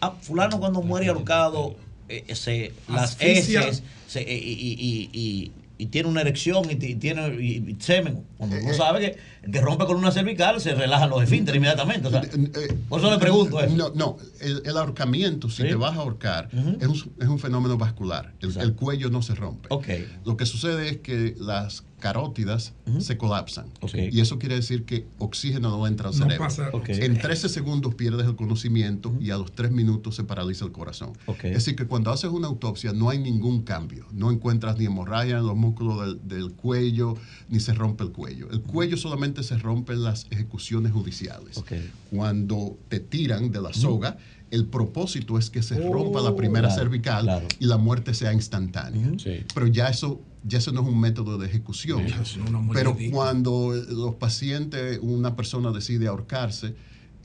ah, 0.00 0.16
fulano 0.20 0.58
cuando 0.58 0.82
muere 0.82 1.06
ahorcado 1.06 1.76
eh, 2.08 2.34
se, 2.34 2.72
las 2.88 3.16
heces 3.20 3.84
se, 4.08 4.22
eh, 4.22 4.36
y, 4.36 5.08
y, 5.12 5.52
y 5.78 5.86
tiene 5.86 6.08
una 6.08 6.22
erección 6.22 6.70
y, 6.70 6.76
tiene 6.76 7.76
semen, 7.78 8.24
cuando 8.38 8.56
uno 8.56 8.70
eh, 8.70 8.74
sabe 8.74 9.00
que 9.00 9.18
el 9.42 9.52
que 9.52 9.60
rompe 9.60 9.84
con 9.84 9.96
una 9.96 10.10
cervical 10.10 10.60
se 10.60 10.74
relajan 10.74 11.10
los 11.10 11.22
esfínteres 11.22 11.58
inmediatamente. 11.58 12.08
Eh, 12.08 12.74
por 12.88 13.00
eso 13.00 13.10
le 13.10 13.18
pregunto 13.18 13.60
eso. 13.60 13.76
No, 13.76 13.90
no 13.90 14.16
el, 14.40 14.76
ahorcamiento, 14.76 15.50
si 15.50 15.62
te 15.62 15.74
vas 15.74 15.96
a 15.96 16.00
ahorcar, 16.00 16.48
es, 16.80 16.86
un, 16.86 17.12
es, 17.20 17.28
un, 17.28 17.38
fenómeno 17.38 17.76
vascular. 17.76 18.32
El, 18.40 18.56
el, 18.58 18.74
cuello 18.74 19.10
no 19.10 19.22
se 19.22 19.34
rompe. 19.34 19.68
Okay. 19.70 20.08
Lo 20.24 20.36
que 20.36 20.46
sucede 20.46 20.88
es 20.88 20.96
que 20.98 21.34
las 21.38 21.84
carótidas 21.98 22.74
se 22.98 23.16
colapsan. 23.16 23.66
Y 23.94 24.20
eso 24.20 24.38
quiere 24.38 24.56
decir 24.56 24.84
que 24.84 25.06
oxígeno 25.18 25.70
no 25.70 25.86
entra 25.86 26.08
al 26.08 26.14
cerebro. 26.14 26.48
En 26.86 27.18
13 27.18 27.48
segundos 27.48 27.94
pierdes 27.94 28.26
el 28.26 28.36
conocimiento 28.36 29.14
y 29.20 29.30
a 29.30 29.38
los 29.38 29.52
3 29.52 29.70
minutos 29.70 30.16
se 30.16 30.24
paraliza 30.24 30.64
el 30.64 30.72
corazón. 30.72 31.12
Es 31.42 31.54
decir, 31.54 31.76
que 31.76 31.86
cuando 31.86 32.10
haces 32.10 32.30
una 32.30 32.48
autopsia 32.48 32.92
no 32.92 33.10
hay 33.10 33.18
ningún 33.18 33.62
cambio. 33.62 34.06
No 34.12 34.30
encuentras 34.30 34.78
ni 34.78 34.86
hemorragia 34.86 35.38
en 35.38 35.46
los 35.46 35.56
músculos 35.56 36.16
del, 36.26 36.52
cuello, 36.52 37.14
ni 37.48 37.60
se 37.60 37.74
rompe 37.74 38.04
el 38.04 38.12
cuello. 38.12 38.48
El 38.50 38.62
cuello 38.62 38.96
solamente 38.96 39.42
se 39.42 39.56
rompe 39.58 39.94
en 39.94 40.04
las 40.04 40.26
ejecuciones 40.30 40.92
judiciales. 40.92 41.62
Cuando 42.10 42.78
te 42.88 43.00
tiran 43.00 43.50
de 43.50 43.60
la 43.60 43.72
soga, 43.72 44.18
el 44.50 44.66
propósito 44.66 45.38
es 45.38 45.50
que 45.50 45.62
se 45.62 45.78
rompa 45.78 46.20
la 46.20 46.36
primera 46.36 46.68
oh, 46.68 46.70
cervical 46.70 47.46
y 47.58 47.66
la 47.66 47.78
muerte 47.78 48.14
sea 48.14 48.32
instantánea. 48.32 49.12
Pero 49.54 49.66
ya 49.66 49.88
eso 49.88 50.20
ya 50.46 50.58
eso 50.58 50.72
no 50.72 50.82
es 50.82 50.86
un 50.86 51.00
método 51.00 51.38
de 51.38 51.46
ejecución. 51.46 52.06
Pero 52.72 52.96
cuando 53.10 53.74
los 53.88 54.14
pacientes, 54.14 54.98
una 55.02 55.34
persona 55.34 55.72
decide 55.72 56.06
ahorcarse, 56.06 56.74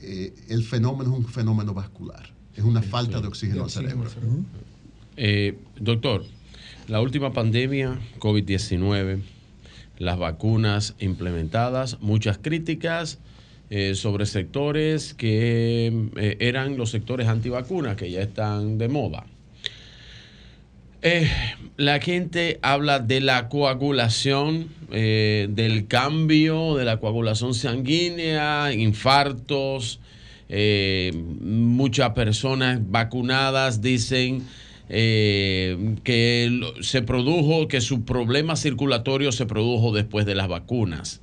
eh, 0.00 0.34
el 0.48 0.64
fenómeno 0.64 1.12
es 1.12 1.18
un 1.18 1.26
fenómeno 1.26 1.72
vascular. 1.72 2.32
Es 2.54 2.64
una 2.64 2.82
falta 2.82 3.20
de 3.20 3.28
oxígeno 3.28 3.64
al 3.64 3.70
cerebro. 3.70 4.10
Eh, 5.16 5.56
doctor, 5.78 6.24
la 6.88 7.00
última 7.00 7.32
pandemia, 7.32 7.98
COVID-19, 8.18 9.22
las 9.98 10.18
vacunas 10.18 10.94
implementadas, 10.98 11.98
muchas 12.00 12.38
críticas 12.38 13.20
eh, 13.70 13.94
sobre 13.94 14.26
sectores 14.26 15.14
que 15.14 16.10
eran 16.40 16.76
los 16.76 16.90
sectores 16.90 17.28
antivacunas, 17.28 17.96
que 17.96 18.10
ya 18.10 18.20
están 18.20 18.78
de 18.78 18.88
moda. 18.88 19.26
Eh, 21.04 21.28
la 21.78 21.98
gente 21.98 22.60
habla 22.62 23.00
de 23.00 23.20
la 23.20 23.48
coagulación, 23.48 24.68
eh, 24.92 25.48
del 25.50 25.88
cambio 25.88 26.76
de 26.76 26.84
la 26.84 26.98
coagulación 26.98 27.54
sanguínea, 27.54 28.72
infartos. 28.72 29.98
Eh, 30.48 31.10
muchas 31.40 32.10
personas 32.10 32.78
vacunadas 32.88 33.82
dicen 33.82 34.46
que 34.88 36.60
se 36.82 37.00
produjo, 37.00 37.66
que 37.66 37.80
su 37.80 38.04
problema 38.04 38.56
circulatorio 38.56 39.32
se 39.32 39.46
produjo 39.46 39.90
después 39.90 40.26
de 40.26 40.34
las 40.34 40.48
vacunas. 40.48 41.22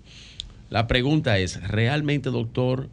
La 0.71 0.87
pregunta 0.87 1.37
es, 1.37 1.61
¿realmente, 1.67 2.31
doctor, 2.31 2.89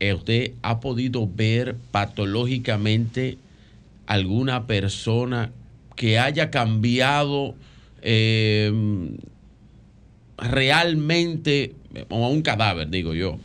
usted 0.00 0.52
ha 0.62 0.80
podido 0.80 1.28
ver 1.32 1.76
patológicamente 1.92 3.38
alguna 4.06 4.66
persona 4.66 5.52
que 6.00 6.18
haya 6.18 6.50
cambiado 6.50 7.54
eh, 8.00 8.72
realmente, 10.38 11.74
o 12.08 12.26
un 12.28 12.40
cadáver, 12.40 12.88
digo 12.88 13.12
yo, 13.12 13.38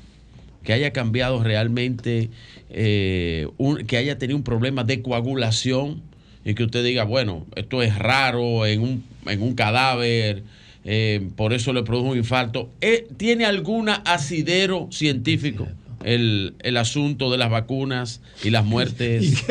que 0.64 0.72
haya 0.72 0.93
cambiado 0.93 1.43
realmente, 1.43 2.30
eh, 2.69 3.50
que 3.88 3.98
haya 3.98 4.17
tenido 4.17 4.38
un 4.38 4.45
problema 4.45 4.85
de 4.85 5.01
coagulación 5.01 6.01
y 6.45 6.53
que 6.53 6.64
usted 6.64 6.82
diga, 6.85 7.03
bueno, 7.03 7.45
esto 7.58 7.84
es 7.84 8.00
raro 8.00 8.66
en 8.66 8.84
un, 8.84 9.03
en 9.27 9.42
un 9.42 9.53
cadáver, 9.56 10.43
eh, 10.85 11.27
por 11.35 11.51
eso 11.51 11.74
le 11.74 11.84
produjo 11.84 12.11
un 12.11 12.17
infarto. 12.17 12.69
¿Tiene 13.17 13.43
alguna 13.43 13.95
asidero 13.95 14.88
científico 14.92 15.67
el, 16.03 16.56
el 16.59 16.77
asunto 16.77 17.32
de 17.32 17.38
las 17.38 17.49
vacunas 17.49 18.22
y 18.43 18.49
las 18.49 18.65
muertes? 18.65 19.43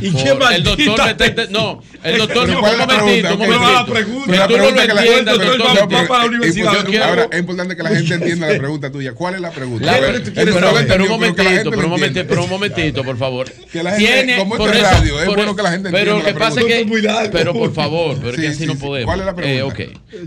¿Y 0.00 0.12
qué 0.12 0.36
el 0.54 0.62
doctor 0.62 1.16
No, 1.50 1.82
el 2.02 2.18
doctor 2.18 2.48
me 2.48 2.56
un 2.56 2.62
momentito, 2.62 3.32
un 3.32 3.38
momentito. 3.38 3.70
La 3.70 3.86
pregunta, 3.86 4.46
tú 4.46 4.56
no 4.56 5.64
doctor. 5.64 5.94
Va 5.94 6.06
para 6.06 6.22
la 6.24 6.28
universidad. 6.28 7.08
Ahora, 7.08 7.28
es 7.30 7.38
importante 7.38 7.76
que 7.76 7.82
la 7.82 7.90
gente 7.90 8.14
entienda 8.14 8.48
la 8.48 8.58
pregunta 8.58 8.92
tuya. 8.92 9.14
¿Cuál 9.14 9.34
es 9.36 9.40
la 9.40 9.50
pregunta? 9.50 9.98
Pero 10.34 11.04
un 11.04 11.10
momentito, 11.10 11.70
pero 11.70 11.84
un 11.84 11.90
momentito, 11.90 12.26
pero 12.28 12.44
un 12.44 12.50
momentito, 12.50 13.04
por 13.04 13.16
favor. 13.16 13.46
Que 13.76 13.82
la 13.82 13.98
gente, 13.98 14.36
como 14.38 14.56
este 14.56 14.80
radio, 14.80 15.20
es 15.20 15.26
bueno 15.26 15.54
que 15.54 15.62
la 15.62 15.70
gente 15.70 15.88
entienda 15.88 16.14
Pero 16.14 16.24
que 16.24 16.38
pasa 16.38 16.60
que... 16.62 17.28
Pero 17.32 17.52
por 17.52 17.74
favor, 17.74 18.16
pero 18.22 18.36
que 18.36 18.48
así 18.48 18.64
no 18.64 18.76
podemos. 18.76 19.06
¿Cuál 19.06 19.20
es 19.20 19.26
la 19.26 19.34
pregunta? 19.34 19.76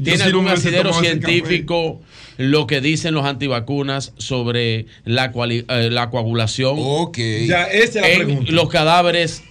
¿Tiene 0.04 0.24
algún 0.24 0.48
asidero 0.48 0.94
científico 0.94 2.02
lo 2.40 2.68
que 2.68 2.80
dicen 2.80 3.14
los 3.14 3.26
antivacunas 3.26 4.14
sobre 4.18 4.86
la, 5.04 5.34
la 5.68 6.10
coagulación. 6.10 6.76
Ok. 6.78 7.18
Ya, 7.46 7.66
esa 7.66 8.00
es 8.00 8.18
la 8.18 8.26
pregunta. 8.26 8.52
Los 8.54 8.70
cadáveres 8.70 9.44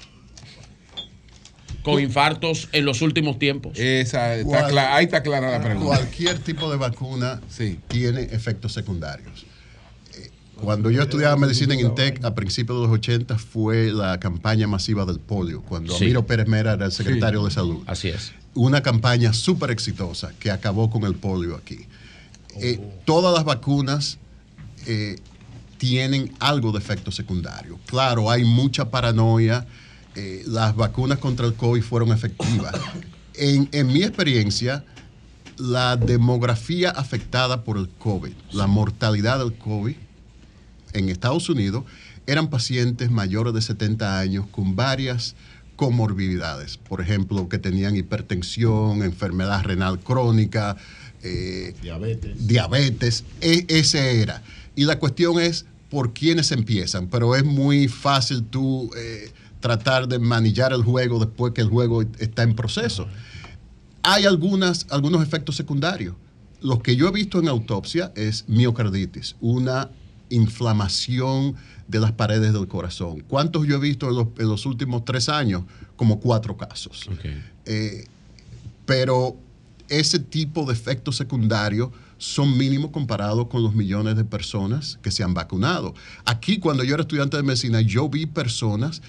con 1.83 2.01
infartos 2.01 2.71
en 2.73 2.87
los 2.87 3.03
últimos 3.03 3.39
tiempos. 3.39 3.79
Esa, 3.79 4.37
está 4.37 4.97
ahí 4.97 5.05
está 5.05 5.23
clara 5.23 5.51
la 5.51 5.63
pregunta. 5.63 5.87
Cualquier 5.87 6.39
tipo 6.39 6.71
de 6.71 6.79
vacuna 6.79 7.43
tiene 7.89 8.23
efectos 8.23 8.73
secundarios. 8.73 9.45
Eh, 10.17 10.31
cuando 10.63 10.91
yo 10.91 11.03
estudiaba 11.03 11.37
medicina 11.37 11.75
en 11.75 11.81
INTEC 11.81 12.25
a 12.25 12.35
principios 12.35 12.81
de 12.81 12.87
los 12.87 12.97
80 12.97 13.37
fue 13.37 13.93
la 13.93 14.19
campaña 14.19 14.67
masiva 14.67 15.05
del 15.05 15.21
polio, 15.21 15.61
cuando 15.61 15.95
Amiro 15.95 16.27
Pérez 16.27 16.49
Mera 16.49 16.73
era 16.73 16.87
el 16.87 16.93
secretario 16.93 17.45
de 17.45 17.51
salud. 17.51 17.83
Así 17.87 18.09
es. 18.09 18.33
Una 18.55 18.81
campaña 18.81 19.35
súper 19.35 19.73
exitosa 19.73 20.33
que 20.41 20.51
acabó 20.51 20.89
con 20.89 21.05
el 21.05 21.17
polio 21.17 21.55
aquí. 21.55 21.87
Eh, 22.61 22.81
todas 23.05 23.35
las 23.35 23.45
vacunas 23.45 24.19
eh, 24.87 25.17
tienen 25.79 26.35
algo 26.41 26.73
de 26.73 26.79
efecto 26.79 27.11
secundario. 27.11 27.79
Claro, 27.87 28.31
hay 28.31 28.45
mucha 28.45 28.91
paranoia 28.91 29.67
eh, 30.21 30.43
las 30.49 30.75
vacunas 30.75 31.19
contra 31.19 31.47
el 31.47 31.55
COVID 31.55 31.81
fueron 31.81 32.11
efectivas. 32.11 32.75
En, 33.35 33.69
mi 33.87 34.03
experiencia, 34.03 34.85
la 35.57 35.97
demografía 35.97 36.91
afectada 36.91 37.63
por 37.63 37.79
el 37.79 37.89
COVID, 37.89 38.33
la 38.51 38.67
mortalidad 38.67 39.39
del 39.39 39.55
COVID 39.55 39.95
en 40.95 41.09
Estados 41.09 41.49
Unidos, 41.49 41.85
eran 42.27 42.51
pacientes 42.51 43.13
mayores 43.13 43.55
de 43.55 43.63
70 43.63 44.19
años 44.19 44.47
con 44.51 44.75
varias 44.75 45.37
comorbilidades, 45.77 46.79
por 46.79 47.01
ejemplo, 47.01 47.49
que 47.49 47.59
tenían 47.59 47.95
hipertensión, 47.95 49.05
enfermedad 49.05 49.63
renal 49.63 50.01
crónica, 50.01 50.77
eh, 51.23 51.75
diabetes. 51.83 52.47
diabetes, 52.47 53.25
e, 53.41 53.65
ese 53.69 54.23
era. 54.23 54.43
Y 54.77 54.85
la 54.85 54.99
cuestión 54.99 55.41
es 55.41 55.67
por 55.91 56.13
quiénes 56.13 56.53
empiezan, 56.53 57.09
pero 57.09 57.35
es 57.35 57.45
muy 57.45 57.89
fácil 57.89 58.45
tú 58.45 58.91
eh, 58.97 59.31
tratar 59.61 60.07
de 60.07 60.19
manillar 60.19 60.73
el 60.73 60.83
juego 60.83 61.19
después 61.19 61.53
que 61.53 61.61
el 61.61 61.69
juego 61.69 62.03
está 62.03 62.43
en 62.43 62.55
proceso. 62.55 63.07
Hay 64.03 64.25
algunas, 64.25 64.87
algunos 64.91 65.23
efectos 65.23 65.57
secundarios. 65.57 66.15
Lo 66.61 66.83
que 66.83 66.97
yo 66.97 67.09
he 67.09 67.13
visto 67.13 67.39
en 67.39 67.49
autopsia 67.49 68.13
es 68.17 68.45
miocarditis, 68.49 69.37
una 69.41 69.91
inflamación 70.31 71.55
de 71.87 72.01
las 72.01 72.13
paredes 72.13 72.53
del 72.53 72.69
corazón. 72.69 73.21
¿Cuántos 73.27 73.67
yo 73.67 73.77
he 73.77 73.81
visto 73.81 74.09
en 74.09 74.49
los, 74.49 74.67
últimos 74.67 75.05
tres 75.05 75.29
años? 75.29 75.63
Como 75.97 76.21
cuatro 76.21 76.57
casos. 76.57 77.09
Eh, 77.65 78.07
pero 78.85 79.37
ese 79.89 80.19
tipo 80.19 80.65
de 80.67 80.73
efectos 80.73 81.17
secundarios 81.17 81.91
son 82.19 82.59
mínimos 82.59 82.91
comparados 82.91 83.47
con 83.49 83.63
los 83.63 83.75
millones 83.75 84.17
de 84.17 84.25
personas 84.25 84.99
que 85.03 85.11
se 85.11 85.23
han 85.23 85.35
vacunado. 85.35 85.95
Aquí, 86.25 86.59
cuando 86.59 86.85
yo 86.85 86.95
era 86.95 87.03
estudiante 87.03 87.37
de 87.37 87.43
medicina, 87.43 87.81
yo 87.81 88.09
vi 88.09 88.27
personas 88.27 89.03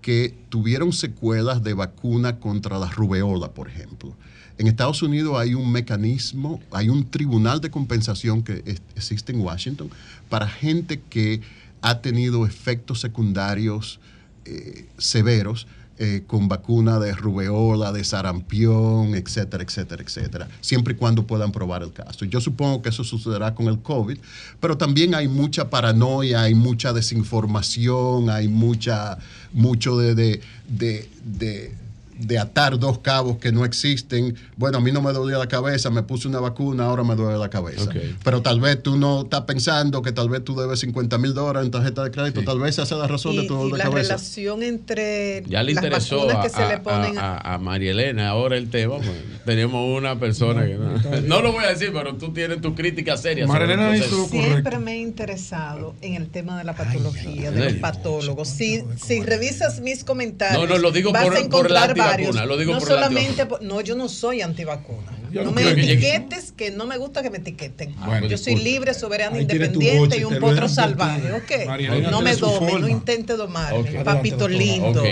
que 0.00 0.34
tuvieron 0.48 0.92
secuelas 0.92 1.62
de 1.62 1.74
vacuna 1.74 2.38
contra 2.38 2.78
la 2.78 2.90
rubeola, 2.90 3.52
por 3.52 3.68
ejemplo. 3.68 4.14
En 4.58 4.66
Estados 4.66 5.02
Unidos 5.02 5.36
hay 5.38 5.54
un 5.54 5.72
mecanismo, 5.72 6.60
hay 6.70 6.88
un 6.88 7.08
tribunal 7.10 7.60
de 7.60 7.70
compensación 7.70 8.42
que 8.42 8.78
existe 8.94 9.32
en 9.32 9.40
Washington 9.40 9.90
para 10.28 10.46
gente 10.46 11.00
que 11.00 11.40
ha 11.80 12.00
tenido 12.00 12.46
efectos 12.46 13.00
secundarios 13.00 13.98
eh, 14.44 14.86
severos 14.98 15.66
eh, 15.98 16.24
con 16.26 16.48
vacuna 16.48 16.98
de 16.98 17.12
rubeola, 17.12 17.92
de 17.92 18.04
sarampión, 18.04 19.14
etcétera, 19.14 19.62
etcétera, 19.62 20.02
etcétera, 20.02 20.48
siempre 20.60 20.94
y 20.94 20.96
cuando 20.96 21.26
puedan 21.26 21.52
probar 21.52 21.82
el 21.82 21.92
caso. 21.92 22.24
Yo 22.24 22.40
supongo 22.40 22.82
que 22.82 22.88
eso 22.88 23.04
sucederá 23.04 23.54
con 23.54 23.66
el 23.68 23.80
COVID, 23.80 24.18
pero 24.60 24.76
también 24.76 25.14
hay 25.14 25.28
mucha 25.28 25.70
paranoia, 25.70 26.42
hay 26.42 26.54
mucha 26.54 26.92
desinformación, 26.92 28.30
hay 28.30 28.48
mucha, 28.48 29.18
mucho 29.52 29.96
de, 29.96 30.14
de, 30.14 30.40
de 30.66 31.08
de 31.24 31.72
atar 32.38 32.78
dos 32.78 32.98
cabos 32.98 33.38
que 33.38 33.52
no 33.52 33.64
existen. 33.64 34.36
Bueno, 34.56 34.78
a 34.78 34.80
mí 34.80 34.92
no 34.92 35.02
me 35.02 35.12
dolía 35.12 35.38
la 35.38 35.48
cabeza, 35.48 35.90
me 35.90 36.02
puse 36.02 36.28
una 36.28 36.40
vacuna, 36.40 36.84
ahora 36.84 37.04
me 37.04 37.14
duele 37.14 37.38
la 37.38 37.50
cabeza. 37.50 37.90
Pero 38.22 38.42
tal 38.42 38.60
vez 38.60 38.82
tú 38.82 38.96
no 38.96 39.22
estás 39.22 39.42
pensando 39.42 40.02
que 40.02 40.12
tal 40.12 40.28
vez 40.28 40.44
tú 40.44 40.54
debes 40.56 40.80
50 40.80 41.18
mil 41.18 41.34
dólares 41.34 41.66
en 41.66 41.70
tarjeta 41.70 42.04
de 42.04 42.10
crédito, 42.10 42.42
tal 42.44 42.60
vez 42.60 42.78
esa 42.78 42.82
es 42.82 42.90
la 42.90 43.06
razón 43.06 43.36
de 43.36 43.46
tu 43.46 43.54
dolor 43.54 43.72
de 43.72 43.78
la 43.78 43.84
cabeza. 43.84 44.08
La 44.08 44.16
relación 44.16 44.62
entre 44.62 45.44
ya 45.46 45.62
le 45.62 45.74
las 45.74 45.84
interesó 45.84 46.26
vacunas 46.26 46.36
a, 46.36 46.42
que 46.42 46.48
se 46.50 46.68
le 46.68 46.78
ponen 46.78 47.18
a, 47.18 47.38
a, 47.38 47.58
María 47.58 47.90
Elena 47.90 48.28
ahora 48.28 48.56
el 48.56 48.70
tema. 48.70 48.96
Pues, 48.96 49.10
tenemos 49.44 49.98
una 49.98 50.18
persona 50.18 50.64
que 50.66 50.74
no, 50.74 51.20
no, 51.26 51.42
lo 51.42 51.52
voy 51.52 51.64
a 51.64 51.68
decir, 51.68 51.90
pero 51.92 52.16
tú 52.16 52.32
tienes 52.32 52.60
tu 52.60 52.74
crítica 52.74 53.16
seria. 53.16 53.46
María 53.46 53.66
Elena 53.66 53.92
Siempre 54.28 54.78
me 54.78 54.94
he 54.94 54.98
interesado 54.98 55.94
en 56.00 56.14
el 56.14 56.28
tema 56.28 56.58
de 56.58 56.64
la 56.64 56.74
patología, 56.74 57.50
de 57.50 57.64
los 57.64 57.74
patólogos. 57.74 58.48
Si, 58.48 58.82
si 58.96 59.22
revisas 59.22 59.80
mis 59.80 60.04
comentarios, 60.04 60.60
no, 60.60 60.74
no, 60.74 60.78
lo 60.78 60.90
digo 60.90 61.12
vas 61.12 61.24
por, 61.24 61.36
a 61.36 61.40
encontrar 61.40 61.94
varios. 62.06 62.34
Lo 62.34 62.56
digo 62.56 62.72
no 62.72 62.78
por 62.78 62.88
solamente, 62.88 63.46
no, 63.60 63.80
yo 63.80 63.94
no 63.96 64.08
soy 64.08 64.42
antivacuna. 64.42 65.12
Yo 65.32 65.42
no, 65.42 65.50
me 65.50 65.68
etiquetes, 65.68 66.52
que 66.52 66.70
no 66.70 66.86
me 66.86 66.96
gusta 66.96 67.22
que 67.22 67.30
me 67.30 67.38
etiqueten. 67.38 67.94
Bueno, 68.04 68.28
yo 68.28 68.38
soy 68.38 68.56
libre, 68.56 68.94
soberana, 68.94 69.40
independiente 69.40 70.18
y 70.18 70.24
un 70.24 70.38
potro 70.38 70.68
salvaje. 70.68 71.32
¿ok? 71.32 72.10
No 72.10 72.22
me 72.22 72.36
dome, 72.36 72.78
no 72.78 72.88
intente 72.88 73.34
domarme. 73.34 74.04
Papito 74.04 74.48
lindo. 74.48 75.02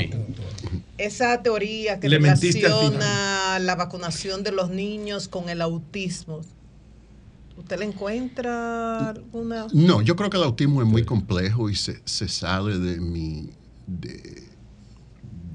Esa 0.99 1.43
teoría 1.43 1.99
que 1.99 2.09
relaciona 2.09 3.59
la 3.59 3.75
vacunación 3.75 4.45
de 4.45 4.53
los 4.53 4.71
niños 4.71 5.27
con 5.27 5.49
el 5.49 5.61
autismo. 5.61 6.43
¿Usted 7.57 7.79
le 7.79 7.87
encuentra 7.87 9.11
alguna? 9.11 9.67
No, 9.73 10.03
yo 10.03 10.17
creo 10.17 10.31
que 10.31 10.37
el 10.37 10.45
autismo 10.45 10.83
es 10.83 10.89
muy 10.89 11.05
complejo 11.05 11.69
y 11.69 11.75
se, 11.75 12.01
se 12.05 12.29
sale 12.29 12.79
de 12.79 13.01
mi, 13.01 13.51
de, 13.87 14.52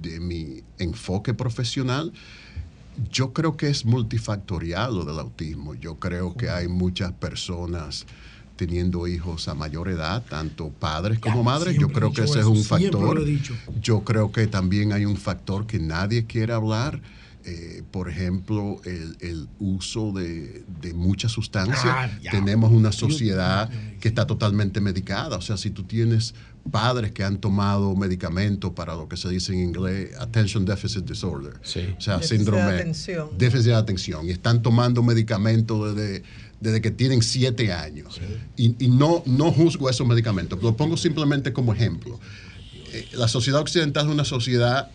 de 0.08 0.20
mi 0.20 0.64
enfoque 0.78 1.34
profesional. 1.34 2.14
Yo 3.12 3.34
creo 3.34 3.58
que 3.58 3.70
es 3.70 3.86
multifactorial 3.86 4.96
lo 4.96 5.06
del 5.06 5.20
autismo. 5.20 5.76
Yo 5.76 5.96
creo 5.96 6.36
que 6.36 6.50
hay 6.50 6.68
muchas 6.68 7.12
personas 7.14 8.06
teniendo 8.58 9.08
hijos 9.08 9.48
a 9.48 9.54
mayor 9.54 9.88
edad, 9.88 10.24
tanto 10.28 10.70
padres 10.70 11.20
como 11.20 11.44
madres. 11.44 11.78
Yo 11.78 11.90
creo 11.90 12.12
que 12.12 12.24
ese 12.24 12.40
es 12.40 12.46
un 12.46 12.64
factor. 12.64 13.24
Yo 13.82 14.04
creo 14.04 14.32
que 14.32 14.48
también 14.48 14.92
hay 14.92 15.06
un 15.06 15.16
factor 15.16 15.66
que 15.66 15.80
nadie 15.80 16.26
quiere 16.26 16.54
hablar. 16.54 17.00
Eh, 17.46 17.82
por 17.92 18.10
ejemplo, 18.10 18.82
el, 18.84 19.48
uso 19.60 20.12
de, 20.12 20.66
muchas 20.94 21.32
sustancias. 21.32 21.86
Ah, 21.86 22.10
Tenemos 22.30 22.74
una 22.74 22.92
sociedad 22.92 23.70
que 24.02 24.10
está 24.10 24.28
totalmente 24.28 24.82
medicada. 24.82 25.38
O 25.38 25.42
sea, 25.42 25.56
si 25.56 25.70
tú 25.70 25.84
tienes 25.84 26.34
padres 26.70 27.12
que 27.12 27.24
han 27.24 27.38
tomado 27.38 27.96
medicamentos 27.96 28.72
para 28.72 28.96
lo 28.96 29.08
que 29.08 29.18
se 29.18 29.30
dice 29.30 29.54
en 29.54 29.60
inglés 29.60 30.12
Attention 30.20 30.66
Deficit 30.66 31.06
Disorder, 31.06 31.54
o 31.56 32.02
sea, 32.02 32.22
síndrome 32.22 32.72
de 32.72 32.80
atención. 32.82 33.30
déficit 33.38 33.68
de 33.68 33.76
atención, 33.76 34.28
y 34.28 34.32
están 34.32 34.62
tomando 34.62 35.04
medicamentos 35.04 35.96
desde, 35.96 36.24
desde 36.60 36.82
que 36.82 36.92
tienen 36.92 37.22
siete 37.22 37.72
años. 37.72 38.20
Y, 38.56 38.70
no, 38.88 39.24
no 39.26 39.52
juzgo 39.52 39.90
esos 39.90 40.08
medicamentos, 40.08 40.62
lo 40.62 40.76
pongo 40.76 40.98
simplemente 40.98 41.54
como 41.54 41.74
ejemplo. 41.74 42.20
Eh, 42.94 43.08
la 43.14 43.28
sociedad 43.28 43.62
occidental 43.62 44.08
es 44.08 44.12
una 44.12 44.26
sociedad 44.26 44.90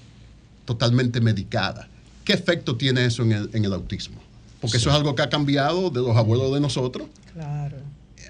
totalmente 0.65 1.21
medicada. 1.21 1.89
¿Qué 2.25 2.33
efecto 2.33 2.77
tiene 2.77 3.05
eso 3.05 3.23
en 3.23 3.33
el, 3.33 3.51
en 3.53 3.65
el 3.65 3.73
autismo? 3.73 4.21
Porque 4.61 4.77
eso 4.77 4.91
es 4.91 4.97
algo 4.97 5.15
que 5.15 5.23
ha 5.23 5.29
cambiado 5.29 5.91
de 5.91 6.01
los 6.01 6.17
abuelos 6.17 6.55
de 6.55 6.61
nosotros 6.61 7.09
claro. 7.33 7.79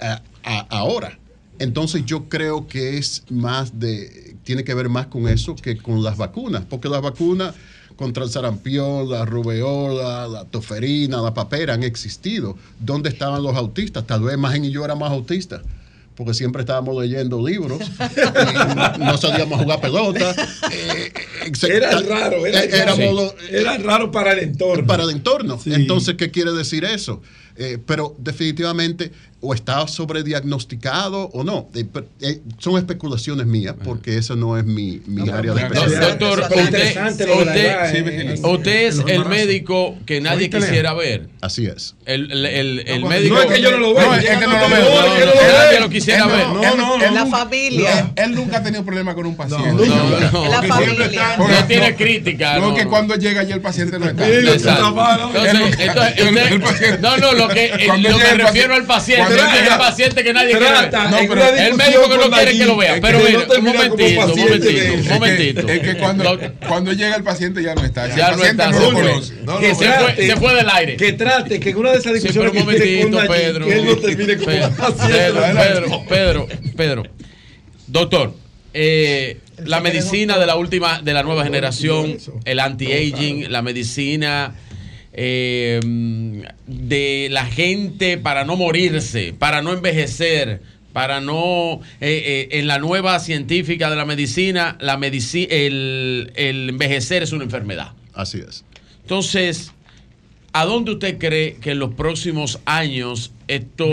a 0.00 0.22
ahora. 0.70 1.18
Entonces 1.58 2.04
yo 2.04 2.28
creo 2.28 2.66
que 2.66 2.98
es 2.98 3.24
más 3.30 3.78
de, 3.78 4.36
tiene 4.44 4.64
que 4.64 4.74
ver 4.74 4.88
más 4.88 5.06
con 5.06 5.28
eso 5.28 5.54
que 5.54 5.76
con 5.76 6.02
las 6.02 6.16
vacunas, 6.16 6.64
porque 6.68 6.88
las 6.88 7.02
vacunas 7.02 7.54
contra 7.96 8.24
el 8.24 8.30
sarampión, 8.30 9.08
la 9.08 9.24
rubeola, 9.24 10.26
la 10.26 10.44
toferina, 10.46 11.20
la 11.20 11.34
papera 11.34 11.74
han 11.74 11.82
existido. 11.82 12.56
¿Dónde 12.80 13.10
estaban 13.10 13.42
los 13.42 13.54
autistas? 13.54 14.06
Tal 14.06 14.22
vez 14.22 14.36
Magen 14.38 14.64
y 14.64 14.70
yo 14.70 14.84
éramos 14.84 15.10
autistas 15.10 15.62
porque 16.16 16.34
siempre 16.34 16.60
estábamos 16.62 17.00
leyendo 17.00 17.44
libros, 17.46 17.80
no, 18.98 19.16
salíamos 19.16 19.58
a 19.58 19.62
jugar 19.62 19.80
pelota. 19.80 20.34
Eh, 20.70 21.12
era 21.68 22.00
raro, 22.00 22.46
era, 22.46 22.62
era, 22.62 23.78
raro 23.78 24.10
para 24.10 24.32
el 24.32 24.40
entorno. 24.40 24.86
Para 24.86 25.04
el 25.04 25.10
entorno. 25.10 25.58
Entonces, 25.66 26.16
¿qué 26.16 26.30
quiere 26.30 26.52
decir 26.52 26.84
eso? 26.84 27.22
Eh, 27.56 27.78
pero 27.84 28.14
definitivamente 28.18 29.12
o 29.44 29.54
está 29.54 29.88
sobrediagnosticado 29.88 31.28
o 31.32 31.42
no. 31.42 31.68
Eh, 31.74 31.84
eh, 32.20 32.40
son 32.58 32.78
especulaciones 32.78 33.44
mías 33.44 33.74
porque 33.84 34.16
eso 34.16 34.36
no 34.36 34.56
es 34.56 34.64
mi, 34.64 35.02
mi 35.06 35.28
área 35.28 35.52
de 35.52 35.62
especialidad. 35.62 36.10
Doctor, 36.10 36.42
usted, 38.44 38.86
es 38.86 39.02
el 39.04 39.24
médico 39.26 39.96
que 40.06 40.20
nadie 40.20 40.48
quisiera 40.48 40.94
ver. 40.94 41.28
Así 41.40 41.66
es. 41.66 41.96
El, 42.06 42.30
el, 42.30 42.84
el, 42.86 43.04
médico. 43.04 43.34
No 43.34 43.42
es 43.42 43.52
que 43.52 43.60
yo 43.60 43.72
no 43.72 43.78
lo 43.78 43.94
veo. 43.94 44.06
No, 44.06 44.14
es 44.14 44.24
que 44.24 44.46
no 44.46 44.58
lo 44.58 44.68
veo. 44.68 45.04
Nadie 45.52 45.80
lo 45.80 45.90
quisiera 45.90 46.24
ver. 46.26 46.46
No, 46.46 46.76
no, 46.76 46.98
La 47.10 47.26
familia. 47.26 48.12
Él 48.14 48.36
nunca 48.36 48.58
ha 48.58 48.62
tenido 48.62 48.84
problema 48.84 49.12
con 49.14 49.26
un 49.26 49.34
paciente. 49.36 49.88
No, 49.88 50.20
no. 50.30 50.48
La 50.48 50.62
familia. 50.62 51.36
No 51.36 51.48
tiene 51.66 51.96
crítica. 51.96 52.60
No, 52.60 52.76
que 52.76 52.86
cuando 52.86 53.16
llega 53.16 53.42
ya 53.42 53.56
el 53.56 53.60
paciente 53.60 53.98
no 53.98 54.08
está. 54.08 54.28
Entonces, 54.28 54.72
no, 57.00 57.16
no, 57.16 57.32
lo 57.32 57.48
que 57.48 57.72
me 58.00 58.34
refiero 58.34 58.74
al 58.74 58.84
paciente 58.84 59.31
el 59.38 59.78
paciente 59.78 60.24
que 60.24 60.32
nadie 60.32 60.56
quiere 60.56 60.66
ver. 60.66 61.66
el 61.66 61.74
médico 61.74 62.08
que 62.08 62.16
no 62.18 62.30
quiere 62.30 62.58
que 62.58 62.66
lo 62.66 62.76
vea. 62.76 62.98
Pero 63.00 63.18
mira, 63.20 63.46
un 63.58 63.64
momentito, 63.64 64.32
un 64.32 64.40
momentito, 64.40 64.94
un 64.94 65.08
momentito. 65.08 65.68
Es 65.68 65.80
que 65.80 65.96
cuando, 65.98 66.40
cuando 66.66 66.92
llega 66.92 67.16
el 67.16 67.22
paciente 67.22 67.62
ya 67.62 67.74
no 67.74 67.84
está. 67.84 68.14
Ya 68.14 68.32
no 68.36 68.44
está. 68.44 68.70
No 68.70 68.90
lo 68.90 69.74
Se 69.74 70.36
fue 70.36 70.54
del 70.54 70.68
aire. 70.70 70.96
Que 70.96 71.12
trate, 71.12 71.60
que 71.60 71.70
en 71.70 71.76
una 71.76 71.92
de 71.92 71.98
esas 71.98 72.14
discusiones 72.14 72.52
que 72.52 72.58
un 72.58 72.64
momentito, 72.64 73.18
Pedro. 73.28 73.66
Que 73.66 73.74
él 73.74 73.84
no 73.84 73.96
termine 73.96 74.36
como 74.36 76.06
Pedro, 76.06 76.06
Pedro, 76.08 76.48
Pedro. 76.76 77.02
Doctor, 77.86 78.34
eh, 78.74 79.38
la 79.64 79.80
medicina 79.80 80.38
de 80.38 80.46
la 80.46 80.56
última, 80.56 81.02
de 81.02 81.12
la 81.12 81.22
nueva 81.22 81.44
generación, 81.44 82.16
el 82.44 82.60
anti-aging, 82.60 83.50
la 83.50 83.62
medicina 83.62 84.54
eh, 85.12 85.80
de 86.66 87.28
la 87.30 87.46
gente 87.46 88.18
para 88.18 88.44
no 88.44 88.56
morirse, 88.56 89.34
para 89.38 89.62
no 89.62 89.72
envejecer, 89.72 90.60
para 90.92 91.20
no, 91.20 91.80
eh, 92.00 92.48
eh, 92.50 92.58
en 92.58 92.66
la 92.66 92.78
nueva 92.78 93.18
científica 93.18 93.90
de 93.90 93.96
la 93.96 94.04
medicina, 94.04 94.76
la 94.80 94.96
medici 94.96 95.46
el, 95.50 96.32
el 96.34 96.70
envejecer 96.70 97.22
es 97.22 97.32
una 97.32 97.44
enfermedad. 97.44 97.92
Así 98.14 98.38
es. 98.38 98.64
Entonces, 99.02 99.72
¿A 100.54 100.66
dónde 100.66 100.92
usted 100.92 101.16
cree 101.16 101.54
que 101.54 101.70
en 101.70 101.78
los 101.78 101.94
próximos 101.94 102.60
años 102.66 103.32
esto 103.48 103.86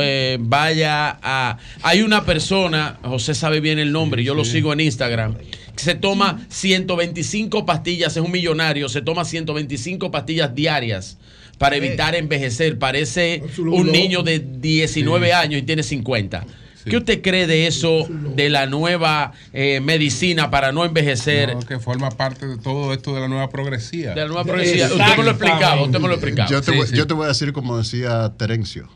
eh, 0.00 0.36
vaya 0.40 1.18
a... 1.20 1.58
Hay 1.82 2.02
una 2.02 2.24
persona, 2.24 3.00
José 3.02 3.34
sabe 3.34 3.58
bien 3.60 3.80
el 3.80 3.90
nombre, 3.90 4.22
yo 4.22 4.34
lo 4.34 4.44
sigo 4.44 4.72
en 4.72 4.78
Instagram, 4.78 5.34
se 5.76 5.94
toma 5.94 6.44
125 6.48 7.66
pastillas, 7.66 8.16
es 8.16 8.22
un 8.22 8.30
millonario, 8.30 8.88
se 8.88 9.02
toma 9.02 9.24
125 9.24 10.10
pastillas 10.10 10.54
diarias 10.54 11.18
para 11.58 11.76
evitar 11.76 12.14
envejecer. 12.14 12.78
Parece 12.78 13.42
un 13.58 13.90
niño 13.90 14.22
de 14.22 14.38
19 14.40 15.32
años 15.32 15.60
y 15.60 15.62
tiene 15.62 15.82
50. 15.82 16.46
¿Qué 16.84 16.96
usted 16.96 17.22
cree 17.22 17.46
de 17.46 17.66
eso, 17.66 18.08
de 18.34 18.50
la 18.50 18.66
nueva 18.66 19.32
eh, 19.52 19.80
medicina 19.80 20.50
para 20.50 20.72
no 20.72 20.84
envejecer? 20.84 21.56
que 21.68 21.78
forma 21.78 22.10
parte 22.10 22.46
de 22.46 22.58
todo 22.58 22.92
esto 22.92 23.14
de 23.14 23.20
la 23.20 23.28
nueva 23.28 23.48
progresía. 23.48 24.14
De 24.14 24.22
la 24.22 24.26
nueva 24.26 24.44
progresía. 24.44 24.86
Usted 24.86 25.16
me 25.16 25.24
lo 25.24 25.30
explicaba, 25.30 25.82
usted 25.82 26.00
me 26.00 26.08
lo 26.08 26.14
explicaba. 26.14 26.50
Yo 26.50 26.60
te, 26.60 26.72
voy, 26.72 26.88
yo 26.92 27.06
te 27.06 27.14
voy 27.14 27.26
a 27.26 27.28
decir 27.28 27.52
como 27.52 27.78
decía 27.78 28.32
Terencio 28.36 28.88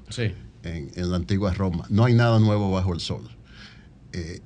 en, 0.65 0.91
en, 0.95 1.11
la 1.11 1.17
antigua 1.17 1.55
Roma, 1.55 1.87
no 1.89 2.05
hay 2.05 2.15
nada 2.15 2.41
nuevo 2.41 2.73
bajo 2.73 2.93
el 2.93 3.01
sol. 3.01 3.29
Eh, 4.13 4.41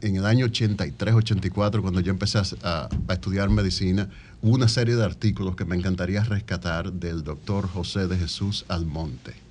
en 0.00 0.16
el 0.16 0.26
año 0.26 0.46
83, 0.46 1.14
84, 1.14 1.82
cuando 1.82 2.00
yo 2.00 2.10
empecé 2.10 2.38
a, 2.38 2.42
a, 2.62 3.12
estudiar 3.12 3.50
medicina, 3.50 4.08
hubo 4.42 4.54
una 4.54 4.68
serie 4.68 4.96
de 4.96 5.04
artículos 5.04 5.56
que 5.56 5.64
me 5.64 5.76
encantaría 5.76 6.22
rescatar 6.24 6.92
del 6.92 7.24
doctor 7.24 7.68
José 7.68 8.06
de 8.06 8.16
Jesús 8.16 8.64
Almonte 8.68 9.48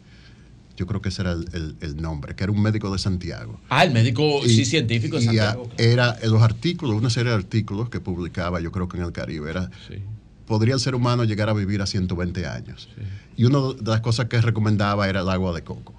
yo 0.77 0.85
creo 0.85 1.01
que 1.01 1.09
ese 1.09 1.23
era 1.23 1.33
el, 1.33 1.97
nombre, 1.97 2.35
que 2.35 2.43
era 2.43 2.53
un 2.53 2.61
médico 2.61 2.91
de 2.91 2.99
Santiago. 2.99 3.59
Ah, 3.67 3.83
el 3.83 3.91
médico, 3.91 4.41
sí, 4.45 4.63
científico 4.63 5.17
de 5.17 5.23
Santiago. 5.23 5.67
era 5.77 6.17
los 6.23 6.41
artículos, 6.43 6.95
una 6.95 7.09
serie 7.09 7.31
de 7.31 7.37
artículos 7.37 7.89
que 7.89 7.99
publicaba, 7.99 8.61
yo 8.61 8.71
creo 8.71 8.87
que 8.87 8.97
en 8.97 9.03
el 9.03 9.11
Caribe, 9.11 9.49
era, 9.49 9.71
podría 10.45 10.75
el 10.75 10.79
ser 10.79 10.93
humano 10.93 11.23
llegar 11.23 11.49
a 11.49 11.53
vivir 11.53 11.81
a 11.81 11.87
120 11.87 12.45
años. 12.45 12.89
Y 13.35 13.45
una 13.45 13.73
de 13.73 13.89
las 13.89 14.01
cosas 14.01 14.27
que 14.27 14.39
recomendaba 14.39 15.09
era 15.09 15.21
el 15.21 15.29
agua 15.29 15.51
de 15.53 15.63
coco. 15.63 15.96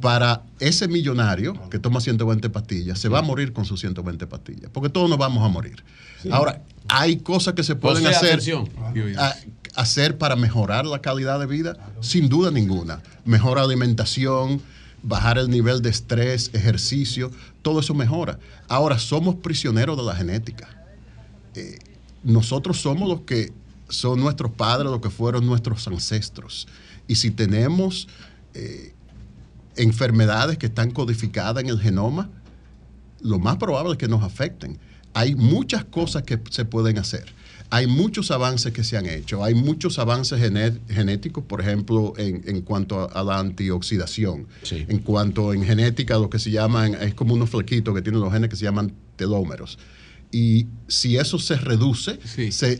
Para 0.00 0.42
ese 0.60 0.88
millonario 0.88 1.68
que 1.70 1.78
toma 1.78 2.00
120 2.00 2.50
pastillas, 2.50 2.98
se 2.98 3.08
va 3.08 3.20
a 3.20 3.22
morir 3.22 3.52
con 3.52 3.64
sus 3.64 3.80
120 3.80 4.26
pastillas, 4.26 4.70
porque 4.72 4.88
todos 4.88 5.08
nos 5.08 5.18
vamos 5.18 5.44
a 5.44 5.48
morir. 5.48 5.82
Ahora, 6.30 6.62
hay 6.88 7.16
cosas 7.18 7.54
que 7.54 7.62
se 7.62 7.76
pueden 7.76 8.06
hacer 8.06 8.40
hacer 9.76 10.16
para 10.18 10.34
mejorar 10.34 10.86
la 10.86 11.00
calidad 11.00 11.38
de 11.38 11.46
vida? 11.46 11.76
Sin 12.00 12.28
duda 12.28 12.50
ninguna. 12.50 13.02
Mejor 13.24 13.58
alimentación, 13.58 14.60
bajar 15.02 15.38
el 15.38 15.50
nivel 15.50 15.82
de 15.82 15.90
estrés, 15.90 16.50
ejercicio, 16.54 17.30
todo 17.62 17.80
eso 17.80 17.94
mejora. 17.94 18.38
Ahora, 18.68 18.98
somos 18.98 19.36
prisioneros 19.36 19.96
de 19.96 20.02
la 20.02 20.16
genética. 20.16 20.68
Eh, 21.54 21.78
nosotros 22.24 22.80
somos 22.80 23.08
los 23.08 23.20
que 23.20 23.52
son 23.88 24.18
nuestros 24.18 24.50
padres, 24.50 24.90
los 24.90 25.00
que 25.00 25.10
fueron 25.10 25.46
nuestros 25.46 25.86
ancestros. 25.86 26.66
Y 27.06 27.16
si 27.16 27.30
tenemos 27.30 28.08
eh, 28.54 28.94
enfermedades 29.76 30.58
que 30.58 30.66
están 30.66 30.90
codificadas 30.90 31.62
en 31.62 31.70
el 31.70 31.80
genoma, 31.80 32.30
lo 33.20 33.38
más 33.38 33.56
probable 33.56 33.92
es 33.92 33.98
que 33.98 34.08
nos 34.08 34.22
afecten. 34.22 34.78
Hay 35.14 35.34
muchas 35.34 35.84
cosas 35.84 36.22
que 36.22 36.38
se 36.50 36.64
pueden 36.64 36.98
hacer. 36.98 37.24
Hay 37.70 37.86
muchos 37.86 38.30
avances 38.30 38.72
que 38.72 38.84
se 38.84 38.96
han 38.96 39.06
hecho, 39.06 39.42
hay 39.42 39.54
muchos 39.54 39.98
avances 39.98 40.40
genéticos, 40.88 41.42
por 41.44 41.60
ejemplo, 41.60 42.12
en, 42.16 42.62
cuanto 42.62 43.10
a, 43.12 43.24
la 43.24 43.40
antioxidación, 43.40 44.46
en 44.70 44.98
cuanto 44.98 45.52
en 45.52 45.64
genética, 45.64 46.16
lo 46.16 46.30
que 46.30 46.38
se 46.38 46.52
llaman, 46.52 46.94
es 46.94 47.14
como 47.14 47.34
unos 47.34 47.50
flequitos 47.50 47.92
que 47.92 48.02
tienen 48.02 48.20
los 48.20 48.32
genes 48.32 48.50
que 48.50 48.56
se 48.56 48.64
llaman 48.64 48.92
telómeros 49.16 49.78
y 50.32 50.66
si 50.88 51.16
eso 51.16 51.38
se 51.38 51.56
reduce, 51.56 52.18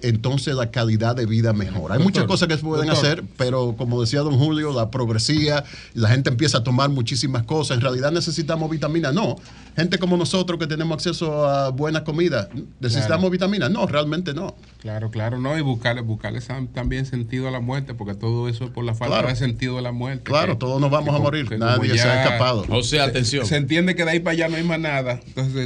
entonces 0.02 0.54
la 0.54 0.70
calidad 0.70 1.16
de 1.16 1.26
vida 1.26 1.52
mejora. 1.52 1.94
Hay 1.96 2.02
muchas 2.02 2.24
cosas 2.24 2.48
que 2.48 2.56
se 2.56 2.62
pueden 2.62 2.90
hacer, 2.90 3.24
pero 3.36 3.74
como 3.76 4.00
decía 4.00 4.20
don 4.20 4.38
Julio, 4.38 4.72
la 4.72 4.90
progresía, 4.90 5.64
la 5.94 6.08
gente 6.08 6.30
empieza 6.30 6.58
a 6.58 6.64
tomar 6.64 6.90
muchísimas 6.90 7.42
cosas. 7.44 7.78
En 7.78 7.80
realidad 7.80 8.12
necesitamos 8.12 8.70
vitamina, 8.70 9.10
no. 9.10 9.36
Gente 9.74 9.98
como 9.98 10.16
nosotros 10.16 10.58
que 10.58 10.66
tenemos 10.66 10.94
acceso 10.94 11.46
a 11.46 11.70
buena 11.70 12.04
comida, 12.04 12.48
¿necesitamos 12.80 13.30
vitamina? 13.30 13.68
No, 13.68 13.86
realmente 13.86 14.32
no. 14.32 14.54
Claro, 14.80 15.10
claro, 15.10 15.38
no, 15.38 15.58
y 15.58 15.62
buscarle, 15.62 16.00
buscarle 16.00 16.40
también 16.72 17.06
sentido 17.06 17.48
a 17.48 17.50
la 17.50 17.60
muerte, 17.60 17.92
porque 17.92 18.14
todo 18.14 18.48
eso 18.48 18.66
es 18.66 18.70
por 18.70 18.84
la 18.84 18.94
falta 18.94 19.26
de 19.26 19.34
sentido 19.34 19.76
de 19.76 19.82
la 19.82 19.92
muerte. 19.92 20.22
Claro, 20.24 20.56
todos 20.58 20.80
nos 20.80 20.90
vamos 20.90 21.14
a 21.14 21.18
morir, 21.18 21.58
nadie 21.58 21.98
se 21.98 22.08
ha 22.08 22.22
escapado. 22.22 22.64
O 22.70 22.82
sea, 22.82 23.04
atención. 23.04 23.44
Se, 23.46 23.56
entiende 23.56 23.96
que 23.96 24.04
de 24.04 24.12
ahí 24.12 24.20
para 24.20 24.32
allá 24.32 24.48
no 24.48 24.56
hay 24.56 24.62
más 24.62 24.78
nada. 24.78 25.20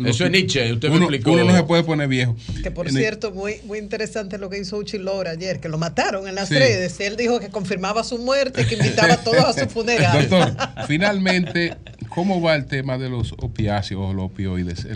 eso 0.07 0.25
es 0.25 0.31
Nietzsche, 0.31 0.73
usted 0.73 0.89
me 0.89 0.97
explicó. 0.97 1.33
Uno 1.33 1.45
no 1.45 1.55
se 1.55 1.63
puede 1.65 1.80
poner 1.85 2.09
viejo. 2.09 2.37
Que 2.63 2.71
por 2.71 2.91
cierto, 2.91 3.33
muy, 3.33 3.57
muy 3.65 3.79
interesante 3.79 4.39
lo 4.39 4.51
que 4.51 4.59
hizo 4.59 4.77
Uchilora 4.77 5.33
ayer, 5.33 5.61
que 5.61 5.69
lo 5.69 5.79
mataron 5.79 6.29
en 6.29 6.35
las 6.35 6.51
redes. 6.51 6.99
Él 7.01 7.17
dijo 7.17 7.41
que 7.41 7.49
confirmaba 7.49 8.05
su 8.05 8.19
muerte, 8.19 8.67
que 8.67 8.75
invitaba 8.75 9.15
a 9.15 9.17
todos 9.25 9.45
a 9.45 9.53
su 9.53 9.69
funeral. 9.69 10.29
Doctor, 10.29 10.57
finalmente, 10.87 11.77
¿cómo 12.09 12.41
va 12.41 12.55
el 12.55 12.67
tema 12.67 12.99
de 12.99 13.09
los 13.09 13.33
opiáceos 13.39 14.11
o 14.11 14.13
los 14.13 14.27
opioides? 14.27 14.87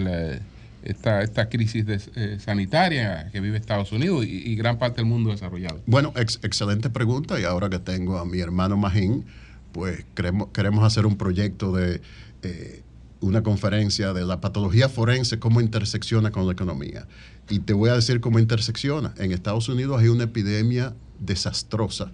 esta, 0.85 1.23
esta 1.23 1.49
crisis 1.49 1.87
eh, 2.15 2.39
sanitaria 2.39 3.31
que 3.33 3.41
vive 3.41 3.57
Estados 3.57 3.91
Unidos 3.93 4.25
y, 4.27 4.55
gran 4.55 4.79
parte 4.79 4.97
del 4.97 5.07
mundo 5.07 5.31
desarrollado? 5.31 5.81
Bueno, 5.87 6.13
excelente 6.17 6.91
pregunta 6.91 7.41
y 7.41 7.45
ahora 7.45 7.71
que 7.71 7.79
tengo 7.79 8.19
a 8.19 8.25
mi 8.25 8.41
hermano 8.41 8.77
Magín, 8.77 9.25
pues 9.73 10.05
queremos, 10.15 10.49
queremos 10.53 10.85
hacer 10.85 11.07
un 11.07 11.17
proyecto 11.17 11.73
de 11.73 12.01
eh, 12.43 12.83
una 13.25 13.43
conferencia 13.43 14.13
de 14.13 14.27
la 14.27 14.41
patología 14.41 14.91
forense, 14.91 15.39
cómo 15.39 15.63
intersecciona 15.63 16.31
con 16.31 16.47
la 16.47 16.53
economía. 16.53 17.07
Y 17.49 17.61
te 17.61 17.73
voy 17.73 17.89
a 17.89 17.95
decir 17.95 18.21
cómo 18.21 18.39
intersecciona. 18.39 19.15
En 19.17 19.33
Estados 19.33 19.69
Unidos 19.71 20.01
hay 20.01 20.09
una 20.09 20.25
epidemia 20.25 20.95
desastrosa. 21.19 22.13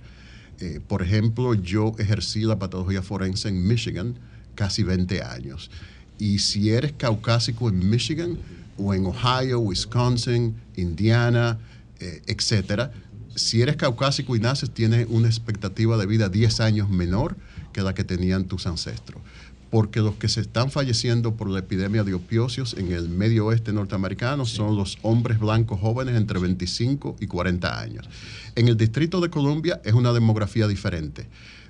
Eh, 0.61 0.81
por 0.87 1.03
ejemplo, 1.03 1.55
yo 1.55 1.95
ejercí 1.99 2.43
la 2.43 2.61
patología 2.61 3.03
forense 3.03 3.49
en 3.49 3.67
Michigan 3.67 4.15
casi 4.55 4.85
20 4.85 5.23
años. 5.23 5.71
Y 6.19 6.39
si 6.39 6.71
eres 6.71 6.93
caucásico 6.93 7.69
en 7.69 7.91
Michigan 7.91 8.39
o 8.79 8.95
en 8.95 9.05
Ohio, 9.07 9.59
Wisconsin, 9.59 10.55
Indiana, 10.77 11.59
eh, 11.99 12.23
etcétera, 12.27 12.93
si 13.35 13.63
eres 13.63 13.77
caucásico 13.77 14.37
y 14.37 14.41
naces, 14.41 14.71
tienes 14.71 15.07
una 15.09 15.27
expectativa 15.27 15.97
de 15.97 16.07
vida 16.07 16.29
10 16.29 16.61
años 16.61 16.89
menor 16.89 17.37
que 17.73 17.83
la 17.83 17.95
que 17.95 18.05
tenían 18.05 18.45
tus 18.45 18.67
ancestros 18.67 19.23
porque 19.71 20.01
los 20.01 20.17
que 20.17 20.29
se 20.29 20.41
están 20.41 20.71
falleciendo 20.71 21.37
por 21.37 21.49
la 21.49 21.61
epidemia 21.61 22.03
de 22.03 22.15
opiocios 22.15 22.75
en 22.75 22.93
el 22.93 23.09
medio 23.09 23.47
oeste 23.47 23.73
norteamericano 23.73 24.45
son 24.45 24.77
los 24.77 24.99
hombres 25.03 25.39
blancos 25.39 25.81
jóvenes 25.81 26.17
entre 26.17 26.41
25 26.41 27.17
y 27.21 27.27
40 27.29 27.81
años. 27.81 28.09
En 28.57 28.67
el 28.67 28.77
Distrito 28.77 29.21
de 29.21 29.31
Columbia 29.31 29.81
es 29.85 29.95
una 29.95 30.13
demografía 30.13 30.67
diferente. 30.67 31.29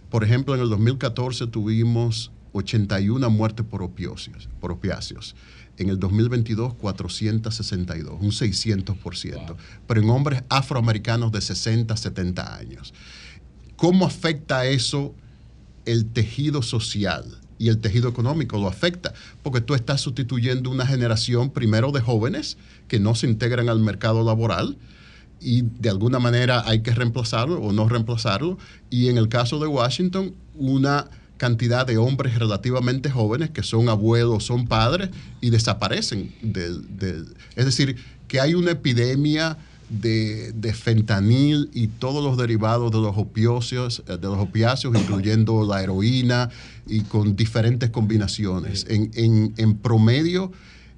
Por 0.09 0.25
ejemplo, 0.25 0.55
en 0.55 0.63
el 0.63 0.71
2014 0.71 1.47
tuvimos 1.49 2.33
81 2.53 3.31
muertes 3.31 3.67
por 3.67 3.83
opiáceos, 3.83 4.49
por 4.61 4.73
opiáceos. 4.73 5.37
En 5.77 5.89
el 5.89 5.99
2022, 5.99 6.75
462, 6.75 8.19
un 8.21 8.31
600%. 8.31 9.57
Pero 9.87 10.01
en 10.01 10.11
hombres 10.11 10.43
afroamericanos 10.49 11.33
de 11.33 11.41
60, 11.41 11.97
70 11.97 12.57
años. 12.57 12.95
¿Cómo 13.77 14.05
afecta 14.07 14.67
eso 14.67 15.15
el 15.85 16.07
tejido 16.07 16.63
social? 16.63 17.40
Y 17.61 17.69
el 17.69 17.79
tejido 17.79 18.09
económico 18.09 18.57
lo 18.59 18.69
afecta, 18.69 19.13
porque 19.43 19.61
tú 19.61 19.75
estás 19.75 20.01
sustituyendo 20.01 20.71
una 20.71 20.87
generación 20.87 21.51
primero 21.51 21.93
de 21.93 22.01
jóvenes 22.01 22.57
que 22.89 22.99
no 22.99 23.15
se 23.15 23.29
integran 23.29 23.69
al 23.69 23.81
mercado 23.81 24.25
laboral 24.25 24.79
y 25.41 25.63
de 25.63 25.91
alguna 25.91 26.19
manera 26.19 26.63
hay 26.67 26.81
que 26.81 26.95
reemplazarlo 26.95 27.61
o 27.61 27.73
no 27.73 27.87
reemplazarlo. 27.87 28.57
Y 28.89 29.09
en 29.09 29.19
el 29.19 29.29
caso 29.29 29.59
de 29.59 29.67
Washington, 29.67 30.35
una 30.55 31.09
cantidad 31.37 31.87
de 31.87 31.99
hombres 31.99 32.39
relativamente 32.39 33.11
jóvenes 33.11 33.51
que 33.51 33.63
son 33.63 33.91
abuelos, 33.91 34.45
son 34.45 34.67
padres 34.67 35.11
y 35.43 35.51
desaparecen. 35.51 36.35
es 37.57 37.65
decir, 37.67 37.97
que 38.27 38.41
hay 38.41 38.55
una 38.55 38.71
epidemia 38.71 39.59
de, 39.91 40.53
de, 40.53 40.73
fentanil 40.73 41.69
y 41.75 41.89
todos 41.89 42.23
los 42.23 42.37
derivados 42.37 42.93
de 42.93 42.99
los 42.99 43.17
opiáceos, 43.19 44.05
eh, 44.07 44.17
de 44.17 44.29
los 44.29 44.39
opiáceos, 44.39 44.97
incluyendo 44.97 45.67
la 45.67 45.83
heroína 45.83 46.49
y 46.91 47.03
con 47.03 47.37
diferentes 47.37 47.91
combinaciones. 47.91 48.87
En, 48.89 49.11
en, 49.15 49.55
en, 49.57 49.77
promedio, 49.77 50.53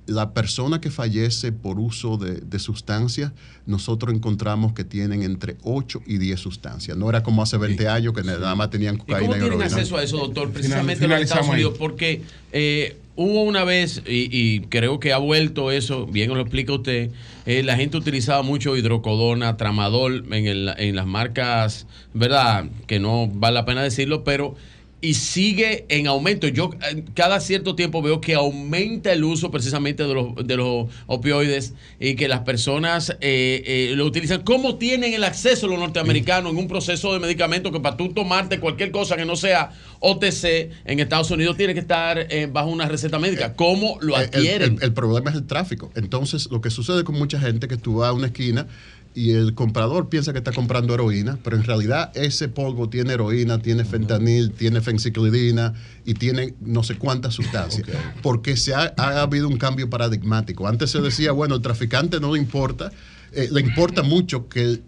la 0.07 0.33
persona 0.33 0.81
que 0.81 0.91
fallece 0.91 1.53
por 1.53 1.79
uso 1.79 2.17
de, 2.17 2.41
de, 2.41 2.59
sustancias, 2.59 3.33
nosotros 3.67 4.15
encontramos 4.15 4.73
que 4.73 4.85
tienen 4.85 5.23
entre 5.23 5.57
8 5.63 6.03
y 6.07 6.19
10 6.19 6.41
sustancias. 6.41 6.97
No 6.97 7.09
era 7.09 7.23
como 7.23 7.43
hace 7.43 7.59
20 7.59 7.87
años 7.89 8.15
que 8.15 8.23
nada 8.23 8.55
más 8.55 8.71
tenían 8.71 8.97
cocaína 8.97 9.21
¿Y 9.21 9.27
cómo 9.27 9.39
tienen 9.39 9.63
acceso 9.63 9.97
a 9.97 10.03
eso, 10.03 10.17
doctor? 10.17 10.51
Precisamente 10.51 11.05
en 11.05 11.11
los 11.11 11.21
Estados 11.21 11.49
Unidos, 11.49 11.75
porque 11.79 12.23
eh, 12.53 12.97
hubo 13.15 13.43
una 13.43 13.65
vez, 13.65 14.03
y, 14.07 14.61
creo 14.63 14.99
que 14.99 15.13
ha 15.13 15.19
vuelto 15.19 15.71
eso, 15.71 16.07
bien 16.07 16.31
lo 16.31 16.41
explica 16.41 16.73
usted, 16.73 17.11
eh, 17.45 17.63
la 17.63 17.77
gente 17.77 17.97
utilizaba 17.97 18.43
mucho 18.43 18.77
hidrocodona, 18.77 19.57
tramadol 19.57 20.25
en, 20.33 20.47
el, 20.47 20.75
en 20.79 20.97
las 20.97 21.07
marcas, 21.07 21.87
¿verdad? 22.15 22.65
Que 22.87 22.99
no 22.99 23.29
vale 23.29 23.55
la 23.55 23.65
pena 23.65 23.83
decirlo, 23.83 24.25
pero 24.25 24.57
y 25.03 25.15
sigue 25.15 25.85
en 25.89 26.07
aumento. 26.07 26.47
Yo 26.47 26.71
eh, 26.89 27.05
cada 27.15 27.41
cierto 27.41 27.75
tiempo 27.75 28.01
veo 28.01 28.21
que 28.21 28.35
aumenta 28.35 29.13
el 29.13 29.25
uso 29.25 29.51
precisamente 29.51 30.05
de 30.05 30.15
los, 30.15 30.47
de 30.47 30.57
los 30.57 30.87
opioides 31.07 31.75
y 31.99 32.15
que 32.15 32.29
las 32.29 32.41
personas 32.41 33.11
eh, 33.21 33.63
eh, 33.67 33.93
lo 33.97 34.07
utilizan. 34.07 34.43
¿Cómo 34.43 34.77
tienen 34.77 35.13
el 35.13 35.25
acceso 35.25 35.67
los 35.67 35.81
norteamericanos 35.81 36.53
en 36.53 36.59
un 36.59 36.69
proceso 36.69 37.13
de 37.13 37.19
medicamento 37.19 37.73
que 37.73 37.81
para 37.81 37.97
tú 37.97 38.15
tomarte 38.15 38.61
cualquier 38.61 38.93
cosa 38.93 39.17
que 39.17 39.25
no 39.25 39.35
sea 39.35 39.73
OTC 39.99 40.71
en 40.85 41.01
Estados 41.01 41.33
Unidos 41.33 41.57
tiene 41.57 41.75
que 41.75 41.81
estar 41.81 42.29
bajo 42.53 42.71
una 42.71 42.87
receta 42.87 43.19
médica? 43.19 43.55
¿Cómo 43.55 43.99
lo 44.01 44.17
adquieren? 44.17 44.77
El, 44.77 44.85
el, 44.85 44.93
problema 44.93 45.31
es 45.31 45.37
el 45.37 45.47
tráfico. 45.47 45.91
Entonces, 45.97 46.49
lo 46.51 46.61
que 46.61 46.71
sucede 46.71 47.03
con 47.03 47.17
mucha 47.17 47.41
gente 47.41 47.67
que 47.67 47.77
tú 47.77 47.97
vas 47.97 48.11
a 48.11 48.13
una 48.13 48.27
esquina 48.27 48.69
y 49.15 49.33
el 49.33 49.55
comprador 49.55 50.09
piensa 50.09 50.33
que 50.33 50.39
está 50.39 50.53
comprando 50.53 50.95
heroína, 50.95 51.39
pero 51.45 51.57
en 51.57 51.65
realidad 51.65 52.11
ese 52.15 52.49
polvo 52.49 52.89
tiene 52.89 53.13
heroína, 53.13 53.59
tiene 53.59 53.85
fentanil, 53.85 54.53
tiene 54.53 54.81
fenciclidina 54.81 55.75
y 56.05 56.15
tiene 56.15 56.55
no 56.61 56.83
sé 56.83 56.97
cuántas 56.97 57.35
sustancias. 57.35 57.87
Porque 58.23 58.57
se 58.57 58.75
ha, 58.75 58.95
habido 58.97 59.49
un 59.49 59.59
cambio 59.59 59.91
paradigmático. 59.91 60.67
Antes 60.67 60.91
se 60.91 61.01
decía, 61.01 61.33
bueno, 61.33 61.57
el 61.57 61.63
traficante 61.63 62.21
no 62.21 62.33
le 62.33 62.39
importa, 62.39 62.91
eh, 63.33 63.49
le 63.51 63.61
importa 63.61 64.03
mucho 64.03 64.49
que, 64.49 64.81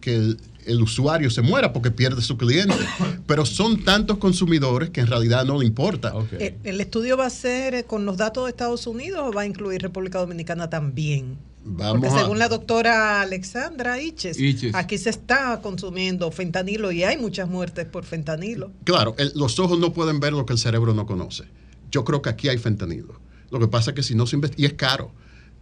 el, 0.67 0.83
usuario 0.83 1.29
se 1.29 1.43
muera 1.43 1.75
porque 1.75 1.91
pierde 1.91 2.23
su 2.23 2.39
cliente. 2.39 2.75
Pero 3.27 3.45
son 3.45 3.85
tantos 3.85 4.17
consumidores 4.17 4.89
que 4.89 5.03
en 5.03 5.07
realidad 5.07 5.45
no 5.45 5.59
le 5.59 5.67
importa. 5.67 6.15
Eh, 6.33 6.57
¿El 6.65 6.81
estudio 6.81 7.19
va 7.19 7.27
a 7.27 7.31
ser 7.31 7.85
con 7.85 8.07
los 8.07 8.17
datos 8.17 8.45
de 8.45 8.51
Estados 8.51 8.87
Unidos 8.87 9.23
o 9.27 9.33
va 9.33 9.43
a 9.43 9.47
incluir 9.47 9.83
República 9.83 10.19
Dominicana 10.19 10.71
también? 10.71 11.37
Porque 11.65 12.11
según 12.11 12.39
la 12.39 12.49
doctora 12.49 13.23
Alexandra 13.23 14.01
Iches, 14.01 14.37
aquí 14.75 14.99
se 14.99 15.11
está 15.11 15.61
consumiendo 15.63 16.31
fentanilo 16.31 16.93
y 16.93 17.05
hay 17.05 17.17
muchas 17.17 17.49
muertes 17.49 17.87
por 17.87 18.05
fentanilo. 18.05 18.71
Claro, 18.85 19.17
los 19.35 19.59
ojos 19.59 19.79
no 19.79 19.93
pueden 19.93 20.21
ver 20.21 20.35
lo 20.35 20.45
que 20.45 20.53
el 20.53 20.59
cerebro 20.59 20.93
no 20.93 21.07
conoce. 21.07 21.45
Yo 21.91 22.05
creo 22.05 22.21
que 22.21 22.29
aquí 22.29 22.49
hay 22.49 22.59
fentanilo. 22.59 23.19
Lo 23.51 23.61
que 23.61 23.69
pasa 23.69 23.91
es 23.91 23.97
que 23.97 24.03
si 24.03 24.15
no 24.15 24.27
se 24.27 24.37
investiga, 24.37 24.63
y 24.63 24.67
es 24.67 24.75
caro, 24.75 25.13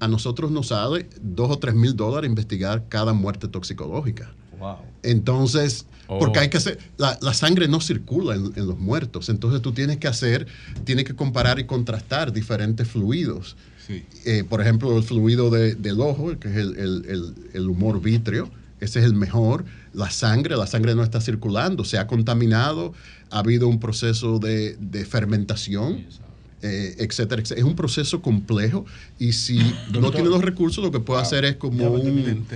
a 0.01 0.09
nosotros 0.09 0.51
nos 0.51 0.69
sale 0.69 1.09
dos 1.21 1.51
o 1.51 1.59
tres 1.59 1.75
mil 1.75 1.95
dólares 1.95 2.29
investigar 2.29 2.89
cada 2.89 3.13
muerte 3.13 3.47
toxicológica. 3.47 4.35
Wow. 4.59 4.79
Entonces, 5.03 5.87
porque 6.07 6.39
hay 6.41 6.51
que 6.51 6.57
hacer, 6.57 6.79
la, 6.97 7.35
sangre 7.35 7.69
no 7.69 7.81
circula 7.81 8.35
en, 8.35 8.67
los 8.67 8.79
muertos, 8.79 9.29
entonces 9.29 9.63
tú 9.63 9.73
tienes 9.73 9.99
que 9.99 10.09
hacer, 10.09 10.47
tienes 10.85 11.05
que 11.05 11.15
comparar 11.15 11.59
y 11.59 11.65
contrastar 11.65 12.33
diferentes 12.33 12.89
fluidos. 12.89 13.57
Eh, 14.25 14.45
por 14.49 14.61
ejemplo, 14.61 14.97
el 14.97 15.03
fluido 15.03 15.51
del 15.51 16.01
ojo, 16.01 16.39
que 16.39 16.49
es 16.49 16.57
el, 16.57 17.69
humor 17.69 18.01
vítreo, 18.01 18.51
ese 18.81 19.01
es 19.01 19.05
el 19.05 19.15
mejor. 19.15 19.65
La 19.93 20.11
sangre, 20.11 20.57
la 20.57 20.67
sangre 20.67 20.95
no 20.95 21.03
está 21.03 21.21
circulando, 21.21 21.85
se 21.85 21.99
ha 21.99 22.07
contaminado, 22.07 22.93
ha 23.31 23.41
habido 23.41 23.69
un 23.69 23.81
proceso 23.81 24.39
de, 24.39 25.07
fermentación. 25.09 26.07
Eh, 26.65 26.95
etcétera, 26.99 27.43
Es 27.43 27.65
un 27.65 27.75
proceso 27.75 28.23
complejo 28.23 28.87
y 29.19 29.33
si 29.33 29.59
no 29.99 30.13
tiene 30.13 30.29
los 30.29 30.43
recursos, 30.43 30.85
lo 30.85 30.93
que 30.93 31.01
puede 31.01 31.21
hacer 31.21 31.45
es 31.45 31.57
como 31.57 31.91
un, 31.91 32.47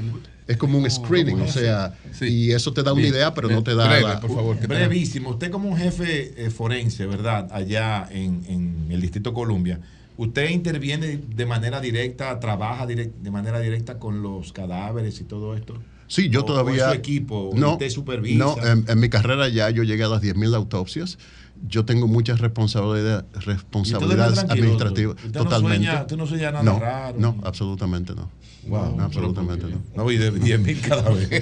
es 0.46 0.56
como 0.56 0.78
un 0.78 0.88
screening, 0.88 1.40
o 1.40 1.48
sea, 1.48 1.92
y 2.20 2.52
eso 2.52 2.72
te 2.72 2.84
da 2.84 2.92
una 2.92 3.04
idea, 3.04 3.34
pero 3.34 3.48
no 3.48 3.64
te 3.64 3.74
da 3.74 4.20
por 4.20 4.32
favor. 4.32 4.56
Brevísimo, 4.64 5.30
usted 5.30 5.50
como 5.50 5.68
un 5.68 5.76
jefe 5.76 6.34
eh, 6.36 6.50
forense, 6.50 7.04
¿verdad? 7.06 7.48
Allá 7.50 8.08
en, 8.12 8.44
en 8.46 8.86
el 8.90 9.00
Distrito 9.00 9.34
Columbia, 9.34 9.80
¿Usted 10.16 10.50
interviene 10.50 11.18
de 11.18 11.46
manera 11.46 11.80
directa, 11.80 12.40
trabaja 12.40 12.86
de 12.86 13.30
manera 13.30 13.60
directa 13.60 13.98
con 13.98 14.22
los 14.22 14.52
cadáveres 14.52 15.20
y 15.20 15.24
todo 15.24 15.54
esto? 15.54 15.74
Sí, 16.08 16.28
yo 16.28 16.44
todavía. 16.44 16.88
su 16.88 16.94
equipo? 16.94 17.50
No, 17.54 17.72
¿Usted 17.72 17.90
supervisa? 17.90 18.38
No, 18.38 18.56
en, 18.64 19.00
mi 19.00 19.08
carrera 19.08 19.48
ya 19.48 19.70
yo 19.70 19.82
llegué 19.82 20.04
a 20.04 20.08
las 20.08 20.22
10.000 20.22 20.54
autopsias. 20.54 21.18
Yo 21.66 21.84
tengo 21.84 22.06
muchas 22.06 22.40
responsabilidades 22.40 23.24
responsabilidades 23.44 24.38
administrativas. 24.40 25.16
totalmente. 25.32 25.86
No 25.86 26.00
¿Usted 26.00 26.16
no 26.16 26.26
sueña 26.26 26.52
nada 26.52 26.64
no, 26.64 26.78
raro? 26.78 27.18
No, 27.18 27.36
absolutamente 27.44 28.14
no. 28.14 28.30
Wow, 28.66 29.00
absolutamente 29.00 29.66
no. 29.66 29.80
No, 29.94 30.10
y 30.10 30.16
de 30.16 30.32
10 30.32 30.60
mil 30.60 30.80
cada 30.80 31.08
vez. 31.10 31.28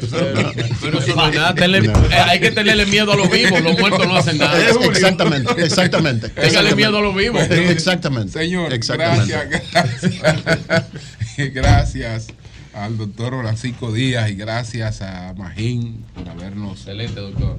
Pero 0.80 0.98
eso 0.98 1.16
no 1.16 1.28
es 1.28 1.34
nada. 1.34 1.54
Eh, 1.56 2.14
hay 2.14 2.40
que 2.40 2.50
tenerle 2.50 2.84
miedo 2.86 3.12
a 3.12 3.16
los 3.16 3.30
vivos. 3.30 3.60
Los 3.62 3.78
muertos 3.78 4.06
no 4.06 4.16
hacen 4.16 4.38
nada. 4.38 4.58
Exactamente, 4.84 5.64
exactamente. 5.64 6.28
Téngale 6.34 6.74
miedo 6.74 6.98
a 6.98 7.00
los 7.00 7.14
vivos. 7.14 7.42
Exactamente. 7.50 8.32
Señor, 8.32 8.72
exactamente. 8.72 9.32
gracias. 9.32 9.72
Gracias. 9.72 11.54
gracias 11.54 12.26
al 12.74 12.98
doctor 12.98 13.40
Francisco 13.40 13.92
Díaz 13.92 14.30
y 14.30 14.34
gracias 14.34 15.00
a 15.00 15.32
Magín 15.36 16.04
por 16.14 16.28
habernos 16.28 16.86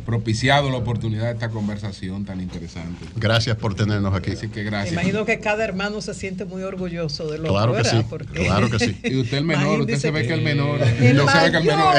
propiciado 0.06 0.69
la 0.69 0.77
oportunidad 0.77 1.26
de 1.26 1.34
esta 1.34 1.50
conversación 1.50 2.26
tan 2.26 2.42
interesante. 2.42 3.06
Gracias 3.16 3.56
por 3.58 3.76
tenernos 3.76 4.14
aquí. 4.14 4.32
Así 4.32 4.50
que 4.50 4.64
gracias. 4.64 4.94
Imagino 4.94 5.26
que 5.26 5.40
cada 5.40 5.64
hermano 5.64 6.02
se 6.02 6.14
siente 6.14 6.45
muy 6.45 6.64
orgulloso 6.64 7.30
de 7.30 7.38
lo 7.38 7.50
claro 7.50 7.74
que 7.74 7.85
sí, 7.85 8.03
Claro 8.34 8.69
que 8.69 8.80
sí. 8.80 9.00
Y 9.03 9.18
usted 9.18 9.38
el 9.38 9.45
menor, 9.45 9.82
usted 9.82 9.98
se 9.98 10.11
ve 10.11 10.27
que, 10.27 10.34
el 10.34 10.42
menor. 10.42 10.82
El 10.82 11.16
no 11.16 11.30
se 11.30 11.40
ve 11.40 11.52
que 11.52 11.58
el 11.58 11.64
menor. 11.64 11.95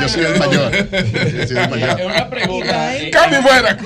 yo 0.00 0.08
soy 0.08 0.24
el 0.24 0.38
mayor. 0.38 0.72
Yo 0.72 1.46
soy 1.46 1.56
el 1.56 1.70
mayor. 1.70 2.00
Una 2.06 2.30
pregunta. 2.30 2.92
¡Cambio 3.12 3.42
fuera! 3.42 3.78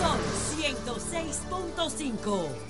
Son 0.00 0.18
106.5. 0.58 2.67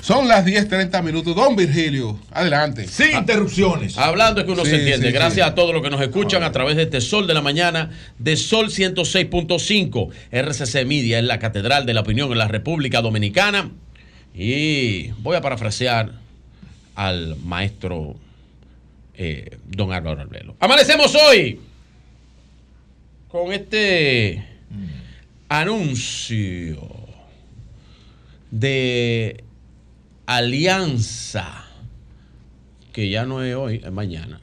Son 0.00 0.28
las 0.28 0.44
10:30 0.44 1.02
minutos. 1.02 1.34
Don 1.36 1.56
Virgilio, 1.56 2.18
adelante. 2.30 2.86
Sin 2.88 3.16
interrupciones. 3.16 3.98
Hablando 3.98 4.40
es 4.40 4.46
que 4.46 4.52
uno 4.52 4.64
se 4.64 4.76
entiende. 4.76 5.12
Gracias 5.12 5.46
a 5.46 5.54
todos 5.54 5.74
los 5.74 5.82
que 5.82 5.90
nos 5.90 6.00
escuchan 6.00 6.42
a 6.42 6.52
través 6.52 6.76
de 6.76 6.84
este 6.84 7.00
Sol 7.00 7.26
de 7.26 7.34
la 7.34 7.42
Mañana, 7.42 7.90
de 8.18 8.36
Sol 8.36 8.70
106.5. 8.70 10.10
RCC 10.32 10.86
Media 10.86 11.18
es 11.18 11.24
la 11.24 11.38
catedral 11.38 11.86
de 11.86 11.94
la 11.94 12.00
opinión 12.00 12.32
en 12.32 12.38
la 12.38 12.48
República 12.48 13.02
Dominicana. 13.02 13.70
Y 14.34 15.08
voy 15.18 15.36
a 15.36 15.40
parafrasear 15.40 16.12
al 16.94 17.36
maestro 17.44 18.16
eh, 19.14 19.58
don 19.66 19.92
Álvaro 19.92 20.20
Arbelo. 20.20 20.56
Amanecemos 20.60 21.14
hoy 21.14 21.60
con 23.28 23.52
este 23.52 24.44
mm. 24.70 24.84
anuncio 25.48 26.88
de 28.50 29.44
alianza, 30.36 31.64
que 32.92 33.10
ya 33.10 33.24
no 33.24 33.42
es 33.42 33.56
hoy, 33.56 33.80
es 33.84 33.90
mañana. 33.90 34.40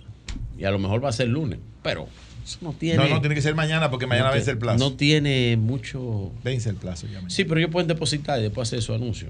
Y 0.57 0.65
a 0.65 0.71
lo 0.71 0.79
mejor 0.79 1.03
va 1.03 1.09
a 1.09 1.13
ser 1.13 1.29
lunes, 1.29 1.59
pero 1.81 2.09
eso 2.43 2.57
no 2.61 2.73
tiene. 2.73 2.97
No, 2.97 3.07
no, 3.07 3.21
tiene 3.21 3.35
que 3.35 3.41
ser 3.41 3.55
mañana 3.55 3.89
porque 3.89 4.05
mañana 4.05 4.31
vence 4.31 4.51
el 4.51 4.57
plazo. 4.57 4.79
No 4.79 4.93
tiene 4.93 5.55
mucho. 5.55 6.31
Vence 6.43 6.69
el 6.69 6.75
plazo 6.75 7.07
ya. 7.07 7.21
Sí, 7.29 7.45
pero 7.45 7.59
ellos 7.59 7.71
pueden 7.71 7.87
depositar 7.87 8.39
y 8.39 8.43
después 8.43 8.67
hacer 8.67 8.81
su 8.81 8.93
anuncio. 8.93 9.29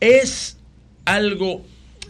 Es 0.00 0.58
algo 1.06 1.64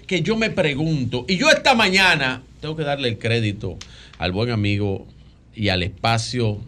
que 0.09 0.23
yo 0.23 0.37
me 0.37 0.51
pregunto, 0.51 1.25
y 1.29 1.37
yo 1.37 1.49
esta 1.51 1.75
mañana 1.75 2.43
tengo 2.61 2.75
que 2.77 2.85
darle 2.85 3.09
el 3.09 3.19
crédito 3.19 3.77
al 4.19 4.33
buen 4.33 4.51
amigo 4.51 5.07
y 5.55 5.69
al 5.69 5.83
espacio 5.85 6.59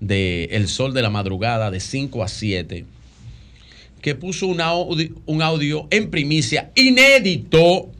de 0.00 0.44
El 0.52 0.68
Sol 0.68 0.94
de 0.94 1.02
la 1.02 1.10
Madrugada 1.10 1.72
de 1.72 1.80
5 1.80 2.22
a 2.22 2.28
7 2.28 2.84
que 4.00 4.14
puso 4.14 4.46
un 4.46 4.60
audio 4.60 5.88
en 5.90 6.10
primicia 6.10 6.70
inédito, 6.74 7.90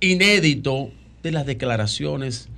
inédito 0.00 0.90
de 1.22 1.32
las 1.32 1.46
declaraciones 1.46 2.48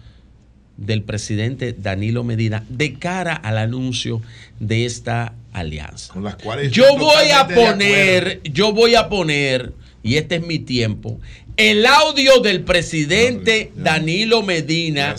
del 0.76 1.02
presidente 1.02 1.74
Danilo 1.74 2.24
Medina 2.24 2.65
de 2.68 2.94
cara 2.94 3.34
al 3.34 3.58
anuncio 3.58 4.23
de 4.58 4.86
esta 4.86 5.34
alianza. 5.52 6.12
Con 6.12 6.24
las 6.24 6.36
cuales 6.36 6.73
yo 6.73 6.97
voy 6.97 7.31
a 7.34 7.47
poner, 7.47 8.40
yo 8.44 8.73
voy 8.73 8.94
a 8.94 9.08
poner, 9.08 9.73
y 10.02 10.16
este 10.16 10.36
es 10.36 10.42
mi 10.42 10.58
tiempo, 10.58 11.20
el 11.57 11.84
audio 11.84 12.40
del 12.40 12.62
presidente 12.62 13.73
Danilo 13.76 14.42
Medina 14.42 15.15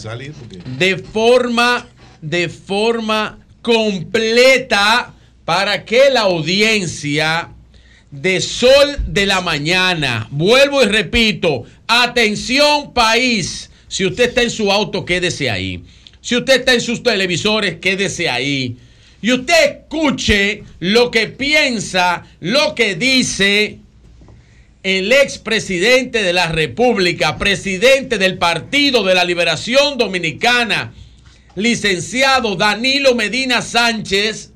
de 0.79 0.97
forma, 0.97 1.87
de 2.21 2.49
forma 2.49 3.39
completa 3.61 5.13
para 5.51 5.83
que 5.83 6.09
la 6.09 6.21
audiencia 6.21 7.49
de 8.09 8.39
Sol 8.39 8.95
de 9.05 9.25
la 9.25 9.41
Mañana, 9.41 10.29
vuelvo 10.31 10.81
y 10.81 10.85
repito, 10.85 11.65
atención 11.87 12.93
país, 12.93 13.69
si 13.89 14.05
usted 14.05 14.29
está 14.29 14.43
en 14.43 14.49
su 14.49 14.71
auto, 14.71 15.03
quédese 15.03 15.49
ahí. 15.49 15.83
Si 16.21 16.37
usted 16.37 16.61
está 16.61 16.73
en 16.73 16.79
sus 16.79 17.03
televisores, 17.03 17.79
quédese 17.81 18.29
ahí. 18.29 18.77
Y 19.21 19.33
usted 19.33 19.79
escuche 19.81 20.63
lo 20.79 21.11
que 21.11 21.27
piensa, 21.27 22.23
lo 22.39 22.73
que 22.73 22.95
dice 22.95 23.79
el 24.83 25.11
expresidente 25.11 26.23
de 26.23 26.31
la 26.31 26.47
República, 26.47 27.37
presidente 27.37 28.17
del 28.17 28.37
Partido 28.37 29.03
de 29.03 29.15
la 29.15 29.25
Liberación 29.25 29.97
Dominicana, 29.97 30.93
licenciado 31.55 32.55
Danilo 32.55 33.15
Medina 33.15 33.61
Sánchez, 33.61 34.51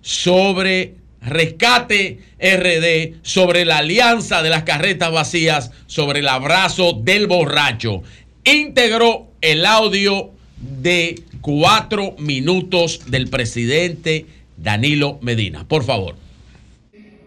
sobre 0.00 0.94
Rescate 1.22 2.18
RD, 2.38 3.18
sobre 3.22 3.64
la 3.66 3.78
alianza 3.78 4.42
de 4.42 4.48
las 4.48 4.62
carretas 4.62 5.12
vacías, 5.12 5.70
sobre 5.86 6.20
el 6.20 6.28
abrazo 6.28 6.94
del 6.94 7.26
borracho. 7.26 8.02
Integró 8.44 9.28
el 9.42 9.66
audio 9.66 10.30
de 10.60 11.22
cuatro 11.42 12.14
minutos 12.18 13.10
del 13.10 13.28
presidente 13.28 14.26
Danilo 14.56 15.18
Medina. 15.20 15.66
Por 15.68 15.84
favor. 15.84 16.14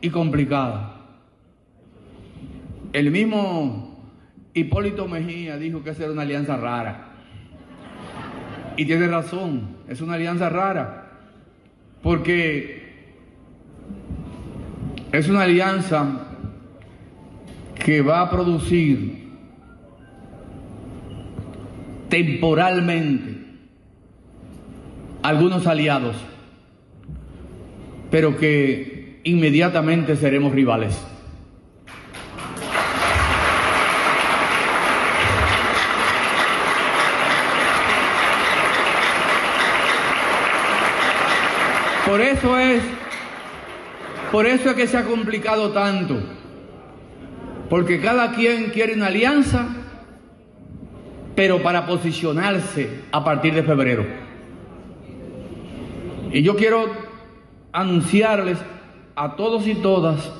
Y 0.01 0.09
complicada. 0.09 0.89
El 2.93 3.11
mismo 3.11 3.99
Hipólito 4.55 5.07
Mejía 5.07 5.57
dijo 5.57 5.83
que 5.83 5.91
esa 5.91 6.03
era 6.03 6.11
una 6.13 6.23
alianza 6.23 6.57
rara. 6.57 7.09
Y 8.75 8.85
tiene 8.85 9.07
razón, 9.07 9.77
es 9.87 10.01
una 10.01 10.15
alianza 10.15 10.49
rara 10.49 11.02
porque 12.03 12.83
es 15.13 15.29
una 15.29 15.43
alianza 15.43 16.27
que 17.73 18.01
va 18.01 18.21
a 18.21 18.29
producir 18.29 19.23
temporalmente 22.09 23.43
algunos 25.23 25.65
aliados, 25.65 26.15
pero 28.11 28.37
que 28.37 29.21
inmediatamente 29.23 30.17
seremos 30.17 30.53
rivales. 30.53 31.12
Por 42.13 42.21
eso 42.21 42.59
es 42.59 42.83
Por 44.31 44.45
eso 44.45 44.69
es 44.69 44.75
que 44.75 44.85
se 44.85 44.97
ha 44.97 45.03
complicado 45.03 45.71
tanto. 45.71 46.15
Porque 47.71 47.99
cada 47.99 48.33
quien 48.33 48.65
quiere 48.65 48.93
una 48.93 49.07
alianza, 49.07 49.67
pero 51.35 51.63
para 51.63 51.87
posicionarse 51.87 52.99
a 53.11 53.23
partir 53.23 53.55
de 53.55 53.63
febrero. 53.63 54.05
Y 56.31 56.43
yo 56.43 56.55
quiero 56.55 56.85
anunciarles 57.71 58.59
a 59.15 59.35
todos 59.35 59.65
y 59.65 59.73
todas, 59.73 60.31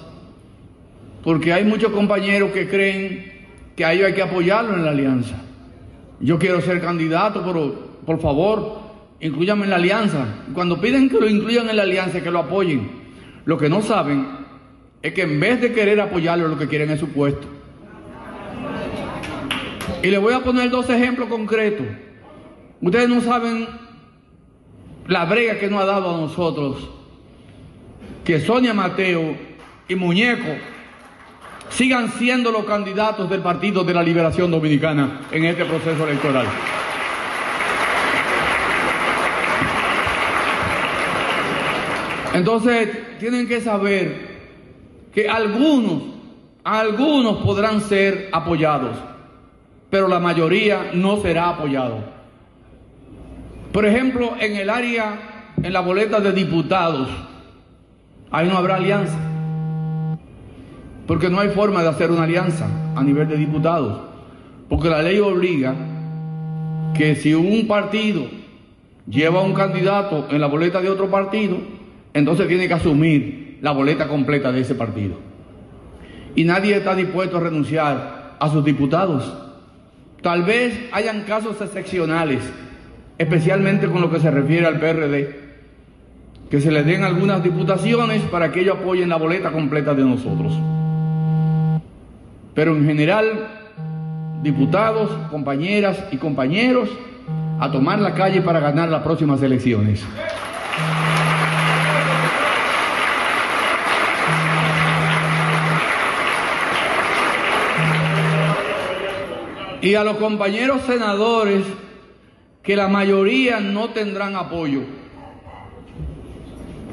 porque 1.23 1.53
hay 1.53 1.63
muchos 1.63 1.91
compañeros 1.91 2.51
que 2.51 2.69
creen 2.69 3.47
que 3.75 3.83
a 3.83 3.93
ellos 3.93 4.05
hay 4.05 4.13
que 4.13 4.21
apoyarlo 4.21 4.75
en 4.75 4.85
la 4.85 4.91
alianza. 4.91 5.37
Yo 6.19 6.37
quiero 6.37 6.61
ser 6.61 6.79
candidato, 6.81 7.41
pero 7.43 7.73
por 8.05 8.21
favor, 8.21 8.82
incluyanme 9.23 9.63
en 9.63 9.69
la 9.69 9.77
alianza. 9.77 10.25
Cuando 10.53 10.79
piden 10.79 11.09
que 11.09 11.19
lo 11.19 11.27
incluyan 11.27 11.69
en 11.69 11.77
la 11.77 11.83
alianza, 11.83 12.21
que 12.21 12.29
lo 12.29 12.39
apoyen. 12.39 13.03
Lo 13.45 13.57
que 13.57 13.69
no 13.69 13.81
saben 13.81 14.27
es 15.01 15.13
que 15.13 15.21
en 15.21 15.39
vez 15.39 15.61
de 15.61 15.71
querer 15.71 15.99
apoyarlo, 16.01 16.47
lo 16.47 16.57
que 16.57 16.67
quieren 16.67 16.89
es 16.89 16.99
su 16.99 17.07
puesto. 17.09 17.47
Y 20.01 20.07
les 20.07 20.19
voy 20.19 20.33
a 20.33 20.41
poner 20.41 20.69
dos 20.69 20.89
ejemplos 20.89 21.29
concretos. 21.29 21.87
Ustedes 22.81 23.07
no 23.07 23.21
saben 23.21 23.67
la 25.07 25.23
brega 25.25 25.57
que 25.57 25.69
nos 25.69 25.81
ha 25.81 25.85
dado 25.85 26.13
a 26.13 26.19
nosotros 26.19 26.89
que 28.25 28.39
Sonia 28.41 28.73
Mateo 28.73 29.35
y 29.87 29.95
Muñeco 29.95 30.55
sigan 31.69 32.11
siendo 32.11 32.51
los 32.51 32.65
candidatos 32.65 33.29
del 33.29 33.41
Partido 33.41 33.83
de 33.83 33.93
la 33.93 34.03
Liberación 34.03 34.51
Dominicana 34.51 35.21
en 35.31 35.45
este 35.45 35.65
proceso 35.65 36.07
electoral. 36.07 36.47
Entonces, 42.33 42.89
tienen 43.19 43.47
que 43.47 43.61
saber 43.61 44.33
que 45.13 45.29
algunos, 45.29 46.01
algunos 46.63 47.37
podrán 47.43 47.81
ser 47.81 48.29
apoyados, 48.31 48.97
pero 49.91 50.07
la 50.07 50.19
mayoría 50.19 50.91
no 50.93 51.17
será 51.17 51.49
apoyado. 51.49 51.99
Por 53.71 53.85
ejemplo, 53.85 54.33
en 54.39 54.55
el 54.55 54.69
área, 54.69 55.53
en 55.61 55.71
la 55.71 55.81
boleta 55.81 56.19
de 56.19 56.31
diputados, 56.31 57.07
ahí 58.31 58.47
no 58.47 58.57
habrá 58.57 58.75
alianza. 58.75 59.17
Porque 61.05 61.29
no 61.29 61.39
hay 61.39 61.49
forma 61.49 61.83
de 61.83 61.89
hacer 61.89 62.09
una 62.09 62.23
alianza 62.23 62.67
a 62.95 63.03
nivel 63.03 63.27
de 63.27 63.37
diputados. 63.37 63.99
Porque 64.69 64.89
la 64.89 65.03
ley 65.03 65.19
obliga 65.19 65.75
que 66.95 67.15
si 67.15 67.33
un 67.33 67.67
partido 67.67 68.23
lleva 69.07 69.41
un 69.41 69.53
candidato 69.53 70.27
en 70.31 70.39
la 70.39 70.47
boleta 70.47 70.81
de 70.81 70.89
otro 70.89 71.09
partido, 71.11 71.57
entonces 72.13 72.47
tiene 72.47 72.67
que 72.67 72.73
asumir 72.73 73.57
la 73.61 73.71
boleta 73.71 74.07
completa 74.07 74.51
de 74.51 74.61
ese 74.61 74.75
partido. 74.75 75.15
Y 76.35 76.43
nadie 76.43 76.75
está 76.75 76.95
dispuesto 76.95 77.37
a 77.37 77.41
renunciar 77.41 78.35
a 78.39 78.49
sus 78.49 78.63
diputados. 78.65 79.31
Tal 80.21 80.43
vez 80.43 80.89
hayan 80.91 81.23
casos 81.23 81.59
excepcionales, 81.61 82.39
especialmente 83.17 83.87
con 83.87 84.01
lo 84.01 84.11
que 84.11 84.19
se 84.19 84.31
refiere 84.31 84.65
al 84.65 84.79
PRD, 84.79 85.43
que 86.49 86.61
se 86.61 86.71
les 86.71 86.85
den 86.85 87.03
algunas 87.03 87.43
diputaciones 87.43 88.21
para 88.23 88.51
que 88.51 88.61
ellos 88.61 88.77
apoyen 88.79 89.09
la 89.09 89.17
boleta 89.17 89.51
completa 89.51 89.93
de 89.93 90.03
nosotros. 90.03 90.53
Pero 92.53 92.75
en 92.75 92.85
general, 92.85 93.47
diputados, 94.43 95.09
compañeras 95.31 96.03
y 96.11 96.17
compañeros, 96.17 96.89
a 97.59 97.71
tomar 97.71 97.99
la 97.99 98.13
calle 98.13 98.41
para 98.41 98.59
ganar 98.59 98.89
las 98.89 99.03
próximas 99.03 99.41
elecciones. 99.41 100.03
Y 109.83 109.95
a 109.95 110.05
los 110.05 110.15
compañeros 110.15 110.83
senadores, 110.83 111.65
que 112.63 112.77
la 112.77 112.87
mayoría 112.87 113.59
no 113.59 113.89
tendrán 113.89 114.37
apoyo, 114.37 114.83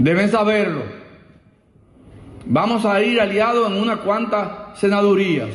deben 0.01 0.29
saberlo. 0.29 0.83
Vamos 2.47 2.85
a 2.85 3.01
ir 3.01 3.21
aliados 3.21 3.71
en 3.71 3.81
unas 3.81 4.01
cuantas 4.01 4.77
senadurías, 4.81 5.51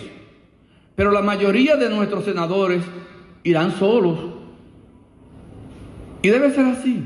pero 0.95 1.11
la 1.11 1.21
mayoría 1.21 1.75
de 1.75 1.89
nuestros 1.89 2.23
senadores 2.23 2.81
irán 3.43 3.73
solos. 3.73 4.17
Y 6.21 6.29
debe 6.29 6.51
ser 6.51 6.67
así. 6.67 7.03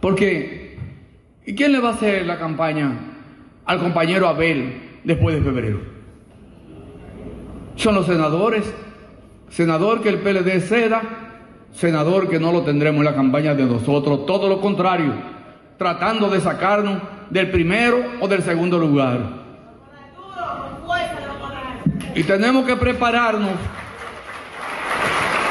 Porque, 0.00 0.78
¿y 1.44 1.56
quién 1.56 1.72
le 1.72 1.80
va 1.80 1.88
a 1.88 1.94
hacer 1.94 2.24
la 2.24 2.38
campaña 2.38 3.00
al 3.64 3.80
compañero 3.80 4.28
Abel 4.28 5.00
después 5.02 5.34
de 5.34 5.42
febrero? 5.42 5.80
Son 7.74 7.96
los 7.96 8.06
senadores 8.06 8.72
senador 9.52 10.00
que 10.00 10.08
el 10.08 10.18
PLD 10.18 10.60
ceda, 10.60 11.02
senador 11.74 12.28
que 12.28 12.40
no 12.40 12.52
lo 12.52 12.62
tendremos 12.62 13.00
en 13.00 13.04
la 13.04 13.14
campaña 13.14 13.54
de 13.54 13.64
nosotros, 13.64 14.24
todo 14.26 14.48
lo 14.48 14.60
contrario, 14.60 15.12
tratando 15.76 16.30
de 16.30 16.40
sacarnos 16.40 17.02
del 17.28 17.50
primero 17.50 18.02
o 18.20 18.28
del 18.28 18.42
segundo 18.42 18.78
lugar. 18.78 19.42
Y 22.14 22.22
tenemos 22.24 22.66
que 22.66 22.76
prepararnos, 22.76 23.52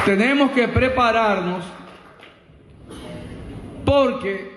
tenemos 0.06 0.52
que 0.52 0.68
prepararnos 0.68 1.64
porque 3.86 4.52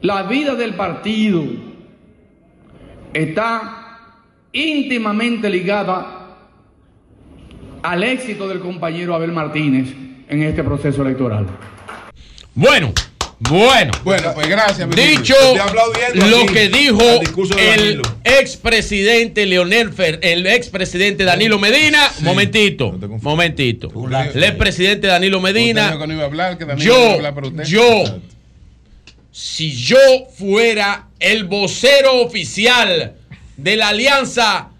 la 0.00 0.24
vida 0.24 0.54
del 0.54 0.74
partido 0.74 1.42
está 3.12 3.98
íntimamente 4.52 5.48
ligada 5.48 6.23
al 7.84 8.02
éxito 8.02 8.48
del 8.48 8.60
compañero 8.60 9.14
Abel 9.14 9.30
Martínez 9.30 9.88
en 10.28 10.42
este 10.42 10.64
proceso 10.64 11.02
electoral. 11.02 11.46
Bueno. 12.54 12.92
Bueno, 13.36 13.92
bueno, 14.04 14.32
pues 14.32 14.48
gracias. 14.48 14.88
Dicho 14.90 15.34
lo 16.14 16.46
que 16.46 16.68
dijo 16.68 17.02
el 17.58 18.00
expresidente 18.22 19.44
Leonel 19.44 19.92
Fer, 19.92 20.20
el 20.22 20.46
expresidente 20.46 21.24
Danilo 21.24 21.58
Medina, 21.58 22.10
momentito, 22.20 22.96
momentito. 23.20 23.92
El 24.32 24.44
expresidente 24.44 25.08
Danilo 25.08 25.40
Medina. 25.40 25.94
yo, 26.76 27.18
yo, 27.64 28.04
si 29.32 29.72
yo 29.72 29.98
fuera 30.32 31.08
el 31.18 31.44
vocero 31.44 32.22
oficial 32.22 33.14
de 33.56 33.76
la 33.76 33.88
Alianza 33.88 34.70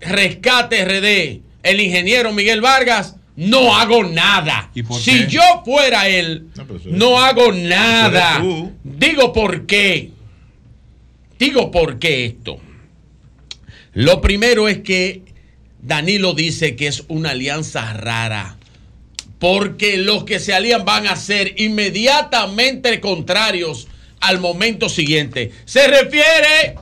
Rescate 0.00 0.84
RD, 0.84 1.49
el 1.62 1.80
ingeniero 1.80 2.32
Miguel 2.32 2.60
Vargas, 2.60 3.16
no 3.36 3.74
hago 3.74 4.04
nada. 4.04 4.70
si 5.00 5.26
yo 5.26 5.42
fuera 5.64 6.08
él, 6.08 6.48
no, 6.86 7.20
hago 7.20 7.52
nada. 7.52 8.42
Digo 8.84 9.32
por 9.32 9.66
qué. 9.66 10.10
Digo 11.38 11.70
por 11.70 11.98
qué 11.98 12.26
esto. 12.26 12.60
Lo 13.94 14.20
primero 14.20 14.68
es 14.68 14.80
que 14.80 15.22
Danilo 15.80 16.34
dice 16.34 16.76
que 16.76 16.86
es 16.86 17.04
una 17.08 17.30
alianza 17.30 17.92
rara. 17.94 18.56
Porque 19.38 19.96
los 19.96 20.24
que 20.24 20.38
se 20.38 20.52
alían 20.52 20.84
van 20.84 21.06
a 21.06 21.16
ser 21.16 21.54
inmediatamente 21.58 23.00
contrarios 23.00 23.88
al 24.20 24.38
momento 24.38 24.90
siguiente. 24.90 25.50
Se 25.64 25.88
refiere 25.88 26.76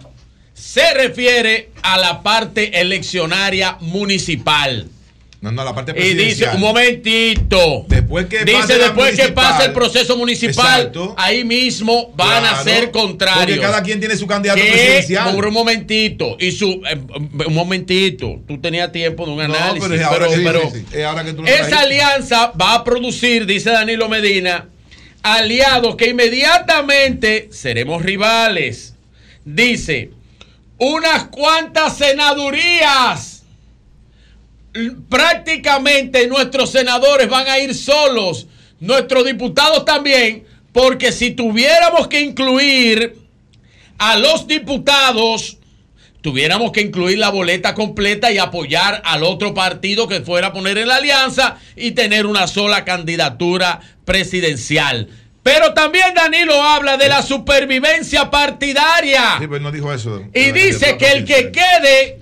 se 0.59 0.93
refiere 0.93 1.71
a 1.95 1.97
la 1.97 2.23
parte 2.23 2.81
eleccionaria 2.81 3.79
municipal. 3.81 4.87
No, 5.41 5.53
no, 5.53 5.65
la 5.65 5.73
parte 5.73 5.95
presidencial. 5.95 6.27
Y 6.27 6.35
dice, 6.35 6.49
un 6.53 6.61
momentito. 6.61 7.87
Después 7.89 8.27
que 8.27 8.45
dice, 8.45 8.77
después 8.77 9.17
que 9.17 9.29
pase 9.29 9.67
el 9.67 9.73
proceso 9.73 10.17
municipal, 10.17 10.93
ahí 11.17 11.45
mismo 11.45 12.13
van 12.17 12.45
a 12.45 12.63
ser 12.63 12.91
contrarios. 12.91 13.47
Porque 13.47 13.61
cada 13.61 13.83
quien 13.83 14.01
tiene 14.01 14.17
su 14.17 14.27
candidato 14.27 14.61
presidencial. 14.61 15.35
un 15.35 15.55
momentito. 15.55 16.37
Y 16.41 16.51
su, 16.51 16.83
eh, 16.91 16.99
un 17.47 17.55
momentito. 17.55 18.41
Tú 18.49 18.61
tenías 18.61 18.91
tiempo 18.91 19.25
de 19.27 19.33
un 19.33 19.41
análisis. 19.41 19.89
pero, 20.43 20.73
esa 21.47 21.81
alianza 21.81 22.53
va 22.61 22.75
a 22.75 22.85
producir, 22.85 23.47
dice 23.47 23.71
Danilo 23.71 24.09
Medina, 24.09 24.69
aliados 25.23 25.95
que 25.97 26.09
inmediatamente 26.09 27.49
seremos 27.53 28.03
rivales. 28.03 28.95
Dice, 29.45 30.11
unas 30.79 31.25
cuantas 31.25 31.97
senadurías. 31.97 33.43
Prácticamente 35.09 36.27
nuestros 36.29 36.71
senadores 36.71 37.29
van 37.29 37.49
a 37.49 37.59
ir 37.59 37.75
solos, 37.75 38.47
nuestros 38.79 39.25
diputados 39.25 39.85
también, 39.85 40.47
porque 40.73 41.11
si 41.11 41.33
tuviéramos 41.33 42.07
que 42.07 42.21
incluir 42.21 43.17
a 43.99 44.17
los 44.17 44.47
diputados, 44.47 45.59
tuviéramos 46.21 46.71
que 46.71 46.83
incluir 46.83 47.19
la 47.19 47.31
boleta 47.31 47.75
completa 47.75 48.31
y 48.31 48.39
apoyar 48.39 49.03
al 49.05 49.25
otro 49.25 49.55
partido 49.55 50.07
que 50.07 50.21
fuera 50.21 50.49
a 50.49 50.53
poner 50.53 50.79
en 50.79 50.89
la 50.89 50.97
alianza 50.97 51.57
y 51.75 51.93
tener 51.93 52.27
una 52.27 52.47
sola 52.47 52.85
candidatura 52.85 53.81
presidencial. 54.05 55.09
Pero 55.43 55.73
también 55.73 56.15
Danilo 56.15 56.63
habla 56.63 56.97
de 56.97 57.09
la 57.09 57.23
supervivencia 57.23 58.31
partidaria. 58.31 59.37
Sí, 59.39 59.47
pues 59.47 59.63
no 59.63 59.71
dijo 59.73 59.93
eso. 59.93 60.23
Y 60.35 60.53
dice 60.53 60.97
que 60.99 61.11
el 61.13 61.25
que 61.25 61.51
quede 61.51 62.19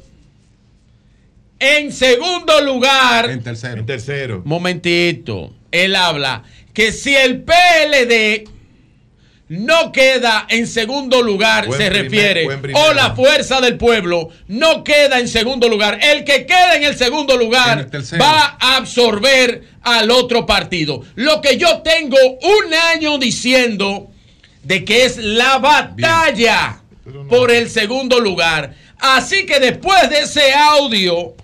en 1.58 1.92
segundo 1.92 2.60
lugar. 2.60 3.30
En 3.30 3.42
tercero. 3.42 3.80
En 3.80 3.86
tercero. 3.86 4.42
Momentito. 4.44 5.52
Él 5.70 5.96
habla 5.96 6.44
que 6.72 6.92
si 6.92 7.14
el 7.16 7.42
PLD 7.42 8.48
no 9.48 9.92
queda 9.92 10.46
en 10.48 10.66
segundo 10.66 11.22
lugar, 11.22 11.66
Buen 11.66 11.80
se 11.80 11.88
primer- 11.90 12.36
refiere, 12.36 12.72
o 12.74 12.92
la 12.92 13.14
fuerza 13.14 13.60
del 13.60 13.76
pueblo 13.76 14.30
no 14.48 14.82
queda 14.82 15.20
en 15.20 15.28
segundo 15.28 15.68
lugar, 15.68 16.00
el 16.02 16.24
que 16.24 16.46
queda 16.46 16.74
en 16.74 16.82
el 16.84 16.96
segundo 16.96 17.36
lugar 17.36 17.88
va 18.20 18.56
a 18.60 18.76
absorber 18.76 19.62
al 19.82 20.10
otro 20.10 20.46
partido. 20.46 21.02
Lo 21.14 21.40
que 21.40 21.56
yo 21.58 21.78
tengo 21.82 22.16
un 22.18 22.74
año 22.94 23.18
diciendo 23.18 24.10
de 24.64 24.84
que 24.84 25.04
es 25.04 25.16
la 25.18 25.58
batalla 25.58 26.80
por 27.28 27.52
el 27.52 27.70
segundo 27.70 28.18
lugar. 28.18 28.74
Así 28.98 29.46
que 29.46 29.60
después 29.60 30.10
de 30.10 30.20
ese 30.20 30.52
audio 30.54 31.34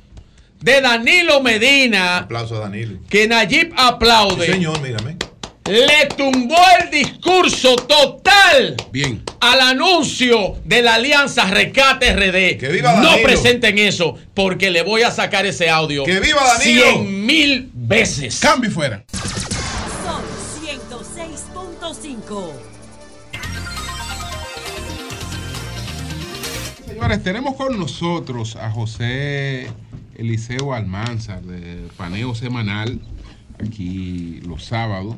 de 0.61 0.81
Danilo 0.81 1.41
Medina, 1.41 2.19
Aplauso 2.19 2.57
a 2.57 2.61
Danilo. 2.61 2.99
que 3.09 3.29
Nayib 3.29 3.73
aplaude, 3.77 4.47
Sí, 4.47 4.53
señor, 4.53 4.81
mírame. 4.81 5.17
Le 5.73 6.07
tumbó 6.17 6.57
el 6.83 6.91
discurso 6.91 7.77
total 7.77 8.77
Bien. 8.93 9.23
al 9.41 9.61
anuncio 9.61 10.57
de 10.65 10.83
la 10.83 10.95
alianza 10.97 11.47
Recate 11.47 12.13
RD. 12.15 12.71
viva 12.71 12.97
no 12.97 13.17
presenten 13.23 13.79
eso, 13.79 14.19
porque 14.35 14.71
le 14.71 14.83
voy 14.83 15.03
a 15.03 15.11
sacar 15.11 15.47
ese 15.47 15.71
audio. 15.71 16.05
¡Que 16.05 16.21
viva 16.21 16.43
Danilo! 16.59 16.83
Cien 16.93 17.27
mil 17.27 17.71
veces. 17.73 18.39
Cambio 18.41 18.69
y 18.71 18.73
fuera. 18.73 19.05
Sol 20.05 20.23
106.5. 20.63 22.51
Señores, 26.87 27.23
tenemos 27.23 27.57
con 27.57 27.79
nosotros 27.79 28.57
a 28.57 28.71
José 28.71 29.69
Eliseo 30.17 30.75
Almanzar 30.75 31.41
de 31.43 31.89
Paneo 31.97 32.35
Semanal, 32.35 33.01
aquí 33.59 34.41
los 34.47 34.65
sábados. 34.67 35.17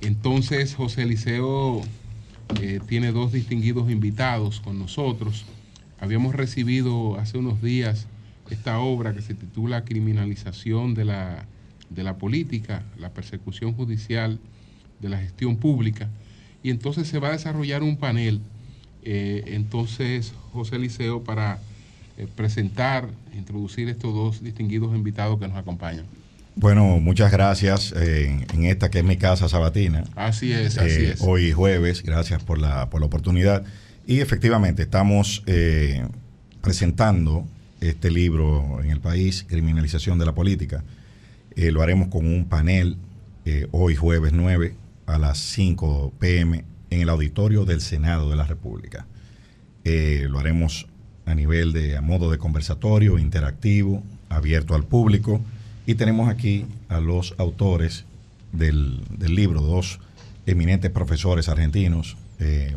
Entonces, 0.00 0.74
José 0.74 1.02
Eliseo 1.02 1.82
eh, 2.60 2.80
tiene 2.86 3.12
dos 3.12 3.32
distinguidos 3.32 3.90
invitados 3.90 4.60
con 4.60 4.78
nosotros. 4.78 5.44
Habíamos 6.00 6.34
recibido 6.34 7.18
hace 7.18 7.38
unos 7.38 7.60
días 7.62 8.06
esta 8.50 8.78
obra 8.78 9.14
que 9.14 9.22
se 9.22 9.34
titula 9.34 9.84
Criminalización 9.84 10.94
de 10.94 11.04
la, 11.04 11.46
de 11.90 12.02
la 12.02 12.16
política, 12.16 12.84
la 12.98 13.10
persecución 13.10 13.74
judicial 13.74 14.38
de 15.00 15.08
la 15.08 15.18
gestión 15.18 15.56
pública. 15.56 16.08
Y 16.62 16.70
entonces 16.70 17.08
se 17.08 17.18
va 17.18 17.28
a 17.28 17.32
desarrollar 17.32 17.82
un 17.82 17.96
panel 17.96 18.40
eh, 19.10 19.54
entonces, 19.54 20.34
José 20.52 20.76
Eliseo, 20.76 21.24
para 21.24 21.60
eh, 22.16 22.26
presentar, 22.36 23.08
introducir 23.34 23.88
estos 23.88 24.14
dos 24.14 24.42
distinguidos 24.42 24.94
invitados 24.94 25.38
que 25.38 25.48
nos 25.48 25.56
acompañan. 25.56 26.04
Bueno, 26.60 26.98
muchas 26.98 27.30
gracias 27.30 27.94
eh, 27.96 28.44
en 28.52 28.64
esta 28.64 28.90
que 28.90 28.98
es 28.98 29.04
mi 29.04 29.16
casa 29.16 29.48
sabatina. 29.48 30.02
Así 30.16 30.52
es, 30.52 30.76
así 30.76 31.04
Eh, 31.04 31.10
es. 31.12 31.20
Hoy 31.20 31.52
jueves, 31.52 32.02
gracias 32.02 32.42
por 32.42 32.58
la, 32.58 32.90
por 32.90 33.00
la 33.00 33.06
oportunidad. 33.06 33.62
Y 34.08 34.18
efectivamente, 34.18 34.82
estamos 34.82 35.44
eh, 35.46 36.04
presentando 36.60 37.46
este 37.80 38.10
libro 38.10 38.80
en 38.82 38.90
el 38.90 38.98
país, 38.98 39.44
Criminalización 39.48 40.18
de 40.18 40.26
la 40.26 40.34
Política. 40.34 40.82
Lo 41.54 41.80
haremos 41.80 42.08
con 42.08 42.26
un 42.26 42.44
panel 42.44 42.96
hoy 43.72 43.94
jueves 43.96 44.32
9 44.32 44.74
a 45.06 45.18
las 45.18 45.38
5 45.38 46.12
pm 46.18 46.64
en 46.90 47.00
el 47.00 47.08
auditorio 47.08 47.64
del 47.64 47.80
Senado 47.80 48.30
de 48.30 48.36
la 48.36 48.44
República. 48.44 49.06
Lo 49.84 50.38
haremos 50.38 50.86
a 51.26 51.34
nivel 51.34 51.72
de 51.72 51.96
a 51.96 52.00
modo 52.00 52.30
de 52.30 52.38
conversatorio, 52.38 53.18
interactivo, 53.18 54.02
abierto 54.28 54.74
al 54.74 54.84
público. 54.84 55.40
Y 55.88 55.94
tenemos 55.94 56.28
aquí 56.28 56.66
a 56.90 57.00
los 57.00 57.34
autores 57.38 58.04
del, 58.52 59.00
del 59.08 59.34
libro, 59.34 59.62
dos 59.62 60.00
eminentes 60.44 60.90
profesores 60.90 61.48
argentinos, 61.48 62.14
eh, 62.40 62.76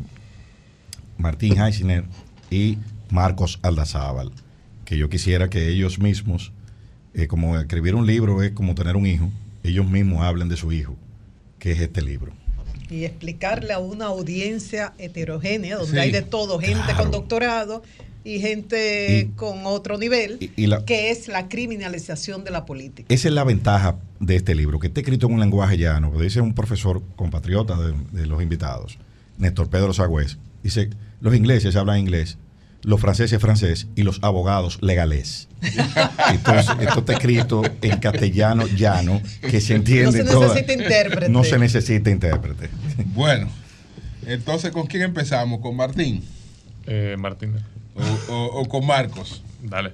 Martín 1.17 1.59
Heisner 1.59 2.05
y 2.49 2.77
Marcos 3.09 3.59
Aldazábal, 3.63 4.31
que 4.85 4.97
yo 4.97 5.09
quisiera 5.09 5.49
que 5.49 5.67
ellos 5.67 5.99
mismos, 5.99 6.53
eh, 7.13 7.27
como 7.27 7.59
escribir 7.59 7.95
un 7.95 8.07
libro 8.07 8.43
es 8.43 8.51
como 8.53 8.75
tener 8.75 8.95
un 8.95 9.05
hijo, 9.05 9.29
ellos 9.65 9.85
mismos 9.85 10.21
hablen 10.21 10.47
de 10.47 10.55
su 10.55 10.71
hijo, 10.71 10.95
que 11.59 11.73
es 11.73 11.81
este 11.81 12.01
libro. 12.01 12.31
y 12.89 13.03
explicarle 13.03 13.73
a 13.73 13.79
una 13.79 14.05
audiencia 14.05 14.93
heterogénea, 14.97 15.75
donde 15.75 15.91
Sí, 15.91 15.97
hay 15.97 16.11
de 16.11 16.21
todo, 16.21 16.59
gente 16.59 16.81
claro. 16.85 17.03
con 17.03 17.11
doctorado 17.11 17.83
y 18.23 18.39
gente 18.39 19.27
Y- 19.31 19.35
con 19.35 19.65
otro 19.65 19.97
nivel, 19.97 20.37
y- 20.39 20.51
y 20.55 20.67
la- 20.67 20.85
que 20.85 21.09
es 21.11 21.27
la 21.27 21.47
criminalización 21.49 22.43
de 22.43 22.51
la 22.51 22.65
política. 22.65 23.13
Esa 23.13 23.27
es 23.27 23.33
la 23.33 23.43
ventaja 23.43 23.95
de 24.19 24.35
este 24.35 24.53
libro, 24.55 24.79
que 24.79 24.87
está 24.87 24.99
escrito 25.01 25.27
en 25.27 25.33
un 25.33 25.39
lenguaje 25.39 25.77
llano. 25.77 26.11
Dice 26.19 26.41
un 26.41 26.53
profesor 26.53 27.01
compatriota 27.15 27.75
de, 27.75 27.93
de 28.11 28.27
los 28.27 28.41
invitados, 28.43 28.97
Néstor 29.37 29.69
Pedro 29.69 29.93
Sagüez. 29.93 30.37
Dice, 30.63 30.89
los 31.19 31.35
ingleses 31.35 31.75
hablan 31.75 31.97
inglés, 31.99 32.37
los 32.83 32.99
franceses 32.99 33.39
francés 33.39 33.87
y 33.95 34.03
los 34.03 34.19
abogados 34.23 34.79
legales. 34.81 35.47
Entonces, 36.31 36.75
esto 36.79 36.99
está 36.99 37.13
escrito 37.13 37.61
en 37.81 37.97
castellano 37.99 38.67
llano, 38.67 39.21
que 39.41 39.61
se 39.61 39.75
entiende 39.75 40.05
No 40.05 40.11
se 40.11 40.23
toda- 40.31 40.47
necesita 40.47 40.73
intérprete. 40.73 41.29
No 41.29 41.43
se 41.43 41.57
necesita 41.59 42.09
intérprete. 42.09 42.69
Bueno, 43.13 43.49
entonces, 44.25 44.71
¿con 44.71 44.85
quién 44.87 45.03
empezamos? 45.03 45.59
¿Con 45.61 45.75
Martín? 45.75 46.23
Eh, 46.85 47.15
Martín. 47.19 47.53
O, 47.95 48.61
o- 48.61 48.67
con 48.67 48.85
Marcos? 48.85 49.43
Dale. 49.59 49.93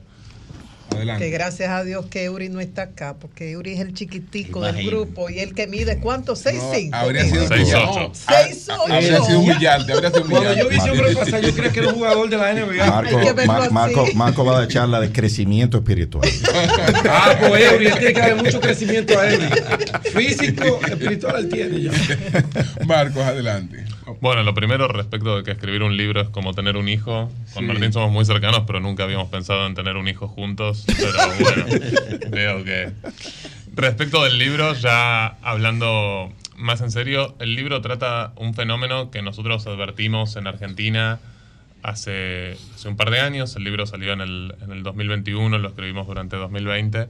Adelante. 0.96 1.26
Que 1.26 1.30
gracias 1.32 1.70
a 1.70 1.84
Dios 1.84 2.06
que 2.08 2.24
Eury 2.24 2.50
no 2.50 2.60
está 2.60 2.84
acá, 2.84 3.16
porque 3.20 3.52
Eury 3.52 3.74
es 3.74 3.80
el 3.82 3.94
chiquitico 3.94 4.62
del 4.62 4.76
Imagino. 4.76 4.92
grupo 5.04 5.30
y 5.30 5.40
el 5.40 5.54
que 5.54 5.68
mide, 5.68 6.00
¿cuánto? 6.00 6.34
6'5". 6.36 6.90
habría 6.94 7.24
sido 7.26 7.44
mide. 7.44 7.56
humillante. 7.62 8.10
Seis, 8.14 8.68
ocho. 8.70 8.94
Habría 8.94 9.22
sido 9.22 9.40
humillante, 9.40 9.94
habría 9.94 10.10
sido 10.10 10.22
Cuando 10.28 10.50
humillante. 10.52 10.64
yo 10.64 10.70
vi 10.70 10.90
hombre 10.90 11.16
pasar, 11.16 11.42
yo 11.42 11.54
creía 11.54 11.72
que 11.72 11.80
era 11.80 11.90
un 11.90 11.96
jugador 11.96 12.30
de 12.30 12.38
la 12.38 12.54
NBA. 12.54 12.86
Marco, 12.88 13.18
Ma- 13.46 13.70
Marco, 13.70 14.06
Marco 14.16 14.46
va 14.46 14.56
a 14.56 14.60
dar 14.62 14.68
charla 14.68 15.00
de 15.00 15.12
crecimiento 15.12 15.78
espiritual. 15.78 16.28
Ah, 17.10 17.36
pues 17.48 17.72
Eury, 17.72 17.88
él 17.88 17.94
tiene 18.00 18.14
que 18.14 18.22
haber 18.22 18.36
mucho 18.36 18.60
crecimiento 18.60 19.20
a 19.20 19.30
Eury. 19.32 19.46
Físico, 20.14 20.80
espiritual, 20.88 21.36
él 21.38 21.50
tiene 21.50 21.82
ya. 21.84 21.92
Marcos, 22.86 23.24
adelante. 23.24 23.84
Bueno, 24.22 24.42
lo 24.44 24.54
primero 24.54 24.88
respecto 24.88 25.38
de 25.38 25.44
que 25.44 25.52
escribir 25.52 25.84
un 25.84 25.98
libro 25.98 26.22
es 26.22 26.30
como 26.30 26.54
tener 26.54 26.78
un 26.78 26.88
hijo. 26.88 27.30
Con 27.54 27.64
Sí. 27.64 27.68
Martín 27.68 27.92
somos 27.92 28.12
muy 28.12 28.24
cercanos, 28.26 28.64
pero 28.66 28.80
nunca 28.80 29.04
habíamos 29.04 29.30
pensado 29.30 29.68
en 29.68 29.76
tener 29.76 29.98
un 29.98 30.08
hijo 30.08 30.28
juntos. 30.28 30.77
Pero 30.86 31.12
bueno, 31.40 31.66
veo 32.30 32.64
que. 32.64 32.92
Respecto 33.76 34.24
del 34.24 34.38
libro, 34.38 34.74
ya 34.74 35.28
hablando 35.42 36.34
más 36.56 36.82
en 36.82 36.92
serio, 36.92 37.36
el 37.40 37.56
libro 37.56 37.82
trata 37.82 38.34
un 38.36 38.54
fenómeno 38.54 39.12
que 39.12 39.22
nosotros 39.22 39.68
advertimos 39.68 40.36
en 40.36 40.48
Argentina 40.48 41.20
hace, 41.84 42.58
hace 42.74 42.88
un 42.88 42.98
par 42.98 43.12
de 43.12 43.20
años. 43.20 43.56
El 43.56 43.64
libro 43.64 43.86
salió 43.86 44.14
en 44.14 44.22
el, 44.22 44.56
en 44.62 44.72
el 44.72 44.84
2021, 44.84 45.58
lo 45.58 45.68
escribimos 45.68 46.08
durante 46.08 46.36
2020 46.36 47.08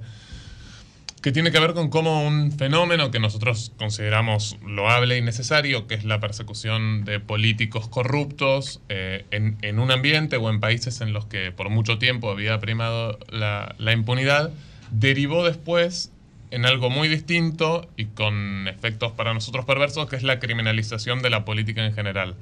que 1.21 1.31
tiene 1.31 1.51
que 1.51 1.59
ver 1.59 1.73
con 1.73 1.89
cómo 1.89 2.25
un 2.25 2.51
fenómeno 2.51 3.11
que 3.11 3.19
nosotros 3.19 3.71
consideramos 3.77 4.57
loable 4.65 5.17
y 5.17 5.21
necesario, 5.21 5.87
que 5.87 5.95
es 5.95 6.03
la 6.03 6.19
persecución 6.19 7.05
de 7.05 7.19
políticos 7.19 7.87
corruptos 7.87 8.81
eh, 8.89 9.25
en, 9.31 9.57
en 9.61 9.79
un 9.79 9.91
ambiente 9.91 10.37
o 10.37 10.49
en 10.49 10.59
países 10.59 11.01
en 11.01 11.13
los 11.13 11.25
que 11.25 11.51
por 11.51 11.69
mucho 11.69 11.97
tiempo 11.97 12.29
había 12.29 12.59
primado 12.59 13.17
la, 13.29 13.75
la 13.79 13.93
impunidad, 13.93 14.51
derivó 14.91 15.43
después 15.43 16.11
en 16.51 16.65
algo 16.65 16.89
muy 16.89 17.07
distinto 17.07 17.89
y 17.97 18.05
con 18.05 18.67
efectos 18.67 19.11
para 19.11 19.33
nosotros 19.33 19.65
perversos, 19.65 20.07
que 20.07 20.15
es 20.15 20.23
la 20.23 20.39
criminalización 20.39 21.21
de 21.21 21.29
la 21.29 21.45
política 21.45 21.85
en 21.85 21.93
general. 21.93 22.35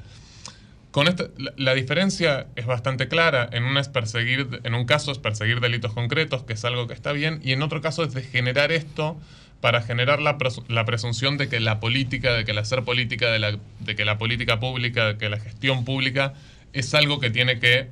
Con 0.95 1.09
esta, 1.09 1.25
la, 1.57 1.74
diferencia 1.74 2.48
es 2.56 2.65
bastante 2.65 3.09
clara. 3.09 3.49
En, 3.51 3.65
una 3.65 3.82
es 3.82 3.90
perseguir, 3.90 4.61
en 4.64 4.74
un 4.75 4.85
caso 4.85 5.11
es 5.11 5.17
perseguir 5.17 5.59
delitos 5.59 5.91
concretos, 5.91 6.43
que 6.43 6.53
es 6.53 6.64
algo 6.64 6.88
que 6.88 6.93
está 6.93 7.11
bien, 7.11 7.41
y 7.43 7.51
en 7.51 7.64
otro 7.64 7.82
caso 7.82 8.06
es 8.06 8.14
de 8.14 8.22
generar 8.22 8.72
esto 8.72 9.19
para 9.59 9.82
generar 9.82 10.22
la, 10.22 10.38
la 10.69 10.85
presunción 10.85 11.35
de 11.35 11.49
que 11.49 11.59
la 11.59 11.82
política, 11.82 12.32
de 12.32 12.45
que 12.45 12.51
el 12.51 12.59
hacer 12.59 12.83
política, 12.85 13.30
de, 13.30 13.40
la, 13.40 13.59
de 13.82 13.95
que 13.98 14.06
la 14.06 14.17
política 14.17 14.61
pública, 14.61 15.07
de 15.07 15.17
que 15.17 15.27
la 15.27 15.38
gestión 15.38 15.83
pública 15.83 16.33
es 16.72 16.93
algo 16.93 17.19
que 17.19 17.30
tiene 17.30 17.59
que 17.59 17.90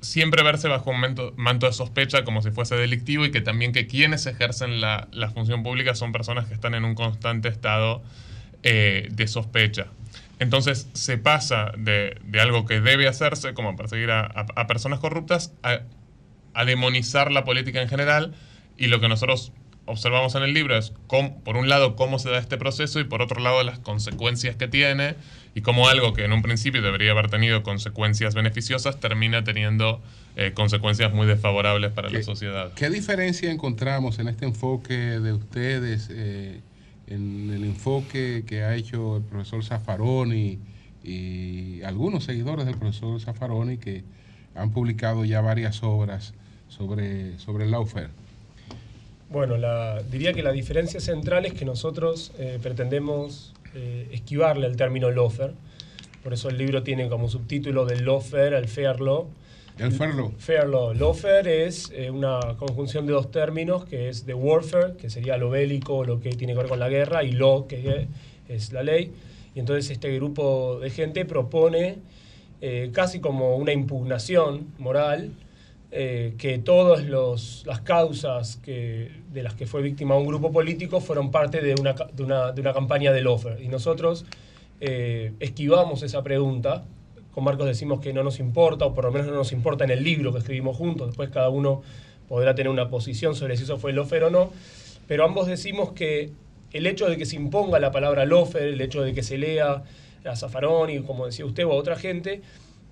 siempre 0.00 0.42
verse 0.42 0.66
bajo 0.66 0.90
un 0.90 0.98
manto, 0.98 1.32
manto 1.36 1.66
de 1.66 1.72
sospecha 1.72 2.24
como 2.24 2.42
si 2.42 2.50
fuese 2.50 2.74
delictivo 2.74 3.24
y 3.24 3.30
que 3.30 3.40
también 3.40 3.70
que 3.70 3.86
quienes 3.86 4.26
ejercen 4.26 4.80
la, 4.80 5.06
la 5.12 5.30
función 5.30 5.62
pública 5.62 5.94
son 5.94 6.10
personas 6.10 6.46
que 6.48 6.54
están 6.54 6.74
en 6.74 6.84
un 6.84 6.96
constante 6.96 7.46
estado 7.46 8.02
eh, 8.64 9.06
de 9.12 9.28
sospecha. 9.28 9.86
Entonces 10.38 10.88
se 10.92 11.18
pasa 11.18 11.72
de, 11.76 12.18
de 12.24 12.40
algo 12.40 12.64
que 12.66 12.80
debe 12.80 13.08
hacerse, 13.08 13.54
como 13.54 13.74
perseguir 13.76 14.10
a, 14.10 14.20
a- 14.22 14.46
a 14.56 14.66
personas 14.66 15.00
corruptas, 15.00 15.52
a, 15.62 15.80
a 16.54 16.64
demonizar 16.64 17.30
la 17.32 17.44
política 17.44 17.82
en 17.82 17.88
general 17.88 18.34
y 18.76 18.86
lo 18.86 19.00
que 19.00 19.08
nosotros 19.08 19.52
observamos 19.86 20.34
en 20.34 20.42
el 20.42 20.52
libro 20.52 20.76
es, 20.76 20.92
por 21.44 21.56
un 21.56 21.68
lado, 21.68 21.96
cómo 21.96 22.18
se 22.18 22.28
da 22.30 22.38
este 22.38 22.58
proceso 22.58 23.00
y 23.00 23.04
por 23.04 23.22
otro 23.22 23.40
lado, 23.40 23.62
las 23.62 23.78
consecuencias 23.78 24.54
que 24.54 24.68
tiene 24.68 25.14
y 25.54 25.62
cómo 25.62 25.88
algo 25.88 26.12
que 26.12 26.24
en 26.24 26.32
un 26.34 26.42
principio 26.42 26.82
debería 26.82 27.12
haber 27.12 27.30
tenido 27.30 27.62
consecuencias 27.62 28.34
beneficiosas 28.34 29.00
termina 29.00 29.44
teniendo 29.44 30.02
eh, 30.36 30.52
consecuencias 30.54 31.12
muy 31.14 31.26
desfavorables 31.26 31.90
para 31.90 32.10
la 32.10 32.22
sociedad. 32.22 32.72
¿Qué 32.74 32.90
diferencia 32.90 33.50
encontramos 33.50 34.18
en 34.18 34.28
este 34.28 34.44
enfoque 34.44 34.94
de 34.94 35.32
ustedes, 35.32 36.08
eh, 36.12 36.60
en 37.10 37.50
el 37.50 37.64
enfoque 37.64 38.44
que 38.46 38.62
ha 38.62 38.74
hecho 38.74 39.16
el 39.16 39.22
profesor 39.22 39.64
Zaffaroni 39.64 40.58
y 41.02 41.82
algunos 41.82 42.24
seguidores 42.24 42.66
del 42.66 42.76
profesor 42.76 43.20
Zaffaroni 43.20 43.78
que 43.78 44.04
han 44.54 44.70
publicado 44.70 45.24
ya 45.24 45.40
varias 45.40 45.82
obras 45.82 46.34
sobre, 46.68 47.38
sobre 47.38 47.64
el 47.64 47.70
lawfare? 47.70 48.08
Bueno, 49.30 49.56
diría 50.10 50.32
que 50.32 50.42
la 50.42 50.52
diferencia 50.52 51.00
central 51.00 51.44
es 51.46 51.52
que 51.52 51.64
nosotros 51.64 52.32
eh, 52.38 52.58
pretendemos 52.62 53.54
esquivarle 54.10 54.66
el 54.66 54.76
término 54.76 55.08
lawfare. 55.10 55.52
Por 56.24 56.32
eso 56.32 56.48
el 56.48 56.58
libro 56.58 56.82
tiene 56.82 57.08
como 57.08 57.28
subtítulo 57.28 57.84
del 57.84 58.04
lawfare 58.04 58.56
al 58.56 58.66
fair 58.66 59.00
law 59.00 59.28
el 59.78 59.92
fair 59.92 60.14
law. 60.14 60.32
Fair 60.38 60.68
law. 60.68 60.92
Lawfare 60.92 61.66
es 61.66 61.90
eh, 61.94 62.10
una 62.10 62.40
conjunción 62.58 63.06
de 63.06 63.12
dos 63.12 63.30
términos, 63.30 63.84
que 63.84 64.08
es 64.08 64.26
de 64.26 64.34
warfare, 64.34 64.94
que 64.96 65.08
sería 65.10 65.36
lo 65.36 65.50
bélico, 65.50 66.04
lo 66.04 66.20
que 66.20 66.30
tiene 66.30 66.52
que 66.52 66.58
ver 66.58 66.68
con 66.68 66.80
la 66.80 66.88
guerra, 66.88 67.22
y 67.22 67.32
law, 67.32 67.66
que 67.66 68.08
es 68.48 68.72
la 68.72 68.82
ley. 68.82 69.12
Y 69.54 69.60
entonces 69.60 69.90
este 69.90 70.14
grupo 70.14 70.78
de 70.80 70.90
gente 70.90 71.24
propone 71.24 71.98
eh, 72.60 72.90
casi 72.92 73.20
como 73.20 73.56
una 73.56 73.72
impugnación 73.72 74.68
moral 74.78 75.32
eh, 75.90 76.34
que 76.38 76.58
todas 76.58 77.04
las 77.06 77.80
causas 77.82 78.56
que, 78.56 79.10
de 79.32 79.42
las 79.42 79.54
que 79.54 79.66
fue 79.66 79.80
víctima 79.80 80.16
un 80.16 80.26
grupo 80.26 80.52
político 80.52 81.00
fueron 81.00 81.30
parte 81.30 81.60
de 81.60 81.74
una, 81.80 81.94
de 81.94 82.22
una, 82.22 82.52
de 82.52 82.60
una 82.60 82.72
campaña 82.72 83.12
de 83.12 83.22
lawfare. 83.22 83.62
Y 83.62 83.68
nosotros 83.68 84.24
esquivamos 84.80 86.04
esa 86.04 86.22
pregunta 86.22 86.84
con 87.32 87.44
Marcos 87.44 87.66
decimos 87.66 88.00
que 88.00 88.12
no 88.12 88.22
nos 88.22 88.40
importa, 88.40 88.86
o 88.86 88.94
por 88.94 89.04
lo 89.04 89.12
menos 89.12 89.28
no 89.28 89.34
nos 89.34 89.52
importa 89.52 89.84
en 89.84 89.90
el 89.90 90.02
libro 90.02 90.32
que 90.32 90.38
escribimos 90.38 90.76
juntos, 90.76 91.08
después 91.08 91.30
cada 91.30 91.48
uno 91.48 91.82
podrá 92.28 92.54
tener 92.54 92.70
una 92.70 92.88
posición 92.88 93.34
sobre 93.34 93.56
si 93.56 93.64
eso 93.64 93.78
fue 93.78 93.92
lofer 93.92 94.24
o 94.24 94.30
no, 94.30 94.50
pero 95.06 95.24
ambos 95.24 95.46
decimos 95.46 95.92
que 95.92 96.30
el 96.72 96.86
hecho 96.86 97.08
de 97.08 97.16
que 97.16 97.26
se 97.26 97.36
imponga 97.36 97.78
la 97.78 97.90
palabra 97.90 98.26
lofer, 98.26 98.62
el 98.62 98.80
hecho 98.80 99.02
de 99.02 99.14
que 99.14 99.22
se 99.22 99.38
lea 99.38 99.84
a 100.24 100.36
Zafarón 100.36 101.02
como 101.04 101.26
decía 101.26 101.46
usted, 101.46 101.64
o 101.64 101.72
a 101.72 101.74
otra 101.74 101.96
gente, 101.96 102.42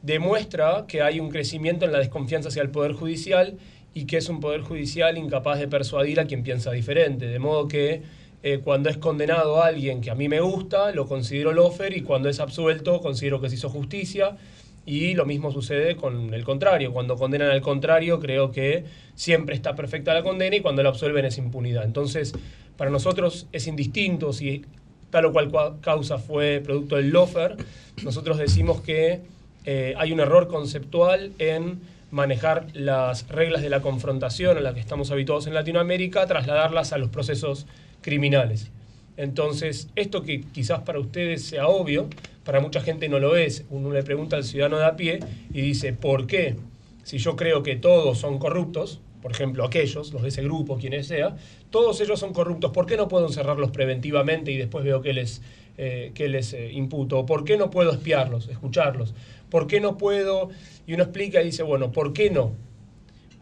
demuestra 0.02 0.84
que 0.86 1.02
hay 1.02 1.20
un 1.20 1.30
crecimiento 1.30 1.84
en 1.84 1.92
la 1.92 1.98
desconfianza 1.98 2.48
hacia 2.48 2.62
el 2.62 2.70
Poder 2.70 2.92
Judicial 2.92 3.58
y 3.92 4.04
que 4.04 4.18
es 4.18 4.28
un 4.28 4.40
Poder 4.40 4.60
Judicial 4.60 5.18
incapaz 5.18 5.58
de 5.58 5.68
persuadir 5.68 6.20
a 6.20 6.26
quien 6.26 6.42
piensa 6.42 6.70
diferente. 6.70 7.26
De 7.26 7.38
modo 7.38 7.68
que 7.68 8.02
eh, 8.42 8.60
cuando 8.62 8.88
es 8.88 8.96
condenado 8.98 9.62
alguien 9.62 10.00
que 10.00 10.10
a 10.10 10.14
mí 10.14 10.28
me 10.28 10.40
gusta, 10.40 10.92
lo 10.92 11.06
considero 11.06 11.52
lofer 11.52 11.96
y 11.96 12.02
cuando 12.02 12.28
es 12.28 12.40
absuelto, 12.40 13.00
considero 13.00 13.40
que 13.40 13.48
se 13.48 13.56
hizo 13.56 13.68
justicia. 13.68 14.36
Y 14.84 15.14
lo 15.14 15.26
mismo 15.26 15.50
sucede 15.50 15.96
con 15.96 16.32
el 16.32 16.44
contrario. 16.44 16.92
Cuando 16.92 17.16
condenan 17.16 17.50
al 17.50 17.60
contrario, 17.60 18.20
creo 18.20 18.52
que 18.52 18.84
siempre 19.16 19.56
está 19.56 19.74
perfecta 19.74 20.14
la 20.14 20.22
condena 20.22 20.54
y 20.54 20.60
cuando 20.60 20.82
la 20.84 20.90
absuelven 20.90 21.24
es 21.24 21.38
impunidad. 21.38 21.84
Entonces, 21.84 22.32
para 22.76 22.90
nosotros 22.90 23.48
es 23.50 23.66
indistinto 23.66 24.32
si 24.32 24.64
tal 25.10 25.24
o 25.26 25.32
cual 25.32 25.50
causa 25.80 26.18
fue 26.18 26.60
producto 26.64 26.96
del 26.96 27.10
lofer. 27.10 27.56
Nosotros 28.04 28.38
decimos 28.38 28.80
que 28.80 29.22
eh, 29.64 29.94
hay 29.96 30.12
un 30.12 30.20
error 30.20 30.46
conceptual 30.46 31.32
en 31.40 31.80
manejar 32.12 32.66
las 32.72 33.28
reglas 33.28 33.62
de 33.62 33.70
la 33.70 33.80
confrontación 33.80 34.56
a 34.56 34.60
las 34.60 34.74
que 34.74 34.80
estamos 34.80 35.10
habituados 35.10 35.46
en 35.48 35.54
Latinoamérica, 35.54 36.26
trasladarlas 36.26 36.92
a 36.92 36.98
los 36.98 37.08
procesos 37.08 37.66
criminales. 38.06 38.70
Entonces, 39.16 39.88
esto 39.96 40.22
que 40.22 40.40
quizás 40.40 40.82
para 40.82 41.00
ustedes 41.00 41.42
sea 41.42 41.66
obvio, 41.66 42.08
para 42.44 42.60
mucha 42.60 42.80
gente 42.80 43.08
no 43.08 43.18
lo 43.18 43.34
es. 43.34 43.64
Uno 43.68 43.90
le 43.90 44.04
pregunta 44.04 44.36
al 44.36 44.44
ciudadano 44.44 44.78
de 44.78 44.84
a 44.84 44.94
pie 44.94 45.18
y 45.52 45.60
dice, 45.60 45.92
¿por 45.92 46.28
qué? 46.28 46.54
Si 47.02 47.18
yo 47.18 47.34
creo 47.34 47.64
que 47.64 47.74
todos 47.74 48.18
son 48.18 48.38
corruptos, 48.38 49.00
por 49.22 49.32
ejemplo 49.32 49.64
aquellos, 49.64 50.12
los 50.12 50.22
de 50.22 50.28
ese 50.28 50.42
grupo, 50.44 50.78
quienes 50.78 51.08
sea, 51.08 51.34
todos 51.70 52.00
ellos 52.00 52.20
son 52.20 52.32
corruptos, 52.32 52.70
¿por 52.70 52.86
qué 52.86 52.96
no 52.96 53.08
puedo 53.08 53.26
encerrarlos 53.26 53.72
preventivamente 53.72 54.52
y 54.52 54.56
después 54.56 54.84
veo 54.84 55.02
que 55.02 55.12
les, 55.12 55.42
eh, 55.76 56.12
que 56.14 56.28
les 56.28 56.52
eh, 56.52 56.70
imputo? 56.72 57.26
¿Por 57.26 57.42
qué 57.42 57.56
no 57.56 57.70
puedo 57.70 57.90
espiarlos, 57.90 58.48
escucharlos? 58.48 59.14
¿Por 59.50 59.66
qué 59.66 59.80
no 59.80 59.98
puedo? 59.98 60.50
Y 60.86 60.94
uno 60.94 61.02
explica 61.02 61.42
y 61.42 61.46
dice, 61.46 61.64
bueno, 61.64 61.90
¿por 61.90 62.12
qué 62.12 62.30
no? 62.30 62.52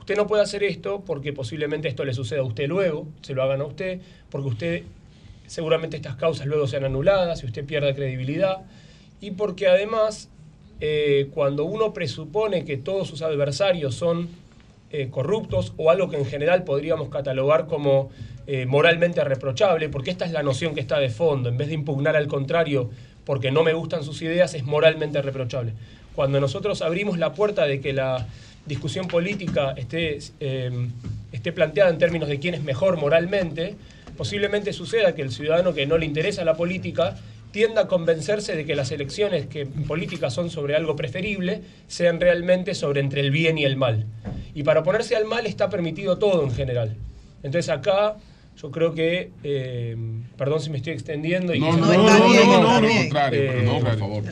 Usted 0.04 0.16
no 0.16 0.26
puede 0.26 0.42
hacer 0.42 0.62
esto 0.62 1.02
porque 1.06 1.32
posiblemente 1.32 1.88
esto 1.88 2.04
le 2.04 2.12
suceda 2.12 2.40
a 2.40 2.44
usted 2.44 2.68
luego, 2.68 3.08
se 3.22 3.32
lo 3.32 3.42
hagan 3.42 3.62
a 3.62 3.64
usted, 3.64 4.02
porque 4.28 4.48
usted 4.48 4.82
seguramente 5.46 5.96
estas 5.96 6.16
causas 6.16 6.46
luego 6.46 6.66
sean 6.66 6.84
anuladas 6.84 7.42
y 7.42 7.46
usted 7.46 7.64
pierda 7.64 7.94
credibilidad, 7.94 8.66
y 9.22 9.30
porque 9.30 9.66
además 9.66 10.28
eh, 10.80 11.30
cuando 11.32 11.64
uno 11.64 11.94
presupone 11.94 12.66
que 12.66 12.76
todos 12.76 13.08
sus 13.08 13.22
adversarios 13.22 13.94
son 13.94 14.28
eh, 14.90 15.08
corruptos 15.10 15.72
o 15.78 15.90
algo 15.90 16.10
que 16.10 16.18
en 16.18 16.26
general 16.26 16.64
podríamos 16.64 17.08
catalogar 17.08 17.66
como 17.66 18.10
eh, 18.46 18.66
moralmente 18.66 19.24
reprochable, 19.24 19.88
porque 19.88 20.10
esta 20.10 20.26
es 20.26 20.32
la 20.32 20.42
noción 20.42 20.74
que 20.74 20.80
está 20.80 20.98
de 20.98 21.08
fondo, 21.08 21.48
en 21.48 21.56
vez 21.56 21.68
de 21.68 21.74
impugnar 21.76 22.14
al 22.14 22.26
contrario 22.26 22.90
porque 23.24 23.50
no 23.50 23.62
me 23.62 23.72
gustan 23.72 24.04
sus 24.04 24.20
ideas, 24.20 24.52
es 24.52 24.64
moralmente 24.64 25.22
reprochable. 25.22 25.72
Cuando 26.14 26.40
nosotros 26.40 26.82
abrimos 26.82 27.16
la 27.16 27.32
puerta 27.32 27.64
de 27.64 27.80
que 27.80 27.94
la 27.94 28.26
discusión 28.66 29.08
política 29.08 29.74
esté, 29.76 30.18
em, 30.40 30.90
esté 31.32 31.52
planteada 31.52 31.90
en 31.90 31.98
términos 31.98 32.28
de 32.28 32.38
quién 32.38 32.54
es 32.54 32.62
mejor 32.62 32.96
moralmente, 32.96 33.76
posiblemente 34.16 34.72
suceda 34.72 35.14
que 35.14 35.22
el 35.22 35.30
ciudadano 35.30 35.74
que 35.74 35.86
no 35.86 35.98
le 35.98 36.06
interesa 36.06 36.44
la 36.44 36.56
política 36.56 37.16
tienda 37.50 37.82
a 37.82 37.86
convencerse 37.86 38.56
de 38.56 38.64
que 38.64 38.74
las 38.74 38.90
elecciones 38.90 39.46
que 39.46 39.64
políticas 39.64 40.34
son 40.34 40.50
sobre 40.50 40.74
algo 40.74 40.96
preferible 40.96 41.62
sean 41.86 42.18
realmente 42.18 42.74
sobre 42.74 43.00
entre 43.00 43.20
el 43.20 43.30
bien 43.30 43.58
y 43.58 43.64
el 43.64 43.76
mal. 43.76 44.06
Y 44.54 44.64
para 44.64 44.80
oponerse 44.80 45.14
al 45.14 45.24
mal 45.24 45.46
está 45.46 45.68
permitido 45.68 46.18
todo 46.18 46.42
en 46.42 46.52
general. 46.52 46.96
Entonces 47.44 47.70
acá 47.70 48.16
yo 48.60 48.70
creo 48.70 48.94
que, 48.94 49.30
em, 49.42 50.24
perdón 50.36 50.60
si 50.60 50.70
me 50.70 50.78
estoy 50.78 50.94
extendiendo. 50.94 51.54
Y 51.54 51.60
no, 51.60 51.76
no, 51.76 51.86
no, 51.86 51.96
no, 51.96 52.80
no, 52.80 52.88
contrario, 52.88 53.42
pero 53.52 53.62
no, 53.62 53.80
por 53.80 53.98
favor. 53.98 54.24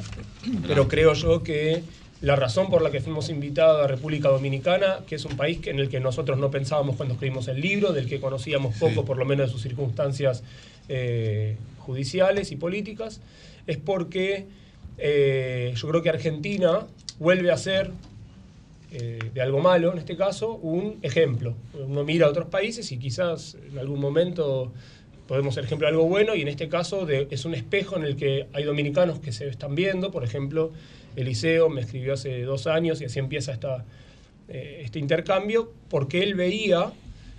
Pero 0.67 0.89
creo 0.89 1.13
yo 1.15 1.43
que 1.43 1.83
la 2.23 2.37
razón 2.37 2.71
por 2.71 2.83
la 2.83 2.91
que 2.91 3.01
fuimos 3.01 3.29
invitados 3.29 3.85
a 3.85 3.89
República 3.89 4.29
Dominicana, 4.29 5.01
que 5.07 5.17
es 5.17 5.25
un 5.25 5.37
país 5.37 5.59
en 5.67 5.81
el 5.81 5.89
que 5.89 5.99
nosotros 5.99 6.39
no 6.39 6.53
pensábamos 6.53 6.97
cuando 6.97 7.15
escribimos 7.15 7.49
el 7.49 7.61
libro, 7.61 7.93
del 7.93 8.09
que 8.09 8.21
conocíamos 8.21 8.77
poco, 8.77 9.05
por 9.05 9.19
lo 9.19 9.25
menos 9.25 9.49
de 9.49 9.53
sus 9.53 9.61
circunstancias 9.61 10.45
eh, 10.89 11.57
judiciales 11.79 12.53
y 12.53 12.57
políticas, 12.57 13.21
es 13.67 13.77
porque 13.77 14.47
eh, 14.99 15.75
yo 15.75 15.89
creo 15.89 16.03
que 16.03 16.11
Argentina 16.11 16.87
vuelve 17.19 17.51
a 17.51 17.57
ser, 17.57 17.91
eh, 18.93 19.19
de 19.35 19.41
algo 19.43 19.59
malo 19.59 19.93
en 19.93 19.99
este 19.99 20.17
caso, 20.17 20.55
un 20.55 20.99
ejemplo. 21.03 21.57
Uno 21.75 22.05
mira 22.05 22.27
a 22.27 22.31
otros 22.31 22.47
países 22.47 22.93
y 22.93 22.99
quizás 22.99 23.57
en 23.69 23.79
algún 23.79 23.99
momento 23.99 24.73
podemos 25.27 25.55
ser 25.55 25.65
ejemplo 25.65 25.87
de 25.87 25.93
algo 25.93 26.07
bueno 26.07 26.35
y 26.35 26.43
en 26.43 26.49
este 26.49 26.69
caso 26.69 27.09
es 27.09 27.45
un 27.45 27.55
espejo 27.55 27.97
en 27.97 28.05
el 28.05 28.17
que 28.17 28.47
hay 28.53 28.65
dominicanos 28.65 29.19
que 29.21 29.33
se 29.33 29.49
están 29.49 29.75
viendo, 29.75 30.11
por 30.11 30.25
ejemplo, 30.25 30.73
Eliseo 31.17 31.69
me 31.69 31.83
escribió 31.83 32.15
hace 32.15 32.43
dos 32.43 32.67
años 32.67 33.01
y 33.01 33.05
así 33.05 33.19
empieza 33.19 33.53
esta, 33.53 33.85
eh, 34.49 34.83
este 34.85 34.99
intercambio, 34.99 35.73
porque 35.89 36.23
él 36.23 36.35
veía 36.35 36.93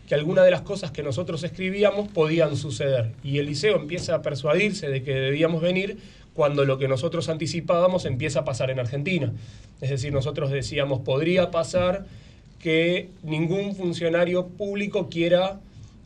que 0.08 0.16
algunas 0.16 0.46
de 0.46 0.52
las 0.52 0.62
cosas 0.62 0.92
que 0.92 1.02
nosotros 1.02 1.44
escribíamos 1.44 2.10
podían 2.10 2.56
suceder. 2.58 3.12
Y 3.24 3.40
Eliseo 3.40 3.78
empieza 3.78 4.16
a 4.16 4.22
persuadirse 4.22 4.90
de 4.90 5.02
que 5.02 5.14
debíamos 5.14 5.62
venir 5.62 5.98
cuando 6.34 6.66
lo 6.66 6.78
que 6.78 6.88
nosotros 6.88 7.30
anticipábamos 7.30 8.06
empieza 8.06 8.40
a 8.40 8.46
pasar 8.46 8.70
en 8.70 8.80
Argentina. 8.80 9.32
Es 9.82 9.90
decir, 9.90 10.12
nosotros 10.12 10.52
decíamos, 10.52 11.02
podría 11.02 11.52
pasar 11.52 12.06
que 12.60 13.10
ningún 13.24 13.76
funcionario 13.76 14.48
público 14.48 15.10
quiera 15.10 15.60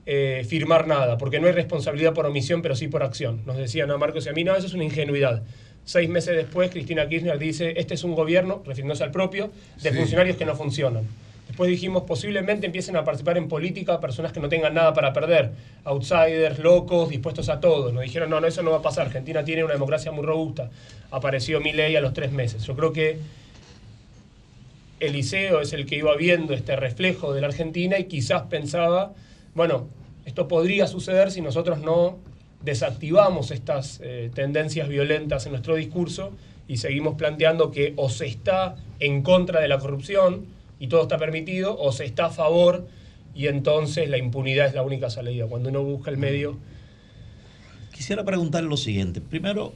eh, 0.10 0.46
firmar 0.48 0.88
nada, 0.88 1.18
porque 1.18 1.38
no 1.42 1.48
hay 1.48 1.54
responsabilidad 1.54 2.14
por 2.14 2.26
omisión, 2.26 2.62
pero 2.62 2.78
sí 2.78 2.88
por 2.88 3.04
acción. 3.04 3.42
Nos 3.46 3.58
decían 3.58 3.92
a 3.92 3.98
Marcos 3.98 4.26
y 4.26 4.30
a 4.30 4.32
mí, 4.32 4.46
no, 4.46 4.56
eso 4.56 4.66
es 4.66 4.74
una 4.74 4.86
ingenuidad. 4.86 5.44
Seis 5.84 6.08
meses 6.08 6.34
después, 6.34 6.72
Cristina 6.72 7.10
Kirchner 7.10 7.38
dice, 7.38 7.74
este 7.76 7.96
es 7.96 8.06
un 8.06 8.16
gobierno, 8.16 8.64
refiriéndose 8.66 9.04
al 9.04 9.12
propio, 9.12 9.52
de 9.84 9.92
funcionarios 9.92 10.38
que 10.38 10.46
no 10.46 10.56
funcionan. 10.56 11.04
Después 11.48 11.70
dijimos, 11.70 12.04
posiblemente 12.04 12.66
empiecen 12.66 12.96
a 12.96 13.04
participar 13.04 13.38
en 13.38 13.50
política 13.50 14.00
personas 14.00 14.32
que 14.32 14.40
no 14.40 14.48
tengan 14.48 14.74
nada 14.74 14.94
para 14.94 15.12
perder, 15.12 15.52
outsiders, 15.84 16.60
locos, 16.60 17.10
dispuestos 17.10 17.50
a 17.50 17.60
todo. 17.60 17.92
Nos 17.92 18.04
dijeron, 18.04 18.30
no, 18.30 18.40
no, 18.40 18.48
eso 18.48 18.64
no 18.64 18.72
va 18.72 18.78
a 18.78 18.82
pasar, 18.82 19.08
Argentina 19.08 19.44
tiene 19.44 19.66
una 19.66 19.74
democracia 19.74 20.14
muy 20.14 20.26
robusta. 20.26 20.70
Apareció 21.12 21.60
ley 21.60 21.98
a 21.98 22.02
los 22.02 22.14
tres 22.14 22.32
meses. 22.32 22.64
Yo 22.64 22.78
creo 22.78 22.94
que 22.94 23.18
Eliseo 25.02 25.60
es 25.60 25.74
el 25.74 25.86
que 25.86 25.98
iba 25.98 26.16
viendo 26.16 26.54
este 26.54 26.78
reflejo 26.78 27.34
de 27.34 27.42
la 27.42 27.48
Argentina 27.48 28.00
y 28.00 28.06
quizás 28.06 28.44
pensaba, 28.44 29.14
bueno, 29.54 29.90
esto 30.28 30.50
podría 30.50 30.88
suceder 30.88 31.32
si 31.32 31.40
nosotros 31.40 31.80
no 31.80 32.18
desactivamos 32.62 33.50
estas 33.52 34.02
eh, 34.04 34.30
tendencias 34.36 34.90
violentas 34.90 35.46
en 35.46 35.54
nuestro 35.54 35.76
discurso 35.76 36.32
y 36.68 36.78
seguimos 36.78 37.16
planteando 37.16 37.72
que 37.72 37.94
o 37.96 38.10
se 38.10 38.26
está 38.26 38.76
en 39.00 39.22
contra 39.22 39.62
de 39.62 39.70
la 39.70 39.80
corrupción 39.80 40.46
y 40.82 40.88
todo 40.90 41.04
está 41.04 41.18
permitido, 41.18 41.80
o 41.80 41.94
se 41.94 42.04
está 42.04 42.26
a 42.26 42.30
favor 42.30 42.90
y 43.34 43.48
entonces 43.48 44.10
la 44.10 44.18
impunidad 44.18 44.68
es 44.68 44.74
la 44.74 44.84
única 44.84 45.10
salida. 45.10 45.46
Cuando 45.48 45.70
uno 45.70 45.82
busca 45.82 46.12
el 46.12 46.18
medio... 46.18 46.58
Quisiera 47.94 48.26
preguntarle 48.26 48.70
lo 48.70 48.76
siguiente. 48.76 49.22
Primero, 49.22 49.72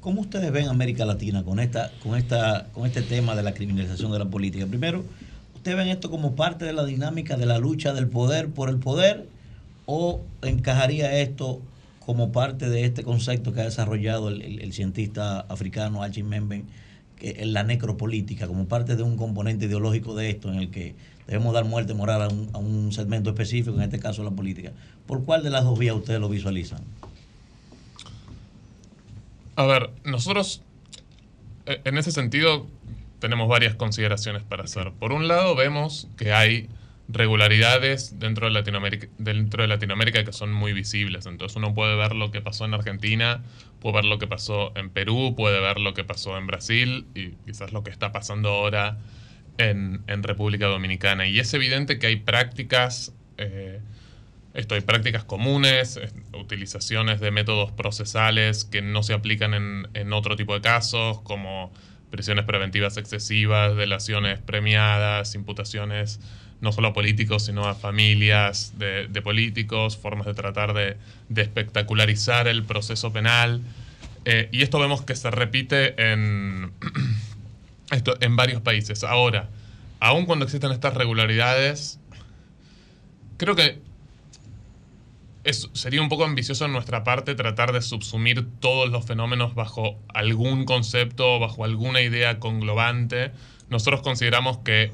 ¿cómo 0.00 0.20
ustedes 0.20 0.52
ven 0.52 0.68
América 0.68 1.04
Latina 1.04 1.42
con, 1.42 1.58
esta, 1.58 1.90
con, 2.04 2.16
esta, 2.16 2.68
con 2.72 2.86
este 2.86 3.02
tema 3.02 3.34
de 3.34 3.42
la 3.42 3.52
criminalización 3.52 4.12
de 4.12 4.20
la 4.20 4.26
política? 4.26 4.64
Primero, 4.64 5.02
¿ustedes 5.56 5.76
ven 5.76 5.88
esto 5.88 6.08
como 6.08 6.36
parte 6.36 6.64
de 6.64 6.72
la 6.72 6.84
dinámica 6.84 7.36
de 7.36 7.46
la 7.46 7.58
lucha 7.58 7.92
del 7.92 8.06
poder 8.06 8.48
por 8.48 8.68
el 8.68 8.76
poder 8.76 9.26
o 9.92 10.22
encajaría 10.40 11.18
esto 11.18 11.60
como 12.00 12.32
parte 12.32 12.70
de 12.70 12.84
este 12.84 13.02
concepto 13.02 13.52
que 13.52 13.60
ha 13.60 13.64
desarrollado 13.64 14.30
el, 14.30 14.72
cientista 14.72 15.40
africano 15.40 16.02
Archie 16.02 16.24
Memben, 16.24 16.64
que 17.16 17.44
la 17.44 17.62
necropolítica, 17.62 18.46
como 18.46 18.66
parte 18.66 18.96
de 18.96 19.02
un 19.02 19.18
componente 19.18 19.66
ideológico 19.66 20.14
de 20.14 20.30
esto 20.30 20.50
en 20.50 20.58
el 20.58 20.70
que 20.70 20.94
debemos 21.26 21.52
dar 21.52 21.66
muerte 21.66 21.92
moral 21.92 22.22
a 22.22 22.28
un, 22.28 22.48
a 22.54 22.58
un 22.58 22.90
segmento 22.92 23.30
específico, 23.30 23.76
en 23.76 23.82
este 23.82 24.00
caso 24.00 24.24
la 24.24 24.30
política. 24.30 24.72
¿Por 25.06 25.24
cuál 25.24 25.42
de 25.42 25.50
las 25.50 25.64
dos 25.64 25.78
vías 25.78 25.94
ustedes 25.94 26.20
lo 26.20 26.30
visualizan? 26.30 26.80
A 29.56 29.66
ver, 29.66 29.90
nosotros 30.04 30.62
eh, 31.66 31.82
en 31.84 31.98
ese 31.98 32.12
sentido 32.12 32.66
tenemos 33.18 33.46
varias 33.46 33.74
consideraciones 33.74 34.42
para 34.42 34.64
hacer. 34.64 34.90
Por 34.98 35.12
un 35.12 35.28
lado, 35.28 35.54
vemos 35.54 36.08
que 36.16 36.32
hay 36.32 36.68
regularidades 37.08 38.18
dentro 38.18 38.46
de 38.46 38.52
Latinoamérica, 38.52 39.08
dentro 39.18 39.62
de 39.62 39.68
Latinoamérica 39.68 40.24
que 40.24 40.32
son 40.32 40.52
muy 40.52 40.72
visibles. 40.72 41.26
Entonces 41.26 41.56
uno 41.56 41.74
puede 41.74 41.96
ver 41.96 42.14
lo 42.14 42.30
que 42.30 42.40
pasó 42.40 42.64
en 42.64 42.74
Argentina, 42.74 43.42
puede 43.80 43.96
ver 43.96 44.04
lo 44.04 44.18
que 44.18 44.26
pasó 44.26 44.72
en 44.76 44.90
Perú, 44.90 45.34
puede 45.36 45.60
ver 45.60 45.80
lo 45.80 45.94
que 45.94 46.04
pasó 46.04 46.38
en 46.38 46.46
Brasil 46.46 47.06
y 47.14 47.30
quizás 47.44 47.72
lo 47.72 47.82
que 47.82 47.90
está 47.90 48.12
pasando 48.12 48.50
ahora 48.50 48.98
en, 49.58 50.22
República 50.22 50.66
Dominicana. 50.66 51.26
Y 51.26 51.38
es 51.38 51.52
evidente 51.54 51.98
que 51.98 52.06
hay 52.06 52.16
prácticas, 52.16 53.14
eh, 53.36 53.80
esto, 54.54 54.74
hay 54.74 54.82
prácticas 54.82 55.24
comunes, 55.24 56.00
utilizaciones 56.32 57.20
de 57.20 57.30
métodos 57.30 57.72
procesales 57.72 58.64
que 58.64 58.82
no 58.82 59.02
se 59.02 59.14
aplican 59.14 59.54
en, 59.54 59.88
en 59.94 60.12
otro 60.12 60.36
tipo 60.36 60.54
de 60.54 60.60
casos, 60.60 61.20
como 61.22 61.72
prisiones 62.10 62.44
preventivas 62.44 62.98
excesivas, 62.98 63.74
delaciones 63.74 64.38
premiadas, 64.40 65.34
imputaciones 65.34 66.20
no 66.62 66.70
solo 66.70 66.88
a 66.88 66.92
políticos, 66.94 67.44
sino 67.44 67.66
a 67.66 67.74
familias 67.74 68.74
de, 68.78 69.08
políticos, 69.22 69.98
formas 69.98 70.26
de 70.26 70.34
tratar 70.34 70.72
de, 70.72 70.96
espectacularizar 71.42 72.46
el 72.46 72.62
proceso 72.62 73.12
penal. 73.12 73.60
Eh, 74.24 74.48
y 74.52 74.62
esto 74.62 74.78
vemos 74.78 75.02
que 75.02 75.16
se 75.16 75.30
repite 75.32 76.00
en, 76.00 76.70
esto, 77.90 78.14
en 78.20 78.36
varios 78.36 78.62
países. 78.62 79.02
Ahora, 79.02 79.50
aun 79.98 80.24
cuando 80.24 80.44
existen 80.44 80.70
estas 80.70 80.94
regularidades, 80.94 81.98
creo 83.38 83.56
que 83.56 83.80
sería 85.50 86.00
un 86.00 86.08
poco 86.08 86.24
ambicioso 86.24 86.64
en 86.66 86.72
nuestra 86.72 87.02
parte 87.02 87.34
tratar 87.34 87.72
de 87.72 87.82
subsumir 87.82 88.46
todos 88.60 88.88
los 88.88 89.04
fenómenos 89.04 89.56
bajo 89.56 89.98
algún 90.14 90.64
concepto, 90.64 91.40
bajo 91.40 91.64
alguna 91.64 92.02
idea 92.02 92.38
conglobante. 92.38 93.32
Nosotros 93.68 94.02
consideramos 94.02 94.58
que 94.58 94.92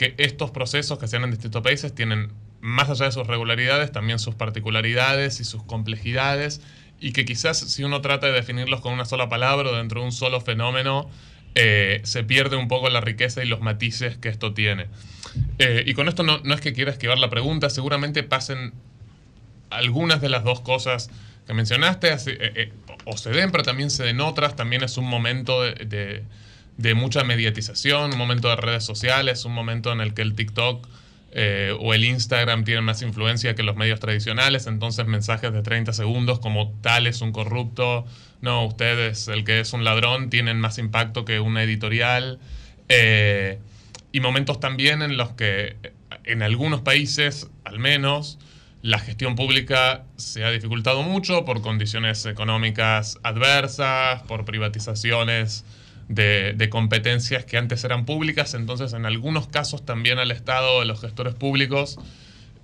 que 0.00 0.14
estos 0.16 0.50
procesos 0.50 0.98
que 0.98 1.06
se 1.06 1.16
dan 1.16 1.24
en 1.24 1.30
distintos 1.30 1.62
países 1.62 1.94
tienen, 1.94 2.32
más 2.62 2.88
allá 2.88 3.04
de 3.04 3.12
sus 3.12 3.26
regularidades, 3.26 3.92
también 3.92 4.18
sus 4.18 4.34
particularidades 4.34 5.40
y 5.40 5.44
sus 5.44 5.62
complejidades, 5.62 6.62
y 7.00 7.12
que 7.12 7.26
quizás 7.26 7.58
si 7.58 7.84
uno 7.84 8.00
trata 8.00 8.28
de 8.28 8.32
definirlos 8.32 8.80
con 8.80 8.94
una 8.94 9.04
sola 9.04 9.28
palabra 9.28 9.68
o 9.68 9.76
dentro 9.76 10.00
de 10.00 10.06
un 10.06 10.12
solo 10.12 10.40
fenómeno, 10.40 11.10
eh, 11.54 12.00
se 12.04 12.24
pierde 12.24 12.56
un 12.56 12.66
poco 12.66 12.88
la 12.88 13.02
riqueza 13.02 13.44
y 13.44 13.46
los 13.46 13.60
matices 13.60 14.16
que 14.16 14.30
esto 14.30 14.54
tiene. 14.54 14.86
Eh, 15.58 15.84
y 15.86 15.92
con 15.92 16.08
esto 16.08 16.22
no, 16.22 16.38
no, 16.44 16.54
es 16.54 16.62
que 16.62 16.72
quiera 16.72 16.92
esquivar 16.92 17.18
la 17.18 17.28
pregunta, 17.28 17.68
seguramente 17.68 18.22
pasen 18.22 18.72
algunas 19.68 20.22
de 20.22 20.30
las 20.30 20.44
dos 20.44 20.62
cosas 20.62 21.10
que 21.46 21.52
mencionaste, 21.52 22.16
eh, 22.26 22.72
o 23.04 23.18
se 23.18 23.28
den, 23.32 23.50
pero 23.50 23.64
también 23.64 23.90
se 23.90 24.04
den 24.04 24.22
otras, 24.22 24.56
también 24.56 24.82
es 24.82 24.96
un 24.96 25.04
momento 25.04 25.60
de 25.60 26.24
mucha 26.94 27.24
mediatización, 27.24 28.12
un 28.12 28.18
momento 28.18 28.48
de 28.48 28.56
redes 28.56 28.84
sociales, 28.84 29.44
un 29.44 29.52
momento 29.52 29.92
en 29.92 30.00
el 30.00 30.14
que 30.14 30.22
el 30.22 30.34
TikTok 30.34 30.86
eh, 31.32 31.76
o 31.78 31.94
el 31.94 32.04
Instagram 32.04 32.64
tienen 32.64 32.84
más 32.84 33.02
influencia 33.02 33.54
que 33.54 33.62
los 33.62 33.76
medios 33.76 34.00
tradicionales, 34.00 34.66
entonces 34.66 35.06
mensajes 35.06 35.52
de 35.52 35.62
30 35.62 35.92
segundos 35.92 36.40
como 36.40 36.72
tal 36.80 37.06
es 37.06 37.20
un 37.20 37.32
corrupto, 37.32 38.04
no, 38.40 38.64
ustedes, 38.64 39.28
el 39.28 39.44
que 39.44 39.60
es 39.60 39.72
un 39.72 39.84
ladrón, 39.84 40.30
tienen 40.30 40.60
más 40.60 40.78
impacto 40.78 41.24
que 41.24 41.38
una 41.40 41.62
editorial. 41.62 42.40
Eh, 42.88 43.58
y 44.12 44.20
momentos 44.20 44.58
también 44.58 45.02
en 45.02 45.16
los 45.16 45.30
que 45.30 45.76
en 46.24 46.42
algunos 46.42 46.80
países, 46.80 47.48
al 47.64 47.78
menos, 47.78 48.38
la 48.82 48.98
gestión 48.98 49.36
pública 49.36 50.04
se 50.16 50.44
ha 50.44 50.50
dificultado 50.50 51.02
mucho 51.02 51.44
por 51.44 51.60
condiciones 51.60 52.24
económicas 52.26 53.18
adversas, 53.22 54.22
por 54.22 54.44
privatizaciones 54.44 55.64
de, 56.10 56.68
competencias 56.70 57.44
que 57.44 57.56
antes 57.56 57.84
eran 57.84 58.04
públicas, 58.04 58.54
entonces 58.54 58.92
en 58.92 59.06
algunos 59.06 59.46
casos 59.46 59.84
también 59.86 60.18
al 60.18 60.32
Estado, 60.32 60.80
a 60.80 60.84
los 60.84 61.00
gestores 61.00 61.34
públicos, 61.34 61.98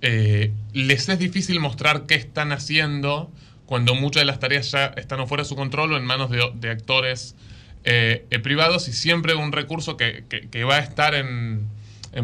eh, 0.01 0.51
les 0.73 1.07
es 1.07 1.17
difícil 1.17 1.59
mostrar 1.61 2.05
qué 2.05 2.15
están 2.15 2.51
haciendo 2.51 3.31
cuando 3.65 3.95
muchas 3.95 4.21
de 4.21 4.25
las 4.25 4.39
tareas 4.39 4.69
ya 4.71 4.87
están 4.97 5.25
fuera 5.27 5.43
de 5.43 5.49
su 5.49 5.55
control 5.55 5.93
o 5.93 5.97
en 5.97 6.05
manos 6.05 6.29
de, 6.29 6.69
actores 6.69 7.35
eh, 7.85 8.25
eh, 8.29 8.39
privados 8.39 8.89
y 8.89 8.93
siempre 8.93 9.33
un 9.33 9.53
recurso 9.53 9.95
que, 9.95 10.23
va 10.69 10.75
a 10.75 10.79
estar 10.79 11.15
en, 11.15 11.67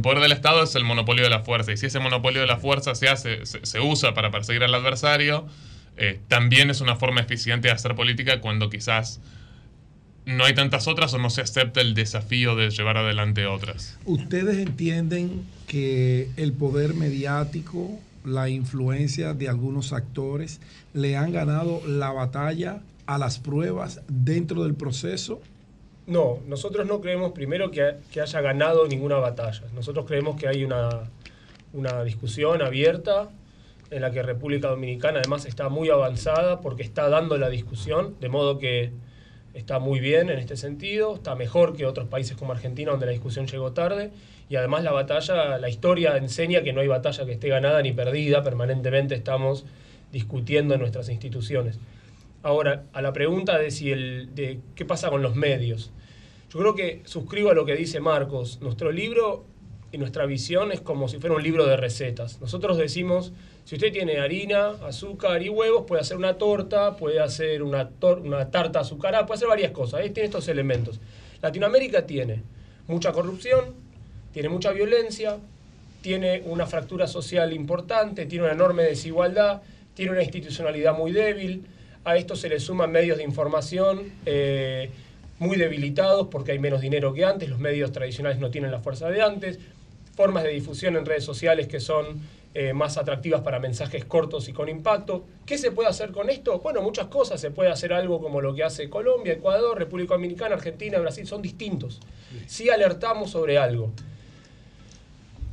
poder 0.01 0.19
del 0.19 0.33
Estado 0.33 0.63
es 0.63 0.75
el 0.75 0.83
monopolio 0.83 1.23
de 1.23 1.29
la 1.29 1.39
fuerza. 1.39 1.71
Y 1.71 1.77
si 1.77 1.85
ese 1.85 1.99
monopolio 1.99 2.41
de 2.41 2.47
la 2.47 2.57
fuerza 2.57 2.95
se, 2.95 3.07
hace, 3.07 3.45
se, 3.45 3.79
usa 3.79 4.13
para 4.13 4.29
perseguir 4.29 4.63
al 4.63 4.73
adversario, 4.73 5.47
también 6.27 6.69
es 6.69 6.81
una 6.81 6.95
forma 6.95 7.21
eficiente 7.21 7.67
de 7.69 7.73
hacer 7.73 7.95
política 7.95 8.41
cuando 8.41 8.69
quizás 8.69 9.21
no 10.25 10.45
hay 10.45 10.53
tantas 10.53 10.87
otras 10.87 11.13
o 11.13 11.17
no 11.17 11.29
se 11.29 11.41
acepta 11.41 11.81
el 11.81 11.93
desafío 11.93 12.55
de 12.55 12.69
llevar 12.69 12.97
adelante 12.97 13.45
otras. 13.45 13.97
¿Ustedes 14.05 14.57
entienden 14.57 15.43
que 15.67 16.29
el 16.37 16.53
poder 16.53 16.93
mediático, 16.93 17.99
la 18.23 18.49
influencia 18.49 19.33
de 19.33 19.49
algunos 19.49 19.91
actores 19.91 20.61
le 20.93 21.17
han 21.17 21.33
ganado 21.33 21.81
la 21.85 22.11
batalla 22.11 22.81
a 23.05 23.17
las 23.17 23.39
pruebas 23.39 24.01
dentro 24.07 24.63
del 24.63 24.75
proceso? 24.75 25.41
No, 26.07 26.39
nosotros 26.47 26.85
no 26.85 27.01
creemos 27.01 27.31
primero 27.31 27.71
que, 27.71 27.95
haya 28.19 28.41
ganado 28.41 28.87
ninguna 28.87 29.17
batalla. 29.17 29.63
Nosotros 29.73 30.05
creemos 30.05 30.35
que 30.37 30.47
hay 30.47 30.63
una, 30.63 30.89
una 31.73 32.03
discusión 32.03 32.61
abierta 32.61 33.29
en 33.89 34.01
la 34.01 34.11
que 34.11 34.23
República 34.23 34.69
Dominicana 34.69 35.19
además 35.19 35.45
está 35.45 35.69
muy 35.69 35.89
avanzada 35.89 36.61
porque 36.61 36.83
está 36.83 37.09
dando 37.09 37.37
la 37.37 37.49
discusión, 37.49 38.15
de 38.19 38.29
modo 38.29 38.57
que 38.57 38.91
está 39.53 39.79
muy 39.79 39.99
bien 39.99 40.29
en 40.29 40.39
este 40.39 40.57
sentido, 40.57 41.15
está 41.15 41.35
mejor 41.35 41.75
que 41.75 41.85
otros 41.85 42.07
países 42.07 42.35
como 42.35 42.53
Argentina 42.53 42.91
donde 42.91 43.05
la 43.05 43.11
discusión 43.11 43.47
llegó 43.47 43.71
tarde 43.71 44.11
y 44.49 44.55
además 44.55 44.83
la 44.83 44.91
batalla, 44.91 45.57
la 45.57 45.69
historia 45.69 46.17
enseña 46.17 46.63
que 46.63 46.73
no 46.73 46.81
hay 46.81 46.87
batalla 46.87 47.25
que 47.25 47.33
esté 47.33 47.49
ganada 47.49 47.81
ni 47.81 47.91
perdida, 47.91 48.43
permanentemente 48.43 49.15
estamos 49.15 49.65
discutiendo 50.11 50.73
en 50.73 50.79
nuestras 50.79 51.09
instituciones. 51.09 51.79
Ahora, 52.43 52.83
a 52.93 53.01
la 53.01 53.13
pregunta 53.13 53.57
de 53.57 53.71
si 53.71 53.91
el 53.91 54.35
de 54.35 54.59
qué 54.75 54.85
pasa 54.85 55.09
con 55.09 55.21
los 55.21 55.35
medios. 55.35 55.91
Yo 56.51 56.59
creo 56.59 56.75
que 56.75 57.01
suscribo 57.05 57.49
a 57.49 57.53
lo 57.53 57.65
que 57.65 57.75
dice 57.75 57.99
Marcos. 57.99 58.59
Nuestro 58.61 58.91
libro 58.91 59.45
y 59.93 59.97
nuestra 59.99 60.25
visión 60.25 60.71
es 60.71 60.81
como 60.81 61.07
si 61.07 61.19
fuera 61.19 61.35
un 61.35 61.43
libro 61.43 61.67
de 61.67 61.77
recetas. 61.77 62.41
Nosotros 62.41 62.77
decimos 62.77 63.31
si 63.63 63.75
usted 63.75 63.93
tiene 63.93 64.17
harina, 64.17 64.71
azúcar 64.85 65.41
y 65.43 65.49
huevos, 65.49 65.85
puede 65.87 66.01
hacer 66.01 66.17
una 66.17 66.33
torta, 66.33 66.97
puede 66.97 67.21
hacer 67.21 67.61
una, 67.61 67.89
tarta 68.49 68.79
azucarada, 68.81 69.25
puede 69.25 69.37
hacer 69.37 69.47
varias 69.47 69.71
cosas. 69.71 70.01
Tiene 70.01 70.23
estos 70.23 70.47
elementos. 70.47 70.99
Latinoamérica 71.41 72.05
tiene 72.05 72.41
mucha 72.87 73.11
corrupción, 73.13 73.75
tiene 74.33 74.49
mucha 74.49 74.71
violencia, 74.71 75.37
tiene 76.01 76.41
una 76.45 76.65
fractura 76.65 77.07
social 77.07 77.53
importante, 77.53 78.25
tiene 78.25 78.45
una 78.45 78.53
enorme 78.53 78.83
desigualdad, 78.83 79.61
tiene 79.93 80.11
una 80.11 80.23
institucionalidad 80.23 80.97
muy 80.97 81.11
débil. 81.11 81.67
A 82.03 82.17
esto 82.17 82.35
se 82.35 82.49
le 82.49 82.59
suman 82.59 82.91
medios 82.91 83.17
de 83.17 83.23
información 83.23 84.11
eh, 84.25 84.89
muy 85.39 85.55
debilitados 85.55 86.27
porque 86.29 86.51
hay 86.51 86.59
menos 86.59 86.81
dinero 86.81 87.13
que 87.13 87.23
antes, 87.23 87.47
los 87.47 87.59
medios 87.59 87.91
tradicionales 87.93 88.39
no 88.39 88.49
tienen 88.49 88.71
la 88.71 88.79
fuerza 88.79 89.09
de 89.09 89.21
antes, 89.21 89.59
formas 90.15 90.43
de 90.43 90.49
difusión 90.51 90.95
en 90.95 91.05
redes 91.05 91.23
sociales 91.23 91.67
que 91.67 91.79
son 91.79 92.21
eh, 92.55 92.71
más 92.73 92.97
atractivas 92.97 93.41
para 93.41 93.59
mensajes 93.59 94.05
cortos 94.05 94.47
y 94.47 94.53
con 94.53 94.69
impacto. 94.69 95.25
¿Qué 95.45 95.57
se 95.57 95.71
puede 95.71 95.89
hacer 95.89 96.11
con 96.11 96.29
esto? 96.29 96.59
Bueno, 96.59 96.81
muchas 96.81 97.07
cosas. 97.07 97.41
Se 97.41 97.49
puede 97.49 97.71
hacer 97.71 97.93
algo 97.93 98.21
como 98.21 98.41
lo 98.41 98.53
que 98.53 98.63
hace 98.63 98.89
Colombia, 98.89 99.33
Ecuador, 99.33 99.77
República 99.77 100.13
Dominicana, 100.13 100.55
Argentina, 100.55 100.99
Brasil. 100.99 101.25
Son 101.25 101.41
distintos. 101.41 101.99
Si 102.45 102.69
alertamos 102.69 103.31
sobre 103.31 103.57
algo. 103.57 103.91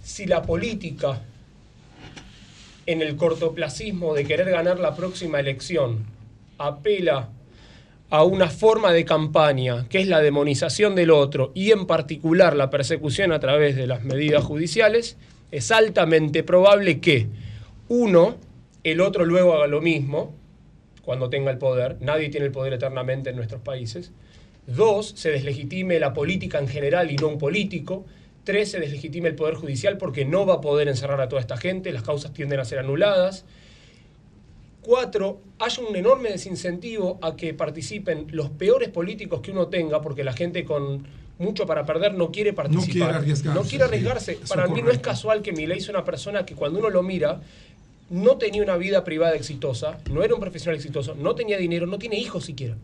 Si 0.02 0.26
la 0.26 0.42
política 0.42 1.22
en 2.84 3.00
el 3.00 3.16
cortoplacismo 3.16 4.14
de 4.14 4.24
querer 4.24 4.50
ganar 4.50 4.78
la 4.78 4.94
próxima 4.94 5.40
elección 5.40 6.04
apela 6.58 7.30
a 8.10 8.24
una 8.24 8.48
forma 8.48 8.92
de 8.92 9.04
campaña 9.04 9.86
que 9.88 10.00
es 10.00 10.08
la 10.08 10.20
demonización 10.20 10.96
del 10.96 11.10
otro 11.10 11.52
y 11.54 11.70
en 11.70 11.86
particular 11.86 12.56
la 12.56 12.68
persecución 12.68 13.32
a 13.32 13.38
través 13.38 13.76
de 13.76 13.86
las 13.86 14.04
medidas 14.04 14.44
judiciales, 14.44 15.16
es 15.52 15.70
altamente 15.70 16.42
probable 16.42 17.00
que, 17.00 17.28
uno, 17.88 18.36
el 18.84 19.00
otro 19.00 19.24
luego 19.24 19.54
haga 19.54 19.66
lo 19.66 19.80
mismo 19.80 20.34
cuando 21.02 21.30
tenga 21.30 21.50
el 21.50 21.58
poder. 21.58 21.96
Nadie 22.00 22.28
tiene 22.28 22.46
el 22.46 22.52
poder 22.52 22.72
eternamente 22.72 23.30
en 23.30 23.36
nuestros 23.36 23.62
países. 23.62 24.12
Dos, 24.66 25.12
se 25.16 25.30
deslegitime 25.30 25.98
la 25.98 26.12
política 26.12 26.58
en 26.58 26.68
general 26.68 27.10
y 27.10 27.16
no 27.16 27.28
un 27.28 27.38
político. 27.38 28.04
Tres, 28.44 28.70
se 28.72 28.80
deslegitime 28.80 29.28
el 29.28 29.34
poder 29.34 29.54
judicial 29.54 29.98
porque 29.98 30.24
no 30.24 30.46
va 30.46 30.54
a 30.54 30.60
poder 30.60 30.88
encerrar 30.88 31.20
a 31.20 31.28
toda 31.28 31.40
esta 31.40 31.56
gente, 31.56 31.92
las 31.92 32.02
causas 32.02 32.32
tienden 32.32 32.60
a 32.60 32.64
ser 32.64 32.78
anuladas. 32.78 33.44
Cuatro, 34.82 35.40
haya 35.58 35.82
un 35.82 35.94
enorme 35.94 36.30
desincentivo 36.30 37.18
a 37.22 37.36
que 37.36 37.52
participen 37.54 38.26
los 38.30 38.50
peores 38.50 38.88
políticos 38.88 39.40
que 39.40 39.50
uno 39.50 39.68
tenga, 39.68 40.00
porque 40.00 40.24
la 40.24 40.32
gente 40.32 40.64
con 40.64 41.06
mucho 41.38 41.66
para 41.66 41.84
perder 41.84 42.14
no 42.14 42.30
quiere 42.30 42.52
participar. 42.52 42.86
No 42.86 42.92
quiere 42.92 43.14
arriesgarse. 43.16 43.60
No 43.60 43.66
quiere 43.66 43.84
arriesgarse. 43.84 44.34
sí, 44.34 44.40
para 44.48 44.68
mí 44.68 44.82
no 44.82 44.90
es 44.90 44.98
casual 44.98 45.42
que 45.42 45.52
Milei 45.52 45.80
sea 45.80 45.94
una 45.94 46.04
persona 46.04 46.44
que 46.44 46.54
cuando 46.54 46.78
uno 46.78 46.90
lo 46.90 47.02
mira, 47.02 47.40
no 48.10 48.36
tenía 48.36 48.62
una 48.62 48.76
vida 48.76 49.04
privada 49.04 49.34
exitosa, 49.34 49.98
no 50.10 50.22
era 50.22 50.34
un 50.34 50.40
profesional 50.40 50.76
exitoso, 50.76 51.14
no 51.14 51.34
tenía 51.34 51.56
dinero, 51.56 51.86
no 51.86 51.98
tiene 51.98 52.18
hijos 52.18 52.44
siquiera. 52.44 52.76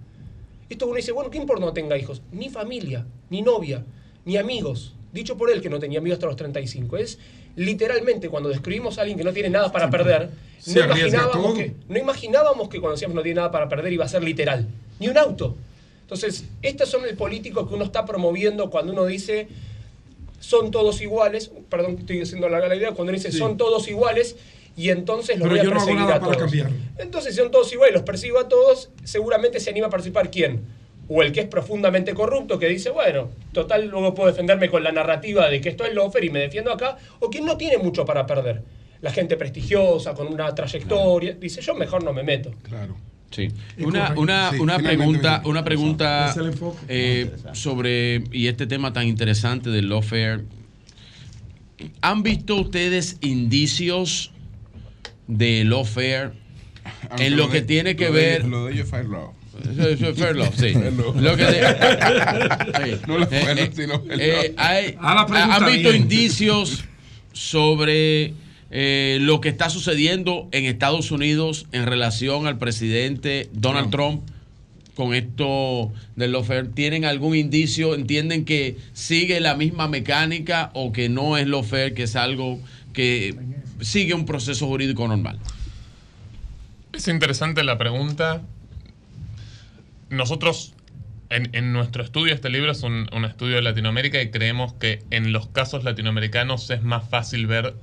Esto 0.69 0.87
uno 0.87 0.97
dice, 0.97 1.13
bueno, 1.13 1.31
¿qué 1.31 1.39
importa 1.39 1.65
no 1.65 1.73
tenga 1.73 1.99
hijos? 1.99 2.23
Ni 2.33 2.49
familia, 2.49 3.07
ni 3.31 3.43
novia, 3.43 3.85
ni 4.25 4.37
amigos. 4.37 4.95
Dicho 5.13 5.37
por 5.37 5.51
él 5.51 5.61
que 5.61 5.71
no 5.71 5.79
tenía 5.79 5.99
amigos 5.99 6.17
hasta 6.17 6.27
los 6.27 6.37
35. 6.37 6.97
Es 6.97 7.19
literalmente 7.57 8.29
cuando 8.29 8.49
describimos 8.49 8.99
a 8.99 9.03
alguien 9.03 9.19
que 9.19 9.25
no 9.25 9.33
tiene 9.33 9.51
nada 9.51 9.73
para 9.73 9.91
perder, 9.91 10.31
no 10.67 10.85
imaginábamos, 10.85 11.55
que, 11.59 11.73
no 11.89 11.99
imaginábamos 11.99 12.69
que 12.69 12.81
cuando 12.81 12.95
decíamos 12.95 13.15
no 13.15 13.23
tiene 13.23 13.37
nada 13.37 13.51
para 13.51 13.69
perder 13.69 13.93
iba 13.93 14.05
a 14.05 14.09
ser 14.09 14.23
literal. 14.23 14.67
Ni 15.01 15.09
un 15.09 15.19
auto. 15.19 15.57
Entonces, 16.03 16.45
estos 16.63 16.89
son 16.89 17.05
el 17.05 17.17
político 17.17 17.69
que 17.69 17.75
uno 17.75 17.85
está 17.85 18.05
promoviendo 18.05 18.71
cuando 18.71 18.93
uno 18.93 19.07
dice 19.07 19.49
son 20.39 20.71
todos 20.71 21.01
iguales, 21.01 21.51
perdón, 21.69 21.97
estoy 21.99 22.21
diciendo 22.21 22.49
larga 22.49 22.69
la 22.69 22.77
idea, 22.77 22.89
cuando 22.93 23.05
uno 23.11 23.13
dice 23.13 23.33
Sí. 23.33 23.39
son 23.39 23.57
todos 23.57 23.89
iguales 23.89 24.37
y 24.77 24.91
entonces 24.91 25.39
los 25.39 25.49
Pero 25.49 25.51
voy 25.51 25.59
a 25.61 25.63
no 25.65 25.71
hago 25.71 25.79
perseguir 25.79 26.01
nada 26.01 26.15
a 26.17 26.21
para 26.21 26.33
todos. 26.33 26.43
cambiarlo. 26.45 26.77
Entonces, 26.99 27.35
si 27.35 27.41
son 27.41 27.51
todos 27.51 27.73
iguales, 27.73 27.95
los 27.95 28.03
persigo 28.03 28.39
a 28.39 28.47
todos, 28.49 28.91
seguramente 29.03 29.59
se 29.61 29.71
anima 29.71 29.87
a 29.87 29.91
participar 29.91 30.31
quién? 30.31 30.61
O 31.09 31.23
el 31.23 31.31
que 31.33 31.41
es 31.41 31.47
profundamente 31.47 32.15
corrupto, 32.15 32.59
que 32.59 32.69
dice, 32.69 32.91
bueno, 32.91 33.31
total, 33.53 33.87
luego 33.89 34.15
puedo 34.15 34.29
defenderme 34.31 34.69
con 34.69 34.83
la 34.83 34.91
narrativa 34.93 35.49
de 35.49 35.61
que 35.61 35.69
esto 35.69 35.85
es 35.85 35.95
lofer 35.95 36.25
y 36.25 36.31
me 36.31 36.41
defiendo 36.41 36.73
acá, 36.73 36.97
o 37.21 37.31
quien 37.31 37.45
no 37.45 37.57
tiene 37.57 37.79
mucho 37.79 38.05
para 38.05 38.27
perder. 38.27 38.63
La 39.03 39.13
gente 39.13 39.37
prestigiosa, 39.37 40.15
con 40.15 40.27
una 40.27 40.53
trayectoria, 40.55 41.35
dice, 41.35 41.61
yo 41.61 41.75
mejor 41.75 42.03
no 42.03 42.13
me 42.13 42.23
meto. 42.25 42.51
Claro. 42.63 42.97
Sí. 43.31 43.49
Una, 43.81 44.15
una, 44.17 44.51
Sí, 44.53 44.59
una 44.61 44.79
pregunta, 44.79 45.43
una 45.45 45.65
pregunta 45.65 46.35
eh, 46.89 47.31
sobre 47.53 48.25
y 48.33 48.47
este 48.47 48.67
tema 48.67 48.93
tan 48.93 49.07
interesante 49.07 49.71
del 49.71 49.89
lawfare. 49.89 50.43
¿Han 52.01 52.23
visto 52.23 52.57
ustedes 52.57 53.19
indicios 53.21 54.33
de 55.27 55.65
lawfare 55.65 56.31
en 57.19 57.37
lo, 57.37 57.45
lo 57.47 57.51
que 57.51 57.61
de- 57.61 57.67
tiene 57.67 57.97
que 57.97 58.07
lo 58.07 58.13
ver? 58.13 58.41
ellos- 58.41 58.49
lo 58.51 58.65
de 58.67 58.73
ellos 58.73 58.85
es 58.87 58.91
fair 58.91 59.05
law. 59.07 59.33
Eso- 59.63 59.89
eso 59.89 60.09
es 60.11 60.17
sí. 60.57 60.73
Lo 61.17 61.37
que 61.37 61.45
de- 61.45 62.97
sí. 62.97 63.01
No 63.07 63.19
lo 63.19 63.25
Eh, 63.31 63.31
law, 63.45 63.59
eh, 63.59 63.71
sino 63.75 64.03
eh, 64.11 64.55
hay- 64.57 64.95
Ah, 64.99 65.15
la 65.15 65.27
pregunta 65.27 65.57
¿Han 65.57 65.67
visto 65.73 65.91
bien. 65.91 66.03
indicios 66.03 66.85
sobre 67.33 68.35
eh, 68.71 69.19
lo 69.21 69.41
que 69.41 69.49
está 69.49 69.71
sucediendo 69.71 70.49
en 70.53 70.65
Estados 70.65 71.11
Unidos 71.13 71.67
en 71.73 71.87
relación 71.87 72.47
al 72.47 72.59
presidente 72.59 73.49
Donald 73.53 73.91
Trump 73.91 74.23
con 74.97 75.15
esto 75.15 75.93
del 76.17 76.33
lawfare? 76.33 76.65
¿Tienen 76.69 77.05
algún 77.05 77.37
indicio? 77.37 77.95
¿Entienden 77.95 78.45
que 78.45 78.77
sigue 78.93 79.39
la 79.41 79.55
misma 79.55 79.87
mecánica 79.89 80.71
o 80.75 80.93
que 80.93 81.09
no 81.09 81.37
es 81.37 81.47
lawfare, 81.47 81.95
que 81.95 82.03
es 82.05 82.17
algo 82.17 82.59
que 82.93 83.37
sigue 83.83 84.15
un 84.15 84.25
proceso 84.27 84.67
jurídico 84.67 85.07
normal? 85.07 85.39
Es 86.93 87.07
interesante 87.09 87.63
la 87.63 87.77
pregunta. 87.79 88.43
Nosotros, 90.11 90.75
en, 91.31 91.49
en 91.53 91.73
nuestro 91.73 92.03
estudio, 92.03 92.33
este 92.33 92.49
libro 92.49 92.71
es 92.71 92.83
un, 92.83 93.09
estudio 93.25 93.57
de 93.57 93.63
Latinoamérica 93.63 94.21
y 94.23 94.31
creemos 94.31 94.75
que 94.75 95.03
en 95.11 95.33
los 95.33 95.49
casos 95.49 95.85
latinoamericanos 95.85 96.71
es 96.71 96.83
más 96.83 97.09
fácil 97.09 97.47
ver 97.47 97.75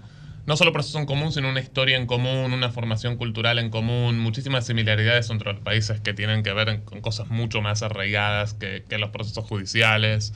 no 0.45 0.57
solo 0.57 0.73
procesos 0.73 0.99
en 0.99 1.05
común, 1.05 1.31
sino 1.31 1.49
una 1.49 1.61
historia 1.61 1.95
en 1.95 2.05
común, 2.05 2.53
una 2.53 2.69
formación 2.69 3.15
cultural 3.15 3.59
en 3.59 3.69
común, 3.69 4.19
muchísimas 4.19 4.65
similaridades 4.65 5.29
entre 5.29 5.53
los 5.53 5.61
países 5.61 6.01
que 6.01 6.13
tienen 6.13 6.43
que 6.43 6.51
ver 6.51 6.83
con 6.83 6.99
cosas 7.01 7.29
mucho 7.29 7.61
más 7.61 7.81
arraigadas 7.81 8.53
que, 8.53 8.83
que 8.89 8.97
los 8.97 9.09
procesos 9.11 9.45
judiciales, 9.45 10.33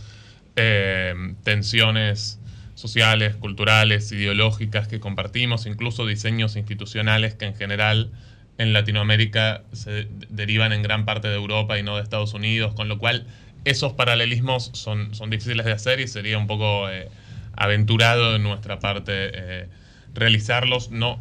eh, 0.56 1.14
tensiones 1.44 2.40
sociales, 2.74 3.36
culturales, 3.36 4.12
ideológicas 4.12 4.88
que 4.88 5.00
compartimos, 5.00 5.66
incluso 5.66 6.06
diseños 6.06 6.56
institucionales 6.56 7.36
que 7.36 7.46
en 7.46 7.56
general 7.56 8.12
en 8.58 8.74
Latinoamérica 8.74 9.64
se 9.74 9.92
de- 9.92 10.08
derivan 10.30 10.74
en 10.74 10.82
gran 10.82 11.06
parte 11.06 11.28
de 11.28 11.36
Europa 11.36 11.78
y 11.78 11.84
no 11.84 11.96
de 11.98 12.04
Estados 12.04 12.34
Unidos, 12.34 12.74
con 12.74 12.88
lo 12.88 12.98
cual 12.98 13.28
esos 13.66 13.94
paralelismos 13.94 14.72
son, 14.74 15.14
son 15.14 15.30
difíciles 15.30 15.66
de 15.66 15.72
hacer 15.74 16.00
y 16.00 16.08
sería 16.08 16.38
un 16.38 16.48
poco 16.48 16.90
eh, 16.90 17.10
aventurado 17.56 18.34
de 18.34 18.40
nuestra 18.40 18.80
parte 18.80 19.12
eh, 19.14 19.68
realizarlos. 20.14 20.90
No, 20.92 21.20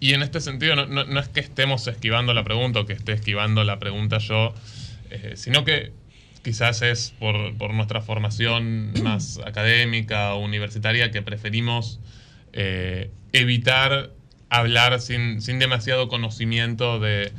y- 0.00 0.12
en 0.12 0.22
este 0.22 0.40
sentido 0.40 0.76
no, 0.76 0.86
no- 0.86 1.04
no 1.04 1.20
es 1.20 1.28
que 1.28 1.40
estemos 1.40 1.86
esquivando 1.88 2.34
la 2.34 2.44
pregunta 2.44 2.80
o 2.80 2.86
que 2.86 2.92
esté 2.92 3.12
esquivando 3.12 3.64
la 3.64 3.78
pregunta 3.78 4.18
yo, 4.18 4.54
eh, 5.10 5.32
sino 5.36 5.64
que 5.64 5.92
quizás 6.44 6.82
es 6.82 7.12
por, 7.18 7.56
por 7.56 7.74
nuestra 7.74 8.00
formación 8.00 8.92
más 9.02 9.40
académica 9.44 10.34
o 10.34 10.38
universitaria 10.44 11.10
que 11.10 11.22
preferimos 11.22 11.98
evitar 13.32 14.10
hablar 14.48 15.00
sin, 15.00 15.40
sin 15.42 15.58
demasiado 15.58 16.08
conocimiento 16.08 16.98
de, 17.00 17.32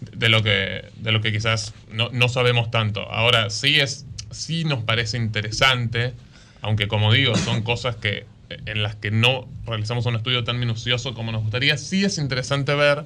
de 0.00 0.28
lo 0.28 0.42
que, 0.42 0.84
de 0.96 1.12
lo 1.12 1.20
que 1.20 1.32
quizás 1.32 1.74
no, 1.90 2.10
no 2.12 2.28
sabemos 2.28 2.70
tanto. 2.70 3.02
Ahora, 3.10 3.50
sí, 3.50 3.80
es, 3.80 4.06
sí 4.30 4.64
nos 4.64 4.84
parece 4.84 5.16
interesante, 5.16 6.14
aunque 6.62 6.88
como 6.88 7.12
digo, 7.12 7.34
son 7.36 7.62
cosas 7.64 7.96
que 7.96 8.26
en 8.66 8.82
las 8.82 8.96
que 8.96 9.10
no 9.10 9.48
realizamos 9.64 10.06
un 10.06 10.16
estudio 10.16 10.42
tan 10.44 10.58
minucioso 10.58 11.14
como 11.14 11.30
nos 11.32 11.42
gustaría, 11.42 11.76
sí 11.78 12.04
es 12.04 12.18
interesante 12.18 12.74
ver 12.74 13.04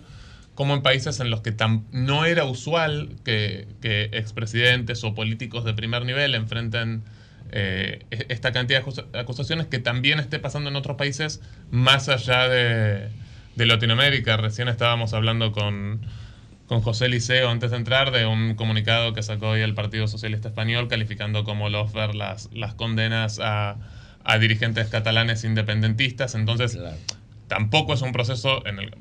cómo 0.55 0.73
en 0.75 0.83
países 0.83 1.21
en 1.21 1.31
los 1.31 1.41
que 1.43 1.55
tam- 1.55 1.83
no 1.93 2.25
era 2.25 2.45
usual 2.45 3.11
que, 3.25 3.67
que 3.83 4.05
expresidentes 4.13 5.05
o 5.05 5.15
políticos 5.15 5.65
de 5.65 5.75
primer 5.75 6.05
nivel 6.07 6.35
enfrenten 6.35 7.03
eh, 7.53 8.05
e- 8.11 8.27
esta 8.31 8.53
cantidad 8.53 8.81
de 8.81 8.87
acus- 8.87 9.05
acusaciones 9.19 9.67
que 9.67 9.79
también 9.81 10.19
esté 10.19 10.39
pasando 10.39 10.71
en 10.71 10.77
otros 10.77 10.97
países 10.97 11.41
más 11.71 12.09
allá 12.09 12.49
de, 12.49 13.09
de 13.57 13.67
Latinoamérica. 13.67 14.37
Recién 14.37 14.69
estábamos 14.69 15.15
hablando 15.15 15.53
con, 15.53 16.03
con 16.67 16.81
José 16.81 17.09
Liceo 17.09 17.51
antes 17.51 17.71
de 17.71 17.77
entrar 17.77 18.11
de 18.11 18.27
un 18.27 18.55
comunicado 18.55 19.13
que 19.13 19.23
sacó 19.23 19.51
hoy 19.51 19.61
el 19.61 19.75
Partido 19.75 20.07
Socialista 20.07 20.49
Español 20.49 20.89
calificando 20.89 21.45
como 21.45 21.69
lofer 21.69 22.15
las, 22.15 22.51
las 22.53 22.75
condenas 22.75 23.41
a, 23.41 23.77
a 24.25 24.39
dirigentes 24.39 24.89
catalanes 24.89 25.45
independentistas. 25.45 26.35
Entonces, 26.35 26.79
tampoco 27.49 27.95
es 27.95 28.03
un 28.03 28.13
proceso 28.13 28.67
en 28.67 28.79
el 28.79 28.95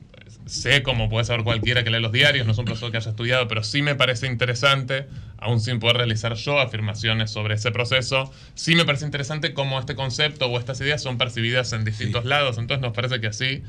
sé 0.45 0.83
como 0.83 1.09
puede 1.09 1.25
saber 1.25 1.43
cualquiera 1.43 1.83
que 1.83 1.89
lee 1.89 1.99
los 1.99 2.11
diarios, 2.11 2.45
no 2.45 2.51
es 2.51 2.57
un 2.57 2.65
proceso 2.65 2.91
que 2.91 2.97
haya 2.97 3.09
estudiado, 3.09 3.47
pero 3.47 3.63
sí 3.63 3.81
me 3.81 3.95
parece 3.95 4.27
interesante, 4.27 5.07
aún 5.37 5.59
sin 5.59 5.79
poder 5.79 5.97
realizar 5.97 6.33
yo 6.35 6.59
afirmaciones 6.59 7.31
sobre 7.31 7.55
ese 7.55 7.71
proceso, 7.71 8.31
sí 8.55 8.75
me 8.75 8.85
parece 8.85 9.05
interesante 9.05 9.53
cómo 9.53 9.79
este 9.79 9.95
concepto 9.95 10.47
o 10.47 10.59
estas 10.59 10.79
ideas 10.81 11.01
son 11.01 11.17
percibidas 11.17 11.73
en 11.73 11.85
distintos 11.85 12.25
lados. 12.25 12.57
Entonces 12.57 12.81
nos 12.81 12.93
parece 12.93 13.21
que 13.21 13.27
así, 13.27 13.63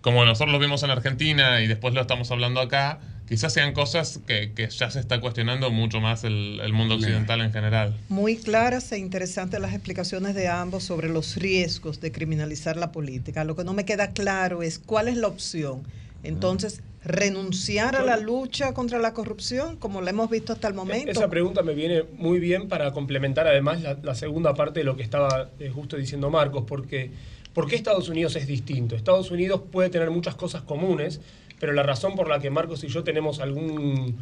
como 0.00 0.24
nosotros 0.24 0.52
lo 0.52 0.58
vimos 0.58 0.82
en 0.82 0.90
Argentina 0.90 1.60
y 1.60 1.66
después 1.66 1.94
lo 1.94 2.00
estamos 2.00 2.30
hablando 2.30 2.60
acá, 2.60 3.00
quizás 3.28 3.52
sean 3.52 3.72
cosas 3.72 4.20
que, 4.26 4.52
que 4.52 4.68
ya 4.68 4.90
se 4.90 4.98
está 4.98 5.20
cuestionando 5.20 5.70
mucho 5.70 6.00
más 6.00 6.24
el, 6.24 6.60
el 6.62 6.72
mundo 6.72 6.94
occidental 6.94 7.40
en 7.42 7.52
general. 7.52 7.96
Muy 8.08 8.36
claras 8.36 8.90
e 8.92 8.98
interesantes 8.98 9.60
las 9.60 9.72
explicaciones 9.72 10.34
de 10.34 10.48
ambos 10.48 10.84
sobre 10.84 11.08
los 11.08 11.36
riesgos 11.36 12.00
de 12.00 12.12
criminalizar 12.12 12.76
la 12.76 12.92
política. 12.92 13.44
Lo 13.44 13.56
que 13.56 13.64
no 13.64 13.72
me 13.72 13.84
queda 13.84 14.10
claro 14.10 14.62
es 14.62 14.78
cuál 14.78 15.08
es 15.08 15.16
la 15.16 15.28
opción. 15.28 15.82
Entonces, 16.22 16.82
renunciar 17.02 17.96
a 17.96 18.02
la 18.02 18.18
lucha 18.18 18.74
contra 18.74 18.98
la 18.98 19.14
corrupción, 19.14 19.76
como 19.76 20.02
la 20.02 20.10
hemos 20.10 20.28
visto 20.28 20.52
hasta 20.52 20.68
el 20.68 20.74
momento. 20.74 21.10
Esa 21.10 21.30
pregunta 21.30 21.62
me 21.62 21.74
viene 21.74 22.04
muy 22.18 22.40
bien 22.40 22.68
para 22.68 22.92
complementar 22.92 23.46
además 23.46 23.80
la, 23.80 23.96
la 24.02 24.14
segunda 24.14 24.54
parte 24.54 24.80
de 24.80 24.84
lo 24.84 24.96
que 24.96 25.02
estaba 25.02 25.48
eh, 25.58 25.70
justo 25.70 25.96
diciendo 25.96 26.30
Marcos, 26.30 26.64
porque 26.66 27.10
¿por 27.54 27.68
qué 27.68 27.76
Estados 27.76 28.08
Unidos 28.08 28.36
es 28.36 28.46
distinto? 28.46 28.96
Estados 28.96 29.30
Unidos 29.30 29.62
puede 29.70 29.90
tener 29.90 30.10
muchas 30.10 30.34
cosas 30.34 30.62
comunes, 30.62 31.20
pero 31.58 31.72
la 31.72 31.82
razón 31.82 32.14
por 32.14 32.28
la 32.28 32.38
que 32.38 32.50
Marcos 32.50 32.84
y 32.84 32.88
yo 32.88 33.04
tenemos 33.04 33.40
algún, 33.40 34.18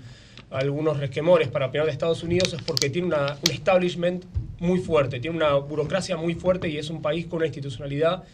algunos 0.51 0.99
resquemores 0.99 1.49
para 1.49 1.67
opinar 1.67 1.87
de 1.87 1.93
Estados 1.93 2.23
Unidos 2.23 2.53
es 2.53 2.63
porque 2.63 2.91
tiene 2.91 3.09
una, 3.09 3.37
un 3.45 3.51
establishment 3.51 4.25
muy 4.59 4.81
fuerte, 4.81 5.21
tiene 5.21 5.37
una 5.37 5.55
burocracia 5.55 6.17
muy 6.17 6.35
fuerte 6.35 6.69
y 6.69 6.79
es 6.79 6.91
un 6.91 7.03
país 7.03 7.27
con 7.27 7.39
una 7.39 7.47
institucionalidad 7.47 8.25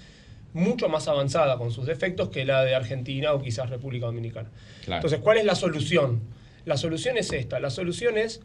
mucho 0.55 0.89
más 0.89 1.09
avanzada 1.09 1.59
con 1.59 1.73
sus 1.73 1.85
defectos 1.85 2.29
que 2.29 2.45
la 2.45 2.63
de 2.63 2.75
Argentina 2.75 3.33
o 3.33 3.43
quizás 3.43 3.69
República 3.69 4.07
Dominicana. 4.07 4.51
Claro. 4.85 5.01
Entonces, 5.01 5.19
¿cuál 5.21 5.39
es 5.39 5.45
la 5.45 5.57
solución? 5.57 6.21
La 6.65 6.77
solución 6.77 7.19
es 7.19 7.33
esta. 7.33 7.59
La 7.59 7.71
solución 7.71 8.17
es, 8.17 8.41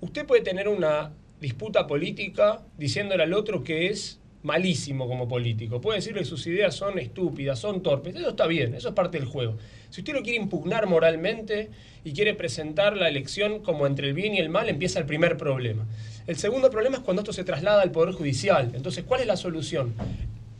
usted 0.00 0.26
puede 0.26 0.42
tener 0.42 0.68
una 0.68 1.12
disputa 1.40 1.86
política 1.86 2.62
diciéndole 2.78 3.22
al 3.22 3.34
otro 3.34 3.62
que 3.62 3.88
es 3.88 4.18
malísimo 4.44 5.08
como 5.08 5.26
político. 5.26 5.80
Puede 5.80 5.98
decirle 5.98 6.20
que 6.20 6.26
sus 6.26 6.46
ideas 6.46 6.74
son 6.74 6.98
estúpidas, 6.98 7.58
son 7.58 7.82
torpes. 7.82 8.14
Eso 8.14 8.28
está 8.28 8.46
bien, 8.46 8.74
eso 8.74 8.88
es 8.88 8.94
parte 8.94 9.18
del 9.18 9.26
juego. 9.26 9.56
Si 9.90 10.02
usted 10.02 10.12
lo 10.12 10.22
quiere 10.22 10.38
impugnar 10.38 10.86
moralmente 10.86 11.70
y 12.04 12.12
quiere 12.12 12.34
presentar 12.34 12.96
la 12.96 13.08
elección 13.08 13.60
como 13.60 13.86
entre 13.86 14.08
el 14.08 14.14
bien 14.14 14.34
y 14.34 14.38
el 14.38 14.50
mal, 14.50 14.68
empieza 14.68 14.98
el 14.98 15.06
primer 15.06 15.38
problema. 15.38 15.86
El 16.26 16.36
segundo 16.36 16.70
problema 16.70 16.98
es 16.98 17.02
cuando 17.02 17.22
esto 17.22 17.32
se 17.32 17.42
traslada 17.42 17.82
al 17.82 17.90
Poder 17.90 18.14
Judicial. 18.14 18.72
Entonces, 18.74 19.04
¿cuál 19.04 19.22
es 19.22 19.26
la 19.26 19.38
solución? 19.38 19.94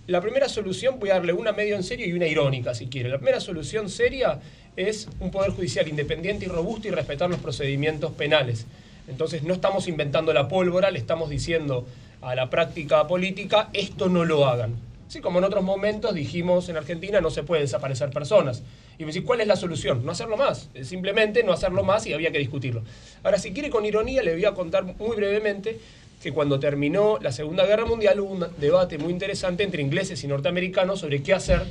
La 0.07 0.23
primera 0.23 0.49
solución, 0.49 0.99
voy 0.99 1.11
a 1.11 1.15
darle 1.15 1.35
una 1.35 1.53
medio 1.53 1.77
en 1.77 1.83
serio 1.83 2.07
y 2.07 2.13
una 2.15 2.27
irónica, 2.27 2.75
si 2.75 2.87
quiere. 2.87 3.11
La 3.11 3.19
primera 3.19 3.41
solución 3.41 3.91
seria 3.91 4.41
es 4.77 5.09
un 5.21 5.31
Poder 5.31 5.51
Judicial 5.51 5.87
independiente 5.89 6.47
y 6.47 6.49
robusto 6.49 6.89
y 6.89 6.91
respetar 6.91 7.29
los 7.29 7.39
procedimientos 7.39 8.13
penales. 8.13 8.67
Entonces, 9.09 9.43
no 9.43 9.53
estamos 9.53 9.89
inventando 9.89 10.33
la 10.33 10.49
pólvora, 10.49 10.91
le 10.91 10.99
estamos 10.99 11.29
diciendo 11.29 11.87
a 12.25 12.35
la 12.35 12.51
práctica 12.51 13.07
política, 13.07 13.69
esto 13.73 14.09
no 14.09 14.25
lo 14.25 14.47
hagan. 14.47 14.75
Así 15.07 15.21
como 15.21 15.39
en 15.39 15.45
otros 15.45 15.63
momentos 15.63 16.15
dijimos 16.15 16.69
en 16.69 16.77
Argentina 16.77 17.21
no 17.21 17.31
se 17.31 17.43
puede 17.43 17.63
desaparecer 17.63 18.11
personas. 18.11 18.63
Y 18.99 19.05
me 19.05 19.13
decís, 19.13 19.25
¿cuál 19.27 19.41
es 19.41 19.47
la 19.47 19.57
solución? 19.57 20.05
No 20.05 20.13
hacerlo 20.13 20.37
más. 20.37 20.71
Simplemente 20.83 21.45
no 21.45 21.53
hacerlo 21.53 21.85
más 21.85 22.07
y 22.07 22.13
había 22.13 22.33
que 22.33 22.39
discutirlo. 22.39 22.83
Ahora, 23.23 23.39
si 23.39 23.53
quiere 23.53 23.71
con 23.71 23.85
ironía, 23.85 24.23
le 24.23 24.33
voy 24.33 24.45
a 24.45 24.55
contar 24.55 24.85
muy 24.85 25.17
brevemente 25.17 25.79
que 26.23 26.33
cuando 26.33 26.59
terminó 26.59 27.19
la 27.21 27.33
Segunda 27.33 27.67
Guerra 27.67 27.85
Mundial 27.85 28.19
hubo 28.21 28.33
un 28.33 28.47
debate 28.59 28.97
muy 28.97 29.13
interesante 29.13 29.63
entre 29.63 29.83
ingleses 29.83 30.25
y 30.25 30.27
norteamericanos 30.27 31.01
sobre 31.01 31.23
qué 31.23 31.35
hacer 31.35 31.63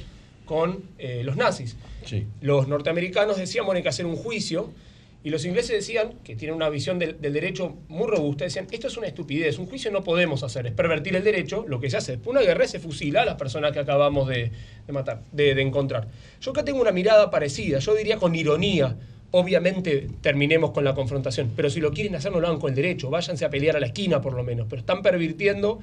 con 0.46 0.84
eh, 1.00 1.24
los 1.24 1.36
nazis. 1.36 1.76
Los 2.42 2.68
norteamericanos 2.68 3.38
decían, 3.38 3.66
bueno, 3.66 3.78
hay 3.78 3.84
que 3.84 3.90
hacer 3.90 4.06
un 4.06 4.16
juicio 4.16 4.70
y 5.24 5.30
los 5.30 5.46
ingleses 5.46 5.72
decían, 5.72 6.16
que 6.24 6.36
tienen 6.36 6.56
una 6.56 6.70
visión 6.70 7.00
del, 7.00 7.20
derecho 7.22 7.78
muy 7.88 8.08
robusta, 8.08 8.44
decían, 8.44 8.68
esto 8.72 8.88
es 8.88 8.98
una 8.98 9.08
estupidez, 9.08 9.58
un 9.58 9.68
juicio 9.68 9.90
no 9.90 10.04
podemos 10.04 10.44
hacer, 10.44 10.68
es 10.68 10.74
pervertir 10.74 11.16
el 11.16 11.24
derecho, 11.24 11.64
lo 11.66 11.80
que 11.80 11.90
se 11.90 11.98
hace 11.98 12.20
una 12.26 12.42
guerra 12.42 12.68
se 12.68 12.80
fusila 12.80 13.22
a 13.22 13.26
las 13.26 13.36
personas 13.36 13.72
que 13.72 13.80
acabamos 13.80 14.28
de, 14.28 14.52
matar, 14.90 15.22
de, 15.32 15.52
encontrar. 15.62 16.10
Yo 16.42 16.52
acá 16.52 16.66
tengo 16.66 16.82
una 16.82 16.92
mirada 16.92 17.32
parecida, 17.32 17.80
yo 17.80 17.96
diría 17.96 18.18
con 18.18 18.36
ironía, 18.36 18.98
obviamente 19.32 20.10
terminemos 20.20 20.72
con 20.72 20.84
la 20.84 20.94
confrontación, 20.94 21.54
pero 21.56 21.70
si 21.70 21.80
lo 21.80 21.92
quieren 21.92 22.16
hacer 22.16 22.32
no 22.34 22.42
lo 22.42 22.48
hagan 22.48 22.60
con 22.60 22.72
el 22.72 22.76
derecho, 22.76 23.10
váyanse 23.10 23.46
a 23.46 23.50
pelear 23.50 23.78
a 23.78 23.80
la 23.80 23.88
esquina 23.88 24.22
por 24.22 24.34
lo 24.34 24.44
menos, 24.44 24.68
pero 24.70 24.82
están 24.82 25.02
pervirtiendo 25.02 25.80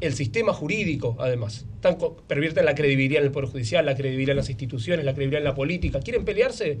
el 0.00 0.12
sistema 0.12 0.52
jurídico, 0.52 1.16
además. 1.20 1.64
Están 1.76 1.96
pervierten 2.26 2.66
la 2.66 2.74
credibilidad 2.74 3.20
en 3.20 3.28
el 3.28 3.32
Poder 3.32 3.48
Judicial, 3.48 3.86
la 3.86 3.94
credibilidad 3.94 4.32
en 4.32 4.38
las 4.38 4.50
instituciones, 4.50 5.04
la 5.06 5.14
credibilidad 5.14 5.40
en 5.40 5.44
la 5.44 5.54
política. 5.54 6.00
¿Quieren 6.00 6.24
pelearse? 6.24 6.78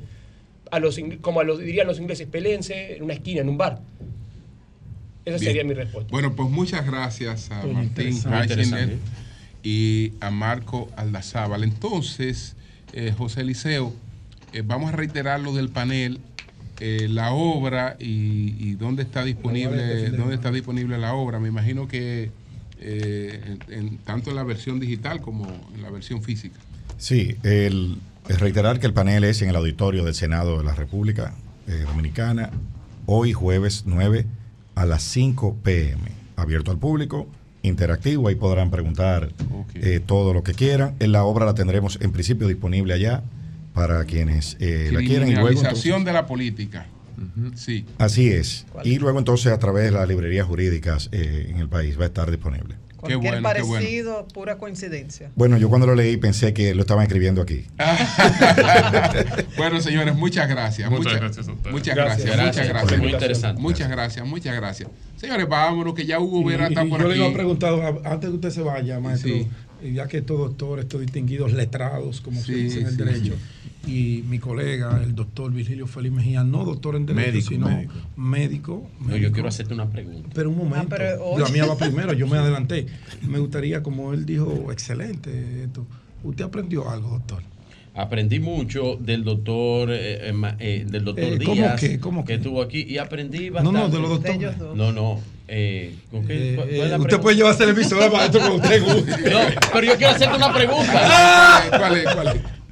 A 0.70 0.80
los, 0.80 0.98
como 1.20 1.40
a 1.40 1.44
los, 1.44 1.58
dirían 1.58 1.86
los 1.86 1.98
ingleses, 1.98 2.26
pelense 2.26 2.96
en 2.96 3.02
una 3.02 3.14
esquina, 3.14 3.40
en 3.40 3.48
un 3.48 3.58
bar. 3.58 3.80
Esa 5.24 5.38
sería 5.38 5.64
mi 5.64 5.74
respuesta. 5.74 6.10
Bueno, 6.10 6.34
pues 6.34 6.50
muchas 6.50 6.84
gracias 6.86 7.50
a 7.50 7.64
Martín 7.66 8.20
Reisinet 8.22 8.98
y 9.62 10.12
a 10.20 10.30
Marco 10.30 10.90
Aldazábal. 10.96 11.64
Entonces, 11.64 12.56
eh, 12.92 13.14
José 13.16 13.40
Eliseo, 13.40 13.92
eh, 14.52 14.62
vamos 14.64 14.92
a 14.92 14.96
reiterar 14.96 15.40
lo 15.40 15.54
del 15.54 15.70
panel, 15.70 16.20
eh, 16.80 17.06
la 17.08 17.32
obra 17.32 17.96
y, 17.98 18.74
dónde 18.74 19.02
está 19.02 19.24
disponible, 19.24 20.10
dónde 20.10 20.34
está 20.34 20.50
disponible 20.50 20.98
la 20.98 21.14
obra. 21.14 21.40
Me 21.40 21.48
imagino 21.48 21.88
que 21.88 22.30
en, 22.80 23.96
tanto 24.04 24.30
en 24.30 24.36
la 24.36 24.44
versión 24.44 24.78
digital 24.78 25.22
como 25.22 25.46
en 25.74 25.82
la 25.82 25.90
versión 25.90 26.22
física. 26.22 26.58
Sí, 26.98 27.36
el, 27.42 27.96
es 28.28 28.40
reiterar 28.40 28.80
que 28.80 28.86
el 28.86 28.92
panel 28.92 29.24
es 29.24 29.42
en 29.42 29.50
el 29.50 29.56
auditorio 29.56 30.04
del 30.04 30.14
Senado 30.14 30.58
de 30.58 30.64
la 30.64 30.74
República 30.74 31.34
eh, 31.66 31.84
Dominicana, 31.86 32.50
hoy 33.06 33.32
jueves 33.32 33.84
9 33.86 34.26
a 34.74 34.86
las 34.86 35.02
5 35.02 35.58
pm, 35.62 36.10
abierto 36.36 36.70
al 36.70 36.78
público, 36.78 37.26
interactivo, 37.62 38.28
ahí 38.28 38.34
podrán 38.34 38.70
preguntar 38.70 39.30
eh, 39.74 40.00
todo 40.04 40.32
lo 40.32 40.42
que 40.42 40.54
quieran. 40.54 40.94
En 41.00 41.12
la 41.12 41.24
obra 41.24 41.46
la 41.46 41.54
tendremos 41.54 41.98
en 42.00 42.12
principio 42.12 42.46
disponible 42.48 42.94
allá 42.94 43.22
para 43.72 44.04
quienes 44.04 44.56
eh, 44.60 44.90
la 44.92 45.00
quieran. 45.00 45.28
Y 45.28 45.34
luego, 45.34 45.60
de 46.04 46.12
la 46.12 46.26
política. 46.26 46.86
Sí. 47.54 47.86
Así 47.98 48.28
es. 48.28 48.66
Y 48.84 48.98
luego 48.98 49.18
entonces 49.18 49.52
a 49.52 49.58
través 49.58 49.84
de 49.84 49.90
las 49.92 50.08
librerías 50.08 50.46
jurídicas 50.46 51.08
en 51.12 51.58
el 51.58 51.68
país 51.68 51.98
va 51.98 52.04
a 52.04 52.06
estar 52.06 52.30
disponible. 52.30 52.74
Cualquier 53.04 53.42
parecido, 53.42 54.26
pura 54.28 54.58
coincidencia. 54.58 55.30
Bueno, 55.34 55.58
yo 55.58 55.68
cuando 55.68 55.86
lo 55.86 55.94
leí 55.94 56.16
pensé 56.16 56.54
que 56.54 56.74
lo 56.74 56.82
estaban 56.82 57.04
escribiendo 57.04 57.42
aquí. 57.42 57.66
bueno, 59.56 59.80
señores, 59.80 60.14
muchas 60.14 60.48
gracias. 60.48 60.90
Muchas, 60.90 61.14
gracias 61.14 61.46
Muchas 61.70 61.94
gracias, 61.94 62.36
muchas 62.36 62.68
gracias. 62.68 63.00
Muy 63.00 63.12
interesante. 63.12 63.60
Muchas 63.60 63.88
gracias, 63.90 64.26
muchas 64.26 64.56
gracias. 64.56 64.90
Señores, 65.16 65.48
vámonos, 65.48 65.94
que 65.94 66.06
ya 66.06 66.18
Hugo 66.18 66.44
Vera 66.44 66.68
está 66.68 66.84
por 66.84 67.00
yo 67.00 67.06
aquí. 67.08 67.08
Yo 67.08 67.08
le 67.08 67.16
iba 67.16 67.28
a 67.28 67.32
preguntar, 67.32 67.74
antes 68.04 68.30
que 68.30 68.36
usted 68.36 68.50
se 68.50 68.62
vaya, 68.62 69.00
maestro, 69.00 69.32
ya 69.92 70.08
que 70.08 70.18
estos 70.18 70.38
doctores, 70.38 70.84
estos 70.84 71.00
distinguidos 71.00 71.52
letrados, 71.52 72.20
como 72.20 72.40
se 72.40 72.54
dice 72.54 72.80
en 72.80 72.86
el 72.86 72.96
derecho, 72.96 73.34
y 73.86 74.24
mi 74.28 74.38
colega, 74.38 75.00
el 75.02 75.14
doctor 75.14 75.52
Virgilio 75.52 75.86
Félix 75.86 76.14
Mejía, 76.14 76.44
no 76.44 76.64
doctor 76.64 76.96
en 76.96 77.06
Derecho, 77.06 77.48
sino 77.48 77.68
médico. 78.16 78.88
No, 79.06 79.16
yo 79.16 79.30
quiero 79.32 79.48
hacerte 79.48 79.74
una 79.74 79.88
pregunta. 79.90 80.30
Pero 80.34 80.50
un 80.50 80.56
momento, 80.56 80.96
ah, 80.98 81.38
la 81.38 81.48
mía 81.48 81.66
va 81.66 81.76
primero, 81.76 82.12
yo 82.12 82.26
me 82.26 82.38
adelanté. 82.38 82.86
Me 83.22 83.38
gustaría, 83.38 83.82
como 83.82 84.12
él 84.12 84.24
dijo, 84.24 84.72
excelente 84.72 85.64
esto. 85.64 85.86
¿Usted 86.22 86.44
aprendió 86.44 86.88
algo, 86.88 87.10
doctor? 87.10 87.42
Aprendí 87.96 88.40
mucho 88.40 88.96
del 88.98 89.22
doctor, 89.22 89.90
eh, 89.92 90.28
eh, 90.28 90.54
eh 90.58 90.84
del 90.86 91.04
doctor 91.04 91.38
Díaz, 91.38 91.80
que, 91.80 92.00
¿cómo 92.00 92.24
que? 92.24 92.34
estuvo 92.34 92.60
aquí, 92.60 92.84
y 92.88 92.98
aprendí 92.98 93.50
bastante. 93.50 93.78
No, 93.78 93.86
no, 93.86 93.94
de 93.94 94.00
los 94.00 94.10
doctores. 94.10 94.58
No, 94.74 94.92
no. 94.92 95.20
Eh, 95.46 95.94
¿con 96.10 96.26
qué, 96.26 96.54
eh, 96.54 96.96
usted 96.98 97.20
puede 97.20 97.36
llevarse 97.36 97.64
el 97.64 97.70
episodio 97.70 98.10
maestro 98.10 98.40
con 98.40 98.52
usted 98.52 98.80
No, 99.30 99.38
pero 99.72 99.86
yo 99.86 99.96
quiero 99.96 100.14
hacerte 100.14 100.36
una 100.36 100.52
pregunta. 100.52 101.64
¿Cuál 101.70 101.96
es? 101.98 102.14
¿Cuál 102.14 102.28
es? 102.28 102.63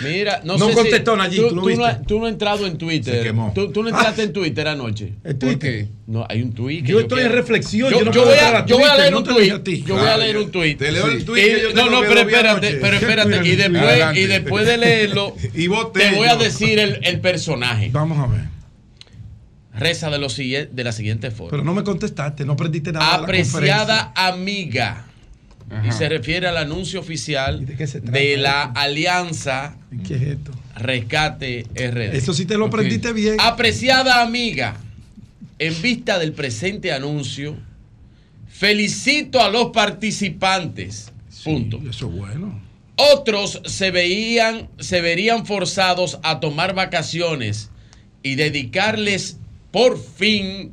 Mira, 0.00 0.40
no, 0.44 0.58
no 0.58 0.68
sé 0.68 0.74
contestó 0.74 1.14
si, 1.14 1.20
allí, 1.20 1.36
tú, 1.36 1.48
tú, 1.48 1.54
no, 1.54 2.02
tú, 2.06 2.18
no, 2.18 2.26
has 2.26 2.32
entrado 2.32 2.66
en 2.66 2.76
Twitter. 2.76 3.16
Se 3.16 3.22
quemó. 3.22 3.52
Tú, 3.54 3.82
no 3.82 3.88
entraste 3.88 4.22
en 4.22 4.32
Twitter 4.32 4.68
anoche. 4.68 5.14
¿En 5.24 5.38
¿Por 5.38 5.58
qué? 5.58 5.88
No, 6.06 6.26
hay 6.28 6.42
un 6.42 6.52
tweet. 6.52 6.82
yo, 6.82 7.00
estoy 7.00 7.22
en 7.22 7.32
reflexión. 7.32 7.90
Yo, 7.90 7.98
yo, 7.98 8.04
no 8.04 8.12
yo, 8.12 8.24
voy, 8.24 8.38
a, 8.38 8.66
yo 8.66 8.78
voy 8.78 8.88
a 8.88 8.96
leer 8.96 9.14
un 9.14 9.24
tweet. 9.24 9.82
Yo 9.84 9.96
voy 9.96 10.06
a 10.06 10.16
leer 10.16 10.36
un 10.36 10.50
tweet. 10.50 10.76
Te 10.76 10.92
leo 10.92 11.06
el 11.06 11.24
tweet. 11.24 11.72
no, 11.74 11.90
no, 11.90 12.00
pero 12.00 12.20
espérate, 12.20 12.78
pero 12.80 12.96
espérate. 12.98 13.48
Y 13.48 13.56
después, 13.56 14.16
y 14.16 14.26
después 14.26 14.66
de 14.66 14.76
leerlo, 14.76 15.34
te 15.92 16.10
voy 16.14 16.28
a 16.28 16.36
decir 16.36 16.78
el, 16.78 17.20
personaje. 17.20 17.90
Vamos 17.92 18.18
a 18.18 18.26
ver. 18.26 18.56
Reza 19.74 20.08
de, 20.10 20.18
lo, 20.18 20.28
de 20.28 20.84
la 20.84 20.92
siguiente 20.92 21.30
forma. 21.30 21.50
Pero 21.50 21.64
no 21.64 21.74
me 21.74 21.82
contestaste, 21.82 22.44
no 22.44 22.52
aprendiste 22.52 22.92
nada. 22.92 23.14
Apreciada 23.14 24.12
amiga 24.14 25.06
y 25.84 25.92
se 25.92 26.08
refiere 26.08 26.46
al 26.46 26.56
anuncio 26.56 27.00
oficial 27.00 27.66
de, 27.66 28.36
la 28.36 28.62
alianza 28.62 29.76
Rescate 30.76 31.66
RD. 31.74 32.16
Eso 32.16 32.34
sí 32.34 32.44
te 32.44 32.56
lo 32.56 32.66
aprendiste 32.66 33.12
bien. 33.12 33.36
Apreciada 33.40 34.22
amiga, 34.22 34.76
en 35.58 35.82
vista 35.82 36.18
del 36.18 36.32
presente 36.32 36.92
anuncio, 36.92 37.56
felicito 38.48 39.40
a 39.40 39.48
los 39.50 39.70
participantes. 39.70 41.12
Punto. 41.44 41.80
Eso 41.88 42.08
es 42.08 42.14
bueno. 42.14 42.60
Otros 42.96 43.60
se 43.66 43.90
veían, 43.90 44.68
se 44.78 45.00
verían 45.00 45.46
forzados 45.46 46.18
a 46.22 46.40
tomar 46.40 46.74
vacaciones 46.74 47.70
y 48.22 48.36
dedicarles 48.36 49.36
por 49.70 50.02
fin 50.02 50.72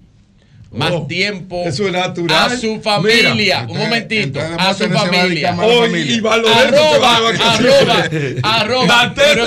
más 0.74 0.92
oh, 0.92 1.06
tiempo 1.08 1.64
eso 1.66 1.86
es 1.86 1.94
natural. 1.94 2.52
a 2.52 2.58
su 2.58 2.82
familia. 2.82 3.68
un 3.70 3.78
momentito, 3.78 4.40
a 4.58 4.74
su 4.74 4.90
familia. 4.90 5.56
Hoy, 5.62 6.02
y 6.02 6.18
arroba, 6.18 7.18
arroba, 7.54 8.10
arroba, 8.44 9.14
pero, 9.16 9.46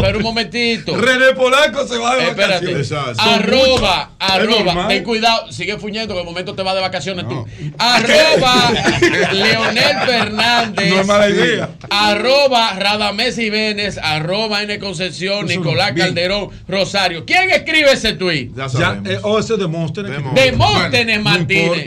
pero, 0.00 0.18
un 0.18 0.22
momentito. 0.22 0.96
René 0.96 1.34
Polanco 1.34 1.86
se 1.86 1.98
va 1.98 2.16
de 2.16 2.26
vacaciones. 2.32 2.92
Arroba, 3.18 4.12
arroba, 4.18 4.88
ten 4.88 5.04
cuidado, 5.04 5.52
sigue 5.52 5.78
fuñendo 5.78 6.14
que 6.14 6.20
el 6.20 6.26
momento 6.26 6.54
te 6.54 6.62
va 6.62 6.74
de 6.74 6.80
vacaciones 6.80 7.28
tú. 7.28 7.46
Arroba 7.78 8.72
Leonel 9.32 9.96
Fernández. 10.06 10.90
No 10.90 11.00
es 11.00 11.06
mala 11.06 11.28
idea. 11.28 11.70
Arroba 11.90 12.74
Radamés 12.74 13.36
Jiménez, 13.36 13.98
arroba 14.02 14.62
N 14.62 14.78
Concepción, 14.78 15.46
Nicolás 15.46 15.92
Calderón, 15.96 16.50
Rosario. 16.66 17.24
¿Quién 17.26 17.50
escribe 17.50 17.92
ese 17.92 18.14
tweet? 18.14 18.50
Ya 18.56 18.68
sabemos. 18.68 19.08
Ya, 19.08 19.14
eh, 19.14 19.20
oh, 19.22 19.38
ese 19.38 19.56
demuestra 19.56 20.13
Demóstenes 20.34 21.22
Martínez. 21.22 21.86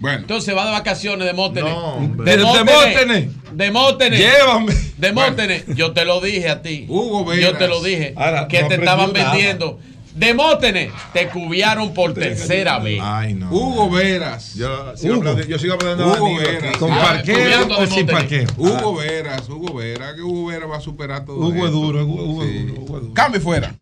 Bueno. 0.00 0.18
Entonces 0.18 0.56
va 0.56 0.64
de 0.64 0.72
vacaciones 0.72 1.26
Demóstenes. 1.26 1.72
No, 1.72 2.08
Demóstenes. 2.24 3.28
Demóstenes. 3.52 4.20
Llévame. 4.20 4.72
Demóstenes. 4.96 5.64
Yo 5.74 5.92
te 5.92 6.04
lo 6.04 6.20
dije 6.20 6.48
a 6.48 6.62
ti. 6.62 6.86
Hugo 6.88 7.24
Veras. 7.24 7.52
Yo 7.52 7.58
te 7.58 7.68
lo 7.68 7.82
dije. 7.82 8.14
que 8.48 8.64
te 8.64 8.74
estaban 8.74 9.12
vendiendo. 9.12 9.78
Demóstenes, 10.18 10.90
te 11.12 11.28
cubiaron 11.28 11.94
por 11.94 12.12
tercera 12.12 12.80
vez. 12.80 13.00
Ay, 13.00 13.34
no. 13.34 13.50
Hugo 13.50 13.88
Veras. 13.88 14.54
Yo 14.54 14.96
sigo, 14.96 15.14
Hablando, 15.14 15.44
yo 15.44 15.58
sigo 15.60 15.74
hablando 15.74 16.08
Hugo 16.08 16.38
Veras. 16.38 16.76
¿Con 16.76 16.90
parqueo 16.90 17.68
o 17.78 17.86
sin 17.86 18.06
parqueo? 18.06 18.46
Hugo 18.56 18.96
Veras, 18.96 19.48
Hugo 19.48 19.74
Veras, 19.74 20.14
que 20.14 20.22
Hugo 20.22 20.46
Veras 20.46 20.68
va 20.68 20.76
a 20.78 20.80
superar 20.80 21.24
todo 21.24 21.36
Hugo 21.36 21.66
es 21.66 21.72
duro, 21.72 22.04
Hugo, 22.04 22.24
Hugo, 22.24 22.44
Hugo, 22.44 23.14
Cambio 23.14 23.40
fuera. 23.40 23.74